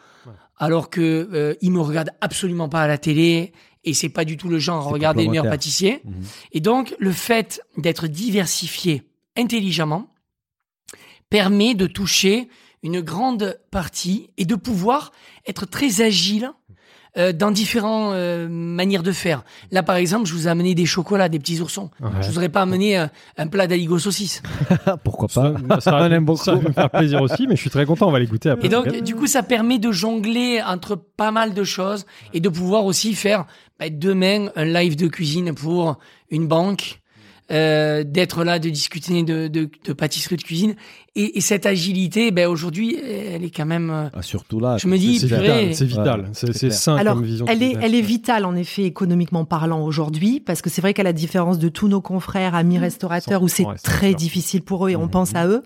alors 0.58 0.90
que 0.90 1.28
euh, 1.32 1.54
ils 1.60 1.70
me 1.70 1.80
regardent 1.80 2.12
absolument 2.20 2.68
pas 2.68 2.82
à 2.82 2.88
la 2.88 2.98
télé 2.98 3.52
et 3.84 3.94
c'est 3.94 4.08
pas 4.08 4.24
du 4.24 4.36
tout 4.36 4.48
le 4.48 4.58
genre 4.58 4.88
à 4.88 4.90
regarder 4.90 5.22
les 5.22 5.28
meilleurs 5.28 5.48
pâtissiers. 5.48 6.00
Mhm. 6.04 6.24
Et 6.52 6.60
donc, 6.60 6.96
le 6.98 7.12
fait 7.12 7.60
d'être 7.76 8.08
diversifié 8.08 9.04
intelligemment 9.36 10.08
permet 11.30 11.74
de 11.74 11.86
toucher 11.86 12.48
une 12.82 13.00
grande 13.00 13.58
partie 13.70 14.30
et 14.38 14.44
de 14.44 14.54
pouvoir 14.54 15.12
être 15.46 15.66
très 15.66 16.00
agile 16.00 16.50
euh, 17.18 17.32
dans 17.32 17.50
différentes 17.50 18.12
euh, 18.14 18.46
manières 18.48 19.02
de 19.02 19.12
faire. 19.12 19.42
Là, 19.70 19.82
par 19.82 19.96
exemple, 19.96 20.26
je 20.26 20.34
vous 20.34 20.48
ai 20.48 20.50
amené 20.50 20.74
des 20.74 20.86
chocolats, 20.86 21.28
des 21.28 21.38
petits 21.38 21.60
oursons. 21.60 21.90
Ouais. 22.00 22.10
Je 22.20 22.30
vous 22.30 22.36
aurais 22.36 22.48
pas 22.48 22.62
amené 22.62 22.98
euh, 22.98 23.06
un 23.38 23.46
plat 23.46 23.66
d'aligot 23.66 23.98
saucisse. 23.98 24.42
Pourquoi 25.04 25.28
Ça, 25.28 25.54
pas 25.68 25.80
ça, 25.80 25.96
On 25.96 26.10
aime 26.10 26.24
beaucoup. 26.24 26.44
ça 26.44 26.54
va 26.54 26.60
me 26.60 26.72
faire 26.72 26.90
plaisir 26.90 27.22
aussi, 27.22 27.46
mais 27.46 27.56
je 27.56 27.60
suis 27.60 27.70
très 27.70 27.86
content. 27.86 28.08
On 28.08 28.12
va 28.12 28.18
les 28.18 28.26
goûter 28.26 28.50
après. 28.50 28.66
Et 28.66 28.68
donc, 28.68 28.88
du 29.02 29.14
coup, 29.14 29.26
ça 29.26 29.42
permet 29.42 29.78
de 29.78 29.92
jongler 29.92 30.60
entre 30.66 30.96
pas 30.96 31.30
mal 31.30 31.54
de 31.54 31.64
choses 31.64 32.06
et 32.34 32.40
de 32.40 32.48
pouvoir 32.48 32.84
aussi 32.84 33.14
faire 33.14 33.46
bah, 33.78 33.86
demain 33.90 34.48
un 34.56 34.64
live 34.64 34.96
de 34.96 35.06
cuisine 35.06 35.54
pour 35.54 35.98
une 36.30 36.46
banque, 36.46 37.00
euh, 37.52 38.02
d'être 38.04 38.44
là, 38.44 38.58
de 38.58 38.68
discuter 38.68 39.22
de, 39.22 39.48
de, 39.48 39.68
de 39.84 39.92
pâtisserie, 39.92 40.36
de 40.36 40.42
cuisine. 40.42 40.74
Et, 41.18 41.38
et 41.38 41.40
cette 41.40 41.64
agilité, 41.64 42.30
ben 42.30 42.46
aujourd'hui, 42.46 42.94
elle 43.02 43.42
est 43.42 43.50
quand 43.54 43.64
même. 43.64 43.88
euh, 43.90 44.08
Ah, 44.12 44.20
Surtout 44.20 44.60
là. 44.60 44.76
Je 44.78 44.86
me 44.86 44.98
dis, 44.98 45.18
c'est 45.18 45.26
vital, 45.28 45.74
c'est 45.74 45.84
vital, 45.86 46.20
Ouais, 46.22 46.52
c'est 46.52 46.70
sain 46.70 46.96
Alors, 46.96 47.14
comme 47.14 47.24
vision. 47.24 47.46
elle 47.48 47.62
est, 47.62 47.74
elle 47.80 47.94
est 47.94 48.02
vitale 48.02 48.44
en 48.44 48.54
effet 48.54 48.82
économiquement 48.82 49.44
parlant 49.46 49.82
aujourd'hui, 49.82 50.40
parce 50.40 50.60
que 50.60 50.68
c'est 50.68 50.82
vrai 50.82 50.92
qu'à 50.92 51.04
la 51.04 51.14
différence 51.14 51.58
de 51.58 51.68
tous 51.70 51.88
nos 51.88 52.02
confrères, 52.02 52.54
amis 52.54 52.78
restaurateurs, 52.78 53.42
où 53.42 53.48
c'est 53.48 53.62
100% 53.62 53.82
très 53.82 54.12
difficile 54.12 54.60
pour 54.62 54.86
eux 54.86 54.90
et 54.90 54.96
on 54.96 55.04
Mhm. 55.04 55.10
pense 55.10 55.34
à 55.34 55.46
eux, 55.46 55.62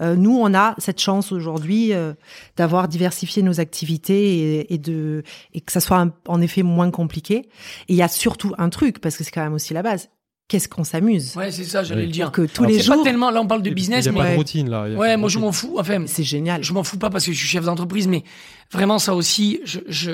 euh, 0.00 0.16
nous 0.16 0.36
on 0.36 0.52
a 0.54 0.74
cette 0.78 1.00
chance 1.00 1.30
aujourd'hui 1.30 1.92
euh, 1.92 2.14
d'avoir 2.56 2.88
diversifié 2.88 3.42
nos 3.42 3.60
activités 3.60 4.38
et, 4.60 4.74
et 4.74 4.78
de 4.78 5.22
et 5.54 5.60
que 5.60 5.70
ça 5.70 5.80
soit 5.80 5.98
un- 6.00 6.12
en 6.26 6.40
effet 6.40 6.62
moins 6.64 6.90
compliqué. 6.90 7.36
Et 7.36 7.44
il 7.90 7.96
y 7.96 8.02
a 8.02 8.08
surtout 8.08 8.52
un 8.58 8.68
truc, 8.68 8.98
parce 9.00 9.16
que 9.16 9.22
c'est 9.22 9.30
quand 9.30 9.44
même 9.44 9.54
aussi 9.54 9.74
la 9.74 9.82
base. 9.82 10.08
Qu'est-ce 10.48 10.68
qu'on 10.68 10.82
s'amuse 10.84 11.36
Ouais, 11.36 11.52
c'est 11.52 11.64
ça, 11.64 11.82
j'allais 11.84 12.00
Oui. 12.00 12.06
le 12.06 12.12
dire. 12.12 12.32
Que 12.32 12.42
tous 12.42 12.64
Alors, 12.64 12.74
les 12.74 12.82
jours, 12.82 12.96
pas 12.96 13.02
tellement. 13.04 13.30
Là, 13.30 13.40
on 13.42 13.46
parle 13.46 13.62
de 13.62 13.68
business, 13.70 14.06
il 14.06 14.06
y 14.06 14.08
a 14.08 14.12
pas 14.14 14.24
mais. 14.24 14.32
de 14.32 14.36
routine 14.36 14.70
là. 14.70 14.84
il 14.86 14.92
y 14.92 14.94
a 14.94 14.96
pas 14.96 15.02
Ouais, 15.02 15.16
moi, 15.18 15.28
je 15.28 15.38
m'en 15.38 15.52
fous. 15.52 15.76
Enfin, 15.78 16.04
c'est 16.06 16.24
génial. 16.24 16.64
je 16.64 16.72
m'en 16.72 16.82
fous 16.84 16.96
pas 16.98 17.10
parce 17.10 17.26
que 17.26 17.32
je 17.32 17.38
suis 17.38 17.46
chef 17.48 17.64
d'entreprise, 17.64 18.08
mais 18.08 18.24
vraiment 18.72 18.98
ça 18.98 19.14
aussi, 19.14 19.60
je, 19.64 19.80
je, 19.88 20.12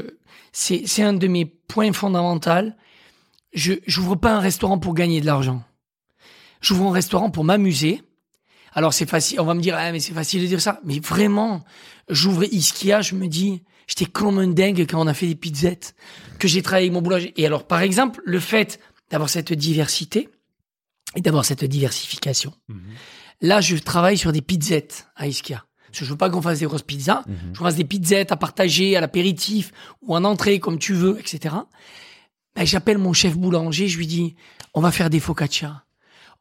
c'est, 0.52 0.82
c'est 0.86 1.02
un 1.04 1.12
de 1.12 1.26
mes 1.28 1.44
points 1.44 1.92
fondamentaux. 1.92 2.72
Je, 3.52 3.74
j'ouvre 3.86 4.16
pas 4.16 4.32
un 4.32 4.40
restaurant 4.40 4.78
pour 4.78 4.94
gagner 4.94 5.20
de 5.20 5.26
l'argent. 5.26 5.62
J'ouvre 6.60 6.86
un 6.88 6.92
restaurant 6.92 7.30
pour 7.30 7.44
m'amuser. 7.44 8.02
Alors 8.72 8.92
c'est 8.92 9.08
facile, 9.08 9.40
on 9.40 9.44
va 9.44 9.54
me 9.54 9.60
dire, 9.60 9.76
ah, 9.78 9.92
mais 9.92 10.00
c'est 10.00 10.14
facile 10.14 10.42
de 10.42 10.46
dire 10.48 10.60
ça. 10.60 10.80
Mais 10.84 10.98
vraiment, 10.98 11.62
j'ouvre 12.08 12.42
Iskia, 12.42 13.02
je 13.02 13.14
me 13.14 13.28
dis, 13.28 13.62
j'étais 13.86 14.06
comme 14.06 14.38
un 14.40 14.48
dingue 14.48 14.84
quand 14.90 15.00
on 15.00 15.06
a 15.06 15.14
fait 15.14 15.28
des 15.28 15.36
pizzettes, 15.36 15.94
que 16.40 16.48
j'ai 16.48 16.60
travaillé 16.62 16.86
avec 16.86 16.94
mon 16.94 17.02
boulanger. 17.02 17.32
Et 17.36 17.46
alors, 17.46 17.68
par 17.68 17.82
exemple, 17.82 18.20
le 18.24 18.40
fait 18.40 18.80
d'avoir 19.14 19.30
cette 19.30 19.52
diversité 19.52 20.28
et 21.14 21.20
d'avoir 21.20 21.44
cette 21.44 21.64
diversification, 21.64 22.52
Mhm. 22.68 22.80
Là, 23.42 23.60
je 23.60 23.76
travaille 23.76 24.18
sur 24.18 24.32
des 24.32 24.42
pizzettes 24.42 25.06
à 25.14 25.28
Ischia. 25.28 25.64
Parce 25.86 26.00
que 26.00 26.04
je 26.04 26.10
veux 26.10 26.16
pas 26.16 26.30
qu'on 26.30 26.42
fasse 26.42 26.58
des 26.58 26.66
grosses 26.66 26.82
pizzas. 26.82 27.22
Mhm. 27.28 27.52
Je 27.52 27.58
fasse 27.60 27.76
des 27.76 27.84
pizzettes 27.84 28.32
à 28.32 28.36
partager 28.36 28.96
à 28.96 29.00
l'apéritif 29.00 29.70
ou 30.02 30.16
en 30.16 30.24
entrée, 30.24 30.58
comme 30.58 30.80
tu 30.80 30.94
veux, 30.94 31.20
etc. 31.20 31.54
Ben, 32.56 32.66
j'appelle 32.66 32.98
mon 32.98 33.12
chef 33.12 33.36
boulanger, 33.36 33.86
je 33.86 33.98
lui 33.98 34.08
dis, 34.08 34.34
on 34.72 34.80
va 34.80 34.90
faire 34.90 35.10
des 35.10 35.20
focaccia. 35.20 35.84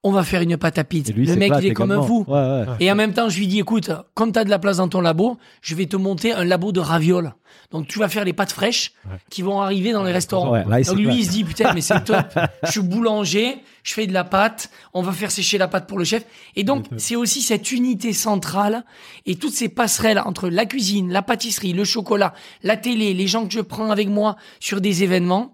On 0.06 0.12
va 0.12 0.24
faire 0.24 0.42
une 0.42 0.58
pâte 0.58 0.78
à 0.78 0.84
pizza. 0.84 1.14
Lui, 1.14 1.26
Le 1.26 1.36
mec, 1.38 1.48
plate 1.50 1.64
il 1.64 1.70
est 1.72 1.74
comme 1.74 1.92
un 1.92 2.02
fou. 2.02 2.26
Ouais, 2.28 2.34
ouais. 2.38 2.66
Et 2.82 2.92
en 2.92 2.96
même 2.96 3.14
temps, 3.14 3.30
je 3.30 3.38
lui 3.40 3.48
dis, 3.48 3.60
écoute, 3.60 3.90
comme 4.14 4.34
tu 4.34 4.40
as 4.40 4.44
de 4.44 4.50
la 4.50 4.60
place 4.60 4.78
dans 4.78 4.90
ton 4.90 5.00
labo, 5.00 5.38
je 5.62 5.76
vais 5.76 5.86
te 5.86 5.96
monter 5.96 6.34
un 6.34 6.44
labo 6.44 6.74
de 6.74 6.82
ravioles. 6.82 7.34
Donc, 7.72 7.88
tu 7.88 8.00
vas 8.00 8.10
faire 8.10 8.26
les 8.26 8.34
pâtes 8.34 8.52
fraîches 8.52 8.92
Ouais. 9.10 9.16
qui 9.30 9.42
vont 9.44 9.62
arriver 9.62 9.94
dans 9.94 10.04
les 10.04 10.12
restaurants. 10.12 10.54
Là, 10.56 10.82
Donc, 10.82 10.98
lui, 10.98 11.16
il 11.20 11.26
se 11.26 11.30
dit, 11.32 11.44
putain, 11.46 11.72
mais 11.74 11.80
c'est 11.82 12.02
top. 12.06 12.26
je 12.64 12.72
suis 12.72 12.82
boulanger, 12.82 13.56
je 13.84 13.94
fais 13.94 14.06
de 14.06 14.12
la 14.14 14.26
pâte, 14.26 14.70
on 14.94 15.02
va 15.02 15.14
faire 15.14 15.32
sécher 15.32 15.58
la 15.58 15.68
pâte 15.70 15.88
pour 15.88 15.98
le 15.98 16.04
chef. 16.04 16.26
Et 16.58 16.64
donc, 16.66 16.86
c'est 16.98 17.16
aussi 17.16 17.42
cette 17.42 17.72
unité 17.72 18.12
centrale 18.12 18.84
et 19.26 19.36
toutes 19.36 19.54
ces 19.54 19.70
passerelles 19.70 20.20
entre 20.26 20.50
la 20.50 20.66
cuisine, 20.66 21.14
la 21.14 21.22
pâtisserie, 21.22 21.72
le 21.74 21.86
chocolat, 21.86 22.34
la 22.62 22.76
télé, 22.76 23.14
les 23.14 23.28
gens 23.28 23.46
que 23.48 23.54
je 23.54 23.62
prends 23.62 23.90
avec 23.90 24.10
moi 24.10 24.36
sur 24.60 24.82
des 24.82 25.04
événements. 25.04 25.54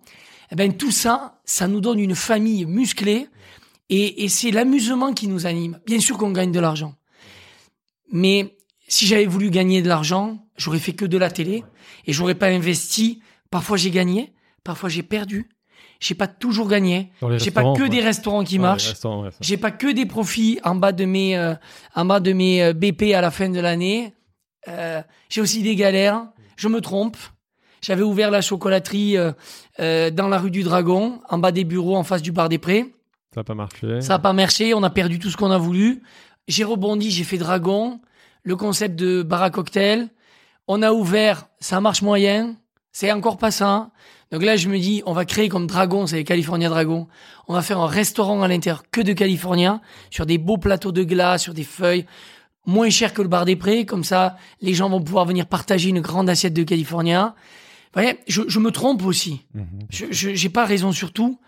Eh 0.52 0.56
ben, 0.56 0.74
tout 0.74 0.90
ça, 0.92 1.36
ça 1.46 1.68
nous 1.68 1.80
donne 1.82 2.00
une 2.00 2.16
famille 2.16 2.66
musclée 2.66 3.28
et, 3.90 4.24
et 4.24 4.30
c'est 4.30 4.52
l'amusement 4.52 5.14
qui 5.14 5.28
nous 5.28 5.46
anime. 5.46 5.80
Bien 5.86 6.00
sûr 6.00 6.18
qu'on 6.18 6.32
gagne 6.32 6.52
de 6.52 6.60
l'argent. 6.60 6.96
Mais 8.12 8.56
si 8.88 9.06
j'avais 9.06 9.26
voulu 9.26 9.50
gagner 9.50 9.82
de 9.82 9.88
l'argent, 9.88 10.46
j'aurais 10.58 10.80
fait 10.80 10.94
que 10.94 11.06
de 11.06 11.18
la 11.18 11.30
télé 11.30 11.64
et 12.06 12.14
j'aurais 12.14 12.36
pas 12.36 12.48
investi. 12.48 13.22
Parfois 13.52 13.78
j'ai 13.78 13.92
gagné, 13.92 14.34
parfois 14.64 14.90
j'ai 14.90 15.04
perdu. 15.04 15.50
J'ai 16.00 16.16
pas 16.16 16.28
toujours 16.28 16.70
gagné. 16.70 17.12
J'ai 17.38 17.52
pas 17.52 17.74
que 17.74 17.88
des 17.88 18.00
restaurants 18.00 18.44
qui 18.46 18.56
Ouais, 18.56 18.62
marchent. 18.62 18.94
ouais. 19.04 19.30
J'ai 19.42 19.58
pas 19.58 19.72
que 19.72 19.92
des 19.92 20.06
profits 20.06 20.60
en 20.64 20.76
bas 20.76 20.94
de 20.94 21.04
mes 21.04 21.36
euh, 21.38 21.56
en 21.94 22.06
bas 22.06 22.22
de 22.22 22.32
mes 22.32 22.64
euh, 22.64 22.74
BP 22.74 23.14
à 23.14 23.20
la 23.22 23.32
fin 23.32 23.50
de 23.50 23.60
l'année. 23.60 24.14
Euh, 24.70 25.02
j'ai 25.30 25.42
aussi 25.42 25.62
des 25.62 25.76
galères. 25.76 26.26
Je 26.56 26.68
me 26.70 26.80
trompe. 26.80 27.18
J'avais 27.82 28.02
ouvert 28.04 28.32
la 28.32 28.42
chocolaterie 28.42 29.18
euh, 29.18 29.32
euh, 29.82 30.10
dans 30.10 30.28
la 30.30 30.38
rue 30.40 30.52
du 30.52 30.64
Dragon, 30.64 31.22
en 31.30 31.38
bas 31.38 31.52
des 31.52 31.64
bureaux, 31.66 31.96
en 31.98 32.04
face 32.04 32.22
du 32.22 32.32
bar 32.32 32.48
des 32.50 32.58
Prés. 32.60 32.86
Ça 33.40 33.42
n'a 33.42 33.44
pas 33.46 33.56
marché. 33.56 34.02
Ça 34.02 34.14
n'a 34.14 34.20
pas 34.20 34.34
marché. 34.34 34.74
On 34.74 34.84
a 34.84 34.90
perdu 34.90 35.20
tout 35.20 35.30
ce 35.30 35.38
qu'on 35.38 35.52
a 35.52 35.58
voulu. 35.58 36.02
J'ai 36.48 36.64
rebondi. 36.64 37.10
J'ai 37.12 37.24
fait 37.24 37.38
Dragon, 37.38 38.02
le 38.44 38.56
concept 38.56 38.98
de 38.98 39.24
bar 39.24 39.44
à 39.44 39.50
cocktail. 39.50 40.10
On 40.68 40.82
a 40.82 40.92
ouvert. 40.92 41.48
Ça 41.60 41.80
marche 41.80 42.02
moyen. 42.02 42.56
C'est 42.92 43.12
encore 43.12 43.38
pas 43.38 43.52
ça. 43.52 43.92
Donc 44.32 44.44
là, 44.44 44.56
je 44.56 44.68
me 44.68 44.78
dis, 44.78 45.02
on 45.06 45.14
va 45.14 45.26
créer 45.26 45.50
comme 45.50 45.68
Dragon, 45.68 46.06
c'est 46.06 46.18
les 46.18 46.24
California 46.24 46.70
Dragon. 46.70 47.08
On 47.48 47.54
va 47.54 47.62
faire 47.62 47.80
un 47.80 47.88
restaurant 47.88 48.42
à 48.44 48.48
l'intérieur 48.48 48.84
que 48.92 49.02
de 49.02 49.14
California, 49.14 49.82
sur 50.12 50.26
des 50.26 50.38
beaux 50.38 50.58
plateaux 50.58 50.92
de 50.92 51.04
glace, 51.04 51.44
sur 51.44 51.54
des 51.54 51.64
feuilles, 51.64 52.06
moins 52.66 52.90
cher 52.90 53.14
que 53.14 53.22
le 53.22 53.28
bar 53.28 53.46
des 53.46 53.56
prés. 53.56 53.86
Comme 53.86 54.04
ça, 54.04 54.38
les 54.62 54.74
gens 54.74 54.90
vont 54.90 55.02
pouvoir 55.02 55.26
venir 55.26 55.48
partager 55.48 55.90
une 55.90 56.02
grande 56.02 56.30
assiette 56.30 56.54
de 56.54 56.64
California. 56.64 57.36
Vous 57.94 58.02
voyez, 58.02 58.20
je, 58.28 58.44
je 58.48 58.60
me 58.60 58.70
trompe 58.72 59.04
aussi. 59.04 59.46
Mhm. 59.56 59.66
Je 59.90 60.06
j'ai 60.12 60.50
pas 60.50 60.66
raison 60.66 60.92
sur 60.92 61.12
tout. 61.12 61.40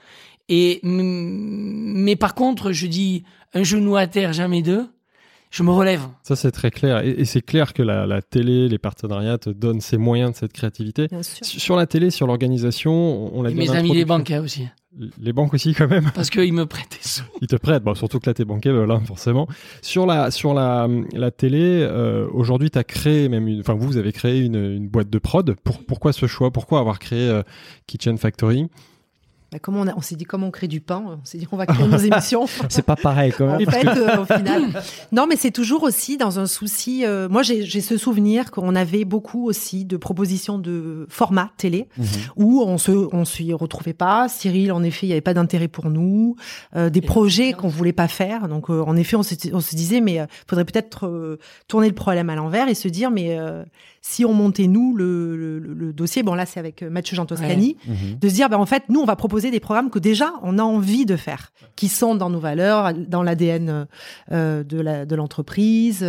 Et 0.53 0.81
mais 0.83 2.17
par 2.17 2.35
contre, 2.35 2.73
je 2.73 2.85
dis 2.85 3.23
un 3.53 3.63
genou 3.63 3.95
à 3.95 4.05
terre, 4.07 4.33
jamais 4.33 4.61
deux. 4.61 4.85
Je 5.49 5.63
me 5.63 5.71
relève. 5.71 6.01
Ça, 6.23 6.35
c'est 6.37 6.51
très 6.51 6.71
clair. 6.71 7.03
Et, 7.05 7.09
et 7.09 7.25
c'est 7.25 7.41
clair 7.41 7.73
que 7.73 7.83
la, 7.83 8.05
la 8.05 8.21
télé, 8.21 8.69
les 8.69 8.77
partenariats 8.77 9.37
te 9.37 9.49
donnent 9.49 9.81
ces 9.81 9.97
moyens 9.97 10.31
de 10.31 10.35
cette 10.37 10.53
créativité. 10.53 11.07
Bien 11.07 11.23
sûr. 11.23 11.45
Sur 11.45 11.75
la 11.75 11.85
télé, 11.87 12.09
sur 12.09 12.25
l'organisation, 12.27 12.91
on 12.93 13.39
on 13.39 13.41
l'a 13.43 13.49
Et 13.49 13.53
dit 13.53 13.59
mes 13.59 13.71
amis 13.71 13.93
les 13.93 14.05
banques 14.05 14.31
hein, 14.31 14.41
aussi, 14.41 14.65
Les 15.19 15.33
banques 15.33 15.53
aussi, 15.53 15.73
quand 15.73 15.89
même. 15.89 16.09
parce 16.15 16.29
qu'ils 16.29 16.53
me 16.53 16.65
prêtent 16.65 16.91
des 17.01 17.05
sous. 17.07 17.23
Ils 17.41 17.47
te 17.47 17.57
prêtent, 17.57 17.83
bon, 17.83 17.95
surtout 17.95 18.19
que 18.19 18.29
là, 18.29 18.33
t'es 18.33 18.45
bankable, 18.45 18.89
hein, 18.89 19.01
forcément. 19.05 19.45
Sur 19.81 20.05
la, 20.05 20.31
sur 20.31 20.53
la, 20.53 20.87
la 21.11 21.31
télé, 21.31 21.59
euh, 21.81 22.27
aujourd'hui, 22.33 22.69
tu 22.71 22.77
as 22.77 22.85
créé 22.85 23.27
même 23.27 23.49
une, 23.49 23.59
enfin, 23.59 23.73
vous, 23.73 23.87
vous 23.87 23.97
avez 23.97 24.13
créé 24.13 24.39
une, 24.39 24.55
une 24.55 24.87
boîte 24.87 25.09
de 25.09 25.19
prod. 25.19 25.53
Pour, 25.65 25.83
pourquoi 25.85 26.13
ce 26.13 26.27
choix? 26.27 26.51
Pourquoi 26.51 26.79
avoir 26.79 26.97
créé 26.99 27.27
euh, 27.29 27.43
Kitchen 27.87 28.17
Factory? 28.17 28.67
Bah, 29.51 29.59
comment 29.61 29.81
on, 29.81 29.87
a- 29.87 29.93
on 29.97 30.01
s'est 30.01 30.15
dit 30.15 30.23
comment 30.23 30.47
on 30.47 30.51
crée 30.51 30.69
du 30.69 30.79
pain 30.79 31.03
On 31.21 31.25
s'est 31.25 31.37
dit 31.37 31.45
on 31.51 31.57
va 31.57 31.65
créer 31.65 31.85
nos 31.85 31.97
émissions. 32.11 32.45
C'est 32.69 32.85
pas 32.85 32.95
pareil 32.95 33.33
quand 33.37 33.49
En 33.49 33.57
même. 33.57 33.69
fait, 33.69 33.85
euh, 33.85 34.21
au 34.21 34.25
final. 34.25 34.63
Non, 35.11 35.27
mais 35.27 35.35
c'est 35.35 35.51
toujours 35.51 35.83
aussi 35.83 36.15
dans 36.15 36.39
un 36.39 36.45
souci. 36.45 37.05
euh, 37.05 37.27
moi, 37.27 37.43
j'ai 37.43 37.63
j'ai 37.65 37.81
ce 37.81 37.97
souvenir 37.97 38.49
qu'on 38.51 38.75
avait 38.75 39.03
beaucoup 39.03 39.45
aussi 39.47 39.83
de 39.83 39.97
propositions 39.97 40.57
de 40.57 41.05
format 41.09 41.51
télé 41.57 41.89
Mhm. 41.97 42.05
où 42.37 42.61
on 42.61 42.77
se, 42.77 42.91
on 43.13 43.25
s'y 43.25 43.51
retrouvait 43.51 43.93
pas. 43.93 44.29
Cyril, 44.29 44.71
en 44.71 44.83
effet, 44.83 45.05
il 45.05 45.09
n'y 45.09 45.13
avait 45.13 45.19
pas 45.21 45.33
d'intérêt 45.33 45.67
pour 45.67 45.89
nous. 45.89 46.37
Euh, 46.77 46.89
des 46.89 47.01
projets 47.01 47.51
qu'on 47.51 47.67
voulait 47.67 47.91
pas 47.91 48.07
faire. 48.07 48.47
Donc, 48.47 48.69
euh, 48.69 48.81
en 48.81 48.95
effet, 48.95 49.17
on, 49.17 49.23
s'était- 49.23 49.53
on 49.53 49.59
se 49.59 49.75
disait, 49.75 49.99
mais 49.99 50.21
euh, 50.21 50.25
faudrait 50.47 50.63
peut-être 50.65 51.07
euh, 51.07 51.39
tourner 51.67 51.89
le 51.89 51.95
problème 51.95 52.29
à 52.29 52.35
l'envers 52.35 52.69
et 52.69 52.73
se 52.75 52.87
dire, 52.87 53.11
mais 53.11 53.37
euh, 53.37 53.63
si 54.01 54.25
on 54.25 54.33
montait 54.33 54.67
nous 54.67 54.95
le, 54.97 55.37
le, 55.37 55.59
le- 55.59 55.73
le 55.73 55.93
dossier, 55.93 56.23
bon 56.23 56.33
là, 56.33 56.45
c'est 56.47 56.59
avec 56.59 56.81
euh, 56.81 56.89
Mathieu 56.89 57.15
Jean 57.15 57.25
Toscani 57.27 57.77
Mhm. 57.87 58.17
de 58.19 58.29
se 58.29 58.33
dire, 58.33 58.49
ben, 58.49 58.57
en 58.57 58.65
fait, 58.65 58.83
nous, 58.89 58.99
on 58.99 59.05
va 59.05 59.15
proposer 59.15 59.51
des 59.51 59.59
programmes 59.59 59.89
que 59.91 59.99
déjà, 59.99 60.33
on 60.41 60.57
a 60.57 60.63
envie 60.63 61.05
de 61.05 61.15
faire, 61.15 61.51
qui 61.75 61.87
sont 61.87 62.15
dans 62.15 62.29
nos 62.31 62.39
valeurs, 62.39 62.93
dans 62.95 63.21
l'ADN 63.23 63.87
euh, 64.31 64.63
de 64.63 64.79
la- 64.81 65.05
de 65.05 65.15
l'entreprise. 65.15 66.03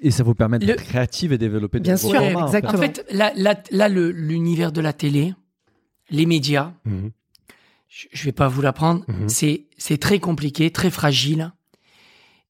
Et 0.00 0.10
ça 0.10 0.22
vous 0.24 0.34
permet 0.34 0.58
Le- 0.58 0.66
d'être 0.66 0.82
créatif 0.84 1.30
et 1.32 1.38
développer 1.38 1.78
Bien 1.80 1.96
sûr, 1.96 2.10
formats, 2.10 2.46
exactement. 2.46 2.72
En 2.74 2.82
fait, 2.82 3.04
là, 3.12 3.32
là, 3.36 3.54
là 3.70 3.88
le- 3.88 4.10
l'univers 4.10 4.72
de 4.72 4.80
la 4.80 4.92
télé, 4.92 5.34
les 6.10 6.26
médias, 6.26 6.72
Mhm. 6.86 7.10
je, 7.88 8.06
je 8.12 8.24
vais 8.24 8.32
pas 8.32 8.48
vous 8.48 8.62
l'apprendre, 8.62 9.04
Mhm. 9.08 9.28
c'est 9.28 9.66
c'est 9.76 9.98
très 9.98 10.18
compliqué, 10.18 10.70
très 10.72 10.90
fragile, 10.90 11.52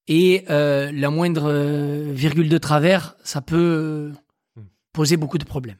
et 0.08 0.44
euh, 0.48 0.90
la 0.92 1.10
moindre 1.10 1.52
virgule 2.12 2.48
de 2.48 2.56
travers, 2.58 3.16
ça 3.22 3.40
peut. 3.42 4.12
Poser 4.98 5.16
beaucoup 5.16 5.38
de 5.38 5.44
problèmes. 5.54 5.78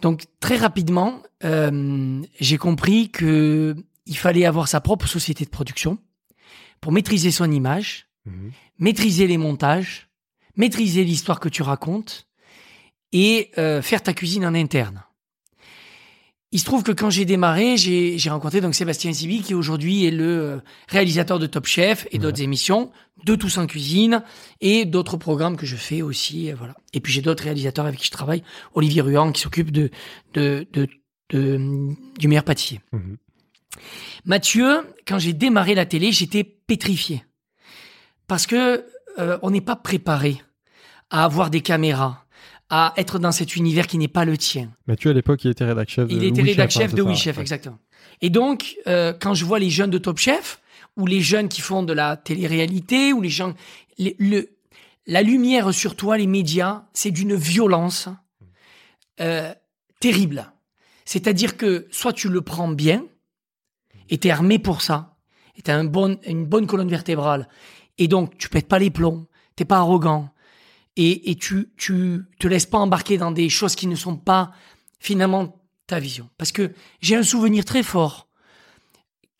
Donc 0.00 0.24
très 0.40 0.56
rapidement, 0.56 1.22
euh, 1.44 2.22
j'ai 2.40 2.56
compris 2.56 3.10
que 3.10 3.76
il 4.06 4.16
fallait 4.16 4.46
avoir 4.46 4.66
sa 4.68 4.80
propre 4.80 5.06
société 5.06 5.44
de 5.44 5.50
production 5.50 5.98
pour 6.80 6.92
maîtriser 6.92 7.30
son 7.30 7.50
image, 7.60 7.90
Mhm. 8.24 8.52
maîtriser 8.78 9.26
les 9.26 9.38
montages, 9.38 10.08
maîtriser 10.56 11.04
l'histoire 11.04 11.40
que 11.40 11.50
tu 11.50 11.62
racontes 11.62 12.26
et 13.12 13.50
euh, 13.58 13.82
faire 13.82 14.02
ta 14.02 14.12
cuisine 14.14 14.44
en 14.46 14.54
interne. 14.54 15.02
Il 16.52 16.58
se 16.58 16.64
trouve 16.64 16.82
que 16.82 16.90
quand 16.90 17.10
j'ai 17.10 17.24
démarré, 17.24 17.76
j'ai 17.76 18.18
rencontré 18.30 18.60
donc 18.60 18.74
Sébastien 18.74 19.12
Sibi 19.12 19.40
qui 19.40 19.54
aujourd'hui 19.54 20.04
est 20.04 20.10
le 20.10 20.24
euh, 20.24 20.58
réalisateur 20.88 21.38
de 21.38 21.46
Top 21.46 21.66
Chef 21.66 22.08
et 22.10 22.18
d'autres 22.18 22.42
émissions, 22.42 22.90
de 23.24 23.36
Tous 23.36 23.56
en 23.58 23.66
cuisine 23.68 24.24
et 24.60 24.84
d'autres 24.84 25.16
programmes 25.16 25.56
que 25.56 25.66
je 25.66 25.76
fais 25.76 26.02
aussi, 26.02 26.50
euh, 26.50 26.56
voilà. 26.56 26.74
Et 26.92 26.98
puis 27.00 27.12
j'ai 27.12 27.22
d'autres 27.22 27.44
réalisateurs 27.44 27.86
avec 27.86 28.00
qui 28.00 28.06
je 28.06 28.10
travaille, 28.10 28.42
Olivier 28.74 29.00
Ruan 29.02 29.30
qui 29.30 29.40
s'occupe 29.40 29.70
de, 29.70 29.90
de, 30.34 30.66
de, 30.72 30.88
de- 31.30 31.94
du 32.18 32.26
meilleur 32.26 32.44
pâtissier. 32.44 32.80
Mhm. 32.92 33.16
Mathieu, 34.24 34.80
quand 35.06 35.20
j'ai 35.20 35.32
démarré 35.32 35.76
la 35.76 35.86
télé, 35.86 36.10
j'étais 36.10 36.42
pétrifié. 36.42 37.24
Parce 38.26 38.46
que 38.46 38.84
euh, 39.18 39.38
on 39.42 39.50
n'est 39.50 39.60
pas 39.60 39.76
préparé 39.76 40.42
à 41.10 41.24
avoir 41.24 41.50
des 41.50 41.60
caméras, 41.60 42.24
à 42.70 42.94
être 42.96 43.18
dans 43.18 43.32
cet 43.32 43.56
univers 43.56 43.86
qui 43.86 43.98
n'est 43.98 44.08
pas 44.08 44.24
le 44.24 44.38
tien. 44.38 44.70
Mathieu, 44.86 45.10
à 45.10 45.12
l'époque, 45.12 45.44
il 45.44 45.50
était 45.50 45.64
rédac-chef 45.64 46.08
de 46.08 46.14
Il 46.14 46.24
était 46.24 46.42
rédac 46.42 46.70
Chef, 46.70 46.80
hein, 46.82 46.84
chef 46.86 46.94
de 46.94 47.02
ça, 47.02 47.08
Oui 47.08 47.16
Chef, 47.16 47.36
ouais. 47.36 47.42
exactement. 47.42 47.78
Et 48.22 48.30
donc, 48.30 48.76
euh, 48.86 49.12
quand 49.18 49.34
je 49.34 49.44
vois 49.44 49.58
les 49.58 49.70
jeunes 49.70 49.90
de 49.90 49.98
Top 49.98 50.18
Chef, 50.18 50.60
ou 50.96 51.06
les 51.06 51.20
jeunes 51.20 51.48
qui 51.48 51.60
font 51.60 51.82
de 51.82 51.92
la 51.92 52.16
télé-réalité, 52.16 53.12
ou 53.12 53.20
les 53.20 53.28
gens... 53.28 53.54
les- 53.98 54.14
le, 54.18 54.50
la 55.06 55.22
lumière 55.22 55.74
sur 55.74 55.96
toi, 55.96 56.16
les 56.16 56.26
médias, 56.28 56.84
c'est 56.92 57.10
d'une 57.10 57.34
violence 57.34 58.08
euh, 59.20 59.52
terrible. 59.98 60.52
C'est-à-dire 61.04 61.56
que 61.56 61.88
soit 61.90 62.12
tu 62.12 62.28
le 62.28 62.40
prends 62.42 62.68
bien, 62.68 63.04
et 64.08 64.18
t'es 64.18 64.30
armé 64.30 64.58
pour 64.58 64.82
ça, 64.82 65.16
et 65.56 65.62
t'as 65.62 65.74
un 65.76 65.84
bon, 65.84 66.18
une 66.26 66.44
bonne 66.46 66.66
colonne 66.66 66.88
vertébrale, 66.88 67.48
et 67.98 68.06
donc 68.08 68.36
tu 68.38 68.48
pètes 68.48 68.68
pas 68.68 68.78
les 68.78 68.90
plombs, 68.90 69.26
t'es 69.56 69.64
pas 69.64 69.78
arrogant, 69.78 70.30
et, 70.96 71.30
et 71.30 71.34
tu, 71.36 71.70
tu 71.76 72.20
te 72.38 72.48
laisses 72.48 72.66
pas 72.66 72.78
embarquer 72.78 73.16
dans 73.18 73.30
des 73.30 73.48
choses 73.48 73.74
qui 73.74 73.86
ne 73.86 73.94
sont 73.96 74.16
pas 74.16 74.52
finalement 74.98 75.62
ta 75.86 75.98
vision. 76.00 76.28
Parce 76.38 76.52
que 76.52 76.72
j'ai 77.00 77.16
un 77.16 77.22
souvenir 77.22 77.64
très 77.64 77.82
fort. 77.82 78.28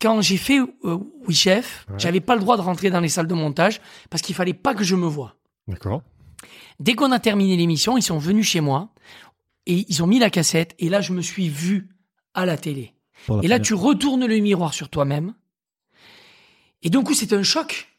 Quand 0.00 0.22
j'ai 0.22 0.38
fait 0.38 0.58
euh, 0.58 0.98
Oui 1.26 1.34
Chef, 1.34 1.86
Ouais. 1.90 1.96
j'avais 1.98 2.20
pas 2.20 2.34
le 2.34 2.40
droit 2.40 2.56
de 2.56 2.62
rentrer 2.62 2.88
dans 2.90 3.00
les 3.00 3.08
salles 3.10 3.26
de 3.26 3.34
montage 3.34 3.80
parce 4.08 4.22
qu'il 4.22 4.34
fallait 4.34 4.54
pas 4.54 4.74
que 4.74 4.82
je 4.84 4.96
me 4.96 5.06
voie. 5.06 5.36
D'accord. 5.68 6.02
Dès 6.78 6.94
qu'on 6.94 7.12
a 7.12 7.18
terminé 7.18 7.56
l'émission, 7.56 7.98
ils 7.98 8.02
sont 8.02 8.16
venus 8.18 8.46
chez 8.48 8.60
moi 8.62 8.94
et 9.66 9.84
ils 9.88 10.02
ont 10.02 10.06
mis 10.06 10.18
la 10.18 10.30
cassette 10.30 10.74
et 10.78 10.88
là 10.88 11.02
je 11.02 11.12
me 11.12 11.20
suis 11.20 11.50
vu 11.50 11.90
à 12.32 12.46
la 12.46 12.56
télé. 12.56 12.94
La 13.28 13.40
Et 13.42 13.48
là 13.48 13.60
tu 13.60 13.74
retournes 13.74 14.24
le 14.24 14.38
miroir 14.38 14.72
sur 14.72 14.88
toi-même 14.88 15.34
et 16.82 16.88
d'un 16.88 17.02
coup 17.02 17.12
c'est 17.12 17.34
un 17.34 17.42
choc 17.42 17.89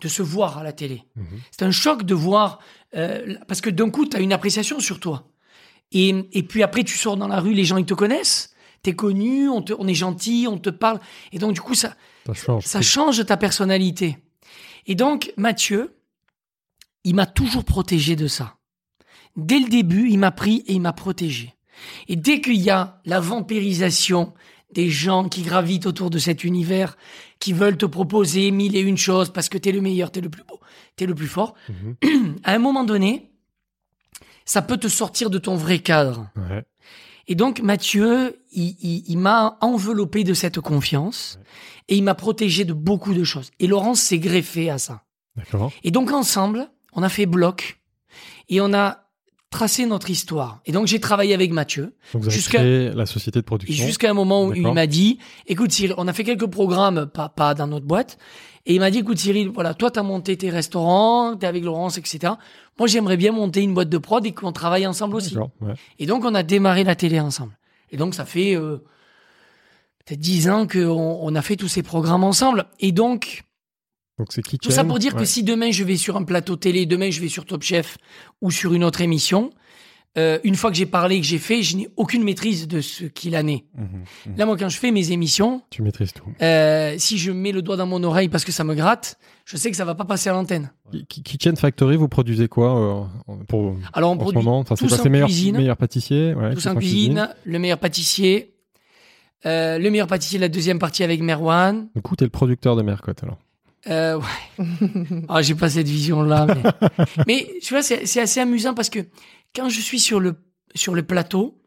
de 0.00 0.08
se 0.08 0.22
voir 0.22 0.58
à 0.58 0.62
la 0.62 0.72
télé. 0.72 1.04
Mhm. 1.16 1.26
C'est 1.50 1.64
un 1.64 1.70
choc 1.70 2.04
de 2.04 2.14
voir 2.14 2.60
euh, 2.96 3.34
parce 3.48 3.60
que 3.60 3.70
d'un 3.70 3.90
coup 3.90 4.06
tu 4.06 4.16
as 4.16 4.20
une 4.20 4.32
appréciation 4.32 4.80
sur 4.80 5.00
toi. 5.00 5.28
Et, 5.92 6.14
et 6.32 6.42
puis 6.42 6.62
après 6.62 6.84
tu 6.84 6.96
sors 6.96 7.16
dans 7.16 7.28
la 7.28 7.40
rue, 7.40 7.54
les 7.54 7.64
gens 7.64 7.76
ils 7.78 7.86
te 7.86 7.94
connaissent, 7.94 8.54
t'es 8.82 8.94
connu, 8.94 9.48
on, 9.48 9.62
te, 9.62 9.72
on 9.78 9.88
est 9.88 9.94
gentil, 9.94 10.46
on 10.48 10.58
te 10.58 10.70
parle 10.70 11.00
et 11.32 11.38
donc 11.38 11.54
du 11.54 11.60
coup 11.60 11.74
ça 11.74 11.96
Ça 12.26 12.34
change. 12.34 12.64
ça 12.64 12.80
change 12.82 13.26
ta 13.26 13.36
personnalité. 13.36 14.18
Et 14.86 14.94
donc, 14.94 15.34
Mathieu, 15.36 15.98
il 17.04 17.14
m'a 17.14 17.26
toujours 17.26 17.64
protégé 17.64 18.16
de 18.16 18.26
ça. 18.26 18.56
Dès 19.36 19.58
le 19.58 19.68
début, 19.68 20.08
il 20.08 20.18
m'a 20.18 20.30
pris 20.30 20.64
et 20.66 20.72
il 20.72 20.80
m'a 20.80 20.94
protégé. 20.94 21.54
Et 22.08 22.16
dès 22.16 22.40
qu'il 22.40 22.56
y 22.56 22.70
a 22.70 23.00
la 23.04 23.20
vampirisation 23.20 24.32
des 24.72 24.90
gens 24.90 25.28
qui 25.28 25.42
gravitent 25.42 25.86
autour 25.86 26.10
de 26.10 26.18
cet 26.18 26.44
univers, 26.44 26.96
qui 27.38 27.52
veulent 27.52 27.76
te 27.78 27.86
proposer 27.86 28.50
mille 28.50 28.76
et 28.76 28.80
une 28.80 28.98
choses 28.98 29.30
parce 29.32 29.48
que 29.48 29.56
t'es 29.58 29.72
le 29.72 29.80
meilleur, 29.80 30.10
t'es 30.10 30.20
le 30.20 30.28
plus 30.28 30.42
beau, 30.44 30.60
t'es 30.96 31.06
le 31.06 31.14
plus 31.14 31.26
fort, 31.28 31.54
Mhm. 31.68 32.36
à 32.44 32.52
un 32.54 32.58
moment 32.58 32.84
donné, 32.84 33.30
ça 34.44 34.62
peut 34.62 34.76
te 34.76 34.88
sortir 34.88 35.30
de 35.30 35.38
ton 35.38 35.56
vrai 35.56 35.78
cadre. 35.78 36.28
Ouais. 36.36 36.64
Et 37.26 37.34
donc 37.34 37.60
Mathieu, 37.60 38.40
il, 38.52 38.76
il- 38.80 39.04
il 39.08 39.18
m'a 39.18 39.58
enveloppé 39.60 40.24
de 40.24 40.32
cette 40.34 40.60
confiance 40.60 41.38
et 41.88 41.96
il 41.96 42.02
m'a 42.02 42.14
protégé 42.14 42.64
de 42.64 42.72
beaucoup 42.72 43.12
de 43.14 43.24
choses. 43.24 43.50
Et 43.60 43.66
Laurence 43.66 44.00
s'est 44.00 44.18
greffée 44.18 44.70
à 44.70 44.78
ça. 44.78 45.02
Et 45.84 45.90
donc 45.90 46.10
ensemble, 46.10 46.70
on 46.92 47.02
a 47.02 47.08
fait 47.08 47.26
bloc 47.26 47.80
et 48.48 48.60
on 48.60 48.72
a 48.74 49.07
tracé 49.50 49.86
notre 49.86 50.10
histoire. 50.10 50.60
Et 50.66 50.72
donc 50.72 50.86
j'ai 50.86 51.00
travaillé 51.00 51.32
avec 51.34 51.52
Mathieu 51.52 51.94
Jusqu'à- 52.28 52.58
créé 52.58 52.90
la 52.90 53.06
société 53.06 53.38
de 53.38 53.42
et 53.42 53.42
production. 53.42 53.86
jusqu'à 53.86 54.10
un 54.10 54.14
moment 54.14 54.44
où 54.46 54.52
il 54.54 54.70
m'a 54.72 54.86
dit, 54.86 55.18
écoute 55.46 55.72
Cyril, 55.72 55.94
on 55.98 56.06
a 56.06 56.12
fait 56.12 56.24
quelques 56.24 56.46
programmes, 56.46 57.06
pas, 57.06 57.28
pas 57.30 57.54
dans 57.54 57.66
notre 57.66 57.86
boîte, 57.86 58.18
et 58.66 58.74
il 58.74 58.80
m'a 58.80 58.90
dit, 58.90 58.98
écoute 58.98 59.16
Cyril, 59.18 59.48
voilà, 59.48 59.72
toi 59.72 59.90
t'as 59.90 60.02
monté 60.02 60.36
tes 60.36 60.50
restaurants, 60.50 61.34
t'es 61.36 61.46
avec 61.46 61.64
Laurence, 61.64 61.96
etc. 61.96 62.34
Moi 62.78 62.86
j'aimerais 62.88 63.16
bien 63.16 63.32
monter 63.32 63.62
une 63.62 63.72
boîte 63.72 63.88
de 63.88 63.98
prod 63.98 64.24
et 64.26 64.32
qu'on 64.32 64.52
travaille 64.52 64.86
ensemble 64.86 65.16
aussi. 65.16 65.36
Ouais. 65.36 65.74
Et 65.98 66.04
donc, 66.06 66.24
on 66.24 66.34
a 66.34 66.42
démarré 66.42 66.84
la 66.84 66.94
télé 66.94 67.18
ensemble. 67.18 67.56
Et 67.90 67.96
donc, 67.96 68.14
ça 68.14 68.24
fait 68.26 68.54
euh, 68.54 68.76
peut-être 70.04 70.20
dix 70.20 70.48
ans 70.50 70.66
qu'on 70.66 71.18
on 71.22 71.34
a 71.34 71.42
fait 71.42 71.56
tous 71.56 71.68
ces 71.68 71.82
programmes 71.82 72.22
ensemble. 72.22 72.66
Et 72.80 72.92
donc, 72.92 73.44
Donc 74.18 74.28
c'est. 74.32 74.42
Tout 74.42 74.70
ça 74.70 74.84
pour 74.84 74.98
dire 74.98 75.14
ouais. 75.14 75.20
que 75.20 75.24
si 75.24 75.42
demain 75.42 75.70
je 75.70 75.84
vais 75.84 75.96
sur 75.96 76.16
un 76.16 76.24
plateau 76.24 76.56
télé, 76.56 76.86
demain 76.86 77.10
je 77.10 77.20
vais 77.20 77.28
sur 77.28 77.44
Top 77.46 77.62
Chef 77.62 77.98
ou 78.40 78.50
sur 78.50 78.74
une 78.74 78.82
autre 78.84 79.00
émission, 79.00 79.50
euh, 80.16 80.38
une 80.42 80.56
fois 80.56 80.70
que 80.70 80.76
j'ai 80.76 80.86
parlé, 80.86 81.20
que 81.20 81.26
j'ai 81.26 81.38
fait, 81.38 81.62
je 81.62 81.76
n'ai 81.76 81.88
aucune 81.96 82.24
maîtrise 82.24 82.66
de 82.66 82.80
ce 82.80 83.04
qu'il 83.04 83.36
en 83.36 83.46
est. 83.46 83.64
Mhm, 83.76 83.84
mhm. 84.26 84.36
Là, 84.36 84.46
moi, 84.46 84.56
quand 84.56 84.68
je 84.68 84.78
fais 84.78 84.90
mes 84.90 85.12
émissions, 85.12 85.62
Tu 85.70 85.82
maîtrises 85.82 86.12
tout. 86.12 86.24
euh, 86.42 86.94
si 86.98 87.18
je 87.18 87.30
mets 87.30 87.52
le 87.52 87.62
doigt 87.62 87.76
dans 87.76 87.86
mon 87.86 88.02
oreille 88.02 88.28
parce 88.28 88.44
que 88.44 88.50
ça 88.50 88.64
me 88.64 88.74
gratte, 88.74 89.18
je 89.44 89.56
sais 89.56 89.70
que 89.70 89.76
ça 89.76 89.84
va 89.84 89.94
pas 89.94 90.04
passer 90.06 90.28
à 90.30 90.32
l'antenne. 90.32 90.72
Ki- 91.08 91.22
Kitchen 91.22 91.56
Factory, 91.56 91.96
vous 91.96 92.08
produisez 92.08 92.48
quoi 92.48 93.08
euh, 93.28 93.34
pour, 93.46 93.76
Alors, 93.92 94.10
on 94.10 94.14
en 94.14 94.16
ce 94.16 94.20
produit 94.22 94.42
moment? 94.42 94.58
Enfin, 94.58 94.74
tous 94.74 94.92
en 94.92 94.96
cuisine. 95.26 95.56
ouais, 96.36 96.54
tous 96.54 96.66
en 96.66 96.74
cuisine, 96.74 97.28
le 97.44 97.58
meilleur 97.60 97.78
pâtissier, 97.78 98.54
euh, 99.46 99.78
le 99.78 99.90
meilleur 99.90 100.08
pâtissier 100.08 100.38
de 100.38 100.42
la 100.42 100.48
deuxième 100.48 100.78
partie 100.80 101.04
avec 101.04 101.20
Merwan. 101.20 101.88
Du 101.94 102.02
coup, 102.02 102.16
t'es 102.16 102.24
le 102.24 102.30
producteur 102.30 102.74
de 102.74 102.82
Mercotte 102.82 103.22
alors. 103.22 103.38
Euh, 103.88 104.18
ouais. 104.18 104.64
Ah, 105.28 105.42
j'ai 105.42 105.54
pas 105.54 105.70
cette 105.70 105.88
vision-là. 105.88 106.46
Mais, 106.46 107.04
mais 107.26 107.58
tu 107.62 107.74
vois, 107.74 107.82
c'est 107.82 108.20
assez 108.20 108.40
amusant 108.40 108.74
parce 108.74 108.90
que 108.90 109.00
quand 109.54 109.68
je 109.68 109.80
suis 109.80 110.00
sur 110.00 110.20
le, 110.20 110.36
sur 110.74 110.94
le 110.94 111.02
plateau 111.02 111.62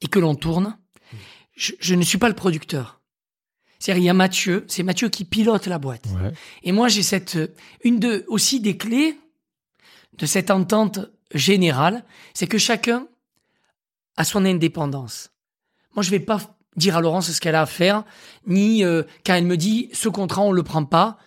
et 0.00 0.08
que 0.08 0.18
l'on 0.18 0.34
tourne, 0.34 0.76
je, 1.56 1.72
je 1.80 1.94
ne 1.94 2.02
suis 2.02 2.18
pas 2.18 2.28
le 2.28 2.34
producteur. 2.34 3.00
C'est-à-dire, 3.78 4.02
il 4.02 4.06
y 4.06 4.10
a 4.10 4.14
Mathieu, 4.14 4.64
c'est 4.68 4.82
Mathieu 4.82 5.08
qui 5.08 5.24
pilote 5.24 5.66
la 5.66 5.78
boîte. 5.78 6.06
Ouais. 6.06 6.32
Et 6.62 6.72
moi, 6.72 6.88
j'ai 6.88 7.02
cette, 7.02 7.38
une 7.84 7.98
de, 8.00 8.24
aussi 8.28 8.60
des 8.60 8.76
clés 8.76 9.16
de 10.18 10.26
cette 10.26 10.50
entente 10.50 10.98
générale, 11.32 12.04
c'est 12.34 12.48
que 12.48 12.58
chacun 12.58 13.06
a 14.16 14.24
son 14.24 14.44
indépendance. 14.44 15.30
Moi, 15.94 16.02
je 16.02 16.10
vais 16.10 16.20
pas 16.20 16.57
dire 16.76 16.96
à 16.96 17.00
Laurence 17.00 17.30
ce 17.30 17.40
qu'elle 17.40 17.54
a 17.54 17.62
à 17.62 17.66
faire, 17.66 18.04
ni 18.46 18.84
euh, 18.84 19.02
quand 19.24 19.34
elle 19.34 19.46
me 19.46 19.56
dit 19.56 19.90
ce 19.92 20.08
contrat, 20.08 20.42
on 20.42 20.52
le 20.52 20.62
prend 20.62 20.84
pas. 20.84 21.18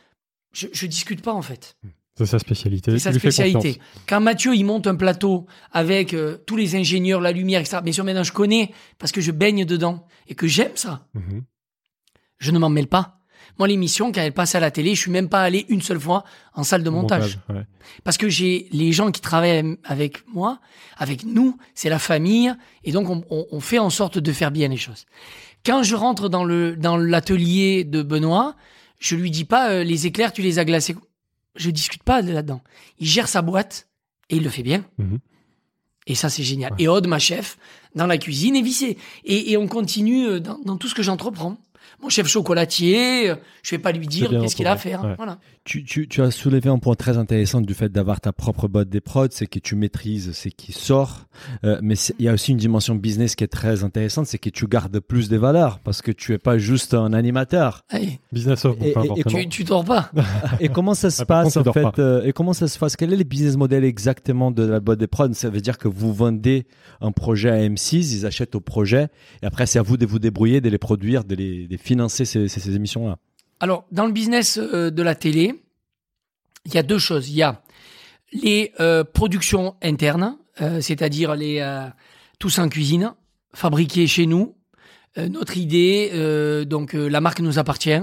Je, 0.53 0.67
je 0.71 0.85
discute 0.85 1.21
pas, 1.21 1.33
en 1.33 1.41
fait. 1.41 1.77
C'est 2.17 2.25
sa 2.25 2.39
spécialité. 2.39 2.91
C'est 2.91 2.99
sa 2.99 3.13
spécialité. 3.13 3.79
Quand 4.07 4.19
Mathieu, 4.19 4.53
il 4.53 4.65
monte 4.65 4.85
un 4.85 4.95
plateau 4.95 5.45
avec 5.71 6.13
euh, 6.13 6.37
tous 6.45 6.57
les 6.57 6.75
ingénieurs, 6.75 7.21
la 7.21 7.31
lumière, 7.31 7.61
etc. 7.61 7.79
Bien 7.83 7.93
sûr, 7.93 8.03
maintenant, 8.03 8.23
je 8.23 8.33
connais 8.33 8.73
parce 8.99 9.11
que 9.11 9.21
je 9.21 9.31
baigne 9.31 9.65
dedans 9.65 10.05
et 10.27 10.35
que 10.35 10.47
j'aime 10.47 10.75
ça. 10.75 11.07
Mhm. 11.13 11.43
Je 12.37 12.51
ne 12.51 12.59
m'en 12.59 12.69
mêle 12.69 12.87
pas. 12.87 13.20
Moi, 13.59 13.67
l'émission, 13.67 14.11
quand 14.11 14.21
elle 14.21 14.33
passe 14.33 14.55
à 14.55 14.59
la 14.59 14.71
télé, 14.71 14.95
je 14.95 15.01
suis 15.01 15.11
même 15.11 15.29
pas 15.29 15.41
allé 15.43 15.65
une 15.69 15.81
seule 15.81 15.99
fois 15.99 16.23
en 16.53 16.63
salle 16.63 16.83
de 16.83 16.89
montage. 16.89 17.39
ouais. 17.49 17.65
Parce 18.03 18.17
que 18.17 18.29
j'ai 18.29 18.67
les 18.71 18.91
gens 18.91 19.11
qui 19.11 19.21
travaillent 19.21 19.77
avec 19.83 20.27
moi, 20.27 20.59
avec 20.97 21.23
nous, 21.25 21.57
c'est 21.75 21.89
la 21.89 21.99
famille, 21.99 22.53
et 22.83 22.91
donc 22.91 23.09
on, 23.09 23.23
on- 23.29 23.45
on 23.51 23.59
fait 23.59 23.79
en 23.79 23.89
sorte 23.89 24.17
de 24.19 24.31
faire 24.31 24.51
bien 24.51 24.67
les 24.67 24.77
choses. 24.77 25.05
Quand 25.65 25.83
je 25.83 25.95
rentre 25.95 26.27
dans 26.29 26.43
le 26.43 26.75
dans 26.75 26.97
l'atelier 26.97 27.83
de 27.83 28.01
Benoît, 28.01 28.55
je 28.99 29.15
lui 29.15 29.29
dis 29.31 29.45
pas 29.45 29.71
euh, 29.71 29.83
les 29.83 30.07
éclairs, 30.07 30.33
tu 30.33 30.41
les 30.41 30.57
as 30.59 30.65
glacés. 30.65 30.95
Je 31.55 31.69
discute 31.69 32.03
pas 32.03 32.21
de 32.21 32.31
là-dedans. 32.31 32.61
Il 32.99 33.07
gère 33.07 33.27
sa 33.27 33.41
boîte 33.41 33.87
et 34.29 34.37
il 34.37 34.43
le 34.43 34.49
fait 34.49 34.63
bien. 34.63 34.85
Mhm. 34.97 35.19
Et 36.07 36.15
ça, 36.15 36.29
c'est 36.29 36.43
génial. 36.43 36.71
Ouais. 36.73 36.77
Et 36.83 36.87
Aude, 36.87 37.05
ma 37.07 37.19
chef, 37.19 37.57
dans 37.93 38.07
la 38.07 38.17
cuisine, 38.17 38.55
est 38.55 38.61
vissée. 38.63 38.97
Et, 39.23 39.51
et 39.51 39.57
on 39.57 39.67
continue 39.67 40.25
euh, 40.27 40.39
dans, 40.39 40.57
dans 40.65 40.77
tout 40.77 40.87
ce 40.87 40.95
que 40.95 41.03
j'entreprends. 41.03 41.57
Mon 42.01 42.09
chef 42.09 42.27
chocolatier, 42.27 43.33
je 43.63 43.71
vais 43.71 43.79
pas 43.79 43.91
lui 43.91 44.07
dire 44.07 44.29
qu'est-ce 44.29 44.55
qu'il 44.55 44.67
a 44.67 44.71
à 44.73 44.77
faire. 44.77 45.03
Ouais. 45.03 45.13
Voilà. 45.17 45.37
Tu, 45.63 45.83
tu, 45.83 46.07
tu 46.07 46.21
as 46.23 46.31
soulevé 46.31 46.69
un 46.69 46.79
point 46.79 46.95
très 46.95 47.17
intéressant 47.17 47.61
du 47.61 47.73
fait 47.75 47.89
d'avoir 47.91 48.19
ta 48.19 48.31
propre 48.33 48.67
boîte 48.67 48.89
des 48.89 49.01
prods, 49.01 49.27
c'est 49.29 49.45
que 49.45 49.59
tu 49.59 49.75
maîtrises 49.75 50.31
ce 50.31 50.49
qui 50.49 50.71
sort. 50.71 51.27
Euh, 51.63 51.79
mais 51.83 51.93
il 52.17 52.25
y 52.25 52.29
a 52.29 52.33
aussi 52.33 52.51
une 52.51 52.57
dimension 52.57 52.95
business 52.95 53.35
qui 53.35 53.43
est 53.43 53.47
très 53.47 53.83
intéressante, 53.83 54.25
c'est 54.25 54.39
que 54.39 54.49
tu 54.49 54.67
gardes 54.67 54.99
plus 54.99 55.29
des 55.29 55.37
valeurs 55.37 55.79
parce 55.79 56.01
que 56.01 56.11
tu 56.11 56.33
es 56.33 56.39
pas 56.39 56.57
juste 56.57 56.93
un 56.95 57.13
animateur. 57.13 57.83
Allez, 57.89 58.19
Business 58.31 58.65
of 58.65 58.77
Et- 58.81 58.89
et- 58.89 59.19
et 59.19 59.23
tu, 59.23 59.49
tu 59.49 59.63
dors 59.63 59.85
pas. 59.85 60.09
Et 60.59 60.69
comment 60.69 60.95
ça 60.95 61.11
se 61.11 61.21
Ah, 61.21 61.25
passe 61.25 61.53
contre, 61.53 61.69
en 61.69 61.73
fait 61.73 61.99
euh, 61.99 62.23
Et 62.25 62.33
comment 62.33 62.53
ça 62.53 62.67
se 62.67 62.79
passe? 62.79 62.95
Quel 62.95 63.13
est 63.13 63.17
le 63.17 63.23
business 63.23 63.55
model 63.55 63.83
exactement 63.83 64.49
de 64.51 64.63
la 64.63 64.79
boîte 64.79 64.99
des 64.99 65.07
prods? 65.07 65.33
Ça 65.33 65.49
veut 65.49 65.61
dire 65.61 65.77
que 65.77 65.87
vous 65.87 66.11
vendez 66.13 66.65
un 67.01 67.11
projet 67.11 67.49
à 67.51 67.57
M6, 67.57 68.13
ils 68.15 68.25
achètent 68.25 68.55
au 68.55 68.59
projet, 68.61 69.09
et 69.43 69.45
après 69.45 69.65
c'est 69.67 69.77
à 69.79 69.81
vous 69.83 69.97
de 69.97 70.05
vous 70.05 70.19
débrouiller, 70.19 70.59
de 70.61 70.69
les 70.69 70.77
produire, 70.79 71.23
de 71.23 71.35
les 71.35 71.67
de 71.67 71.77
financer 71.81 72.25
ces, 72.25 72.75
émissions-là. 72.75 73.17
Alors, 73.59 73.85
dans 73.91 74.05
le 74.05 74.11
business 74.11 74.57
euh, 74.57 74.89
de 74.89 75.03
la 75.03 75.15
télé, 75.15 75.55
il 76.65 76.73
y 76.73 76.77
a 76.77 76.83
deux 76.83 76.97
choses. 76.97 77.29
Il 77.29 77.35
y 77.35 77.43
a 77.43 77.61
les 78.33 78.71
euh, 78.79 79.03
productions 79.03 79.75
internes, 79.81 80.37
euh, 80.61 80.81
c'est-à-dire 80.81 81.35
les 81.35 81.63
tous 82.39 82.59
en 82.59 82.69
cuisine, 82.69 83.13
fabriqués 83.53 84.07
chez 84.07 84.25
nous. 84.25 84.55
Notre 85.17 85.57
idée, 85.57 86.63
donc 86.65 86.93
la 86.93 87.19
marque 87.19 87.41
nous 87.41 87.59
appartient 87.59 88.01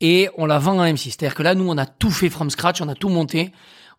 et 0.00 0.28
on 0.36 0.46
la 0.46 0.58
vend 0.58 0.80
à 0.80 0.86
M6. 0.86 1.10
C'est-à-dire 1.10 1.34
que 1.34 1.42
là, 1.42 1.54
nous, 1.54 1.68
on 1.68 1.76
a 1.76 1.86
tout 1.86 2.10
fait 2.10 2.30
from 2.30 2.50
scratch, 2.50 2.80
on 2.80 2.88
a 2.88 2.94
tout 2.94 3.08
monté. 3.08 3.52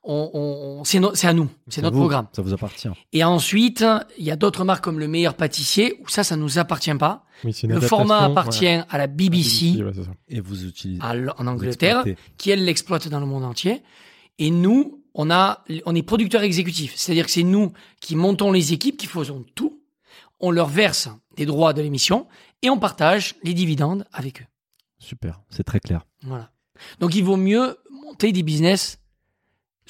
On, 0.04 0.32
on- 0.34 0.80
on- 0.80 0.84
c'est 0.84 1.00
no- 1.00 1.14
c'est 1.14 1.28
à 1.28 1.34
nous, 1.34 1.48
c'est 1.68 1.82
à 1.82 1.84
notre 1.84 1.96
vous, 1.96 2.02
programme. 2.02 2.28
Ça 2.36 2.42
vous 2.42 2.54
appartient. 2.54 2.88
Et 3.14 3.24
ensuite, 3.24 3.86
il 4.18 4.24
y 4.26 4.32
a 4.32 4.36
d'autres 4.36 4.64
marques 4.66 4.84
comme 4.84 5.00
le 5.00 5.08
meilleur 5.08 5.36
pâtissier 5.36 6.00
où 6.02 6.08
ça, 6.10 6.24
ça 6.24 6.36
nous 6.38 6.58
appartient 6.58 6.94
pas. 6.96 7.24
Oui, 7.44 7.54
c'est 7.54 7.68
une 7.68 7.74
Le 7.74 7.82
format 7.82 8.20
appartient 8.26 8.66
ouais. 8.66 8.84
à 8.90 8.98
la 8.98 9.06
BBC. 9.08 9.78
Et 10.28 10.40
vous 10.40 10.66
utilisez. 10.66 11.02
à 11.04 11.14
en 11.38 11.46
Angleterre, 11.48 12.04
qui 12.38 12.50
elle 12.50 12.66
l'exploite 12.66 13.08
dans 13.10 13.20
le 13.20 13.26
monde 13.28 13.44
entier. 13.44 13.84
Et 14.40 14.50
nous, 14.50 15.04
on 15.14 15.30
a, 15.30 15.64
on 15.86 15.94
est 15.94 16.02
producteurs 16.04 16.42
exécutifs. 16.42 16.94
C'est-à-dire 16.96 17.26
que 17.26 17.32
c'est 17.32 17.44
nous 17.44 17.72
qui 18.00 18.16
montons 18.16 18.52
les 18.52 18.74
équipes, 18.74 18.98
qui 18.98 19.06
faisons 19.08 19.46
tout. 19.56 19.82
On 20.40 20.50
leur 20.50 20.68
verse 20.68 21.10
des 21.36 21.46
droits 21.46 21.74
de 21.74 21.82
l'émission 21.84 22.28
et 22.64 22.70
on 22.72 22.80
partage 22.80 23.36
les 23.44 23.54
dividendes 23.54 24.06
avec 24.12 24.42
eux. 24.42 24.46
Super, 24.98 25.42
c'est 25.50 25.64
très 25.64 25.80
clair. 25.80 26.06
Voilà. 26.24 26.50
Donc 27.00 27.14
il 27.14 27.24
vaut 27.24 27.38
mieux 27.38 27.78
monter 27.92 28.32
des 28.32 28.42
business 28.42 28.98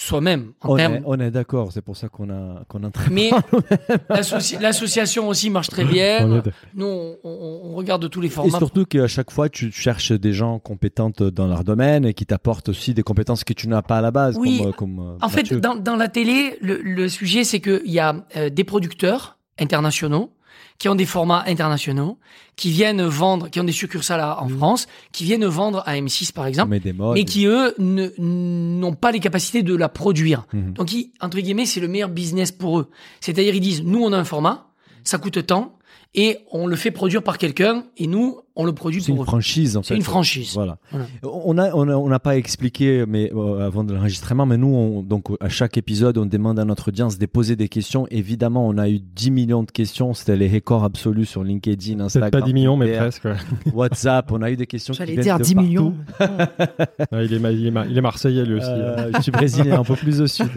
soi-même 0.02 0.54
en 0.62 0.74
On 0.74 0.76
termes. 0.78 0.94
est, 0.96 1.02
on 1.06 1.20
est 1.20 1.32
d'accord, 1.32 1.72
c'est 1.72 1.82
pour 1.82 1.96
ça 1.98 2.10
qu'on 2.10 2.30
a 2.30 2.64
qu'on 2.68 2.84
a 2.84 2.88
un 2.88 2.92
très 2.92 3.10
Mais 3.12 3.30
l'associ- 4.10 4.60
l'association 4.60 5.28
aussi 5.28 5.50
marche 5.50 5.70
très 5.70 5.84
bien. 5.86 6.28
Nous, 6.74 6.86
on, 6.86 7.18
on- 7.24 7.62
on 7.72 7.76
regarde 7.76 8.10
tous 8.10 8.22
les 8.22 8.28
Et 8.28 8.32
formats. 8.32 8.58
surtout 8.58 8.86
qu'à 8.86 9.08
chaque 9.08 9.32
fois, 9.32 9.50
tu 9.50 9.72
cherches 9.72 10.12
des 10.12 10.34
gens 10.34 10.60
compétents 10.60 11.12
dans 11.20 11.48
leur 11.48 11.64
domaine 11.64 12.06
et 12.06 12.14
qui 12.14 12.26
t'apportent 12.26 12.70
aussi 12.70 12.94
des 12.94 13.04
compétences 13.04 13.44
que 13.44 13.54
tu 13.54 13.68
n'as 13.68 13.82
pas 13.82 13.98
à 13.98 14.02
la 14.02 14.12
base. 14.12 14.36
Oui. 14.38 14.58
Comme, 14.60 14.68
euh, 14.68 14.72
comme, 14.72 15.00
euh, 15.00 15.18
En 15.26 15.30
fait, 15.30 15.54
dans, 15.54 15.76
dans 15.76 15.96
la 15.96 16.08
télé, 16.08 16.58
le, 16.62 16.82
le 16.82 17.08
sujet, 17.10 17.44
c'est 17.44 17.60
qu'il 17.60 17.82
y 17.92 18.00
a 18.00 18.26
euh, 18.38 18.50
des 18.50 18.64
producteurs 18.64 19.38
internationaux 19.60 20.32
qui 20.78 20.90
ont 20.90 20.96
des 20.96 21.06
formats 21.06 21.44
internationaux, 21.48 22.18
qui 22.56 22.72
viennent 22.72 23.04
vendre, 23.04 23.50
qui 23.50 23.60
ont 23.60 23.64
des 23.64 23.72
succursales 23.72 24.22
en 24.22 24.48
France, 24.50 24.88
qui 25.12 25.24
viennent 25.24 25.46
vendre 25.46 25.84
à 25.86 25.96
M6 25.96 26.32
par 26.34 26.46
exemple, 26.48 26.70
met 26.72 26.80
des 26.80 26.94
modes. 26.94 27.16
mais 27.16 27.24
qui 27.26 27.46
eux 27.46 27.74
n'ont 27.80 28.94
pas 28.94 29.12
les 29.12 29.20
capacités 29.20 29.64
de 29.64 29.76
la 29.76 29.90
produire. 29.90 30.46
Mhm. 30.54 30.74
Donc, 30.74 30.92
ils- 30.94 31.12
entre 31.22 31.40
guillemets, 31.40 31.66
c'est 31.66 31.80
le 31.80 31.88
meilleur 31.88 32.10
business 32.10 32.52
pour 32.52 32.80
eux. 32.80 32.90
C'est-à-dire, 33.20 33.56
ils 33.56 33.62
disent, 33.62 33.84
nous, 33.84 34.04
on 34.04 34.12
a 34.14 34.18
un 34.18 34.24
format, 34.24 34.68
ça 35.04 35.18
coûte 35.18 35.46
tant, 35.46 35.78
et 36.14 36.40
on 36.52 36.68
le 36.68 36.76
fait 36.76 36.92
produire 36.92 37.24
par 37.24 37.38
quelqu'un, 37.38 37.86
et 37.98 38.08
nous, 38.08 38.40
on 38.56 38.66
le 38.66 38.74
produit 38.74 39.02
C'est 39.02 39.08
pour 39.12 39.18
une 39.18 39.22
eux. 39.24 39.26
franchise 39.26 39.78
en 39.78 39.84
C'est 39.84 39.90
fait. 39.90 39.96
une 39.96 40.02
franchise. 40.02 40.52
Voilà. 40.54 40.78
Voilà. 40.92 41.06
On 41.24 41.58
a 41.58 41.72
on 41.74 41.88
a 41.88 41.96
on 41.96 42.08
n'a 42.10 42.20
pas 42.20 42.36
expliqué 42.38 43.06
mais 43.08 43.32
euh, 43.34 43.66
avant 43.66 43.84
de 43.84 43.94
l'enregistrement 43.94 44.46
mais 44.46 44.58
nous 44.58 44.68
on, 44.68 45.02
donc 45.04 45.26
à 45.40 45.50
chaque 45.50 45.78
épisode 45.78 46.18
on 46.18 46.26
demande 46.26 46.60
à 46.60 46.66
notre 46.66 46.90
audience 46.90 47.18
de 47.18 47.26
poser 47.26 47.56
des 47.56 47.70
questions. 47.70 48.08
Évidemment, 48.12 48.68
on 48.68 48.78
a 48.78 48.90
eu 48.90 49.00
10 49.00 49.32
millions 49.32 49.64
de 49.64 49.72
questions, 49.72 50.14
c'était 50.14 50.36
les 50.36 50.50
records 50.50 50.84
absolus 50.84 51.26
sur 51.26 51.44
LinkedIn, 51.44 52.00
Instagram, 52.00 52.32
pas 52.32 52.42
10 52.42 52.54
millions, 52.54 52.76
mais 52.78 52.98
presque. 52.98 53.28
WhatsApp, 53.74 54.32
on 54.32 54.42
a 54.42 54.52
eu 54.52 54.56
des 54.58 54.68
questions 54.68 54.94
J'allais 54.94 55.16
dire 55.18 55.38
de 55.38 55.44
10 55.44 55.54
partout. 55.56 55.68
millions. 55.68 55.94
Il, 57.14 57.34
est, 57.34 57.40
ma- 57.40 57.52
il, 57.52 57.66
est 57.68 57.72
ma- 57.72 57.86
il 57.86 57.98
est 57.98 58.02
marseillais 58.02 58.44
lui 58.46 58.56
aussi. 58.56 58.68
Euh, 58.70 59.12
je 59.16 59.22
suis 59.22 59.32
brésilien, 59.32 59.80
un 59.80 59.84
peu 59.84 59.96
plus 59.96 60.22
au 60.22 60.28
sud. 60.28 60.50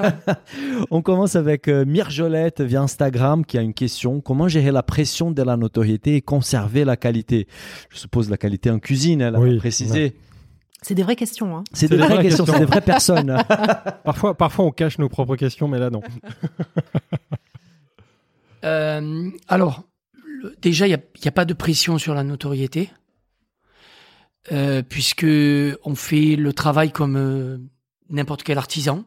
On 0.90 1.02
commence 1.02 1.36
avec 1.36 1.68
euh, 1.68 1.84
Mirjolette 1.84 2.60
via 2.60 2.82
Instagram 2.82 3.44
qui 3.44 3.58
a 3.58 3.62
une 3.62 3.74
question. 3.74 4.20
Comment 4.20 4.48
gérer 4.48 4.70
la 4.72 4.82
pression 4.82 5.30
de 5.30 5.42
la 5.42 5.56
notoriété 5.56 6.16
et 6.16 6.20
conserver 6.20 6.84
la 6.84 6.96
qualité 6.96 7.11
Je 7.90 7.98
suppose 7.98 8.30
la 8.30 8.36
qualité 8.36 8.70
en 8.70 8.78
cuisine, 8.78 9.20
elle 9.20 9.36
a 9.36 9.40
Oui, 9.40 9.56
précisé. 9.58 10.16
C'est 10.84 10.94
des 10.94 11.02
vraies 11.04 11.14
questions. 11.16 11.56
Hein. 11.56 11.64
C'est 11.72 11.88
des 11.88 11.96
vraies 11.96 12.22
questions, 12.22 12.44
c'est 12.44 12.58
des 12.58 12.64
vraies 12.64 12.80
personnes. 12.80 13.36
Parfois, 14.04 14.36
parfois, 14.36 14.64
on 14.64 14.70
cache 14.72 14.98
nos 14.98 15.08
propres 15.08 15.36
questions, 15.36 15.68
mais 15.68 15.78
là, 15.78 15.90
non. 15.90 16.00
Euh, 18.64 19.28
alors, 19.48 19.82
le- 20.24 20.54
déjà, 20.62 20.86
il 20.86 20.90
n'y 20.90 20.94
a, 20.94 21.00
a 21.26 21.30
pas 21.32 21.44
de 21.44 21.52
pression 21.52 21.98
sur 21.98 22.14
la 22.14 22.22
notoriété, 22.22 22.90
euh, 24.52 24.82
puisque 24.82 25.26
on 25.84 25.94
fait 25.96 26.36
le 26.36 26.52
travail 26.52 26.92
comme 26.92 27.16
euh, 27.16 27.58
n'importe 28.10 28.44
quel 28.44 28.58
artisan. 28.58 29.04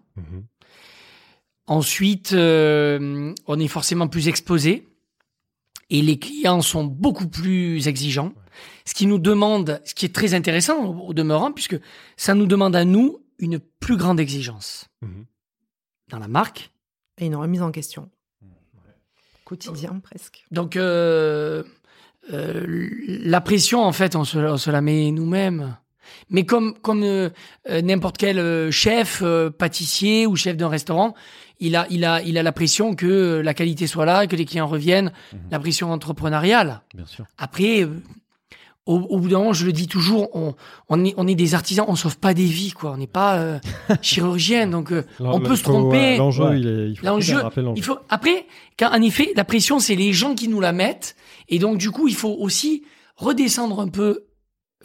Ensuite, 1.68 2.34
euh, 2.34 3.34
on 3.48 3.60
est 3.60 3.68
forcément 3.70 4.08
plus 4.10 4.28
exposé 4.28 4.88
et 5.90 6.02
les 6.02 6.18
clients 6.20 6.62
sont 6.62 6.84
beaucoup 6.84 7.28
plus 7.28 7.88
exigeants. 7.88 8.34
Ce 8.86 8.94
qui 8.94 9.06
nous 9.08 9.20
demande, 9.20 9.82
ce 9.86 9.94
qui 9.94 10.06
est 10.06 10.14
très 10.16 10.34
intéressant 10.34 10.84
au, 10.86 11.08
au 11.10 11.14
demeurant, 11.14 11.52
puisque 11.52 11.80
ça 12.18 12.34
nous 12.34 12.46
demande 12.48 12.76
à 12.76 12.86
nous 12.86 13.20
une 13.40 13.60
plus 13.60 13.98
grande 13.98 14.20
exigence 14.20 14.88
Mhm. 15.02 15.26
dans 16.10 16.20
la 16.20 16.28
marque. 16.28 16.72
Et 17.18 17.26
une 17.28 17.36
remise 17.36 17.62
en 17.62 17.72
question. 17.72 18.10
Quotidien, 19.46 20.00
presque. 20.00 20.44
Donc, 20.52 20.76
euh, 20.76 21.64
euh, 22.34 22.90
la 23.08 23.42
pression, 23.42 23.84
en 23.84 23.92
fait, 23.92 24.16
on 24.16 24.24
se, 24.24 24.38
on 24.40 24.58
se 24.58 24.72
la 24.72 24.82
met 24.82 25.12
nous-mêmes. 25.12 25.78
Mais 26.30 26.46
comme 26.46 26.74
comme 26.82 27.04
euh, 27.04 27.30
euh, 27.70 27.82
n'importe 27.82 28.18
quel 28.18 28.40
euh, 28.40 28.72
chef, 28.72 29.22
euh, 29.24 29.50
pâtissier 29.50 30.26
ou 30.28 30.36
chef 30.36 30.58
d'un 30.58 30.70
restaurant, 30.70 31.14
il 31.60 31.76
a 31.76 31.88
il 31.90 32.04
a 32.06 32.22
il 32.22 32.38
a 32.38 32.44
la 32.44 32.52
pression 32.52 32.96
que 32.96 33.06
euh, 33.06 33.42
la 33.42 33.54
qualité 33.54 33.88
soit 33.88 34.06
là, 34.06 34.28
que 34.28 34.36
les 34.36 34.46
clients 34.46 34.68
reviennent, 34.68 35.12
Mhm. 35.34 35.40
la 35.52 35.60
pression 35.60 35.92
entrepreneuriale. 35.92 36.82
Bien 36.94 37.06
sûr. 37.06 37.26
Après, 37.38 37.82
euh, 37.84 38.02
au, 38.88 38.98
au 39.00 39.20
bout 39.20 39.30
d'un 39.30 39.40
moment, 39.40 39.54
je 39.54 39.66
le 39.66 39.72
dis 39.72 39.88
toujours, 39.88 40.30
on, 40.36 40.54
on 40.90 41.04
est 41.04 41.16
on 41.18 41.26
est 41.28 41.34
des 41.34 41.56
artisans, 41.56 41.86
on 41.88 41.96
sauve 41.96 42.20
pas 42.20 42.36
des 42.36 42.46
vies 42.46 42.72
quoi. 42.72 42.92
On 42.92 42.98
n'est 42.98 43.08
pas 43.08 43.38
euh, 43.38 43.60
chirurgien, 44.04 44.68
donc 44.68 44.92
euh, 44.92 45.04
on 45.20 45.40
peut 45.40 45.56
se 45.56 45.64
tromper. 45.64 46.18
L'enjeu, 46.18 46.44
Ouais. 46.44 46.60
il 46.60 46.68
est. 46.68 46.90
Il 46.92 46.96
faut 47.00 47.06
L'enjeu, 47.08 47.34
bien 47.34 47.44
rappeler 47.44 47.64
l'enjeu. 47.64 47.78
il 47.80 47.84
faut 47.84 47.98
après, 48.10 48.46
quand, 48.78 48.92
en 48.92 49.02
effet, 49.02 49.32
la 49.36 49.44
pression, 49.44 49.80
c'est 49.80 49.96
les 49.96 50.14
gens 50.14 50.36
qui 50.36 50.48
nous 50.50 50.60
la 50.60 50.72
mettent, 50.72 51.16
et 51.50 51.58
donc 51.58 51.80
du 51.80 51.90
coup, 51.90 52.08
il 52.08 52.14
faut 52.16 52.36
aussi 52.40 52.84
redescendre 53.16 53.80
un 53.80 53.88
peu, 53.88 54.26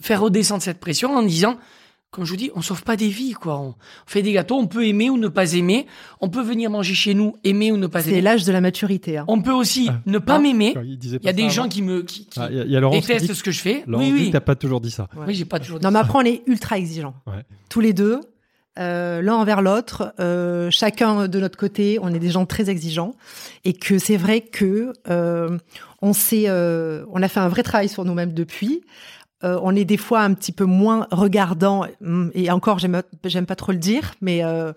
faire 0.01 0.21
redescendre 0.21 0.61
cette 0.63 0.79
pression 0.79 1.15
en 1.15 1.23
disant, 1.23 1.57
comme 2.09 2.25
je 2.25 2.31
vous 2.31 2.35
dis, 2.37 2.51
on 2.55 2.61
sauve 2.61 2.83
pas 2.83 2.97
des 2.97 3.07
vies, 3.07 3.31
quoi. 3.31 3.57
On 3.57 3.73
fait 4.05 4.21
des 4.21 4.33
gâteaux, 4.33 4.57
on 4.57 4.67
peut 4.67 4.85
aimer 4.85 5.09
ou 5.09 5.17
ne 5.17 5.29
pas 5.29 5.53
aimer, 5.53 5.85
on 6.19 6.27
peut 6.27 6.41
venir 6.41 6.69
manger 6.69 6.93
chez 6.93 7.13
nous, 7.13 7.35
aimer 7.45 7.71
ou 7.71 7.77
ne 7.77 7.87
pas 7.87 8.01
C'est 8.01 8.11
aimer. 8.11 8.21
l'âge 8.21 8.43
de 8.43 8.51
la 8.51 8.59
maturité. 8.59 9.17
hein. 9.17 9.23
On 9.29 9.41
peut 9.41 9.53
aussi 9.53 9.87
Ah. 9.89 10.01
ne 10.05 10.17
pas 10.19 10.35
Ah. 10.35 10.39
m'aimer. 10.39 10.73
Il 10.83 10.97
disait 10.97 11.19
Il 11.21 11.25
y 11.25 11.29
a 11.29 11.33
des 11.33 11.49
gens 11.49 11.61
avant. 11.61 11.69
qui 11.69 11.81
me 11.81 12.01
qui, 12.01 12.25
qui 12.25 12.37
Ah, 12.37 12.51
y 12.51 12.59
a- 12.59 12.63
il 12.65 12.71
y 12.71 12.75
a 12.75 12.79
Laurence 12.81 12.97
qui 13.05 13.13
dit 13.13 13.19
détestent 13.19 13.33
ce 13.33 13.43
que 13.43 13.51
je 13.51 13.61
fais. 13.61 13.83
Laurence 13.87 14.07
oui, 14.07 14.13
oui. 14.13 14.29
t'as 14.31 14.41
pas 14.41 14.55
toujours 14.55 14.81
dit 14.81 14.91
ça. 14.91 15.07
Ouais. 15.15 15.23
Oui, 15.27 15.35
j'ai 15.35 15.45
pas 15.45 15.59
toujours. 15.59 15.79
dit 15.79 15.85
Non, 15.85 15.91
mais 15.91 15.99
après, 15.99 16.19
on 16.19 16.25
est 16.25 16.41
ultra 16.47 16.77
exigeants. 16.77 17.13
Ouais. 17.27 17.43
Tous 17.69 17.79
les 17.79 17.93
deux, 17.93 18.19
euh, 18.77 19.21
l'un 19.21 19.35
envers 19.35 19.61
l'autre, 19.61 20.13
euh, 20.19 20.69
chacun 20.69 21.29
de 21.29 21.39
notre 21.39 21.57
côté, 21.57 21.97
on 22.01 22.13
est 22.13 22.19
des 22.19 22.29
gens 22.29 22.45
très 22.45 22.69
exigeants. 22.69 23.13
Et 23.63 23.71
que 23.71 23.97
c'est 23.99 24.17
vrai 24.17 24.41
que 24.41 24.91
euh, 25.09 25.57
on 26.01 26.11
s'est, 26.11 26.49
euh, 26.49 27.05
on 27.13 27.23
a 27.23 27.29
fait 27.29 27.39
un 27.39 27.47
vrai 27.47 27.63
travail 27.63 27.87
sur 27.87 28.03
nous-mêmes 28.03 28.33
depuis. 28.33 28.81
Euh, 29.43 29.59
on 29.63 29.75
est 29.75 29.85
des 29.85 29.97
fois 29.97 30.21
un 30.21 30.33
petit 30.33 30.51
peu 30.51 30.65
moins 30.65 31.07
regardant, 31.11 31.85
hum, 32.03 32.31
et 32.33 32.51
encore, 32.51 32.79
j'aime, 32.79 33.01
pas 33.47 33.55
trop 33.55 33.71
le 33.71 33.77
dire, 33.77 34.13
mais 34.21 34.43
euh, 34.43 34.71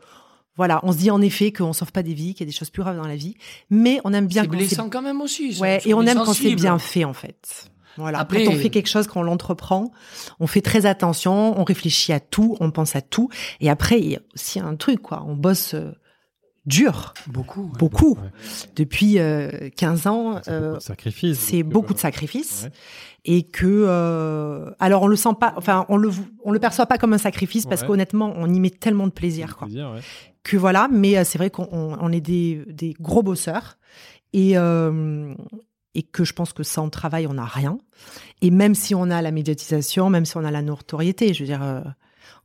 voilà, 0.56 0.80
on 0.84 0.92
se 0.92 0.98
dit 0.98 1.10
en 1.10 1.20
effet 1.20 1.52
qu'on 1.52 1.72
sauve 1.72 1.92
pas 1.92 2.02
des 2.02 2.14
vies, 2.14 2.34
qu'il 2.34 2.46
y 2.46 2.48
a 2.48 2.50
des 2.52 2.56
choses 2.56 2.70
plus 2.70 2.82
graves 2.82 2.96
dans 2.96 3.06
la 3.06 3.16
vie, 3.16 3.36
mais 3.70 4.00
on 4.04 4.12
aime 4.12 4.26
bien 4.26 4.42
C'est 4.42 4.48
quand 4.48 4.56
blessant 4.56 4.88
quand 4.90 5.02
même 5.02 5.20
aussi. 5.20 5.54
ça. 5.54 5.60
Ouais, 5.60 5.80
et 5.84 5.94
on 5.94 6.02
aime 6.02 6.18
quand 6.18 6.32
c'est 6.32 6.54
bien 6.54 6.78
fait 6.78 7.04
en 7.04 7.12
fait. 7.12 7.70
Voilà. 7.96 8.18
Après- 8.18 8.44
quand 8.44 8.52
on 8.52 8.56
fait 8.56 8.70
quelque 8.70 8.88
chose, 8.88 9.06
quand 9.06 9.20
on 9.20 9.22
l'entreprend, 9.22 9.92
on 10.40 10.46
fait 10.46 10.60
très 10.62 10.84
attention, 10.86 11.58
on 11.60 11.64
réfléchit 11.64 12.12
à 12.12 12.18
tout, 12.20 12.56
on 12.60 12.70
pense 12.70 12.96
à 12.96 13.00
tout. 13.02 13.28
Et 13.60 13.70
après, 13.70 14.00
il 14.00 14.10
y 14.10 14.16
a 14.16 14.20
aussi 14.34 14.58
un 14.58 14.74
truc, 14.74 15.00
quoi. 15.00 15.24
On 15.28 15.34
bosse 15.34 15.74
euh, 15.74 15.92
dur, 16.66 17.12
Beaucoup. 17.26 17.64
ouais. 17.64 17.78
beaucoup. 17.78 18.14
Ouais. 18.14 18.30
Depuis 18.76 19.18
euh, 19.18 19.68
15 19.76 20.06
ans, 20.06 20.40
C'est 20.42 20.50
euh, 20.50 20.60
beaucoup 20.60 20.78
de 20.78 20.82
sacrifices. 20.82 21.38
c'est 21.38 21.62
beaucoup 21.62 21.92
euh, 21.92 21.94
de 21.94 21.98
sacrifices. 22.00 22.62
ouais. 22.64 22.70
Et 23.26 23.42
que, 23.44 23.66
euh, 23.66 24.70
alors 24.80 25.02
on 25.02 25.06
le 25.06 25.16
sent 25.16 25.30
pas, 25.40 25.54
enfin 25.56 25.86
on 25.88 25.96
le 25.96 26.10
on 26.44 26.52
le 26.52 26.58
perçoit 26.58 26.86
pas 26.86 26.98
comme 26.98 27.12
un 27.14 27.18
sacrifice 27.18 27.64
parce 27.66 27.82
qu'honnêtement 27.82 28.32
on 28.36 28.52
y 28.52 28.60
met 28.60 28.70
tellement 28.70 29.06
de 29.06 29.12
plaisir, 29.12 29.56
quoi. 29.56 29.66
plaisir, 29.66 29.90
ouais. 29.92 30.00
Que 30.42 30.58
voilà, 30.58 30.88
mais 30.92 31.16
euh, 31.16 31.24
c'est 31.24 31.38
vrai 31.38 31.48
qu'on 31.48 31.66
on- 31.72 31.96
on 32.00 32.12
est 32.12 32.20
des, 32.20 32.62
des 32.66 32.94
gros 33.00 33.22
bosseurs 33.22 33.78
et 34.34 34.58
euh, 34.58 35.32
et 35.94 36.02
que 36.02 36.24
je 36.24 36.32
pense 36.34 36.52
que 36.52 36.62
sans 36.62 36.90
travail 36.90 37.26
on 37.26 37.34
n'a 37.34 37.46
rien. 37.46 37.78
Et 38.42 38.50
même 38.50 38.74
si 38.74 38.94
on 38.94 39.10
a 39.10 39.22
la 39.22 39.30
médiatisation, 39.30 40.10
même 40.10 40.26
si 40.26 40.36
on 40.36 40.44
a 40.44 40.50
la 40.50 40.60
notoriété, 40.60 41.32
je 41.32 41.40
veux 41.44 41.46
dire, 41.46 41.62
euh, 41.62 41.80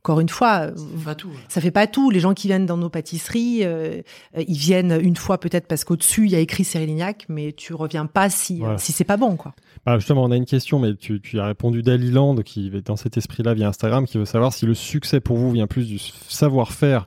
encore 0.02 0.20
une 0.20 0.28
fois, 0.30 0.60
euh, 0.62 0.72
C'est 0.76 1.04
pas 1.04 1.14
tout. 1.14 1.30
ça 1.48 1.60
fait 1.60 1.70
pas 1.70 1.86
tout. 1.86 2.10
Les 2.10 2.20
gens 2.20 2.32
qui 2.32 2.46
viennent 2.48 2.64
dans 2.66 2.78
nos 2.78 2.88
pâtisseries, 2.88 3.64
euh, 3.64 4.00
euh, 4.36 4.44
ils 4.48 4.56
viennent 4.56 4.98
une 5.02 5.16
fois 5.16 5.38
peut-être 5.38 5.66
parce 5.66 5.84
qu'au-dessus 5.84 6.24
il 6.24 6.30
y 6.30 6.34
a 6.36 6.38
écrit 6.38 6.64
Cyril 6.64 6.88
Lignac, 6.88 7.26
mais 7.28 7.52
tu 7.52 7.74
reviens 7.74 8.06
pas 8.06 8.30
si 8.30 8.60
Voilà. 8.60 8.78
si 8.78 8.92
c'est 8.92 9.04
pas 9.04 9.18
bon, 9.18 9.36
quoi. 9.36 9.54
Ah, 9.86 9.98
justement, 9.98 10.24
on 10.24 10.30
a 10.30 10.36
une 10.36 10.46
question, 10.46 10.78
mais 10.78 10.94
tu, 10.96 11.20
tu 11.20 11.38
as 11.38 11.46
répondu 11.46 11.82
d'Aliland, 11.82 12.34
qui 12.36 12.68
est 12.74 12.86
dans 12.86 12.96
cet 12.96 13.16
esprit-là 13.18 13.52
via 13.54 13.68
Instagram, 13.68 14.06
qui 14.06 14.16
veut 14.18 14.24
savoir 14.24 14.52
si 14.54 14.64
le 14.66 14.74
succès 14.74 15.20
pour 15.20 15.36
vous 15.36 15.50
vient 15.52 15.66
plus 15.66 15.86
du 15.86 15.98
savoir-faire 15.98 17.06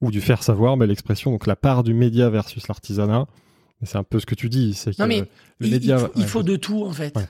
ou 0.00 0.10
du 0.10 0.20
faire 0.20 0.42
savoir, 0.42 0.76
mais 0.76 0.86
l'expression, 0.88 1.30
donc 1.30 1.46
la 1.46 1.56
part 1.56 1.82
du 1.84 1.94
média 1.94 2.30
versus 2.30 2.66
l'artisanat. 2.68 3.26
C'est 3.84 3.96
un 3.98 4.02
peu 4.04 4.18
ce 4.18 4.26
que 4.26 4.34
tu 4.34 4.48
dis, 4.48 4.74
c'est 4.74 4.92
que 4.96 5.00
Non, 5.02 5.06
mais 5.06 5.20
le 5.58 5.66
il, 5.66 5.72
média. 5.72 5.96
il 5.96 6.00
faut, 6.00 6.12
il 6.16 6.20
ouais, 6.22 6.26
faut 6.28 6.42
de 6.42 6.56
tout 6.56 6.84
en 6.84 6.92
fait. 6.92 7.16
Ouais. 7.16 7.26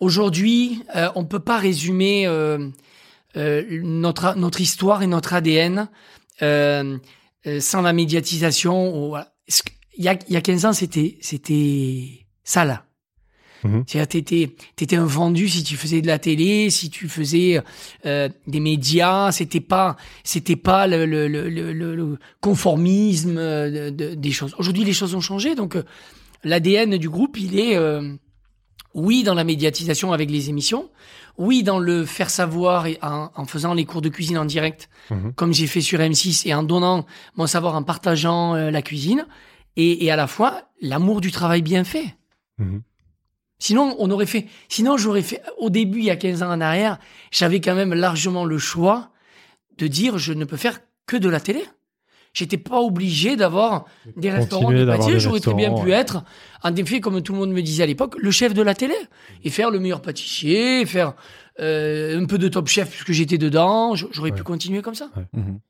Aujourd'hui, 0.00 0.82
euh, 0.94 1.08
on 1.14 1.24
peut 1.24 1.38
pas 1.40 1.58
résumer 1.58 2.26
euh, 2.26 2.68
notre 3.36 4.34
notre 4.36 4.60
histoire 4.60 5.02
et 5.02 5.06
notre 5.06 5.34
ADN 5.34 5.88
euh, 6.42 6.98
euh, 7.46 7.60
sans 7.60 7.82
la 7.82 7.92
médiatisation. 7.92 8.96
ou 9.04 9.08
voilà. 9.10 9.32
Il 9.98 10.04
y 10.04 10.08
a, 10.08 10.18
il 10.28 10.34
y 10.34 10.36
a 10.36 10.40
15 10.40 10.64
ans, 10.66 10.72
c'était 10.72 11.18
c'était 11.20 12.26
sale. 12.44 12.82
Mhm. 13.64 13.84
C'est-à-dire, 13.86 14.08
t'étais 14.08 14.56
t'étais 14.76 14.96
un 14.96 15.06
vendu 15.06 15.48
si 15.48 15.64
tu 15.64 15.76
faisais 15.76 16.02
de 16.02 16.06
la 16.06 16.18
télé, 16.18 16.68
si 16.70 16.90
tu 16.90 17.08
faisais 17.08 17.60
euh, 18.04 18.28
des 18.46 18.60
médias. 18.60 19.32
C'était 19.32 19.60
pas 19.62 19.96
c'était 20.24 20.56
pas 20.56 20.86
le, 20.86 21.06
le, 21.06 21.26
le, 21.28 21.48
le, 21.48 22.18
conformisme 22.40 23.38
euh, 23.38 23.90
de- 23.90 24.08
de- 24.10 24.14
des 24.14 24.30
choses. 24.30 24.54
Aujourd'hui, 24.58 24.84
les 24.84 24.92
choses 24.92 25.14
ont 25.14 25.20
changé, 25.22 25.54
donc 25.54 25.76
euh, 25.76 25.84
l'ADN 26.44 26.98
du 26.98 27.08
groupe, 27.08 27.38
il 27.40 27.58
est 27.58 27.76
euh, 27.76 28.14
oui 28.96 29.22
dans 29.22 29.34
la 29.34 29.44
médiatisation 29.44 30.12
avec 30.12 30.30
les 30.30 30.48
émissions, 30.48 30.90
oui 31.38 31.62
dans 31.62 31.78
le 31.78 32.04
faire 32.06 32.30
savoir 32.30 32.86
et 32.86 32.98
en, 33.02 33.30
en 33.34 33.44
faisant 33.44 33.74
les 33.74 33.84
cours 33.84 34.00
de 34.00 34.08
cuisine 34.08 34.38
en 34.38 34.44
direct, 34.46 34.88
Mhm. 35.10 35.34
comme 35.34 35.52
j'ai 35.54 35.66
fait 35.66 35.82
sur 35.82 36.00
M6 36.00 36.48
et 36.48 36.54
en 36.54 36.62
donnant 36.62 37.04
mon 37.36 37.46
savoir 37.46 37.74
en 37.76 37.82
partageant 37.82 38.54
euh, 38.54 38.70
la 38.70 38.82
cuisine, 38.82 39.26
et, 39.76 40.04
et 40.04 40.10
à 40.10 40.16
la 40.16 40.26
fois 40.26 40.62
l'amour 40.80 41.20
du 41.20 41.30
travail 41.30 41.60
bien 41.62 41.84
fait. 41.84 42.16
Mhm. 42.58 42.82
Sinon, 43.58 43.94
on 43.98 44.10
aurait 44.10 44.26
fait. 44.26 44.46
Sinon, 44.68 44.96
j'aurais 44.98 45.22
fait. 45.22 45.42
Au 45.58 45.70
début, 45.70 45.98
il 46.00 46.04
y 46.04 46.10
a 46.10 46.16
15 46.16 46.42
ans 46.42 46.50
en 46.50 46.60
arrière, 46.60 46.98
j'avais 47.30 47.60
quand 47.60 47.74
même 47.74 47.94
largement 47.94 48.44
le 48.44 48.58
choix 48.58 49.10
de 49.78 49.86
dire 49.86 50.18
je 50.18 50.32
ne 50.34 50.44
peux 50.44 50.56
faire 50.58 50.80
que 51.06 51.16
de 51.16 51.28
la 51.28 51.40
télé. 51.40 51.64
J'étais 52.36 52.58
pas 52.58 52.80
obligé 52.80 53.34
d'avoir 53.34 53.86
des 54.14 54.28
restaurants 54.30 54.70
de 54.70 54.84
J'aurais 55.18 55.40
très 55.40 55.54
bien 55.54 55.72
pu 55.72 55.86
ouais. 55.86 55.92
être, 55.92 56.22
en 56.62 56.76
effet, 56.76 57.00
comme 57.00 57.22
tout 57.22 57.32
le 57.32 57.38
monde 57.38 57.50
me 57.50 57.62
disait 57.62 57.84
à 57.84 57.86
l'époque, 57.86 58.14
le 58.18 58.30
chef 58.30 58.52
de 58.52 58.60
la 58.60 58.74
télé 58.74 58.94
et 59.42 59.48
faire 59.48 59.70
le 59.70 59.78
meilleur 59.80 60.02
pâtissier, 60.02 60.84
faire 60.84 61.14
euh, 61.60 62.20
un 62.20 62.26
peu 62.26 62.36
de 62.36 62.48
top 62.48 62.68
chef 62.68 62.90
puisque 62.90 63.12
j'étais 63.12 63.38
dedans. 63.38 63.94
J'aurais 63.94 64.30
Ouais. 64.32 64.36
pu 64.36 64.42
continuer 64.42 64.82
comme 64.82 64.94
ça. 64.94 65.08
Mhm. 65.32 65.60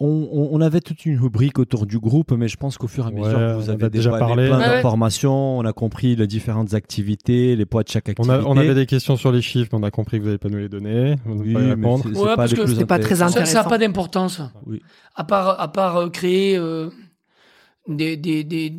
On, 0.00 0.28
on- 0.32 0.48
on 0.52 0.60
avait 0.60 0.80
toute 0.80 1.04
une 1.06 1.18
rubrique 1.18 1.58
autour 1.58 1.86
du 1.86 1.98
groupe, 1.98 2.32
mais 2.32 2.48
je 2.48 2.56
pense 2.56 2.78
qu'au 2.78 2.86
fur 2.88 3.04
et 3.04 3.08
à 3.08 3.10
Ouais, 3.10 3.20
mesure 3.20 3.38
que 3.38 3.54
vous 3.62 3.70
avez 3.70 3.84
a 3.84 3.88
déjà 3.90 4.10
parlé. 4.18 4.46
plein 4.48 4.58
Ouais, 4.58 4.64
ouais. 4.64 4.74
d'informations, 4.76 5.58
on 5.58 5.64
a 5.64 5.72
compris 5.72 6.16
les 6.16 6.26
différentes 6.26 6.74
activités, 6.74 7.56
les 7.56 7.66
poids 7.66 7.82
de 7.82 7.88
chaque 7.88 8.06
On, 8.08 8.10
activité. 8.12 8.34
a, 8.34 8.48
on 8.48 8.56
avait 8.56 8.74
des 8.74 8.86
questions 8.86 9.16
sur 9.16 9.32
les 9.32 9.42
chiffres, 9.42 9.70
mais 9.72 9.78
on 9.78 9.82
a 9.82 9.90
compris 9.90 10.18
que 10.18 10.22
vous 10.22 10.28
n'allez 10.28 10.38
pas 10.38 10.48
nous 10.48 10.58
les 10.58 10.68
donner. 10.68 11.16
On 11.26 11.34
ne 11.34 11.42
Oui, 11.42 11.52
pas 11.52 11.58
répondre. 11.60 12.04
c'est- 12.04 12.14
c'est 12.14 12.18
Ouais, 12.20 12.26
pas 12.26 12.36
parce 12.36 12.50
les 12.52 12.56
que 12.58 12.62
plus 12.62 12.72
c'était 12.72 12.86
pas 12.86 12.98
très 12.98 13.16
Ça- 13.16 13.26
intéressants. 13.26 13.34
Ça 13.34 13.40
n'a 13.40 13.60
Intéressant. 13.60 13.68
pas 13.70 13.78
d'importance. 13.78 14.40
Oui. 14.66 14.80
À 15.14 15.24
part, 15.24 15.60
à 15.60 15.68
part 15.72 15.96
euh, 15.96 16.08
créer 16.08 16.56
euh, 16.56 16.90
des, 17.88 18.16
des, 18.16 18.44
des, 18.44 18.72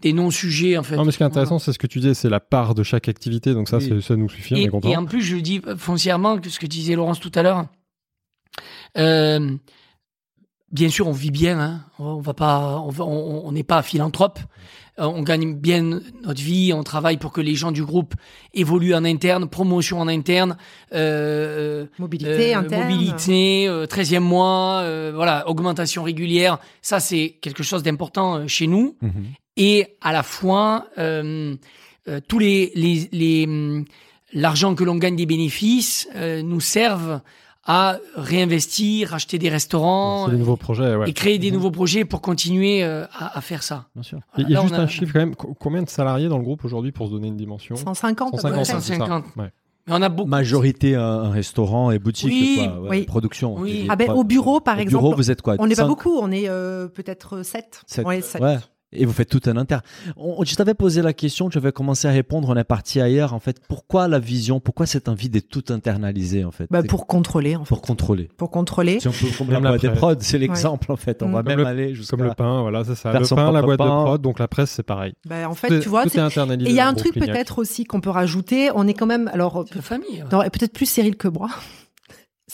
des 0.00 0.12
non-sujets, 0.12 0.78
en 0.78 0.82
fait. 0.82 0.96
Non, 0.96 1.04
mais 1.04 1.12
ce 1.12 1.18
qui 1.18 1.22
est 1.22 1.26
intéressant, 1.26 1.58
c'est 1.58 1.72
ce 1.72 1.78
que 1.78 1.86
tu 1.86 1.98
disais, 2.00 2.14
c'est 2.14 2.30
la 2.30 2.40
part 2.40 2.74
de 2.74 2.82
chaque 2.82 3.08
activité. 3.08 3.52
Donc 3.52 3.68
ça, 3.68 3.76
Oui. 3.78 3.84
c'est- 3.88 4.00
ça 4.00 4.16
nous 4.16 4.28
suffit, 4.28 4.54
on 4.54 4.56
Et, 4.58 4.62
est 4.62 4.68
content. 4.68 4.88
et 4.90 4.96
en 4.96 5.04
plus, 5.04 5.20
je 5.22 5.36
le 5.36 5.42
dis 5.42 5.60
foncièrement, 5.76 6.38
ce 6.42 6.58
que 6.58 6.66
disait 6.66 6.94
Laurence 6.96 7.20
tout 7.20 7.32
à 7.34 7.42
l'heure. 7.42 7.66
Euh, 8.98 9.56
bien 10.72 10.88
sûr, 10.88 11.06
on 11.08 11.12
vit 11.12 11.30
bien. 11.30 11.58
Hein. 11.58 11.80
On 11.98 12.20
va 12.20 12.34
pas, 12.34 12.78
on 12.98 13.52
n'est 13.52 13.62
pas 13.64 13.82
philanthrope. 13.82 14.38
Euh, 14.98 15.04
on 15.04 15.22
gagne 15.22 15.54
bien 15.54 15.82
notre 16.22 16.42
vie. 16.42 16.72
On 16.74 16.82
travaille 16.82 17.16
pour 17.16 17.32
que 17.32 17.40
les 17.40 17.54
gens 17.54 17.72
du 17.72 17.84
groupe 17.84 18.14
évoluent 18.54 18.94
en 18.94 19.04
interne, 19.04 19.48
promotion 19.48 20.00
en 20.00 20.08
interne, 20.08 20.56
euh, 20.92 21.86
Mobilité 21.98 22.54
euh, 22.54 22.58
interne. 22.58 22.82
mobilité, 22.82 23.68
euh, 23.68 23.86
13e 23.86 24.18
mois, 24.20 24.80
euh, 24.82 25.12
voilà, 25.14 25.48
augmentation 25.48 26.02
régulière. 26.02 26.58
Ça, 26.82 27.00
c'est 27.00 27.38
quelque 27.40 27.62
chose 27.62 27.82
d'important 27.82 28.46
chez 28.48 28.66
nous 28.66 28.96
Mhm. 29.00 29.26
et 29.56 29.96
à 30.00 30.12
la 30.12 30.22
fois 30.22 30.86
euh, 30.98 31.54
euh, 32.08 32.20
tous 32.26 32.38
les 32.38 32.72
les 32.74 33.08
les 33.12 33.44
hum, 33.46 33.84
l'argent 34.32 34.74
que 34.74 34.84
l'on 34.84 34.96
gagne 34.96 35.16
des 35.16 35.26
bénéfices 35.26 36.08
euh, 36.16 36.42
nous 36.42 36.60
servent 36.60 37.20
à 37.72 37.98
réinvestir, 38.16 39.14
acheter 39.14 39.38
des 39.38 39.48
restaurants 39.48 40.26
des 40.26 40.36
nouveaux 40.36 40.56
projets, 40.56 40.92
et 41.06 41.12
créer 41.12 41.38
des 41.38 41.50
mhm. 41.50 41.54
nouveaux 41.54 41.70
projets 41.70 42.04
pour 42.04 42.20
continuer 42.20 42.82
euh, 42.82 43.06
à, 43.12 43.40
faire 43.40 43.62
ça. 43.62 43.86
Bien 43.94 44.02
sûr. 44.02 44.18
Voilà, 44.34 44.48
là, 44.48 44.62
juste 44.62 44.74
un 44.74 44.86
chiffre 44.88 45.12
quand 45.12 45.20
même, 45.20 45.36
combien 45.36 45.80
de 45.84 45.88
salariés 45.88 46.28
dans 46.28 46.38
le 46.38 46.42
groupe 46.42 46.64
aujourd'hui 46.64 46.90
pour 46.90 47.06
se 47.06 47.12
donner 47.12 47.28
une 47.28 47.36
dimension? 47.36 47.76
150 47.76 48.40
150. 48.40 48.66
150. 48.66 49.24
Mais 49.36 49.52
on 49.86 50.02
a 50.02 50.08
beaucoup. 50.08 50.28
Majorité 50.28 50.96
un 50.96 51.30
restaurant 51.30 51.92
et 51.92 52.00
boutique, 52.00 52.32
oui, 52.32 52.68
oui. 52.88 53.02
production. 53.04 53.54
Oui. 53.56 53.86
Ah 53.88 53.94
ben, 53.94 54.10
au 54.10 54.24
bureau, 54.24 54.58
par 54.58 54.76
au 54.76 54.80
exemple. 54.80 55.04
Bureau, 55.04 55.14
vous 55.14 55.30
êtes 55.30 55.40
quoi? 55.40 55.54
On 55.60 55.68
n'est 55.68 55.76
pas 55.76 55.86
beaucoup, 55.86 56.18
on 56.18 56.32
est 56.32 56.48
euh, 56.48 56.88
peut-être 56.88 57.44
7. 57.44 57.82
7. 57.86 58.24
7. 58.24 58.42
Et 58.92 59.06
vous 59.06 59.12
faites 59.12 59.28
tout 59.28 59.40
un 59.46 59.56
interne. 59.56 59.82
On, 60.16 60.44
je 60.44 60.54
t'avais 60.56 60.74
posé 60.74 61.00
la 61.00 61.12
question, 61.12 61.48
tu 61.48 61.58
avais 61.58 61.70
commencé 61.70 62.08
à 62.08 62.10
répondre, 62.10 62.48
on 62.48 62.56
est 62.56 62.64
parti 62.64 63.00
ailleurs. 63.00 63.34
En 63.34 63.38
fait, 63.38 63.60
pourquoi 63.68 64.08
la 64.08 64.18
vision 64.18 64.58
Pourquoi 64.58 64.84
cette 64.86 65.08
envie 65.08 65.28
d'être 65.28 65.48
tout 65.48 65.62
internalisé 65.70 66.44
en 66.44 66.50
fait? 66.50 66.66
Bah, 66.70 66.82
pour 66.82 67.06
contrôler, 67.06 67.54
en 67.54 67.64
fait. 67.64 67.68
pour 67.68 67.82
contrôler. 67.82 68.28
Pour 68.36 68.50
contrôler. 68.50 68.98
Si 68.98 69.06
on 69.06 69.12
peut 69.44 69.52
la 69.52 69.60
boîte 69.60 69.80
des 69.80 69.88
presse. 69.88 69.98
prods, 69.98 70.14
c'est 70.18 70.38
l'exemple 70.38 70.90
en 70.90 70.96
fait. 70.96 71.22
On 71.22 71.28
Mm. 71.28 71.32
va 71.32 71.38
Comme 71.42 71.48
même 71.48 71.58
le- 71.60 71.66
aller 71.66 71.94
jusqu'à 71.94 72.16
Comme 72.16 72.26
le 72.26 72.34
pain, 72.34 72.62
voilà, 72.62 72.82
c'est 72.82 72.96
ça. 72.96 73.12
Le 73.12 73.24
pain, 73.26 73.52
la 73.52 73.62
boîte 73.62 73.78
de 73.78 73.84
pain. 73.84 74.02
prod, 74.04 74.20
donc 74.20 74.38
la 74.40 74.48
presse, 74.48 74.70
c'est 74.70 74.82
pareil. 74.82 75.12
Bah, 75.24 75.48
en 75.48 75.54
fait, 75.54 75.78
tu 75.80 75.88
vois, 75.88 76.02
tout 76.02 76.08
c'est- 76.08 76.18
est 76.18 76.22
internalisé. 76.22 76.68
et 76.68 76.72
il 76.72 76.76
y 76.76 76.80
a 76.80 76.88
un 76.88 76.94
truc 76.94 77.14
peut-être 77.14 77.58
aussi 77.60 77.84
qu'on 77.84 78.00
peut 78.00 78.10
rajouter. 78.10 78.70
On 78.74 78.88
est 78.88 78.94
quand 78.94 79.06
même, 79.06 79.30
alors, 79.32 79.64
la 79.74 79.82
famille. 79.82 80.24
non, 80.32 80.42
et 80.42 80.50
peut-être 80.50 80.72
plus 80.72 80.86
Cyril 80.86 81.16
que 81.16 81.28
moi. 81.28 81.48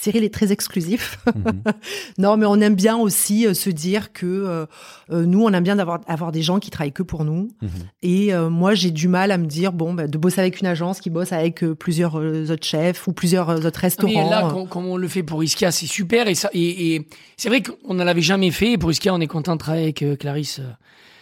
Cyril 0.06 0.22
est 0.24 0.32
très 0.32 0.52
exclusif. 0.52 1.18
Mhm. 1.34 1.62
non, 2.18 2.36
mais 2.36 2.46
on 2.46 2.60
aime 2.60 2.76
bien 2.76 2.96
aussi 2.96 3.46
euh, 3.46 3.54
se 3.54 3.70
dire 3.70 4.12
que 4.12 4.24
euh, 4.26 4.66
euh, 5.10 5.26
nous, 5.26 5.42
on 5.42 5.52
aime 5.52 5.64
bien 5.64 5.74
d'avoir 5.76 6.00
avoir 6.06 6.30
des 6.30 6.42
gens 6.42 6.60
qui 6.60 6.70
travaillent 6.70 6.92
que 6.92 7.02
pour 7.02 7.24
nous. 7.24 7.48
Mhm. 7.60 7.68
Et 8.02 8.32
euh, 8.32 8.48
moi, 8.48 8.74
j'ai 8.74 8.92
du 8.92 9.08
mal 9.08 9.32
à 9.32 9.38
me 9.38 9.46
dire 9.46 9.72
bon, 9.72 9.94
bah, 9.94 10.06
de 10.06 10.16
bosser 10.18 10.40
avec 10.40 10.60
une 10.60 10.68
agence 10.68 11.00
qui 11.00 11.10
bosse 11.10 11.32
avec 11.32 11.64
euh, 11.64 11.74
plusieurs 11.74 12.14
autres 12.14 12.66
chefs 12.66 13.06
ou 13.08 13.12
plusieurs 13.12 13.48
autres 13.66 13.80
restaurants. 13.80 14.12
Mais 14.24 14.30
là, 14.30 14.48
com- 14.52 14.68
comme 14.68 14.86
on 14.86 14.96
le 14.96 15.08
fait 15.08 15.24
pour 15.24 15.42
Iskia, 15.42 15.72
c'est 15.72 15.86
super. 15.86 16.28
Et, 16.28 16.34
ça, 16.36 16.50
et, 16.52 16.94
et 16.94 17.08
c'est 17.36 17.48
vrai 17.48 17.62
qu'on 17.62 17.94
ne 17.94 18.04
l'avait 18.04 18.22
jamais 18.22 18.52
fait. 18.52 18.72
Et 18.72 18.78
pour 18.78 18.90
Iskia, 18.92 19.12
on 19.12 19.20
est 19.20 19.26
content 19.26 19.54
de 19.54 19.60
travailler 19.60 19.84
avec 19.96 20.04
Clarisse. 20.20 20.60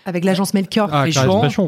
Avec 0.05 0.24
l'agence 0.24 0.52
Melchior. 0.55 0.89
Ah, 0.93 1.06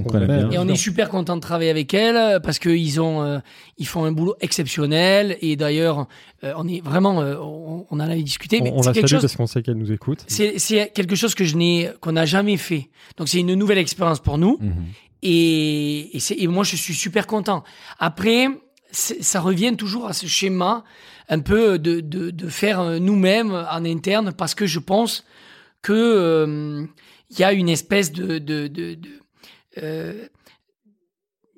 connaît, 0.02 0.26
bien. 0.26 0.46
hein. 0.46 0.50
Et 0.52 0.58
on 0.58 0.68
est 0.68 0.76
super 0.76 1.08
content 1.08 1.36
de 1.36 1.40
travailler 1.40 1.70
avec 1.70 1.94
elle 1.94 2.16
euh, 2.16 2.40
parce 2.40 2.58
qu'ils 2.58 3.00
ont, 3.00 3.22
euh, 3.22 3.38
ils 3.78 3.86
font 3.86 4.04
un 4.04 4.12
boulot 4.12 4.34
exceptionnel. 4.40 5.36
Et 5.40 5.56
d'ailleurs, 5.56 6.06
euh, 6.44 6.52
on 6.56 6.68
est 6.68 6.80
vraiment, 6.84 7.20
euh, 7.22 7.36
on, 7.40 7.86
on 7.90 7.96
en 7.96 8.00
avait 8.00 8.22
discuté, 8.22 8.60
mais 8.60 8.70
On, 8.72 8.78
on 8.78 8.82
c'est 8.82 8.88
la 8.88 8.94
quelque 8.94 9.08
salue 9.08 9.18
chose. 9.20 9.22
parce 9.22 9.36
qu'on 9.36 9.46
sait 9.46 9.62
qu'elle 9.62 9.78
nous 9.78 9.92
écoute. 9.92 10.24
C'est 10.26 10.58
c'est 10.58 10.92
quelque 10.94 11.16
chose 11.16 11.34
que 11.34 11.44
je 11.44 11.56
n'ai, 11.56 11.90
qu'on 12.00 12.12
n'a 12.12 12.26
jamais 12.26 12.56
fait. 12.56 12.90
Donc 13.16 13.28
c'est 13.28 13.40
une 13.40 13.54
nouvelle 13.54 13.78
expérience 13.78 14.20
pour 14.20 14.38
nous. 14.38 14.58
Mhm. 14.60 14.84
Et, 15.22 16.16
et, 16.16 16.20
c'est- 16.20 16.36
et 16.38 16.46
moi, 16.46 16.62
je 16.64 16.76
suis 16.76 16.94
super 16.94 17.26
content. 17.26 17.64
Après, 17.98 18.48
ça 18.92 19.40
revient 19.40 19.74
toujours 19.76 20.06
à 20.06 20.12
ce 20.12 20.26
schéma 20.26 20.84
un 21.28 21.40
peu 21.40 21.78
de, 21.78 22.00
de, 22.00 22.30
de 22.30 22.48
faire 22.48 23.00
nous-mêmes 23.00 23.50
en 23.52 23.84
interne 23.84 24.32
parce 24.32 24.54
que 24.54 24.66
je 24.66 24.78
pense 24.78 25.24
que 25.82 25.92
euh, 25.92 26.84
il 27.30 27.38
y 27.38 27.44
a 27.44 27.52
une 27.52 27.68
espèce 27.68 28.12
de 28.12 28.38
de 28.38 28.68
euh, 29.82 30.26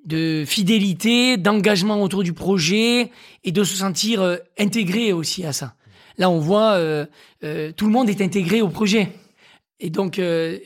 de 0.05 0.45
fidélité, 0.47 1.37
d'engagement 1.37 2.03
autour 2.03 2.23
du 2.23 2.33
projet 2.33 3.11
et 3.45 3.53
de 3.53 3.63
se 3.63 3.77
sentir 3.77 4.23
euh, 4.23 4.37
intégré 4.59 5.13
aussi 5.13 5.45
à 5.45 5.53
ça. 5.53 5.75
Là, 6.17 6.31
on 6.31 6.39
voit 6.39 6.77
euh, 6.77 7.05
tout 7.77 7.85
le 7.85 7.93
monde 7.93 8.09
est 8.09 8.23
intégré 8.23 8.63
au 8.63 8.69
projet. 8.69 9.11
Et 9.81 9.91
donc, 9.91 10.19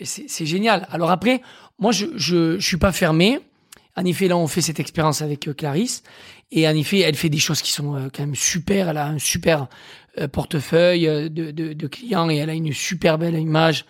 c'est 0.04 0.46
génial. 0.46 0.86
Alors 0.90 1.10
après, 1.10 1.42
moi, 1.78 1.90
je, 1.90 2.06
je, 2.14 2.58
suis 2.60 2.76
pas 2.76 2.92
fermé. 2.92 3.40
En 3.96 4.04
effet, 4.04 4.28
là, 4.28 4.36
on 4.36 4.46
fait 4.46 4.60
cette 4.60 4.78
expérience 4.78 5.22
avec 5.22 5.50
Clarisse. 5.56 6.04
Et 6.52 6.66
en 6.68 6.74
effet, 6.76 7.00
elle 7.00 7.16
fait 7.16 7.28
des 7.28 7.38
choses 7.38 7.60
qui 7.62 7.72
sont 7.72 8.08
quand 8.14 8.22
même 8.22 8.36
super. 8.36 8.88
Elle 8.88 8.96
a 8.96 9.08
un 9.08 9.18
super 9.18 9.66
portefeuille 10.30 11.28
de, 11.30 11.50
de 11.50 11.86
clients 11.88 12.30
et 12.30 12.36
elle 12.36 12.48
a 12.48 12.54
une 12.54 12.72
super 12.72 13.18
belle 13.18 13.38
image 13.38 13.84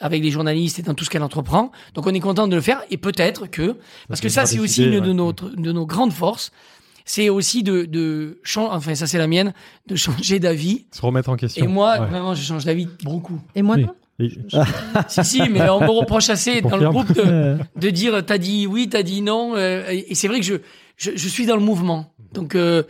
avec 0.00 0.22
les 0.22 0.30
journalistes 0.30 0.78
et 0.78 0.82
dans 0.82 0.94
tout 0.94 1.04
ce 1.04 1.10
qu'elle 1.10 1.22
entreprend. 1.22 1.72
Donc, 1.94 2.06
on 2.06 2.14
est 2.14 2.20
content 2.20 2.46
de 2.48 2.54
le 2.54 2.60
faire. 2.62 2.82
Et 2.90 2.96
peut-être 2.96 3.46
que, 3.46 3.76
parce 4.08 4.20
que 4.20 4.28
ça, 4.28 4.46
c'est 4.46 4.58
aussi 4.58 4.84
une 4.84 5.00
de, 5.00 5.12
notre, 5.12 5.48
de 5.50 5.72
nos 5.72 5.86
grandes 5.86 6.12
forces, 6.12 6.50
c'est 7.04 7.28
aussi 7.30 7.62
de, 7.62 7.84
de 7.84 8.38
changer, 8.42 8.70
enfin, 8.72 8.94
ça, 8.94 9.06
c'est 9.06 9.18
la 9.18 9.26
mienne, 9.26 9.54
de 9.86 9.96
changer 9.96 10.38
d'avis. 10.38 10.86
Se 10.92 11.00
remettre 11.00 11.30
en 11.30 11.36
question. 11.36 11.64
Et 11.64 11.68
moi, 11.68 11.98
Ouais. 12.00 12.06
vraiment, 12.06 12.34
je 12.34 12.42
change 12.42 12.64
d'avis 12.64 12.86
beaucoup. 13.02 13.40
Et 13.54 13.62
moi 13.62 13.76
Oui. 13.76 13.84
non 13.86 13.94
Et- 14.20 14.30
Si, 15.08 15.24
si, 15.24 15.48
mais 15.48 15.68
on 15.70 15.80
me 15.80 15.88
reproche 15.90 16.28
assez 16.28 16.60
dans 16.62 16.76
le 16.76 16.88
groupe 16.90 17.12
de, 17.12 17.56
de 17.76 17.90
dire 17.90 18.24
t'as 18.26 18.36
dit 18.38 18.66
oui, 18.66 18.88
t'as 18.90 19.02
dit 19.04 19.22
non. 19.22 19.54
euh, 19.56 19.84
et 19.88 20.14
c'est 20.16 20.26
vrai 20.28 20.40
que 20.40 20.44
je, 20.44 20.54
je, 20.96 21.12
je 21.14 21.28
suis 21.28 21.46
dans 21.46 21.54
le 21.56 21.62
mouvement. 21.62 22.12
Donc, 22.34 22.54
euh, 22.56 22.82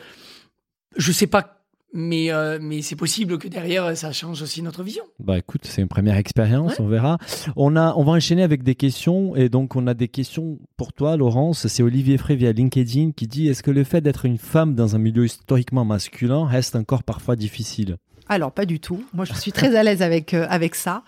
je 0.96 1.12
sais 1.12 1.26
pas, 1.26 1.57
mais, 1.92 2.30
euh, 2.32 2.58
mais 2.60 2.82
c'est 2.82 2.96
possible 2.96 3.38
que 3.38 3.48
derrière, 3.48 3.96
ça 3.96 4.12
change 4.12 4.42
aussi 4.42 4.62
notre 4.62 4.82
vision. 4.82 5.04
Bah 5.18 5.38
écoute, 5.38 5.62
c'est 5.64 5.82
une 5.82 5.88
première 5.88 6.16
expérience, 6.16 6.78
on 6.80 6.86
verra. 6.86 7.18
On 7.56 7.76
a, 7.76 7.94
on 7.96 8.04
va 8.04 8.12
enchaîner 8.12 8.42
avec 8.42 8.62
des 8.62 8.74
questions 8.74 9.34
et 9.36 9.48
donc 9.48 9.76
on 9.76 9.86
a 9.86 9.94
des 9.94 10.08
questions 10.08 10.58
pour 10.76 10.92
toi, 10.92 11.16
Laurence. 11.16 11.66
C'est 11.66 11.82
Olivier 11.82 12.18
Frey 12.18 12.36
via 12.36 12.52
LinkedIn 12.52 13.12
qui 13.12 13.26
dit 13.26 13.48
est-ce 13.48 13.62
que 13.62 13.70
le 13.70 13.84
fait 13.84 14.00
d'être 14.00 14.26
une 14.26 14.38
femme 14.38 14.74
dans 14.74 14.96
un 14.96 14.98
milieu 14.98 15.24
historiquement 15.24 15.84
masculin 15.84 16.46
reste 16.46 16.76
encore 16.76 17.02
parfois 17.02 17.36
difficile? 17.36 17.96
Alors 18.28 18.52
pas 18.52 18.64
du 18.66 18.80
tout. 18.80 19.02
Moi 19.14 19.24
je 19.24 19.32
suis 19.34 19.52
très 19.52 19.74
à 19.76 19.82
l'aise 19.82 20.02
avec 20.02 20.34
euh, 20.34 20.46
avec 20.50 20.74
ça. 20.74 21.02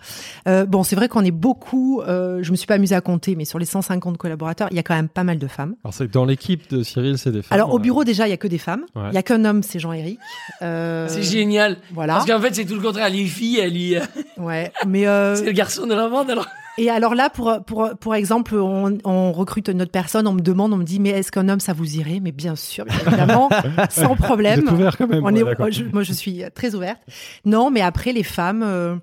Euh, 0.47 0.65
bon 0.65 0.83
c'est 0.83 0.95
vrai 0.95 1.07
qu'on 1.07 1.23
est 1.23 1.31
beaucoup. 1.31 2.01
Euh, 2.01 2.39
je 2.41 2.51
me 2.51 2.55
suis 2.55 2.67
pas 2.67 2.75
amusée 2.75 2.95
à 2.95 3.01
compter, 3.01 3.35
mais 3.35 3.45
sur 3.45 3.59
les 3.59 3.65
150 3.65 4.17
collaborateurs, 4.17 4.67
il 4.71 4.75
y 4.77 4.79
a 4.79 4.83
quand 4.83 4.95
même 4.95 5.07
pas 5.09 5.23
mal 5.23 5.37
de 5.37 5.47
femmes. 5.47 5.75
Alors, 5.83 5.93
c'est 5.93 6.07
que 6.07 6.11
dans 6.11 6.25
l'équipe 6.25 6.69
de 6.73 6.83
Cyril, 6.83 7.17
c'est 7.17 7.31
des 7.31 7.41
femmes. 7.41 7.55
Alors 7.57 7.73
au 7.73 7.77
euh, 7.77 7.81
bureau 7.81 8.03
déjà 8.03 8.27
il 8.27 8.31
y 8.31 8.33
a 8.33 8.37
que 8.37 8.47
des 8.47 8.57
femmes. 8.57 8.85
Il 8.95 9.01
Ouais. 9.01 9.11
y 9.13 9.17
a 9.17 9.23
qu'un 9.23 9.45
homme, 9.45 9.63
c'est 9.63 9.79
Jean-Éric. 9.79 10.19
Euh, 10.61 11.07
C'est 11.09 11.23
génial. 11.23 11.77
Voilà. 11.93 12.13
Parce 12.15 12.25
qu'en 12.25 12.39
fait, 12.41 12.53
c'est 12.55 12.65
tout 12.65 12.75
le 12.75 12.81
contraire. 12.81 13.09
Les 13.09 13.25
filles, 13.25 13.59
elles, 13.59 13.77
y- 13.77 13.99
Ouais. 14.37 14.71
Mais 14.87 15.07
euh, 15.07 15.35
c'est 15.37 15.45
le 15.45 15.51
garçon 15.51 15.85
de 15.87 15.93
la 15.93 16.07
bande. 16.09 16.29
Alors, 16.29 16.47
et 16.77 16.89
alors 16.89 17.15
là 17.15 17.29
pour 17.29 17.63
pour 17.65 17.91
pour 17.99 18.15
exemple 18.15 18.55
on, 18.55 18.97
on 19.03 19.31
recrute 19.31 19.67
une 19.67 19.81
autre 19.81 19.91
personne, 19.91 20.27
on 20.27 20.33
me 20.33 20.41
demande, 20.41 20.73
on 20.73 20.77
me 20.77 20.83
dit 20.83 20.99
mais 20.99 21.09
est-ce 21.09 21.31
qu'un 21.31 21.49
homme 21.49 21.59
ça 21.59 21.73
vous 21.73 21.95
irait? 21.97 22.19
Mais 22.21 22.31
bien 22.31 22.55
sûr, 22.55 22.85
bien 22.85 22.97
évidemment, 23.07 23.49
sans 23.89 24.09
Vous 24.09 24.23
problème. 24.23 24.59
êtes 24.61 24.71
ouvert 24.71 24.97
quand 24.97 25.07
même. 25.07 25.23
On 25.23 25.33
ouais, 25.35 25.41
est, 25.41 25.71
je- 25.71 25.83
moi, 25.85 26.03
je 26.03 26.13
suis 26.13 26.43
très 26.55 26.73
ouverte. 26.75 27.01
Non, 27.45 27.69
mais 27.71 27.81
après, 27.81 28.13
les 28.13 28.23
femmes. 28.23 28.63
euh, 28.63 28.95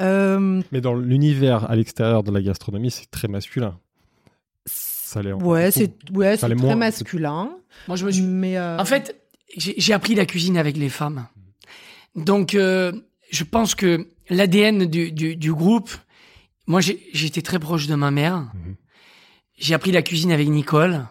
euh, 0.00 0.62
Mais 0.72 0.80
dans 0.80 0.94
l'univers 0.94 1.70
à 1.70 1.76
l'extérieur 1.76 2.22
de 2.22 2.32
la 2.32 2.40
gastronomie, 2.40 2.90
c'est 2.90 3.10
très 3.10 3.28
masculin. 3.28 3.78
Ça 4.66 5.20
l'est 5.22 5.32
ouais, 5.32 5.70
c'est 5.70 5.92
ouais, 6.14 6.36
très 6.38 6.54
moins. 6.54 6.74
masculin. 6.76 7.50
moi, 7.88 7.96
je 7.96 8.06
me 8.06 8.10
suis 8.10 8.22
Mais 8.22 8.56
euh, 8.56 8.78
En 8.78 8.84
fait, 8.86 9.14
j'ai 9.56 9.92
appris 9.92 10.14
la 10.14 10.24
cuisine 10.24 10.56
avec 10.56 10.76
les 10.78 10.88
femmes. 10.88 11.26
Donc, 12.16 12.54
euh, 12.54 12.92
je 13.30 13.44
pense 13.44 13.74
que 13.74 14.06
l'ADN 14.30 14.86
du, 14.86 15.12
du, 15.12 15.36
du 15.36 15.52
groupe, 15.52 15.90
moi, 16.66 16.80
j'ai- 16.80 17.00
j'étais 17.12 17.42
très 17.42 17.58
proche 17.58 17.86
de 17.86 17.94
ma 17.94 18.10
mère. 18.10 18.38
Mhm. 18.54 18.76
J'ai 19.58 19.74
appris 19.74 19.92
la 19.92 20.02
cuisine 20.02 20.32
avec 20.32 20.48
Nicole. 20.48 21.06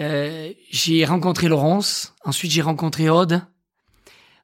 Euh, 0.00 0.52
j'ai 0.70 1.04
rencontré 1.04 1.48
Laurence. 1.48 2.14
Ensuite, 2.24 2.52
j'ai 2.52 2.62
rencontré 2.62 3.10
Aude. 3.10 3.42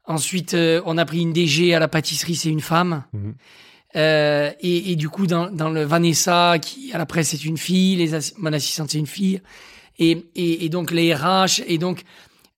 Ensuite, 0.07 0.55
euh, 0.55 0.83
on 0.85 0.99
a 0.99 1.05
pris 1.05 1.21
une 1.21 1.33
DG 1.33 1.75
à 1.75 1.79
la 1.79 1.89
pâtisserie, 1.89 2.35
c'est 2.37 2.51
une 2.51 2.61
femme. 2.61 3.05
Mhm. 3.13 3.35
Euh, 3.97 4.51
et, 4.61 4.91
et 4.93 4.97
du 4.97 5.09
coup, 5.09 5.27
dans, 5.27 5.51
dans 5.51 5.71
le 5.71 5.85
Vanessa, 5.85 6.59
qui 6.61 6.93
à 6.93 6.99
la 6.99 7.07
presse 7.07 7.29
c'est 7.29 7.45
une 7.45 7.57
fille, 7.57 7.95
les 7.97 8.11
mon 8.39 8.53
assistante 8.53 8.91
c'est 8.91 8.99
une 8.99 9.07
fille, 9.07 9.41
et, 10.01 10.27
et, 10.35 10.65
et 10.65 10.69
donc 10.69 10.91
les 10.91 11.15
RH, 11.15 11.63
et 11.69 11.79
donc 11.79 12.03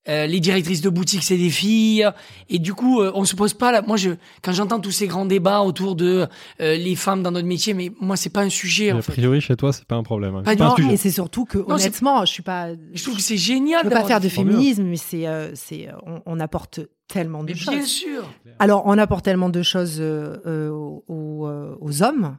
euh, 0.09 0.27
les 0.27 0.41
directrices 0.41 0.81
de 0.81 0.89
boutique 0.91 1.23
c'est 1.23 1.37
des 1.37 1.51
filles, 1.51 2.09
et 2.49 2.59
du 2.59 2.75
coup 2.75 3.01
euh, 3.01 3.11
on 3.15 3.25
se 3.25 3.35
pose 3.37 3.55
pas 3.55 3.73
là. 3.73 3.83
Moi, 3.83 3.97
je 3.97 4.11
quand 4.43 4.53
j'entends 4.53 4.81
tous 4.81 4.91
ces 4.93 5.07
grands 5.07 5.27
débats 5.27 5.61
autour 5.63 5.97
de 5.97 6.27
euh, 6.61 6.77
les 6.77 6.95
femmes 6.97 7.23
dans 7.23 7.31
notre 7.31 7.47
métier, 7.49 7.75
mais 7.75 7.91
moi 8.01 8.17
c'est 8.17 8.31
pas 8.31 8.43
un 8.43 8.49
sujet 8.51 8.93
en 8.93 8.99
a 8.99 9.03
fait. 9.03 9.13
priori, 9.13 9.41
chez 9.41 9.57
toi, 9.57 9.73
c'est 9.73 9.85
pas 9.85 9.97
un 9.97 10.03
problème. 10.03 10.35
hein. 10.37 10.43
Pas 10.43 10.55
du 10.55 10.63
un 10.63 10.75
et 10.91 10.97
c'est 10.97 11.11
surtout 11.11 11.45
que 11.45 11.59
Non, 11.59 11.75
honnêtement, 11.75 12.25
je 12.25 12.33
suis 12.33 12.43
pas. 12.43 12.69
Je 12.93 13.03
trouve 13.03 13.17
que 13.17 13.23
c'est 13.23 13.37
génial. 13.37 13.81
Je 13.83 13.89
veux 13.89 13.95
pas 13.95 14.05
faire 14.05 14.21
de 14.21 14.29
féminisme, 14.29 14.85
mais 14.85 14.97
c'est 14.97 15.27
euh, 15.27 15.51
c'est 15.55 15.89
on, 16.07 16.21
on 16.27 16.41
apporte 16.41 16.81
tellement 17.09 17.43
de 17.45 17.53
Mais 17.53 17.55
choses. 17.59 17.75
bien 17.75 17.85
sûr. 17.85 18.25
Alors, 18.59 18.83
on 18.87 18.99
apporte 18.99 19.25
tellement 19.25 19.49
de 19.49 19.63
choses 19.63 19.99
euh, 20.01 20.37
euh, 20.47 20.71
aux, 20.71 21.05
aux, 21.09 21.47
euh, 21.47 21.77
aux 21.81 22.03
hommes 22.03 22.37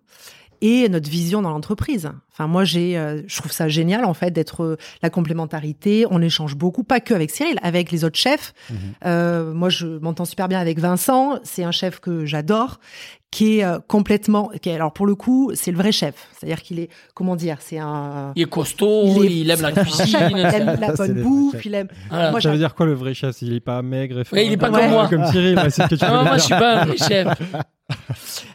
et 0.62 0.90
notre 0.90 1.10
vision 1.10 1.42
dans 1.42 1.50
l'entreprise. 1.52 2.10
Enfin, 2.34 2.48
moi, 2.48 2.64
j'ai, 2.64 2.98
euh, 2.98 3.22
je 3.28 3.38
trouve 3.38 3.52
ça 3.52 3.68
génial 3.68 4.06
en 4.06 4.14
fait 4.14 4.32
d'être 4.32 4.64
euh, 4.64 4.78
la 5.02 5.10
complémentarité. 5.10 6.06
On 6.12 6.22
échange 6.22 6.56
beaucoup, 6.56 6.84
pas 6.84 7.00
que 7.00 7.14
avec 7.14 7.32
Cyril, 7.32 7.58
avec 7.64 7.92
les 7.92 8.04
autres 8.04 8.18
chefs. 8.20 8.54
Euh, 9.06 9.54
moi, 9.54 9.70
je 9.70 9.88
m'entends 9.88 10.26
super 10.26 10.48
bien 10.48 10.60
avec 10.60 10.80
Vincent. 10.80 11.40
C'est 11.44 11.64
un 11.64 11.72
chef 11.72 12.00
que 12.00 12.26
j'adore, 12.26 12.80
qui 13.32 13.60
est 13.60 13.64
euh, 13.64 13.80
complètement. 13.88 14.52
Qui 14.62 14.70
est, 14.70 14.76
alors 14.76 14.94
pour 14.94 15.08
le 15.08 15.16
coup, 15.16 15.52
c'est 15.56 15.72
le 15.72 15.78
vrai 15.78 15.92
chef. 15.92 16.14
C'est-à-dire 16.38 16.62
qu'il 16.62 16.80
est, 16.80 16.90
comment 17.16 17.36
dire, 17.36 17.58
c'est 17.60 17.80
un. 17.80 18.34
Il 18.36 18.44
est 18.44 18.46
costaud, 18.46 19.04
Il 19.24 19.26
est- 19.26 19.40
il 19.42 19.50
aime 19.50 19.62
la 19.62 19.72
il 19.76 19.76
cuisine. 19.82 20.16
aime 20.38 20.78
la 20.80 20.94
bonne 20.96 21.22
bouffe, 21.24 21.66
il 21.66 21.74
aime. 21.74 21.88
Voilà. 22.10 22.32
Moi, 22.32 22.42
Ça 22.42 22.52
veut 22.52 22.58
dire 22.58 22.76
quoi 22.76 22.86
le 22.86 22.94
vrai 22.94 23.14
chef? 23.16 23.42
Il 23.42 23.54
est 23.54 23.60
pas 23.60 23.82
maigre 23.82 24.20
et 24.20 24.36
Ouais, 24.36 24.46
il 24.46 24.54
est 24.54 24.58
pas 24.58 24.70
comme 24.70 24.90
moi. 24.90 25.08
Comme 25.08 25.26
Cyril, 25.28 25.56
ouais, 25.58 25.70
c'est 25.72 25.84
ce 25.84 25.88
que 25.90 25.96
tu 25.96 26.06
Non, 26.06 26.12
moi 26.24 26.24
dire. 26.24 26.34
je 26.36 26.40
suis 26.44 26.56
pas 26.56 26.82
un 26.82 26.86
vrai 26.86 26.98
chef. 27.08 27.28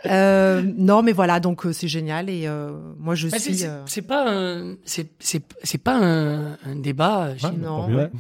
Euh, 0.06 0.62
non, 0.76 1.02
mais 1.02 1.12
voilà, 1.12 1.38
donc 1.38 1.64
euh, 1.64 1.72
c'est 1.72 1.86
génial 1.86 2.28
et 2.28 2.48
euh, 2.48 2.72
moi 2.98 3.14
je 3.14 3.28
suis. 3.28 3.64
c'est 3.86 4.02
pas 4.02 4.24
un, 4.28 4.74
c'est 4.84 5.10
c'est 5.20 5.42
c'est 5.62 5.78
pas 5.78 5.96
un, 5.96 6.52
un 6.66 6.74
débat. 6.76 7.28
Ouais, 7.42 7.50
Non. 7.52 7.82
tant 7.82 7.88
mieux. 7.88 7.96
Ouais. 7.98 8.10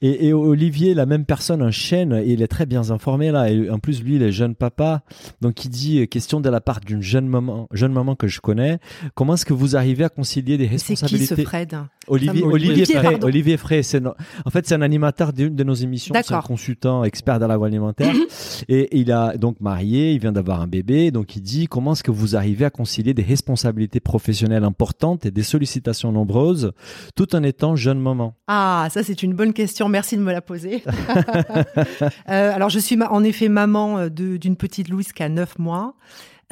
Et, 0.00 0.28
et 0.28 0.32
Olivier, 0.32 0.94
la 0.94 1.06
même 1.06 1.24
personne 1.24 1.60
enchaîne, 1.60 2.12
et 2.12 2.26
il 2.32 2.40
est 2.40 2.46
très 2.46 2.66
bien 2.66 2.90
informé 2.90 3.32
là. 3.32 3.50
Et 3.50 3.68
en 3.68 3.80
plus, 3.80 4.00
lui, 4.02 4.14
il 4.14 4.22
est 4.22 4.30
jeune 4.30 4.54
papa. 4.54 5.02
Donc, 5.40 5.64
il 5.64 5.70
dit 5.70 6.06
question 6.08 6.40
de 6.40 6.48
la 6.48 6.60
part 6.60 6.78
d'une 6.80 7.02
jeune 7.02 7.26
maman, 7.26 7.66
jeune 7.72 7.92
maman 7.92 8.14
que 8.14 8.28
je 8.28 8.40
connais. 8.40 8.78
Comment 9.16 9.34
est-ce 9.34 9.44
que 9.46 9.54
vous 9.54 9.74
arrivez 9.74 10.04
à 10.04 10.08
concilier 10.08 10.56
des 10.56 10.66
C'est 10.68 10.70
qui 10.76 10.78
ce 10.78 11.04
responsabilités 11.04 11.44
Fred? 11.44 11.76
Olivier, 12.06 12.42
Olivier, 12.42 12.70
Olivier, 12.72 12.84
Frey. 12.86 13.02
pardon. 13.10 13.26
Olivier 13.26 13.56
Frey, 13.56 13.82
c'est 13.82 14.00
no- 14.00 14.14
en 14.44 14.50
fait 14.50 14.66
c'est 14.66 14.74
un 14.74 14.82
animateur 14.82 15.32
d'une 15.32 15.54
de 15.54 15.64
nos 15.64 15.74
émissions, 15.74 16.14
c'est 16.14 16.34
un 16.34 16.40
consultant 16.40 17.04
expert 17.04 17.38
dans 17.38 17.46
l'agroalimentaire 17.48 18.14
et 18.68 18.96
il 18.98 19.10
a 19.12 19.36
donc 19.36 19.60
marié, 19.60 20.12
il 20.12 20.18
vient 20.20 20.32
d'avoir 20.32 20.60
un 20.60 20.66
bébé, 20.66 21.10
donc 21.10 21.36
il 21.36 21.42
dit 21.42 21.66
comment 21.66 21.92
est-ce 21.92 22.02
que 22.02 22.10
vous 22.10 22.36
arrivez 22.36 22.64
à 22.64 22.70
concilier 22.70 23.14
des 23.14 23.22
responsabilités 23.22 24.00
professionnelles 24.00 24.64
importantes 24.64 25.26
et 25.26 25.30
des 25.30 25.42
sollicitations 25.42 26.12
nombreuses 26.12 26.72
tout 27.14 27.34
en 27.34 27.42
étant 27.42 27.76
jeune 27.76 28.00
maman? 28.00 28.34
Ah, 28.48 28.88
ça 28.90 29.02
c'est 29.02 29.22
une 29.22 29.34
bonne 29.34 29.52
question. 29.52 29.88
Merci 29.88 30.16
de 30.16 30.22
me 30.22 30.32
la 30.32 30.40
poser. 30.40 30.82
Euh, 32.28 32.52
alors 32.54 32.70
je 32.70 32.78
suis 32.78 32.98
en 33.02 33.22
effet 33.24 33.48
maman 33.48 33.98
euh, 33.98 34.08
d'une 34.08 34.56
petite 34.56 34.88
Louise 34.88 35.12
qui 35.12 35.22
a 35.22 35.28
9 35.28 35.58
mois. 35.58 35.94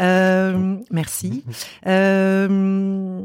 Euh, 0.00 0.76
merci. 0.90 1.44
Euh, 1.86 3.20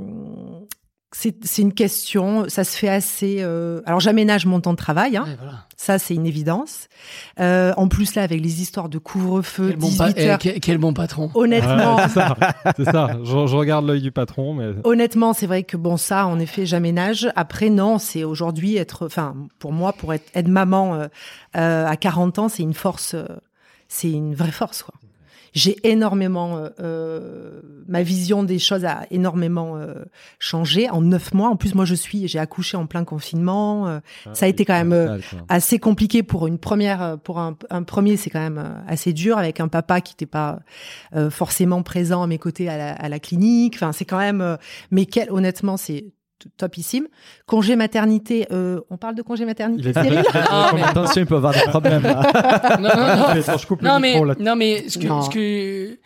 c'est 1.13 1.61
une 1.61 1.73
question, 1.73 2.45
ça 2.49 2.63
se 2.65 2.77
fait 2.77 2.89
assez. 2.89 3.37
euh, 3.39 3.81
Alors 3.85 3.99
j'aménage 4.01 4.45
mon 4.45 4.59
temps 4.59 4.73
de 4.73 4.77
travail, 4.77 5.15
hein, 5.17 5.25
voilà. 5.39 5.65
ça 5.77 5.99
c'est 5.99 6.13
une 6.15 6.25
évidence. 6.25 6.89
Euh, 7.39 7.73
en 7.77 7.87
plus 7.87 8.13
là, 8.15 8.23
avec 8.23 8.41
les 8.41 8.61
histoires 8.61 8.89
de 8.89 8.97
couvre-feu, 8.97 9.69
Quel 9.69 9.77
bon, 9.77 9.89
pa- 9.97 10.11
18 10.11 10.15
eh, 10.17 10.37
quel, 10.39 10.59
quel 10.59 10.77
bon 10.77 10.93
patron. 10.93 11.31
Honnêtement, 11.33 11.95
Ouais, 11.95 12.03
c'est 12.75 12.83
ça. 12.85 13.17
Je, 13.23 13.47
je 13.47 13.55
regarde 13.55 13.85
l'œil 13.87 14.01
du 14.01 14.11
patron, 14.11 14.53
mais 14.53 14.73
honnêtement, 14.83 15.31
c'est 15.33 15.47
vrai 15.47 15.63
que 15.63 15.77
bon 15.77 15.95
ça, 15.97 16.25
en 16.27 16.39
effet, 16.39 16.65
j'aménage. 16.65 17.29
Après 17.35 17.69
non, 17.69 17.99
c'est 17.99 18.23
aujourd'hui 18.25 18.75
être, 18.75 19.05
enfin 19.05 19.33
pour 19.59 19.71
moi, 19.71 19.93
pour 19.93 20.13
être, 20.13 20.29
être 20.35 20.49
maman 20.49 20.95
euh, 20.95 21.07
euh, 21.55 21.87
à 21.87 21.95
40 21.95 22.37
ans, 22.39 22.49
c'est 22.49 22.63
une 22.63 22.73
force, 22.73 23.13
euh, 23.13 23.25
c'est 23.87 24.11
une 24.11 24.35
vraie 24.35 24.51
force 24.51 24.83
quoi. 24.83 24.93
J'ai 25.57 25.75
énormément, 25.83 26.57
euh, 26.57 26.69
euh, 26.79 27.61
ma 27.87 28.03
vision 28.03 28.43
des 28.43 28.59
choses 28.59 28.85
a 28.85 29.07
énormément 29.09 29.75
euh, 29.75 30.05
changé 30.37 30.87
en 30.87 31.01
neuf 31.01 31.33
mois. 31.33 31.49
En 31.49 31.55
plus, 31.55 31.73
moi, 31.73 31.83
je 31.83 31.95
suis, 31.95 32.27
j'ai 32.27 32.37
accouché 32.37 32.77
en 32.77 32.85
plein 32.85 33.03
confinement. 33.03 33.87
euh, 33.87 33.99
ça 34.33 34.45
a 34.45 34.49
été 34.49 34.65
quand 34.65 34.75
même 34.75 34.93
euh, 34.93 35.17
assez 35.49 35.79
compliqué 35.79 36.21
pour 36.21 36.45
une 36.45 36.59
première, 36.59 37.17
pour 37.23 37.39
un, 37.39 37.57
un 37.71 37.81
premier, 37.81 38.17
c'est 38.17 38.29
quand 38.29 38.45
même 38.49 38.83
assez 38.87 39.13
dur 39.13 39.39
avec 39.39 39.59
un 39.59 39.67
papa 39.67 39.99
qui 39.99 40.13
n'était 40.13 40.27
pas 40.27 40.59
euh, 41.15 41.31
forcément 41.31 41.81
présent 41.81 42.21
à 42.21 42.27
mes 42.27 42.37
côtés 42.37 42.69
à 42.69 42.77
la, 42.77 42.91
à 42.93 43.09
la 43.09 43.19
clinique. 43.19 43.73
Enfin, 43.77 43.93
c'est 43.93 44.05
quand 44.05 44.19
même, 44.19 44.57
mais 44.91 45.07
quel, 45.07 45.31
honnêtement, 45.31 45.75
c'est 45.75 46.05
topissime. 46.57 47.07
Congé 47.45 47.75
maternité, 47.75 48.47
euh, 48.51 48.79
on 48.89 48.97
parle 48.97 49.15
de 49.15 49.21
congé 49.21 49.45
maternité, 49.45 49.81
il 49.83 49.87
est 49.89 50.01
Cyril? 50.01 50.23
Ah, 50.33 50.71
mais- 50.75 50.83
Attention, 50.83 51.21
il 51.21 51.25
peut 51.27 51.35
avoir 51.35 51.53
des 51.53 51.59
problèmes. 51.69 52.03
là. 52.03 52.77
non, 52.79 52.89
non, 52.89 53.17
non. 53.17 53.23
Attends, 53.41 53.57
je 53.57 53.67
coupe 53.67 53.81
le 53.81 53.87
Non, 53.87 53.99
mais, 53.99 54.09
micro 54.11 54.25
là. 54.25 54.35
non, 54.39 54.55
mais 54.55 54.87
ce 54.89 54.97
que, 54.97 55.07
Non. 55.07 55.21
ce 55.21 55.29
que, 55.29 55.97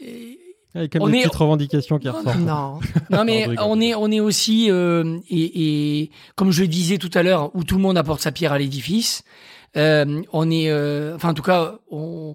Il 0.00 0.36
y 0.74 0.78
a 0.84 0.88
quand 0.88 1.00
on 1.00 1.04
même 1.06 1.12
des 1.12 1.18
est- 1.20 1.22
petites 1.22 1.36
revendications 1.36 1.98
qui 1.98 2.08
ressortent. 2.08 2.38
Non. 2.38 2.80
Non 3.10 3.24
mais 3.24 3.46
on 3.60 3.80
est 3.80 3.94
on 3.94 4.10
est 4.10 4.20
aussi 4.20 4.70
euh, 4.70 5.18
et, 5.30 6.02
et 6.02 6.10
comme 6.34 6.50
je 6.50 6.60
le 6.62 6.68
disais 6.68 6.98
tout 6.98 7.10
à 7.14 7.22
l'heure 7.22 7.50
où 7.54 7.64
tout 7.64 7.76
le 7.76 7.80
monde 7.82 7.96
apporte 7.96 8.20
sa 8.20 8.30
pierre 8.32 8.52
à 8.52 8.58
l'édifice. 8.58 9.22
euh, 9.78 10.20
on 10.32 10.50
est 10.50 10.68
euh, 10.70 11.14
enfin 11.16 11.30
en 11.30 11.34
tout 11.34 11.42
cas 11.42 11.76
on 11.90 12.34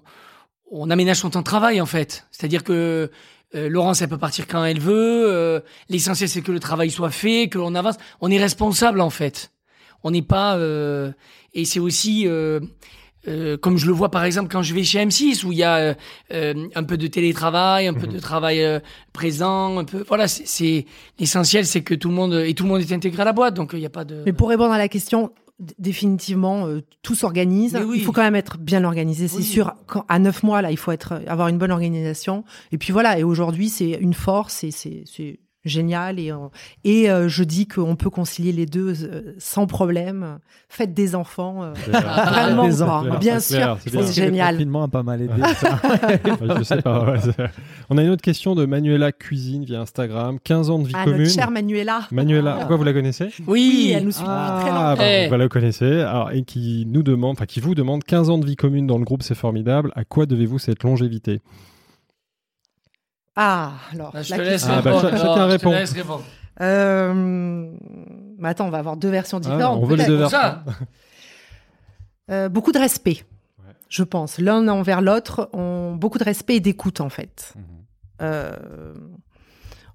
on 0.72 0.90
aménage 0.90 1.18
son 1.18 1.30
temps 1.30 1.40
de 1.40 1.44
travail 1.44 1.80
en 1.80 1.86
fait. 1.86 2.26
C'est-à-dire 2.32 2.64
que 2.64 3.10
euh, 3.54 3.68
Laurence 3.68 4.02
elle 4.02 4.08
peut 4.08 4.18
partir 4.18 4.46
quand 4.46 4.64
elle 4.64 4.80
veut. 4.80 5.24
euh, 5.30 5.60
L'essentiel 5.88 6.28
c'est 6.28 6.42
que 6.42 6.52
le 6.52 6.60
travail 6.60 6.90
soit 6.90 7.10
fait, 7.10 7.48
que 7.48 7.58
l'on 7.58 7.74
avance. 7.74 7.96
On 8.20 8.30
est 8.30 8.38
responsable 8.38 9.00
en 9.00 9.10
fait. 9.10 9.50
On 10.04 10.10
n'est 10.10 10.22
pas 10.22 10.56
euh, 10.56 11.12
et 11.54 11.64
c'est 11.64 11.78
aussi 11.80 12.26
euh, 12.26 12.60
euh, 13.28 13.56
comme 13.56 13.76
je 13.78 13.86
le 13.86 13.92
vois 13.92 14.10
par 14.10 14.24
exemple 14.24 14.48
quand 14.50 14.62
je 14.62 14.74
vais 14.74 14.82
chez 14.82 14.98
M6 15.04 15.44
où 15.44 15.52
il 15.52 15.58
y 15.58 15.62
a 15.62 15.94
un 16.32 16.82
peu 16.84 16.96
de 16.96 17.06
télétravail, 17.06 17.86
un 17.86 17.94
peu 17.94 18.08
de 18.08 18.18
travail 18.18 18.64
euh, 18.64 18.80
présent, 19.12 19.78
un 19.78 19.84
peu 19.84 20.04
voilà, 20.08 20.26
c'est- 20.26 20.86
l'essentiel 21.20 21.64
c'est 21.66 21.82
que 21.82 21.94
tout 21.94 22.08
le 22.08 22.14
monde 22.14 22.34
et 22.34 22.52
tout 22.54 22.64
le 22.64 22.70
monde 22.70 22.80
est 22.80 22.92
intégré 22.92 23.22
à 23.22 23.24
la 23.24 23.32
boîte 23.32 23.54
donc 23.54 23.70
il 23.74 23.78
n'y 23.78 23.86
a 23.86 23.90
pas 23.90 24.04
de 24.04 24.22
Mais 24.26 24.32
pour 24.32 24.48
répondre 24.48 24.72
à 24.72 24.78
la 24.78 24.88
question, 24.88 25.30
définitivement, 25.78 26.66
euh, 26.66 26.80
tout 27.02 27.14
s'organise. 27.14 27.78
Oui. 27.86 27.98
Il 27.98 28.04
faut 28.04 28.12
quand 28.12 28.22
même 28.22 28.34
être 28.34 28.58
bien 28.58 28.84
organisé, 28.84 29.28
c'est 29.28 29.36
Oui. 29.36 29.44
sûr. 29.44 29.74
Quand, 29.86 30.04
à 30.08 30.18
neuf 30.18 30.42
mois, 30.42 30.62
là, 30.62 30.70
il 30.70 30.76
faut 30.76 30.92
être, 30.92 31.20
avoir 31.26 31.48
une 31.48 31.58
bonne 31.58 31.70
organisation. 31.70 32.44
Et 32.72 32.78
puis 32.78 32.92
voilà. 32.92 33.18
Et 33.18 33.22
aujourd'hui, 33.24 33.68
c'est 33.68 33.90
une 33.90 34.14
force 34.14 34.64
et 34.64 34.70
c'est 34.70 35.38
génial. 35.64 36.18
Et, 36.18 36.30
euh, 36.32 36.36
et 36.84 37.10
euh, 37.10 37.28
je 37.28 37.44
dis 37.44 37.66
qu'on 37.68 37.96
peut 37.96 38.10
concilier 38.10 38.52
les 38.52 38.66
deux 38.66 38.94
euh, 39.04 39.34
sans 39.38 39.66
problème. 39.66 40.38
Faites 40.68 40.94
des 40.94 41.14
enfants. 41.14 41.62
euh, 41.62 41.72
Vraiment, 41.90 42.68
Des. 42.68 43.18
Bien 43.18 43.40
sûr, 43.40 43.56
clair, 43.56 43.76
c'est 43.86 44.12
génial. 44.12 44.54
Le 44.54 44.58
confinement 44.58 44.82
a 44.84 44.88
pas 44.88 45.02
mal 45.02 45.22
aidé. 45.22 45.42
ça. 45.56 45.80
Je 46.58 46.62
sais 46.64 46.82
pas. 46.82 47.12
ouais, 47.12 47.18
On 47.90 47.98
a 47.98 48.02
une 48.02 48.08
autre 48.10 48.22
question 48.22 48.54
de 48.54 48.64
Manuela 48.66 49.12
Cuisine 49.12 49.64
via 49.64 49.80
Instagram. 49.80 50.38
15 50.42 50.70
ans 50.70 50.78
de 50.78 50.86
vie 50.88 50.94
Ah, 50.96 51.04
commune. 51.04 51.20
notre 51.22 51.32
chère 51.34 51.50
Manuela. 51.50 52.00
Manuela, 52.10 52.54
pourquoi 52.58 52.76
vous 52.76 52.84
la 52.84 52.92
connaissez? 52.92 53.28
Oui, 53.46 53.46
Oui, 53.46 53.92
elle 53.94 54.04
nous 54.04 54.10
suit 54.12 54.22
depuis 54.22 54.32
très 54.34 54.70
Ah, 54.70 54.90
longtemps. 54.96 55.02
bah, 55.02 55.28
vous 55.28 55.36
la 55.42 55.48
connaissez. 55.48 56.00
Alors, 56.00 56.30
et 56.32 56.42
qui 56.42 56.84
nous 56.88 57.02
demande, 57.02 57.32
enfin, 57.32 57.46
qui 57.46 57.60
vous 57.60 57.74
demande 57.74 58.04
15 58.04 58.30
ans 58.30 58.38
de 58.38 58.46
vie 58.46 58.56
commune 58.56 58.86
dans 58.86 58.98
le 58.98 59.04
groupe, 59.04 59.22
c'est 59.22 59.34
formidable. 59.34 59.92
À 59.94 60.04
quoi 60.04 60.26
devez-vous 60.26 60.58
cette 60.58 60.82
longévité? 60.82 61.40
Ah, 63.36 63.72
alors. 63.92 64.12
Bah, 64.12 64.22
je 64.22 64.30
la 64.30 64.36
te 64.36 64.42
laisse 64.42 64.50
question. 64.64 64.72
Ah, 64.78 64.82
bah, 64.82 64.90
Alors, 64.98 65.16
je 65.16 65.22
te 65.22 65.40
répond. 65.40 65.70
laisse 65.72 65.92
répondre. 65.92 66.24
Euh, 66.60 67.72
mais 68.38 68.48
attends, 68.48 68.66
on 68.66 68.70
va 68.70 68.78
avoir 68.78 68.96
deux 68.96 69.08
versions 69.08 69.38
Ah, 69.38 69.40
différentes. 69.40 69.82
On 69.82 69.86
veut 69.86 69.96
les 69.96 70.04
deux 70.06 70.16
versions. 70.16 70.38
ça. 70.38 70.64
Euh, 72.30 72.48
beaucoup 72.48 72.72
de 72.72 72.78
respect, 72.78 73.24
Ouais. 73.58 73.72
je 73.88 74.02
pense. 74.04 74.38
L'un 74.38 74.68
envers 74.68 75.00
l'autre, 75.00 75.48
on... 75.52 75.94
beaucoup 75.96 76.18
de 76.18 76.24
respect 76.24 76.56
et 76.56 76.60
d'écoute 76.60 77.00
en 77.00 77.08
fait. 77.08 77.52
Mhm. 77.56 77.62
Euh, 78.22 78.94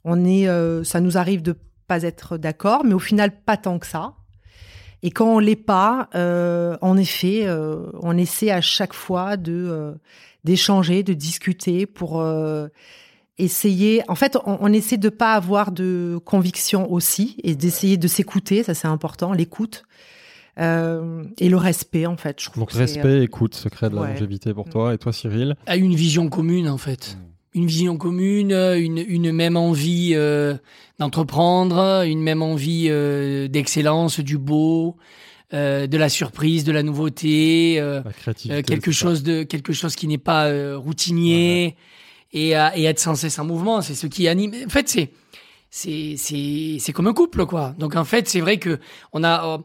on 0.04 0.26
est, 0.26 0.48
euh, 0.48 0.84
ça 0.84 1.00
nous 1.00 1.18
arrive 1.18 1.42
de 1.42 1.56
pas 1.88 2.04
être 2.04 2.38
d'accord, 2.38 2.84
mais 2.84 2.94
au 2.94 3.00
final 3.00 3.32
pas 3.32 3.56
tant 3.56 3.80
que 3.80 3.86
ça. 3.88 4.14
Et 5.04 5.12
quand 5.12 5.28
on 5.36 5.40
l'est 5.40 5.56
pas, 5.56 6.10
euh, 6.16 6.76
en 6.82 6.98
effet, 6.98 7.44
euh, 7.46 7.86
on 8.02 8.18
essaie 8.18 8.52
à 8.52 8.62
chaque 8.62 8.94
fois 8.94 9.38
de 9.38 9.54
euh, 9.54 9.94
d'échanger, 10.44 11.04
de 11.04 11.14
discuter 11.14 11.86
pour 11.86 12.20
euh, 12.20 12.68
essayer. 13.38 14.02
En 14.08 14.16
fait, 14.16 14.38
on, 14.46 14.58
on 14.62 14.74
essaie 14.74 14.98
de 14.98 15.10
pas 15.10 15.34
avoir 15.34 15.72
de 15.72 16.20
conviction 16.26 16.92
aussi 16.92 17.38
et 17.44 17.56
d'essayer 17.56 17.98
de 17.98 18.08
s'écouter. 18.08 18.64
Ça 18.64 18.74
c'est 18.74 18.88
important, 18.88 19.34
l'écoute 19.34 19.84
euh, 20.60 21.24
et 21.40 21.50
le 21.50 21.58
respect 21.58 22.06
en 22.06 22.18
fait. 22.18 22.40
Je 22.42 22.46
trouve 22.50 22.62
Donc, 22.64 22.72
respect, 22.72 23.24
écoute, 23.24 23.54
secret 23.56 23.90
de 23.90 23.96
la 23.96 24.02
Ouais. 24.02 24.14
longévité 24.14 24.54
pour 24.54 24.68
toi. 24.70 24.94
Et 24.94 24.98
toi, 24.98 25.14
Cyril 25.14 25.56
a 25.68 25.78
une 25.78 25.94
vision 25.96 26.30
commune 26.30 26.68
en 26.68 26.78
fait. 26.78 27.18
Une 27.54 27.66
vision 27.68 27.98
commune, 27.98 28.52
euh, 28.52 28.80
une, 28.80 29.04
une 29.08 29.32
même 29.32 29.58
envie 29.58 30.12
euh, 30.16 30.56
d'entreprendre, 31.00 32.04
une 32.06 32.22
même 32.22 32.42
envie 32.42 32.88
euh, 32.90 33.48
d'excellence, 33.48 34.20
du 34.20 34.38
beau, 34.38 34.96
euh, 35.54 35.88
de 35.88 35.98
la 35.98 36.10
surprise, 36.10 36.64
de 36.66 36.72
la 36.72 36.84
nouveauté, 36.84 37.78
euh, 37.80 38.02
La 38.04 38.12
créativité. 38.14 38.60
euh, 38.60 38.62
quelque 38.62 38.92
ça. 38.92 39.00
chose 39.00 39.24
de 39.24 39.44
quelque 39.44 39.74
chose 39.74 39.96
qui 39.96 40.08
n'est 40.08 40.18
pas 40.18 40.48
euh, 40.48 40.78
routinier 40.78 41.76
et, 42.34 42.56
à- 42.56 42.78
et 42.78 42.84
être 42.84 43.00
sans 43.00 43.16
cesse 43.16 43.40
en 43.40 43.46
mouvement. 43.46 43.82
C'est 43.82 43.96
ce 43.96 44.08
qui 44.08 44.28
anime. 44.28 44.54
En 44.66 44.70
fait, 44.70 44.88
c'est 44.90 45.12
c'est 45.70 46.16
c'est 46.18 46.78
c'est 46.80 46.94
comme 46.94 47.08
un 47.08 47.14
couple 47.14 47.46
quoi. 47.46 47.74
Donc 47.78 47.96
en 47.96 48.06
fait, 48.06 48.28
c'est 48.30 48.40
vrai 48.42 48.58
que 48.58 48.80
on 49.14 49.24
a 49.24 49.46
euh, 49.46 49.58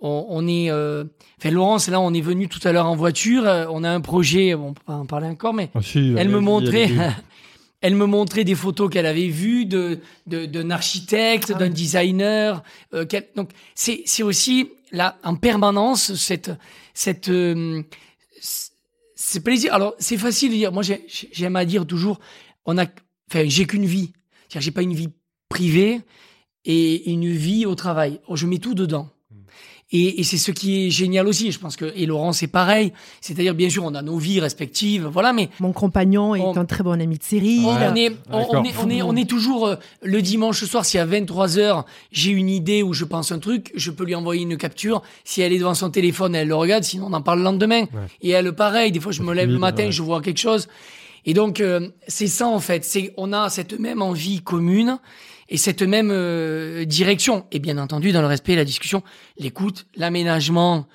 on, 0.00 0.26
on 0.28 0.46
est 0.46 0.70
euh, 0.70 1.04
enfin 1.38 1.50
Laurence 1.50 1.88
là 1.88 2.00
on 2.00 2.14
est 2.14 2.20
venu 2.20 2.46
tout 2.48 2.60
à 2.66 2.70
l'heure 2.72 2.86
en 2.86 2.94
voiture, 2.96 3.44
euh, 3.46 3.66
on 3.70 3.82
a 3.82 3.90
un 3.90 4.00
projet, 4.00 4.54
on 4.54 4.72
peut 4.72 4.82
pas 4.86 4.94
en 4.94 5.06
parler 5.06 5.26
encore 5.26 5.54
mais 5.54 5.70
Ah, 5.74 5.80
si, 5.82 6.14
elle 6.16 6.28
me 6.28 6.38
montrait 6.38 6.88
elle 7.80 7.96
me 7.96 8.06
montrait 8.06 8.44
des 8.44 8.54
photos 8.54 8.88
qu'elle 8.90 9.06
avait 9.06 9.26
vues 9.28 9.66
de 9.66 9.98
de- 10.28 10.46
d'un 10.46 10.70
architecte, 10.70 11.50
Ah 11.54 11.58
d'un 11.58 11.66
oui. 11.66 11.72
designer. 11.74 12.62
euh, 12.94 13.04
donc 13.34 13.50
c'est 13.74 14.02
c'est 14.06 14.22
aussi 14.22 14.70
là 14.92 15.16
en 15.24 15.34
permanence 15.34 16.14
cette 16.14 16.52
cette 16.94 17.28
euh, 17.28 17.82
c'est 19.20 19.40
plaisir. 19.40 19.74
Alors 19.74 19.94
c'est 19.98 20.16
facile 20.16 20.52
de 20.52 20.56
dire. 20.56 20.72
Moi 20.72 20.82
j'ai- 20.84 21.04
j'ai- 21.08 21.28
j'aime 21.32 21.56
à 21.56 21.64
dire 21.64 21.84
toujours 21.86 22.20
on 22.64 22.78
a 22.78 22.86
enfin 23.30 23.44
j'ai 23.48 23.66
qu'une 23.66 23.84
vie. 23.84 24.12
C'est-à-dire 24.48 24.60
j'ai 24.62 24.70
pas 24.70 24.82
une 24.82 24.94
vie 24.94 25.08
privée 25.48 26.00
et 26.64 27.10
une 27.10 27.28
vie 27.30 27.66
au 27.66 27.74
travail. 27.74 28.20
Je 28.32 28.46
mets 28.46 28.58
tout 28.58 28.74
dedans. 28.74 29.10
Et, 29.90 30.20
et 30.20 30.22
c'est 30.24 30.36
ce 30.36 30.50
qui 30.50 30.86
est 30.86 30.90
génial 30.90 31.26
aussi. 31.26 31.50
Je 31.50 31.58
pense 31.58 31.76
que 31.76 31.90
et 31.96 32.04
Laurent 32.04 32.32
c'est 32.32 32.46
pareil. 32.46 32.92
C'est-à-dire 33.22 33.54
bien 33.54 33.70
sûr 33.70 33.84
on 33.84 33.94
a 33.94 34.02
nos 34.02 34.18
vies 34.18 34.38
respectives, 34.40 35.06
voilà, 35.06 35.32
mais 35.32 35.48
Mon 35.60 35.72
compagnon 35.72 36.34
est 36.34 36.40
On- 36.40 36.56
un 36.56 36.66
très 36.66 36.84
bon 36.84 37.00
ami 37.00 37.16
de 37.16 37.22
Cyril. 37.22 37.64
on, 37.64 37.74
Ouais. 37.74 37.88
on 37.90 37.94
est, 37.96 38.12
on, 38.30 38.64
est, 38.64 38.74
on 38.84 38.90
est, 38.90 39.02
on 39.02 39.16
est 39.16 39.28
toujours 39.28 39.66
euh, 39.66 39.76
le 40.02 40.20
dimanche 40.20 40.62
soir. 40.64 40.84
Si 40.84 40.98
à 40.98 41.06
23 41.06 41.48
h 41.56 41.84
j'ai 42.12 42.30
une 42.32 42.50
idée 42.50 42.82
ou 42.82 42.92
je 42.92 43.04
pense 43.06 43.32
un 43.32 43.38
truc, 43.38 43.72
je 43.74 43.90
peux 43.90 44.04
lui 44.04 44.14
envoyer 44.14 44.42
une 44.42 44.58
capture. 44.58 45.02
Si 45.24 45.40
elle 45.40 45.54
est 45.54 45.58
devant 45.58 45.74
son 45.74 45.88
téléphone, 45.90 46.34
elle 46.34 46.48
le 46.48 46.54
regarde. 46.54 46.84
Sinon, 46.84 47.06
on 47.06 47.12
en 47.14 47.22
parle 47.22 47.38
le 47.38 47.44
lendemain. 47.44 47.84
Et 48.20 48.30
elle, 48.30 48.52
pareil. 48.52 48.92
Des 48.92 49.00
fois, 49.00 49.12
je 49.12 49.22
me 49.22 49.32
lève 49.32 49.48
le 49.50 49.58
matin, 49.58 49.84
ouais. 49.86 49.92
je 49.92 50.02
vois 50.02 50.20
quelque 50.20 50.38
chose. 50.38 50.68
Et 51.24 51.32
donc, 51.34 51.60
euh, 51.60 51.88
c'est 52.06 52.26
ça 52.26 52.46
en 52.46 52.60
fait. 52.60 52.84
C'est 52.84 53.12
on 53.16 53.32
a 53.32 53.48
cette 53.48 53.78
même 53.78 54.02
envie 54.02 54.40
commune 54.42 54.98
et 55.48 55.56
cette 55.56 55.82
même 55.82 56.10
euh, 56.12 56.84
direction. 56.84 57.46
Et 57.52 57.58
bien 57.58 57.78
entendu, 57.78 58.12
dans 58.12 58.20
le 58.20 58.26
respect, 58.26 58.54
la 58.54 58.64
discussion, 58.64 59.02
l'écoute, 59.38 59.86
l'aménagement 59.96 60.86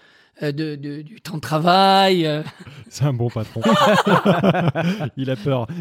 de, 0.41 0.75
de- 0.75 1.01
du 1.01 1.21
temps 1.21 1.35
de 1.35 1.41
travail. 1.41 2.25
euh, 2.25 2.41
C'est 2.89 3.05
un 3.05 3.13
bon 3.13 3.29
patron. 3.29 3.61
Il 5.17 5.29
a 5.29 5.35
peur. 5.35 5.67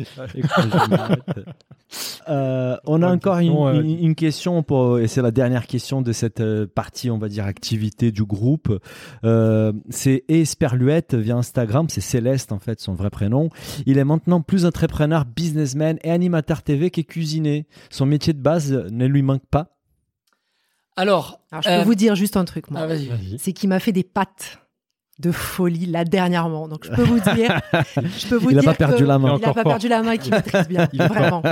Euh, 2.28 2.76
on 2.86 3.02
a 3.02 3.12
encore 3.12 3.38
question, 3.38 3.68
une, 3.70 3.76
euh, 3.76 3.82
une- 3.82 3.98
une 4.04 4.14
question 4.14 4.62
pour, 4.62 4.98
et 4.98 5.08
c'est 5.08 5.20
la 5.20 5.30
dernière 5.32 5.66
question 5.66 6.00
de 6.00 6.12
cette 6.12 6.40
euh, 6.40 6.66
partie, 6.72 7.10
on 7.10 7.18
va 7.18 7.28
dire, 7.28 7.44
activité 7.44 8.12
du 8.12 8.24
groupe. 8.24 8.78
Euh, 9.24 9.72
c'est 9.90 10.24
Esperluette 10.28 11.14
via 11.14 11.36
Instagram, 11.36 11.88
c'est 11.90 12.00
Céleste 12.00 12.52
en 12.52 12.58
fait, 12.60 12.80
son 12.80 12.94
vrai 12.94 13.10
prénom. 13.10 13.50
Il 13.86 13.98
est 13.98 14.04
maintenant 14.04 14.40
plus 14.40 14.64
entrepreneur, 14.64 15.24
businessman 15.26 15.98
et 16.02 16.10
animateur 16.10 16.62
TV 16.62 16.90
qu'est 16.90 17.04
cuisinier. 17.04 17.66
Son 17.90 18.06
métier 18.06 18.32
de 18.32 18.40
base 18.40 18.72
ne 18.72 19.06
lui 19.06 19.22
manque 19.22 19.46
pas. 19.50 19.68
Alors, 20.96 21.40
Alors, 21.50 21.62
je 21.62 21.68
peux 21.68 21.74
euh, 21.74 21.84
vous 21.84 21.94
dire 21.94 22.14
juste 22.14 22.36
un 22.36 22.44
truc, 22.44 22.70
moi. 22.70 22.80
ah, 22.82 22.86
vas-y. 22.86 23.06
Vas-y. 23.06 23.38
c'est 23.38 23.52
qu'il 23.52 23.68
m'a 23.68 23.78
fait 23.80 23.92
des 23.92 24.04
pattes 24.04 24.58
de 25.18 25.30
folie 25.32 25.86
là 25.86 26.04
dernièrement. 26.04 26.68
Donc 26.68 26.84
je 26.84 26.90
peux 26.90 27.02
vous 27.02 27.20
dire, 27.20 27.60
je 27.96 28.26
peux 28.28 28.36
vous 28.36 28.50
Il 28.50 28.58
a 28.58 28.60
dire 28.60 28.70
pas 28.70 28.76
perdu 28.76 29.02
que 29.02 29.08
la 29.08 29.18
main. 29.18 29.28
Il 29.28 29.32
a 29.32 29.34
Encore 29.36 29.54
pas 29.54 29.62
fort. 29.62 29.72
perdu 29.72 29.88
la 29.88 30.02
main 30.02 30.12
et 30.12 30.18
qu'il 30.18 30.32
maîtrise 30.32 30.68
bien, 30.68 30.88
vraiment. 31.08 31.42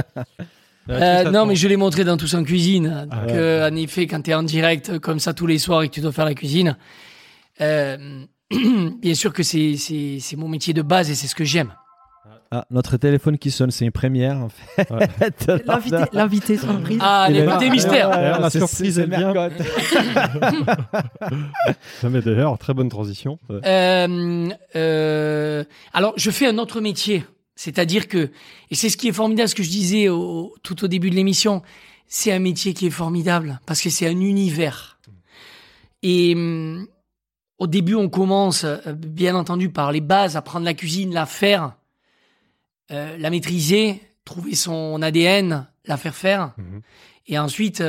Euh, 0.88 1.30
non, 1.30 1.46
mais 1.46 1.54
je 1.56 1.68
l'ai 1.68 1.76
montré 1.76 2.02
dans 2.04 2.16
Tous 2.16 2.34
en 2.34 2.42
cuisine. 2.42 2.92
Ah 2.92 3.06
Donc, 3.06 3.28
ouais. 3.30 3.36
euh, 3.36 3.68
en 3.70 3.76
effet, 3.76 4.06
quand 4.06 4.22
tu 4.22 4.30
es 4.30 4.34
en 4.34 4.42
direct 4.42 4.90
euh, 4.90 4.98
comme 4.98 5.20
ça 5.20 5.34
tous 5.34 5.46
les 5.46 5.58
soirs 5.58 5.82
et 5.82 5.88
que 5.88 5.94
tu 5.94 6.00
dois 6.00 6.10
faire 6.12 6.24
la 6.24 6.34
cuisine, 6.34 6.76
euh, 7.60 8.24
bien 8.50 9.14
sûr 9.14 9.32
que 9.32 9.42
c'est 9.42 9.76
c'est 9.76 10.18
c'est 10.20 10.36
mon 10.36 10.48
métier 10.48 10.74
de 10.74 10.82
base 10.82 11.08
et 11.10 11.14
c'est 11.14 11.28
ce 11.28 11.34
que 11.34 11.44
j'aime. 11.44 11.72
Ah, 12.52 12.66
notre 12.70 12.96
téléphone 12.96 13.38
qui 13.38 13.52
sonne, 13.52 13.70
c'est 13.70 13.84
une 13.84 13.92
première 13.92 14.38
en 14.38 14.48
fait. 14.48 14.90
Ouais. 14.90 15.08
L'invité, 15.66 15.96
l'invité 16.12 16.56
surprise. 16.58 16.98
Ah, 17.00 17.28
est 17.30 17.44
l'invité 17.44 17.70
mystère. 17.70 18.10
La 18.10 18.50
surprise, 18.50 18.98
vient. 18.98 19.32
Mercotte. 19.32 19.52
Non, 22.02 22.10
mais 22.10 22.20
d'ailleurs, 22.22 22.58
très 22.58 22.74
bonne 22.74 22.88
transition. 22.88 23.38
Euh, 23.50 24.48
euh, 24.76 25.64
alors, 25.92 26.12
je 26.16 26.30
fais 26.30 26.46
un 26.46 26.58
autre 26.58 26.80
métier. 26.80 27.24
C'est-à-dire 27.54 28.08
que, 28.08 28.30
et 28.70 28.74
c'est 28.74 28.88
ce 28.88 28.96
qui 28.96 29.08
est 29.08 29.12
formidable, 29.12 29.48
ce 29.48 29.54
que 29.54 29.62
je 29.62 29.68
disais 29.68 30.08
au- 30.08 30.54
tout 30.62 30.82
au 30.82 30.88
début 30.88 31.10
de 31.10 31.14
l'émission, 31.14 31.62
c'est 32.08 32.32
un 32.32 32.38
métier 32.38 32.72
qui 32.72 32.86
est 32.86 32.90
formidable 32.90 33.60
parce 33.66 33.82
que 33.82 33.90
c'est 33.90 34.06
un 34.06 34.18
univers. 34.18 34.98
Et 36.02 36.32
hum, 36.34 36.86
au 37.58 37.66
début, 37.66 37.94
on 37.94 38.08
commence, 38.08 38.64
euh, 38.64 38.78
bien 38.96 39.34
entendu, 39.36 39.68
par 39.68 39.92
les 39.92 40.00
bases, 40.00 40.36
apprendre 40.36 40.64
la 40.64 40.72
cuisine, 40.74 41.12
la 41.12 41.26
faire, 41.26 41.74
euh, 42.90 43.16
la 43.18 43.30
maîtriser, 43.30 44.00
trouver 44.24 44.54
son 44.54 45.00
ADN, 45.02 45.66
la 45.86 45.96
faire 45.96 46.14
faire. 46.16 46.52
Mhm. 46.56 46.80
Et 47.26 47.38
ensuite, 47.38 47.82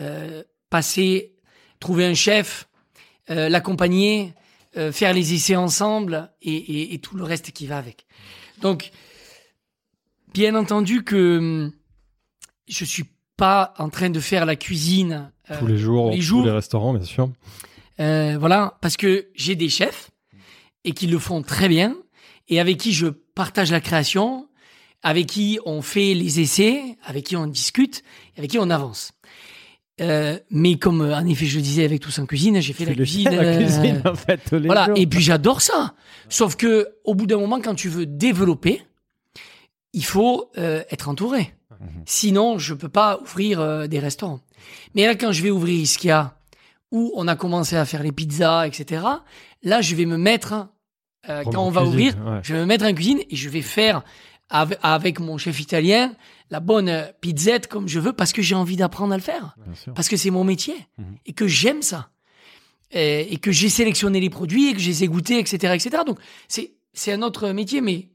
euh, 0.00 0.42
passer, 0.70 1.34
trouver 1.80 2.06
un 2.06 2.14
chef, 2.14 2.68
euh, 3.30 3.48
l'accompagner, 3.48 4.32
faire 4.90 5.12
les 5.12 5.34
essais 5.34 5.54
ensemble 5.54 6.32
et, 6.42 6.52
et- 6.52 6.94
et 6.94 6.98
tout 6.98 7.16
le 7.16 7.22
reste 7.22 7.52
qui 7.52 7.68
va 7.68 7.78
avec. 7.78 8.06
Donc, 8.60 8.90
bien 10.32 10.56
entendu 10.56 11.04
que 11.04 11.38
hum, 11.38 11.72
je 12.66 12.84
suis 12.84 13.04
pas 13.36 13.72
en 13.78 13.88
train 13.88 14.10
de 14.10 14.18
faire 14.18 14.44
la 14.46 14.56
cuisine 14.56 15.30
Tous 15.60 15.66
les 15.68 15.76
jours, 15.78 16.06
tous 16.06 16.10
les 16.12 16.16
tous 16.18 16.22
jours. 16.24 16.44
les 16.44 16.50
restaurants, 16.50 16.92
bien 16.92 17.04
sûr. 17.04 17.30
voilà, 17.98 18.76
parce 18.80 18.96
que 18.96 19.28
j'ai 19.36 19.54
des 19.54 19.68
chefs 19.68 20.10
et 20.84 20.92
qui 20.92 21.06
le 21.06 21.18
font 21.20 21.42
très 21.42 21.68
bien 21.68 21.96
et 22.48 22.60
avec 22.60 22.78
qui 22.78 22.92
je 22.92 23.06
partage 23.06 23.70
la 23.70 23.80
création, 23.80 24.48
avec 25.02 25.26
qui 25.26 25.58
on 25.66 25.82
fait 25.82 26.14
les 26.14 26.40
essais, 26.40 26.96
avec 27.04 27.24
qui 27.24 27.36
on 27.36 27.46
discute, 27.46 28.02
avec 28.36 28.50
qui 28.50 28.58
on 28.58 28.70
avance. 28.70 29.12
Euh, 30.00 30.38
mais 30.50 30.76
comme 30.76 31.02
euh, 31.02 31.14
en 31.14 31.24
effet 31.24 31.46
je 31.46 31.56
le 31.56 31.62
disais 31.62 31.84
avec 31.84 32.00
tous 32.00 32.18
en 32.18 32.26
cuisine, 32.26 32.60
j'ai 32.60 32.72
fait 32.72 32.84
la 32.84 32.94
cuisine. 32.94 33.30
la 33.30 33.42
euh, 33.42 33.58
cuisine 33.58 34.02
en 34.04 34.16
fait 34.16 34.52
voilà, 34.52 34.86
jours. 34.86 34.94
et 34.96 35.06
puis 35.06 35.20
j'adore 35.20 35.60
ça. 35.60 35.94
Sauf 36.28 36.56
que 36.56 36.88
au 37.04 37.14
bout 37.14 37.26
d'un 37.26 37.38
moment, 37.38 37.60
quand 37.60 37.76
tu 37.76 37.88
veux 37.88 38.06
développer, 38.06 38.82
il 39.92 40.04
faut 40.04 40.50
être 40.56 41.08
entouré. 41.08 41.54
Mhm. 41.70 42.02
Sinon, 42.06 42.58
je 42.58 42.74
peux 42.74 42.88
pas 42.88 43.20
ouvrir 43.20 43.88
des 43.88 44.00
restaurants. 44.00 44.40
Mais 44.96 45.06
là, 45.06 45.14
quand 45.14 45.30
je 45.30 45.42
vais 45.42 45.50
ouvrir 45.50 45.80
Iskia, 45.80 46.36
où 46.90 47.12
on 47.14 47.28
a 47.28 47.36
commencé 47.36 47.76
à 47.76 47.84
faire 47.84 48.02
les 48.02 48.10
pizzas, 48.10 48.66
etc., 48.66 49.04
là, 49.62 49.80
je 49.80 49.94
vais 49.94 50.06
me 50.06 50.16
mettre, 50.16 50.68
euh, 51.28 51.42
quand 51.44 51.66
on 51.66 51.70
va 51.70 51.82
cuisine, 51.82 52.08
ouvrir, 52.10 52.26
ouais. 52.34 52.40
je 52.42 52.54
vais 52.54 52.60
me 52.60 52.66
mettre 52.66 52.84
en 52.84 52.92
cuisine 52.94 53.20
et 53.30 53.36
je 53.36 53.48
vais 53.48 53.62
faire 53.62 54.02
avec, 54.50 54.78
avec 54.82 55.20
mon 55.20 55.38
chef 55.38 55.58
italien 55.60 56.12
la 56.50 56.60
bonne 56.60 56.88
euh, 56.88 57.04
pizzette 57.20 57.66
comme 57.66 57.88
je 57.88 57.98
veux 57.98 58.12
parce 58.12 58.32
que 58.32 58.42
j'ai 58.42 58.54
envie 58.54 58.76
d'apprendre 58.76 59.12
à 59.14 59.16
le 59.16 59.22
faire 59.22 59.56
parce 59.94 60.08
que 60.08 60.16
c'est 60.16 60.30
mon 60.30 60.44
métier 60.44 60.74
Mhm. 60.98 61.16
et 61.26 61.32
que 61.32 61.46
j'aime 61.48 61.82
ça 61.82 62.10
et, 62.92 63.32
et 63.32 63.36
que 63.38 63.50
j'ai 63.52 63.68
sélectionné 63.68 64.20
les 64.20 64.30
produits 64.30 64.68
et 64.68 64.72
que 64.74 64.78
je 64.80 64.86
les 64.88 65.04
ai 65.04 65.08
goûtés, 65.08 65.38
etc., 65.38 65.74
etc. 65.74 66.02
Donc 66.06 66.18
c'est 66.48 66.72
c'est 66.92 67.12
un 67.12 67.22
autre 67.22 67.48
métier, 67.50 67.80
mais 67.80 68.08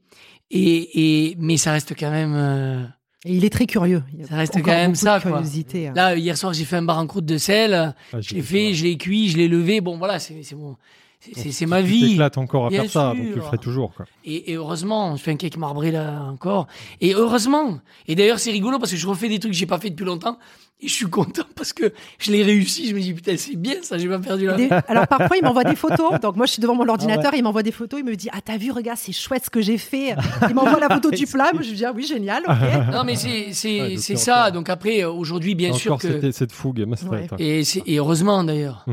et, 0.50 1.28
et 1.30 1.36
mais 1.38 1.56
ça 1.56 1.72
reste 1.72 1.94
quand 1.98 2.10
même. 2.10 2.32
euh, 2.34 2.84
Et 3.26 3.34
il 3.34 3.44
est 3.44 3.50
très 3.50 3.66
curieux. 3.66 4.02
Il 4.18 4.26
Ça 4.26 4.36
reste 4.36 4.54
quand 4.62 4.70
même 4.70 4.94
ça, 4.94 5.20
quoi. 5.20 5.32
curiosité. 5.32 5.88
hein. 5.88 5.92
Là 5.94 6.16
hier 6.16 6.36
soir 6.38 6.52
j'ai 6.54 6.64
fait 6.64 6.76
un 6.76 6.82
bar 6.82 6.98
en 6.98 7.06
croûte 7.06 7.26
de 7.26 7.36
sel, 7.38 7.74
Ah, 8.12 8.20
je 8.20 8.34
l'ai 8.34 8.42
fait, 8.42 8.72
je 8.72 8.84
l'ai 8.84 8.96
cuit, 8.96 9.28
je 9.28 9.36
l'ai 9.36 9.48
levé. 9.48 9.80
Bon 9.82 9.98
voilà, 9.98 10.18
c'est 10.18 10.42
c'est 10.42 10.54
mon 10.56 10.76
c'est- 11.20 11.66
ma 11.66 11.80
Tu 11.82 11.88
vie. 11.88 12.08
t'éclates 12.10 12.38
encore 12.38 12.66
à 12.66 12.68
Bien 12.70 12.82
faire 12.82 12.90
ça, 12.90 13.14
donc 13.14 13.26
tu 13.28 13.34
le 13.34 13.40
ferais 13.42 13.58
toujours. 13.58 13.92
Quoi. 13.94 14.06
Et, 14.24 14.52
et 14.52 14.54
heureusement, 14.56 15.16
je 15.16 15.22
fais 15.22 15.30
un 15.32 15.36
cake 15.36 15.56
marbré 15.58 15.90
là 15.90 16.22
encore. 16.30 16.66
Et 17.00 17.14
heureusement. 17.14 17.78
Et 18.08 18.14
d'ailleurs, 18.14 18.38
c'est 18.38 18.50
rigolo 18.50 18.78
parce 18.78 18.90
que 18.92 18.96
je 18.96 19.06
refais 19.06 19.28
des 19.28 19.38
trucs 19.38 19.52
que 19.52 19.58
j'ai 19.58 19.66
pas 19.66 19.78
fait 19.78 19.90
depuis 19.90 20.04
longtemps. 20.06 20.38
Et 20.82 20.88
je 20.88 20.94
suis 20.94 21.10
content 21.10 21.42
parce 21.56 21.74
que 21.74 21.92
je 22.18 22.32
l'ai 22.32 22.42
réussi. 22.42 22.88
Je 22.88 22.94
me 22.94 23.00
dis, 23.00 23.12
putain, 23.12 23.36
c'est 23.36 23.54
bien 23.56 23.74
ça, 23.82 23.98
j'ai 23.98 24.08
pas 24.08 24.18
perdu 24.18 24.46
la 24.46 24.54
Des- 24.54 24.70
Alors 24.88 25.06
parfois 25.06 25.36
il 25.36 25.44
m'envoie 25.44 25.64
des 25.64 25.76
photos. 25.76 26.18
Donc 26.22 26.36
moi 26.36 26.46
je 26.46 26.52
suis 26.52 26.62
devant 26.62 26.74
mon 26.74 26.84
Ah 26.88 26.92
ordinateur, 26.92 27.34
il 27.34 27.42
m'envoie 27.42 27.62
des 27.62 27.70
photos, 27.72 28.00
il 28.00 28.06
me 28.06 28.16
dit 28.16 28.30
ah 28.32 28.40
t'as 28.42 28.56
vu 28.56 28.70
regarde 28.70 28.96
c'est 28.98 29.12
chouette 29.12 29.44
ce 29.44 29.50
que 29.50 29.60
j'ai 29.60 29.76
fait. 29.76 30.14
Il 30.48 30.54
m'envoie 30.54 30.80
la 30.80 30.88
photo 30.88 31.10
du 31.10 31.26
plat, 31.30 31.50
moi 31.52 31.60
je 31.60 31.68
lui 31.68 31.76
dis 31.76 31.84
ah 31.84 31.92
oui 31.94 32.06
génial. 32.06 32.44
ok. 32.48 32.92
Non, 32.94 33.04
mais 33.04 33.14
c'est, 33.16 33.52
c'est, 33.52 33.80
Ouais, 33.82 33.96
ça. 33.98 34.40
encore- 34.40 34.52
Donc 34.52 34.68
après, 34.70 35.04
aujourd'hui, 35.04 35.54
bien 35.54 35.74
sûr 35.74 35.92
encore 35.92 36.00
que. 36.10 36.18
cette, 36.18 36.32
cette 36.32 36.52
fougue, 36.52 36.78
Ouais. 36.78 36.96
vrai. 37.26 37.28
Et, 37.38 37.60
et 37.86 37.96
heureusement 37.98 38.42
d'ailleurs. 38.42 38.86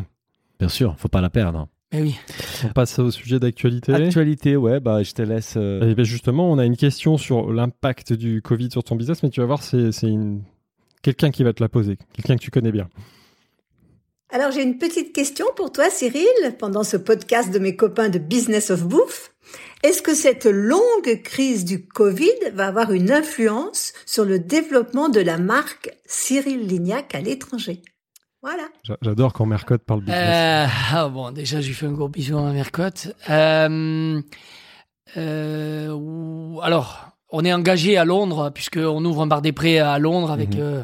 Bien 0.59 0.67
sûr, 0.69 0.93
faut 0.97 1.07
pas 1.07 1.21
la 1.21 1.29
perdre. 1.29 1.67
Mais 1.93 2.01
oui. 2.01 2.15
On 2.65 2.69
passe 2.69 2.99
au 2.99 3.11
sujet 3.11 3.39
d'actualité. 3.39 3.93
Actualité, 3.93 4.57
ouais, 4.57 4.79
bah 4.79 5.03
je 5.03 5.11
te 5.13 5.21
laisse. 5.21 5.53
euh, 5.55 5.89
Et 5.89 5.95
ben 5.95 6.03
justement, 6.03 6.51
on 6.51 6.57
a 6.57 6.65
une 6.65 6.75
question 6.75 7.17
sur 7.17 7.53
l'impact 7.53 8.13
du 8.13 8.41
Covid 8.41 8.69
sur 8.71 8.83
ton 8.83 8.95
business, 8.95 9.23
mais 9.23 9.29
tu 9.29 9.39
vas 9.39 9.45
voir, 9.45 9.63
c'est 9.63 9.91
une... 10.03 10.41
quelqu'un 11.01 11.31
qui 11.31 11.43
va 11.43 11.53
te 11.53 11.63
la 11.63 11.69
poser, 11.69 11.97
quelqu'un 12.13 12.35
que 12.35 12.41
tu 12.41 12.51
connais 12.51 12.71
bien. 12.71 12.89
Alors 14.29 14.51
j'ai 14.51 14.63
une 14.63 14.77
petite 14.77 15.13
question 15.13 15.45
pour 15.55 15.71
toi 15.71 15.89
Cyril, 15.89 16.27
pendant 16.59 16.83
ce 16.83 16.97
podcast 16.97 17.49
de 17.53 17.59
mes 17.59 17.77
copains 17.77 18.09
de 18.09 18.19
Business 18.19 18.71
of 18.71 18.83
Bouffe. 18.83 19.33
Est-ce 19.83 20.01
que 20.01 20.13
cette 20.13 20.45
longue 20.45 21.21
crise 21.23 21.63
du 21.63 21.87
Covid 21.87 22.51
va 22.53 22.67
avoir 22.67 22.91
une 22.91 23.11
influence 23.11 23.93
sur 24.05 24.25
le 24.25 24.39
développement 24.39 25.07
de 25.07 25.21
la 25.21 25.37
marque 25.37 25.95
Cyril 26.05 26.67
Lignac 26.67 27.15
à 27.15 27.21
l'étranger? 27.21 27.81
Voilà. 28.47 28.97
J'adore 29.01 29.33
quand 29.33 29.45
Mercotte 29.45 29.83
parle 29.83 29.99
business. 30.01 30.17
Euh, 30.25 30.67
ah 30.93 31.09
bon, 31.09 31.31
déjà, 31.31 31.59
je 31.59 31.67
lui 31.67 31.73
fais 31.73 31.85
un 31.85 31.91
gros 31.91 32.07
bisou 32.07 32.37
à 32.37 32.51
Mercotte. 32.53 33.13
Euh, 33.29 34.21
euh, 35.17 36.55
alors, 36.61 37.09
on 37.29 37.43
est 37.43 37.53
engagé 37.53 37.97
à 37.97 38.05
Londres, 38.05 38.51
puisqu'on 38.53 39.03
ouvre 39.03 39.21
un 39.23 39.27
bar 39.27 39.41
des 39.41 39.51
prés 39.51 39.79
à 39.79 39.99
Londres 39.99 40.31
avec, 40.31 40.55
Mhm. 40.55 40.61
euh, 40.61 40.83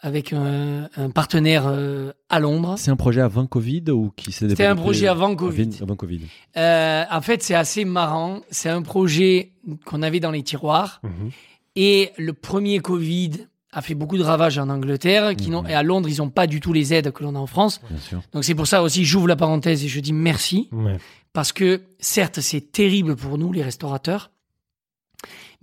avec 0.00 0.32
un, 0.34 0.88
un 0.96 1.10
partenaire 1.10 1.64
euh, 1.66 2.12
à 2.28 2.38
Londres. 2.40 2.74
C'est 2.76 2.90
un 2.90 2.96
projet 2.96 3.20
avant 3.22 3.46
Covid 3.46 3.84
ou 3.90 4.12
qui 4.16 4.32
s'est 4.32 4.48
C'était 4.50 4.66
un 4.66 4.76
projet 4.76 5.06
avant 5.08 5.34
Covid. 5.34 5.70
Avant 5.80 5.96
Covid. 5.96 6.20
Euh, 6.58 7.04
en 7.10 7.20
fait, 7.22 7.42
c'est 7.42 7.54
assez 7.54 7.84
marrant. 7.86 8.40
C'est 8.50 8.68
un 8.68 8.82
projet 8.82 9.52
qu'on 9.86 10.02
avait 10.02 10.20
dans 10.20 10.30
les 10.32 10.42
tiroirs. 10.42 11.00
Mhm. 11.02 11.30
Et 11.76 12.12
le 12.18 12.32
premier 12.34 12.78
Covid 12.80 13.30
a 13.74 13.82
fait 13.82 13.94
beaucoup 13.94 14.16
de 14.16 14.22
ravages 14.22 14.56
en 14.58 14.68
Angleterre. 14.68 15.34
Qui 15.36 15.50
Mhm. 15.50 15.66
Et 15.68 15.74
à 15.74 15.82
Londres, 15.82 16.08
ils 16.08 16.18
n'ont 16.18 16.30
pas 16.30 16.46
du 16.46 16.60
tout 16.60 16.72
les 16.72 16.94
aides 16.94 17.10
que 17.12 17.22
l'on 17.24 17.34
a 17.34 17.38
en 17.38 17.46
France. 17.46 17.80
Bien 17.90 17.98
sûr. 17.98 18.22
Donc 18.32 18.44
c'est 18.44 18.54
pour 18.54 18.66
ça 18.66 18.82
aussi, 18.82 19.04
j'ouvre 19.04 19.28
la 19.28 19.36
parenthèse 19.36 19.84
et 19.84 19.88
je 19.88 20.00
dis 20.00 20.12
merci. 20.12 20.68
Ouais. 20.72 20.96
Parce 21.32 21.52
que 21.52 21.82
certes, 21.98 22.40
c'est 22.40 22.72
terrible 22.72 23.16
pour 23.16 23.36
nous, 23.38 23.52
les 23.52 23.62
restaurateurs. 23.62 24.30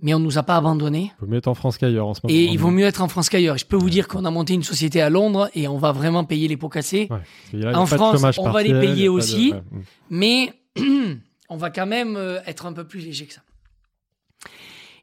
Mais 0.04 0.14
on 0.14 0.18
ne 0.18 0.24
nous 0.24 0.36
a 0.36 0.42
pas 0.42 0.56
abandonnés. 0.56 1.12
Faut 1.20 1.26
mieux 1.26 1.36
être 1.38 1.46
en 1.46 1.54
France 1.54 1.78
qu'ailleurs 1.78 2.08
en 2.08 2.14
ce 2.14 2.20
moment. 2.24 2.34
Et 2.36 2.44
il 2.46 2.58
vaut 2.58 2.70
mieux 2.72 2.84
être 2.86 3.02
en 3.02 3.08
France 3.08 3.28
qu'ailleurs. 3.28 3.56
Je 3.56 3.64
peux 3.64 3.76
vous 3.76 3.88
dire 3.88 4.08
qu'on 4.08 4.24
a 4.24 4.30
monté 4.32 4.52
une 4.52 4.64
société 4.64 5.00
à 5.00 5.08
Londres 5.10 5.48
et 5.54 5.68
on 5.68 5.78
va 5.78 5.92
vraiment 5.92 6.24
payer 6.24 6.48
les 6.48 6.56
pots 6.56 6.68
cassés. 6.68 7.06
Ouais. 7.08 7.18
Il 7.52 7.66
En 7.68 7.86
France, 7.86 8.20
on 8.38 8.50
va 8.50 8.62
les 8.64 8.72
payer 8.72 9.04
il 9.04 9.04
de- 9.04 9.08
aussi. 9.10 9.52
Mm. 9.52 9.80
mais 10.10 10.52
on 11.48 11.56
va 11.56 11.70
quand 11.70 11.86
même 11.86 12.16
euh, 12.16 12.40
être 12.46 12.66
un 12.66 12.72
peu 12.72 12.84
plus 12.84 13.00
léger 13.00 13.26
que 13.26 13.34
ça. 13.34 13.42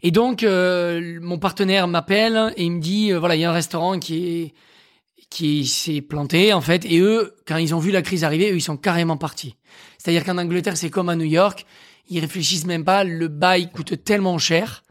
Et 0.01 0.11
donc, 0.11 0.43
euh, 0.43 1.19
mon 1.21 1.37
partenaire 1.39 1.87
m'appelle 1.87 2.53
et 2.57 2.63
il 2.63 2.71
me 2.71 2.79
dit, 2.79 3.11
euh, 3.11 3.19
voilà, 3.19 3.35
il 3.35 3.41
y 3.41 3.45
a 3.45 3.49
un 3.49 3.53
restaurant 3.53 3.99
qui 3.99 4.27
est 4.41 4.53
qui 5.29 5.67
s'est 5.67 6.01
planté 6.01 6.53
en 6.53 6.61
fait, 6.61 6.85
et 6.85 6.97
eux, 6.99 7.35
quand 7.47 7.57
ils 7.57 7.75
ont 7.75 7.79
vu 7.79 7.91
la 7.91 8.01
crise 8.01 8.23
arriver, 8.23 8.51
eux, 8.51 8.55
ils 8.55 8.61
sont 8.63 8.77
carrément 8.77 9.15
partis. 9.15 9.55
C'est-à-dire 9.99 10.25
qu'en 10.25 10.39
Angleterre, 10.39 10.75
c'est 10.75 10.89
comme 10.89 11.07
à 11.07 11.15
New 11.15 11.23
York, 11.25 11.67
ils 12.09 12.19
réfléchissent 12.19 12.65
même 12.65 12.83
pas, 12.83 13.03
le 13.03 13.27
bail 13.27 13.69
coûte 13.71 14.03
tellement 14.03 14.39
cher, 14.39 14.83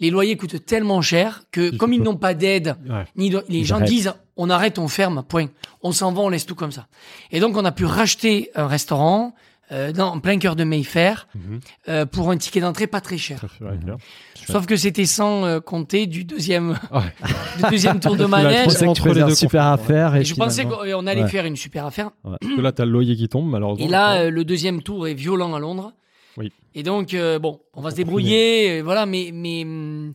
les 0.00 0.10
loyers 0.10 0.36
coûtent 0.36 0.66
tellement 0.66 1.02
cher 1.02 1.42
que 1.52 1.70
comme 1.76 1.92
ils 1.92 2.02
n'ont 2.02 2.16
pas 2.16 2.34
d'aide, 2.34 2.74
Ouais. 2.88 3.04
ni 3.14 3.30
de- 3.30 3.44
les 3.48 3.58
Ils 3.60 3.64
gens 3.64 3.76
arrêtent. 3.76 3.88
disent 3.88 4.12
on 4.36 4.50
arrête, 4.50 4.80
on 4.80 4.88
ferme, 4.88 5.22
point. 5.22 5.46
On 5.82 5.92
s'en 5.92 6.10
va, 6.12 6.20
on 6.22 6.30
laisse 6.30 6.46
tout 6.46 6.56
comme 6.56 6.72
ça. 6.72 6.88
Et 7.30 7.38
donc 7.38 7.56
on 7.56 7.64
a 7.64 7.70
pu 7.70 7.84
racheter 7.84 8.50
un 8.56 8.66
restaurant 8.66 9.34
euh, 9.72 9.92
dans 9.92 10.12
en 10.14 10.20
plein 10.20 10.38
cœur 10.38 10.54
de 10.56 10.64
Mayfair 10.64 11.26
Mhm. 11.34 11.60
euh, 11.88 12.06
pour 12.06 12.30
un 12.30 12.36
ticket 12.36 12.60
d'entrée 12.60 12.86
pas 12.86 13.00
très 13.00 13.18
cher. 13.18 13.44
Ouais, 13.60 13.76
bien. 13.76 13.96
Sauf 14.46 14.66
que 14.66 14.76
c'était 14.76 15.06
sans 15.06 15.44
euh, 15.44 15.60
compter 15.60 16.06
du 16.06 16.24
deuxième 16.24 16.70
Ouais. 16.92 17.00
du 17.56 17.70
deuxième 17.70 17.98
tour 18.00 18.14
de 18.16 18.22
Je 18.24 18.28
manège. 18.28 18.60
troisième- 18.62 18.88
pensais 18.94 19.02
que 19.24 19.28
tu 19.30 19.34
super 19.36 19.64
affaire. 19.66 20.14
Et 20.16 20.20
Et 20.20 20.24
je 20.24 20.34
pensais 20.34 20.64
qu'on 20.66 21.06
allait 21.06 21.22
Ouais. 21.22 21.28
faire 21.28 21.46
une 21.46 21.56
super 21.56 21.84
affaire. 21.86 22.10
Parce 22.22 22.38
que 22.54 22.60
là, 22.60 22.72
t'as 22.72 22.84
le 22.84 22.92
loyer 22.92 23.16
qui 23.16 23.28
tombe, 23.28 23.48
malheureusement. 23.50 23.84
Et 23.84 23.88
là, 23.88 24.20
euh, 24.22 24.30
le 24.30 24.44
deuxième 24.44 24.82
tour 24.82 25.08
est 25.08 25.14
violent 25.14 25.54
à 25.54 25.58
Londres. 25.58 25.92
Oui. 26.36 26.52
Et 26.74 26.82
donc, 26.82 27.14
euh, 27.14 27.38
bon, 27.38 27.60
on 27.74 27.80
va 27.80 27.90
se 27.90 27.96
débrouiller, 27.96 28.78
euh, 28.78 28.82
voilà, 28.82 29.06
mais, 29.06 29.30
mais 29.32 29.62
hum, 29.64 30.12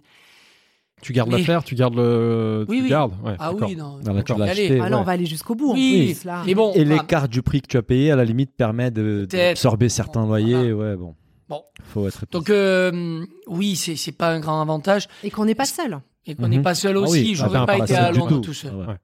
tu 1.01 1.13
gardes 1.13 1.29
mais- 1.31 1.37
l'affaire, 1.39 1.63
tu 1.63 1.75
gardes 1.75 1.95
le. 1.95 2.65
Oui, 2.69 2.77
tu 2.77 2.83
oui. 2.83 2.89
gardes. 2.89 3.13
Ouais, 3.23 3.35
ah 3.39 3.53
oui, 3.53 3.75
non. 3.75 3.97
Non, 4.05 4.13
là, 4.13 4.23
tu 4.23 4.31
on 4.31 4.37
va 4.37 4.45
aller. 4.45 4.51
acheté. 4.65 4.79
Ah 4.81 4.89
là, 4.89 4.95
ouais. 4.97 5.01
on 5.01 5.05
va 5.05 5.11
aller 5.13 5.25
jusqu'au 5.25 5.55
bout. 5.55 5.71
en 5.71 5.73
Oui, 5.73 6.13
plus, 6.13 6.25
là. 6.25 6.43
mais 6.45 6.53
bon, 6.55 6.71
Et 6.75 6.81
ah, 6.81 6.83
l'écart 6.83 7.27
du 7.27 7.41
prix 7.41 7.61
que 7.61 7.67
tu 7.67 7.77
as 7.77 7.81
payé, 7.81 8.11
à 8.11 8.15
la 8.15 8.23
limite, 8.25 8.51
permet 8.55 8.91
d'absorber 8.91 9.89
certains 9.89 10.25
loyers. 10.25 10.71
Ouais, 10.73 10.95
bon. 10.95 11.15
Bon. 11.49 11.63
Faut 11.83 12.07
être. 12.07 12.23
donc 12.31 12.49
euh, 12.49 13.25
oui, 13.47 13.75
c'est 13.75 13.97
c'est 13.97 14.13
pas 14.13 14.31
un 14.31 14.39
grand 14.39 14.61
avantage. 14.61 15.07
Et 15.23 15.29
qu'on 15.29 15.43
n'est 15.45 15.55
pas 15.55 15.65
seul. 15.65 15.99
et 16.25 16.35
qu'on 16.35 16.47
n'est 16.47 16.57
Mhm. 16.57 16.63
pas 16.63 16.75
seul 16.75 16.95
Ah 16.97 17.01
aussi. 17.01 17.11
oui, 17.21 17.35
J'aurais 17.35 17.57
attends, 17.57 17.65
pas 17.65 17.77
été 17.79 17.95
à 17.95 18.11
Londres 18.11 18.29
tout. 18.35 18.39
tout 18.39 18.53
seul. 18.53 18.71
Ah 18.73 18.89
ouais. 18.91 18.95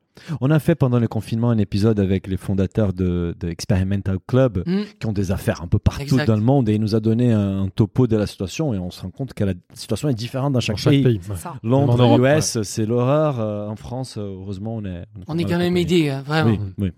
On 0.41 0.52
a 0.52 0.60
fait 0.60 0.76
pendant 0.76 0.99
le 0.99 1.07
confinement 1.07 1.49
un 1.49 1.57
épisode 1.57 1.99
avec 1.99 2.27
les 2.27 2.38
fondateurs 2.38 2.94
de, 2.94 3.35
de 3.39 3.48
Experimental 3.49 4.18
Club 4.27 4.64
Mm. 4.65 4.81
qui 4.99 5.06
ont 5.07 5.14
des 5.14 5.31
affaires 5.31 5.61
un 5.61 5.68
peu 5.68 5.80
partout 5.80 6.02
Exact. 6.03 6.26
dans 6.27 6.35
le 6.35 6.41
monde 6.41 6.68
et 6.69 6.73
il 6.76 6.81
nous 6.81 6.95
a 6.95 6.99
donné 6.99 7.31
un, 7.31 7.64
un 7.64 7.69
topo 7.69 8.07
de 8.07 8.15
la 8.18 8.26
situation 8.27 8.73
et 8.73 8.77
on 8.80 8.91
se 8.91 9.02
rend 9.02 9.10
compte 9.11 9.34
que 9.34 9.44
la 9.44 9.53
situation 9.73 10.10
est 10.10 10.14
différente 10.14 10.53
dans 10.53 10.60
chaque, 10.60 10.76
Dans 10.77 10.81
chaque 10.81 10.91
pays. 10.94 11.19
ouais. 11.30 11.35
Londres, 11.64 11.98
Même 11.98 12.06
en 12.06 12.18
Europe, 12.18 12.38
US, 12.39 12.61
c'est 12.64 12.85
l'horreur. 12.85 13.39
Euh, 13.39 13.68
en 13.68 13.76
France, 13.76 14.18
euh, 14.18 14.22
heureusement, 14.22 14.76
on 14.76 14.85
est. 14.85 15.06
On 15.27 15.38
est 15.38 15.44
quand 15.45 15.57
même 15.57 15.77
aidé, 15.77 16.10
hein, 16.10 16.23
vraiment. 16.26 16.52
Oui, 16.52 16.60
oui. 16.77 16.91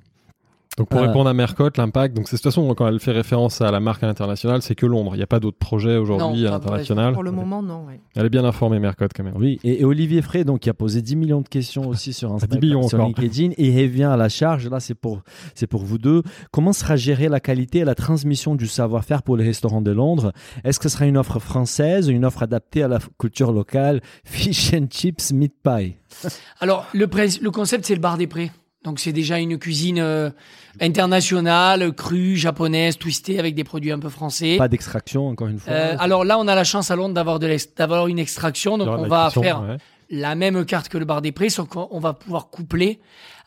Donc 0.80 0.90
pour 0.90 1.00
Euh, 1.02 1.08
répondre 1.08 1.30
à 1.30 1.34
Mercotte, 1.34 1.78
l'impact, 1.78 2.16
donc 2.16 2.28
c'est 2.28 2.38
de 2.38 2.42
toute 2.42 2.52
façon 2.52 2.74
quand 2.74 2.88
elle 2.88 3.00
fait 3.00 3.12
référence 3.12 3.62
à 3.62 3.70
la 3.70 3.80
marque 3.80 4.02
à 4.02 4.08
l'international, 4.08 4.62
c'est 4.62 4.76
que 4.76 4.86
Londres. 4.86 5.12
Il 5.14 5.18
n'y 5.18 5.24
a 5.24 5.28
pas 5.28 5.40
d'autres 5.40 5.58
projets 5.58 5.98
aujourd'hui 5.98 6.42
Non, 6.44 6.48
à 6.48 6.52
l'international. 6.52 7.14
Pour 7.14 7.24
le 7.24 7.32
moment, 7.32 7.62
non. 7.62 7.86
ouais. 7.86 8.00
Elle 8.16 8.26
est 8.26 8.30
bien 8.30 8.46
informée 8.46 8.80
Mercotte 8.80 9.12
quand 9.16 9.24
même. 9.24 9.36
Oui, 9.38 9.60
et, 9.64 9.82
et 9.82 9.86
Olivier 9.86 10.22
Frey, 10.22 10.44
donc, 10.46 10.62
qui 10.62 10.70
a 10.70 10.74
posé 10.74 11.02
10 11.02 11.16
millions 11.18 11.42
de 11.42 11.48
questions 11.50 11.88
aussi 11.88 12.14
sur 12.14 12.32
Instagram, 12.34 12.60
10 12.60 12.66
millions 12.66 12.88
sur 12.88 13.00
encore. 13.00 13.22
LinkedIn, 13.22 13.52
et 13.58 13.68
il 13.68 13.82
revient 13.88 14.04
à 14.06 14.18
la 14.18 14.30
charge. 14.30 14.68
Là, 14.70 14.80
c'est 14.80 14.96
pour, 14.96 15.22
c'est 15.54 15.68
pour 15.68 15.84
vous 15.84 15.98
deux. 15.98 16.24
Comment 16.52 16.72
sera 16.74 16.96
gérée 16.96 17.28
la 17.28 17.40
qualité 17.42 17.80
et 17.80 17.86
la 17.86 17.96
transmission 17.96 18.56
du 18.56 18.68
savoir-faire 18.68 19.22
pour 19.22 19.36
les 19.36 19.44
restaurants 19.44 19.82
de 19.82 19.92
Londres? 19.92 20.32
Est-ce 20.64 20.80
que 20.80 20.88
ce 20.88 20.96
sera 20.96 21.06
une 21.06 21.18
offre 21.18 21.40
française, 21.40 22.08
une 22.08 22.24
offre 22.24 22.42
adaptée 22.44 22.84
à 22.84 22.88
la 22.88 23.00
culture 23.20 23.52
locale? 23.52 24.00
Fish 24.24 24.74
and 24.74 24.88
chips, 24.90 25.34
meat 25.34 25.54
pie. 25.62 25.98
Alors, 26.62 26.86
le, 26.94 27.06
le 27.42 27.52
concept, 27.52 27.86
c'est 27.86 27.96
le 27.96 28.02
bar 28.02 28.18
des 28.18 28.28
prés. 28.28 28.52
Donc, 28.84 29.00
c'est 29.00 29.12
déjà 29.12 29.40
une 29.40 29.58
cuisine 29.58 30.00
euh, 30.00 30.30
internationale, 30.80 31.94
crue, 31.94 32.38
japonaise, 32.38 32.98
twistée, 32.98 33.38
avec 33.38 33.54
des 33.54 33.64
produits 33.64 33.92
un 33.92 34.00
peu 34.00 34.10
français. 34.10 34.56
Pas 34.58 34.70
d'extraction, 34.70 35.28
encore 35.28 35.48
une 35.48 35.60
fois. 35.60 35.74
Euh, 35.74 35.96
alors 36.00 36.24
là, 36.24 36.40
on 36.40 36.48
a 36.48 36.56
la 36.56 36.64
chance 36.64 36.90
à 36.90 36.96
Londres 36.96 37.14
d'avoir 37.14 38.08
une 38.08 38.20
extraction, 38.20 38.78
donc 38.78 38.88
on 38.88 39.08
va 39.08 39.30
faire 39.32 39.62
ouais. 39.62 39.78
la 40.10 40.36
même 40.36 40.64
carte 40.66 40.88
que 40.88 40.98
le 40.98 41.06
bar 41.06 41.22
des 41.22 41.34
prés, 41.34 41.50
sauf 41.50 41.68
qu'on 41.68 42.00
va 42.00 42.14
pouvoir 42.14 42.50
coupler 42.50 43.00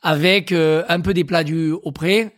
avec 0.02 0.52
euh, 0.52 0.84
un 0.88 1.00
peu 1.00 1.14
des 1.14 1.24
plats 1.24 1.44
du 1.44 1.70
au 1.70 1.92
pré, 1.92 2.32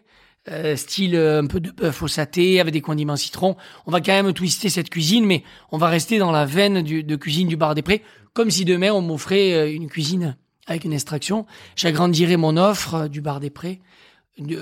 euh, 0.50 0.76
style 0.76 1.16
euh, 1.16 1.40
un 1.42 1.46
peu 1.46 1.58
de 1.58 1.70
bœuf 1.70 2.02
au 2.02 2.08
saté 2.08 2.60
avec 2.60 2.74
des 2.74 2.82
condiments 2.82 3.16
citron. 3.16 3.56
On 3.86 3.90
va 3.90 4.02
quand 4.02 4.12
même 4.12 4.34
twister 4.34 4.68
cette 4.68 4.90
cuisine, 4.90 5.24
mais 5.24 5.42
on 5.72 5.78
va 5.78 5.88
rester 5.88 6.18
dans 6.18 6.30
la 6.30 6.44
veine 6.44 6.82
du, 6.82 7.02
de 7.02 7.16
cuisine 7.16 7.48
du 7.48 7.56
bar 7.56 7.74
des 7.74 7.80
prés, 7.80 8.02
comme 8.34 8.50
si 8.50 8.66
demain 8.66 8.90
on 8.90 9.00
m'offrait 9.00 9.54
euh, 9.54 9.72
une 9.72 9.88
cuisine 9.88 10.36
avec 10.66 10.84
une 10.84 10.92
extraction. 10.92 11.46
J'agrandirais 11.76 12.36
mon 12.36 12.56
offre 12.56 12.94
euh, 12.94 13.08
du 13.08 13.20
bar 13.20 13.40
des 13.40 13.50
prés, 13.50 13.80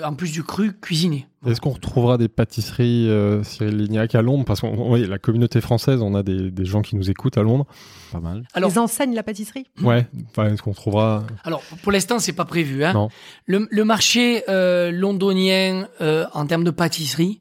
en 0.05 0.13
plus 0.15 0.33
du 0.33 0.43
cru 0.43 0.73
cuisiné. 0.79 1.27
Est-ce 1.47 1.61
qu'on 1.61 1.71
retrouvera 1.71 2.19
des 2.19 2.29
pâtisseries 2.29 3.09
euh, 3.09 3.43
Cyril 3.43 3.77
Lignac 3.79 4.15
à 4.15 4.21
Londres? 4.21 4.45
Parce 4.45 4.61
que 4.61 4.67
oui, 4.67 5.07
la 5.07 5.19
communauté 5.19 5.61
française, 5.63 6.03
on 6.03 6.15
a 6.15 6.23
des, 6.23 6.51
des 6.51 6.65
gens 6.67 6.83
qui 6.83 6.95
nous 6.95 7.09
écoutent 7.11 7.39
à 7.39 7.43
Londres. 7.43 7.67
Pas 8.13 8.21
mal. 8.21 8.45
Alors- 8.53 8.69
Les 8.71 8.79
enseignes, 8.79 9.15
la 9.15 9.23
pâtisserie? 9.23 9.67
Ouais. 9.83 10.07
Enfin, 10.31 10.53
Est-ce 10.53 10.63
qu'on 10.63 10.75
trouvera 10.75 11.25
Alors, 11.43 11.63
pour 11.83 11.91
l'instant, 11.91 12.19
c'est 12.19 12.35
pas 12.35 12.45
prévu. 12.45 12.85
Hein. 12.85 12.93
Non. 12.93 13.09
Le, 13.47 13.67
le 13.71 13.85
marché 13.85 14.45
euh, 14.51 14.91
londonien 14.91 15.89
euh, 16.03 16.27
en 16.35 16.47
termes 16.47 16.65
de 16.65 16.71
pâtisserie 16.71 17.41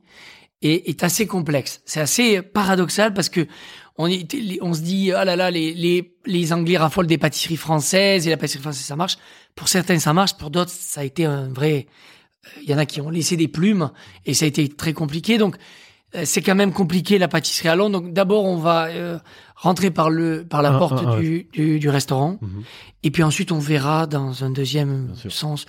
est, 0.62 0.88
est 0.90 1.04
assez 1.04 1.28
complexe. 1.28 1.82
C'est 1.86 2.00
assez 2.00 2.42
paradoxal 2.42 3.14
parce 3.14 3.28
que 3.30 3.46
on, 3.98 4.08
est, 4.08 4.26
on 4.62 4.74
se 4.74 4.82
dit 4.82 5.12
ah 5.12 5.26
là 5.26 5.36
là 5.36 5.52
les, 5.52 5.74
les, 5.74 6.14
les 6.26 6.54
Anglais 6.54 6.78
raffolent 6.78 7.08
des 7.08 7.18
pâtisseries 7.18 7.58
françaises 7.58 8.26
et 8.26 8.30
la 8.30 8.38
pâtisserie 8.38 8.62
française 8.64 8.84
ça 8.86 8.96
marche. 8.96 9.18
Pour 9.56 9.68
certains 9.68 10.00
ça 10.00 10.14
marche, 10.14 10.36
pour 10.38 10.50
d'autres 10.50 10.72
ça 10.72 11.02
a 11.02 11.04
été 11.04 11.26
un 11.26 11.50
vrai. 11.50 11.88
Il 12.64 12.70
y 12.70 12.74
en 12.74 12.78
a 12.80 12.86
qui 12.86 13.02
ont 13.02 13.10
laissé 13.10 13.38
des 13.38 13.48
plumes 13.48 13.92
et 14.26 14.34
ça 14.34 14.46
a 14.46 14.48
été 14.48 14.68
très 14.70 14.94
compliqué. 14.94 15.38
Donc 15.38 15.58
euh, 16.16 16.24
c'est 16.26 16.42
quand 16.42 16.56
même 16.56 16.74
compliqué 16.74 17.18
la 17.20 17.28
pâtisserie 17.28 17.70
à 17.70 17.76
Londres. 17.76 18.02
Donc 18.02 18.14
d'abord 18.14 18.46
on 18.46 18.58
va 18.58 18.86
euh, 18.88 19.20
rentrer 19.56 19.92
par 19.92 20.10
le 20.10 20.44
par 20.46 20.62
la 20.62 20.72
Un, 20.74 20.78
porte 20.80 21.06
un, 21.06 21.12
un, 21.12 21.20
du, 21.20 21.48
du, 21.54 21.80
du 21.80 21.90
restaurant. 21.90 22.38
Mhm. 22.42 22.64
Et 23.04 23.12
puis 23.12 23.24
ensuite, 23.24 23.52
on 23.52 23.60
verra 23.60 24.08
dans 24.08 24.44
un 24.44 24.50
deuxième 24.50 25.14
sens. 25.30 25.66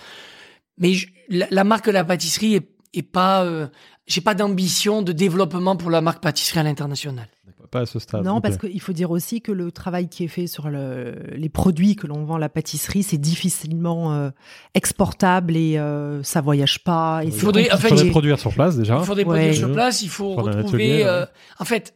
Mais 0.77 0.93
je- 0.93 1.07
la, 1.29 1.47
la 1.51 1.63
marque 1.63 1.87
La 1.87 2.03
Pâtisserie 2.03 2.55
est, 2.55 2.67
est 2.93 3.03
pas. 3.03 3.43
euh, 3.43 3.67
J'ai 4.07 4.21
pas 4.21 4.33
d'ambition 4.35 5.01
de 5.01 5.11
développement 5.13 5.75
pour 5.77 5.89
la 5.91 6.01
marque 6.01 6.21
pâtisserie 6.21 6.59
à 6.59 6.63
l'international. 6.63 7.27
Pas 7.73 7.81
à 7.81 7.85
ce 7.85 7.99
stade. 7.99 8.23
Non, 8.23 8.39
parce 8.39 8.57
qu'il 8.57 8.79
faut 8.79 8.93
dire 8.93 9.11
aussi 9.11 9.41
que 9.41 9.51
le 9.51 9.71
travail 9.71 10.07
qui 10.07 10.23
est 10.23 10.27
fait 10.29 10.47
sur 10.47 10.69
le- 10.69 11.15
les 11.35 11.49
produits 11.49 11.95
que 11.95 12.07
l'on 12.07 12.23
vend 12.23 12.35
à 12.35 12.39
la 12.39 12.47
pâtisserie, 12.49 13.03
c'est 13.03 13.17
difficilement 13.17 14.13
euh, 14.13 14.29
exportable 14.75 15.55
et 15.57 15.77
euh, 15.77 16.21
ça 16.23 16.41
voyage 16.41 16.83
pas. 16.83 17.21
Et 17.23 17.31
c'est 17.31 17.39
faudrait- 17.39 17.71
en 17.71 17.75
Il 17.75 17.81
fait, 17.81 17.89
faudrait 17.89 18.09
produire 18.09 18.39
sur 18.39 18.53
place 18.53 18.77
déjà. 18.77 19.01
Il 19.03 19.09
Ouais. 19.09 19.23
produits 19.25 19.55
sur 19.55 19.71
place, 19.71 20.01
il 20.01 20.09
faut 20.09 20.33
Prendre 20.33 20.55
retrouver. 20.55 20.67
atelier, 21.01 21.03
ouais. 21.03 21.09
euh, 21.09 21.25
en 21.59 21.65
fait, 21.65 21.95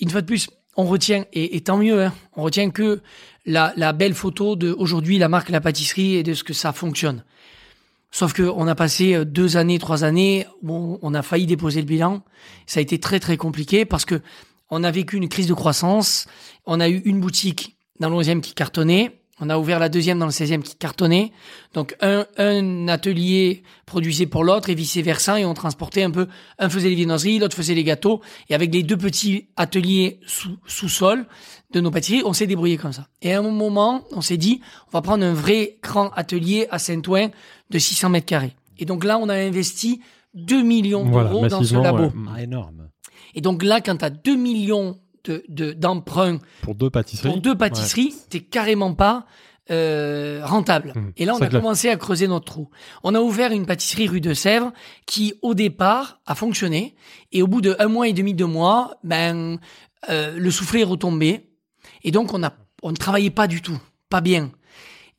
une 0.00 0.10
fois 0.10 0.20
de 0.22 0.26
plus, 0.26 0.48
on 0.76 0.84
retient 0.84 1.24
et, 1.32 1.56
et 1.56 1.60
tant 1.60 1.76
mieux. 1.78 2.04
Hein, 2.04 2.12
on 2.36 2.42
retient 2.42 2.70
que 2.70 3.00
la, 3.46 3.72
la 3.76 3.92
belle 3.92 4.14
photo 4.14 4.56
de 4.56 4.72
aujourd'hui 4.72 5.18
la 5.18 5.28
marque 5.28 5.50
La 5.50 5.60
Pâtisserie 5.60 6.14
et 6.16 6.22
de 6.22 6.34
ce 6.34 6.42
que 6.44 6.52
ça 6.54 6.72
fonctionne. 6.72 7.24
Sauf 8.10 8.32
que 8.32 8.42
on 8.42 8.66
a 8.68 8.74
passé 8.74 9.14
euh, 9.14 9.24
deux 9.24 9.56
années, 9.56 9.78
trois 9.78 10.04
années, 10.04 10.46
où 10.62 10.98
on 11.02 11.14
a 11.14 11.22
failli 11.22 11.46
déposer 11.46 11.80
le 11.80 11.86
bilan. 11.86 12.22
Ça 12.66 12.78
a 12.78 12.82
été 12.82 12.98
très 12.98 13.18
très 13.20 13.36
compliqué 13.36 13.84
parce 13.84 14.04
que 14.04 14.20
on 14.70 14.82
a 14.84 14.90
vécu 14.90 15.16
une 15.16 15.28
crise 15.28 15.46
de 15.46 15.54
croissance. 15.54 16.26
On 16.66 16.80
a 16.80 16.88
eu 16.88 16.98
une 17.04 17.20
boutique 17.20 17.76
dans 18.00 18.08
le 18.10 18.16
11e 18.16 18.40
qui 18.40 18.54
cartonnait. 18.54 19.20
On 19.40 19.50
a 19.50 19.58
ouvert 19.58 19.80
la 19.80 19.88
deuxième 19.88 20.20
dans 20.20 20.26
le 20.26 20.32
16e 20.32 20.62
qui 20.62 20.76
cartonnait. 20.76 21.32
Donc 21.74 21.96
un, 22.00 22.24
un 22.38 22.86
atelier 22.86 23.64
produisait 23.84 24.26
pour 24.26 24.44
l'autre 24.44 24.70
et 24.70 24.76
vice 24.76 24.96
versa 24.98 25.40
et 25.40 25.44
on 25.44 25.54
transportait 25.54 26.04
un 26.04 26.12
peu. 26.12 26.28
Un 26.60 26.68
faisait 26.68 26.88
les 26.88 26.94
viennoiseries, 26.94 27.40
l'autre 27.40 27.56
faisait 27.56 27.74
les 27.74 27.82
gâteaux. 27.82 28.20
Et 28.48 28.54
avec 28.54 28.72
les 28.72 28.84
deux 28.84 28.96
petits 28.96 29.48
ateliers 29.56 30.20
sous, 30.26 30.56
sous-sol 30.66 31.26
de 31.72 31.80
nos 31.80 31.90
pâtisseries, 31.90 32.22
on 32.24 32.32
s'est 32.32 32.46
débrouillé 32.46 32.76
comme 32.76 32.92
ça. 32.92 33.08
Et 33.22 33.34
à 33.34 33.40
un 33.40 33.42
moment, 33.42 34.04
on 34.12 34.20
s'est 34.20 34.36
dit, 34.36 34.60
on 34.88 34.90
va 34.92 35.02
prendre 35.02 35.24
un 35.24 35.34
vrai 35.34 35.78
grand 35.82 36.10
atelier 36.14 36.68
à 36.70 36.78
Saint-Ouen 36.78 37.30
de 37.70 37.78
600 37.78 38.10
mètres 38.10 38.26
carrés. 38.26 38.54
Et 38.78 38.84
donc 38.84 39.02
là, 39.02 39.18
on 39.18 39.28
a 39.28 39.34
investi 39.34 40.00
2 40.34 40.62
millions 40.62 41.04
Voilà, 41.04 41.30
d'euros 41.30 41.48
dans 41.48 41.62
ce 41.64 41.74
labo. 41.74 42.04
ouais. 42.04 42.10
Ah, 42.36 42.40
énorme. 42.42 42.88
Et 43.34 43.40
donc 43.40 43.62
là, 43.62 43.80
quand 43.80 43.96
tu 43.96 44.04
as 44.04 44.10
2 44.10 44.36
millions 44.36 44.98
de, 45.24 45.44
de, 45.48 45.72
d'emprunts 45.72 46.38
Pour 46.62 46.74
deux 46.74 46.90
pâtisseries. 46.90 47.28
pour 47.28 47.40
deux 47.40 47.56
pâtisseries, 47.56 48.14
t'es 48.28 48.40
carrément 48.40 48.94
pas 48.94 49.26
euh, 49.70 50.42
rentable. 50.44 50.92
Mmh. 50.94 51.12
Et 51.16 51.24
là, 51.24 51.34
on 51.34 51.40
a 51.40 51.48
clair. 51.48 51.62
commencé 51.62 51.88
à 51.88 51.96
creuser 51.96 52.28
notre 52.28 52.44
trou. 52.44 52.68
On 53.02 53.14
a 53.14 53.20
ouvert 53.20 53.50
une 53.50 53.64
pâtisserie 53.64 54.08
rue 54.08 54.20
de 54.20 54.34
Sèvres 54.34 54.72
qui, 55.06 55.34
au 55.40 55.54
départ, 55.54 56.20
a 56.26 56.34
fonctionné. 56.34 56.94
Et 57.32 57.42
au 57.42 57.46
bout 57.46 57.62
de 57.62 57.74
un 57.78 57.88
mois 57.88 58.06
et 58.06 58.12
demi, 58.12 58.34
deux 58.34 58.46
mois, 58.46 58.98
ben, 59.02 59.58
euh, 60.10 60.36
le 60.36 60.50
soufflet 60.50 60.80
est 60.80 60.84
retombé. 60.84 61.48
Et 62.02 62.10
donc, 62.10 62.34
on 62.34 62.42
a, 62.42 62.52
on 62.82 62.90
ne 62.90 62.96
travaillait 62.96 63.30
pas 63.30 63.46
du 63.46 63.62
tout, 63.62 63.80
pas 64.10 64.20
bien. 64.20 64.50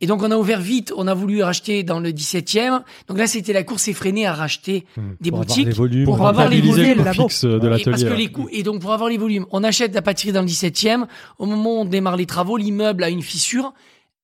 Et 0.02 0.08
donc, 0.08 0.22
on 0.24 0.30
a 0.32 0.38
ouvert 0.38 0.60
vite. 0.60 0.92
On 0.98 1.08
a 1.08 1.14
voulu 1.14 1.42
racheter 1.42 1.84
dans 1.84 2.00
le 2.00 2.12
17e. 2.12 2.82
Donc 3.08 3.18
là, 3.18 3.28
c'était 3.28 3.54
la 3.54 3.64
course 3.64 3.88
effrénée 3.88 4.26
à 4.26 4.34
racheter 4.34 4.86
Mmh. 4.98 5.02
des 5.22 5.30
Pour 5.32 5.40
avoir 5.40 5.48
boutiques. 5.48 5.68
les 5.68 5.74
volumes. 5.74 6.06
Pour 6.06 6.28
avoir 6.28 6.50
les 6.50 6.62
volumes, 6.62 7.04
le 7.06 7.12
fixe 7.14 7.46
de 7.46 7.68
l'atelier. 7.68 7.92
parce 7.92 8.04
que 8.04 8.14
les 8.14 8.28
coûts 8.32 8.50
et 8.52 8.64
donc 8.64 8.82
pour 8.82 8.92
avoir 8.94 9.10
les 9.10 9.18
volumes, 9.18 9.46
on 9.52 9.64
achète 9.64 9.94
la 9.96 10.02
pâtisserie 10.02 10.34
dans 10.34 10.42
le 10.42 10.48
17e. 10.48 11.06
Au 11.40 11.46
moment 11.46 11.78
où 11.78 11.82
on 11.82 11.86
démarre 11.86 12.18
les 12.18 12.26
travaux, 12.26 12.58
l'immeuble 12.58 13.04
a 13.04 13.10
une 13.10 13.22
fissure. 13.22 13.74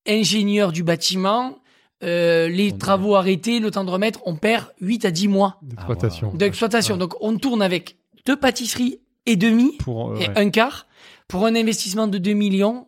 Ingénieur 0.08 0.72
du 0.72 0.84
bâtiment, 0.84 1.60
euh, 2.04 2.48
les 2.50 2.72
On 2.74 2.78
travaux 2.78 3.16
arrêtés, 3.16 3.60
le 3.60 3.70
temps 3.70 3.84
de 3.84 3.92
remettre, 3.92 4.20
on 4.26 4.36
perd 4.36 4.66
8 4.82 5.06
à 5.06 5.12
10 5.12 5.28
mois 5.28 5.58
D'exploitation. 5.62 6.32
D'exploitation. 6.34 6.98
Donc 6.98 7.14
on 7.22 7.38
tourne 7.38 7.62
avec 7.62 7.98
deux 8.26 8.36
pâtisseries 8.36 9.00
et 9.28 9.36
demi 9.36 9.78
Pour, 9.78 10.12
euh, 10.12 10.16
et 10.16 10.28
ouais. 10.28 10.38
un 10.38 10.50
quart 10.50 10.88
pour 11.28 11.46
un 11.46 11.56
investissement 11.56 12.08
de 12.08 12.18
2 12.18 12.34
millions. 12.34 12.88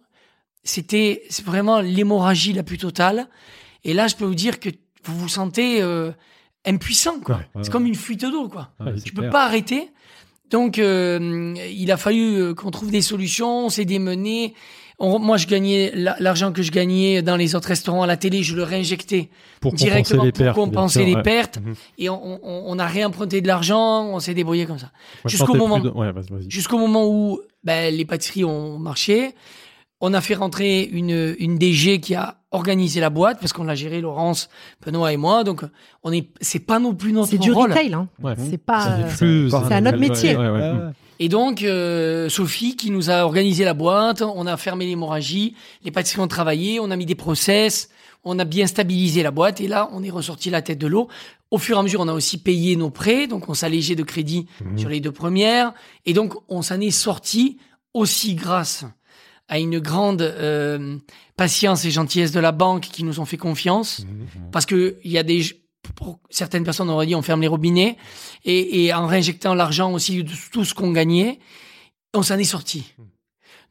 C'était 0.63 1.23
vraiment 1.45 1.81
l'hémorragie 1.81 2.53
la 2.53 2.63
plus 2.63 2.77
totale. 2.77 3.27
Et 3.83 3.93
là, 3.93 4.07
je 4.07 4.15
peux 4.15 4.25
vous 4.25 4.35
dire 4.35 4.59
que 4.59 4.69
vous 5.03 5.17
vous 5.17 5.27
sentez 5.29 5.81
euh, 5.81 6.11
impuissant. 6.65 7.19
Quoi. 7.19 7.35
Ouais, 7.35 7.41
ouais, 7.55 7.61
c'est 7.63 7.71
comme 7.71 7.85
une 7.85 7.95
fuite 7.95 8.21
d'eau. 8.25 8.47
quoi. 8.47 8.69
Tu 9.03 9.11
peux 9.13 9.21
clair. 9.23 9.31
pas 9.31 9.45
arrêter. 9.45 9.89
Donc, 10.49 10.77
euh, 10.79 11.53
il 11.75 11.91
a 11.91 11.97
fallu 11.97 12.35
euh, 12.35 12.53
qu'on 12.53 12.71
trouve 12.71 12.91
des 12.91 13.01
solutions, 13.01 13.65
on 13.65 13.69
s'est 13.69 13.85
démené. 13.85 14.53
On- 14.99 15.17
moi, 15.17 15.37
je 15.37 15.47
gagnais 15.47 15.91
la- 15.95 16.15
l'argent 16.19 16.51
que 16.53 16.61
je 16.61 16.71
gagnais 16.71 17.23
dans 17.23 17.35
les 17.35 17.55
autres 17.55 17.67
restaurants 17.69 18.03
à 18.03 18.07
la 18.07 18.15
télé, 18.17 18.43
je 18.43 18.55
le 18.55 18.61
réinjectais 18.63 19.29
pour 19.59 19.71
compenser 19.71 19.85
directement 19.85 20.23
les 20.23 20.31
pour 20.31 20.43
pertes. 20.43 20.55
compenser 20.55 21.05
les 21.05 21.15
ouais. 21.15 21.23
pertes. 21.23 21.57
Mhm. 21.57 21.73
Et 21.97 22.09
on, 22.09 22.23
on- 22.23 22.63
on 22.67 22.79
a 22.79 22.85
réemprunté 22.85 23.41
de 23.41 23.47
l'argent, 23.47 24.05
on 24.05 24.19
s'est 24.19 24.35
débrouillé 24.35 24.65
comme 24.67 24.77
ça. 24.77 24.91
Jusqu'au 25.25 25.55
moment- 25.55 25.79
de- 25.79 25.89
Ouais. 25.89 26.11
Jusqu'au 26.47 26.77
moment 26.77 27.07
où 27.09 27.39
ben, 27.63 27.93
les 27.93 28.05
pâtisseries 28.05 28.45
ont 28.45 28.77
marché. 28.77 29.33
On 30.05 30.13
a 30.13 30.19
fait 30.21 30.35
rentrer 30.35 30.83
une, 30.83 31.33
une 31.39 31.57
DG 31.57 31.99
qui 32.01 32.13
a 32.13 32.35
organisé 32.51 32.99
la 32.99 33.09
boîte 33.09 33.39
parce 33.39 33.53
qu'on 33.53 33.63
l'a 33.63 33.73
géré 33.73 34.01
Laurence, 34.01 34.49
Benoît 34.85 35.13
et 35.13 35.17
moi. 35.17 35.43
Donc 35.45 35.63
on 36.03 36.11
est, 36.11 36.27
c'est 36.41 36.59
pas 36.59 36.77
non 36.79 36.93
plus 36.93 37.13
notre 37.13 37.29
C'est 37.29 37.37
du 37.37 37.51
rôle. 37.53 37.71
retail, 37.71 37.93
hein. 37.93 38.09
Ouais. 38.21 38.35
C'est 38.49 38.57
pas. 38.57 38.97
euh, 38.99 39.49
C'est 39.49 39.73
un 39.73 39.85
autre 39.85 39.97
métier. 39.97 40.35
Ouais, 40.35 40.43
ouais, 40.43 40.51
Ouais, 40.51 40.59
ouais. 40.59 40.71
ouais. 40.71 40.91
Et 41.19 41.29
donc, 41.29 41.63
euh, 41.63 42.27
Sophie 42.27 42.75
qui 42.75 42.91
nous 42.91 43.09
a 43.09 43.23
organisé 43.23 43.63
la 43.63 43.73
boîte, 43.73 44.21
on 44.23 44.45
a 44.45 44.57
fermé 44.57 44.85
l'hémorragie, 44.85 45.55
les 45.85 45.91
pâtisseries 45.91 46.21
ont 46.21 46.27
travaillé, 46.27 46.79
on 46.81 46.91
a 46.91 46.95
mis 46.97 47.05
des 47.05 47.15
process, 47.15 47.87
on 48.25 48.37
a 48.39 48.43
bien 48.45 48.67
stabilisé 48.67 49.23
la 49.23 49.31
boîte 49.31 49.61
et 49.61 49.67
là, 49.67 49.89
on 49.93 50.03
est 50.03 50.09
ressorti 50.09 50.49
la 50.49 50.61
tête 50.61 50.79
de 50.79 50.87
l'eau. 50.87 51.07
Au 51.51 51.59
fur 51.59 51.77
et 51.77 51.79
à 51.79 51.83
mesure, 51.83 52.01
on 52.01 52.07
a 52.09 52.13
aussi 52.13 52.39
payé 52.39 52.75
nos 52.75 52.89
prêts, 52.89 53.27
donc 53.27 53.47
on 53.47 53.53
s'est 53.53 53.67
allégé 53.67 53.95
de 53.95 54.03
crédit 54.03 54.47
Mhm. 54.65 54.77
sur 54.79 54.89
les 54.89 54.99
deux 54.99 55.11
premières 55.13 55.71
et 56.05 56.13
donc 56.13 56.33
on 56.49 56.61
s'en 56.61 56.81
est 56.81 56.91
sorti 56.91 57.57
aussi 57.93 58.33
grâce 58.35 58.83
à 59.53 59.59
une 59.59 59.77
grande 59.79 60.23
euh, 60.23 60.97
patience 61.37 61.85
et 61.85 61.91
gentillesse 61.91 62.31
de 62.31 62.39
la 62.39 62.51
banque 62.51 62.85
qui 62.95 63.03
nous 63.03 63.19
ont 63.19 63.25
fait 63.25 63.37
confiance, 63.37 63.99
Mhm. 63.99 64.49
parce 64.51 64.65
que 64.65 64.97
il 65.03 65.11
y 65.11 65.17
a 65.19 65.23
des 65.23 65.41
pour 65.95 66.19
certaines 66.29 66.63
personnes 66.63 66.89
on 66.89 66.93
aurait 66.93 67.05
dit 67.05 67.13
on 67.15 67.21
ferme 67.21 67.41
les 67.41 67.47
robinets 67.47 67.97
et, 68.45 68.85
et 68.85 68.93
en 68.93 69.05
réinjectant 69.05 69.53
l'argent 69.53 69.91
aussi 69.93 70.23
de 70.23 70.31
tout 70.51 70.65
ce 70.65 70.73
qu'on 70.73 70.91
gagnait, 70.91 71.39
on 72.15 72.23
s'en 72.23 72.37
est 72.39 72.43
sorti. 72.55 72.93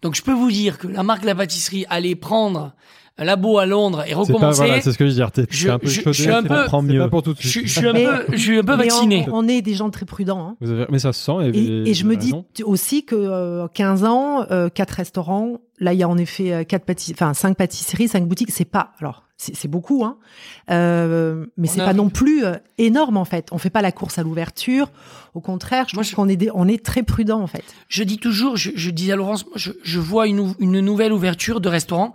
Donc 0.03 0.15
je 0.15 0.23
peux 0.23 0.33
vous 0.43 0.51
dire 0.53 0.79
que 0.79 0.87
la 0.87 1.03
marque 1.03 1.25
La 1.25 1.35
Pâtisserie 1.35 1.85
allait 1.89 2.15
prendre 2.15 2.75
un 3.19 3.25
labo 3.25 3.59
à 3.59 3.67
Londres 3.67 4.03
et 4.07 4.11
C'est 4.11 4.15
recommencer. 4.15 4.57
voilà, 4.65 4.81
c'est 4.81 4.91
ce 4.93 4.99
que 4.99 5.05
je 5.05 5.11
veux 5.11 5.15
dire. 5.17 5.31
T'es 5.31 5.45
Je- 5.51 5.65
t'es 5.67 5.71
un 5.71 5.79
peu 5.79 5.87
je- 5.87 6.01
chaudé, 6.01 6.13
je 6.13 6.23
suis 6.23 6.31
un 6.31 6.43
peu- 6.43 6.49
pas- 6.49 6.65
Prends 6.65 6.81
c'est 6.81 6.93
mieux. 6.93 6.99
pas 7.01 7.09
pour 7.09 7.23
tout 7.23 7.35
de 7.35 7.41
je, 7.41 7.49
suite. 7.49 7.67
je 7.67 7.79
suis 7.79 7.87
un 7.89 7.93
Mais- 7.93 8.05
peu, 8.07 8.25
je 8.33 8.37
suis 8.39 8.59
un 8.59 8.63
peu 8.65 8.75
vacciné. 8.75 9.27
on, 9.31 9.45
on 9.45 9.49
est 9.49 9.61
des 9.63 9.75
gens 9.75 9.91
très 9.91 10.07
prudents. 10.07 10.41
hein. 10.49 10.57
Vous 10.61 10.71
avez- 10.71 10.87
Mais 10.91 10.99
ça 10.99 11.13
se 11.13 11.23
sent. 11.23 11.51
Et, 11.55 11.91
et 11.91 11.95
je 11.95 12.05
me 12.07 12.17
dis 12.17 12.33
raison. 12.33 12.45
aussi 12.65 13.05
que 13.05 13.15
euh, 13.17 13.67
15 13.75 14.05
ans, 14.05 14.47
euh, 14.51 14.69
quatre 14.71 14.93
restaurants, 14.93 15.59
là 15.79 15.93
il 15.93 15.99
y 15.99 16.03
a 16.03 16.09
en 16.09 16.17
effet 16.19 16.53
euh, 16.53 16.65
quatre 16.65 16.85
pâtisseries, 16.85 17.15
enfin 17.15 17.35
cinq 17.35 17.57
pâtisseries, 17.57 18.09
cinq 18.09 18.27
boutiques, 18.27 18.51
c'est 18.51 18.65
pas 18.65 18.93
alors 19.01 19.25
c'est 19.37 19.55
c'est 19.57 19.69
beaucoup, 19.69 20.05
hein, 20.05 20.17
euh, 20.71 21.47
mais 21.57 21.69
On 21.69 21.73
c'est 21.73 21.81
a- 21.81 21.85
pas 21.87 21.95
non 21.95 22.09
plus 22.09 22.45
euh, 22.45 22.55
énorme 22.79 23.17
en 23.17 23.25
fait. 23.25 23.49
On 23.53 23.59
fait 23.59 23.71
pas 23.71 23.83
la 23.83 23.93
course 23.93 24.19
à 24.19 24.23
l'ouverture. 24.23 24.91
Au 25.35 25.41
contraire, 25.41 25.87
je 25.89 25.97
Moi, 25.97 26.05
trouve 26.05 26.11
je- 26.11 26.17
qu'on 26.17 26.29
est 26.29 26.37
des- 26.37 26.51
on 26.55 26.69
est 26.69 26.85
très 26.85 27.03
prudent 27.03 27.41
en 27.41 27.47
fait. 27.47 27.65
Je 27.89 28.05
dis 28.05 28.19
toujours, 28.19 28.57
je, 28.57 28.71
je 28.75 28.91
dis 28.91 29.11
à 29.13 29.17
Laurence, 29.17 29.45
moi, 29.47 29.55
je, 29.57 29.73
je 29.83 29.99
vois 29.99 30.27
une, 30.27 30.55
une 30.61 30.81
nouvelle 30.81 31.13
ouverture 31.13 31.61
de 31.61 31.69
restaurant 31.69 32.15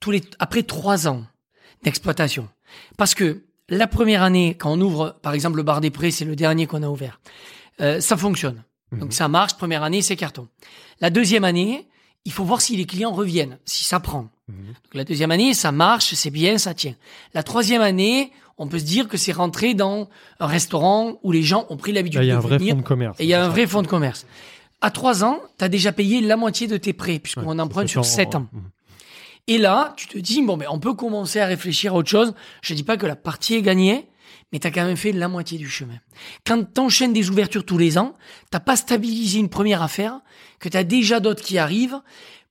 tous 0.00 0.10
les, 0.10 0.22
après 0.38 0.62
trois 0.62 1.08
ans 1.08 1.24
d'exploitation. 1.82 2.48
Parce 2.96 3.14
que 3.14 3.42
la 3.68 3.86
première 3.86 4.22
année, 4.22 4.54
quand 4.58 4.72
on 4.72 4.80
ouvre, 4.80 5.18
par 5.22 5.34
exemple, 5.34 5.56
le 5.56 5.62
bar 5.62 5.80
des 5.80 5.90
Prés, 5.90 6.10
c'est 6.10 6.24
le 6.24 6.36
dernier 6.36 6.66
qu'on 6.66 6.82
a 6.82 6.88
ouvert, 6.88 7.20
euh, 7.80 8.00
ça 8.00 8.16
fonctionne. 8.16 8.64
Mhm. 8.92 8.98
Donc 9.00 9.12
ça 9.12 9.28
marche, 9.28 9.54
première 9.54 9.82
année, 9.82 10.02
c'est 10.02 10.16
carton. 10.16 10.48
La 11.00 11.10
deuxième 11.10 11.44
année, 11.44 11.88
il 12.24 12.32
faut 12.32 12.44
voir 12.44 12.60
si 12.60 12.76
les 12.76 12.84
clients 12.86 13.12
reviennent, 13.12 13.58
si 13.64 13.84
ça 13.84 14.00
prend. 14.00 14.28
Mhm. 14.48 14.66
Donc 14.66 14.94
la 14.94 15.04
deuxième 15.04 15.30
année, 15.30 15.54
ça 15.54 15.72
marche, 15.72 16.14
c'est 16.14 16.30
bien, 16.30 16.58
ça 16.58 16.74
tient. 16.74 16.94
La 17.34 17.42
troisième 17.42 17.82
année, 17.82 18.32
on 18.56 18.66
peut 18.66 18.78
se 18.78 18.84
dire 18.84 19.06
que 19.08 19.16
c'est 19.16 19.32
rentré 19.32 19.74
dans 19.74 20.08
un 20.40 20.46
restaurant 20.46 21.18
où 21.22 21.30
les 21.30 21.42
gens 21.42 21.66
ont 21.68 21.76
pris 21.76 21.92
l'habitude 21.92 22.18
Là, 22.18 22.24
il 22.24 22.28
y 22.28 22.30
a 22.32 22.34
de 22.34 22.38
un 22.38 22.42
vrai 22.42 22.58
venir. 22.58 22.74
fonds 22.74 22.80
de 22.80 22.86
commerce. 22.86 23.20
Et 23.20 23.24
il 23.24 23.28
y 23.28 23.34
a 23.34 23.44
un 23.44 23.48
vrai 23.48 23.66
fonds 23.66 23.82
de 23.82 23.86
commerce. 23.86 24.26
À 24.80 24.90
trois 24.90 25.22
ans, 25.24 25.38
tu 25.58 25.64
as 25.64 25.68
déjà 25.68 25.92
payé 25.92 26.20
la 26.20 26.36
moitié 26.36 26.66
de 26.66 26.76
tes 26.76 26.92
prêts, 26.92 27.12
Ouais, 27.12 27.18
puisqu'on 27.18 27.54
c'est 27.54 27.60
emprunte 27.60 27.88
sur 27.88 28.04
sept 28.04 28.34
ans. 28.34 28.48
Mhm. 28.52 28.62
Et 29.48 29.56
là, 29.56 29.94
tu 29.96 30.06
te 30.06 30.18
dis, 30.18 30.42
bon, 30.42 30.58
mais 30.58 30.66
on 30.68 30.78
peut 30.78 30.92
commencer 30.92 31.40
à 31.40 31.46
réfléchir 31.46 31.94
à 31.94 31.96
autre 31.96 32.10
chose. 32.10 32.34
Je 32.62 32.74
dis 32.74 32.82
pas 32.84 32.98
que 32.98 33.06
la 33.06 33.16
partie 33.16 33.54
est 33.54 33.62
gagnée, 33.62 34.06
mais 34.52 34.58
tu 34.58 34.66
as 34.66 34.70
quand 34.70 34.84
même 34.84 34.96
fait 34.96 35.10
la 35.10 35.26
moitié 35.26 35.56
du 35.56 35.68
chemin. 35.68 35.98
Quand 36.46 36.62
tu 36.74 36.80
enchaînes 36.80 37.14
des 37.14 37.30
ouvertures 37.30 37.64
tous 37.64 37.78
les 37.78 37.96
ans, 37.96 38.14
t'as 38.50 38.60
pas 38.60 38.76
stabilisé 38.76 39.38
une 39.38 39.48
première 39.48 39.82
affaire, 39.82 40.20
que 40.60 40.68
tu 40.68 40.76
as 40.76 40.84
déjà 40.84 41.18
d'autres 41.18 41.42
qui 41.42 41.56
arrivent. 41.56 42.00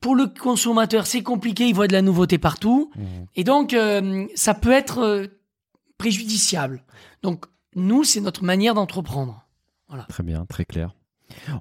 Pour 0.02 0.16
le 0.16 0.26
consommateur, 0.26 1.06
c'est 1.06 1.22
compliqué, 1.22 1.68
il 1.68 1.76
voit 1.76 1.88
de 1.88 1.94
la 1.94 2.02
nouveauté 2.02 2.40
partout. 2.40 2.92
Et 3.36 3.44
donc, 3.44 3.74
euh, 3.74 4.26
ça 4.34 4.56
peut 4.56 4.72
être 4.72 5.00
euh, 5.00 5.28
préjudiciable. 6.00 6.84
Donc, 7.22 7.46
nous, 7.76 8.04
c'est 8.04 8.22
notre 8.22 8.44
manière 8.44 8.74
d'entreprendre. 8.74 9.46
Très 10.10 10.24
bien, 10.24 10.46
très 10.46 10.66
clair. 10.66 10.97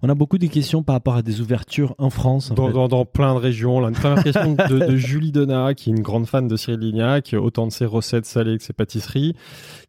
On 0.03 0.09
a 0.09 0.15
beaucoup 0.15 0.39
de 0.39 0.47
questions 0.47 0.83
par 0.83 0.95
rapport 0.95 1.15
à 1.17 1.23
des 1.23 1.41
ouvertures 1.41 1.95
en 1.99 2.11
France. 2.11 2.51
en 2.51 2.55
Dans, 2.55 2.67
fait. 2.69 2.73
dans, 2.73 2.89
dans 2.89 3.05
plein 3.05 3.35
de 3.35 3.39
régions. 3.41 3.81
Là, 3.81 3.89
une 3.89 3.95
première 3.95 4.23
question 4.23 4.55
de, 4.55 4.87
de 4.87 4.97
Julie 4.97 5.33
Donat, 5.33 5.75
qui 5.75 5.91
est 5.91 5.93
une 5.93 6.03
grande 6.03 6.27
fan 6.27 6.49
de 6.49 6.57
Cyril 6.57 6.81
Lignac, 6.81 7.35
autant 7.39 7.67
de 7.67 7.73
ses 7.73 7.87
recettes 7.87 8.27
salées 8.27 8.59
que 8.59 8.65
ses 8.65 8.73
pâtisseries, 8.73 9.35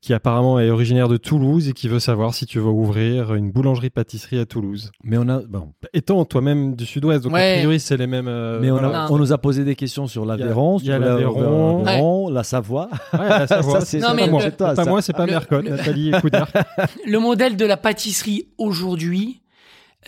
qui 0.02 0.14
apparemment 0.14 0.60
est 0.60 0.70
originaire 0.70 1.08
de 1.08 1.18
Toulouse 1.18 1.70
et 1.70 1.74
qui 1.74 1.88
veut 1.88 2.00
savoir 2.00 2.34
si 2.34 2.46
tu 2.46 2.60
vas 2.60 2.70
ouvrir 2.70 3.34
une 3.36 3.52
boulangerie-pâtisserie 3.52 4.40
à 4.40 4.46
Toulouse. 4.46 4.92
Mais 5.04 5.18
on 5.18 5.28
a, 5.30 5.40
bon, 5.42 5.74
Étant 5.94 6.24
toi-même 6.26 6.76
du 6.76 6.86
sud-ouest, 6.86 7.24
donc 7.24 7.34
Ouais. 7.34 7.54
a 7.54 7.58
priori 7.58 7.80
c'est 7.80 7.98
les 7.98 8.08
mêmes. 8.08 8.28
euh, 8.28 8.60
mais 8.62 8.72
on, 8.72 8.78
a- 8.78 9.08
on 9.12 9.18
nous 9.18 9.34
a 9.34 9.38
posé 9.38 9.64
des 9.64 9.76
questions 9.76 10.08
sur 10.08 10.26
l'Aveyron, 10.26 10.78
la- 10.86 11.00
l'Aveyron. 11.00 11.84
l'Aveyron, 11.84 12.30
la 12.30 12.44
Savoie. 12.44 12.90
Ouais, 13.14 13.28
la 13.30 13.48
Savoie, 13.48 13.82
c'est- 13.82 14.00
Non, 14.00 14.08
c'est 14.10 14.16
mais 14.16 14.26
pas 14.26 14.32
moi. 14.32 14.42
C'est 14.44 14.58
pas 14.58 14.76
ça. 14.76 14.86
moi, 14.86 15.02
c'est 15.02 15.14
pas 15.14 15.26
Le- 15.26 15.32
Mercotte, 15.32 15.66
Nathalie 15.70 16.12
Coudert. 16.22 16.48
Le 17.08 17.20
modèle 17.20 17.58
de 17.58 17.66
la 17.66 17.78
pâtisserie 17.78 18.48
aujourd'hui, 18.58 19.42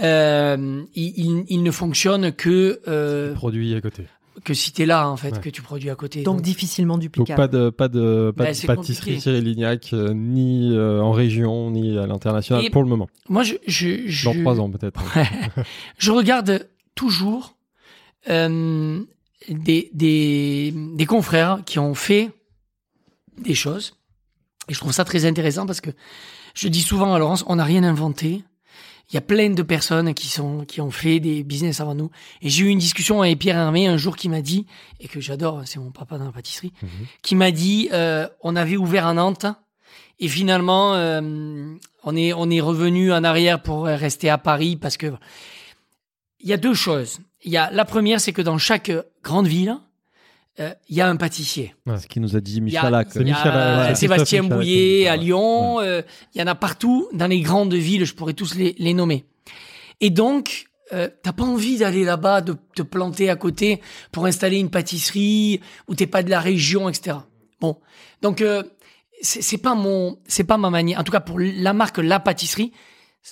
euh, 0.01 0.83
il, 0.95 1.13
il- 1.17 1.45
il 1.49 1.63
ne 1.63 1.71
fonctionne 1.71 2.31
que 2.31 2.79
euh, 2.87 3.33
Produit 3.33 3.73
à 3.75 3.81
côté. 3.81 4.05
que 4.43 4.53
si 4.53 4.71
t'es 4.71 4.85
là 4.85 5.09
en 5.09 5.17
fait, 5.17 5.31
Ouais. 5.35 5.39
que 5.41 5.49
tu 5.49 5.61
produis 5.61 5.89
à 5.89 5.95
côté. 5.95 6.23
Donc 6.23 6.37
Donc, 6.37 6.45
difficilement 6.45 6.93
Donc 6.95 7.01
duplicable. 7.01 7.35
pas 7.37 7.47
de 7.47 7.69
pas 7.69 7.87
de 7.89 8.31
pas 8.35 8.45
Bah, 8.45 8.51
de 8.53 8.65
pâtisserie. 8.67 9.19
Cyril 9.19 9.43
Lignac 9.43 9.91
euh, 9.93 10.13
ni 10.13 10.71
euh, 10.73 11.01
en 11.01 11.11
région 11.11 11.71
ni 11.71 11.97
à 11.97 12.07
l'international 12.07 12.69
pour 12.71 12.83
le 12.83 12.89
moment. 12.89 13.07
moi, 13.27 13.43
je, 13.43 13.55
je, 13.67 14.01
je, 14.07 14.25
Dans 14.25 14.39
trois 14.39 14.59
ans 14.61 14.69
peut-être. 14.69 15.01
je 15.97 16.11
regarde 16.11 16.67
toujours 16.95 17.55
euh, 18.29 18.99
des, 19.49 19.89
des, 19.93 20.73
des 20.95 21.05
confrères 21.05 21.59
qui 21.65 21.79
ont 21.79 21.93
fait 21.95 22.29
des 23.37 23.55
choses. 23.55 23.93
Et 24.69 24.73
je 24.73 24.79
trouve 24.79 24.91
ça 24.91 25.03
très 25.05 25.25
intéressant 25.25 25.65
parce 25.65 25.81
que 25.81 25.89
je 26.53 26.67
dis 26.67 26.81
souvent 26.81 27.13
à 27.13 27.19
Laurence, 27.19 27.43
on 27.47 27.55
n'a 27.55 27.63
rien 27.63 27.83
inventé. 27.83 28.43
Il 29.11 29.15
y 29.15 29.17
a 29.17 29.21
plein 29.21 29.49
de 29.49 29.63
personnes 29.63 30.13
qui 30.13 30.27
sont 30.27 30.65
qui 30.65 30.81
ont 30.81 30.91
fait 30.91 31.19
des 31.19 31.43
business 31.43 31.79
avant 31.81 31.95
nous. 31.95 32.11
Et 32.43 32.49
j'ai 32.49 32.65
eu 32.65 32.67
une 32.67 32.77
discussion 32.79 33.21
avec 33.21 33.39
Pierre 33.39 33.57
Hermé 33.57 33.87
un 33.87 33.97
jour 33.97 34.15
qui 34.15 34.29
m'a 34.29 34.41
dit, 34.41 34.67
et 34.99 35.07
que 35.07 35.19
j'adore, 35.19 35.61
c'est 35.65 35.79
mon 35.79 35.91
papa 35.91 36.17
dans 36.19 36.25
la 36.25 36.31
pâtisserie, 36.31 36.73
Mhm. 36.83 36.89
qui 37.23 37.35
m'a 37.35 37.49
dit, 37.51 37.89
euh, 37.91 38.27
on 38.41 38.55
avait 38.55 38.77
ouvert 38.77 39.07
à 39.07 39.13
Nantes 39.13 39.47
et 40.19 40.27
finalement 40.27 40.93
euh, 40.93 41.21
on 42.03 42.15
est 42.15 42.33
on 42.33 42.49
est 42.51 42.61
revenu 42.61 43.11
en 43.11 43.23
arrière 43.23 43.61
pour 43.63 43.85
rester 43.85 44.29
à 44.29 44.37
Paris 44.37 44.75
parce 44.77 44.95
que 44.97 45.11
il 46.39 46.47
y 46.49 46.53
a 46.53 46.57
deux 46.57 46.73
choses. 46.75 47.19
Il 47.43 47.51
y 47.51 47.57
a 47.57 47.71
la 47.71 47.85
première, 47.85 48.21
c'est 48.21 48.33
que 48.33 48.41
dans 48.41 48.57
chaque 48.57 48.91
grande 49.23 49.47
ville, 49.47 49.75
euh, 50.59 50.73
il 50.87 50.95
y 50.95 51.01
a 51.01 51.07
un 51.09 51.15
pâtissier. 51.15 51.75
Ce 51.87 52.07
qu'il 52.07 52.21
nous 52.21 52.35
a 52.35 52.41
dit 52.41 52.61
Michalak. 52.61 53.09
Il 53.15 53.27
y 53.27 53.31
a, 53.31 53.89
euh, 53.89 53.95
Sébastien 53.95 54.43
Bouillet 54.43 55.07
à 55.07 55.13
ouais. 55.13 55.17
Lyon. 55.17 55.79
euh, 55.81 56.01
il 56.33 56.39
y 56.39 56.43
en 56.43 56.47
a 56.47 56.55
partout 56.55 57.07
dans 57.13 57.27
les 57.27 57.41
grandes 57.41 57.73
villes. 57.73 58.05
Je 58.05 58.13
pourrais 58.13 58.33
tous 58.33 58.55
les, 58.55 58.75
les 58.77 58.93
nommer. 58.93 59.25
Et 60.01 60.09
donc, 60.09 60.69
euh, 60.91 61.09
t'as 61.23 61.33
pas 61.33 61.43
envie 61.43 61.77
d'aller 61.77 62.03
là-bas, 62.03 62.41
de 62.41 62.55
te 62.75 62.81
planter 62.81 63.29
à 63.29 63.35
côté 63.35 63.81
pour 64.11 64.25
installer 64.25 64.57
une 64.57 64.69
pâtisserie 64.69 65.61
où 65.87 65.95
t'es 65.95 66.07
pas 66.07 66.23
de 66.23 66.29
la 66.29 66.39
région, 66.39 66.89
etc. 66.89 67.17
Bon, 67.61 67.77
donc 68.21 68.41
euh, 68.41 68.63
c'est 69.21 69.57
pas 69.57 69.75
mon, 69.75 70.17
c'est 70.27 70.45
pas 70.45 70.57
ma 70.57 70.69
manière. 70.69 70.99
En 70.99 71.03
tout 71.03 71.11
cas, 71.11 71.19
pour 71.19 71.39
la 71.39 71.73
marque 71.73 71.97
La 71.97 72.19
Pâtisserie, 72.19 72.71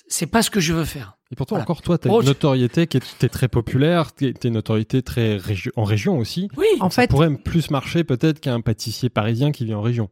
c'est 0.07 0.27
pas 0.27 0.41
ce 0.41 0.49
que 0.49 0.59
je 0.59 0.73
veux 0.73 0.85
faire. 0.85 1.16
Et 1.31 1.35
pourtant 1.35 1.55
Voilà. 1.55 1.63
encore 1.63 1.81
toi 1.81 1.97
tu 1.97 2.07
as 2.07 2.11
Oh, 2.11 2.17
une 2.21 2.23
je- 2.23 2.27
notoriété 2.31 2.87
qui 2.87 2.97
est 2.97 3.17
t'es 3.19 3.27
très 3.29 3.47
populaire, 3.47 4.13
t'es 4.13 4.33
t'es 4.33 4.47
une 4.47 4.53
notoriété 4.55 5.01
très 5.01 5.37
régi- 5.37 5.71
en 5.75 5.83
région 5.83 6.17
aussi. 6.17 6.49
Oui. 6.57 6.65
En 6.79 6.89
Ça 6.89 7.01
fait, 7.03 7.07
pourrait 7.09 7.33
plus 7.35 7.69
marcher 7.69 8.03
peut-être 8.03 8.39
qu'un 8.39 8.61
pâtissier 8.61 9.09
parisien 9.09 9.51
qui 9.51 9.65
vit 9.65 9.73
en 9.73 9.81
région. 9.81 10.09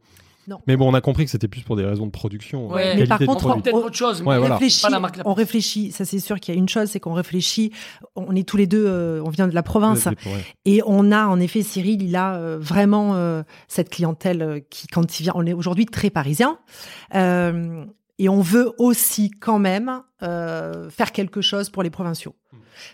Non. 0.48 0.60
Mais 0.68 0.76
bon, 0.76 0.88
on 0.88 0.94
a 0.94 1.00
compris 1.00 1.24
que 1.24 1.30
c'était 1.32 1.48
plus 1.48 1.62
pour 1.62 1.74
des 1.74 1.84
raisons 1.84 2.06
de 2.06 2.12
production. 2.12 2.68
Ouais. 2.68 2.92
euh, 2.92 2.94
Mais 2.96 3.06
par 3.08 3.18
contre, 3.18 3.46
On 3.46 3.60
on- 3.72 3.76
autre 3.78 3.96
chose. 3.96 4.20
Ouais, 4.22 4.34
mais 4.34 4.38
voilà. 4.38 4.54
réfléchit, 4.54 4.86
la 4.88 5.00
marque 5.00 5.16
La 5.16 5.26
on 5.26 5.34
réfléchit. 5.34 5.90
Ça, 5.90 6.04
c'est 6.04 6.20
sûr 6.20 6.38
qu'il 6.38 6.54
y 6.54 6.56
a 6.56 6.60
une 6.60 6.68
chose, 6.68 6.88
c'est 6.88 7.00
qu'on 7.00 7.14
réfléchit. 7.14 7.72
On 8.14 8.32
est 8.36 8.46
tous 8.46 8.56
les 8.56 8.68
deux, 8.68 8.84
euh, 8.86 9.20
on 9.24 9.30
vient 9.30 9.48
de 9.48 9.54
la 9.56 9.64
province. 9.64 10.06
Ouais. 10.06 10.44
Et 10.64 10.82
on 10.86 11.10
a, 11.10 11.26
en 11.26 11.40
effet, 11.40 11.62
Cyril, 11.62 12.00
il 12.00 12.14
a 12.14 12.36
euh, 12.36 12.58
vraiment 12.60 13.16
euh, 13.16 13.42
cette 13.66 13.90
clientèle 13.90 14.62
qui, 14.70 14.86
quand 14.86 15.18
il 15.18 15.24
vient, 15.24 15.32
on 15.34 15.44
est 15.46 15.52
aujourd'hui 15.52 15.86
très 15.86 16.10
parisien. 16.10 16.58
Et 18.18 18.28
on 18.30 18.40
veut 18.40 18.72
aussi 18.78 19.30
quand 19.30 19.58
même 19.58 20.00
euh, 20.22 20.88
faire 20.88 21.12
quelque 21.12 21.42
chose 21.42 21.68
pour 21.68 21.82
les 21.82 21.90
provinciaux. 21.90 22.34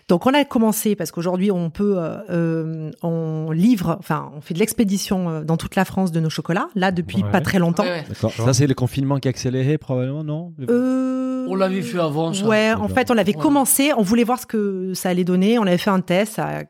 Donc 0.07 0.25
on 0.25 0.33
a 0.33 0.43
commencé 0.45 0.95
parce 0.95 1.11
qu'aujourd'hui 1.11 1.51
on 1.51 1.69
peut, 1.69 1.95
euh, 1.97 2.17
euh, 2.29 2.91
on 3.01 3.51
livre, 3.51 3.97
enfin 3.99 4.31
on 4.35 4.41
fait 4.41 4.53
de 4.53 4.59
l'expédition 4.59 5.29
euh, 5.29 5.43
dans 5.43 5.57
toute 5.57 5.75
la 5.75 5.83
France 5.85 6.11
de 6.11 6.19
nos 6.19 6.29
chocolats. 6.29 6.67
Là 6.75 6.91
depuis 6.91 7.23
Ouais. 7.23 7.31
pas 7.31 7.41
très 7.41 7.59
longtemps. 7.59 7.83
Ouais. 7.83 8.03
Ça, 8.13 8.53
c'est 8.53 8.67
le 8.67 8.73
confinement 8.73 9.19
qui 9.19 9.27
a 9.27 9.31
accéléré, 9.31 9.77
probablement, 9.77 10.23
non? 10.23 10.53
Euh, 10.69 11.45
On 11.49 11.55
l'avait 11.55 11.81
fait 11.81 11.99
avant, 11.99 12.33
ça. 12.33 12.45
Ouais, 12.45 12.73
en 12.73 12.87
fait, 12.87 13.11
on 13.11 13.13
l'avait 13.13 13.35
Ouais. 13.35 13.41
commencé, 13.41 13.91
on 13.97 14.01
voulait 14.01 14.23
voir 14.23 14.39
ce 14.39 14.45
que 14.45 14.93
ça 14.93 15.09
allait 15.09 15.25
donner, 15.25 15.59
on 15.59 15.63
avait 15.63 15.77
fait 15.77 15.89
un 15.89 15.99
test, 16.01 16.33
ça 16.35 16.47
a 16.47 16.63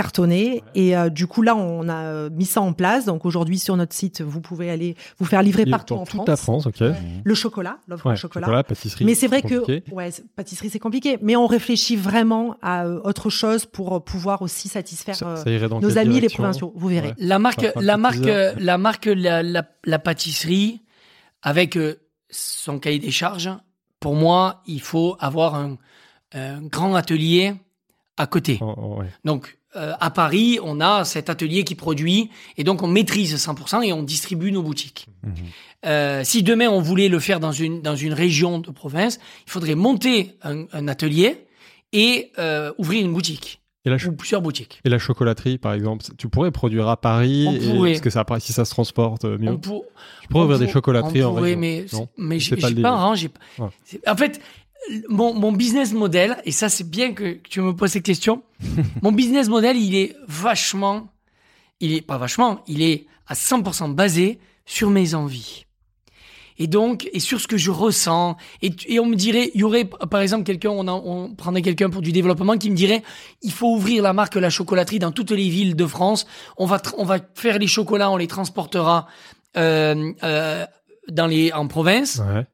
cartonné, 0.00 0.62
et 0.74 0.96
euh, 0.96 1.10
du 1.10 1.26
coup, 1.26 1.42
là, 1.42 1.54
on 1.54 1.86
a 1.88 2.04
euh, 2.04 2.30
mis 2.30 2.46
ça 2.46 2.60
en 2.62 2.72
place. 2.72 3.04
Donc 3.04 3.26
aujourd'hui, 3.26 3.58
sur 3.58 3.76
notre 3.76 3.94
site, 3.94 4.22
vous 4.22 4.40
pouvez 4.40 4.70
aller 4.70 4.96
vous 5.18 5.26
faire 5.26 5.42
livrer 5.42 5.64
Il 5.66 5.70
partout 5.70 5.94
en 5.94 6.04
toute 6.06 6.14
France. 6.14 6.28
la 6.28 6.36
France, 6.36 6.66
ok. 6.66 6.82
Le 7.22 7.34
chocolat, 7.34 7.76
l'offre 7.86 8.06
Ouais, 8.06 8.16
chocolat. 8.16 8.62
pâtisserie. 8.64 9.04
Mais 9.04 9.14
c'est 9.14 9.26
vrai 9.26 9.42
compliqué. 9.42 9.82
que 9.82 9.94
ouais, 9.94 10.10
pâtisserie 10.36 10.70
c'est 10.70 10.78
compliqué, 10.78 11.18
mais 11.20 11.36
on 11.36 11.46
réfléchit 11.46 11.96
vraiment 11.96 12.56
à 12.62 12.86
euh, 12.86 13.00
autre 13.04 13.28
chose 13.28 13.66
pour 13.66 14.02
pouvoir 14.04 14.40
aussi 14.42 14.68
satisfaire 14.68 15.14
ça, 15.16 15.36
ça 15.36 15.50
irait 15.50 15.68
dans 15.68 15.80
nos 15.80 15.98
amis 15.98 16.18
les 16.20 16.28
provinciaux. 16.28 16.72
Vous 16.76 16.88
verrez. 16.88 17.08
Ouais. 17.08 17.14
La 17.18 17.38
marque, 17.38 17.66
la 17.76 17.96
marque, 17.98 18.24
la 18.58 18.78
marque, 18.78 19.06
la, 19.06 19.42
la, 19.42 19.62
la 19.84 19.98
pâtisserie, 19.98 20.80
avec 21.42 21.78
son 22.30 22.78
cahier 22.78 22.98
des 22.98 23.10
charges, 23.10 23.50
pour 23.98 24.14
moi, 24.14 24.62
il 24.66 24.80
faut 24.80 25.16
avoir 25.20 25.54
un, 25.56 25.76
un 26.32 26.62
grand 26.62 26.94
atelier 26.94 27.54
à 28.16 28.26
côté. 28.26 28.58
Oh, 28.60 28.74
oh, 28.76 28.96
ouais. 29.00 29.06
Donc, 29.24 29.58
euh, 29.76 29.92
à 30.00 30.10
Paris, 30.10 30.58
on 30.62 30.80
a 30.80 31.04
cet 31.04 31.30
atelier 31.30 31.64
qui 31.64 31.74
produit, 31.74 32.30
et 32.56 32.64
donc 32.64 32.82
on 32.82 32.88
maîtrise 32.88 33.34
100% 33.36 33.82
et 33.84 33.92
on 33.92 34.02
distribue 34.02 34.50
nos 34.52 34.62
boutiques. 34.62 35.06
Mhm. 35.24 35.32
Euh, 35.86 36.22
si 36.24 36.42
demain 36.42 36.68
on 36.68 36.80
voulait 36.80 37.08
le 37.08 37.18
faire 37.20 37.40
dans 37.40 37.52
une, 37.52 37.80
dans 37.80 37.96
une 37.96 38.12
région 38.12 38.58
de 38.58 38.70
province, 38.70 39.18
il 39.46 39.50
faudrait 39.50 39.74
monter 39.76 40.32
un, 40.42 40.66
un 40.72 40.88
atelier 40.88 41.46
et 41.92 42.32
euh, 42.38 42.72
ouvrir 42.78 43.04
une 43.04 43.12
boutique. 43.12 43.58
Et 43.86 43.88
la, 43.88 43.96
ou 44.06 44.12
plusieurs 44.12 44.42
boutiques. 44.42 44.78
et 44.84 44.90
la 44.90 44.98
chocolaterie, 44.98 45.56
par 45.56 45.72
exemple, 45.72 46.04
tu 46.18 46.28
pourrais 46.28 46.50
produire 46.50 46.86
à 46.88 46.98
Paris, 47.00 47.46
On 47.48 47.54
et- 47.54 47.58
pourrait. 47.60 47.90
parce 47.92 48.02
que 48.02 48.10
ça, 48.10 48.26
si 48.38 48.52
ça 48.52 48.66
se 48.66 48.70
transporte 48.72 49.24
mieux. 49.24 49.52
On 49.52 49.56
pour- 49.56 49.86
tu 50.20 50.28
pourrais 50.28 50.42
on 50.42 50.44
ouvrir 50.44 50.58
des 50.58 50.68
chocolateries 50.68 51.24
on 51.24 51.28
en 51.30 51.32
région. 51.32 51.58
mais, 51.58 51.86
non 51.94 52.08
mais 52.18 52.38
C'est 52.40 52.56
j'ai 52.60 52.74
pas 52.74 52.90
pas, 52.90 52.90
hein, 52.90 53.14
Ouais. 53.58 53.68
En 54.06 54.16
fait, 54.16 54.38
mon, 55.08 55.34
mon 55.34 55.52
business 55.52 55.92
model, 55.92 56.38
et 56.44 56.52
ça 56.52 56.68
c'est 56.68 56.88
bien 56.88 57.12
que, 57.12 57.34
que 57.34 57.48
tu 57.48 57.60
me 57.60 57.74
poses 57.74 57.92
cette 57.92 58.04
question, 58.04 58.42
mon 59.02 59.12
business 59.12 59.48
model, 59.48 59.76
il 59.76 59.94
est 59.94 60.16
vachement, 60.26 61.08
il 61.80 61.92
est 61.94 62.00
pas 62.00 62.18
vachement, 62.18 62.62
il 62.66 62.82
est 62.82 63.06
à 63.26 63.34
100% 63.34 63.94
basé 63.94 64.38
sur 64.66 64.90
mes 64.90 65.14
envies. 65.14 65.66
Et 66.58 66.66
donc, 66.66 67.08
et 67.14 67.20
sur 67.20 67.40
ce 67.40 67.48
que 67.48 67.56
je 67.56 67.70
ressens. 67.70 68.36
Et, 68.60 69.00
on 69.00 69.06
me 69.06 69.16
dirait, 69.16 69.50
il 69.54 69.62
y 69.62 69.64
aurait, 69.64 69.86
par 69.86 70.20
exemple, 70.20 70.44
quelqu'un, 70.44 70.68
on, 70.68 70.86
on 70.88 71.34
prendrait 71.34 71.62
quelqu'un 71.62 71.88
pour 71.88 72.02
du 72.02 72.12
développement 72.12 72.58
qui 72.58 72.70
me 72.70 72.76
dirait, 72.76 73.02
il 73.40 73.50
faut 73.50 73.74
ouvrir 73.74 74.02
la 74.02 74.12
marque 74.12 74.34
La 74.34 74.50
Chocolaterie 74.50 74.98
dans 74.98 75.10
toutes 75.10 75.30
les 75.30 75.48
villes 75.48 75.74
de 75.74 75.86
France. 75.86 76.26
On 76.58 76.66
va, 76.66 76.82
on 76.98 77.04
va 77.04 77.18
faire 77.34 77.58
les 77.58 77.66
chocolats, 77.66 78.10
on 78.10 78.18
les 78.18 78.26
transportera 78.26 79.06
euh, 79.56 80.12
euh, 80.22 80.66
dans 81.08 81.26
les, 81.26 81.50
en 81.50 81.66
province. 81.66 82.18
Ouais. 82.18 82.44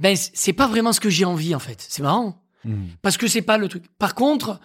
Ben, 0.00 0.16
c'est 0.16 0.52
pas 0.52 0.66
vraiment 0.66 0.92
ce 0.92 1.00
que 1.00 1.10
j'ai 1.10 1.24
envie, 1.24 1.54
en 1.54 1.58
fait. 1.60 1.84
C'est 1.88 2.02
marrant. 2.02 2.38
Mhm. 2.64 2.86
Parce 3.02 3.16
que 3.16 3.26
c'est 3.26 3.42
pas 3.42 3.58
le 3.58 3.68
truc. 3.68 3.84
Par 3.98 4.14
contre, 4.14 4.60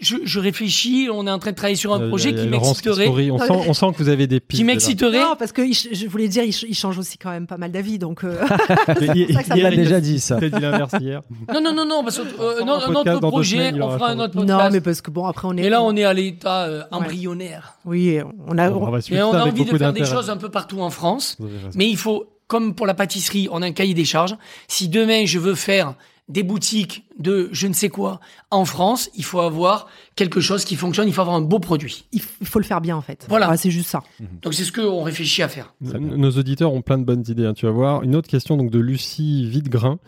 je, 0.00 0.16
je 0.22 0.38
réfléchis, 0.38 1.08
on 1.12 1.26
est 1.26 1.30
en 1.30 1.40
train 1.40 1.50
de 1.50 1.56
travailler 1.56 1.74
sur 1.76 1.92
un 1.92 2.04
a- 2.04 2.06
projet 2.08 2.32
qui 2.32 2.46
Laurence 2.46 2.84
m'exciterait. 2.84 3.30
On 3.32 3.38
sent, 3.38 3.64
on 3.68 3.74
sent 3.74 3.86
que 3.96 4.02
vous 4.02 4.08
avez 4.08 4.28
des 4.28 4.38
pistes. 4.38 4.60
Qui 4.60 4.64
m'exciterait. 4.64 5.20
Non, 5.20 5.34
parce 5.36 5.50
que 5.50 5.62
je 5.72 6.06
voulais 6.06 6.28
dire, 6.28 6.44
il, 6.44 6.52
ch- 6.52 6.66
il 6.68 6.74
change 6.76 6.98
aussi 6.98 7.18
quand 7.18 7.30
même 7.30 7.48
pas 7.48 7.56
mal 7.56 7.72
d'avis, 7.72 7.98
donc. 7.98 8.22
euh, 8.22 8.44
Il- 9.00 9.06
il- 9.06 9.30
il 9.30 9.56
Il 9.56 9.66
a 9.66 9.70
déjà 9.70 10.00
dit 10.00 10.20
ça. 10.20 10.38
Il 10.40 10.44
a 10.46 10.50
dit 10.50 10.60
l'inverse 10.62 10.92
hier. 11.00 11.22
Non, 11.52 11.60
non, 11.60 11.72
non, 11.74 11.84
non, 11.84 12.04
parce 12.04 12.18
que 12.18 12.22
euh, 12.22 12.58
On 12.62 12.66
non, 12.66 12.72
un 12.74 12.94
autre 12.94 13.18
projet, 13.28 13.56
semaines, 13.56 13.82
on 13.82 13.90
fera 13.90 14.10
un 14.10 14.18
autre 14.20 14.34
podcast. 14.34 14.48
non, 14.64 14.70
mais 14.70 14.80
parce 14.80 15.00
que 15.00 15.10
bon, 15.10 15.24
après 15.26 15.48
on 15.48 15.56
est. 15.56 15.64
Et 15.64 15.68
là, 15.68 15.82
on 15.82 15.96
est 15.96 16.04
à 16.04 16.12
l'état 16.12 16.64
euh, 16.66 16.82
embryonnaire. 16.92 17.74
Oui, 17.84 18.18
on 18.46 18.56
a. 18.58 18.70
On 18.70 18.90
va 18.90 19.00
suivre 19.00 19.20
Et 19.20 19.22
on 19.24 19.32
a 19.32 19.44
envie 19.44 19.64
de 19.64 19.76
faire 19.78 19.92
des 19.92 20.04
choses 20.04 20.30
un 20.30 20.36
peu 20.36 20.48
partout 20.48 20.80
en 20.80 20.90
France. 20.90 21.36
Mais 21.74 21.88
il 21.88 21.96
faut, 21.96 22.26
comme 22.48 22.74
pour 22.74 22.86
la 22.86 22.94
pâtisserie, 22.94 23.48
on 23.52 23.62
a 23.62 23.66
un 23.66 23.72
cahier 23.72 23.94
des 23.94 24.04
charges. 24.04 24.36
Si 24.66 24.88
demain 24.88 25.24
je 25.26 25.38
veux 25.38 25.54
faire 25.54 25.94
des 26.28 26.42
boutiques 26.42 27.04
de 27.18 27.48
je 27.52 27.66
ne 27.66 27.72
sais 27.72 27.88
quoi 27.88 28.20
en 28.50 28.64
France, 28.64 29.10
il 29.14 29.24
faut 29.24 29.40
avoir 29.40 29.88
quelque 30.16 30.40
chose 30.40 30.64
qui 30.64 30.76
fonctionne, 30.76 31.06
il 31.08 31.12
faut 31.12 31.20
avoir 31.20 31.36
un 31.36 31.40
beau 31.40 31.58
produit. 31.58 32.06
Il 32.12 32.20
faut 32.20 32.58
le 32.58 32.64
faire 32.64 32.80
bien 32.80 32.96
en 32.96 33.02
fait. 33.02 33.26
Voilà. 33.28 33.50
Ouais, 33.50 33.56
c'est 33.56 33.70
juste 33.70 33.88
ça. 33.88 34.02
Donc 34.42 34.54
c'est 34.54 34.64
ce 34.64 34.72
qu'on 34.72 35.02
réfléchit 35.02 35.42
à 35.42 35.48
faire. 35.48 35.74
Nos 35.80 36.30
auditeurs 36.30 36.72
ont 36.72 36.82
plein 36.82 36.98
de 36.98 37.04
bonnes 37.04 37.24
idées, 37.28 37.46
hein, 37.46 37.54
tu 37.54 37.66
vas 37.66 37.72
voir. 37.72 38.02
Une 38.02 38.16
autre 38.16 38.28
question 38.28 38.56
donc 38.56 38.70
de 38.70 38.78
Lucie 38.78 39.48
Videgrain. 39.48 39.98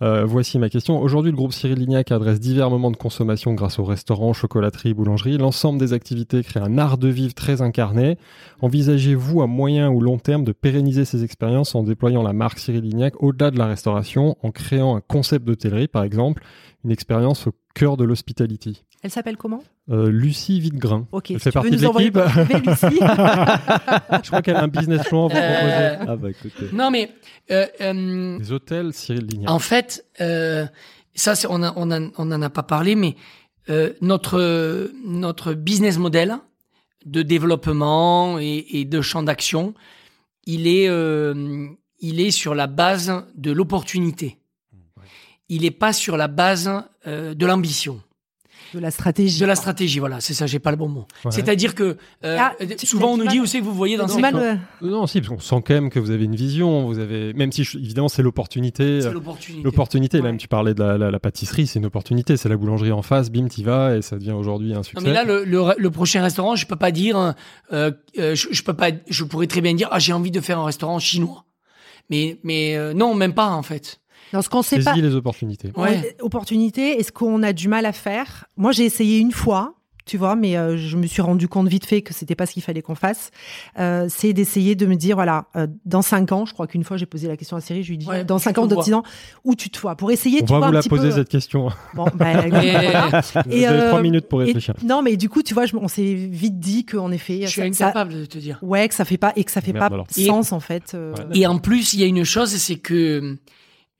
Euh, 0.00 0.24
voici 0.24 0.60
ma 0.60 0.68
question. 0.68 1.00
Aujourd'hui, 1.00 1.32
le 1.32 1.36
groupe 1.36 1.52
Cyril 1.52 1.76
Lignac 1.76 2.12
adresse 2.12 2.38
divers 2.38 2.70
moments 2.70 2.92
de 2.92 2.96
consommation 2.96 3.54
grâce 3.54 3.80
aux 3.80 3.84
restaurants, 3.84 4.32
chocolateries, 4.32 4.94
boulangeries. 4.94 5.38
L'ensemble 5.38 5.80
des 5.80 5.92
activités 5.92 6.44
crée 6.44 6.60
un 6.60 6.78
art 6.78 6.98
de 6.98 7.08
vivre 7.08 7.34
très 7.34 7.62
incarné. 7.62 8.16
Envisagez-vous 8.60 9.42
à 9.42 9.48
moyen 9.48 9.90
ou 9.90 10.00
long 10.00 10.18
terme 10.18 10.44
de 10.44 10.52
pérenniser 10.52 11.04
ces 11.04 11.24
expériences 11.24 11.74
en 11.74 11.82
déployant 11.82 12.22
la 12.22 12.32
marque 12.32 12.60
Cyril 12.60 12.82
Lignac 12.82 13.20
au-delà 13.20 13.50
de 13.50 13.58
la 13.58 13.66
restauration, 13.66 14.36
en 14.42 14.52
créant 14.52 14.94
un 14.94 15.00
concept 15.00 15.44
d'hôtellerie, 15.44 15.88
par 15.88 16.04
exemple, 16.04 16.44
une 16.84 16.90
expérience 16.90 17.46
au 17.46 17.52
cœur 17.74 17.96
de 17.96 18.04
l'hospitality 18.04 18.84
Elle 19.02 19.10
s'appelle 19.10 19.36
comment? 19.36 19.62
Euh, 19.90 20.10
Lucie 20.10 20.60
Videgrain. 20.60 21.06
Ok. 21.12 21.30
Elle 21.32 21.38
si 21.38 21.44
fait 21.44 21.52
partie 21.52 21.70
de 21.70 21.76
l'équipe. 21.76 22.16
Je 24.22 24.26
crois 24.28 24.42
qu'elle 24.42 24.56
a 24.56 24.62
un 24.62 24.68
business 24.68 25.06
plan 25.08 25.26
à 25.26 25.28
vous 25.28 25.34
proposer. 25.34 25.72
Euh, 25.72 25.96
Ah 26.08 26.16
bah 26.16 26.30
écoutez. 26.30 26.66
non 26.72 26.90
mais 26.90 27.10
euh, 27.50 27.66
euh, 27.80 28.38
Les 28.38 28.52
hôtels 28.52 28.92
Cyril 28.92 29.26
Lignac. 29.26 29.50
En 29.50 29.58
fait, 29.58 30.04
euh, 30.20 30.66
ça, 31.14 31.34
on, 31.48 31.62
a- 31.62 31.72
on, 31.76 31.90
a- 31.90 32.10
on 32.18 32.30
en 32.32 32.42
a 32.42 32.50
pas 32.50 32.62
parlé, 32.62 32.94
mais 32.94 33.16
euh, 33.70 33.92
notre 34.00 34.90
notre 35.04 35.54
business 35.54 35.98
model 35.98 36.36
de 37.06 37.22
développement 37.22 38.38
et, 38.38 38.66
et 38.70 38.84
de 38.84 39.00
champ 39.00 39.22
d'action, 39.22 39.74
il 40.46 40.66
est 40.66 40.88
euh, 40.88 41.66
il 42.00 42.20
est 42.20 42.30
sur 42.30 42.54
la 42.54 42.66
base 42.66 43.12
de 43.36 43.52
l'opportunité. 43.52 44.37
Il 45.48 45.64
est 45.64 45.70
pas 45.70 45.92
sur 45.92 46.16
la 46.16 46.28
base 46.28 46.70
euh, 47.06 47.32
de 47.34 47.46
l'ambition, 47.46 48.00
de 48.74 48.80
la 48.80 48.90
stratégie. 48.90 49.40
de 49.40 49.46
la 49.46 49.54
stratégie. 49.56 49.98
Voilà, 49.98 50.20
c'est 50.20 50.34
ça. 50.34 50.46
J'ai 50.46 50.58
pas 50.58 50.70
le 50.70 50.76
bon 50.76 50.88
mot. 50.88 51.06
Ouais. 51.24 51.30
C'est-à-dire 51.30 51.74
que 51.74 51.96
euh, 52.24 52.36
Ah, 52.38 52.52
euh, 52.60 52.66
souvent 52.84 53.12
on 53.12 53.16
nous 53.16 53.26
dit 53.26 53.40
où 53.40 53.46
c'est 53.46 53.60
que 53.60 53.64
vous 53.64 53.72
voyez 53.74 53.96
dans 53.96 54.08
ces 54.08 54.20
mal, 54.20 54.60
Non, 54.82 55.06
si, 55.06 55.20
parce 55.22 55.28
qu'on 55.30 55.40
sent 55.40 55.62
quand 55.66 55.72
même 55.74 55.88
que 55.88 55.98
vous 55.98 56.10
avez 56.10 56.24
une 56.24 56.36
vision. 56.36 56.84
Vous 56.84 56.98
avez, 56.98 57.32
même 57.32 57.50
si 57.50 57.64
je- 57.64 57.78
évidemment 57.78 58.08
c'est 58.10 58.22
l'opportunité. 58.22 59.00
C'est 59.00 59.10
l'opportunité. 59.10 59.62
L'opportunité, 59.64 60.16
là, 60.18 60.24
même 60.24 60.36
tu 60.36 60.48
parlais 60.48 60.74
de 60.74 60.80
la, 60.82 60.98
la- 60.98 61.10
la 61.10 61.18
pâtisserie, 61.18 61.66
c'est 61.66 61.78
une 61.78 61.86
opportunité. 61.86 62.36
C'est 62.36 62.50
la 62.50 62.58
boulangerie 62.58 62.92
en 62.92 63.00
face, 63.00 63.30
bim, 63.30 63.48
t'y 63.48 63.62
vas 63.62 63.96
et 63.96 64.02
ça 64.02 64.18
devient 64.18 64.32
aujourd'hui 64.32 64.74
un 64.74 64.82
succès. 64.82 65.00
Non 65.00 65.06
mais 65.08 65.14
là 65.14 65.24
le, 65.24 65.44
le, 65.44 65.62
le 65.78 65.90
prochain 65.90 66.20
restaurant, 66.22 66.54
je 66.54 66.66
peux 66.66 66.76
pas 66.76 66.90
dire, 66.90 67.34
euh, 67.72 67.90
je, 68.14 68.34
je 68.50 68.62
peux 68.62 68.74
pas, 68.74 68.90
je 69.08 69.24
pourrais 69.24 69.46
très 69.46 69.62
bien 69.62 69.72
dire 69.72 69.88
ah 69.92 69.98
j'ai 69.98 70.12
envie 70.12 70.30
de 70.30 70.40
faire 70.42 70.58
un 70.58 70.66
restaurant 70.66 70.98
chinois, 70.98 71.46
mais 72.10 72.38
mais 72.42 72.76
euh, 72.76 72.92
non 72.92 73.14
même 73.14 73.32
pas 73.32 73.48
en 73.48 73.62
fait. 73.62 74.00
Dans 74.32 74.42
ce 74.42 74.48
qu'on 74.48 74.62
sait 74.62 74.80
pas. 74.80 74.94
les 74.94 75.14
opportunités. 75.14 75.72
Ouais. 75.76 76.16
On- 76.22 76.26
Opportunité, 76.26 76.98
est-ce 77.00 77.12
qu'on 77.12 77.42
a 77.42 77.52
du 77.52 77.68
mal 77.68 77.86
à 77.86 77.92
faire? 77.92 78.46
Moi, 78.56 78.72
j'ai 78.72 78.84
essayé 78.84 79.18
une 79.18 79.32
fois, 79.32 79.74
tu 80.04 80.16
vois, 80.16 80.36
mais 80.36 80.56
euh, 80.56 80.76
je 80.78 80.96
me 80.96 81.06
suis 81.06 81.20
rendu 81.20 81.48
compte 81.48 81.68
vite 81.68 81.84
fait 81.84 82.00
que 82.02 82.14
c'était 82.14 82.34
pas 82.34 82.46
ce 82.46 82.52
qu'il 82.52 82.62
fallait 82.62 82.80
qu'on 82.82 82.94
fasse. 82.94 83.30
Euh, 83.78 84.06
c'est 84.08 84.32
d'essayer 84.32 84.74
de 84.74 84.86
me 84.86 84.94
dire, 84.94 85.16
voilà, 85.16 85.46
euh, 85.56 85.66
dans 85.84 86.00
cinq 86.02 86.32
ans, 86.32 86.46
je 86.46 86.52
crois 86.54 86.66
qu'une 86.66 86.84
fois 86.84 86.96
j'ai 86.96 87.04
posé 87.06 87.28
la 87.28 87.36
question 87.36 87.56
à 87.56 87.60
Cyril, 87.60 87.82
je 87.82 87.88
lui 87.88 87.94
ai 87.96 87.98
dit, 87.98 88.06
Ouais, 88.06 88.24
dans 88.24 88.38
cinq 88.38 88.56
ans, 88.58 88.66
dans 88.66 88.80
dix 88.82 88.94
ans, 88.94 89.02
où 89.44 89.54
tu 89.54 89.68
te 89.70 89.78
vois? 89.80 89.96
Pour 89.96 90.10
essayer, 90.10 90.38
On 90.42 90.46
tu 90.46 90.52
va 90.52 90.58
vois 90.58 90.66
vous 90.68 90.72
un 90.72 90.74
la 90.74 90.80
petit 90.80 90.88
poser 90.88 91.08
peu. 91.10 91.14
cette 91.14 91.28
question. 91.28 91.68
Bon, 91.94 92.06
Mais- 92.18 92.48
voilà. 92.50 93.22
Vous 93.46 93.64
avez 93.64 93.88
trois 93.88 94.02
minutes 94.02 94.28
pour 94.28 94.40
et- 94.42 94.46
réfléchir. 94.46 94.74
non, 94.82 95.02
mais 95.02 95.16
du 95.16 95.28
coup, 95.28 95.42
tu 95.42 95.52
vois, 95.54 95.66
je- 95.66 95.76
on 95.76 95.88
s'est 95.88 96.14
vite 96.14 96.58
dit 96.58 96.84
qu'en 96.86 97.10
effet, 97.10 97.40
Je 97.42 97.46
suis 97.48 97.60
ça- 97.62 97.72
ça- 97.72 97.84
incapable 97.88 98.14
de 98.14 98.24
te 98.24 98.38
dire. 98.38 98.58
ouais, 98.62 98.88
que 98.88 98.94
ça 98.94 99.04
fait 99.04 99.18
pas 99.18 99.32
et 99.36 99.44
que 99.44 99.50
ça 99.50 99.60
fait 99.60 99.72
Merde, 99.74 99.88
pas 99.88 99.94
alors. 99.94 100.06
sens 100.10 100.52
en 100.52 100.60
fait. 100.60 100.92
euh, 100.94 101.12
Ouais. 101.14 101.38
Et 101.40 101.46
en 101.46 101.58
plus 101.58 101.92
il 101.94 102.00
y 102.00 102.02
a 102.02 102.06
une 102.06 102.24
chose, 102.24 102.50
c'est 102.54 102.76
que 102.76 103.36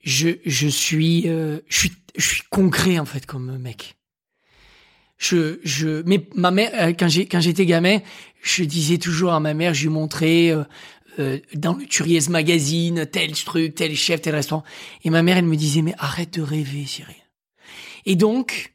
je 0.01 0.29
je 0.45 0.67
suis 0.67 1.27
euh, 1.27 1.59
je 1.67 1.79
suis 1.79 1.91
je 2.15 2.27
suis 2.27 2.43
concret 2.49 2.99
en 2.99 3.05
fait 3.05 3.25
comme 3.25 3.57
mec. 3.57 3.95
Je 5.17 5.59
je 5.63 6.01
mais 6.05 6.27
ma 6.35 6.51
mère 6.51 6.71
euh, 6.73 6.93
quand 6.97 7.07
j'ai 7.07 7.25
quand 7.25 7.41
j'étais 7.41 7.65
gamin, 7.65 7.99
je 8.41 8.63
disais 8.63 8.97
toujours 8.97 9.33
à 9.33 9.39
ma 9.39 9.53
mère, 9.53 9.73
je 9.73 9.83
lui 9.83 9.89
montrais 9.89 10.49
euh, 10.49 10.63
euh, 11.19 11.39
dans 11.55 11.73
le 11.73 11.85
Turiez 11.85 12.21
magazine 12.29 13.05
tel 13.05 13.33
truc, 13.33 13.75
tel 13.75 13.95
chef, 13.95 14.21
tel 14.21 14.35
restaurant 14.35 14.63
et 15.03 15.09
ma 15.09 15.21
mère 15.21 15.37
elle 15.37 15.45
me 15.45 15.57
disait 15.57 15.81
mais 15.81 15.93
arrête 15.97 16.35
de 16.35 16.41
rêver 16.41 16.85
Cyril. 16.85 17.15
Et 18.05 18.15
donc 18.15 18.73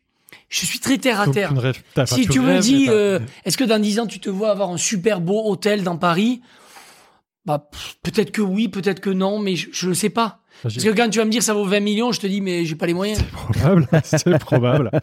je 0.51 0.67
suis 0.67 0.79
très 0.79 0.99
terre 0.99 1.21
à 1.21 1.29
terre. 1.29 1.53
ne 1.53 1.73
enfin, 1.97 2.07
Si 2.07 2.29
tu 2.29 2.39
me 2.41 2.61
dis, 2.61 2.87
euh, 2.89 3.19
est-ce 3.45 3.57
que 3.57 3.65
dans 3.65 3.81
10 3.81 4.01
ans 4.01 4.07
tu 4.07 4.21
te 4.21 4.31
vois 4.31 4.51
avoir 4.51 4.71
un 4.71 4.77
super 4.77 5.21
beau 5.21 5.43
hôtel 5.47 5.83
dans 5.83 5.97
Paris? 5.97 6.43
Bah 7.45 7.69
peut-être 8.03 8.31
que 8.31 8.41
oui, 8.41 8.69
peut-être 8.69 9.01
que 9.01 9.11
non, 9.11 9.39
mais 9.39 9.57
je, 9.57 9.69
je 9.73 9.89
le 9.89 9.95
sais 9.95 10.11
pas. 10.11 10.44
Parce 10.63 10.77
que 10.77 10.89
quand 10.97 11.11
tu 11.11 11.19
vas 11.19 11.25
me 11.27 11.31
dire 11.31 11.43
ça 11.43 11.53
vaut 11.53 11.65
20 11.65 11.81
millions, 11.81 12.13
je 12.13 12.21
te 12.21 12.27
dis 12.27 12.41
mais 12.41 12.65
j'ai 12.65 12.75
pas 12.75 12.87
les 12.87 12.95
moyens. 12.95 13.19
C'est 13.19 13.31
probable. 13.31 13.89
c'est 14.05 14.39
probable. 14.39 14.91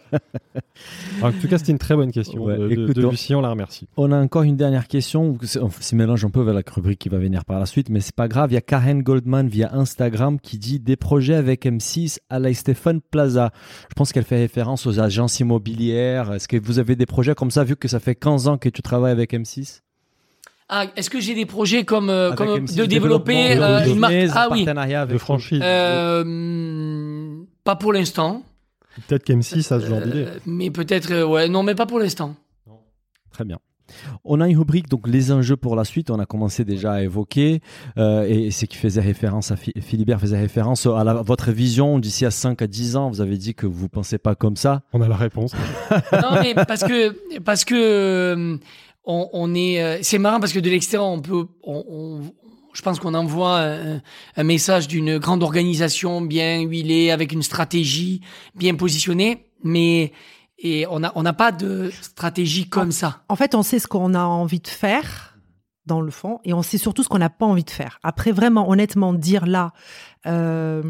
En 1.22 1.30
tout 1.30 1.46
cas, 1.46 1.58
c'était 1.58 1.70
une 1.72 1.78
très 1.78 1.94
bonne 1.94 2.10
question 2.10 2.42
Ouais, 2.42 2.56
de, 2.58 2.70
écoute, 2.70 2.96
Lucie. 2.96 3.34
On 3.34 3.40
la 3.40 3.50
remercie. 3.50 3.86
On 3.96 4.10
a 4.10 4.16
encore 4.16 4.42
une 4.42 4.56
dernière 4.56 4.88
question. 4.88 5.38
C'est- 5.42 5.60
On 5.60 5.70
se 5.70 5.94
mélange 5.94 6.24
un 6.24 6.30
peu 6.30 6.42
vers 6.42 6.54
la 6.54 6.62
rubrique 6.66 6.98
qui 6.98 7.08
va 7.08 7.18
venir 7.18 7.44
par 7.44 7.60
la 7.60 7.66
suite, 7.66 7.88
mais 7.90 8.00
c'est 8.00 8.14
pas 8.14 8.26
grave. 8.26 8.50
Il 8.50 8.54
y 8.54 8.56
a 8.56 8.60
Karen 8.62 9.02
Goldman 9.02 9.46
via 9.48 9.72
Instagram 9.74 10.40
qui 10.40 10.58
dit 10.58 10.80
des 10.80 10.96
projets 10.96 11.34
avec 11.34 11.64
M6 11.66 12.18
à 12.30 12.38
la 12.40 12.52
Stéphane 12.54 13.00
Plaza. 13.00 13.52
Je 13.90 13.94
pense 13.94 14.12
qu'elle 14.12 14.24
fait 14.24 14.38
référence 14.38 14.86
aux 14.86 14.98
agences 14.98 15.38
immobilières. 15.38 16.32
Est-ce 16.32 16.48
que 16.48 16.56
vous 16.56 16.78
avez 16.80 16.96
des 16.96 17.06
projets 17.06 17.34
comme 17.34 17.50
ça, 17.52 17.62
vu 17.62 17.76
que 17.76 17.86
ça 17.86 18.00
fait 18.00 18.16
15 18.16 18.48
ans 18.48 18.58
que 18.58 18.68
tu 18.68 18.82
travailles 18.82 19.12
avec 19.12 19.32
M6 19.32 19.80
Ah, 20.74 20.86
est-ce 20.96 21.10
que 21.10 21.20
j'ai 21.20 21.34
des 21.34 21.44
projets 21.44 21.84
comme 21.84 22.08
euh, 22.08 22.28
Avec 22.28 22.38
comme 22.38 22.64
M6 22.64 22.76
de 22.76 22.84
développer 22.86 23.58
euh, 23.58 23.84
une 23.84 23.98
marque 23.98 24.14
Ah 24.34 24.48
oui. 24.50 24.64
partenariat 24.64 25.02
avec 25.02 25.12
De 25.12 25.18
franchise. 25.18 25.60
Euh, 25.62 27.34
pas 27.64 27.76
pour 27.76 27.92
l'instant, 27.92 28.42
Peut-être 29.08 29.24
qu'M6 29.26 29.72
a 29.72 29.80
ce 29.80 29.86
genre 29.86 30.00
d'idée. 30.02 30.26
Mais 30.46 30.70
peut-être 30.70 31.24
ouais, 31.24 31.48
non 31.48 31.62
mais 31.62 31.74
pas 31.74 31.86
pour 31.86 31.98
l'instant. 31.98 32.34
Très 33.32 33.44
bien. 33.44 33.58
On 34.24 34.40
a 34.40 34.48
une 34.48 34.56
rubrique, 34.56 34.88
donc 34.88 35.06
les 35.06 35.32
enjeux 35.32 35.56
pour 35.56 35.76
la 35.76 35.84
suite, 35.84 36.10
on 36.10 36.18
a 36.18 36.24
commencé 36.26 36.64
déjà 36.64 36.92
à 36.94 37.02
évoquer, 37.02 37.60
euh, 37.98 38.24
et 38.26 38.50
c'est 38.50 38.66
qui 38.66 38.76
faisait 38.78 39.00
référence 39.02 39.50
à 39.50 39.56
Phi- 39.56 39.72
Philibert 39.82 40.18
faisait 40.20 40.38
référence 40.38 40.86
à 40.86 41.04
la- 41.04 41.14
votre 41.22 41.50
vision 41.52 41.98
d'ici 41.98 42.24
à 42.24 42.30
5 42.30 42.62
à 42.62 42.66
10 42.66 42.96
ans. 42.96 43.10
Vous 43.10 43.20
avez 43.20 43.36
dit 43.36 43.54
que 43.54 43.66
vous 43.66 43.88
pensez 43.90 44.16
pas 44.18 44.34
comme 44.34 44.56
ça. 44.56 44.82
On 44.94 45.02
a 45.02 45.08
la 45.08 45.16
réponse. 45.16 45.52
non 46.12 46.40
mais 46.42 46.54
parce 46.54 46.84
que 46.84 47.38
parce 47.40 47.64
que 47.66 47.74
euh, 47.74 48.56
on, 49.04 49.28
on 49.32 49.54
est 49.54 49.82
euh, 49.82 49.98
c'est 50.02 50.18
marrant 50.18 50.40
parce 50.40 50.52
que 50.52 50.60
de 50.60 50.70
l'extérieur 50.70 51.08
on 51.08 51.20
peut 51.20 51.46
on, 51.62 51.84
on- 51.88 52.20
je 52.74 52.80
pense 52.80 52.98
qu'on 53.00 53.12
envoie 53.12 53.58
un, 53.60 54.00
un 54.36 54.42
message 54.44 54.88
d'une 54.88 55.18
grande 55.18 55.42
organisation 55.42 56.22
bien 56.22 56.60
huilée 56.62 57.10
avec 57.10 57.32
une 57.32 57.42
stratégie 57.42 58.22
bien 58.54 58.74
positionnée 58.74 59.44
mais 59.62 60.12
et 60.58 60.86
on 60.88 61.02
a 61.04 61.12
on 61.14 61.22
n'a 61.22 61.32
pas 61.34 61.52
de 61.52 61.92
stratégie 62.00 62.68
comme 62.68 62.92
ça 62.92 63.24
En 63.28 63.36
fait, 63.36 63.54
on 63.54 63.62
sait 63.62 63.78
ce 63.78 63.86
qu'on 63.88 64.14
a 64.14 64.22
envie 64.24 64.60
de 64.60 64.68
faire. 64.68 65.31
Dans 65.86 66.00
le 66.00 66.10
fond 66.10 66.38
et 66.44 66.52
on 66.54 66.62
sait 66.62 66.78
surtout 66.78 67.02
ce 67.02 67.08
qu'on 67.08 67.18
n'a 67.18 67.30
pas 67.30 67.46
envie 67.46 67.64
de 67.64 67.70
faire. 67.70 67.98
Après, 68.02 68.30
vraiment, 68.32 68.68
honnêtement, 68.70 69.12
dire 69.12 69.46
là. 69.46 69.72
Euh, 70.26 70.82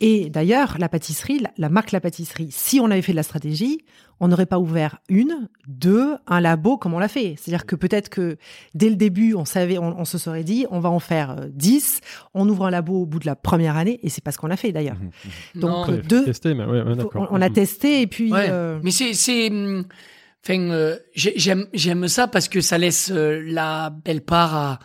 et 0.00 0.30
d'ailleurs, 0.30 0.76
la 0.78 0.88
pâtisserie, 0.88 1.38
la, 1.40 1.50
la 1.58 1.68
marque 1.68 1.92
La 1.92 2.00
Pâtisserie, 2.00 2.48
si 2.50 2.80
on 2.80 2.86
avait 2.90 3.02
fait 3.02 3.12
de 3.12 3.16
la 3.16 3.22
stratégie, 3.22 3.84
on 4.20 4.28
n'aurait 4.28 4.46
pas 4.46 4.58
ouvert 4.58 4.98
une, 5.10 5.48
deux, 5.66 6.16
un 6.26 6.40
labo 6.40 6.78
comme 6.78 6.94
on 6.94 6.98
l'a 6.98 7.08
fait. 7.08 7.34
C'est-à-dire 7.36 7.66
que 7.66 7.76
peut-être 7.76 8.08
que 8.08 8.38
dès 8.74 8.88
le 8.88 8.96
début, 8.96 9.34
on 9.34 9.44
savait, 9.44 9.76
on, 9.78 10.00
on 10.00 10.04
se 10.06 10.16
serait 10.16 10.42
dit, 10.44 10.64
on 10.70 10.80
va 10.80 10.88
en 10.88 10.98
faire 11.00 11.32
euh, 11.38 11.46
10, 11.52 12.00
on 12.34 12.48
ouvre 12.48 12.64
un 12.66 12.70
labo 12.70 13.02
au 13.02 13.06
bout 13.06 13.18
de 13.18 13.26
la 13.26 13.36
première 13.36 13.76
année, 13.76 14.00
et 14.02 14.08
c'est 14.08 14.24
pas 14.24 14.32
ce 14.32 14.38
qu'on 14.38 14.50
a 14.50 14.56
fait 14.56 14.72
d'ailleurs. 14.72 14.96
Mhm. 15.54 15.60
Donc, 15.60 15.88
Non, 15.88 16.00
deux, 16.08 16.24
tester, 16.24 16.54
mais 16.54 16.64
ouais, 16.64 16.80
ouais, 16.82 16.94
on, 17.14 17.26
on 17.30 17.42
a 17.42 17.48
Mhm. 17.48 17.54
testé 17.54 18.00
et 18.02 18.06
puis. 18.06 18.32
Ouais. 18.32 18.46
euh, 18.48 18.80
Mais 18.82 18.90
c'est, 18.90 19.12
c'est, 19.12 19.50
enfin, 20.44 20.60
euh, 20.70 20.96
j'ai- 21.14 21.34
j'aime, 21.38 21.66
j'aime 21.72 22.08
ça 22.08 22.28
parce 22.28 22.48
que 22.48 22.60
ça 22.60 22.78
laisse 22.78 23.10
euh, 23.10 23.40
la 23.46 23.90
belle 23.90 24.22
part 24.22 24.54
à, 24.54 24.78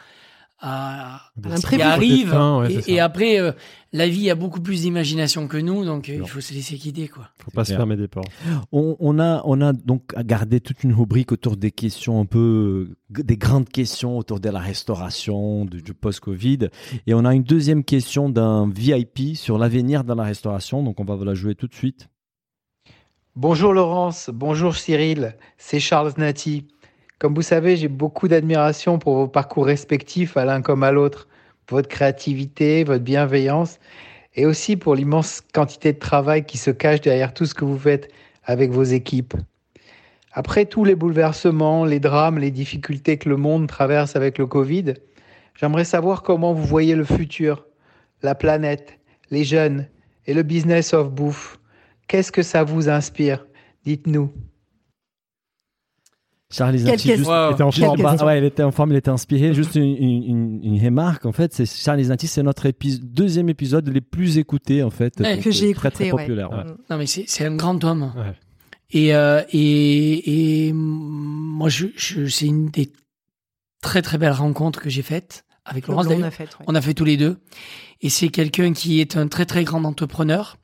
à, 0.66 1.22
qui 1.76 1.82
arrive. 1.82 2.30
Fin, 2.30 2.60
ouais, 2.62 2.80
et, 2.88 3.00
après, 3.02 3.38
euh, 3.42 3.52
la 3.92 4.08
vie 4.08 4.30
a 4.30 4.36
beaucoup 4.36 4.62
plus 4.62 4.82
d'imagination 4.84 5.48
que 5.50 5.58
nous, 5.58 5.84
donc 5.84 6.08
euh, 6.08 6.14
il 6.22 6.28
faut 6.28 6.40
se 6.40 6.54
laisser 6.54 6.76
guider, 6.78 7.10
quoi. 7.10 7.28
Faut 7.44 7.52
pas 7.52 7.66
se 7.66 7.74
fermer 7.78 7.98
des 7.98 8.08
portes. 8.08 8.30
On, 8.72 8.96
on 9.00 9.20
a, 9.20 9.42
on 9.46 9.60
a 9.60 9.74
donc 9.74 10.16
gardé 10.24 10.62
toute 10.62 10.84
une 10.86 10.94
rubrique 10.94 11.34
autour 11.34 11.58
des 11.58 11.72
questions 11.72 12.22
un 12.22 12.26
peu, 12.26 12.96
des 13.10 13.36
grandes 13.36 13.68
questions 13.68 14.18
autour 14.18 14.40
de 14.40 14.50
la 14.50 14.60
restauration, 14.60 15.66
du, 15.66 15.82
du 15.82 15.94
post-Covid. 15.94 16.70
Et 17.08 17.14
on 17.14 17.26
a 17.26 17.34
une 17.34 17.44
deuxième 17.44 17.84
question 17.84 18.30
d'un 18.30 18.70
VIP 18.70 19.36
sur 19.36 19.58
l'avenir 19.58 20.06
dans 20.06 20.16
la 20.16 20.24
restauration. 20.24 20.82
Donc 20.82 21.00
on 21.02 21.04
va 21.06 21.16
vous 21.16 21.26
la 21.26 21.34
jouer 21.34 21.56
tout 21.56 21.68
de 21.68 21.76
suite. 21.76 22.08
Bonjour 23.36 23.74
Laurence, 23.74 24.30
bonjour 24.32 24.76
Cyril, 24.76 25.36
c'est 25.58 25.80
Charles 25.80 26.14
Nati. 26.18 26.68
Comme 27.18 27.34
vous 27.34 27.42
savez, 27.42 27.76
j'ai 27.78 27.88
beaucoup 27.88 28.28
d'admiration 28.28 29.00
pour 29.00 29.16
vos 29.16 29.28
parcours 29.28 29.66
respectifs 29.66 30.38
à 30.38 30.46
l'un 30.46 30.62
comme 30.62 30.84
à 30.84 30.92
l'autre, 30.92 31.28
votre 31.68 31.90
créativité, 31.90 32.84
votre 32.84 33.04
bienveillance 33.04 33.80
et 34.36 34.46
aussi 34.46 34.78
pour 34.78 34.94
l'immense 34.94 35.42
quantité 35.52 35.94
de 35.94 35.98
travail 35.98 36.46
qui 36.46 36.60
se 36.60 36.70
cache 36.70 37.02
derrière 37.02 37.34
tout 37.34 37.48
ce 37.48 37.56
que 37.56 37.66
vous 37.66 37.80
faites 37.80 38.12
avec 38.44 38.70
vos 38.70 38.84
équipes. 38.84 39.34
Après 40.32 40.68
tous 40.68 40.86
les 40.86 40.94
bouleversements, 40.94 41.86
les 41.86 42.00
drames, 42.00 42.38
les 42.38 42.52
difficultés 42.52 43.18
que 43.18 43.30
le 43.30 43.38
monde 43.38 43.66
traverse 43.66 44.16
avec 44.16 44.38
le 44.38 44.46
Covid, 44.46 44.94
j'aimerais 45.56 45.86
savoir 45.86 46.22
comment 46.22 46.54
vous 46.54 46.66
voyez 46.66 46.94
le 46.94 47.04
futur, 47.04 47.66
la 48.22 48.36
planète, 48.36 49.00
les 49.32 49.44
jeunes 49.44 49.88
et 50.28 50.36
le 50.36 50.44
business 50.44 50.94
of 50.94 51.10
bouffe. 51.10 51.58
Qu'est-ce 52.08 52.32
que 52.32 52.44
ça 52.44 52.64
vous 52.64 52.90
inspire? 52.90 53.46
Dites-nous. 53.86 54.32
Charles 56.52 56.78
juste, 56.78 57.26
Wow. 57.26 57.52
était 57.54 57.64
en 57.64 57.72
forme. 57.72 58.02
Bah, 58.02 58.16
ouais, 58.26 58.38
il 58.38 58.44
était 58.44 58.62
en 58.62 58.72
forme, 58.72 58.92
il 58.92 58.98
était 58.98 59.10
inspiré. 59.10 59.56
Juste 59.56 59.74
une, 59.76 59.84
une, 59.98 60.24
une- 60.24 60.64
une 60.64 60.86
remarque, 60.86 61.26
en 61.26 61.32
fait, 61.32 61.52
c'est 61.52 61.66
Charles 61.66 62.04
c'est 62.20 62.44
notre 62.44 62.68
épi- 62.68 63.00
deuxième 63.02 63.50
épisode 63.50 63.90
les 63.90 64.02
plus 64.02 64.38
écoutés, 64.38 64.84
en 64.84 64.92
fait. 64.92 65.20
Ouais, 65.20 65.40
que 65.40 65.50
j'ai 65.50 65.72
euh, 65.72 65.74
très, 65.74 65.90
très 65.90 66.08
écouté, 66.08 66.22
ouais. 66.22 66.24
populaire. 66.28 66.52
ouais. 66.52 66.64
Mm. 66.66 66.78
Non, 66.92 66.98
mais 66.98 67.08
c'est, 67.08 67.46
un 67.46 67.56
grand 67.56 67.84
homme. 67.84 68.14
Ouais. 68.16 68.34
Et, 68.92 69.16
euh, 69.16 69.42
et, 69.52 70.68
et 70.68 70.74
moi, 70.74 71.70
je, 71.70 71.88
je, 71.96 72.28
c'est 72.28 72.46
une 72.46 72.68
des 72.70 72.92
très 73.82 74.04
très 74.04 74.20
belles 74.20 74.32
rencontres 74.34 74.80
que 74.80 74.92
j'ai 74.92 75.02
faites 75.02 75.46
avec 75.66 75.88
Laurence. 75.88 76.06
on 76.08 76.22
a 76.22 76.30
fait. 76.30 76.44
ouais. 76.44 76.66
On 76.68 76.76
a 76.76 76.82
fait 76.82 76.94
tous 76.94 77.06
les 77.06 77.18
deux. 77.18 77.38
Et 78.02 78.10
c'est 78.10 78.28
quelqu'un 78.30 78.74
qui 78.74 79.00
est 79.00 79.18
un 79.18 79.28
très 79.28 79.48
très 79.48 79.64
grand 79.64 79.84
entrepreneur. 79.86 80.58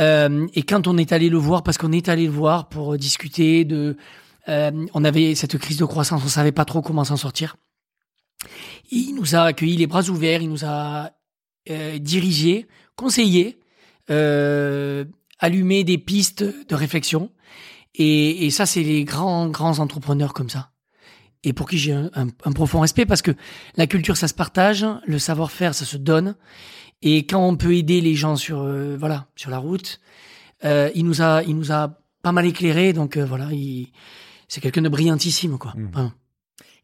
Euh, 0.00 0.46
et 0.54 0.62
quand 0.62 0.86
on 0.88 0.98
est 0.98 1.12
allé 1.12 1.28
le 1.28 1.38
voir, 1.38 1.62
parce 1.62 1.78
qu'on 1.78 1.92
est 1.92 2.08
allé 2.08 2.26
le 2.26 2.32
voir 2.32 2.68
pour 2.68 2.96
discuter 2.96 3.64
de, 3.64 3.96
euh, 4.48 4.86
on 4.92 5.04
avait 5.04 5.34
cette 5.34 5.56
crise 5.58 5.78
de 5.78 5.84
croissance, 5.84 6.22
on 6.24 6.28
savait 6.28 6.52
pas 6.52 6.64
trop 6.64 6.82
comment 6.82 7.04
s'en 7.04 7.16
sortir. 7.16 7.56
Il 8.90 9.14
nous 9.14 9.34
a 9.34 9.44
accueillis 9.44 9.76
les 9.76 9.86
bras 9.86 10.02
ouverts, 10.08 10.42
il 10.42 10.50
nous 10.50 10.64
a 10.64 11.10
euh, 11.70 11.98
dirigé, 11.98 12.66
conseillé, 12.96 13.58
euh, 14.10 15.04
allumé 15.38 15.84
des 15.84 15.98
pistes 15.98 16.44
de 16.44 16.74
réflexion. 16.74 17.30
Et, 17.96 18.50
ça, 18.50 18.66
c'est 18.66 18.82
les 18.82 19.04
grands 19.04 19.48
grands 19.48 19.78
entrepreneurs 19.78 20.34
comme 20.34 20.50
ça. 20.50 20.72
Et 21.44 21.52
pour 21.52 21.68
qui 21.68 21.78
j'ai 21.78 21.92
un 21.92 22.52
profond 22.52 22.80
respect 22.80 23.06
parce 23.06 23.22
que 23.22 23.30
la 23.76 23.86
culture, 23.86 24.16
ça 24.16 24.26
se 24.26 24.34
partage, 24.34 24.84
le 25.06 25.18
savoir-faire, 25.18 25.74
ça 25.74 25.84
se 25.84 25.96
donne. 25.96 26.34
Et 27.06 27.26
quand 27.26 27.46
on 27.46 27.56
peut 27.56 27.74
aider 27.76 28.00
les 28.00 28.14
gens 28.14 28.34
sur, 28.34 28.62
euh, 28.62 28.96
voilà, 28.98 29.26
sur 29.36 29.50
la 29.50 29.58
route, 29.58 30.00
euh, 30.64 30.90
il 30.94 31.04
nous 31.04 31.20
a, 31.22 31.42
il 31.42 31.54
nous 31.56 31.70
a 31.70 31.90
pas 32.22 32.32
mal 32.32 32.46
éclairé. 32.46 32.92
Donc 32.94 33.16
euh, 33.16 33.24
voilà, 33.24 33.48
il, 33.52 33.88
c'est 34.48 34.60
quelqu'un 34.60 34.82
de 34.82 34.88
brillantissime, 34.88 35.58
quoi. 35.58 35.74
Vraiment. 35.76 36.12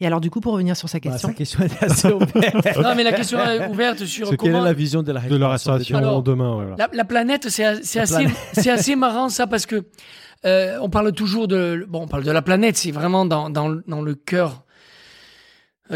Et 0.03 0.07
alors, 0.07 0.21
du 0.21 0.31
coup, 0.31 0.41
pour 0.41 0.53
revenir 0.55 0.77
sur 0.77 0.89
sa 0.89 0.99
Bah, 0.99 1.11
question. 1.11 1.29
sa 1.29 1.35
question 1.35 1.63
était 1.65 1.85
assez 1.85 2.09
ouverte. 2.13 2.79
Non, 2.83 2.95
mais 2.97 3.03
la 3.03 3.13
question 3.13 3.39
est 3.39 3.69
ouverte 3.69 4.05
sur 4.07 4.27
C'est 4.29 4.37
quelle 4.37 4.53
comment 4.53 4.63
est 4.65 4.69
la 4.69 4.73
vision 4.75 5.03
de 5.03 5.13
la 5.13 5.21
De 5.21 5.37
la 5.37 5.49
restauration 5.51 5.97
Alors, 5.99 6.23
demain, 6.23 6.51
ouais, 6.57 6.65
voilà. 6.69 6.77
La, 6.77 6.89
la 6.93 7.05
planète, 7.05 7.49
c'est 7.51 7.65
a- 7.65 7.83
c'est 7.83 7.99
La 7.99 8.03
assez, 8.05 8.15
planète. 8.15 8.37
c'est 8.55 8.71
assez 8.71 8.97
marrant 8.97 9.29
ça 9.29 9.47
parce 9.47 9.67
que 9.67 9.85
euh, 10.47 10.79
on 10.81 10.89
parle 10.89 11.13
toujours 11.13 11.49
de, 11.49 11.85
bon, 11.89 12.03
on 12.05 12.09
parle 12.09 12.25
de 12.25 12.31
la 12.31 12.41
planète, 12.41 12.79
c'est 12.79 12.91
vraiment 12.93 13.27
dans, 13.27 13.51
dans, 13.51 13.77
dans 13.87 14.01
le 14.01 14.15
cœur 14.15 14.65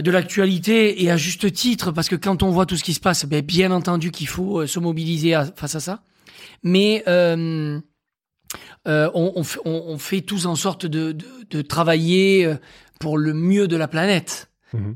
de 0.02 0.10
l'actualité 0.10 1.02
et 1.04 1.10
à 1.10 1.16
juste 1.16 1.52
titre 1.52 1.90
parce 1.92 2.08
que 2.08 2.16
quand 2.16 2.42
on 2.42 2.50
voit 2.50 2.66
tout 2.66 2.76
ce 2.76 2.84
qui 2.84 2.94
se 2.94 3.00
passe, 3.00 3.24
ben, 3.26 3.40
bien 3.42 3.70
entendu 3.70 4.10
qu'il 4.10 4.28
faut 4.28 4.60
euh, 4.60 4.66
se 4.66 4.78
mobiliser 4.80 5.34
à- 5.34 5.44
face 5.56 5.74
à 5.76 5.80
ça, 5.80 6.02
mais 6.62 7.02
euh, 7.06 7.78
euh, 8.88 9.10
on, 9.14 9.32
on, 9.36 9.44
fait- 9.44 9.60
on- 9.64 9.84
on 9.88 9.98
fait 9.98 10.20
tous 10.20 10.46
en 10.46 10.56
sorte 10.56 10.86
de, 10.86 11.12
de, 11.12 11.24
de 11.50 11.62
travailler 11.62 12.44
euh, 12.44 12.56
pour 13.00 13.18
le 13.18 13.32
mieux 13.34 13.68
de 13.68 13.76
la 13.76 13.88
planète. 13.88 14.50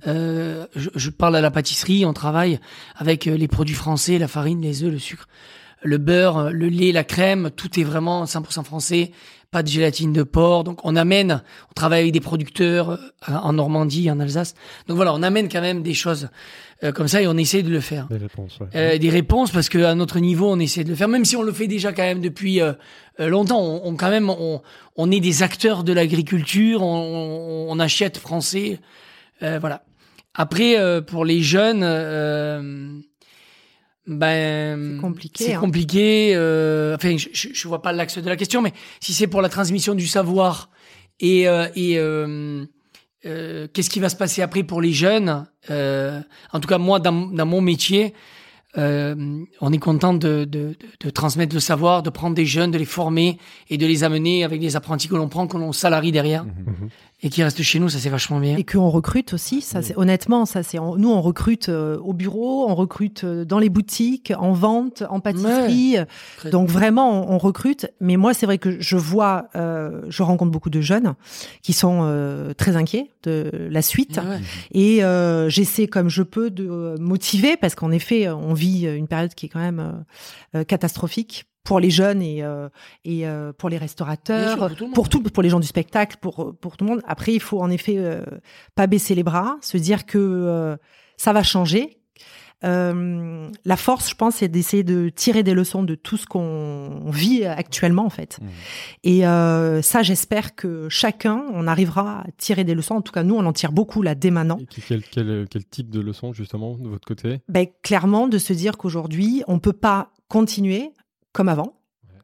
Euh, 0.09 0.67
je, 0.75 0.91
je 0.97 1.11
parle 1.11 1.37
à 1.37 1.41
la 1.41 1.53
pâtisserie, 1.53 2.05
on 2.05 2.13
travaille 2.13 2.59
avec 2.97 3.29
euh, 3.29 3.37
les 3.37 3.47
produits 3.47 3.77
français, 3.77 4.19
la 4.19 4.27
farine, 4.27 4.61
les 4.61 4.83
œufs, 4.83 4.91
le 4.91 4.99
sucre, 4.99 5.29
le 5.83 5.99
beurre, 5.99 6.51
le 6.51 6.69
lait, 6.69 6.93
la 6.93 7.05
crème, 7.05 7.51
tout 7.55 7.79
est 7.79 7.85
vraiment 7.85 8.25
100% 8.25 8.65
français, 8.65 9.13
pas 9.51 9.63
de 9.63 9.69
gélatine 9.69 10.13
de 10.13 10.23
porc. 10.23 10.65
Donc 10.65 10.81
on 10.85 10.97
amène, 10.97 11.43
on 11.71 11.75
travaille 11.75 12.01
avec 12.01 12.13
des 12.13 12.21
producteurs 12.21 12.91
euh, 12.91 12.97
en 13.29 13.53
Normandie, 13.53 14.11
en 14.11 14.21
Alsace. 14.21 14.55
Donc 14.87 14.97
voilà, 14.97 15.15
on 15.15 15.23
amène 15.23 15.49
quand 15.49 15.61
même 15.61 15.83
des 15.83 15.95
choses 15.95 16.29
euh, 16.85 16.93
comme 16.93 17.09
ça 17.09 17.23
et 17.23 17.27
on 17.27 17.37
essaie 17.37 17.63
de 17.63 17.71
le 17.71 17.81
faire. 17.81 18.07
Des 18.09 18.19
réponses, 18.19 18.59
ouais. 18.61 18.67
Euh, 18.75 18.99
des 18.99 19.11
réponses 19.11 19.51
parce 19.51 19.69
que 19.69 19.79
à 19.79 19.95
notre 19.95 20.21
niveau 20.21 20.49
on 20.51 20.59
essaie 20.61 20.85
de 20.85 20.91
le 20.91 20.95
faire 20.95 21.09
même 21.09 21.25
si 21.25 21.37
on 21.37 21.43
le 21.43 21.53
fait 21.53 21.67
déjà 21.67 21.93
quand 21.93 22.03
même 22.03 22.21
depuis 22.21 22.61
euh, 22.61 22.73
euh, 23.19 23.29
longtemps 23.29 23.61
on, 23.61 23.81
on 23.85 23.97
quand 23.97 24.11
même 24.11 24.31
on, 24.31 24.63
on 24.97 25.11
est 25.11 25.19
des 25.19 25.43
acteurs 25.43 25.83
de 25.83 25.93
l'agriculture 25.93 26.83
on, 26.83 27.67
on, 27.69 27.73
on 27.73 27.81
achète 27.81 28.19
français 28.19 28.79
euh, 29.43 29.59
voilà 29.59 29.83
après 30.35 30.79
euh, 30.79 31.01
pour 31.01 31.25
les 31.25 31.43
jeunes 31.43 31.83
euh, 31.83 32.93
ben 34.09 34.95
C'est 34.97 35.01
compliqué, 35.01 35.45
c'est 35.45 35.55
hein. 35.55 35.61
compliqué 35.61 36.33
euh, 36.35 36.97
enfin 36.97 37.17
je, 37.17 37.29
je, 37.33 37.49
je 37.53 37.69
vois 37.69 37.83
pas 37.83 37.93
l'axe 37.93 38.19
de 38.19 38.29
la 38.29 38.37
question 38.37 38.63
mais 38.63 38.73
si 39.01 39.13
c'est 39.13 39.27
pour 39.29 39.43
la 39.43 39.49
transmission 39.49 39.95
du 39.95 40.07
savoir 40.07 40.71
et 41.21 41.47
euh, 41.49 41.69
et 41.77 41.99
euh, 41.99 42.65
euh, 43.27 43.69
qu'est-ce 43.73 43.91
qui 43.91 44.01
va 44.01 44.09
se 44.09 44.17
passer 44.17 44.43
après 44.43 44.63
pour 44.63 44.81
les 44.81 44.93
jeunes 44.93 45.47
Euh, 45.71 46.21
En 46.55 46.61
tout 46.61 46.69
cas, 46.69 46.79
moi, 46.79 46.99
dans, 47.01 47.13
dans 47.39 47.45
mon 47.45 47.61
métier, 47.61 48.15
euh, 48.79 49.15
on 49.61 49.73
est 49.73 49.79
content 49.79 50.15
de, 50.15 50.45
de, 50.45 50.45
de, 50.45 50.77
de 51.05 51.11
transmettre 51.11 51.53
le 51.55 51.61
savoir, 51.61 52.03
de 52.03 52.11
prendre 52.11 52.35
des 52.37 52.47
jeunes, 52.47 52.71
de 52.71 52.79
les 52.79 52.85
former 52.87 53.39
et 53.69 53.77
de 53.77 53.87
les 53.87 54.05
amener 54.05 54.45
avec 54.45 54.63
les 54.63 54.77
apprentis 54.77 55.09
que 55.09 55.17
l'on 55.17 55.29
prend, 55.29 55.47
que 55.49 55.57
l'on 55.59 55.73
salarie 55.73 56.13
derrière 56.13 56.45
Mhm. 56.45 56.89
Et 57.21 57.31
qui 57.31 57.43
restent 57.43 57.63
chez 57.63 57.79
nous. 57.81 57.89
Ça, 57.89 57.99
c'est 57.99 58.09
vachement 58.11 58.39
bien. 58.39 58.57
Et 58.57 58.65
qu'on 58.65 58.89
recrute 58.91 59.33
aussi, 59.35 59.61
ça 59.61 59.83
c'est 59.83 59.97
honnêtement, 59.97 60.47
ça 60.47 60.63
c'est 60.63 60.79
on- 60.79 60.97
nous 60.97 61.11
on 61.11 61.21
recrute 61.21 61.69
euh, 61.69 61.99
au 61.99 62.13
bureau, 62.13 62.69
on 62.69 62.75
recrute 62.75 63.25
euh, 63.25 63.45
dans 63.45 63.59
les 63.59 63.69
boutiques, 63.69 64.33
en 64.39 64.53
vente, 64.53 65.03
en 65.11 65.19
pâtisserie. 65.21 65.97
Très- 66.37 66.51
Donc 66.51 66.69
vraiment 66.69 67.29
on, 67.29 67.35
on 67.35 67.39
recrute. 67.39 67.91
Mais 68.01 68.17
moi 68.17 68.35
c'est 68.35 68.47
vrai 68.47 68.59
que 68.59 68.81
je 68.81 68.97
vois, 68.97 69.49
euh, 69.57 70.03
je 70.09 70.23
rencontre 70.23 70.53
beaucoup 70.53 70.71
de 70.71 70.81
jeunes 70.81 71.15
qui 71.63 71.73
sont 71.73 72.01
euh, 72.03 72.53
très 72.55 72.77
inquiets 72.77 73.11
de 73.25 73.51
la 73.71 73.83
suite. 73.83 74.19
Ouais. 74.19 74.39
Et 74.73 75.03
euh, 75.05 75.49
j'essaie 75.49 75.89
comme 75.89 76.09
je 76.09 76.23
peux 76.23 76.51
de 76.51 76.69
euh, 76.69 76.97
motiver 76.99 77.57
parce 77.57 77.75
qu'en 77.75 77.91
effet, 77.91 78.29
on 78.31 78.55
vit 78.55 78.87
une 78.87 79.09
période 79.09 79.35
qui 79.35 79.47
est 79.47 79.49
quand 79.49 79.59
même 79.59 79.81
euh, 80.55 80.61
euh, 80.61 80.65
catastrophique 80.65 81.47
pour 81.69 81.81
les 81.81 81.91
jeunes 81.91 82.23
et 82.23 82.43
euh, 82.43 82.71
et 83.05 83.29
euh, 83.29 83.53
pour 83.53 83.69
les 83.69 83.77
restaurateurs, 83.77 84.57
sûr, 84.57 84.69
pour 84.69 84.75
tout 84.75 84.87
le 84.87 84.93
pour 84.95 85.09
tout, 85.11 85.23
pour 85.23 85.43
les 85.43 85.51
gens 85.51 85.61
du 85.61 85.67
spectacle, 85.67 86.17
pour 86.19 86.57
pour 86.59 86.79
tout 86.79 86.85
le 86.87 86.91
monde. 86.91 87.03
Après, 87.07 87.35
il 87.35 87.41
faut 87.41 87.61
en 87.61 87.71
effet 87.71 87.97
euh, 87.99 88.25
pas 88.75 88.87
baisser 88.87 89.15
les 89.15 89.23
bras, 89.23 89.59
se 89.61 89.77
dire 89.77 90.07
que 90.07 90.17
euh, 90.19 90.77
ça 91.19 91.35
va 91.35 91.43
changer. 91.43 91.99
Euh, 92.65 93.49
la 93.65 93.77
force, 93.77 94.11
je 94.11 94.15
pense, 94.15 94.37
c'est 94.37 94.49
d'essayer 94.49 94.83
de 94.83 95.11
tirer 95.11 95.43
des 95.43 95.55
leçons 95.55 95.83
de 95.83 95.95
tout 95.95 96.17
ce 96.17 96.27
qu'on 96.27 97.03
vit 97.11 97.45
actuellement, 97.45 98.05
en 98.05 98.11
fait. 98.11 98.39
Mhm. 98.41 98.49
Et 99.05 99.27
euh, 99.27 99.83
ça, 99.83 100.03
j'espère 100.03 100.57
que 100.57 100.89
chacun, 100.89 101.45
on 101.53 101.69
arrivera 101.69 102.23
à 102.23 102.27
tirer 102.37 102.65
des 102.65 102.75
leçons. 102.75 102.95
En 102.95 103.03
tout 103.03 103.13
cas, 103.13 103.23
nous, 103.23 103.37
on 103.37 103.47
en 103.47 103.53
tire 103.53 103.73
beaucoup 103.73 104.03
là 104.03 104.15
dès 104.15 104.31
maintenant. 104.31 104.59
Et 104.59 104.67
quel, 104.67 105.03
quel, 105.03 105.47
quel 105.49 105.65
type 105.67 105.91
de 105.91 106.01
leçon, 106.01 106.33
justement, 106.33 106.77
de 106.77 106.89
votre 106.89 107.07
côté? 107.07 107.41
Ben, 107.49 107.67
clairement, 107.83 108.27
de 108.27 108.39
se 108.39 108.53
dire 108.55 108.77
qu'aujourd'hui, 108.77 109.45
on 109.47 109.61
peut 109.61 109.73
pas 109.73 110.11
continuer 110.29 110.91
comme 111.39 111.49
avant. 111.49 111.73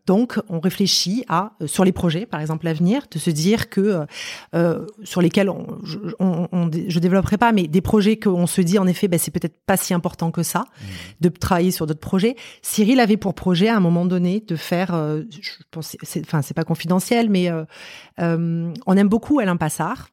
donc, 0.06 0.38
on 0.50 0.60
réfléchit 0.60 1.24
à 1.28 1.52
euh, 1.62 1.66
sur 1.66 1.82
les 1.82 1.92
projets, 1.92 2.26
par 2.26 2.40
exemple 2.42 2.66
l'avenir, 2.66 2.98
de 3.10 3.18
se 3.18 3.30
dire 3.30 3.70
que 3.70 3.80
euh, 3.80 4.04
euh, 4.54 4.86
sur 5.02 5.22
lesquels 5.22 5.48
on, 5.48 5.78
je, 5.82 5.96
on, 6.18 6.46
on- 6.52 6.70
je 6.88 6.98
développerai 7.00 7.38
pas, 7.38 7.52
mais 7.52 7.68
des 7.68 7.80
projets 7.80 8.18
qu'on 8.18 8.46
se 8.46 8.60
dit 8.60 8.78
en 8.78 8.86
effet, 8.86 9.08
ben, 9.08 9.18
c'est 9.18 9.30
peut-être 9.30 9.56
pas 9.64 9.78
si 9.78 9.94
important 9.94 10.30
que 10.30 10.42
ça 10.42 10.64
de 11.22 11.30
travailler 11.30 11.70
sur 11.70 11.86
d'autres 11.86 12.06
projets. 12.12 12.36
Cyril 12.60 13.00
avait 13.00 13.16
pour 13.16 13.32
projet 13.34 13.68
à 13.68 13.76
un 13.76 13.80
moment 13.80 14.04
donné 14.04 14.40
de 14.40 14.56
faire, 14.56 14.92
euh, 14.94 15.22
je 15.30 15.52
pense, 15.70 15.96
enfin 16.20 16.42
c'est 16.42 16.54
pas 16.60 16.64
confidentiel, 16.64 17.30
mais 17.30 17.48
euh, 17.50 17.64
on 18.86 18.96
aime 18.98 19.08
beaucoup 19.08 19.38
Alain 19.40 19.56
Passard. 19.56 20.08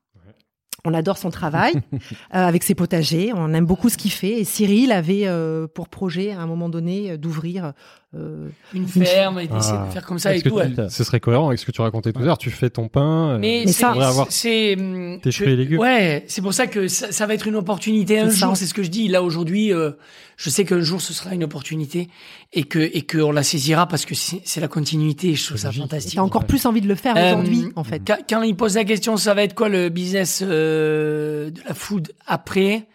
On 0.84 0.94
adore 0.95 1.18
son 1.19 1.30
travail 1.30 1.73
euh, 1.94 1.99
avec 2.32 2.64
ses 2.64 2.73
potagers. 2.76 3.32
On 3.36 3.53
aime 3.53 3.65
beaucoup 3.68 3.90
ce 3.90 3.98
qu'il 3.98 4.10
fait. 4.11 4.40
Et 4.40 4.45
Cyril 4.45 4.91
avait 4.91 5.28
euh, 5.28 5.68
pour 5.68 5.90
projet 5.90 6.32
à 6.32 6.40
un 6.41 6.48
moment 6.48 6.69
donné 6.69 7.18
d'ouvrir. 7.18 7.73
Euh, 8.14 8.50
Une 8.74 8.88
ferme 8.88 9.40
et 9.40 9.48
d'essayer 9.48 9.78
Ah. 9.80 9.86
de 9.88 9.94
faire 9.94 10.06
comme 10.06 10.20
ça 10.20 10.36
et 10.36 10.42
tout. 10.42 10.50
ouais. 10.56 10.68
tu- 10.70 10.76
ce 10.90 11.04
serait 11.06 11.22
cohérent 11.22 11.48
avec 11.48 11.60
ce 11.60 11.66
que 11.66 11.72
tu 11.72 11.80
racontais 11.80 12.12
tout 12.12 12.22
à 12.22 12.26
l'heure. 12.26 12.38
Tu 12.38 12.50
fais 12.50 12.70
ton 12.70 12.90
pain. 12.90 13.36
euh, 13.36 13.38
Mais, 13.40 13.66
ça- 13.68 13.94
c'est 14.30 14.76
hum, 14.78 15.20
tes 15.22 15.32
je- 15.32 15.38
fruits 15.44 15.54
et 15.54 15.56
légumes. 15.56 15.80
Ouais, 15.80 16.26
c'est 16.28 16.42
pour 16.42 16.54
ça 16.54 16.68
que 16.68 16.90
ça, 16.90 17.14
ça 17.14 17.26
va 17.26 17.34
être 17.36 17.48
une 17.48 17.56
opportunité 17.56 18.20
un 18.20 18.30
jour. 18.30 18.58
C'est 18.58 18.66
ce 18.66 18.74
que 18.74 18.84
je 18.84 18.90
dis. 18.90 19.08
Là 19.08 19.24
aujourd'hui, 19.24 19.74
euh, 19.74 19.92
je 20.36 20.50
sais 20.50 20.66
qu'un 20.66 20.82
jour 20.82 21.00
ce 21.00 21.14
sera 21.14 21.34
une 21.34 21.46
opportunité 21.46 22.10
et 22.52 22.64
que 22.64 22.80
et 22.80 23.04
que 23.04 23.18
on 23.20 23.32
la 23.32 23.44
saisira 23.44 23.88
parce 23.88 24.04
que 24.06 24.14
c'est 24.14 24.42
c'est 24.44 24.60
la 24.60 24.68
continuité. 24.68 25.34
Je 25.36 25.46
trouve 25.46 25.58
ça 25.58 25.70
logique. 25.70 25.84
fantastique. 25.84 26.14
J'ai 26.16 26.20
encore 26.20 26.44
plus 26.46 26.66
envie 26.66 26.82
de 26.82 26.90
le 26.90 26.96
faire 26.96 27.16
Euh, 27.16 27.32
aujourd'hui, 27.36 27.68
en 27.78 27.86
fait. 27.86 28.02
Quand, 28.06 28.18
quand 28.30 28.42
il 28.42 28.58
pose 28.58 28.76
la 28.76 28.84
question, 28.84 29.16
ça 29.16 29.34
va 29.34 29.44
être 29.44 29.54
quoi 29.56 29.70
le 29.70 29.88
business 29.88 30.44
euh, 30.46 31.50
de 31.50 31.62
la 31.66 31.74
food 31.74 32.12
après? 32.28 32.88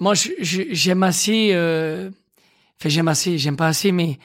Moi, 0.00 0.14
je- 0.14 0.30
je- 0.40 0.62
j'aime 0.70 1.02
assez. 1.04 1.50
Enfin, 2.80 2.88
j'aime 2.88 3.08
assez. 3.08 3.38
J'aime 3.38 3.56
pas 3.56 3.66
assez, 3.68 3.92
mais 3.92 4.18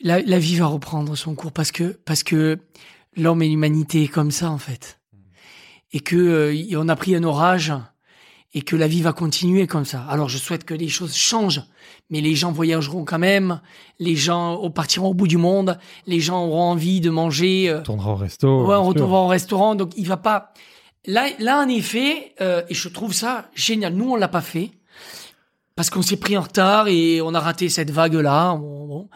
la, 0.00 0.20
la 0.20 0.38
vie 0.38 0.56
va 0.56 0.66
reprendre 0.66 1.14
son 1.16 1.34
cours 1.34 1.52
parce 1.52 1.70
que 1.72 1.98
parce 2.04 2.22
que 2.22 2.58
l'homme 3.16 3.42
et 3.42 3.48
l'humanité 3.48 4.02
est 4.04 4.08
comme 4.08 4.30
ça 4.30 4.50
en 4.50 4.58
fait, 4.58 4.98
et 5.92 6.00
que 6.00 6.16
euh, 6.16 6.78
on 6.80 6.88
a 6.88 6.96
pris 6.96 7.14
un 7.14 7.22
orage 7.24 7.72
et 8.54 8.60
que 8.62 8.76
la 8.76 8.86
vie 8.86 9.00
va 9.00 9.12
continuer 9.14 9.66
comme 9.66 9.86
ça. 9.86 10.02
Alors, 10.10 10.28
je 10.28 10.36
souhaite 10.36 10.64
que 10.64 10.74
les 10.74 10.88
choses 10.88 11.14
changent, 11.14 11.62
mais 12.10 12.20
les 12.20 12.34
gens 12.34 12.52
voyageront 12.52 13.06
quand 13.06 13.18
même. 13.18 13.62
Les 13.98 14.14
gens 14.14 14.68
partiront 14.68 15.08
au 15.08 15.14
bout 15.14 15.26
du 15.26 15.38
monde. 15.38 15.78
Les 16.06 16.20
gens 16.20 16.44
auront 16.44 16.60
envie 16.64 17.00
de 17.00 17.08
manger. 17.08 17.70
euh, 17.70 17.78
On 17.78 17.82
tournera 17.82 18.12
au 18.12 18.16
resto. 18.16 18.66
Ouais, 18.66 18.76
on 18.76 18.84
retournera 18.84 19.20
au 19.22 19.26
restaurant, 19.28 19.74
donc 19.74 19.92
il 19.96 20.06
va 20.06 20.18
pas. 20.18 20.52
Là, 21.06 21.28
là 21.38 21.62
en 21.64 21.68
effet, 21.68 22.34
euh, 22.42 22.62
et 22.68 22.74
je 22.74 22.88
trouve 22.90 23.14
ça 23.14 23.48
génial. 23.54 23.94
Nous, 23.94 24.10
on 24.10 24.16
l'a 24.16 24.28
pas 24.28 24.42
fait 24.42 24.70
parce 25.76 25.90
qu'on 25.90 26.02
s'est 26.02 26.16
pris 26.16 26.36
en 26.36 26.42
retard 26.42 26.88
et 26.88 27.20
on 27.22 27.34
a 27.34 27.40
raté 27.40 27.68
cette 27.68 27.90
vague-là. 27.90 28.54
Bon, 28.56 28.86
bon. 28.86 29.08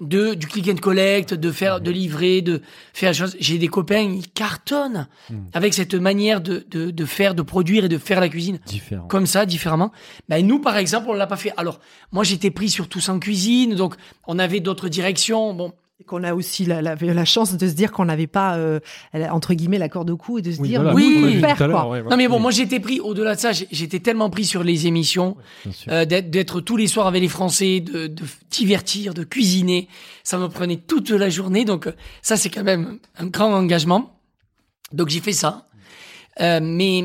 De 0.00 0.34
du 0.34 0.46
click 0.46 0.68
and 0.68 0.76
collect, 0.76 1.34
de 1.34 1.50
faire, 1.50 1.80
de 1.80 1.90
livrer, 1.90 2.40
de 2.40 2.62
faire. 2.94 3.12
J'ai 3.40 3.58
des 3.58 3.66
copains, 3.66 3.98
ils 3.98 4.28
cartonnent 4.30 5.08
avec 5.52 5.74
cette 5.74 5.94
manière 5.94 6.40
de, 6.40 6.64
de 6.70 6.92
de 6.92 7.04
faire, 7.04 7.34
de 7.34 7.42
produire 7.42 7.84
et 7.84 7.88
de 7.88 7.98
faire 7.98 8.20
la 8.20 8.28
cuisine 8.28 8.60
Différent. 8.64 9.08
comme 9.08 9.26
ça, 9.26 9.44
différemment. 9.44 9.90
Ben, 10.28 10.46
nous, 10.46 10.60
par 10.60 10.76
exemple, 10.76 11.06
on 11.10 11.14
l'a 11.14 11.26
pas 11.26 11.36
fait. 11.36 11.52
Alors, 11.56 11.80
moi, 12.12 12.22
j'étais 12.22 12.52
pris 12.52 12.68
surtout 12.68 13.00
en 13.10 13.18
cuisine, 13.18 13.74
donc 13.74 13.96
on 14.28 14.38
avait 14.38 14.60
d'autres 14.60 14.88
directions. 14.88 15.52
Bon, 15.52 15.72
qu'on 16.08 16.24
a 16.24 16.34
aussi 16.34 16.64
la, 16.64 16.82
la, 16.82 16.96
la 16.96 17.24
chance 17.24 17.56
de 17.56 17.68
se 17.68 17.72
dire 17.74 17.92
qu'on 17.92 18.06
n'avait 18.06 18.26
pas, 18.26 18.56
euh, 18.56 18.80
entre 19.30 19.54
guillemets, 19.54 19.78
la 19.78 19.88
corde 19.88 20.10
au 20.10 20.16
cou 20.16 20.38
et 20.38 20.42
de 20.42 20.50
se 20.50 20.58
Oui, 20.60 20.68
dire, 20.70 20.80
voilà, 20.82 20.96
Oui, 20.96 21.34
dit 21.34 21.40
faire, 21.40 21.56
quoi. 21.56 21.88
ouais, 21.88 22.00
voilà. 22.00 22.10
Non 22.10 22.16
mais 22.16 22.26
bon, 22.26 22.36
Oui. 22.36 22.42
moi 22.42 22.50
j'étais 22.50 22.80
pris 22.80 22.98
au-delà 22.98 23.36
de 23.36 23.40
ça, 23.40 23.52
j'étais 23.52 24.00
tellement 24.00 24.30
pris 24.30 24.44
sur 24.44 24.64
les 24.64 24.88
émissions, 24.88 25.36
euh, 25.88 26.04
d'être 26.04 26.60
tous 26.60 26.76
les 26.76 26.88
soirs 26.88 27.06
avec 27.06 27.22
les 27.22 27.28
Français, 27.28 27.78
de, 27.80 28.08
de 28.08 28.24
divertir, 28.50 29.14
de 29.14 29.22
cuisiner. 29.22 29.86
Ça 30.24 30.38
me 30.38 30.48
prenait 30.48 30.76
toute 30.78 31.10
la 31.10 31.28
journée, 31.30 31.64
donc 31.64 31.86
euh, 31.86 31.92
ça 32.22 32.36
c'est 32.36 32.50
quand 32.50 32.64
même 32.64 32.98
un 33.18 33.26
grand 33.26 33.52
engagement. 33.54 34.18
Donc 34.92 35.10
j'ai 35.10 35.20
fait 35.20 35.32
ça. 35.32 35.66
Euh, 36.40 36.60
mais 36.62 37.02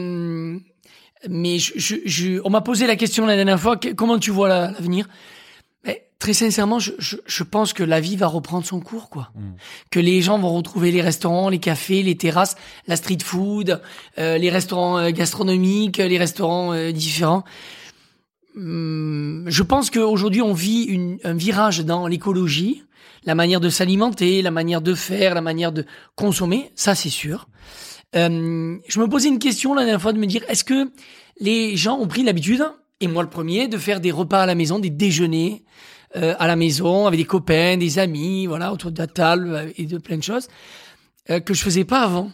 mais 1.29 1.57
je, 1.57 1.73
je, 1.77 1.95
je- 2.05 2.41
on 2.43 2.49
m'a 2.49 2.61
posé 2.61 2.85
la 2.85 2.95
question 2.95 3.25
la 3.25 3.35
dernière 3.35 3.59
fois, 3.59 3.77
que- 3.77 3.93
comment 3.93 4.19
tu 4.19 4.31
vois 4.31 4.49
la- 4.49 4.71
l'avenir? 4.71 5.07
Très 6.23 6.31
sincèrement, 6.31 6.79
je, 6.79 6.93
je, 6.99 7.17
je 7.25 7.43
pense 7.43 7.73
que 7.73 7.83
la 7.83 7.99
vie 7.99 8.15
va 8.15 8.27
reprendre 8.27 8.65
son 8.65 8.79
cours, 8.79 9.09
quoi. 9.09 9.31
Mm. 9.35 9.41
Que 9.91 9.99
les 9.99 10.21
gens 10.21 10.39
vont 10.39 10.53
retrouver 10.55 10.89
les 10.89 11.01
restaurants, 11.01 11.49
les 11.49 11.59
cafés, 11.59 12.01
les 12.01 12.15
terrasses, 12.15 12.55
la 12.87 12.95
street 12.95 13.17
food, 13.21 13.81
euh, 14.19 14.37
les 14.37 14.49
restaurants 14.49 14.99
euh, 14.99 15.09
gastronomiques, 15.09 15.97
les 15.97 16.17
restaurants 16.17 16.71
euh, 16.71 16.93
différents. 16.93 17.43
Hum, 18.55 19.43
je 19.47 19.63
pense 19.63 19.89
qu'aujourd'hui, 19.89 20.41
on 20.41 20.53
vit 20.53 20.83
une, 20.83 21.19
un 21.25 21.33
virage 21.33 21.81
dans 21.81 22.07
l'écologie, 22.07 22.83
la 23.25 23.35
manière 23.35 23.59
de 23.59 23.67
s'alimenter, 23.67 24.41
la 24.41 24.51
manière 24.51 24.81
de 24.81 24.93
faire, 24.93 25.35
la 25.35 25.41
manière 25.41 25.73
de 25.73 25.85
consommer, 26.15 26.71
ça 26.73 26.95
c'est 26.95 27.09
sûr. 27.09 27.49
Euh, 28.15 28.77
je 28.87 28.99
me 29.01 29.09
posais 29.09 29.27
une 29.27 29.39
question 29.39 29.73
la 29.73 29.81
dernière 29.81 30.01
fois 30.01 30.13
de 30.13 30.19
me 30.19 30.25
dire, 30.27 30.45
est-ce 30.47 30.63
que 30.63 30.89
les 31.41 31.75
gens 31.75 31.97
ont 31.97 32.07
pris 32.07 32.23
l'habitude, 32.23 32.63
et 33.01 33.09
moi 33.09 33.23
le 33.23 33.29
premier, 33.29 33.67
de 33.67 33.77
faire 33.77 33.99
des 33.99 34.11
repas 34.11 34.43
à 34.43 34.45
la 34.45 34.55
maison, 34.55 34.79
des 34.79 34.89
déjeuners 34.89 35.65
euh, 36.15 36.35
à 36.39 36.47
la 36.47 36.55
maison 36.55 37.07
avec 37.07 37.19
des 37.19 37.25
copains, 37.25 37.77
des 37.77 37.99
amis, 37.99 38.45
voilà, 38.45 38.71
autour 38.71 38.91
de 38.91 38.99
la 38.99 39.07
table 39.07 39.53
euh, 39.53 39.69
et 39.77 39.85
de 39.85 39.97
plein 39.97 40.17
de 40.17 40.23
choses 40.23 40.47
euh, 41.29 41.39
que 41.39 41.53
je 41.53 41.63
faisais 41.63 41.85
pas 41.85 42.01
avant, 42.01 42.31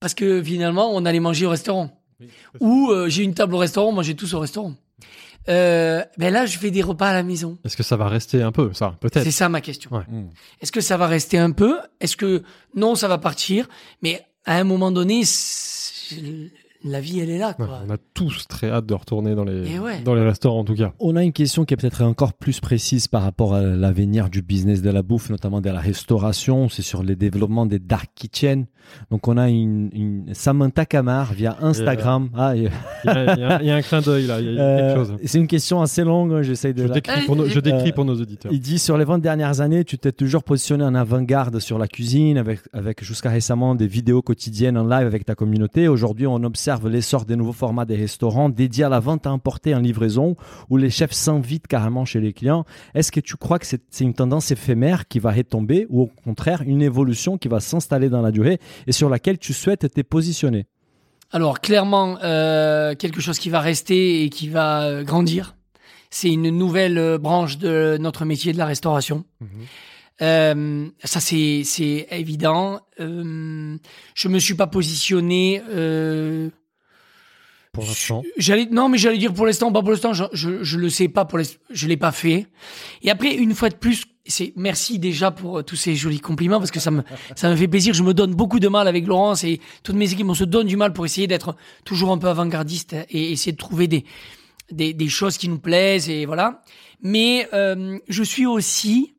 parce 0.00 0.14
que 0.14 0.42
finalement 0.42 0.90
on 0.94 1.04
allait 1.04 1.20
manger 1.20 1.46
au 1.46 1.50
restaurant. 1.50 1.90
Ou 2.60 2.90
euh, 2.90 3.08
j'ai 3.08 3.24
une 3.24 3.34
table 3.34 3.54
au 3.54 3.58
restaurant, 3.58 3.88
on 3.88 3.92
mangeait 3.92 4.14
tous 4.14 4.32
au 4.34 4.40
restaurant. 4.40 4.74
Euh, 5.48 6.04
ben 6.18 6.32
là, 6.32 6.46
je 6.46 6.56
fais 6.56 6.70
des 6.70 6.82
repas 6.82 7.08
à 7.08 7.14
la 7.14 7.24
maison. 7.24 7.58
Est-ce 7.64 7.76
que 7.76 7.82
ça 7.82 7.96
va 7.96 8.06
rester 8.06 8.42
un 8.42 8.52
peu, 8.52 8.72
ça 8.72 8.94
Peut-être? 9.00 9.24
C'est 9.24 9.32
ça 9.32 9.48
ma 9.48 9.60
question. 9.60 9.90
Ouais. 9.90 10.04
Mm. 10.08 10.28
Est-ce 10.60 10.70
que 10.70 10.80
ça 10.80 10.96
va 10.96 11.08
rester 11.08 11.36
un 11.38 11.50
peu? 11.50 11.80
Est-ce 12.00 12.16
que 12.16 12.44
non, 12.76 12.94
ça 12.94 13.08
va 13.08 13.18
partir? 13.18 13.68
Mais 14.02 14.24
à 14.44 14.56
un 14.56 14.64
moment 14.64 14.92
donné, 14.92 15.22
la 16.84 17.00
vie, 17.00 17.20
elle 17.20 17.30
est 17.30 17.38
là. 17.38 17.54
Ouais, 17.58 17.66
on 17.86 17.90
a 17.90 17.96
tous 18.14 18.46
très 18.48 18.70
hâte 18.70 18.86
de 18.86 18.94
retourner 18.94 19.34
dans 19.34 19.44
les, 19.44 19.74
Et 19.74 19.78
ouais. 19.78 20.00
dans 20.02 20.14
les 20.14 20.22
restaurants, 20.22 20.60
en 20.60 20.64
tout 20.64 20.74
cas. 20.74 20.92
On 21.00 21.16
a 21.16 21.22
une 21.22 21.32
question 21.32 21.64
qui 21.64 21.74
est 21.74 21.76
peut-être 21.76 22.02
encore 22.02 22.32
plus 22.32 22.60
précise 22.60 23.08
par 23.08 23.22
rapport 23.22 23.54
à 23.54 23.62
l'avenir 23.62 24.30
du 24.30 24.42
business 24.42 24.82
de 24.82 24.90
la 24.90 25.02
bouffe, 25.02 25.30
notamment 25.30 25.60
de 25.60 25.70
la 25.70 25.80
restauration. 25.80 26.68
C'est 26.68 26.82
sur 26.82 27.02
les 27.02 27.16
développements 27.16 27.66
des 27.66 27.78
dark 27.78 28.10
kitchen. 28.14 28.66
Donc, 29.10 29.28
on 29.28 29.36
a 29.36 29.48
une, 29.48 29.90
une 29.92 30.34
Samantha 30.34 30.84
Camar 30.86 31.32
via 31.32 31.56
Instagram. 31.60 32.28
Ah, 32.36 32.54
Il 32.56 32.64
y 32.64 32.68
a, 33.08 33.60
il 33.60 33.64
y 33.64 33.68
y 33.68 33.70
a 33.70 33.76
un 33.76 33.82
clin 33.82 34.00
d'œil, 34.00 34.26
là. 34.26 34.40
Il 34.40 34.54
y 34.54 34.58
a, 34.58 34.62
euh, 34.62 34.78
quelque 34.94 35.06
chose. 35.06 35.16
c'est 35.24 35.38
une 35.38 35.46
question 35.46 35.80
assez 35.82 36.04
longue. 36.04 36.32
hein, 36.32 36.42
J'essaye 36.42 36.74
de. 36.74 36.86
Je 36.86 36.92
décris, 36.92 37.22
pour 37.26 37.36
nos, 37.36 37.46
je 37.46 37.60
décris 37.60 37.92
pour 37.92 38.04
nos 38.04 38.14
auditeurs. 38.20 38.52
Il 38.52 38.60
dit 38.60 38.78
sur 38.78 38.96
les 38.98 39.04
20 39.04 39.18
dernières 39.18 39.60
années, 39.60 39.84
tu 39.84 39.98
t'es 39.98 40.12
toujours 40.12 40.44
positionné 40.44 40.84
en 40.84 40.94
avant-garde 40.94 41.58
sur 41.58 41.78
la 41.78 41.86
cuisine, 41.88 42.38
avec, 42.38 42.60
avec 42.72 43.02
jusqu'à 43.04 43.30
récemment 43.30 43.74
des 43.74 43.86
vidéos 43.86 44.22
quotidiennes 44.22 44.76
en 44.78 44.84
live 44.84 45.06
avec 45.06 45.24
ta 45.24 45.34
communauté. 45.34 45.88
Aujourd'hui, 45.88 46.26
on 46.26 46.42
observe 46.44 46.88
l'essor 46.88 47.24
des 47.24 47.36
nouveaux 47.36 47.52
formats 47.52 47.84
des 47.84 47.96
restaurants 47.96 48.48
dédiés 48.48 48.84
à 48.84 48.88
la 48.88 49.00
vente 49.00 49.26
à 49.26 49.32
emporter 49.32 49.74
en 49.74 49.80
livraison, 49.80 50.36
où 50.70 50.76
les 50.76 50.90
chefs 50.90 51.12
s'invitent 51.12 51.66
carrément 51.66 52.04
chez 52.04 52.20
les 52.20 52.32
clients. 52.32 52.64
Est-ce 52.94 53.12
que 53.12 53.20
tu 53.20 53.36
crois 53.36 53.58
que 53.58 53.66
c'est 53.66 53.80
une 54.00 54.14
tendance 54.14 54.50
éphémère 54.50 55.08
qui 55.08 55.18
va 55.18 55.30
retomber, 55.30 55.86
ou 55.90 56.02
au 56.02 56.10
contraire 56.24 56.62
une 56.66 56.82
évolution 56.82 57.38
qui 57.38 57.48
va 57.48 57.60
s'installer 57.60 58.08
dans 58.08 58.22
la 58.22 58.30
durée? 58.30 58.58
Et 58.86 58.92
sur 58.92 59.08
laquelle 59.08 59.38
tu 59.38 59.52
souhaites 59.52 59.92
te 59.92 60.00
positionner 60.02 60.66
Alors 61.30 61.60
clairement, 61.60 62.18
euh, 62.22 62.94
quelque 62.94 63.20
chose 63.20 63.38
qui 63.38 63.50
va 63.50 63.60
rester 63.60 64.24
et 64.24 64.30
qui 64.30 64.48
va 64.48 64.82
euh, 64.84 65.02
grandir. 65.02 65.54
C'est 66.10 66.30
une 66.30 66.50
nouvelle 66.50 66.98
euh, 66.98 67.18
branche 67.18 67.56
de 67.58 67.96
notre 67.98 68.24
métier 68.24 68.52
de 68.52 68.58
la 68.58 68.66
restauration. 68.66 69.24
Mhm. 69.40 69.48
Euh, 70.20 70.86
ça 71.02 71.20
c'est 71.20 71.62
c'est 71.64 72.06
évident. 72.10 72.80
Euh, 73.00 73.76
je 74.14 74.28
me 74.28 74.38
suis 74.38 74.54
pas 74.54 74.66
positionné. 74.66 75.62
Euh, 75.70 76.50
Pour 77.72 77.84
l'instant. 77.84 78.22
J'allais 78.36 78.66
non 78.70 78.88
mais 78.90 78.98
j'allais 78.98 79.18
dire 79.18 79.32
pour 79.32 79.46
l'instant 79.46 79.72
pas 79.72 79.80
pour 79.80 79.90
l'instant 79.90 80.12
je, 80.12 80.24
je 80.32 80.62
je 80.62 80.78
le 80.78 80.90
sais 80.90 81.08
pas 81.08 81.24
pour 81.24 81.40
je 81.70 81.88
l'ai 81.88 81.96
pas 81.96 82.12
fait. 82.12 82.46
Et 83.00 83.10
après 83.10 83.34
une 83.34 83.54
fois 83.54 83.70
de 83.70 83.74
plus 83.74 84.04
c'est 84.26 84.52
merci 84.56 84.98
déjà 84.98 85.30
pour 85.30 85.58
euh, 85.58 85.62
tous 85.62 85.76
ces 85.76 85.96
jolis 85.96 86.20
compliments 86.20 86.58
parce 86.58 86.70
que 86.70 86.80
ça 86.80 86.90
me 86.90 87.02
ça 87.34 87.50
me 87.50 87.56
fait 87.56 87.68
plaisir. 87.68 87.94
Je 87.94 88.02
me 88.02 88.14
donne 88.14 88.34
beaucoup 88.34 88.60
de 88.60 88.68
mal 88.68 88.86
avec 88.86 89.06
Laurence 89.06 89.44
et 89.44 89.60
toutes 89.82 89.96
mes 89.96 90.12
équipes 90.12 90.28
on 90.28 90.34
se 90.34 90.44
donne 90.44 90.66
du 90.66 90.76
mal 90.76 90.92
pour 90.92 91.04
essayer 91.04 91.26
d'être 91.26 91.56
toujours 91.84 92.12
un 92.12 92.18
peu 92.18 92.28
avant-gardiste 92.28 92.94
et 93.10 93.32
essayer 93.32 93.52
de 93.52 93.56
trouver 93.56 93.88
des 93.88 94.04
des 94.70 94.94
des 94.94 95.08
choses 95.08 95.38
qui 95.38 95.48
nous 95.48 95.58
plaisent 95.58 96.08
et 96.08 96.26
voilà. 96.26 96.62
Mais 97.00 97.48
euh, 97.52 97.98
je 98.08 98.22
suis 98.22 98.46
aussi 98.46 99.14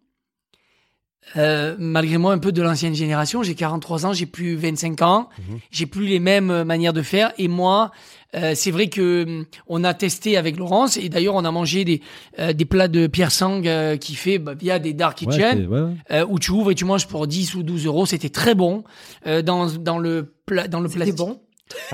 euh, 1.35 1.75
malgré 1.79 2.17
moi 2.17 2.33
un 2.33 2.39
peu 2.39 2.51
de 2.51 2.61
l'ancienne 2.61 2.95
génération, 2.95 3.43
j'ai 3.43 3.55
43 3.55 4.05
ans, 4.05 4.13
j'ai 4.13 4.25
plus 4.25 4.55
25 4.55 5.01
ans, 5.01 5.29
j'ai 5.71 5.85
plus 5.85 6.05
les 6.05 6.19
mêmes 6.19 6.63
manières 6.63 6.93
de 6.93 7.01
faire 7.01 7.33
et 7.37 7.47
moi 7.47 7.91
euh, 8.35 8.53
c'est 8.55 8.71
vrai 8.71 8.87
que 8.87 9.23
hum, 9.23 9.45
on 9.67 9.83
a 9.83 9.93
testé 9.93 10.37
avec 10.37 10.57
Laurence 10.57 10.97
et 10.97 11.09
d'ailleurs 11.09 11.35
on 11.35 11.45
a 11.45 11.51
mangé 11.51 11.85
des 11.85 12.01
euh, 12.39 12.53
des 12.53 12.65
plats 12.65 12.87
de 12.87 13.07
Pierre 13.07 13.31
Sang 13.31 13.61
euh, 13.65 13.97
qui 13.97 14.15
fait 14.15 14.37
bah, 14.39 14.53
via 14.53 14.79
des 14.79 14.93
dark 14.93 15.17
kitchen 15.17 15.57
c'est- 15.59 15.65
ouais, 15.67 15.81
ouais. 15.81 15.91
euh, 16.11 16.25
où 16.29 16.39
tu 16.39 16.51
ouvres 16.51 16.71
et 16.71 16.75
tu 16.75 16.85
manges 16.85 17.07
pour 17.07 17.27
10 17.27 17.55
ou 17.55 17.63
12 17.63 17.85
euros, 17.85 18.05
c'était 18.05 18.29
très 18.29 18.55
bon 18.55 18.83
euh, 19.27 19.41
dans 19.41 19.67
dans 19.67 19.99
le 19.99 20.33
pla- 20.45 20.67
dans 20.67 20.79
le 20.79 20.87
C'était 20.89 21.05
plastique. 21.05 21.17
bon. 21.19 21.39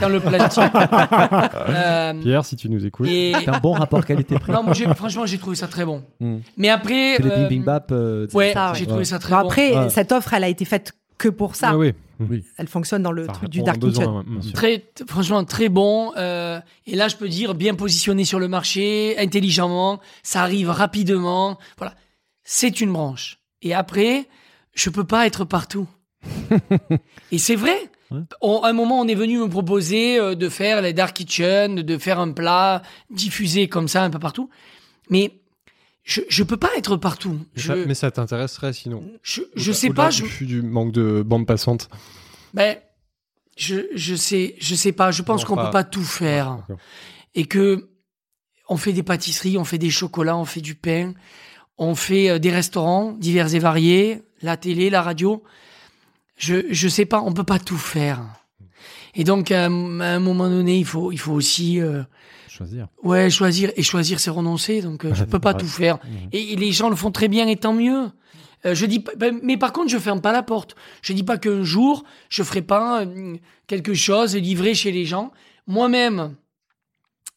dans 0.01 0.09
le 0.09 0.19
plastique. 0.19 0.63
Euh, 1.69 2.13
Pierre, 2.21 2.45
si 2.45 2.55
tu 2.55 2.69
nous 2.69 2.85
écoutes. 2.85 3.07
et 3.07 3.33
C'est 3.39 3.49
un 3.49 3.59
bon 3.59 3.73
rapport 3.73 4.05
qualité-prix. 4.05 4.51
non, 4.51 4.63
moi, 4.63 4.73
j'ai- 4.73 4.85
franchement, 4.95 5.25
j'ai 5.25 5.37
trouvé 5.37 5.55
ça 5.55 5.67
très 5.67 5.85
bon. 5.85 6.03
Mm. 6.19 6.37
Mais 6.57 6.69
après, 6.69 7.17
les 7.17 7.29
euh, 7.29 7.35
bing 7.47 7.47
bing 7.49 7.63
bap. 7.63 7.91
euh, 7.91 8.27
ouais, 8.33 8.53
j'ai 8.73 8.87
trouvé 8.87 9.05
ça 9.05 9.19
très 9.19 9.35
Bon, 9.35 9.41
bon. 9.41 9.47
après, 9.47 9.77
Ouais. 9.77 9.89
cette 9.89 10.11
offre, 10.11 10.33
elle 10.33 10.43
a 10.43 10.47
été 10.49 10.65
faite 10.65 10.93
que 11.17 11.29
pour 11.29 11.55
ça. 11.55 11.69
Ah 11.73 11.77
oui. 11.77 11.93
Oui. 12.19 12.43
Elle 12.57 12.67
fonctionne 12.67 13.01
dans 13.03 13.11
le 13.11 13.25
Ça 13.27 13.31
truc 13.33 13.49
du 13.49 13.61
dark 13.61 13.79
besoin, 13.79 14.23
kitchen. 14.23 14.51
Très, 14.53 14.85
franchement, 15.07 15.43
très 15.45 15.69
bon. 15.69 16.11
euh, 16.17 16.59
et 16.85 16.95
là, 16.95 17.07
je 17.07 17.15
peux 17.15 17.29
dire 17.29 17.55
bien 17.55 17.75
positionné 17.75 18.25
sur 18.25 18.39
le 18.39 18.47
marché, 18.47 19.15
intelligemment. 19.17 19.99
Ça 20.23 20.41
arrive 20.43 20.69
rapidement. 20.69 21.57
Voilà, 21.77 21.95
c'est 22.43 22.81
une 22.81 22.91
branche. 22.91 23.39
Et 23.61 23.73
après, 23.73 24.27
je 24.73 24.89
peux 24.89 25.03
pas 25.05 25.25
être 25.27 25.45
partout. 25.45 25.87
et 27.31 27.37
c'est 27.37 27.55
vrai. 27.55 27.77
Ouais. 28.11 28.19
On- 28.41 28.61
à 28.63 28.69
un 28.69 28.73
moment, 28.73 28.99
on 28.99 29.07
est 29.07 29.15
venu 29.15 29.37
me 29.37 29.47
proposer 29.47 30.19
euh, 30.19 30.35
de 30.35 30.49
faire 30.49 30.81
les 30.81 30.93
dark 30.93 31.15
kitchen, 31.15 31.75
de 31.75 31.97
faire 31.97 32.19
un 32.19 32.31
plat 32.31 32.81
diffusé 33.11 33.67
comme 33.69 33.87
ça 33.87 34.03
un 34.03 34.09
peu 34.09 34.19
partout. 34.19 34.49
Mais 35.09 35.39
je, 36.09 36.21
je 36.27 36.43
peux 36.43 36.57
pas 36.57 36.71
être 36.75 36.97
partout. 36.97 37.37
Mais 37.55 37.61
Je, 37.61 37.67
ça, 37.67 37.75
mais 37.75 37.93
ça 37.93 38.09
t'intéresserait 38.09 38.73
sinon 38.73 39.03
je, 39.21 39.41
je 39.55 39.71
sais 39.71 39.91
pas. 39.91 40.09
Je, 40.09 40.43
Du 40.43 40.61
manque 40.63 40.91
de 40.91 41.21
bande 41.21 41.45
passante. 41.45 41.87
ben, 42.53 42.77
je, 43.57 43.75
je 43.93 44.15
sais, 44.15 44.55
je 44.59 44.73
sais 44.73 44.91
pas. 44.91 45.11
Je 45.11 45.21
pense 45.21 45.45
qu'on 45.45 45.55
pas- 45.55 45.65
peut 45.65 45.71
pas 45.71 45.83
tout 45.83 46.03
faire. 46.03 46.65
Et 47.35 47.45
que 47.45 47.89
on 48.69 48.77
fait 48.77 48.93
des 48.93 49.03
pâtisseries, 49.03 49.57
on 49.57 49.65
fait 49.65 49.77
des 49.77 49.89
chocolats, 49.91 50.37
on 50.37 50.45
fait 50.45 50.61
du 50.61 50.73
pain, 50.75 51.13
on 51.77 51.93
fait 51.95 52.29
euh, 52.29 52.39
des 52.39 52.51
restaurants 52.51 53.11
divers 53.11 53.53
et 53.53 53.59
variés, 53.59 54.23
la 54.41 54.57
télé, 54.57 54.89
la 54.89 55.01
radio. 55.03 55.43
Je 56.37 56.65
je 56.71 56.87
sais 56.87 57.05
pas, 57.05 57.21
on 57.21 57.33
peut 57.33 57.43
pas 57.43 57.59
tout 57.59 57.77
faire. 57.77 58.21
Et 59.13 59.23
donc 59.23 59.51
à, 59.51 59.65
un 59.65 59.99
à 59.99 60.07
un 60.15 60.19
moment 60.19 60.49
donné, 60.49 60.77
il 60.79 60.85
faut 60.85 61.11
il 61.11 61.19
faut 61.19 61.33
aussi 61.33 61.79
euh, 61.81 62.01
Choisir. 62.59 62.87
ouais 63.03 63.29
choisir 63.29 63.71
et 63.77 63.83
choisir 63.83 64.19
c'est 64.19 64.29
renoncer. 64.29 64.81
Donc 64.81 65.05
euh, 65.05 65.13
je 65.13 65.23
peux 65.23 65.39
pas 65.39 65.53
tout 65.53 65.65
faire. 65.65 65.97
Et, 66.33 66.53
et 66.53 66.55
les 66.57 66.73
gens 66.73 66.89
le 66.89 66.95
font 66.95 67.09
très 67.09 67.29
bien 67.29 67.47
et 67.47 67.55
tant 67.55 67.73
mieux. 67.73 68.11
Euh, 68.65 68.75
je 68.75 68.85
dis 68.85 69.01
ben, 69.15 69.39
mais 69.41 69.55
par 69.55 69.71
contre, 69.71 69.89
je 69.89 69.97
ferme 69.97 70.19
pas 70.19 70.33
la 70.33 70.43
porte. 70.43 70.75
Je 71.01 71.13
dis 71.13 71.23
pas 71.23 71.37
qu'un 71.37 71.63
jour, 71.63 72.03
je 72.27 72.43
ferai 72.43 72.61
pas 72.61 73.05
euh, 73.05 73.37
quelque 73.67 73.93
chose 73.93 74.35
livré 74.35 74.73
chez 74.75 74.91
les 74.91 75.05
gens. 75.05 75.31
Moi-même, 75.67 76.35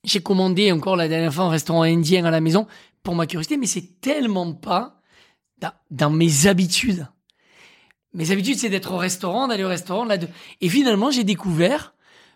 j'ai 0.02 0.20
commandé 0.20 0.72
encore 0.72 0.96
la 0.96 1.06
dernière 1.06 1.32
fois 1.32 1.44
un 1.44 1.50
restaurant 1.50 1.82
indien 1.82 2.24
à 2.24 2.32
la 2.32 2.40
maison 2.40 2.66
pour 3.04 3.14
ma 3.14 3.26
curiosité, 3.28 3.56
mais 3.56 3.66
c'est 3.66 4.00
tellement 4.00 4.52
pas 4.52 5.00
dans, 5.58 5.72
dans 5.92 6.10
mes 6.10 6.48
habitudes. 6.48 7.06
Mes 8.12 8.32
habitudes, 8.32 8.58
c'est 8.58 8.68
d'être 8.68 8.92
au 8.92 8.98
restaurant, 8.98 9.46
d'aller 9.46 9.64
au 9.64 9.68
restaurant. 9.68 10.04
Là, 10.04 10.18
de... 10.18 10.26
Et 10.60 10.68
finalement, 10.68 11.12
j'ai 11.12 11.24
découvert 11.24 11.94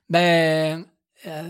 ben, 0.08 0.86
euh, 1.26 1.48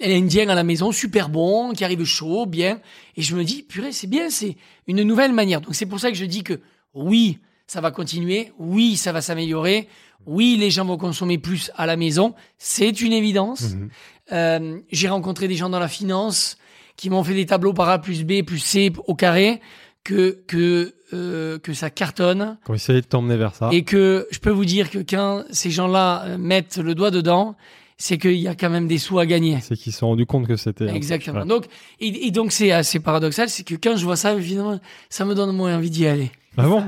l'indien 0.00 0.48
à 0.48 0.54
la 0.54 0.64
maison, 0.64 0.92
super 0.92 1.28
bon, 1.28 1.72
qui 1.72 1.84
arrive 1.84 2.04
chaud, 2.04 2.46
bien. 2.46 2.80
Et 3.16 3.22
je 3.22 3.34
me 3.36 3.44
dis, 3.44 3.62
purée, 3.62 3.92
c'est 3.92 4.06
bien, 4.06 4.30
c'est 4.30 4.56
une 4.86 5.02
nouvelle 5.02 5.32
manière. 5.32 5.60
Donc 5.60 5.74
c'est 5.74 5.86
pour 5.86 6.00
ça 6.00 6.10
que 6.10 6.16
je 6.16 6.24
dis 6.24 6.42
que 6.42 6.60
oui, 6.94 7.38
ça 7.66 7.80
va 7.80 7.90
continuer, 7.90 8.52
oui, 8.58 8.96
ça 8.96 9.12
va 9.12 9.20
s'améliorer, 9.20 9.88
oui, 10.26 10.56
les 10.58 10.70
gens 10.70 10.84
vont 10.84 10.96
consommer 10.96 11.38
plus 11.38 11.70
à 11.76 11.86
la 11.86 11.96
maison, 11.96 12.34
c'est 12.58 13.00
une 13.00 13.12
évidence. 13.12 13.74
Mhm. 13.74 13.90
Euh, 14.32 14.78
J'ai 14.90 15.08
rencontré 15.08 15.48
des 15.48 15.54
gens 15.54 15.68
dans 15.68 15.78
la 15.78 15.88
finance 15.88 16.56
qui 16.96 17.10
m'ont 17.10 17.24
fait 17.24 17.34
des 17.34 17.46
tableaux 17.46 17.74
par 17.74 17.88
A 17.88 17.98
plus 17.98 18.24
B 18.24 18.42
plus 18.44 18.58
C 18.58 18.92
au 19.06 19.14
carré, 19.14 19.60
que, 20.04 20.42
que, 20.46 20.94
euh, 21.12 21.58
que 21.58 21.72
ça 21.72 21.90
cartonne. 21.90 22.58
Qu'on 22.64 22.74
essayait 22.74 23.00
de 23.00 23.06
t'emmener 23.06 23.36
vers 23.36 23.54
ça. 23.54 23.70
Et 23.72 23.82
que 23.82 24.28
je 24.30 24.38
peux 24.38 24.50
vous 24.50 24.66
dire 24.66 24.90
que 24.90 24.98
quand 24.98 25.44
ces 25.50 25.70
gens-là 25.70 26.24
euh, 26.24 26.38
mettent 26.38 26.76
le 26.76 26.94
doigt 26.94 27.10
dedans, 27.10 27.56
c'est 27.96 28.18
qu'il 28.18 28.34
y 28.36 28.48
a 28.48 28.54
quand 28.54 28.70
même 28.70 28.88
des 28.88 28.98
sous 28.98 29.18
à 29.18 29.26
gagner. 29.26 29.58
C'est 29.62 29.76
qu'ils 29.76 29.92
se 29.92 29.98
sont 30.00 30.08
rendus 30.08 30.26
compte 30.26 30.46
que 30.46 30.56
c'était. 30.56 30.88
un- 30.90 30.94
Exactement. 30.94 31.40
Ouais. 31.40 31.46
Donc, 31.46 31.66
et, 32.00 32.26
et 32.26 32.30
donc 32.30 32.52
c'est 32.52 32.72
assez 32.72 33.00
paradoxal, 33.00 33.48
c'est 33.48 33.62
que 33.64 33.74
quand 33.76 33.96
je 33.96 34.04
vois 34.04 34.16
ça, 34.16 34.34
évidemment, 34.34 34.80
ça 35.10 35.24
me 35.24 35.34
donne 35.34 35.54
moins 35.54 35.76
envie 35.76 35.90
d'y 35.90 36.06
aller. 36.06 36.30
Ah 36.56 36.68
bon 36.68 36.84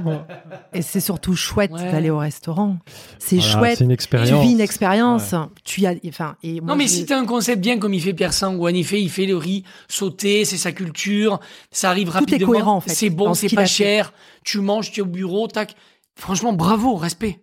Et 0.75 0.81
c'est 0.83 1.01
surtout 1.01 1.35
chouette 1.35 1.73
Ouais. 1.73 1.91
d'aller 1.91 2.09
au 2.11 2.19
restaurant. 2.19 2.79
C'est 3.19 3.37
Voilà, 3.39 3.51
chouette. 3.53 3.79
C'est 3.79 3.83
une 3.85 3.91
Tu 3.91 3.95
expérience. 3.95 4.45
vis 4.47 4.53
une 4.53 4.61
expérience. 4.61 5.35
Tu 5.65 5.81
y 5.81 5.87
as, 5.89 5.95
enfin, 6.07 6.37
et 6.45 6.61
moi, 6.61 6.71
non, 6.71 6.77
mais 6.77 6.85
je- 6.85 6.91
si 6.91 7.07
t'as 7.07 7.19
un 7.19 7.25
concept 7.25 7.61
bien 7.61 7.77
comme 7.81 7.93
il 7.93 8.01
fait 8.01 8.15
Pierre 8.15 8.33
Sang, 8.33 8.55
où 8.55 8.65
en 8.65 8.69
effet 8.75 9.03
il 9.03 9.11
fait 9.11 9.27
le 9.27 9.37
riz 9.37 9.65
sauté, 9.89 10.45
c'est 10.45 10.57
sa 10.57 10.71
culture, 10.71 11.41
ça 11.73 11.91
arrive 11.91 12.07
Tout 12.11 12.15
est 12.17 12.19
rapidement, 12.21 12.47
cohérent, 12.47 12.77
en 12.77 12.81
fait, 12.81 12.91
c'est 12.95 13.11
bon, 13.11 13.35
ce 13.35 13.49
c'est 13.49 13.57
pas 13.57 13.67
cher, 13.67 14.13
tu 14.45 14.61
manges, 14.61 14.93
tu 14.93 15.01
es 15.01 15.03
au 15.03 15.07
bureau, 15.07 15.49
tac. 15.49 15.75
Franchement, 16.15 16.53
bravo, 16.53 16.95
respect. 16.95 17.41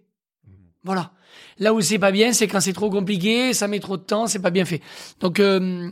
Voilà. 0.85 1.11
Là 1.59 1.73
où 1.73 1.81
c'est 1.81 1.99
pas 1.99 2.11
bien, 2.11 2.33
c'est 2.33 2.47
quand 2.47 2.61
c'est 2.61 2.73
trop 2.73 2.89
compliqué, 2.89 3.53
ça 3.53 3.67
met 3.67 3.79
trop 3.79 3.97
de 3.97 4.03
temps, 4.03 4.27
c'est 4.27 4.39
pas 4.39 4.51
bien 4.51 4.65
fait. 4.65 4.81
Donc, 5.19 5.39
euh. 5.39 5.89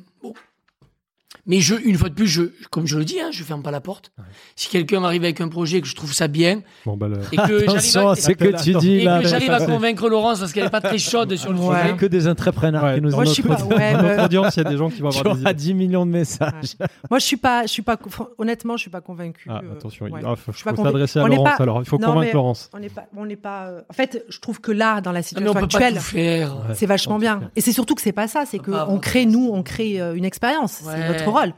Mais 1.48 1.60
je, 1.60 1.76
une 1.76 1.98
fois 1.98 2.10
de 2.10 2.14
plus, 2.14 2.28
je, 2.28 2.44
comme 2.70 2.86
je 2.88 2.98
le 2.98 3.06
dis, 3.06 3.20
hein, 3.20 3.30
je 3.32 3.44
ferme 3.44 3.64
pas 3.64 3.72
la 3.72 3.82
porte. 3.82 4.12
Si 4.56 4.70
quelqu'un 4.70 5.04
arrive 5.04 5.24
avec 5.24 5.42
un 5.42 5.48
projet 5.48 5.82
que 5.82 5.88
je 5.88 5.96
trouve 5.96 6.14
ça 6.14 6.28
bien 6.28 6.62
Bon, 6.86 6.96
bah, 6.98 7.08
le- 7.08 7.18
et 7.32 7.36
que 7.36 7.42
j'arrive 7.48 7.70
Attention 7.70 8.10
à, 8.10 8.12
à 8.12 8.16
ce 8.16 8.32
que 8.32 8.64
tu 8.64 8.74
dis 8.76 8.92
et 9.00 9.04
là. 9.04 9.22
que 9.22 9.28
j'arrive 9.28 9.52
à 9.52 9.66
convaincre 9.66 10.08
Laurence 10.10 10.40
parce 10.40 10.54
qu'elle 10.54 10.66
est 10.66 10.70
pas 10.70 10.82
très 10.82 10.98
chaude 11.00 11.36
sur 11.36 11.52
le 11.52 11.60
Ouais. 11.60 11.82
sujet. 11.84 11.96
Que 11.98 12.06
des 12.06 12.28
entrepreneurs 12.28 12.84
Ouais. 12.84 12.96
qui 12.96 13.02
nous 13.02 13.12
Moi, 13.12 13.26
je 13.26 13.32
suis 13.32 13.44
pas. 13.44 13.62
Ouais, 13.64 13.94
notre 13.94 14.26
audience, 14.26 14.56
il 14.56 14.64
y 14.64 14.66
a 14.68 14.70
des 14.70 14.78
gens 14.78 14.90
qui 14.90 15.02
vont 15.02 15.10
Tu 15.10 15.18
avoir 15.20 15.36
des 15.36 15.42
auras 15.42 15.52
idées. 15.52 15.60
10 15.64 15.74
millions 15.74 16.06
de 16.06 16.12
messages. 16.12 16.76
moi, 17.10 17.20
je 17.20 17.26
suis 17.26 17.38
pas, 17.38 17.64
je 17.64 17.68
suis 17.72 17.82
pas. 17.82 17.98
Honnêtement, 18.38 18.78
je 18.78 18.82
suis 18.82 18.92
pas 18.92 19.02
convaincue. 19.02 19.48
Ah, 19.50 19.62
euh, 19.64 19.72
attention, 19.74 20.08
il 20.08 20.14
ouais. 20.14 20.22
ah, 20.26 20.36
faut, 20.36 20.52
s'adresser 20.54 21.20
à 21.20 21.28
Laurence 21.28 21.58
pas- 21.58 21.64
alors. 21.64 21.82
Il 21.82 21.86
faut 21.88 21.98
Non, 21.98 22.14
convaincre 22.14 22.34
Laurence. 22.36 22.70
On 22.74 22.80
n'est 22.80 22.90
pas, 22.90 23.06
on 23.16 23.26
n'est 23.26 23.36
pas. 23.36 23.66
euh, 23.68 23.82
En 23.90 23.94
fait, 23.94 24.24
je 24.30 24.40
trouve 24.40 24.62
que 24.62 24.72
là, 24.72 25.02
dans 25.02 25.12
la 25.12 25.22
situation 25.24 25.54
pas 25.54 25.62
actuelle. 25.62 25.98
Ouais. 26.14 26.48
c'est 26.76 26.86
vachement 26.86 27.18
bien. 27.20 27.50
Et 27.56 27.62
c'est 27.62 27.72
surtout 27.72 27.96
que 27.96 28.02
c'est 28.02 28.12
pas 28.12 28.28
ça, 28.28 28.44
c'est 28.46 28.60
On 28.60 28.64
que 28.64 28.72
on 28.90 29.00
crée 29.00 29.26
nous, 29.26 29.50
on 29.52 29.64
crée 29.64 30.00
euh, 30.02 30.14
une 30.16 30.26
expérience. 30.26 30.82
Ouais. 30.86 30.94
C'est 30.96 31.08
notre 31.08 31.31
rôle. 31.32 31.54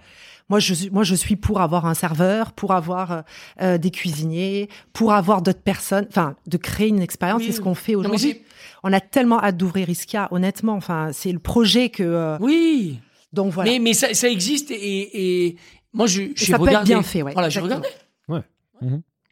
Moi, 0.50 0.60
je 0.60 0.74
suis, 0.74 0.90
moi, 0.90 1.04
je 1.04 1.16
suis 1.16 1.36
pour 1.38 1.62
avoir 1.62 1.86
un 1.86 1.94
serveur, 1.94 2.52
pour 2.52 2.74
avoir 2.74 3.12
euh, 3.12 3.22
euh, 3.62 3.78
des 3.78 3.92
cuisiniers, 3.92 4.68
pour 4.92 5.14
avoir 5.14 5.42
d'autres 5.42 5.62
personnes. 5.62 6.06
Enfin, 6.10 6.36
de 6.48 6.58
créer 6.58 6.90
une 6.90 7.02
expérience. 7.02 7.40
Oui. 7.42 7.48
C'est 7.48 7.54
ce 7.54 7.62
qu'on 7.62 7.76
fait 7.76 7.96
aujourd'hui. 7.96 8.42
On 8.84 8.92
a 8.92 9.00
tellement 9.00 9.42
hâte 9.42 9.56
d'ouvrir 9.58 9.90
Iskia, 9.90 10.28
honnêtement. 10.32 10.74
Enfin, 10.74 11.12
c'est 11.14 11.32
le 11.32 11.40
projet 11.40 11.90
que. 11.90 12.04
euh, 12.04 12.38
Oui. 12.42 13.00
donc 13.32 13.54
voilà. 13.54 13.72
Mais, 13.72 13.80
mais 13.80 13.94
ça, 13.94 14.14
ça 14.14 14.28
existe 14.28 14.70
et, 14.72 15.46
et 15.48 15.56
moi, 15.94 16.08
je, 16.08 16.22
Et 16.24 16.34
j'ai 16.36 16.46
ça 16.48 16.58
peut 16.58 16.64
être 16.66 16.70
regardé. 16.70 16.90
bien 16.94 17.04
fait, 17.04 17.22
ouais. 17.24 17.32
Voilà, 17.34 17.50
j'ai 17.50 17.62
exactement. 17.62 17.88
regardé. 18.28 18.46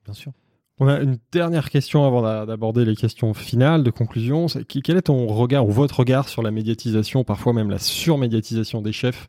Bien 0.06 0.14
sûr. 0.14 0.32
On 0.80 0.88
a 0.88 1.00
une 1.00 1.18
dernière 1.32 1.70
question 1.70 2.08
avant 2.08 2.22
d'a- 2.24 2.46
d'aborder 2.46 2.86
les 2.86 2.96
questions 2.96 3.34
finales, 3.36 3.84
de 3.84 3.92
conclusion. 3.92 4.48
Quel 4.68 4.98
est 4.98 5.04
ton 5.04 5.28
regard 5.28 5.68
ou 5.68 5.72
votre 5.72 6.00
regard 6.00 6.28
sur 6.28 6.42
la 6.42 6.50
médiatisation, 6.50 7.24
parfois 7.24 7.54
même 7.54 7.70
la 7.70 7.78
surmédiatisation 7.78 8.82
des 8.82 8.92
chefs? 8.94 9.28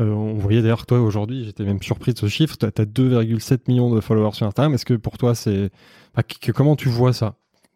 Euh, 0.00 0.10
On 0.10 0.34
voyait 0.34 0.62
d'ailleurs 0.62 0.82
que 0.82 0.86
toi 0.86 1.00
aujourd'hui, 1.00 1.44
j'étais 1.44 1.64
même 1.64 1.82
surpris 1.82 2.12
de 2.14 2.18
ce 2.18 2.26
chiffre, 2.28 2.56
tu 2.56 2.66
as 2.66 2.70
2,7 2.70 3.60
millions 3.68 3.90
de 3.94 4.00
followers 4.00 4.32
sur 4.34 4.46
Instagram. 4.46 4.74
Est-ce 4.74 4.84
que 4.86 4.94
pour 4.94 5.18
toi, 5.18 5.34
c'est. 5.34 5.70
enfin, 6.14 6.22
que- 6.40 6.52
comment 6.52 6.76
tu 6.76 6.88
vois 6.88 7.12
ça? 7.12 7.34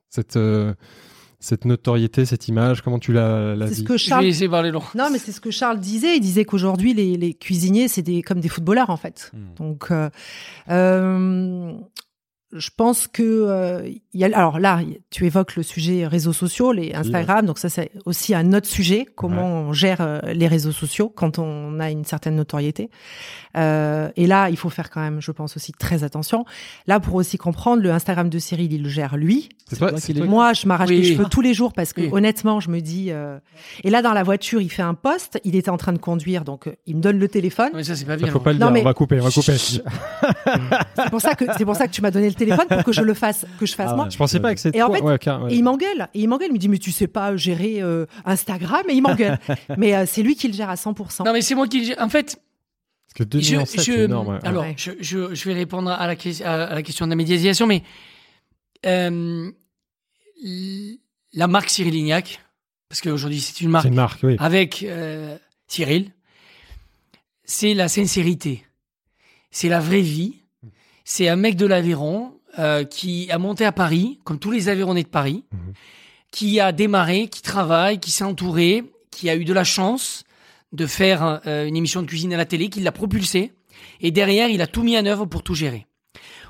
Cette, 0.08 0.36
euh, 0.36 0.74
cette 1.40 1.64
notoriété, 1.64 2.24
cette 2.24 2.46
image, 2.48 2.82
comment 2.82 2.98
tu 3.00 3.12
la, 3.12 3.56
la 3.56 3.66
C'est 3.66 3.74
ce 3.74 3.80
vis? 3.80 3.84
que 3.86 3.96
Je 3.96 4.04
Charles 4.04 4.30
vais 4.30 4.48
parler. 4.48 4.70
Non, 4.70 5.08
mais 5.10 5.18
c'est 5.18 5.32
ce 5.32 5.40
que 5.40 5.50
Charles 5.50 5.80
disait. 5.80 6.16
Il 6.16 6.20
disait 6.20 6.44
qu'aujourd'hui, 6.44 6.94
les, 6.94 7.16
les 7.16 7.34
cuisiniers, 7.34 7.88
c'est 7.88 8.02
des, 8.02 8.22
comme 8.22 8.38
des 8.40 8.48
footballeurs, 8.48 8.90
en 8.90 8.96
fait. 8.96 9.32
Hmm. 9.32 9.54
Donc, 9.56 9.90
euh, 9.90 10.08
euh, 10.70 11.72
je 12.52 12.70
pense 12.76 13.06
que 13.06 13.22
euh, 13.22 13.88
il 14.12 14.20
y 14.20 14.24
a, 14.24 14.36
alors 14.36 14.58
là, 14.58 14.80
tu 15.10 15.24
évoques 15.26 15.56
le 15.56 15.62
sujet 15.62 16.06
réseaux 16.06 16.32
sociaux, 16.32 16.72
les 16.72 16.92
Instagram. 16.94 17.46
Donc 17.46 17.58
ça, 17.58 17.70
c'est 17.70 17.90
aussi 18.04 18.34
un 18.34 18.52
autre 18.52 18.66
sujet. 18.66 19.06
Comment 19.14 19.46
on 19.46 19.72
gère 19.72 20.00
euh, 20.00 20.20
les 20.34 20.48
réseaux 20.48 20.72
sociaux 20.72 21.08
quand 21.08 21.38
on 21.38 21.80
a 21.80 21.90
une 21.90 22.04
certaine 22.04 22.36
notoriété. 22.36 22.90
Euh, 23.56 24.10
et 24.16 24.26
là, 24.26 24.48
il 24.50 24.56
faut 24.56 24.70
faire 24.70 24.90
quand 24.90 25.00
même, 25.00 25.20
je 25.20 25.30
pense 25.30 25.56
aussi 25.56 25.72
très 25.72 26.04
attention. 26.04 26.44
Là, 26.86 27.00
pour 27.00 27.14
aussi 27.16 27.36
comprendre, 27.38 27.82
le 27.82 27.90
Instagram 27.92 28.28
de 28.30 28.38
Cyril, 28.38 28.72
il 28.72 28.82
le 28.82 28.88
gère 28.88 29.16
lui. 29.16 29.48
C'est 29.68 29.76
toi, 29.76 29.90
toi 29.90 29.98
c'est 30.00 30.14
Moi, 30.14 30.52
je 30.52 30.66
m'arrache 30.66 30.88
Oui. 30.90 31.00
les 31.00 31.04
cheveux 31.14 31.26
tous 31.30 31.40
les 31.40 31.54
jours 31.54 31.72
parce 31.72 31.92
que 31.92 32.00
Oui. 32.02 32.08
honnêtement, 32.12 32.60
je 32.60 32.70
me 32.70 32.80
dis. 32.80 33.06
euh, 33.10 33.38
Et 33.84 33.90
là, 33.90 34.02
dans 34.02 34.12
la 34.12 34.22
voiture, 34.22 34.60
il 34.60 34.70
fait 34.70 34.82
un 34.82 34.94
poste. 34.94 35.38
Il 35.44 35.56
était 35.56 35.70
en 35.70 35.76
train 35.76 35.92
de 35.92 35.98
conduire, 35.98 36.44
donc 36.44 36.66
euh, 36.66 36.74
il 36.86 36.96
me 36.96 37.00
donne 37.02 37.18
le 37.18 37.28
téléphone. 37.28 37.70
Mais 37.74 37.84
ça, 37.84 37.94
c'est 37.96 38.04
pas 38.04 38.12
Ça, 38.12 38.24
bien. 38.24 38.32
faut 38.32 38.40
pas 38.40 38.52
le 38.52 38.58
Non, 38.58 38.66
dire, 38.66 38.72
mais- 38.74 38.80
on 38.80 38.84
va 38.84 38.94
couper, 38.94 39.20
on 39.20 39.24
va 39.24 39.30
couper. 39.30 39.56
C'est 39.56 41.10
pour 41.10 41.20
ça 41.20 41.34
que 41.34 41.44
c'est 41.56 41.64
pour 41.64 41.76
ça 41.76 41.86
que 41.86 41.92
tu 41.92 42.02
m'as 42.02 42.10
donné 42.10 42.28
le 42.28 42.34
téléphone 42.34 42.66
pour 42.68 42.84
que 42.84 42.92
je 42.92 43.02
le 43.02 43.14
fasse, 43.14 43.46
que 43.58 43.66
je 43.66 43.74
fasse 43.74 43.90
Ah 43.92 43.96
moi. 43.96 44.08
Je 44.10 44.16
pensais 44.16 44.40
pas 44.40 44.54
que 44.54 44.60
c'était 44.60 44.78
Et 44.78 44.82
en 44.82 44.88
toi. 44.88 44.96
fait, 44.96 45.02
Ouais, 45.02 45.18
car- 45.18 45.44
ouais. 45.44 45.52
Et 45.52 45.56
il 45.56 45.62
m'engueule. 45.64 46.08
Et 46.14 46.20
il 46.20 46.28
m'engueule. 46.28 46.48
Il 46.50 46.54
me 46.54 46.58
dit 46.58 46.68
mais 46.68 46.78
tu 46.78 46.92
sais 46.92 47.06
pas 47.06 47.36
gérer 47.36 47.82
euh, 47.82 48.06
Instagram. 48.24 48.82
Et 48.88 48.94
il 48.94 49.02
m'engueule. 49.02 49.38
mais 49.78 49.94
euh, 49.94 50.04
c'est 50.06 50.22
lui 50.22 50.34
qui 50.36 50.48
le 50.48 50.54
gère 50.54 50.70
à 50.70 50.74
100%. 50.76 51.24
Non, 51.24 51.32
mais 51.32 51.42
c'est 51.42 51.54
moi 51.54 51.66
qui. 51.66 51.94
En 51.98 52.08
fait, 52.08 52.38
Parce 53.14 53.18
que 53.18 53.24
2 53.24 53.40
je, 53.40 53.50
millions, 53.52 53.66
c'est 53.66 53.82
je- 53.82 53.92
énorme. 53.92 54.28
ouais. 54.28 54.38
alors, 54.42 54.62
Ouais. 54.62 54.74
je, 54.78 54.92
je, 55.00 55.34
je 55.34 55.44
vais 55.48 55.54
répondre 55.54 55.90
à 55.90 56.06
la, 56.06 56.16
que- 56.16 56.42
à, 56.42 56.64
à 56.64 56.74
la 56.74 56.82
question 56.82 57.04
de 57.06 57.10
la 57.10 57.16
médiatisation, 57.16 57.66
mais 57.66 57.82
euh, 58.86 59.50
la 61.34 61.46
marque 61.46 61.68
Cyril 61.70 61.92
Lignac, 61.94 62.40
parce 62.88 63.00
qu'aujourd'hui 63.00 63.40
c'est 63.40 63.60
une 63.60 63.70
marque 63.70 63.82
c'est 63.84 63.88
une 63.88 63.94
marque, 63.94 64.20
oui. 64.22 64.36
avec 64.38 64.82
euh, 64.82 65.36
Cyril, 65.66 66.10
c'est 67.44 67.74
la 67.74 67.88
sincérité, 67.88 68.64
c'est 69.50 69.68
la 69.68 69.80
vraie 69.80 70.00
vie. 70.00 70.36
C'est 71.04 71.28
un 71.28 71.36
mec 71.36 71.56
de 71.56 71.66
l'Aveyron 71.66 72.32
euh, 72.58 72.84
qui 72.84 73.28
a 73.30 73.38
monté 73.38 73.64
à 73.64 73.72
Paris, 73.72 74.20
comme 74.24 74.38
tous 74.38 74.50
les 74.52 74.68
Aveyronnais 74.68 75.02
de 75.02 75.08
Paris, 75.08 75.44
Mhm. 75.52 75.72
qui 76.30 76.60
a 76.60 76.70
démarré, 76.72 77.28
qui 77.28 77.42
travaille, 77.42 77.98
qui 77.98 78.10
s'est 78.10 78.24
entouré, 78.24 78.84
qui 79.10 79.28
a 79.28 79.36
eu 79.36 79.44
de 79.44 79.52
la 79.52 79.64
chance 79.64 80.24
de 80.72 80.86
faire 80.86 81.40
euh, 81.46 81.66
une 81.66 81.76
émission 81.76 82.02
de 82.02 82.06
cuisine 82.06 82.32
à 82.34 82.36
la 82.36 82.44
télé, 82.44 82.68
qui 82.68 82.80
l'a 82.80 82.92
propulsé. 82.92 83.52
Et 84.00 84.10
derrière, 84.10 84.48
il 84.48 84.62
a 84.62 84.66
tout 84.66 84.82
mis 84.82 84.98
en 84.98 85.06
œuvre 85.06 85.26
pour 85.26 85.42
tout 85.42 85.54
gérer. 85.54 85.86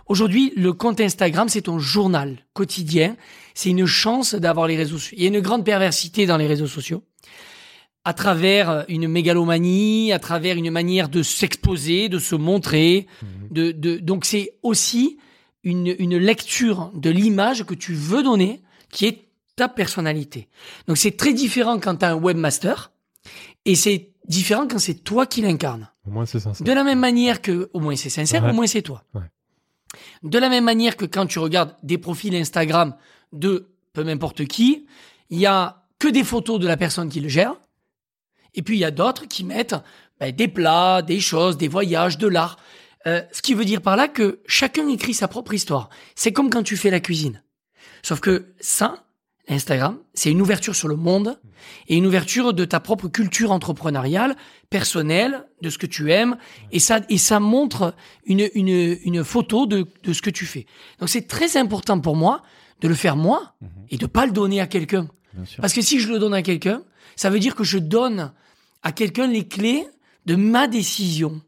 Aujourd'hui, 0.06 0.52
le 0.56 0.72
compte 0.72 1.00
Instagram, 1.00 1.48
c'est 1.48 1.62
ton 1.62 1.78
journal 1.78 2.38
quotidien. 2.52 3.16
C'est 3.54 3.70
une 3.70 3.86
chance 3.86 4.34
d'avoir 4.34 4.66
les 4.66 4.76
réseaux 4.76 4.98
sociaux. 4.98 5.16
Il 5.16 5.22
y 5.22 5.26
a 5.26 5.28
une 5.28 5.40
grande 5.40 5.64
perversité 5.64 6.26
dans 6.26 6.36
les 6.36 6.46
réseaux 6.46 6.66
sociaux. 6.66 7.02
À 8.04 8.14
travers 8.14 8.84
une 8.88 9.06
mégalomanie, 9.06 10.12
à 10.12 10.18
travers 10.18 10.56
une 10.56 10.70
manière 10.70 11.08
de 11.08 11.22
s'exposer, 11.22 12.08
de 12.08 12.18
se 12.18 12.34
montrer. 12.34 13.06
De, 13.50 13.70
de, 13.70 13.98
donc 13.98 14.24
c'est 14.24 14.54
aussi 14.62 15.18
une, 15.62 15.94
une 15.98 16.16
lecture 16.16 16.90
de 16.94 17.10
l'image 17.10 17.64
que 17.64 17.74
tu 17.74 17.94
veux 17.94 18.24
donner, 18.24 18.60
qui 18.90 19.06
est 19.06 19.28
ta 19.54 19.68
personnalité. 19.68 20.48
Donc 20.88 20.96
c'est 20.96 21.16
très 21.16 21.32
différent 21.32 21.78
quand 21.78 21.96
tu 21.96 22.04
as 22.04 22.10
un 22.10 22.16
webmaster, 22.16 22.90
et 23.64 23.76
c'est 23.76 24.11
différent 24.26 24.66
quand 24.68 24.78
c'est 24.78 24.94
toi 25.04 25.26
qui 25.26 25.42
l'incarne. 25.42 25.88
Au 26.06 26.10
moins, 26.10 26.26
c'est 26.26 26.40
sincère. 26.40 26.64
De 26.66 26.72
la 26.72 26.84
même 26.84 26.98
manière 26.98 27.42
que, 27.42 27.70
au 27.72 27.80
moins 27.80 27.96
c'est 27.96 28.10
sincère, 28.10 28.44
Ouais. 28.44 28.50
au 28.50 28.54
moins 28.54 28.66
c'est 28.66 28.82
toi. 28.82 29.04
Ouais. 29.14 29.22
De 30.22 30.38
la 30.38 30.48
même 30.48 30.64
manière 30.64 30.96
que 30.96 31.04
quand 31.04 31.26
tu 31.26 31.38
regardes 31.38 31.74
des 31.82 31.98
profils 31.98 32.34
Instagram 32.34 32.96
de 33.32 33.68
peu 33.92 34.02
n'importe 34.02 34.46
qui, 34.46 34.86
il 35.30 35.38
y 35.38 35.46
a 35.46 35.84
que 35.98 36.08
des 36.08 36.24
photos 36.24 36.58
de 36.58 36.66
la 36.66 36.76
personne 36.76 37.08
qui 37.08 37.20
le 37.20 37.28
gère. 37.28 37.54
Et 38.54 38.62
puis 38.62 38.76
il 38.76 38.80
y 38.80 38.84
a 38.84 38.90
d'autres 38.90 39.26
qui 39.26 39.44
mettent 39.44 39.76
ben, 40.18 40.34
des 40.34 40.48
plats, 40.48 41.02
des 41.02 41.20
choses, 41.20 41.56
des 41.56 41.68
voyages, 41.68 42.18
de 42.18 42.26
l'art. 42.26 42.58
Euh, 43.06 43.22
ce 43.32 43.42
qui 43.42 43.54
veut 43.54 43.64
dire 43.64 43.82
par 43.82 43.96
là 43.96 44.08
que 44.08 44.40
chacun 44.46 44.88
écrit 44.88 45.14
sa 45.14 45.28
propre 45.28 45.54
histoire. 45.54 45.90
C'est 46.14 46.32
comme 46.32 46.50
quand 46.50 46.62
tu 46.62 46.76
fais 46.76 46.90
la 46.90 47.00
cuisine. 47.00 47.42
Sauf 48.02 48.20
que 48.20 48.54
ça, 48.60 49.04
Instagram, 49.48 49.98
c'est 50.14 50.30
une 50.30 50.40
ouverture 50.40 50.74
sur 50.74 50.88
le 50.88 50.96
monde 50.96 51.38
et 51.88 51.96
une 51.96 52.06
ouverture 52.06 52.54
de 52.54 52.64
ta 52.64 52.80
propre 52.80 53.08
culture 53.08 53.50
entrepreneuriale, 53.50 54.36
personnelle, 54.70 55.46
de 55.62 55.68
ce 55.68 55.78
que 55.78 55.86
tu 55.86 56.12
aimes. 56.12 56.36
Et 56.70 56.78
ça, 56.78 57.00
et 57.08 57.18
ça 57.18 57.40
montre 57.40 57.94
une, 58.24 58.48
une, 58.54 58.98
une 59.04 59.24
photo 59.24 59.66
de, 59.66 59.86
de 60.02 60.12
ce 60.12 60.22
que 60.22 60.30
tu 60.30 60.46
fais. 60.46 60.66
Donc 61.00 61.08
c'est 61.08 61.26
très 61.26 61.56
important 61.56 61.98
pour 62.00 62.16
moi 62.16 62.42
de 62.80 62.88
le 62.88 62.94
faire 62.94 63.16
moi 63.16 63.54
et 63.90 63.96
de 63.96 64.06
pas 64.06 64.26
le 64.26 64.32
donner 64.32 64.60
à 64.60 64.66
quelqu'un. 64.66 65.08
Parce 65.60 65.72
que 65.72 65.82
si 65.82 65.98
je 65.98 66.08
le 66.08 66.18
donne 66.18 66.34
à 66.34 66.42
quelqu'un, 66.42 66.82
ça 67.16 67.30
veut 67.30 67.38
dire 67.38 67.54
que 67.54 67.64
je 67.64 67.78
donne 67.78 68.32
à 68.82 68.92
quelqu'un 68.92 69.26
les 69.26 69.46
clés 69.46 69.86
de 70.26 70.34
ma 70.36 70.66
décision. 70.68 71.40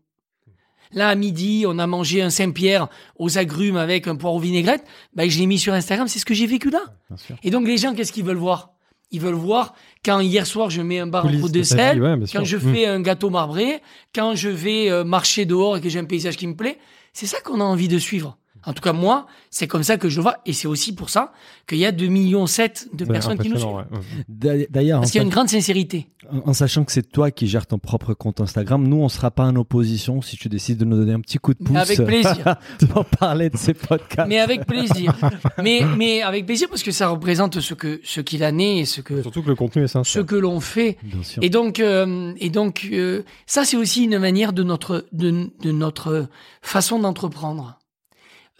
Là, 0.94 1.08
à 1.08 1.14
midi, 1.14 1.64
on 1.68 1.78
a 1.78 1.86
mangé 1.86 2.22
un 2.22 2.30
Saint-Pierre 2.30 2.88
aux 3.18 3.36
agrumes 3.36 3.76
avec 3.76 4.06
un 4.08 4.16
poireau 4.16 4.38
vinaigrette. 4.38 4.84
Ben, 5.14 5.28
je 5.28 5.38
l'ai 5.38 5.46
mis 5.46 5.58
sur 5.58 5.72
Instagram. 5.74 6.08
C'est 6.08 6.18
ce 6.18 6.24
que 6.24 6.34
j'ai 6.34 6.46
vécu 6.46 6.70
là. 6.70 6.80
Bien 7.10 7.16
sûr. 7.18 7.36
Et 7.42 7.50
donc, 7.50 7.66
les 7.66 7.76
gens, 7.78 7.94
qu'est-ce 7.94 8.12
qu'ils 8.12 8.24
veulent 8.24 8.36
voir? 8.36 8.70
Ils 9.10 9.20
veulent 9.20 9.34
voir 9.34 9.74
quand 10.04 10.20
hier 10.20 10.46
soir, 10.46 10.70
je 10.70 10.82
mets 10.82 10.98
un 10.98 11.06
bar 11.06 11.26
en 11.26 11.30
de 11.30 11.62
sel, 11.62 12.02
ouais, 12.02 12.16
quand 12.32 12.44
je 12.44 12.56
Mm. 12.56 12.74
fais 12.74 12.86
un 12.86 13.00
gâteau 13.00 13.30
marbré, 13.30 13.80
quand 14.14 14.34
je 14.34 14.48
vais 14.48 14.90
euh, 14.90 15.04
marcher 15.04 15.44
dehors 15.44 15.76
et 15.76 15.80
que 15.80 15.88
j'ai 15.88 15.98
un 16.00 16.04
paysage 16.04 16.36
qui 16.36 16.46
me 16.46 16.54
plaît. 16.56 16.78
C'est 17.12 17.26
ça 17.26 17.40
qu'on 17.40 17.60
a 17.60 17.64
envie 17.64 17.86
de 17.88 17.98
suivre. 17.98 18.38
En 18.66 18.72
tout 18.72 18.82
cas, 18.82 18.92
moi, 18.92 19.26
c'est 19.50 19.66
comme 19.66 19.82
ça 19.82 19.96
que 19.96 20.08
je 20.08 20.20
vois. 20.20 20.36
Et 20.46 20.52
c'est 20.52 20.68
aussi 20.68 20.94
pour 20.94 21.10
ça 21.10 21.32
qu'il 21.66 21.78
y 21.78 21.86
a 21.86 21.92
2,7 21.92 22.08
millions 22.10 22.44
de 22.44 23.04
personnes 23.04 23.38
qui 23.38 23.48
nous 23.50 23.58
suivent. 23.58 23.68
ouais. 23.74 24.66
D'ailleurs, 24.70 25.00
Parce 25.00 25.10
qu'il 25.12 25.20
y 25.20 25.22
a 25.22 25.24
une 25.24 25.30
grande 25.32 25.48
sincérité. 25.48 26.08
en- 26.30 26.50
en 26.50 26.52
sachant 26.52 26.84
que 26.84 26.92
c'est 26.92 27.02
toi 27.10 27.30
qui 27.30 27.46
gères 27.46 27.66
ton 27.66 27.78
propre 27.78 28.14
compte 28.14 28.40
Instagram, 28.40 28.86
nous, 28.86 28.96
on 28.96 29.08
sera 29.08 29.30
pas 29.30 29.44
en 29.44 29.56
opposition 29.56 30.22
si 30.22 30.36
tu 30.36 30.48
décides 30.48 30.78
de 30.78 30.84
nous 30.84 30.96
donner 30.96 31.12
un 31.12 31.20
petit 31.20 31.38
coup 31.38 31.52
de 31.54 31.58
pouce. 31.62 31.76
Avec 31.76 32.04
plaisir. 32.04 32.56
pour 32.90 33.04
parler 33.04 33.50
de 33.50 33.56
ces 33.56 33.74
podcasts. 33.74 34.28
Mais 34.28 34.38
avec 34.38 34.66
plaisir. 34.66 35.14
mais, 35.62 35.82
mais 35.96 36.22
avec 36.22 36.46
plaisir 36.46 36.68
parce 36.68 36.82
que 36.82 36.90
ça 36.92 37.08
représente 37.08 37.60
ce 37.60 37.74
que, 37.74 38.00
ce 38.04 38.20
qu'il 38.20 38.44
en 38.44 38.58
est 38.58 38.78
et 38.78 38.84
ce 38.84 39.00
que, 39.00 39.22
Surtout 39.22 39.42
que 39.42 39.48
le 39.48 39.54
contenu 39.54 39.84
est 39.84 39.88
ce 39.88 39.92
sincère. 39.94 40.26
que 40.26 40.34
l'on 40.36 40.60
fait. 40.60 40.98
Bien 41.02 41.22
sûr. 41.22 41.42
Et 41.42 41.50
donc, 41.50 41.80
euh, 41.80 42.32
et 42.38 42.50
donc, 42.50 42.88
euh, 42.92 43.22
ça 43.46 43.64
c'est 43.64 43.76
aussi 43.76 44.04
une 44.04 44.18
manière 44.18 44.52
de 44.52 44.62
notre, 44.62 45.06
de, 45.12 45.50
de 45.62 45.72
notre 45.72 46.28
façon 46.62 46.98
d'entreprendre. 46.98 47.78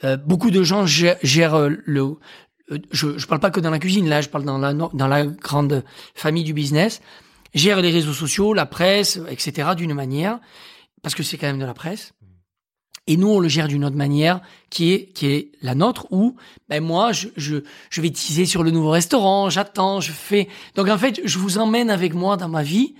Euh, 0.05 0.16
beaucoup 0.16 0.51
de 0.51 0.62
gens 0.62 0.86
gèrent, 0.86 1.55
euh, 1.55 1.70
le. 1.85 2.02
euh, 2.70 2.78
Je, 2.93 3.18
je 3.18 3.26
parle 3.26 3.40
pas 3.40 3.51
que 3.51 3.60
dans 3.60 3.70
la 3.70 3.78
cuisine, 3.78 4.09
là, 4.09 4.20
je 4.20 4.28
parle 4.28 4.44
dans 4.44 4.59
la 4.59 4.74
dans 4.74 5.09
la 5.09 5.26
grande 5.26 5.85
famille 6.14 6.44
du 6.44 6.52
business. 6.52 7.01
Gèrent 7.55 7.81
les 7.81 7.90
réseaux 7.90 8.12
sociaux, 8.12 8.52
la 8.52 8.66
presse, 8.66 9.20
etc. 9.28 9.70
D'une 9.76 9.94
manière, 9.94 10.40
parce 11.02 11.14
que 11.14 11.22
c'est 11.22 11.39
quand 11.39 11.47
même 11.47 11.60
de 11.60 11.64
la 11.64 11.74
presse. 11.74 12.12
Et 13.06 13.16
nous, 13.18 13.28
on 13.28 13.39
le 13.39 13.48
gère 13.48 13.68
d'une 13.68 13.85
autre 13.85 13.97
manière, 13.97 14.40
qui 14.70 14.93
est 14.93 15.12
qui 15.12 15.26
est 15.26 15.52
la 15.60 15.74
nôtre, 15.74 16.06
où 16.10 16.36
ben 16.68 16.82
moi, 16.82 17.12
je 17.12 17.28
je, 17.36 17.56
je 17.90 18.01
vais 18.01 18.10
teaser 18.10 18.47
sur 18.47 18.62
le 18.62 18.70
nouveau 18.70 18.90
restaurant, 18.90 19.51
j'attends, 19.51 20.01
je 20.01 20.10
fais. 20.10 20.48
Donc 20.74 20.89
en 20.89 20.98
fait, 20.98 21.20
je 21.24 21.39
vous 21.39 21.59
emmène 21.59 21.90
avec 21.90 22.14
moi 22.14 22.36
dans 22.36 22.48
ma 22.48 22.62
vie, 22.62 22.94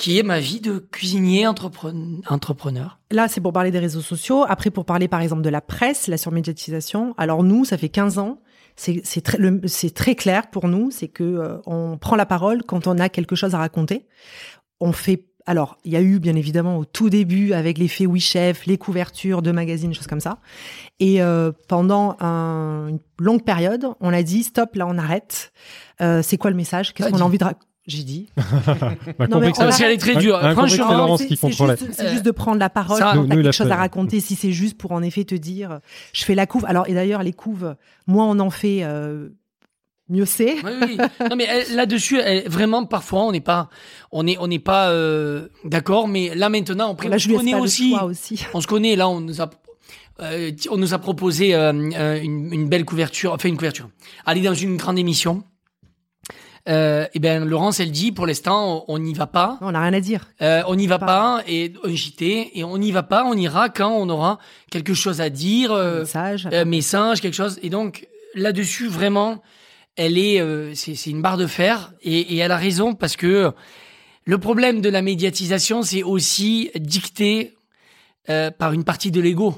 qui 0.00 0.18
est 0.18 0.22
ma 0.22 0.40
vie 0.40 0.60
de 0.60 0.78
cuisinier 0.78 1.46
entrepreneur. 1.46 2.98
Là, 3.10 3.28
c'est 3.28 3.40
pour 3.40 3.52
parler 3.52 3.70
des 3.70 3.78
réseaux 3.78 4.00
sociaux. 4.00 4.44
Après, 4.48 4.70
pour 4.70 4.84
parler, 4.86 5.08
par 5.08 5.20
exemple, 5.20 5.42
de 5.42 5.48
la 5.50 5.60
presse, 5.60 6.08
la 6.08 6.16
surmédiatisation. 6.16 7.14
Alors, 7.18 7.42
nous, 7.42 7.64
ça 7.66 7.76
fait 7.76 7.90
15 7.90 8.18
ans. 8.18 8.40
C'est 8.76 9.20
très, 9.22 9.38
très 9.94 10.14
clair 10.14 10.48
pour 10.50 10.68
nous. 10.68 10.90
C'est 10.90 11.08
que 11.08 11.22
euh, 11.24 11.58
on 11.66 11.98
prend 11.98 12.16
la 12.16 12.24
parole 12.24 12.62
quand 12.62 12.86
on 12.86 12.98
a 12.98 13.08
quelque 13.10 13.36
chose 13.36 13.54
à 13.54 13.58
raconter. 13.58 14.06
On 14.80 14.92
fait. 14.92 15.26
Alors, 15.46 15.76
il 15.84 15.92
y 15.92 15.96
a 15.96 16.00
eu, 16.02 16.18
bien 16.18 16.36
évidemment, 16.36 16.78
au 16.78 16.84
tout 16.84 17.10
début, 17.10 17.52
avec 17.52 17.76
les 17.76 17.88
faits 17.88 18.06
Oui 18.06 18.20
Chef, 18.20 18.64
les 18.66 18.78
couvertures 18.78 19.42
de 19.42 19.50
magazines, 19.52 19.92
choses 19.92 20.06
comme 20.06 20.20
ça. 20.20 20.38
Et 20.98 21.20
euh, 21.22 21.50
pendant 21.68 22.16
un- 22.20 22.88
une 22.88 23.00
longue 23.18 23.42
période, 23.44 23.86
on 24.00 24.12
a 24.12 24.22
dit 24.22 24.44
stop, 24.44 24.76
là, 24.76 24.86
on 24.86 24.96
arrête. 24.96 25.52
Euh, 26.00 26.22
c'est 26.22 26.36
quoi 26.38 26.50
le 26.50 26.56
message? 26.56 26.94
Qu'est-ce 26.94 27.08
qu'on 27.10 27.18
a 27.20 27.24
envie 27.24 27.38
de 27.38 27.44
raconter 27.44 27.66
J'ai 27.90 28.04
dit. 28.04 28.28
On 28.36 29.24
a 29.24 29.26
Non, 29.26 29.40
mais 29.40 29.48
on 29.48 29.52
Parce 29.52 29.78
qu'elle 29.78 29.90
est 29.92 29.96
très 29.98 30.14
dure. 30.16 30.36
Un- 30.36 30.52
Franchement, 30.52 30.92
Laurence 30.92 31.20
c'est- 31.20 31.26
qui 31.26 31.36
c'est 31.36 31.40
contrôlait. 31.48 31.76
juste- 31.76 31.92
C'est 31.92 32.10
juste 32.10 32.24
de 32.24 32.30
prendre 32.30 32.58
la 32.60 32.70
parole 32.70 32.98
Ça, 32.98 33.12
quand 33.14 33.22
nous, 33.24 33.28
quelque 33.28 33.50
chose 33.52 33.66
fait- 33.66 33.72
à 33.72 33.76
raconter. 33.76 34.20
Si 34.20 34.36
c'est 34.36 34.52
juste 34.52 34.78
pour 34.78 34.92
en 34.92 35.02
effet 35.02 35.24
te 35.24 35.34
dire, 35.34 35.80
je 36.12 36.24
fais 36.24 36.34
la 36.36 36.46
couve. 36.46 36.64
Alors 36.66 36.88
et 36.88 36.94
d'ailleurs 36.94 37.22
les 37.24 37.32
couves, 37.32 37.74
moins 38.06 38.26
on 38.26 38.38
en 38.38 38.50
fait, 38.50 38.84
euh, 38.84 39.30
mieux 40.08 40.24
c'est. 40.24 40.54
Oui, 40.64 40.70
oui. 40.82 40.98
Non, 41.28 41.34
mais 41.36 41.46
elle- 41.48 41.74
là-dessus, 41.74 42.18
elle- 42.20 42.48
vraiment, 42.48 42.84
parfois, 42.84 43.22
on 43.24 43.32
n'est 43.32 43.40
pas, 43.40 43.68
on 44.12 44.26
est, 44.26 44.36
on 44.38 44.46
n'est 44.46 44.58
pas 44.60 44.90
euh, 44.90 45.48
d'accord. 45.64 46.06
Mais 46.06 46.32
là, 46.34 46.48
maintenant, 46.48 46.92
après, 46.92 47.08
Là 47.08 47.16
on 47.16 47.18
je 47.18 47.28
laisse 47.28 47.38
connaît 47.38 47.54
aussi. 47.54 47.94
On 48.54 48.60
se 48.60 48.66
connaît. 48.68 48.94
Là, 48.96 49.08
on 49.08 49.20
nous 49.20 49.40
a, 49.42 49.50
euh, 50.20 50.50
on 50.70 50.76
nous 50.76 50.94
a 50.94 50.98
proposé 50.98 51.54
euh, 51.54 51.72
euh, 51.96 52.20
une, 52.22 52.52
une 52.52 52.68
belle 52.68 52.84
couverture, 52.84 53.32
enfin 53.32 53.48
une 53.48 53.56
couverture. 53.56 53.88
Aller 54.26 54.42
dans 54.42 54.54
une 54.54 54.76
grande 54.76 54.98
émission. 54.98 55.42
Euh, 56.70 57.06
et 57.14 57.18
ben, 57.18 57.44
Laurence, 57.44 57.80
elle 57.80 57.90
dit, 57.90 58.12
pour 58.12 58.26
l'instant, 58.26 58.84
on 58.88 58.98
n'y 58.98 59.12
va 59.12 59.26
pas. 59.26 59.58
Non, 59.60 59.68
on 59.68 59.72
n'a 59.72 59.82
rien 59.82 59.92
à 59.92 60.00
dire. 60.00 60.28
Euh, 60.40 60.62
on 60.68 60.76
n'y 60.76 60.86
va 60.86 60.98
Pas. 60.98 61.06
pas, 61.06 61.42
et 61.48 61.72
un 61.84 61.94
JT, 61.94 62.52
et 62.58 62.64
on 62.64 62.78
n'y 62.78 62.92
va 62.92 63.02
pas, 63.02 63.24
on 63.24 63.34
ira 63.34 63.68
quand 63.68 63.90
on 63.90 64.08
aura 64.08 64.38
quelque 64.70 64.94
chose 64.94 65.20
à 65.20 65.30
dire, 65.30 65.72
euh, 65.72 66.00
Message. 66.00 66.48
euh, 66.52 66.64
message, 66.64 67.20
quelque 67.20 67.34
chose. 67.34 67.58
Et 67.62 67.70
donc 67.70 68.06
là-dessus, 68.34 68.86
vraiment, 68.86 69.42
elle 69.96 70.16
est, 70.16 70.40
euh, 70.40 70.72
c'est 70.74 71.10
une 71.10 71.22
barre 71.22 71.38
de 71.38 71.46
fer, 71.48 71.92
et, 72.02 72.20
et 72.34 72.36
elle 72.38 72.52
a 72.52 72.56
raison 72.56 72.94
parce 72.94 73.16
que 73.16 73.52
le 74.24 74.38
problème 74.38 74.80
de 74.80 74.88
la 74.88 75.02
médiatisation, 75.02 75.82
c'est 75.82 76.04
aussi 76.04 76.70
dicté 76.76 77.54
euh, 78.28 78.50
par 78.52 78.72
une 78.72 78.84
partie 78.84 79.10
de 79.10 79.20
l'ego. 79.20 79.54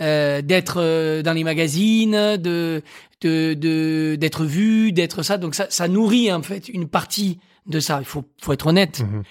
Euh, 0.00 0.42
d'être 0.42 0.78
euh, 0.80 1.22
dans 1.22 1.32
les 1.32 1.44
magazines, 1.44 2.36
de 2.36 2.82
de 3.26 3.54
de- 3.54 4.16
d'être 4.16 4.44
vu, 4.44 4.92
d'être 4.92 5.22
ça. 5.22 5.36
Donc 5.38 5.54
ça, 5.54 5.66
ça 5.70 5.88
nourrit 5.88 6.32
en 6.32 6.42
fait 6.42 6.68
une 6.68 6.88
partie 6.88 7.38
de 7.66 7.80
ça. 7.80 7.98
Il 8.00 8.06
faut 8.06 8.24
faut 8.40 8.52
être 8.52 8.66
honnête. 8.66 9.00
Mhm. 9.00 9.22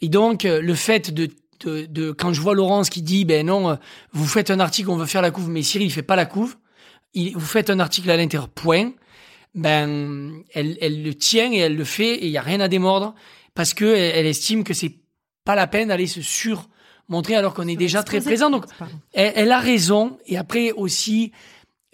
Et 0.00 0.08
donc 0.08 0.44
euh, 0.44 0.60
le 0.60 0.74
fait 0.74 1.12
de, 1.12 1.28
de 1.64 1.86
de 1.86 2.12
quand 2.12 2.32
je 2.32 2.40
vois 2.40 2.54
Laurence 2.54 2.90
qui 2.90 3.02
dit 3.02 3.24
ben 3.24 3.46
non, 3.46 3.70
euh, 3.70 3.74
vous 4.12 4.26
faites 4.26 4.50
un 4.50 4.60
article, 4.60 4.90
on 4.90 4.96
veut 4.96 5.06
faire 5.06 5.22
la 5.22 5.30
couve, 5.30 5.48
mais 5.48 5.62
Cyril 5.62 5.86
il 5.86 5.90
fait 5.90 6.02
pas 6.02 6.16
la 6.16 6.26
couve. 6.26 6.56
Il, 7.14 7.32
vous 7.34 7.40
faites 7.46 7.70
un 7.70 7.80
article 7.80 8.10
à 8.10 8.16
l'intérieur. 8.16 8.48
Point. 8.48 8.92
Ben 9.54 10.32
elle 10.52 10.76
elle 10.80 11.02
le 11.02 11.14
tient 11.14 11.50
et 11.52 11.58
elle 11.58 11.76
le 11.76 11.84
fait 11.84 12.14
et 12.16 12.26
il 12.26 12.30
y 12.30 12.36
a 12.38 12.42
rien 12.42 12.60
à 12.60 12.68
démordre 12.68 13.14
parce 13.54 13.72
que 13.72 13.84
elle, 13.86 14.12
elle 14.16 14.26
estime 14.26 14.64
que 14.64 14.74
c'est 14.74 14.96
pas 15.44 15.54
la 15.54 15.66
peine 15.66 15.88
d'aller 15.88 16.06
se 16.06 16.20
surmontrer 16.20 17.36
alors 17.36 17.54
qu'on 17.54 17.68
est 17.68 17.76
déjà 17.76 18.02
très 18.02 18.20
présent. 18.20 18.50
Donc 18.50 18.66
elle 19.14 19.52
a 19.52 19.58
raison. 19.60 20.18
Et 20.26 20.36
après 20.36 20.72
aussi, 20.72 21.32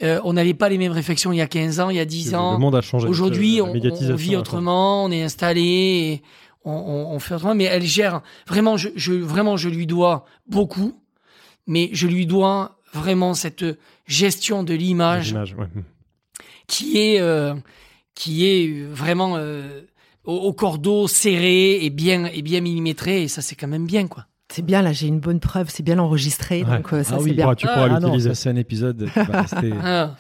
euh, 0.03 0.21
on 0.25 0.33
n'avait 0.33 0.55
pas 0.55 0.69
les 0.69 0.79
mêmes 0.79 0.93
réflexions 0.93 1.33
il 1.33 1.37
y 1.37 1.41
a 1.41 1.47
15 1.47 1.81
ans, 1.81 1.91
il 1.91 1.97
y 1.97 2.01
a 2.01 2.05
10 2.05 2.33
Le 2.33 2.39
ans. 2.39 2.59
monde 2.59 2.75
a 2.75 2.81
changé. 2.81 3.07
Aujourd'hui, 3.09 3.61
on, 3.63 3.73
vit 4.17 4.37
autrement, 4.37 5.05
on 5.05 5.11
est 5.11 5.23
installé, 5.23 6.23
on, 6.65 6.73
on- 6.73 7.15
on 7.15 7.19
fait 7.19 7.35
autrement. 7.35 7.55
Mais 7.55 7.65
elle 7.65 7.83
gère 7.85 8.23
vraiment. 8.47 8.77
Je, 8.77 8.89
je 8.97 9.13
vraiment, 9.13 9.57
je 9.57 9.69
lui 9.69 9.87
dois 9.87 10.25
beaucoup, 10.47 10.95
mais 11.67 11.91
je 11.93 12.07
lui 12.07 12.27
dois 12.27 12.79
vraiment 12.93 13.35
cette 13.35 13.65
gestion 14.07 14.63
de 14.65 14.75
l'image 14.75 15.29
L'image, 15.29 15.55
ouais. 15.59 15.67
qui 16.67 16.99
est 16.99 17.21
euh, 17.21 17.55
qui 18.15 18.47
est 18.47 18.85
vraiment 18.91 19.37
euh, 19.37 19.83
au, 20.25 20.35
au 20.35 20.53
cordeau 20.53 21.09
serré 21.09 21.85
et 21.85 21.91
bien 21.91 22.27
et 22.27 22.43
bien 22.43 22.61
millimétré. 22.61 23.23
Et 23.23 23.29
ça, 23.29 23.41
c'est 23.43 23.55
quand 23.57 23.69
même 23.69 23.87
bien, 23.87 24.07
quoi. 24.09 24.27
C'est 24.53 24.61
bien 24.63 24.83
là, 24.83 24.93
j'ai 24.93 25.07
une 25.07 25.19
bonne 25.19 25.41
preuve, 25.41 25.71
c'est 25.71 25.83
bien 25.83 25.99
enregistré, 25.99 26.63
Ouais. 26.63 26.77
donc 26.77 26.93
euh, 26.93 27.03
ça 27.03 27.15
Ah 27.15 27.19
c'est 27.19 27.25
oui, 27.25 27.33
bien. 27.33 27.49
Ouais, 27.49 27.57
tu 27.57 27.67
pourras 27.67 27.89
Ah, 27.89 27.95
Ah 27.97 28.01
l'utiliser. 28.01 28.35
c'est 28.35 28.51
un 28.51 28.57
épisode 28.57 29.09
qui 29.13 29.19
va 29.19 29.41
rester. 29.43 29.73
Ah. 29.83 30.15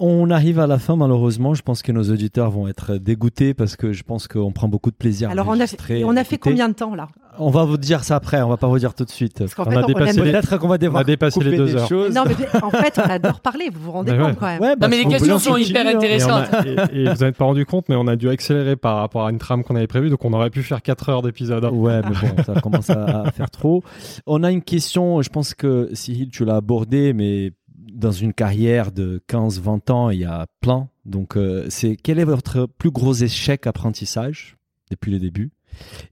On 0.00 0.30
arrive 0.30 0.60
à 0.60 0.66
la 0.68 0.78
fin, 0.78 0.94
malheureusement. 0.94 1.54
Je 1.54 1.62
pense 1.62 1.82
que 1.82 1.90
nos 1.90 2.04
auditeurs 2.04 2.50
vont 2.50 2.68
être 2.68 2.94
dégoûtés 2.98 3.52
parce 3.52 3.74
que 3.76 3.92
je 3.92 4.04
pense 4.04 4.28
qu'on 4.28 4.52
prend 4.52 4.68
beaucoup 4.68 4.90
de 4.90 4.96
plaisir. 4.96 5.28
à 5.28 5.32
Alors 5.32 5.48
on 5.48 5.58
a 5.58 5.66
fait, 5.66 6.04
on 6.04 6.16
à 6.16 6.20
a 6.20 6.24
fait 6.24 6.38
combien 6.38 6.68
de 6.68 6.74
temps 6.74 6.94
là? 6.94 7.08
On 7.40 7.50
va 7.50 7.64
vous 7.64 7.76
dire 7.76 8.02
ça 8.04 8.16
après. 8.16 8.40
On 8.42 8.48
va 8.48 8.56
pas 8.56 8.66
vous 8.68 8.78
dire 8.78 8.94
tout 8.94 9.04
de 9.04 9.10
suite. 9.10 9.38
Parce 9.38 9.54
On 9.58 9.70
fait, 9.70 9.76
a 9.76 9.82
dépassé 9.82 10.20
les- 10.22 10.30
Peut-être 10.32 10.56
qu'on 10.58 10.68
va 10.68 10.78
devoir 10.78 11.00
On 11.00 11.02
a 11.02 11.04
dépassé 11.04 11.40
les 11.42 11.56
deux 11.56 11.74
heures. 11.76 11.88
choses. 11.88 12.14
Non, 12.14 12.22
mais 12.26 12.34
en 12.62 12.70
fait, 12.70 12.98
on 13.04 13.08
adore 13.10 13.40
parler. 13.40 13.70
Vous 13.72 13.80
vous 13.80 13.92
rendez 13.92 14.12
Mais 14.12 14.18
compte 14.18 14.28
ouais. 14.30 14.36
quand 14.38 14.46
même. 14.46 14.60
Ouais, 14.60 14.76
bah, 14.76 14.86
Non, 14.86 14.90
mais 14.96 15.02
les 15.02 15.08
questions 15.08 15.38
sont 15.38 15.56
hyper 15.56 15.86
hein. 15.86 15.90
Et, 15.90 15.94
intéressantes. 15.96 16.52
a- 16.52 16.64
et- 16.92 17.00
et 17.00 17.04
vous 17.12 17.24
n'êtes 17.24 17.36
pas 17.36 17.44
rendu 17.44 17.66
compte, 17.66 17.88
mais 17.88 17.96
on 17.96 18.06
a 18.06 18.14
dû 18.16 18.28
accélérer 18.28 18.76
par 18.76 18.96
rapport 18.98 19.26
à 19.26 19.30
une 19.30 19.38
trame 19.38 19.62
qu'on 19.64 19.74
avait 19.76 19.86
prévue, 19.88 20.10
donc 20.10 20.24
on 20.24 20.32
aurait 20.32 20.50
pu 20.50 20.62
faire 20.62 20.80
4 20.82 21.08
heures 21.08 21.22
d'épisode. 21.22 21.64
hein. 21.64 21.70
Ouais, 21.70 22.00
mais 22.02 22.10
bon, 22.36 22.42
ça 22.44 22.60
commence 22.60 22.90
à, 22.90 23.22
à 23.22 23.30
faire 23.32 23.50
trop. 23.50 23.82
On 24.26 24.42
a 24.44 24.50
une 24.50 24.62
question, 24.62 25.22
je 25.22 25.28
pense 25.28 25.54
que 25.54 25.90
Cyril, 25.92 26.30
tu 26.30 26.44
l'as 26.44 26.56
abordé, 26.56 27.12
mais 27.12 27.52
dans 27.98 28.12
une 28.12 28.32
carrière 28.32 28.92
de 28.92 29.20
15-20 29.28 29.90
ans, 29.90 30.10
il 30.10 30.20
y 30.20 30.24
a 30.24 30.46
plein. 30.60 30.88
Donc, 31.04 31.36
euh, 31.36 31.66
c'est 31.68 31.96
quel 31.96 32.20
est 32.20 32.24
votre 32.24 32.66
plus 32.66 32.92
gros 32.92 33.12
échec 33.12 33.66
apprentissage 33.66 34.56
depuis 34.90 35.10
le 35.10 35.18
début? 35.18 35.50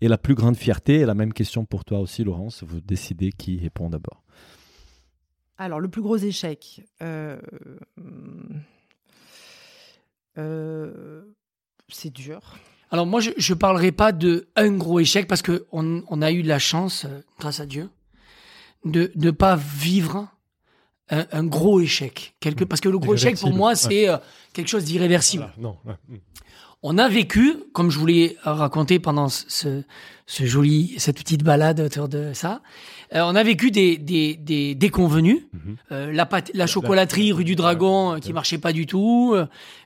Et 0.00 0.08
la 0.08 0.18
plus 0.18 0.34
grande 0.34 0.56
fierté 0.56 0.96
Et 0.96 1.06
la 1.06 1.14
même 1.14 1.32
question 1.32 1.64
pour 1.64 1.84
toi 1.84 2.00
aussi, 2.00 2.24
Laurence. 2.24 2.64
Vous 2.64 2.80
décidez 2.80 3.30
qui 3.30 3.58
répond 3.58 3.88
d'abord. 3.88 4.22
Alors, 5.58 5.78
le 5.78 5.88
plus 5.88 6.02
gros 6.02 6.16
échec. 6.16 6.82
euh, 7.02 7.38
euh, 10.38 11.22
c'est 11.88 12.12
dur. 12.12 12.58
Alors 12.90 13.06
moi, 13.06 13.20
je 13.20 13.30
je 13.36 13.54
parlerai 13.54 13.92
pas 13.92 14.12
de 14.12 14.48
un 14.56 14.72
gros 14.76 15.00
échec 15.00 15.26
parce 15.28 15.42
que 15.42 15.66
on, 15.72 16.02
on 16.08 16.20
a 16.20 16.32
eu 16.32 16.42
la 16.42 16.58
chance, 16.58 17.06
grâce 17.38 17.60
à 17.60 17.66
Dieu, 17.66 17.90
de 18.84 19.12
ne 19.14 19.30
pas 19.30 19.56
vivre 19.56 20.28
un, 21.11 21.24
un 21.33 21.45
gros 21.45 21.81
échec. 21.81 22.35
Quelque, 22.41 22.65
parce 22.65 22.81
que 22.81 22.89
le 22.89 22.99
gros 22.99 23.15
échec, 23.15 23.39
pour 23.39 23.53
moi, 23.53 23.74
c'est 23.74 24.09
euh, 24.09 24.16
quelque 24.53 24.69
chose 24.69 24.85
d'irréversible. 24.85 25.49
Voilà, 25.57 25.69
non, 25.70 25.77
ouais. 25.91 25.95
Mm. 26.09 26.20
On 26.83 26.99
a 26.99 27.09
vécu, 27.09 27.55
comme 27.73 27.91
je 27.91 27.99
vous 27.99 28.07
l'ai 28.07 28.37
raconté 28.43 28.99
pendant 29.01 29.28
ce, 29.28 29.83
ce 30.27 30.45
joli, 30.45 30.95
cette 30.99 31.16
petite 31.16 31.43
balade 31.43 31.81
autour 31.81 32.09
de 32.09 32.33
ça, 32.33 32.61
euh, 33.15 33.23
on 33.24 33.35
a 33.35 33.43
vécu 33.43 33.70
des, 33.70 33.97
des, 33.97 34.35
des 34.37 34.74
déconvenus. 34.74 35.47
Mhm. 35.53 35.77
Euh, 35.91 36.12
la, 36.12 36.27
pâte- 36.27 36.51
la 36.55 36.66
chocolaterie 36.66 37.33
rue 37.33 37.45
du 37.45 37.57
Dragon 37.57 38.12
euh, 38.15 38.19
qui 38.19 38.33
marchait 38.33 38.59
pas 38.59 38.73
du 38.73 38.87
tout, 38.87 39.35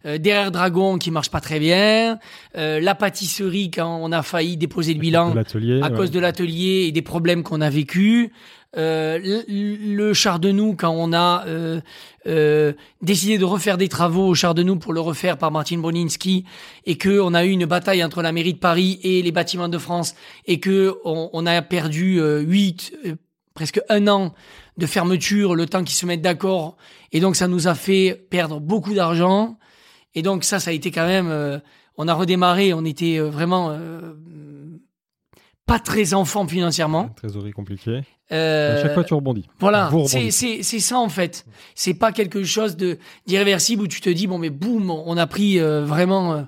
derrière 0.05 0.51
Dragon 0.51 0.99
qui 0.99 1.11
marche 1.11 1.31
pas 1.31 1.41
très 1.41 1.61
bien, 1.61 2.19
la 2.55 2.95
pâtisserie 2.95 3.71
quand 3.71 3.99
on 4.03 4.13
a 4.13 4.23
failli 4.23 4.57
déposer 4.57 4.93
le 4.93 5.01
bilan 5.01 5.35
à 5.83 5.91
cause 5.91 6.11
de 6.11 6.19
l'atelier 6.21 6.87
et 6.89 6.93
des 6.93 7.03
problèmes 7.03 7.43
qu'on 7.45 7.61
a 7.61 7.71
vécu. 7.71 8.33
Euh, 8.77 9.19
le, 9.19 9.97
le 9.97 10.15
char 10.15 10.39
de 10.39 10.53
nous 10.53 10.77
quand 10.77 10.91
on 10.91 11.13
a 11.13 11.45
euh, 11.49 11.81
euh, 12.29 12.73
décidé 13.03 13.37
de 13.37 13.45
refaire 13.45 13.77
des 13.77 13.89
travaux 13.89 14.29
au 14.29 14.35
char 14.37 14.55
de 14.55 14.63
nous 14.63 14.77
pour 14.77 14.93
le 14.93 15.01
refaire 15.01 15.39
par 15.39 15.51
Martin 15.51 15.79
Boninski 15.79 16.45
et 16.87 16.97
que 16.97 17.19
on 17.19 17.35
a 17.35 17.45
eu 17.45 17.51
une 17.51 17.67
bataille 17.67 18.05
entre 18.05 18.23
la 18.23 18.31
mairie 18.31 18.55
de 18.55 18.61
Paris 18.61 19.01
et 19.03 19.23
les 19.23 19.33
bâtiments 19.33 19.69
de 19.69 19.77
France 19.77 20.15
et 20.47 20.61
que 20.61 20.95
on, 21.05 21.31
on 21.33 21.47
a 21.47 21.63
perdu 21.63 22.21
euh, 22.21 22.39
huit 22.43 22.93
euh, 23.07 23.17
presque 23.55 23.81
un 23.89 24.07
an 24.07 24.35
de 24.77 24.87
fermeture 24.87 25.57
le 25.57 25.67
temps 25.67 25.83
qu'ils 25.83 25.97
se 25.97 26.07
mettent 26.07 26.23
d'accord 26.23 26.77
et 27.11 27.19
donc 27.19 27.35
ça 27.35 27.49
nous 27.49 27.67
a 27.67 27.75
fait 27.75 28.25
perdre 28.31 28.61
beaucoup 28.61 28.95
d'argent 28.95 29.59
et 30.15 30.23
donc 30.23 30.45
ça 30.45 30.61
ça 30.61 30.71
a 30.71 30.75
été 30.75 30.93
quand 30.93 31.07
même 31.07 31.29
euh, 31.29 31.59
on 31.97 32.07
a 32.07 32.15
redémarré 32.15 32.73
on 32.73 32.85
était 32.85 33.19
vraiment 33.19 33.77
pas 35.71 35.79
très 35.79 36.15
enfant 36.15 36.47
financièrement 36.47 37.09
Trésorerie 37.17 37.53
compliquée. 37.53 38.03
euh, 38.33 38.79
À 38.79 38.83
chaque 38.83 38.95
fois, 38.95 39.05
tu 39.05 39.15
rebondis. 39.15 39.49
voilà, 39.61 39.91
c'est 40.09 40.61
ça 40.81 40.99
en 40.99 41.09
fait. 41.09 41.47
C'est 41.75 41.95
pas 41.95 42.13
quelque 42.13 42.43
chose 42.45 42.77
de 42.77 42.99
d'irréversible 43.27 43.83
où 43.83 43.87
tu 43.87 44.01
te 44.01 44.11
dis 44.11 44.27
bon 44.27 44.39
mais 44.39 44.51
boum, 44.51 44.91
on 44.91 45.17
a 45.17 45.27
pris 45.27 45.59
euh, 45.61 45.85
vraiment 45.85 46.33
euh, 46.33 46.43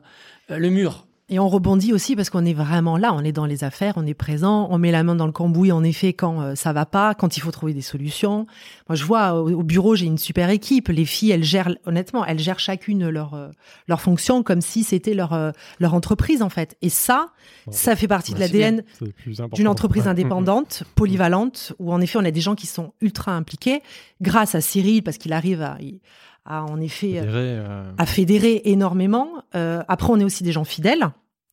le 0.51 0.71
mur. 0.71 1.07
Et 1.29 1.39
on 1.39 1.49
rebondit 1.49 1.93
aussi 1.93 2.17
parce 2.17 2.31
qu'on 2.31 2.45
est 2.45 2.53
vraiment 2.53 2.99
là, 2.99 3.15
on 3.15 3.23
est 3.23 3.33
dans 3.33 3.47
les 3.47 3.65
affaires, 3.65 3.95
on 3.97 4.07
est 4.07 4.15
présent, 4.15 4.67
on 4.71 4.77
met 4.77 4.91
la 4.91 5.03
main 5.03 5.15
dans 5.15 5.27
le 5.27 5.33
cambouis 5.33 5.71
en 5.71 5.85
effet 5.85 6.13
quand 6.13 6.43
euh, 6.43 6.55
ça 6.57 6.73
va 6.73 6.85
pas, 6.85 7.15
quand 7.15 7.37
il 7.37 7.41
faut 7.41 7.53
trouver 7.53 7.73
des 7.73 7.81
solutions. 7.81 8.47
Moi 8.89 8.97
je 8.97 9.05
vois 9.05 9.35
au, 9.35 9.51
au 9.51 9.63
bureau 9.63 9.95
j'ai 9.95 10.07
une 10.07 10.19
super 10.19 10.51
équipe, 10.51 10.89
les 10.89 11.05
filles 11.05 11.31
elles 11.31 11.45
gèrent 11.45 11.75
honnêtement 11.87 12.27
elles 12.27 12.41
gèrent 12.41 12.59
chacune 12.59 13.09
leur 13.09 13.35
euh, 13.35 13.49
leur 13.87 14.01
fonction 14.01 14.43
comme 14.43 14.61
si 14.61 14.83
c'était 14.83 15.15
leur 15.15 15.33
euh, 15.33 15.53
leur 15.79 15.95
entreprise 15.95 16.43
en 16.43 16.51
fait. 16.51 16.77
Et 16.83 16.89
ça 16.89 17.29
ça 17.71 17.95
fait 17.95 18.09
partie 18.09 18.33
de 18.33 18.39
bien. 18.39 18.47
l'ADN 18.47 18.83
d'une 19.53 19.69
entreprise 19.69 20.09
indépendante, 20.09 20.83
polyvalente, 20.97 21.73
où 21.79 21.93
en 21.93 22.01
effet 22.01 22.19
on 22.19 22.25
a 22.25 22.31
des 22.33 22.41
gens 22.41 22.57
qui 22.57 22.67
sont 22.67 22.93
ultra 23.01 23.33
impliqués, 23.33 23.81
grâce 24.21 24.55
à 24.55 24.61
Cyril 24.61 25.03
parce 25.03 25.19
qu'il 25.19 25.33
arrive 25.33 25.63
à, 25.63 25.79
à 26.45 26.65
en 26.65 26.81
effet 26.81 27.13
Fédéré, 27.21 27.57
euh, 27.59 27.85
à 27.99 28.07
fédérer 28.07 28.63
énormément. 28.65 29.29
Euh, 29.55 29.83
après, 29.89 30.13
on 30.13 30.19
est 30.19 30.25
aussi 30.25 30.43
des 30.43 30.53
gens 30.53 30.65
fidèles. 30.65 31.09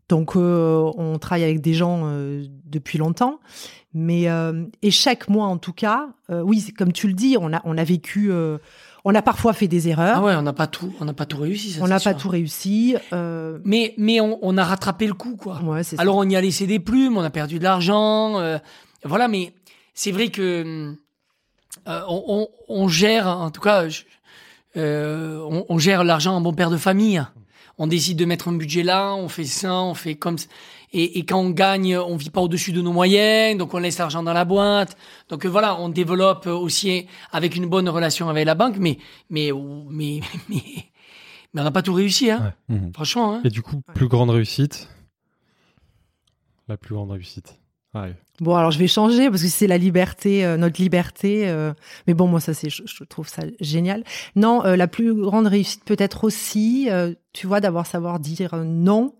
Donc, 0.10 0.36
euh, 0.36 0.92
on 0.98 1.20
travaille 1.20 1.44
avec 1.44 1.62
des 1.62 1.76
gens 1.76 2.02
euh, 2.06 2.44
depuis 2.66 2.98
longtemps. 2.98 3.40
Mais, 3.94 4.28
euh, 4.30 4.66
et 4.82 4.90
chaque 4.92 5.30
mois, 5.30 5.46
en 5.46 5.58
tout 5.58 5.74
cas, 5.74 6.10
euh, 6.32 6.42
oui, 6.42 6.74
comme 6.78 6.92
tu 6.94 7.08
le 7.08 7.14
dis, 7.14 7.38
on 7.40 7.54
a, 7.54 7.62
on 7.64 7.78
a 7.78 7.84
vécu, 7.84 8.32
euh, 8.32 8.58
on 9.06 9.14
a 9.14 9.22
parfois 9.22 9.54
fait 9.54 9.68
des 9.68 9.88
erreurs. 9.88 10.18
Ah 10.18 10.24
ouais, 10.24 10.36
on 10.36 10.42
n'a 10.42 10.54
pas 10.54 10.66
tout, 10.68 10.92
on 11.00 11.06
n'a 11.06 11.14
pas 11.14 11.26
tout 11.28 11.38
réussi. 11.40 11.72
ça, 11.72 11.84
on 11.84 11.88
n'a 11.88 12.00
pas 12.00 12.14
tout 12.16 12.30
réussi. 12.30 12.96
Euh, 13.14 13.60
Mais 13.66 13.94
mais 13.98 14.20
on, 14.20 14.40
on 14.42 14.58
a 14.58 14.64
rattrapé 14.64 15.06
le 15.08 15.14
coup 15.14 15.36
quoi. 15.36 15.62
ouais, 15.64 15.84
c'est 15.84 15.96
ça. 15.96 16.02
Alors 16.02 16.18
on 16.18 16.28
y 16.30 16.36
a 16.36 16.42
laissé 16.42 16.66
des 16.68 16.80
plumes, 16.80 17.18
on 17.18 17.22
a 17.24 17.30
perdu 17.32 17.58
de 17.60 17.64
l'argent, 17.64 18.40
euh, 18.40 18.58
voilà. 19.04 19.28
Mais 19.28 19.54
c'est 19.96 20.12
vrai 20.12 20.30
que 20.30 20.92
euh, 21.88 22.02
on, 22.08 22.24
on, 22.28 22.48
on 22.68 22.88
gère, 22.88 23.28
en 23.28 23.50
tout 23.52 23.62
cas, 23.62 23.88
je- 23.90 24.04
euh, 24.80 25.40
on, 25.50 25.66
on 25.70 25.78
gère 25.78 26.04
l'argent 26.04 26.36
en 26.36 26.42
bon 26.42 26.54
père 26.54 26.70
de 26.70 26.78
famille. 26.78 27.24
On 27.78 27.88
décide 27.88 28.18
de 28.18 28.26
mettre 28.26 28.50
un 28.50 28.54
budget 28.54 28.84
là, 28.84 29.14
on 29.14 29.30
fait 29.30 29.46
ça, 29.46 29.74
on 29.74 29.94
fait 29.94 30.16
comme 30.16 30.38
ça. 30.38 30.48
Et, 30.92 31.20
et 31.20 31.26
quand 31.26 31.40
on 31.40 31.52
gagne, 31.52 31.98
on 31.98 32.18
vit 32.18 32.30
pas 32.30 32.42
au-dessus 32.42 32.72
de 32.74 32.82
nos 32.82 32.92
moyens, 32.92 33.58
donc 33.58 33.74
on 33.74 33.78
laisse 33.78 33.98
l'argent 34.00 34.24
dans 34.24 34.34
la 34.34 34.44
boîte. 34.44 34.98
Donc 35.30 35.46
euh, 35.46 35.50
voilà, 35.50 35.80
on 35.80 35.88
développe 35.90 36.48
aussi 36.48 37.06
avec 37.32 37.56
une 37.56 37.68
bonne 37.68 37.88
relation 37.88 38.28
avec 38.28 38.46
la 38.46 38.56
banque, 38.56 38.78
mais 38.80 38.98
mais 39.30 39.52
mais 39.90 40.20
mais, 40.50 40.62
mais 41.54 41.62
on 41.62 41.64
n'a 41.64 41.72
pas 41.72 41.84
tout 41.84 41.94
réussi, 41.94 42.32
hein. 42.32 42.54
Mhm. 42.68 42.92
Franchement, 42.94 43.36
hein. 43.36 43.42
Et 43.46 43.50
du 43.50 43.62
coup, 43.62 43.82
plus 43.94 44.08
grande 44.08 44.32
réussite. 44.32 44.90
La 46.68 46.76
plus 46.78 46.96
grande 46.96 47.12
réussite. 47.12 47.60
Ouais. 47.94 48.16
Bon, 48.40 48.56
alors 48.56 48.72
je 48.72 48.80
vais 48.80 48.88
changer 48.88 49.30
parce 49.30 49.42
que 49.42 49.48
c'est 49.48 49.68
la 49.68 49.78
liberté, 49.78 50.46
euh, 50.46 50.58
notre 50.58 50.82
liberté. 50.82 51.50
euh, 51.50 51.74
mais 52.08 52.14
bon, 52.14 52.28
moi, 52.28 52.40
ça, 52.40 52.54
c'est, 52.54 52.70
je, 52.70 52.84
je 52.86 53.04
trouve 53.04 53.28
ça 53.28 53.44
génial. 53.60 54.04
Non, 54.36 54.64
euh, 54.66 54.76
la 54.76 54.88
plus 54.88 55.14
grande 55.14 55.48
réussite 55.48 55.84
peut-être 55.84 56.24
aussi, 56.24 56.90
tu 57.34 57.48
vois, 57.48 57.60
d'avoir 57.60 57.86
savoir 57.86 58.20
dire 58.20 58.56
non 58.64 59.16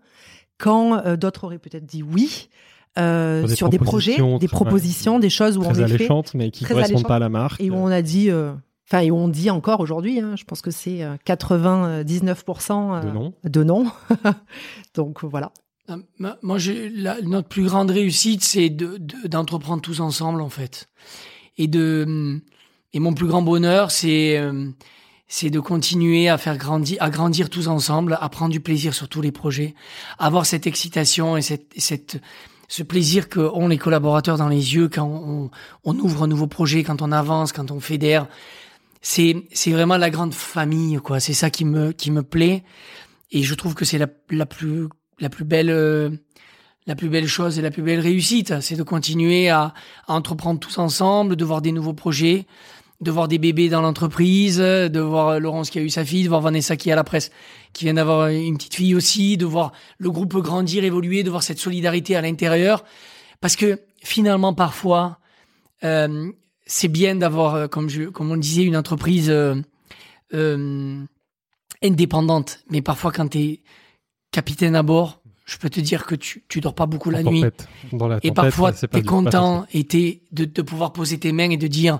quand 0.58 1.16
d'autres 1.16 1.44
auraient 1.44 1.58
peut-être 1.58 1.86
dit 1.86 2.02
oui. 2.02 2.48
Sur 2.96 3.68
des 3.70 3.78
projets, 3.78 4.16
propositions, 4.16 4.38
des 4.38 4.46
ouais. 4.46 4.48
propositions, 4.48 5.18
des 5.18 5.30
choses 5.30 5.56
où 5.56 5.60
Très 5.60 5.70
on 5.70 5.72
est 5.72 5.88
fait 5.88 5.94
alléchante, 5.94 6.34
mais 6.34 6.50
qui 6.50 6.64
très 6.64 6.74
correspondent 6.74 7.06
pas 7.06 7.16
à 7.16 7.20
la 7.20 7.28
marque. 7.28 7.60
et 7.60 7.70
où 7.70 7.74
on 7.74 7.86
a 7.86 8.02
dit, 8.02 8.30
enfin, 8.90 9.02
et 9.02 9.10
où 9.10 9.16
on 9.16 9.28
dit 9.28 9.50
encore 9.50 9.80
aujourd'hui, 9.80 10.20
hein, 10.20 10.34
je 10.36 10.44
pense 10.44 10.60
que 10.60 10.70
c'est 10.70 11.02
euh, 11.02 11.14
99% 11.26 12.94
euh, 12.94 13.00
de 13.00 13.10
non. 13.10 13.32
de 13.44 13.64
non. 13.64 13.86
Donc 14.94 15.24
voilà. 15.24 15.52
Euh, 15.90 16.32
moi- 16.42 16.58
j'ai- 16.58 16.88
la- 16.90 17.20
notre 17.22 17.48
plus 17.48 17.64
grande 17.64 17.90
réussite, 17.90 18.42
c'est 18.44 18.70
de- 18.70 18.96
de- 18.98 19.28
d'entreprendre 19.28 19.82
tous 19.82 20.00
ensemble, 20.00 20.40
en 20.40 20.48
fait. 20.50 20.88
Et 21.58 21.66
de 21.68 22.40
et 22.92 22.98
mon 23.00 23.14
plus 23.14 23.26
grand 23.26 23.42
bonheur, 23.42 23.90
c'est 23.90 24.36
euh, 24.38 24.70
c'est 25.28 25.50
de 25.50 25.60
continuer 25.60 26.28
à 26.28 26.38
faire 26.38 26.56
grandir, 26.58 26.96
à 27.00 27.08
grandir 27.10 27.50
tous 27.50 27.68
ensemble, 27.68 28.18
à 28.20 28.28
prendre 28.28 28.50
du 28.52 28.60
plaisir 28.60 28.94
sur 28.94 29.08
tous 29.08 29.20
les 29.20 29.30
projets, 29.32 29.74
avoir 30.18 30.44
cette 30.46 30.66
excitation 30.66 31.36
et 31.36 31.42
cette, 31.42 31.70
et 31.76 31.80
cette 31.80 32.20
ce 32.68 32.82
plaisir 32.82 33.28
qu'ont 33.28 33.68
les 33.68 33.78
collaborateurs 33.78 34.38
dans 34.38 34.48
les 34.48 34.74
yeux 34.74 34.88
quand 34.88 35.06
on, 35.06 35.50
on 35.84 35.98
ouvre 35.98 36.24
un 36.24 36.26
nouveau 36.28 36.46
projet, 36.48 36.82
quand 36.84 37.02
on 37.02 37.12
avance, 37.12 37.52
quand 37.52 37.70
on 37.70 37.80
fédère. 37.80 38.26
C'est 39.02 39.36
c'est 39.52 39.70
vraiment 39.72 39.96
la 39.98 40.10
grande 40.10 40.34
famille, 40.34 40.96
quoi. 40.98 41.20
C'est 41.20 41.32
ça 41.34 41.50
qui 41.50 41.64
me 41.64 41.92
qui 41.92 42.10
me 42.10 42.22
plaît. 42.22 42.64
Et 43.32 43.42
je 43.44 43.54
trouve 43.54 43.74
que 43.74 43.84
c'est 43.84 43.98
la, 43.98 44.08
la 44.30 44.46
plus 44.46 44.88
la 45.20 45.28
plus 45.28 45.44
belle 45.44 45.70
euh, 45.70 46.10
la 46.86 46.96
plus 46.96 47.08
belle 47.08 47.28
chose 47.28 47.58
et 47.58 47.62
la 47.62 47.70
plus 47.70 47.82
belle 47.82 48.00
réussite, 48.00 48.60
c'est 48.60 48.74
de 48.74 48.82
continuer 48.82 49.48
à, 49.48 49.74
entreprendre 50.08 50.58
tous 50.58 50.78
ensemble, 50.78 51.36
de 51.36 51.44
voir 51.44 51.60
des 51.60 51.72
nouveaux 51.72 51.92
projets, 51.92 52.46
de 53.00 53.10
voir 53.10 53.28
des 53.28 53.38
bébés 53.38 53.68
dans 53.68 53.82
l'entreprise, 53.82 54.56
de 54.56 55.00
voir 55.00 55.38
Laurence 55.38 55.70
qui 55.70 55.78
a 55.78 55.82
eu 55.82 55.90
sa 55.90 56.04
fille, 56.04 56.24
de 56.24 56.28
voir 56.28 56.40
Vanessa 56.40 56.76
qui 56.76 56.88
est 56.88 56.92
à 56.92 56.96
la 56.96 57.04
presse, 57.04 57.30
qui 57.74 57.84
vient 57.84 57.94
d'avoir 57.94 58.28
une 58.28 58.56
petite 58.56 58.74
fille 58.74 58.94
aussi, 58.94 59.36
de 59.36 59.44
voir 59.44 59.72
le 59.98 60.10
groupe 60.10 60.36
grandir, 60.38 60.82
évoluer, 60.82 61.22
de 61.22 61.30
voir 61.30 61.42
cette 61.42 61.58
solidarité 61.58 62.16
à 62.16 62.22
l'intérieur. 62.22 62.82
Parce 63.40 63.56
que 63.56 63.78
finalement, 64.02 64.54
parfois, 64.54 65.18
euh, 65.84 66.32
c'est 66.70 66.88
bien 66.88 67.16
d'avoir, 67.16 67.54
euh, 67.54 67.66
comme, 67.66 67.88
je, 67.88 68.04
comme 68.04 68.30
on 68.30 68.36
disait, 68.36 68.62
une 68.62 68.76
entreprise 68.76 69.28
euh, 69.28 69.56
euh, 70.34 71.02
indépendante. 71.82 72.60
Mais 72.70 72.80
parfois, 72.80 73.10
quand 73.10 73.28
tu 73.28 73.38
es 73.38 73.60
capitaine 74.30 74.76
à 74.76 74.82
bord, 74.82 75.20
je 75.46 75.56
peux 75.58 75.70
te 75.70 75.80
dire 75.80 76.06
que 76.06 76.14
tu, 76.14 76.44
tu 76.48 76.60
dors 76.60 76.74
pas 76.74 76.86
beaucoup 76.86 77.10
la 77.10 77.20
En 77.20 77.30
nuit. 77.30 77.44
Dans 77.92 78.06
la 78.08 78.18
Et 78.22 78.30
parfois, 78.32 78.70
du- 78.72 78.86
pas 78.88 79.02
content 79.02 79.66
et 79.72 79.84
t'es 79.84 80.22
de, 80.32 80.44
de 80.44 80.62
pouvoir 80.62 80.92
poser 80.92 81.18
tes 81.18 81.32
mains 81.32 81.50
et 81.50 81.56
de 81.56 81.66
dire 81.66 81.98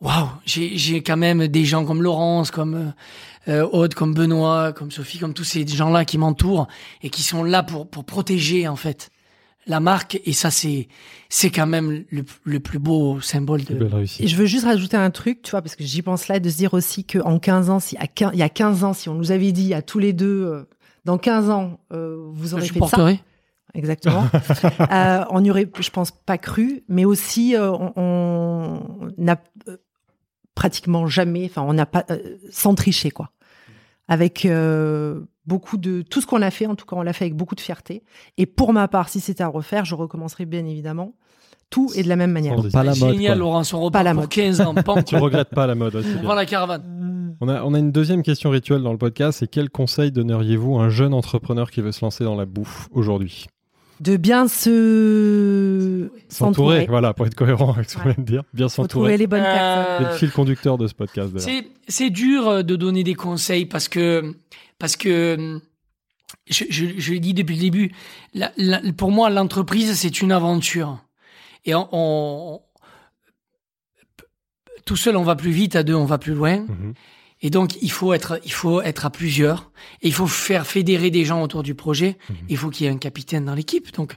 waouh, 0.00 0.28
j'ai 0.44 0.76
j'ai 0.76 1.02
quand 1.02 1.16
même 1.16 1.48
des 1.48 1.64
gens 1.64 1.84
comme 1.84 2.02
Laurence, 2.02 2.50
comme 2.50 2.92
euh, 3.48 3.66
Aude, 3.72 3.94
comme 3.94 4.14
Benoît, 4.14 4.72
comme 4.72 4.90
Sophie, 4.90 5.18
comme 5.18 5.34
tous 5.34 5.44
ces 5.44 5.66
gens-là 5.66 6.04
qui 6.04 6.18
m'entourent 6.18 6.66
et 7.02 7.10
qui 7.10 7.22
sont 7.22 7.42
là 7.44 7.62
pour 7.62 7.88
pour 7.88 8.04
protéger 8.04 8.66
en 8.68 8.76
fait 8.76 9.10
la 9.66 9.80
marque. 9.80 10.20
Et 10.24 10.32
ça, 10.32 10.50
c'est 10.50 10.88
c'est 11.28 11.50
quand 11.50 11.66
même 11.66 12.04
le, 12.10 12.24
le 12.44 12.60
plus 12.60 12.78
beau 12.78 13.20
symbole 13.20 13.64
de. 13.64 13.74
Belle 13.74 13.94
réussite. 13.94 14.20
Et 14.22 14.28
je 14.28 14.36
veux 14.36 14.46
juste 14.46 14.64
rajouter 14.64 14.96
un 14.96 15.10
truc, 15.10 15.42
tu 15.42 15.50
vois, 15.50 15.60
parce 15.62 15.76
que 15.76 15.84
j'y 15.84 16.02
pense 16.02 16.28
là, 16.28 16.38
de 16.40 16.48
se 16.48 16.56
dire 16.56 16.72
aussi 16.72 17.04
qu'en 17.04 17.38
15 17.38 17.68
ans, 17.70 17.80
si, 17.80 17.96
à 17.98 18.06
15, 18.06 18.30
il 18.34 18.38
y 18.38 18.42
a 18.42 18.48
15 18.48 18.84
ans, 18.84 18.92
si 18.94 19.08
on 19.10 19.14
nous 19.14 19.32
avait 19.32 19.52
dit 19.52 19.74
à 19.74 19.82
tous 19.82 19.98
les 19.98 20.12
deux, 20.12 20.44
euh, 20.46 20.68
dans 21.06 21.18
15 21.18 21.50
ans, 21.50 21.78
euh, 21.92 22.16
vous 22.32 22.54
aurez 22.54 22.66
Je 22.66 22.72
fait 22.72 22.80
ça. 22.80 22.80
porterai. 22.80 23.20
Exactement. 23.74 24.24
euh, 24.90 25.24
on 25.30 25.40
n'y 25.40 25.50
aurait, 25.50 25.70
je 25.78 25.90
pense, 25.90 26.10
pas 26.10 26.36
cru, 26.36 26.82
mais 26.88 27.04
aussi, 27.04 27.54
euh, 27.54 27.70
on 27.94 28.80
n'a 29.16 29.40
euh, 29.68 29.76
pratiquement 30.56 31.06
jamais, 31.06 31.44
enfin, 31.44 31.62
on 31.62 31.74
n'a 31.74 31.86
pas, 31.86 32.04
sans 32.50 32.74
tricher, 32.74 33.10
quoi. 33.10 33.30
Avec 34.08 34.48
beaucoup 35.46 35.76
de, 35.76 36.02
tout 36.02 36.20
ce 36.20 36.26
qu'on 36.26 36.42
a 36.42 36.50
fait, 36.50 36.66
en 36.66 36.74
tout 36.74 36.86
cas, 36.86 36.96
on 36.96 37.02
l'a 37.02 37.12
fait 37.12 37.24
avec 37.24 37.36
beaucoup 37.36 37.54
de 37.54 37.60
fierté. 37.60 38.04
Et 38.36 38.46
pour 38.46 38.72
ma 38.72 38.88
part, 38.88 39.08
si 39.08 39.20
c'était 39.20 39.42
à 39.42 39.48
refaire, 39.48 39.84
je 39.84 39.94
recommencerai 39.94 40.44
bien 40.44 40.64
évidemment 40.64 41.14
tout 41.70 41.90
et 41.94 42.02
de 42.02 42.08
la 42.08 42.16
même 42.16 42.32
manière. 42.32 42.56
Pas 42.72 42.84
la 42.84 42.94
mode. 42.94 43.12
Génial, 43.14 43.32
quoi. 43.32 43.34
Laurence, 43.40 43.74
on 43.74 43.78
Pas 43.78 43.84
repart 43.84 44.04
la 44.04 44.12
pour 44.12 44.20
mode. 44.22 44.28
15 44.30 44.60
ans. 44.60 44.74
Tu 45.06 45.16
regrettes 45.16 45.50
pas 45.50 45.66
la 45.66 45.74
mode, 45.74 45.94
ouais, 45.96 46.02
On 46.06 46.12
bien. 46.14 46.22
prend 46.22 46.34
la 46.34 46.46
caravane. 46.46 47.36
On 47.40 47.48
a, 47.48 47.62
on 47.64 47.74
a 47.74 47.78
une 47.78 47.92
deuxième 47.92 48.22
question 48.22 48.48
rituelle 48.50 48.82
dans 48.82 48.92
le 48.92 48.98
podcast, 48.98 49.40
c'est 49.40 49.46
quel 49.48 49.68
conseil 49.68 50.10
donneriez-vous 50.10 50.78
à 50.78 50.84
un 50.84 50.88
jeune 50.88 51.12
entrepreneur 51.12 51.70
qui 51.70 51.82
veut 51.82 51.92
se 51.92 52.02
lancer 52.04 52.24
dans 52.24 52.34
la 52.36 52.46
bouffe 52.46 52.88
aujourd'hui? 52.92 53.46
De 54.00 54.16
bien 54.16 54.46
se 54.48 56.10
S'entourer, 56.28 56.86
voilà, 56.88 57.14
pour 57.14 57.26
être 57.26 57.34
cohérent 57.34 57.72
avec 57.72 57.88
ce 57.90 57.96
qu'on 57.96 58.04
Ouais. 58.08 58.14
vient 58.14 58.24
de 58.24 58.28
dire. 58.30 58.42
Bien 58.52 58.68
s'entourer. 58.68 59.16
les 59.16 59.26
bonnes 59.26 59.40
Euh, 59.40 59.54
personnes. 59.54 59.96
C'est 60.06 60.12
le 60.12 60.18
fil 60.18 60.30
conducteur 60.32 60.78
de 60.78 60.86
ce 60.86 60.94
podcast, 60.94 61.32
d'ailleurs. 61.32 61.48
C'est 61.48 61.66
c'est 61.88 62.10
dur 62.10 62.46
euh, 62.48 62.62
de 62.62 62.76
donner 62.76 63.04
des 63.04 63.14
conseils 63.14 63.66
parce 63.66 63.88
que 63.88 64.34
parce 64.78 64.96
que 64.96 65.60
je, 66.48 66.64
je, 66.68 66.86
je 66.98 67.12
l'ai 67.12 67.20
dit 67.20 67.34
depuis 67.34 67.54
le 67.56 67.60
début. 67.62 67.92
la- 68.34 68.52
la- 68.56 68.80
pour 68.96 69.10
moi, 69.10 69.30
l'entreprise 69.30 69.92
c'est 69.94 70.20
une 70.20 70.32
aventure 70.32 70.98
et 71.66 71.74
on, 71.74 71.88
on- 71.92 72.60
tout 74.84 74.96
seul 74.96 75.16
on 75.16 75.22
va 75.24 75.36
plus 75.36 75.50
vite, 75.50 75.76
à 75.76 75.82
deux 75.82 75.94
on 75.94 76.04
va 76.04 76.18
plus 76.18 76.34
loin. 76.34 76.58
Mhm. 76.60 76.94
Et 77.42 77.50
donc 77.50 77.76
il 77.82 77.90
faut 77.90 78.12
être 78.14 78.40
il 78.44 78.52
faut 78.52 78.80
être 78.80 79.04
à 79.04 79.10
plusieurs 79.10 79.70
et 80.00 80.08
il 80.08 80.14
faut 80.14 80.26
faire 80.26 80.66
fédérer 80.66 81.10
des 81.10 81.24
gens 81.24 81.42
autour 81.42 81.62
du 81.62 81.74
projet. 81.74 82.16
Mhm. 82.30 82.36
Il 82.48 82.56
faut 82.56 82.70
qu'il 82.70 82.86
y 82.86 82.88
ait 82.88 82.92
un 82.92 82.98
capitaine 82.98 83.44
dans 83.44 83.54
l'équipe. 83.54 83.92
Donc 83.94 84.16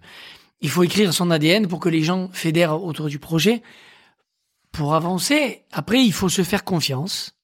il 0.61 0.69
faut 0.69 0.83
écrire 0.83 1.13
son 1.13 1.31
ADN 1.31 1.67
pour 1.67 1.79
que 1.79 1.89
les 1.89 2.03
gens 2.03 2.29
fédèrent 2.33 2.81
autour 2.83 3.07
du 3.07 3.19
projet 3.19 3.61
pour 4.71 4.93
avancer. 4.93 5.63
Après, 5.71 6.03
il 6.03 6.13
faut 6.13 6.29
se 6.29 6.43
faire 6.43 6.63
confiance. 6.63 7.35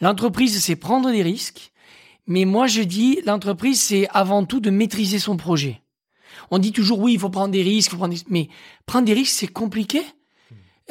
L'entreprise, 0.00 0.62
c'est 0.62 0.76
prendre 0.76 1.10
des 1.10 1.22
risques. 1.22 1.72
Mais 2.26 2.44
moi, 2.44 2.66
je 2.66 2.82
dis, 2.82 3.20
l'entreprise, 3.26 3.80
c'est 3.80 4.08
avant 4.10 4.44
tout 4.44 4.60
de 4.60 4.70
maîtriser 4.70 5.18
son 5.18 5.36
projet. 5.36 5.81
On 6.52 6.58
dit 6.58 6.70
toujours, 6.70 7.00
oui, 7.00 7.14
il 7.14 7.18
faut 7.18 7.30
prendre 7.30 7.50
des 7.52 7.62
risques, 7.62 7.90
faut 7.90 7.96
prendre 7.96 8.14
des- 8.14 8.22
mais 8.28 8.48
prendre 8.86 9.06
des 9.06 9.14
risques, 9.14 9.34
c'est 9.40 9.46
compliqué. 9.48 10.02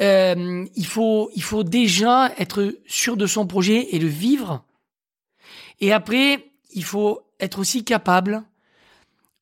Euh, 0.00 0.66
il 0.74 0.86
faut, 0.86 1.30
il 1.36 1.42
faut 1.42 1.62
déjà 1.62 2.32
être 2.36 2.74
sûr 2.86 3.16
de 3.16 3.26
son 3.26 3.46
projet 3.46 3.94
et 3.94 3.98
le 4.00 4.08
vivre. 4.08 4.64
Et 5.80 5.92
après, 5.92 6.50
il 6.74 6.82
faut 6.84 7.20
être 7.38 7.58
aussi 7.60 7.84
capable 7.84 8.42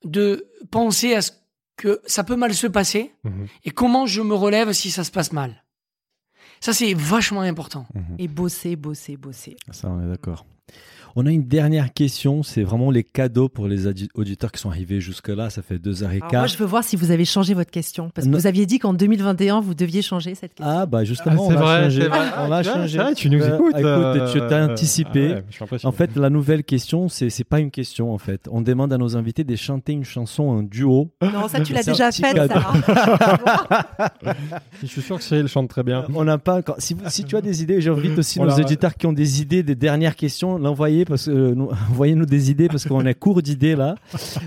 de 0.05 0.47
penser 0.71 1.15
à 1.15 1.23
ce 1.23 1.33
que 1.77 2.01
ça 2.07 2.25
peut 2.25 2.37
mal 2.37 2.53
se 2.55 2.67
passer 2.67 3.15
Mhm. 3.25 3.47
et 3.65 3.71
comment 3.71 4.05
je 4.07 4.21
me 4.23 4.35
relève 4.35 4.73
si 4.73 4.91
ça 4.91 5.05
se 5.05 5.11
passe 5.11 5.33
mal. 5.33 5.65
Ça, 6.61 6.75
c'est 6.75 6.93
vachement 6.93 7.41
important. 7.41 7.87
Et 8.19 8.29
bosser, 8.29 8.77
bosser, 8.77 9.17
bosser. 9.17 9.57
Ça, 9.71 9.89
on 9.89 10.03
est 10.03 10.09
d'accord. 10.11 10.45
On 11.17 11.27
a 11.27 11.31
une 11.31 11.47
dernière 11.47 11.93
question, 11.93 12.43
c'est 12.43 12.63
vraiment 12.63 12.91
les 12.91 13.03
cadeaux 13.05 13.49
pour 13.49 13.67
les 13.67 13.87
auditeurs 14.15 14.53
qui 14.53 14.61
sont 14.61 14.71
arrivés 14.71 15.01
jusque-là. 15.01 15.51
Ça 15.51 15.61
fait 15.63 15.79
deux 15.79 16.03
heures 16.03 16.13
et 16.13 16.17
Alors 16.19 16.29
quart. 16.31 16.41
moi, 16.43 16.47
je 16.47 16.57
veux 16.57 16.65
voir 16.67 16.85
si 16.85 16.95
vous 16.97 17.11
avez 17.11 17.25
changé 17.25 17.53
votre 17.55 17.71
question. 17.71 18.11
Parce 18.15 18.27
que 18.27 18.33
Non. 18.33 18.39
vous 18.39 18.47
aviez 18.47 18.65
dit 18.67 18.79
qu'en 18.79 18.95
2021, 18.95 19.61
vous 19.61 19.75
deviez 19.75 20.03
changer 20.03 20.35
cette 20.35 20.55
question. 20.55 20.73
Ah, 20.79 20.87
bah 20.87 21.05
justement, 21.05 21.35
Ah, 21.37 21.43
on 21.43 21.51
vrai, 21.51 21.83
changé. 21.85 22.01
c'est 22.03 22.09
vrai. 22.09 22.19
On 22.39 22.49
l'a 22.49 22.57
Ah, 22.59 22.63
changé. 22.63 22.99
vrai, 22.99 23.15
tu 23.15 23.29
nous 23.31 23.43
Euh, 23.43 23.55
écoutes. 23.57 23.77
écoute, 23.77 24.33
tu 24.33 24.39
t'es 24.49 24.55
euh, 24.55 24.69
anticipé. 24.69 25.31
ah 25.33 25.35
ouais, 25.37 25.45
impressionné. 25.61 25.89
En 25.89 25.97
fait, 25.97 26.17
la 26.17 26.31
nouvelle 26.31 26.63
question, 26.65 27.09
c'est 27.09 27.45
pas 27.45 27.59
une 27.61 27.71
question 27.71 28.13
en 28.15 28.19
fait. 28.19 28.49
On 28.51 28.61
demande 28.61 28.93
à 28.93 28.99
nos 28.99 29.17
invités 29.17 29.43
de 29.45 29.57
chanter 29.57 29.93
une 29.93 30.05
chanson 30.05 30.45
en 30.45 30.63
duo. 30.63 31.11
non, 31.23 31.49
ça, 31.49 31.61
tu 31.61 31.73
l'as 31.73 31.83
déjà 31.83 32.13
fait, 32.13 32.23
cadeau. 32.35 32.55
Sarah. 32.55 33.81
je 34.83 34.87
suis 34.87 35.03
sûr 35.03 35.17
que 35.19 35.23
Cyril 35.25 35.49
chante 35.49 35.69
très 35.69 35.83
bien. 35.83 36.05
On 36.15 36.25
n'a 36.25 36.39
pas 36.39 36.57
encore. 36.59 36.77
Si, 36.79 36.95
vous- 36.95 37.03
si 37.09 37.25
tu 37.25 37.37
as 37.37 37.41
des 37.41 37.63
idées, 37.63 37.81
j'invite 37.81 38.17
aussi 38.19 38.41
nos 38.41 38.51
auditeurs 38.51 38.95
qui 38.95 39.07
ont 39.07 39.13
des 39.13 39.41
idées 39.43 39.63
des 39.63 39.75
dernières 39.75 40.17
questions, 40.17 40.59
l'envoyer 40.59 41.00
parce 41.05 41.27
que 41.27 41.31
euh, 41.31 41.55
nous- 41.55 41.69
envoyez-nous 41.91 42.27
des 42.27 42.51
idées 42.51 42.69
parce 42.69 42.87
qu'on 42.87 43.05
est 43.07 43.15
court 43.15 43.43
d'idées 43.43 43.77
là. 43.77 43.95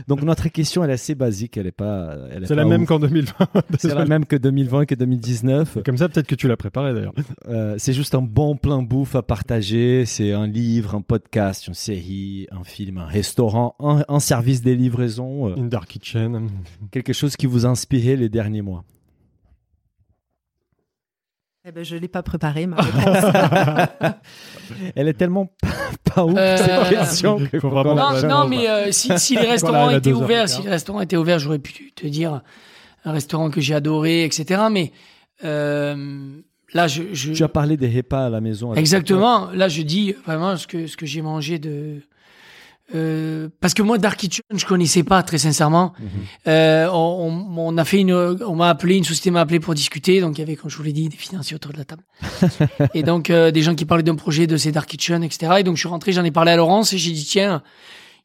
Donc 0.08 0.22
notre 0.24 0.48
question 0.50 0.84
elle 0.84 0.90
est 0.90 0.94
assez 0.94 1.16
basique, 1.16 1.58
elle 1.58 1.68
est 1.68 1.72
pas. 1.72 2.16
elle 2.32 2.44
est 2.44 2.48
C'est 2.48 2.56
pas 2.56 2.62
la 2.64 2.68
même 2.70 2.82
ouf. 2.84 2.88
qu'en 2.88 3.00
2020. 3.00 3.34
C'est 3.80 3.94
la 3.96 4.06
même 4.06 4.26
que 4.26 4.36
2020 4.36 4.86
que 4.86 4.96
2019. 4.96 5.80
Comme 5.86 5.98
ça, 5.98 6.10
peut-être 6.10 6.28
que 6.28 6.36
tu 6.36 6.48
l'as 6.48 6.58
préparé 6.58 6.94
d'ailleurs. 6.94 7.14
Euh, 7.48 7.76
c'est 7.78 7.94
juste 7.94 8.16
un 8.16 8.22
bon 8.22 8.56
plein 8.56 8.82
bouffe 8.82 9.16
à 9.16 9.22
partager. 9.22 10.06
C'est 10.06 10.32
un 10.34 10.48
livre, 10.48 10.96
un 10.96 11.02
podcast, 11.02 11.68
une 11.68 11.74
série, 11.74 12.48
un 12.52 12.64
film, 12.64 12.98
un 12.98 13.06
restaurant, 13.06 13.76
un, 13.80 14.04
un 14.08 14.20
service 14.20 14.62
des 14.62 14.76
livraisons. 14.76 15.50
euh, 15.50 15.56
In 15.58 15.66
Dark 15.66 15.88
Kitchen. 15.88 16.50
quelque 16.92 17.14
chose 17.14 17.36
qui 17.36 17.46
vous 17.46 17.66
a 17.66 17.70
inspiré 17.70 18.16
les 18.16 18.30
derniers 18.30 18.62
mois. 18.62 18.84
Eh 21.66 21.72
ben, 21.72 21.86
je 21.86 21.96
l'ai 21.96 22.10
pas 22.10 22.24
préparé, 22.24 22.68
ma 22.68 22.76
réponse. 22.82 23.34
Elle 24.96 25.08
est 25.08 25.14
tellement 25.14 25.50
pas 26.14 26.26
ouf 26.26 26.34
Euh, 26.38 26.58
cette 26.58 26.90
question. 26.90 27.40
que 27.40 27.58
faut 27.60 27.70
vraiment- 27.70 27.96
Non, 28.24 28.48
mais 28.50 28.70
euh, 28.70 28.92
si, 28.92 29.18
si 29.18 29.34
les 29.36 29.40
Voilà, 29.42 29.52
restaurants 29.54 29.88
a 29.88 29.96
étaient 29.96 30.12
ouverts, 30.12 30.50
si 30.50 30.62
les 30.62 30.70
restaurants 30.70 31.00
étaient 31.02 31.16
ouverts, 31.16 31.40
j'aurais 31.40 31.60
pu 31.60 31.94
te 31.94 32.06
dire 32.06 32.42
un 33.06 33.12
restaurant 33.14 33.50
que 33.50 33.62
j'ai 33.62 33.74
adoré, 33.76 34.26
etc. 34.26 34.64
Mais 34.70 34.92
euh, 35.46 36.36
là, 36.74 36.88
je, 36.88 37.04
je 37.14 37.32
Tu 37.32 37.44
as 37.44 37.48
parlé 37.50 37.78
des 37.78 37.88
repas 37.90 38.26
à 38.26 38.30
la 38.30 38.42
maison. 38.42 38.74
exactement. 38.76 39.50
Là, 39.52 39.70
je 39.70 39.84
dis 39.84 40.14
vraiment 40.26 40.58
ce 40.58 40.68
que 40.68 40.88
ce 40.88 40.98
que 40.98 41.06
j'ai 41.06 41.22
mangé 41.22 41.60
de. 41.60 42.02
Euh, 42.96 43.50
parce 43.62 43.74
que 43.74 43.82
moi, 43.82 43.98
Dark 43.98 44.18
Kitchen, 44.20 44.44
je 44.54 44.66
connaissais 44.66 45.04
pas 45.04 45.24
très 45.24 45.38
sincèrement. 45.38 45.94
Mhm. 46.00 46.06
Euh, 46.48 46.88
on, 46.92 47.48
on- 47.58 47.68
on 47.74 47.78
a 47.78 47.86
fait 47.86 48.00
une, 48.02 48.14
on 48.14 48.56
m'a 48.56 48.70
appelé, 48.70 48.98
une 48.98 49.04
société 49.04 49.32
m'a 49.32 49.42
appelé 49.42 49.60
pour 49.60 49.74
discuter. 49.74 50.20
Donc 50.22 50.38
il 50.38 50.42
y 50.42 50.44
avait, 50.44 50.56
comme 50.56 50.70
je 50.70 50.78
vous 50.78 50.84
l'ai 50.84 50.92
dit, 50.94 51.08
des 51.10 51.18
financiers 51.18 51.56
autour 51.56 51.72
de 51.72 51.78
la 51.78 51.86
table. 51.86 52.04
et 52.94 53.02
donc 53.04 53.30
euh, 53.30 53.52
des 53.52 53.62
gens 53.62 53.74
qui 53.74 53.86
parlaient 53.86 54.04
d'un 54.04 54.16
projet 54.16 54.48
de 54.48 54.58
ces 54.58 54.72
Dark 54.72 54.88
Kitchen, 54.90 55.24
etc. 55.24 55.54
Et 55.60 55.64
donc 55.64 55.76
je 55.78 55.80
suis 55.82 55.90
rentré, 55.90 56.12
j'en 56.12 56.24
ai 56.26 56.32
parlé 56.32 56.52
à 56.52 56.56
Laurence 56.58 56.94
et 56.94 56.98
j'ai 56.98 57.12
dit 57.12 57.26
tiens, 57.26 57.64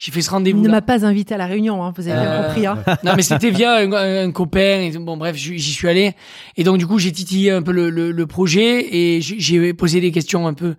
j'ai 0.00 0.12
fait 0.12 0.20
ce 0.22 0.28
Il 0.28 0.30
rendez-vous. 0.32 0.60
ne 0.62 0.68
m'a 0.68 0.82
pas 0.82 1.04
invité 1.06 1.34
à 1.34 1.38
la 1.38 1.46
réunion, 1.46 1.82
hein, 1.82 1.92
vous 1.96 2.06
avez 2.08 2.20
bien 2.20 2.30
Euh, 2.30 2.46
compris. 2.48 2.66
Hein. 2.66 2.82
non, 3.04 3.12
mais 3.16 3.22
c'était 3.22 3.50
via 3.50 3.76
un, 3.76 3.92
un- 3.92 4.26
un 4.28 4.32
copain. 4.32 4.80
Et, 4.82 4.90
bon, 4.98 5.16
bref, 5.16 5.36
j'y 5.36 5.58
j'y 5.58 5.72
suis 5.72 5.88
allé. 5.88 6.14
Et 6.56 6.64
donc, 6.64 6.78
du 6.78 6.86
coup, 6.86 6.98
j'ai 6.98 7.12
titillé 7.12 7.52
un 7.52 7.62
peu 7.62 7.72
le, 7.72 7.90
le, 7.90 8.10
le 8.12 8.26
projet 8.26 8.94
et 8.94 9.20
j'ai- 9.20 9.40
j'ai 9.40 9.72
posé 9.74 10.00
des 10.00 10.10
questions 10.12 10.46
un 10.46 10.54
peu 10.54 10.74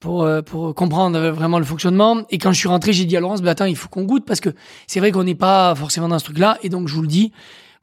pour, 0.00 0.22
euh, 0.22 0.42
pour 0.42 0.74
comprendre 0.74 1.18
vraiment 1.30 1.58
le 1.58 1.64
fonctionnement. 1.64 2.22
Et 2.30 2.38
quand 2.38 2.52
je 2.52 2.58
suis 2.58 2.68
rentré, 2.68 2.92
j'ai 2.92 3.04
dit 3.04 3.16
à 3.16 3.20
Laurence, 3.20 3.42
bah, 3.42 3.50
attends, 3.50 3.64
il 3.64 3.76
faut 3.76 3.88
qu'on 3.88 4.04
goûte 4.04 4.24
parce 4.24 4.40
que 4.40 4.50
c'est 4.86 5.00
vrai 5.00 5.10
qu'on 5.10 5.24
n'est 5.24 5.34
pas 5.34 5.74
forcément 5.74 6.08
dans 6.08 6.18
ce 6.18 6.24
truc-là. 6.24 6.58
Et 6.62 6.68
donc, 6.68 6.88
je 6.88 6.94
vous 6.94 7.02
le 7.02 7.08
dis, 7.08 7.32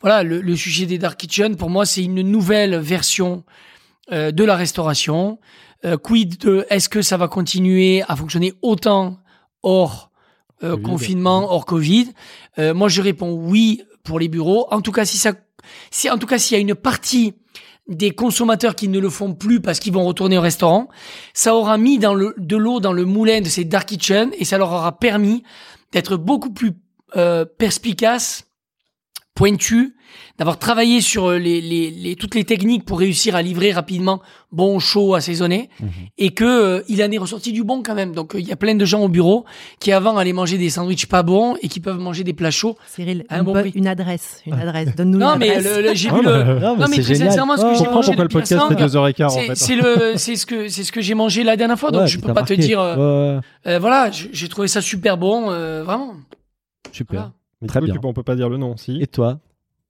voilà, 0.01 0.23
le, 0.23 0.41
le 0.41 0.55
sujet 0.55 0.85
des 0.85 0.97
Dark 0.97 1.19
Kitchen, 1.19 1.55
pour 1.55 1.69
moi, 1.69 1.85
c'est 1.85 2.03
une 2.03 2.21
nouvelle 2.21 2.77
version 2.77 3.43
euh, 4.11 4.31
de 4.31 4.43
la 4.43 4.55
restauration. 4.55 5.39
Euh, 5.83 5.97
quid 5.97 6.37
de 6.39 6.65
est-ce 6.69 6.89
que 6.89 7.01
ça 7.01 7.17
va 7.17 7.27
continuer 7.27 8.03
à 8.07 8.15
fonctionner 8.15 8.53
autant 8.61 9.17
hors 9.61 10.09
euh, 10.63 10.77
confinement, 10.77 11.51
hors 11.51 11.65
Covid? 11.65 12.11
Euh, 12.59 12.73
Moi, 12.73 12.87
je 12.89 13.01
réponds 13.01 13.33
oui 13.33 13.83
pour 14.03 14.19
les 14.19 14.27
bureaux. 14.27 14.67
En 14.71 14.81
tout 14.81 14.91
cas, 14.91 15.05
si 15.05 15.17
ça, 15.17 15.33
si 15.91 16.09
en 16.09 16.17
tout 16.17 16.27
cas 16.27 16.37
s'il 16.37 16.55
y 16.55 16.57
a 16.57 16.61
une 16.61 16.75
partie 16.75 17.33
des 17.87 18.11
consommateurs 18.11 18.75
qui 18.75 18.87
ne 18.87 18.99
le 18.99 19.09
font 19.09 19.33
plus 19.33 19.59
parce 19.59 19.79
qu'ils 19.79 19.93
vont 19.93 20.05
retourner 20.05 20.37
au 20.37 20.41
restaurant, 20.41 20.89
ça 21.33 21.55
aura 21.55 21.77
mis 21.77 21.99
dans 21.99 22.13
le, 22.13 22.33
de 22.37 22.57
l'eau 22.57 22.79
dans 22.79 22.93
le 22.93 23.05
moulin 23.05 23.41
de 23.41 23.49
ces 23.49 23.63
dark 23.63 23.87
kitchen 23.87 24.31
et 24.37 24.45
ça 24.45 24.57
leur 24.57 24.71
aura 24.71 24.97
permis 24.97 25.43
d'être 25.91 26.17
beaucoup 26.17 26.51
plus 26.51 26.71
euh, 27.15 27.45
perspicaces, 27.45 28.47
pointus, 29.35 29.91
d'avoir 30.39 30.57
travaillé 30.57 31.01
sur 31.01 31.29
euh, 31.29 31.37
les, 31.37 31.59
les, 31.59 31.91
les, 31.91 32.15
toutes 32.15 32.35
les 32.35 32.45
techniques 32.45 32.85
pour 32.85 32.99
réussir 32.99 33.35
à 33.35 33.41
livrer 33.41 33.73
rapidement 33.73 34.21
bon, 34.53 34.79
chaud, 34.79 35.13
assaisonné, 35.13 35.69
Mhm. 35.81 35.89
et 36.17 36.31
que 36.31 36.45
euh, 36.45 36.81
il 36.87 37.03
en 37.03 37.11
est 37.11 37.17
ressorti 37.17 37.51
du 37.51 37.65
bon 37.65 37.83
quand 37.83 37.95
même. 37.95 38.13
Donc 38.15 38.33
euh, 38.33 38.39
il 38.39 38.47
y 38.47 38.53
a 38.53 38.55
plein 38.55 38.75
de 38.75 38.85
gens 38.85 39.01
au 39.01 39.09
bureau 39.09 39.43
qui 39.81 39.91
avant 39.91 40.17
allaient 40.17 40.31
manger 40.31 40.57
des 40.57 40.69
sandwichs 40.69 41.07
pas 41.07 41.21
bons 41.21 41.57
et 41.61 41.67
qui 41.67 41.81
peuvent 41.81 41.99
manger 41.99 42.23
des 42.23 42.31
plats 42.33 42.49
chauds. 42.51 42.77
Cyril, 42.87 43.25
Un 43.29 43.39
une, 43.39 43.43
bon 43.43 43.53
prix. 43.53 43.71
une 43.75 43.87
adresse, 43.87 44.41
une 44.45 44.53
adresse. 44.53 44.95
Donne-nous 44.95 45.19
Non 45.19 45.33
une 45.33 45.39
mais 45.39 45.49
adresse. 45.49 45.75
le- 45.77 45.81
le- 45.89 45.93
j'ai 45.95 46.09
vu 46.09 46.21
le. 46.23 46.59
Non, 46.61 46.77
Non 46.77 46.85
mais 46.89 46.95
c'est 47.01 47.03
très 47.03 47.15
sincèrement, 47.15 47.57
ce 47.57 47.61
que 47.63 47.67
Oh, 47.67 47.73
j'ai 47.77 47.85
mangé 47.89 48.07
pourquoi 48.07 48.23
le 48.23 48.29
podcast 48.29 48.63
fait 48.69 48.75
deux 48.75 48.95
heures 48.95 49.07
et 49.09 49.13
quart 49.13 49.31
en 49.31 49.35
c'est 49.35 49.47
fait. 49.47 49.55
c'est 49.55 49.75
le, 49.75 50.13
c'est 50.15 50.37
ce 50.37 50.45
que 50.45 50.69
c'est 50.69 50.85
ce 50.85 50.93
que 50.93 51.01
j'ai 51.01 51.13
mangé 51.13 51.43
la 51.43 51.57
dernière 51.57 51.77
fois, 51.77 51.91
donc 51.91 52.03
Ouais, 52.03 52.07
je 52.07 52.19
peux 52.19 52.33
pas 52.33 52.43
te 52.43 52.53
dire. 52.53 52.79
euh, 52.79 53.39
euh, 53.67 53.79
voilà, 53.79 54.09
j'ai 54.11 54.47
trouvé 54.47 54.69
ça 54.69 54.81
super 54.81 55.17
bon, 55.17 55.51
euh, 55.51 55.83
vraiment. 55.83 56.13
Super. 56.93 57.19
Voilà. 57.19 57.31
Mais 57.65 57.67
Très 57.69 57.79
du 57.81 57.85
coup, 57.87 57.91
bien. 57.93 58.01
tu- 58.01 58.07
on 58.07 58.13
peut 58.13 58.23
pas 58.23 58.35
dire 58.35 58.49
le 58.49 58.57
nom, 58.57 58.77
si. 58.77 59.01
Et 59.01 59.07
toi 59.07 59.39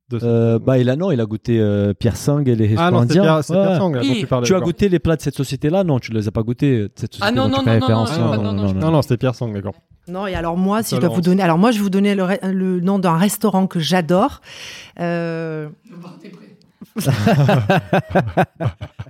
de 0.09 0.19
cette- 0.19 0.27
Euh, 0.29 0.59
bah, 0.59 0.77
il 0.77 0.87
a 0.91 0.95
non, 0.95 1.09
il 1.11 1.19
a 1.19 1.25
goûté 1.25 1.59
euh, 1.59 1.93
Pierre 1.95 2.15
Sang 2.15 2.39
et 2.45 2.55
les 2.55 2.65
Ah 2.65 2.67
restaurants 2.67 2.91
non, 2.91 2.97
indiens. 2.99 3.21
Pierre, 3.23 3.43
c'était 3.43 3.57
Ouais. 3.59 3.65
Pierre 3.65 3.77
Sang, 3.77 3.89
dont 3.89 3.99
Oui. 4.01 4.17
tu 4.19 4.27
parlais. 4.27 4.45
Tu 4.47 4.53
as 4.55 4.59
goûté 4.59 4.87
les 4.87 4.99
plats 4.99 5.15
de 5.15 5.21
cette 5.21 5.33
société-là 5.35 5.83
Non, 5.83 5.97
tu 5.99 6.11
les 6.11 6.27
as 6.27 6.31
pas 6.31 6.43
goûtés. 6.43 6.87
Cette 6.95 7.15
société 7.15 7.27
Ah 7.27 7.31
non, 7.31 7.49
non, 7.49 7.63
non, 7.65 7.79
non, 7.79 7.89
non, 7.89 8.05
non, 8.43 8.43
non, 8.43 8.53
non, 8.53 8.73
Non, 8.73 8.91
non, 8.91 9.01
c'était 9.01 9.17
Pierre 9.17 9.33
Sang, 9.33 9.47
d'accord. 9.49 9.73
Non, 10.07 10.27
et 10.27 10.35
alors 10.35 10.55
moi, 10.57 10.83
si 10.83 10.95
je 10.95 10.99
dois 11.01 11.09
vous 11.09 11.21
donner, 11.21 11.41
alors 11.41 11.57
moi, 11.57 11.71
je 11.71 11.77
vais 11.77 11.83
vous 11.83 11.89
donner 11.89 12.13
le, 12.13 12.21
re- 12.21 12.47
le 12.51 12.79
nom 12.81 12.99
d'un 12.99 13.17
restaurant 13.17 13.65
que 13.65 13.79
j'adore. 13.79 14.41
Euh, 14.99 15.69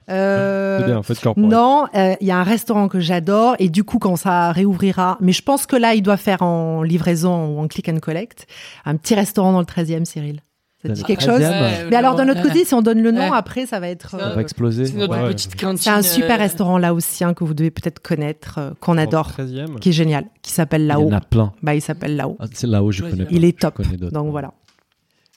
euh, 0.10 0.80
C'est 0.80 0.86
bien, 0.86 1.04
faites 1.04 1.20
corporate. 1.20 1.50
Non, 1.50 1.86
euh, 1.96 2.16
il 2.22 2.28
y 2.28 2.32
a 2.32 2.38
un 2.38 2.44
restaurant 2.44 2.88
que 2.88 3.00
j'adore 3.00 3.56
et 3.60 3.70
du 3.70 3.84
coup 3.84 4.00
quand 4.00 4.16
ça 4.16 4.52
réouvrira, 4.52 5.18
mais 5.22 5.32
je 5.32 5.42
pense 5.42 5.66
que 5.66 5.76
là 5.76 5.94
il 5.94 6.02
doit 6.02 6.18
faire 6.18 6.42
en 6.42 6.84
livraison 6.84 7.48
ou 7.56 7.60
en 7.60 7.68
click 7.68 7.90
and 7.90 8.00
collect, 8.00 8.48
un 8.86 8.96
petit 8.96 9.16
restaurant 9.16 9.52
dans 9.54 9.60
le 9.60 9.66
13e, 9.66 10.06
Cyril. 10.06 10.42
Ça 10.82 10.90
te 10.90 10.94
dit 10.94 11.04
quelque 11.04 11.22
13e, 11.24 11.26
chose 11.26 11.40
Ouais, 11.42 11.86
Mais 11.90 11.96
alors 11.96 12.14
d'un 12.16 12.30
autre 12.30 12.44
côté, 12.44 12.64
si 12.64 12.74
on 12.76 12.82
donne 12.84 13.02
le 13.02 13.12
nom, 13.12 13.22
Ouais. 13.32 13.36
après 13.36 13.66
ça 13.66 13.80
va 13.80 13.88
être. 13.88 14.12
Ça 14.12 14.18
euh, 14.32 14.36
va 14.36 14.42
exploser. 14.42 14.86
C'est 14.86 14.98
notre 14.98 15.18
Ouais. 15.20 15.30
petite 15.30 15.60
cantine. 15.60 15.78
c'est 15.80 15.90
un 15.90 16.04
super 16.04 16.36
euh, 16.36 16.44
restaurant 16.44 16.78
là 16.78 16.94
aussi 16.94 17.24
hein, 17.24 17.34
que 17.34 17.44
vous 17.44 17.56
devez 17.56 17.72
peut-être 17.72 18.00
connaître, 18.00 18.56
euh, 18.60 18.70
qu'on 18.82 18.98
adore, 19.00 19.32
13e. 19.32 19.80
qui 19.80 19.90
est 19.90 19.94
génial, 19.94 20.26
qui 20.44 20.52
s'appelle 20.52 20.82
Il 20.82 20.86
y 20.86 20.88
là-haut. 20.90 21.10
en 21.10 21.14
a 21.14 21.22
plein. 21.22 21.54
Bah 21.64 21.74
il 21.74 21.82
s'appelle 21.82 22.16
là-haut. 22.16 22.38
Ah, 22.40 22.46
c'est 22.54 22.68
là-haut, 22.68 22.92
je 22.92 23.02
connais 23.02 23.26
pas. 23.26 23.32
Il 23.32 23.46
est 23.46 23.56
Je 23.60 23.68
top. 23.68 23.82
Donc 24.12 24.30
voilà. 24.30 24.52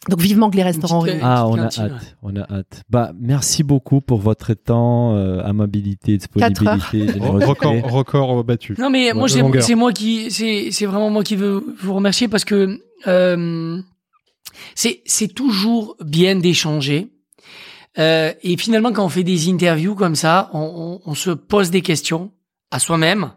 Donc 0.09 0.20
vivement 0.20 0.49
que 0.49 0.57
les 0.57 0.62
restaurants 0.62 1.02
petite-. 1.02 1.20
Ah, 1.23 1.47
on 1.49 1.59
a 1.59 1.65
hâte, 1.65 1.78
ouais. 1.78 1.91
on 2.23 2.36
a 2.36 2.43
hâte. 2.43 2.83
Bah, 2.89 3.12
merci 3.18 3.62
beaucoup 3.65 4.01
pour 4.01 4.20
votre 4.20 4.55
temps, 4.55 5.15
euh, 5.17 5.43
amabilité, 5.44 6.18
Quatre 6.39 6.67
heures. 6.67 6.77
disponibilité, 6.77 7.12
générosité. 7.18 7.44
Record, 7.47 7.75
record 7.93 8.44
battu. 8.44 8.75
Non 8.78 8.91
mais 8.91 9.12
moi 9.12 9.25
Ouais, 9.25 9.60
c'est 9.60 9.75
moi 9.75 9.93
qui 9.93 10.31
c'est 10.31 10.70
c'est 10.70 10.86
vraiment 10.86 11.10
moi 11.10 11.25
qui 11.25 11.36
veux 11.36 11.62
vous 11.83 11.94
remercier 11.94 12.28
parce 12.28 12.44
que 12.44 12.81
euh, 13.09 13.81
c'est 14.75 15.02
c'est 15.05 15.28
toujours 15.35 15.97
bien 16.05 16.36
d'échanger 16.36 17.09
Euh, 17.99 18.33
et 18.44 18.57
finalement 18.57 18.93
quand 18.93 19.05
on 19.05 19.09
fait 19.09 19.25
des 19.25 19.49
interviews 19.51 19.97
comme 19.97 20.15
ça 20.15 20.51
on, 20.52 21.01
on, 21.05 21.10
on 21.10 21.15
se 21.15 21.31
pose 21.31 21.70
des 21.70 21.81
questions 21.83 22.31
à 22.70 22.78
soi-même 22.78 23.33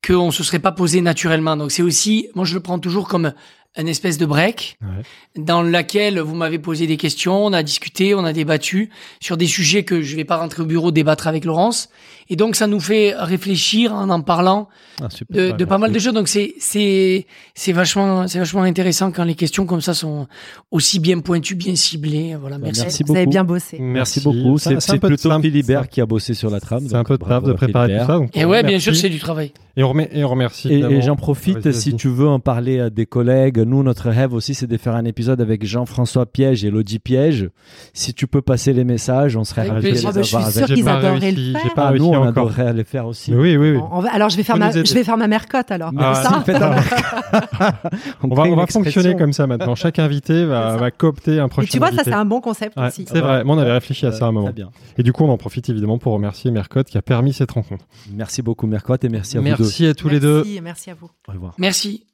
que 0.00 0.14
on 0.14 0.30
se 0.30 0.42
serait 0.44 0.60
pas 0.60 0.72
posé 0.72 1.02
naturellement 1.02 1.56
donc 1.58 1.70
c'est 1.72 1.82
aussi 1.82 2.28
moi 2.34 2.44
je 2.46 2.54
le 2.54 2.60
prends 2.60 2.78
toujours 2.78 3.06
comme 3.08 3.32
un 3.76 3.86
espèce 3.86 4.18
de 4.18 4.26
break 4.26 4.76
Ouais. 4.82 5.02
dans 5.42 5.62
laquelle 5.62 6.18
vous 6.20 6.34
m'avez 6.34 6.58
posé 6.58 6.86
des 6.86 6.96
questions, 6.96 7.46
on 7.46 7.52
a 7.52 7.62
discuté, 7.62 8.14
on 8.14 8.24
a 8.24 8.32
débattu 8.32 8.90
sur 9.20 9.36
des 9.36 9.46
sujets 9.46 9.84
que 9.84 10.02
je 10.02 10.14
vais 10.16 10.24
pas 10.24 10.36
rentrer 10.36 10.62
au 10.62 10.66
bureau 10.66 10.90
débattre 10.90 11.26
avec 11.26 11.44
Laurence. 11.44 11.88
Et 12.32 12.36
donc 12.36 12.56
ça 12.56 12.66
nous 12.66 12.80
fait 12.80 13.14
réfléchir 13.16 13.92
en 13.92 14.08
en 14.08 14.22
parlant 14.22 14.68
Ah, 15.02 15.10
super. 15.10 15.54
de, 15.54 15.64
pas 15.66 15.76
mal 15.76 15.92
de 15.92 15.98
choses. 15.98 16.14
Donc 16.14 16.28
c'est 16.28 16.54
c'est 16.58 17.26
c'est 17.54 17.72
vachement 17.72 18.26
c'est 18.26 18.38
vachement 18.38 18.62
intéressant 18.62 19.12
quand 19.12 19.24
les 19.24 19.34
questions 19.34 19.66
comme 19.66 19.82
ça 19.82 19.92
sont 19.92 20.26
aussi 20.70 20.98
bien 20.98 21.18
pointues, 21.20 21.54
bien 21.56 21.76
ciblées. 21.76 22.34
Voilà, 22.40 22.56
Bah, 22.56 22.62
merci. 22.66 22.82
merci 22.82 23.02
Vous 23.06 23.12
avez 23.14 23.24
beaucoup. 23.26 23.30
bien 23.32 23.44
bossé. 23.44 23.76
Merci 23.80 24.20
beaucoup. 24.20 24.56
C'est- 24.56 24.80
C'est 24.80 24.94
de- 24.98 25.06
plutôt 25.06 25.30
Philibert 25.40 25.88
qui 25.90 26.00
a 26.00 26.06
bossé 26.06 26.32
sur 26.32 26.48
la 26.48 26.60
trame. 26.60 26.86
C'est 26.88 26.94
un 26.96 27.04
peu 27.04 27.18
de 27.18 27.24
taf 27.24 27.44
de 27.44 27.52
préparer 27.52 27.88
tout 27.88 27.92
Philibert. 27.98 28.06
ça. 28.06 28.14
donc 28.14 28.34
Et 28.36 28.44
on 28.46 28.48
ouais, 28.48 28.62
bien 28.62 28.68
remercie. 28.68 28.84
sûr, 28.84 28.96
c'est 28.96 29.10
du 29.10 29.18
travail. 29.18 29.52
Et 29.76 29.82
on, 29.82 29.92
remet- 29.92 30.08
et 30.12 30.22
on 30.24 30.28
remercie. 30.28 30.68
Et, 30.72 31.00
j'en 31.02 31.16
profite, 31.16 31.72
si 31.72 31.94
tu 31.96 32.08
veux 32.08 32.28
en 32.28 32.40
parler 32.40 32.78
à 32.80 32.90
des 32.90 33.06
collègues, 33.06 33.58
nous, 33.58 33.82
notre 33.82 34.10
rêve 34.10 34.34
aussi, 34.34 34.54
c'est 34.54 34.66
de 34.66 34.76
faire 34.76 34.94
un 34.94 35.04
épisode 35.06 35.40
avec 35.40 35.64
Jean-François 35.64 36.26
Piège 36.26 36.62
et 36.64 36.68
Elodie 36.68 36.98
Piège. 36.98 37.48
Si 37.94 38.12
tu 38.14 38.26
peux 38.26 38.42
passer 38.42 38.72
les 38.74 38.84
messages, 38.84 39.34
on 39.36 39.44
serait 39.44 39.68
ravis 39.68 39.88
de 39.90 39.94
les 39.94 40.06
Ah 40.06 40.12
bah, 40.12 40.22
je 40.22 40.26
suis 40.28 40.36
avoir 40.36 40.48
avec. 40.56 40.64
qu'ils 40.76 40.88
adoreraient 40.88 41.32
le 41.32 41.52
faire. 41.58 41.74
Pas 41.74 41.88
Ah, 41.88 41.92
nous, 41.98 42.04
on 42.22 42.28
encore. 42.28 42.50
adorerait 42.50 42.84
faire 42.84 43.06
aussi. 43.06 43.30
Mais 43.32 43.36
Oui, 43.38 43.56
oui, 43.56 43.72
oui. 43.72 43.80
On 43.90 44.00
va- 44.00 44.10
alors 44.12 44.28
je 44.28 44.36
vais 44.36 44.42
faire 44.42 44.56
ma, 44.56 44.70
je 44.70 44.94
vais 44.94 45.04
faire 45.04 45.16
ma 45.16 45.26
mercotte 45.28 45.70
alors. 45.70 45.92
Ah, 45.98 46.14
ça. 46.14 46.44
On 48.22 48.34
va, 48.34 48.42
on 48.44 48.56
va 48.56 48.66
fonctionner 48.66 49.16
comme 49.16 49.32
ça 49.32 49.46
maintenant. 49.46 49.74
Chaque 49.74 49.98
invité 49.98 50.44
va, 50.44 50.72
ça. 50.72 50.76
va 50.76 50.90
coopter 50.90 51.38
un 51.40 51.48
prochain 51.48 51.66
Et 51.66 51.70
tu 51.70 51.78
vois, 51.78 51.88
ça 51.88 51.94
invité. 51.94 52.10
c'est 52.10 52.16
un 52.16 52.24
bon 52.24 52.40
concept 52.40 52.76
Ouais, 52.76 52.88
aussi. 52.88 53.04
c'est 53.08 53.20
vrai, 53.20 53.44
moi 53.44 53.56
on 53.56 53.58
avait 53.58 53.72
réfléchi 53.72 54.06
à 54.06 54.12
ça 54.12 54.26
à 54.26 54.28
un 54.28 54.32
moment. 54.32 54.46
Très 54.46 54.54
bien. 54.54 54.70
Et 54.98 55.02
du 55.02 55.12
coup, 55.12 55.24
on 55.24 55.30
en 55.30 55.36
profite 55.38 55.68
évidemment 55.68 55.98
pour 55.98 56.12
remercier 56.12 56.50
Mercotte 56.50 56.88
qui 56.88 56.98
a 56.98 57.02
permis 57.02 57.32
cette 57.32 57.50
rencontre. 57.52 57.84
Merci 58.14 58.42
beaucoup, 58.42 58.66
Mercotte, 58.66 59.04
et 59.04 59.08
merci 59.08 59.36
à 59.38 59.40
vous 59.40 59.46
deux. 59.48 59.56
Merci 59.58 59.86
à 59.86 59.94
tous 59.94 60.08
les 60.08 60.20
deux. 60.20 60.38
Merci, 60.44 60.60
merci 60.62 60.90
à 60.90 60.94
vous. 60.94 61.10
Au 61.28 61.32
revoir. 61.32 61.54
Merci. 61.58 62.04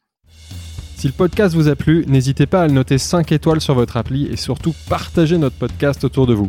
Si 0.96 1.06
le 1.06 1.12
podcast 1.12 1.54
vous 1.54 1.68
a 1.68 1.76
plu, 1.76 2.04
n'hésitez 2.08 2.46
pas 2.46 2.62
à 2.62 2.66
le 2.66 2.72
noter 2.72 2.98
5 2.98 3.30
étoiles 3.32 3.60
sur 3.60 3.74
votre 3.74 3.96
appli 3.96 4.26
et 4.26 4.36
surtout 4.36 4.74
partagez 4.88 5.38
notre 5.38 5.56
podcast 5.56 6.02
autour 6.04 6.26
de 6.26 6.34
vous. 6.34 6.48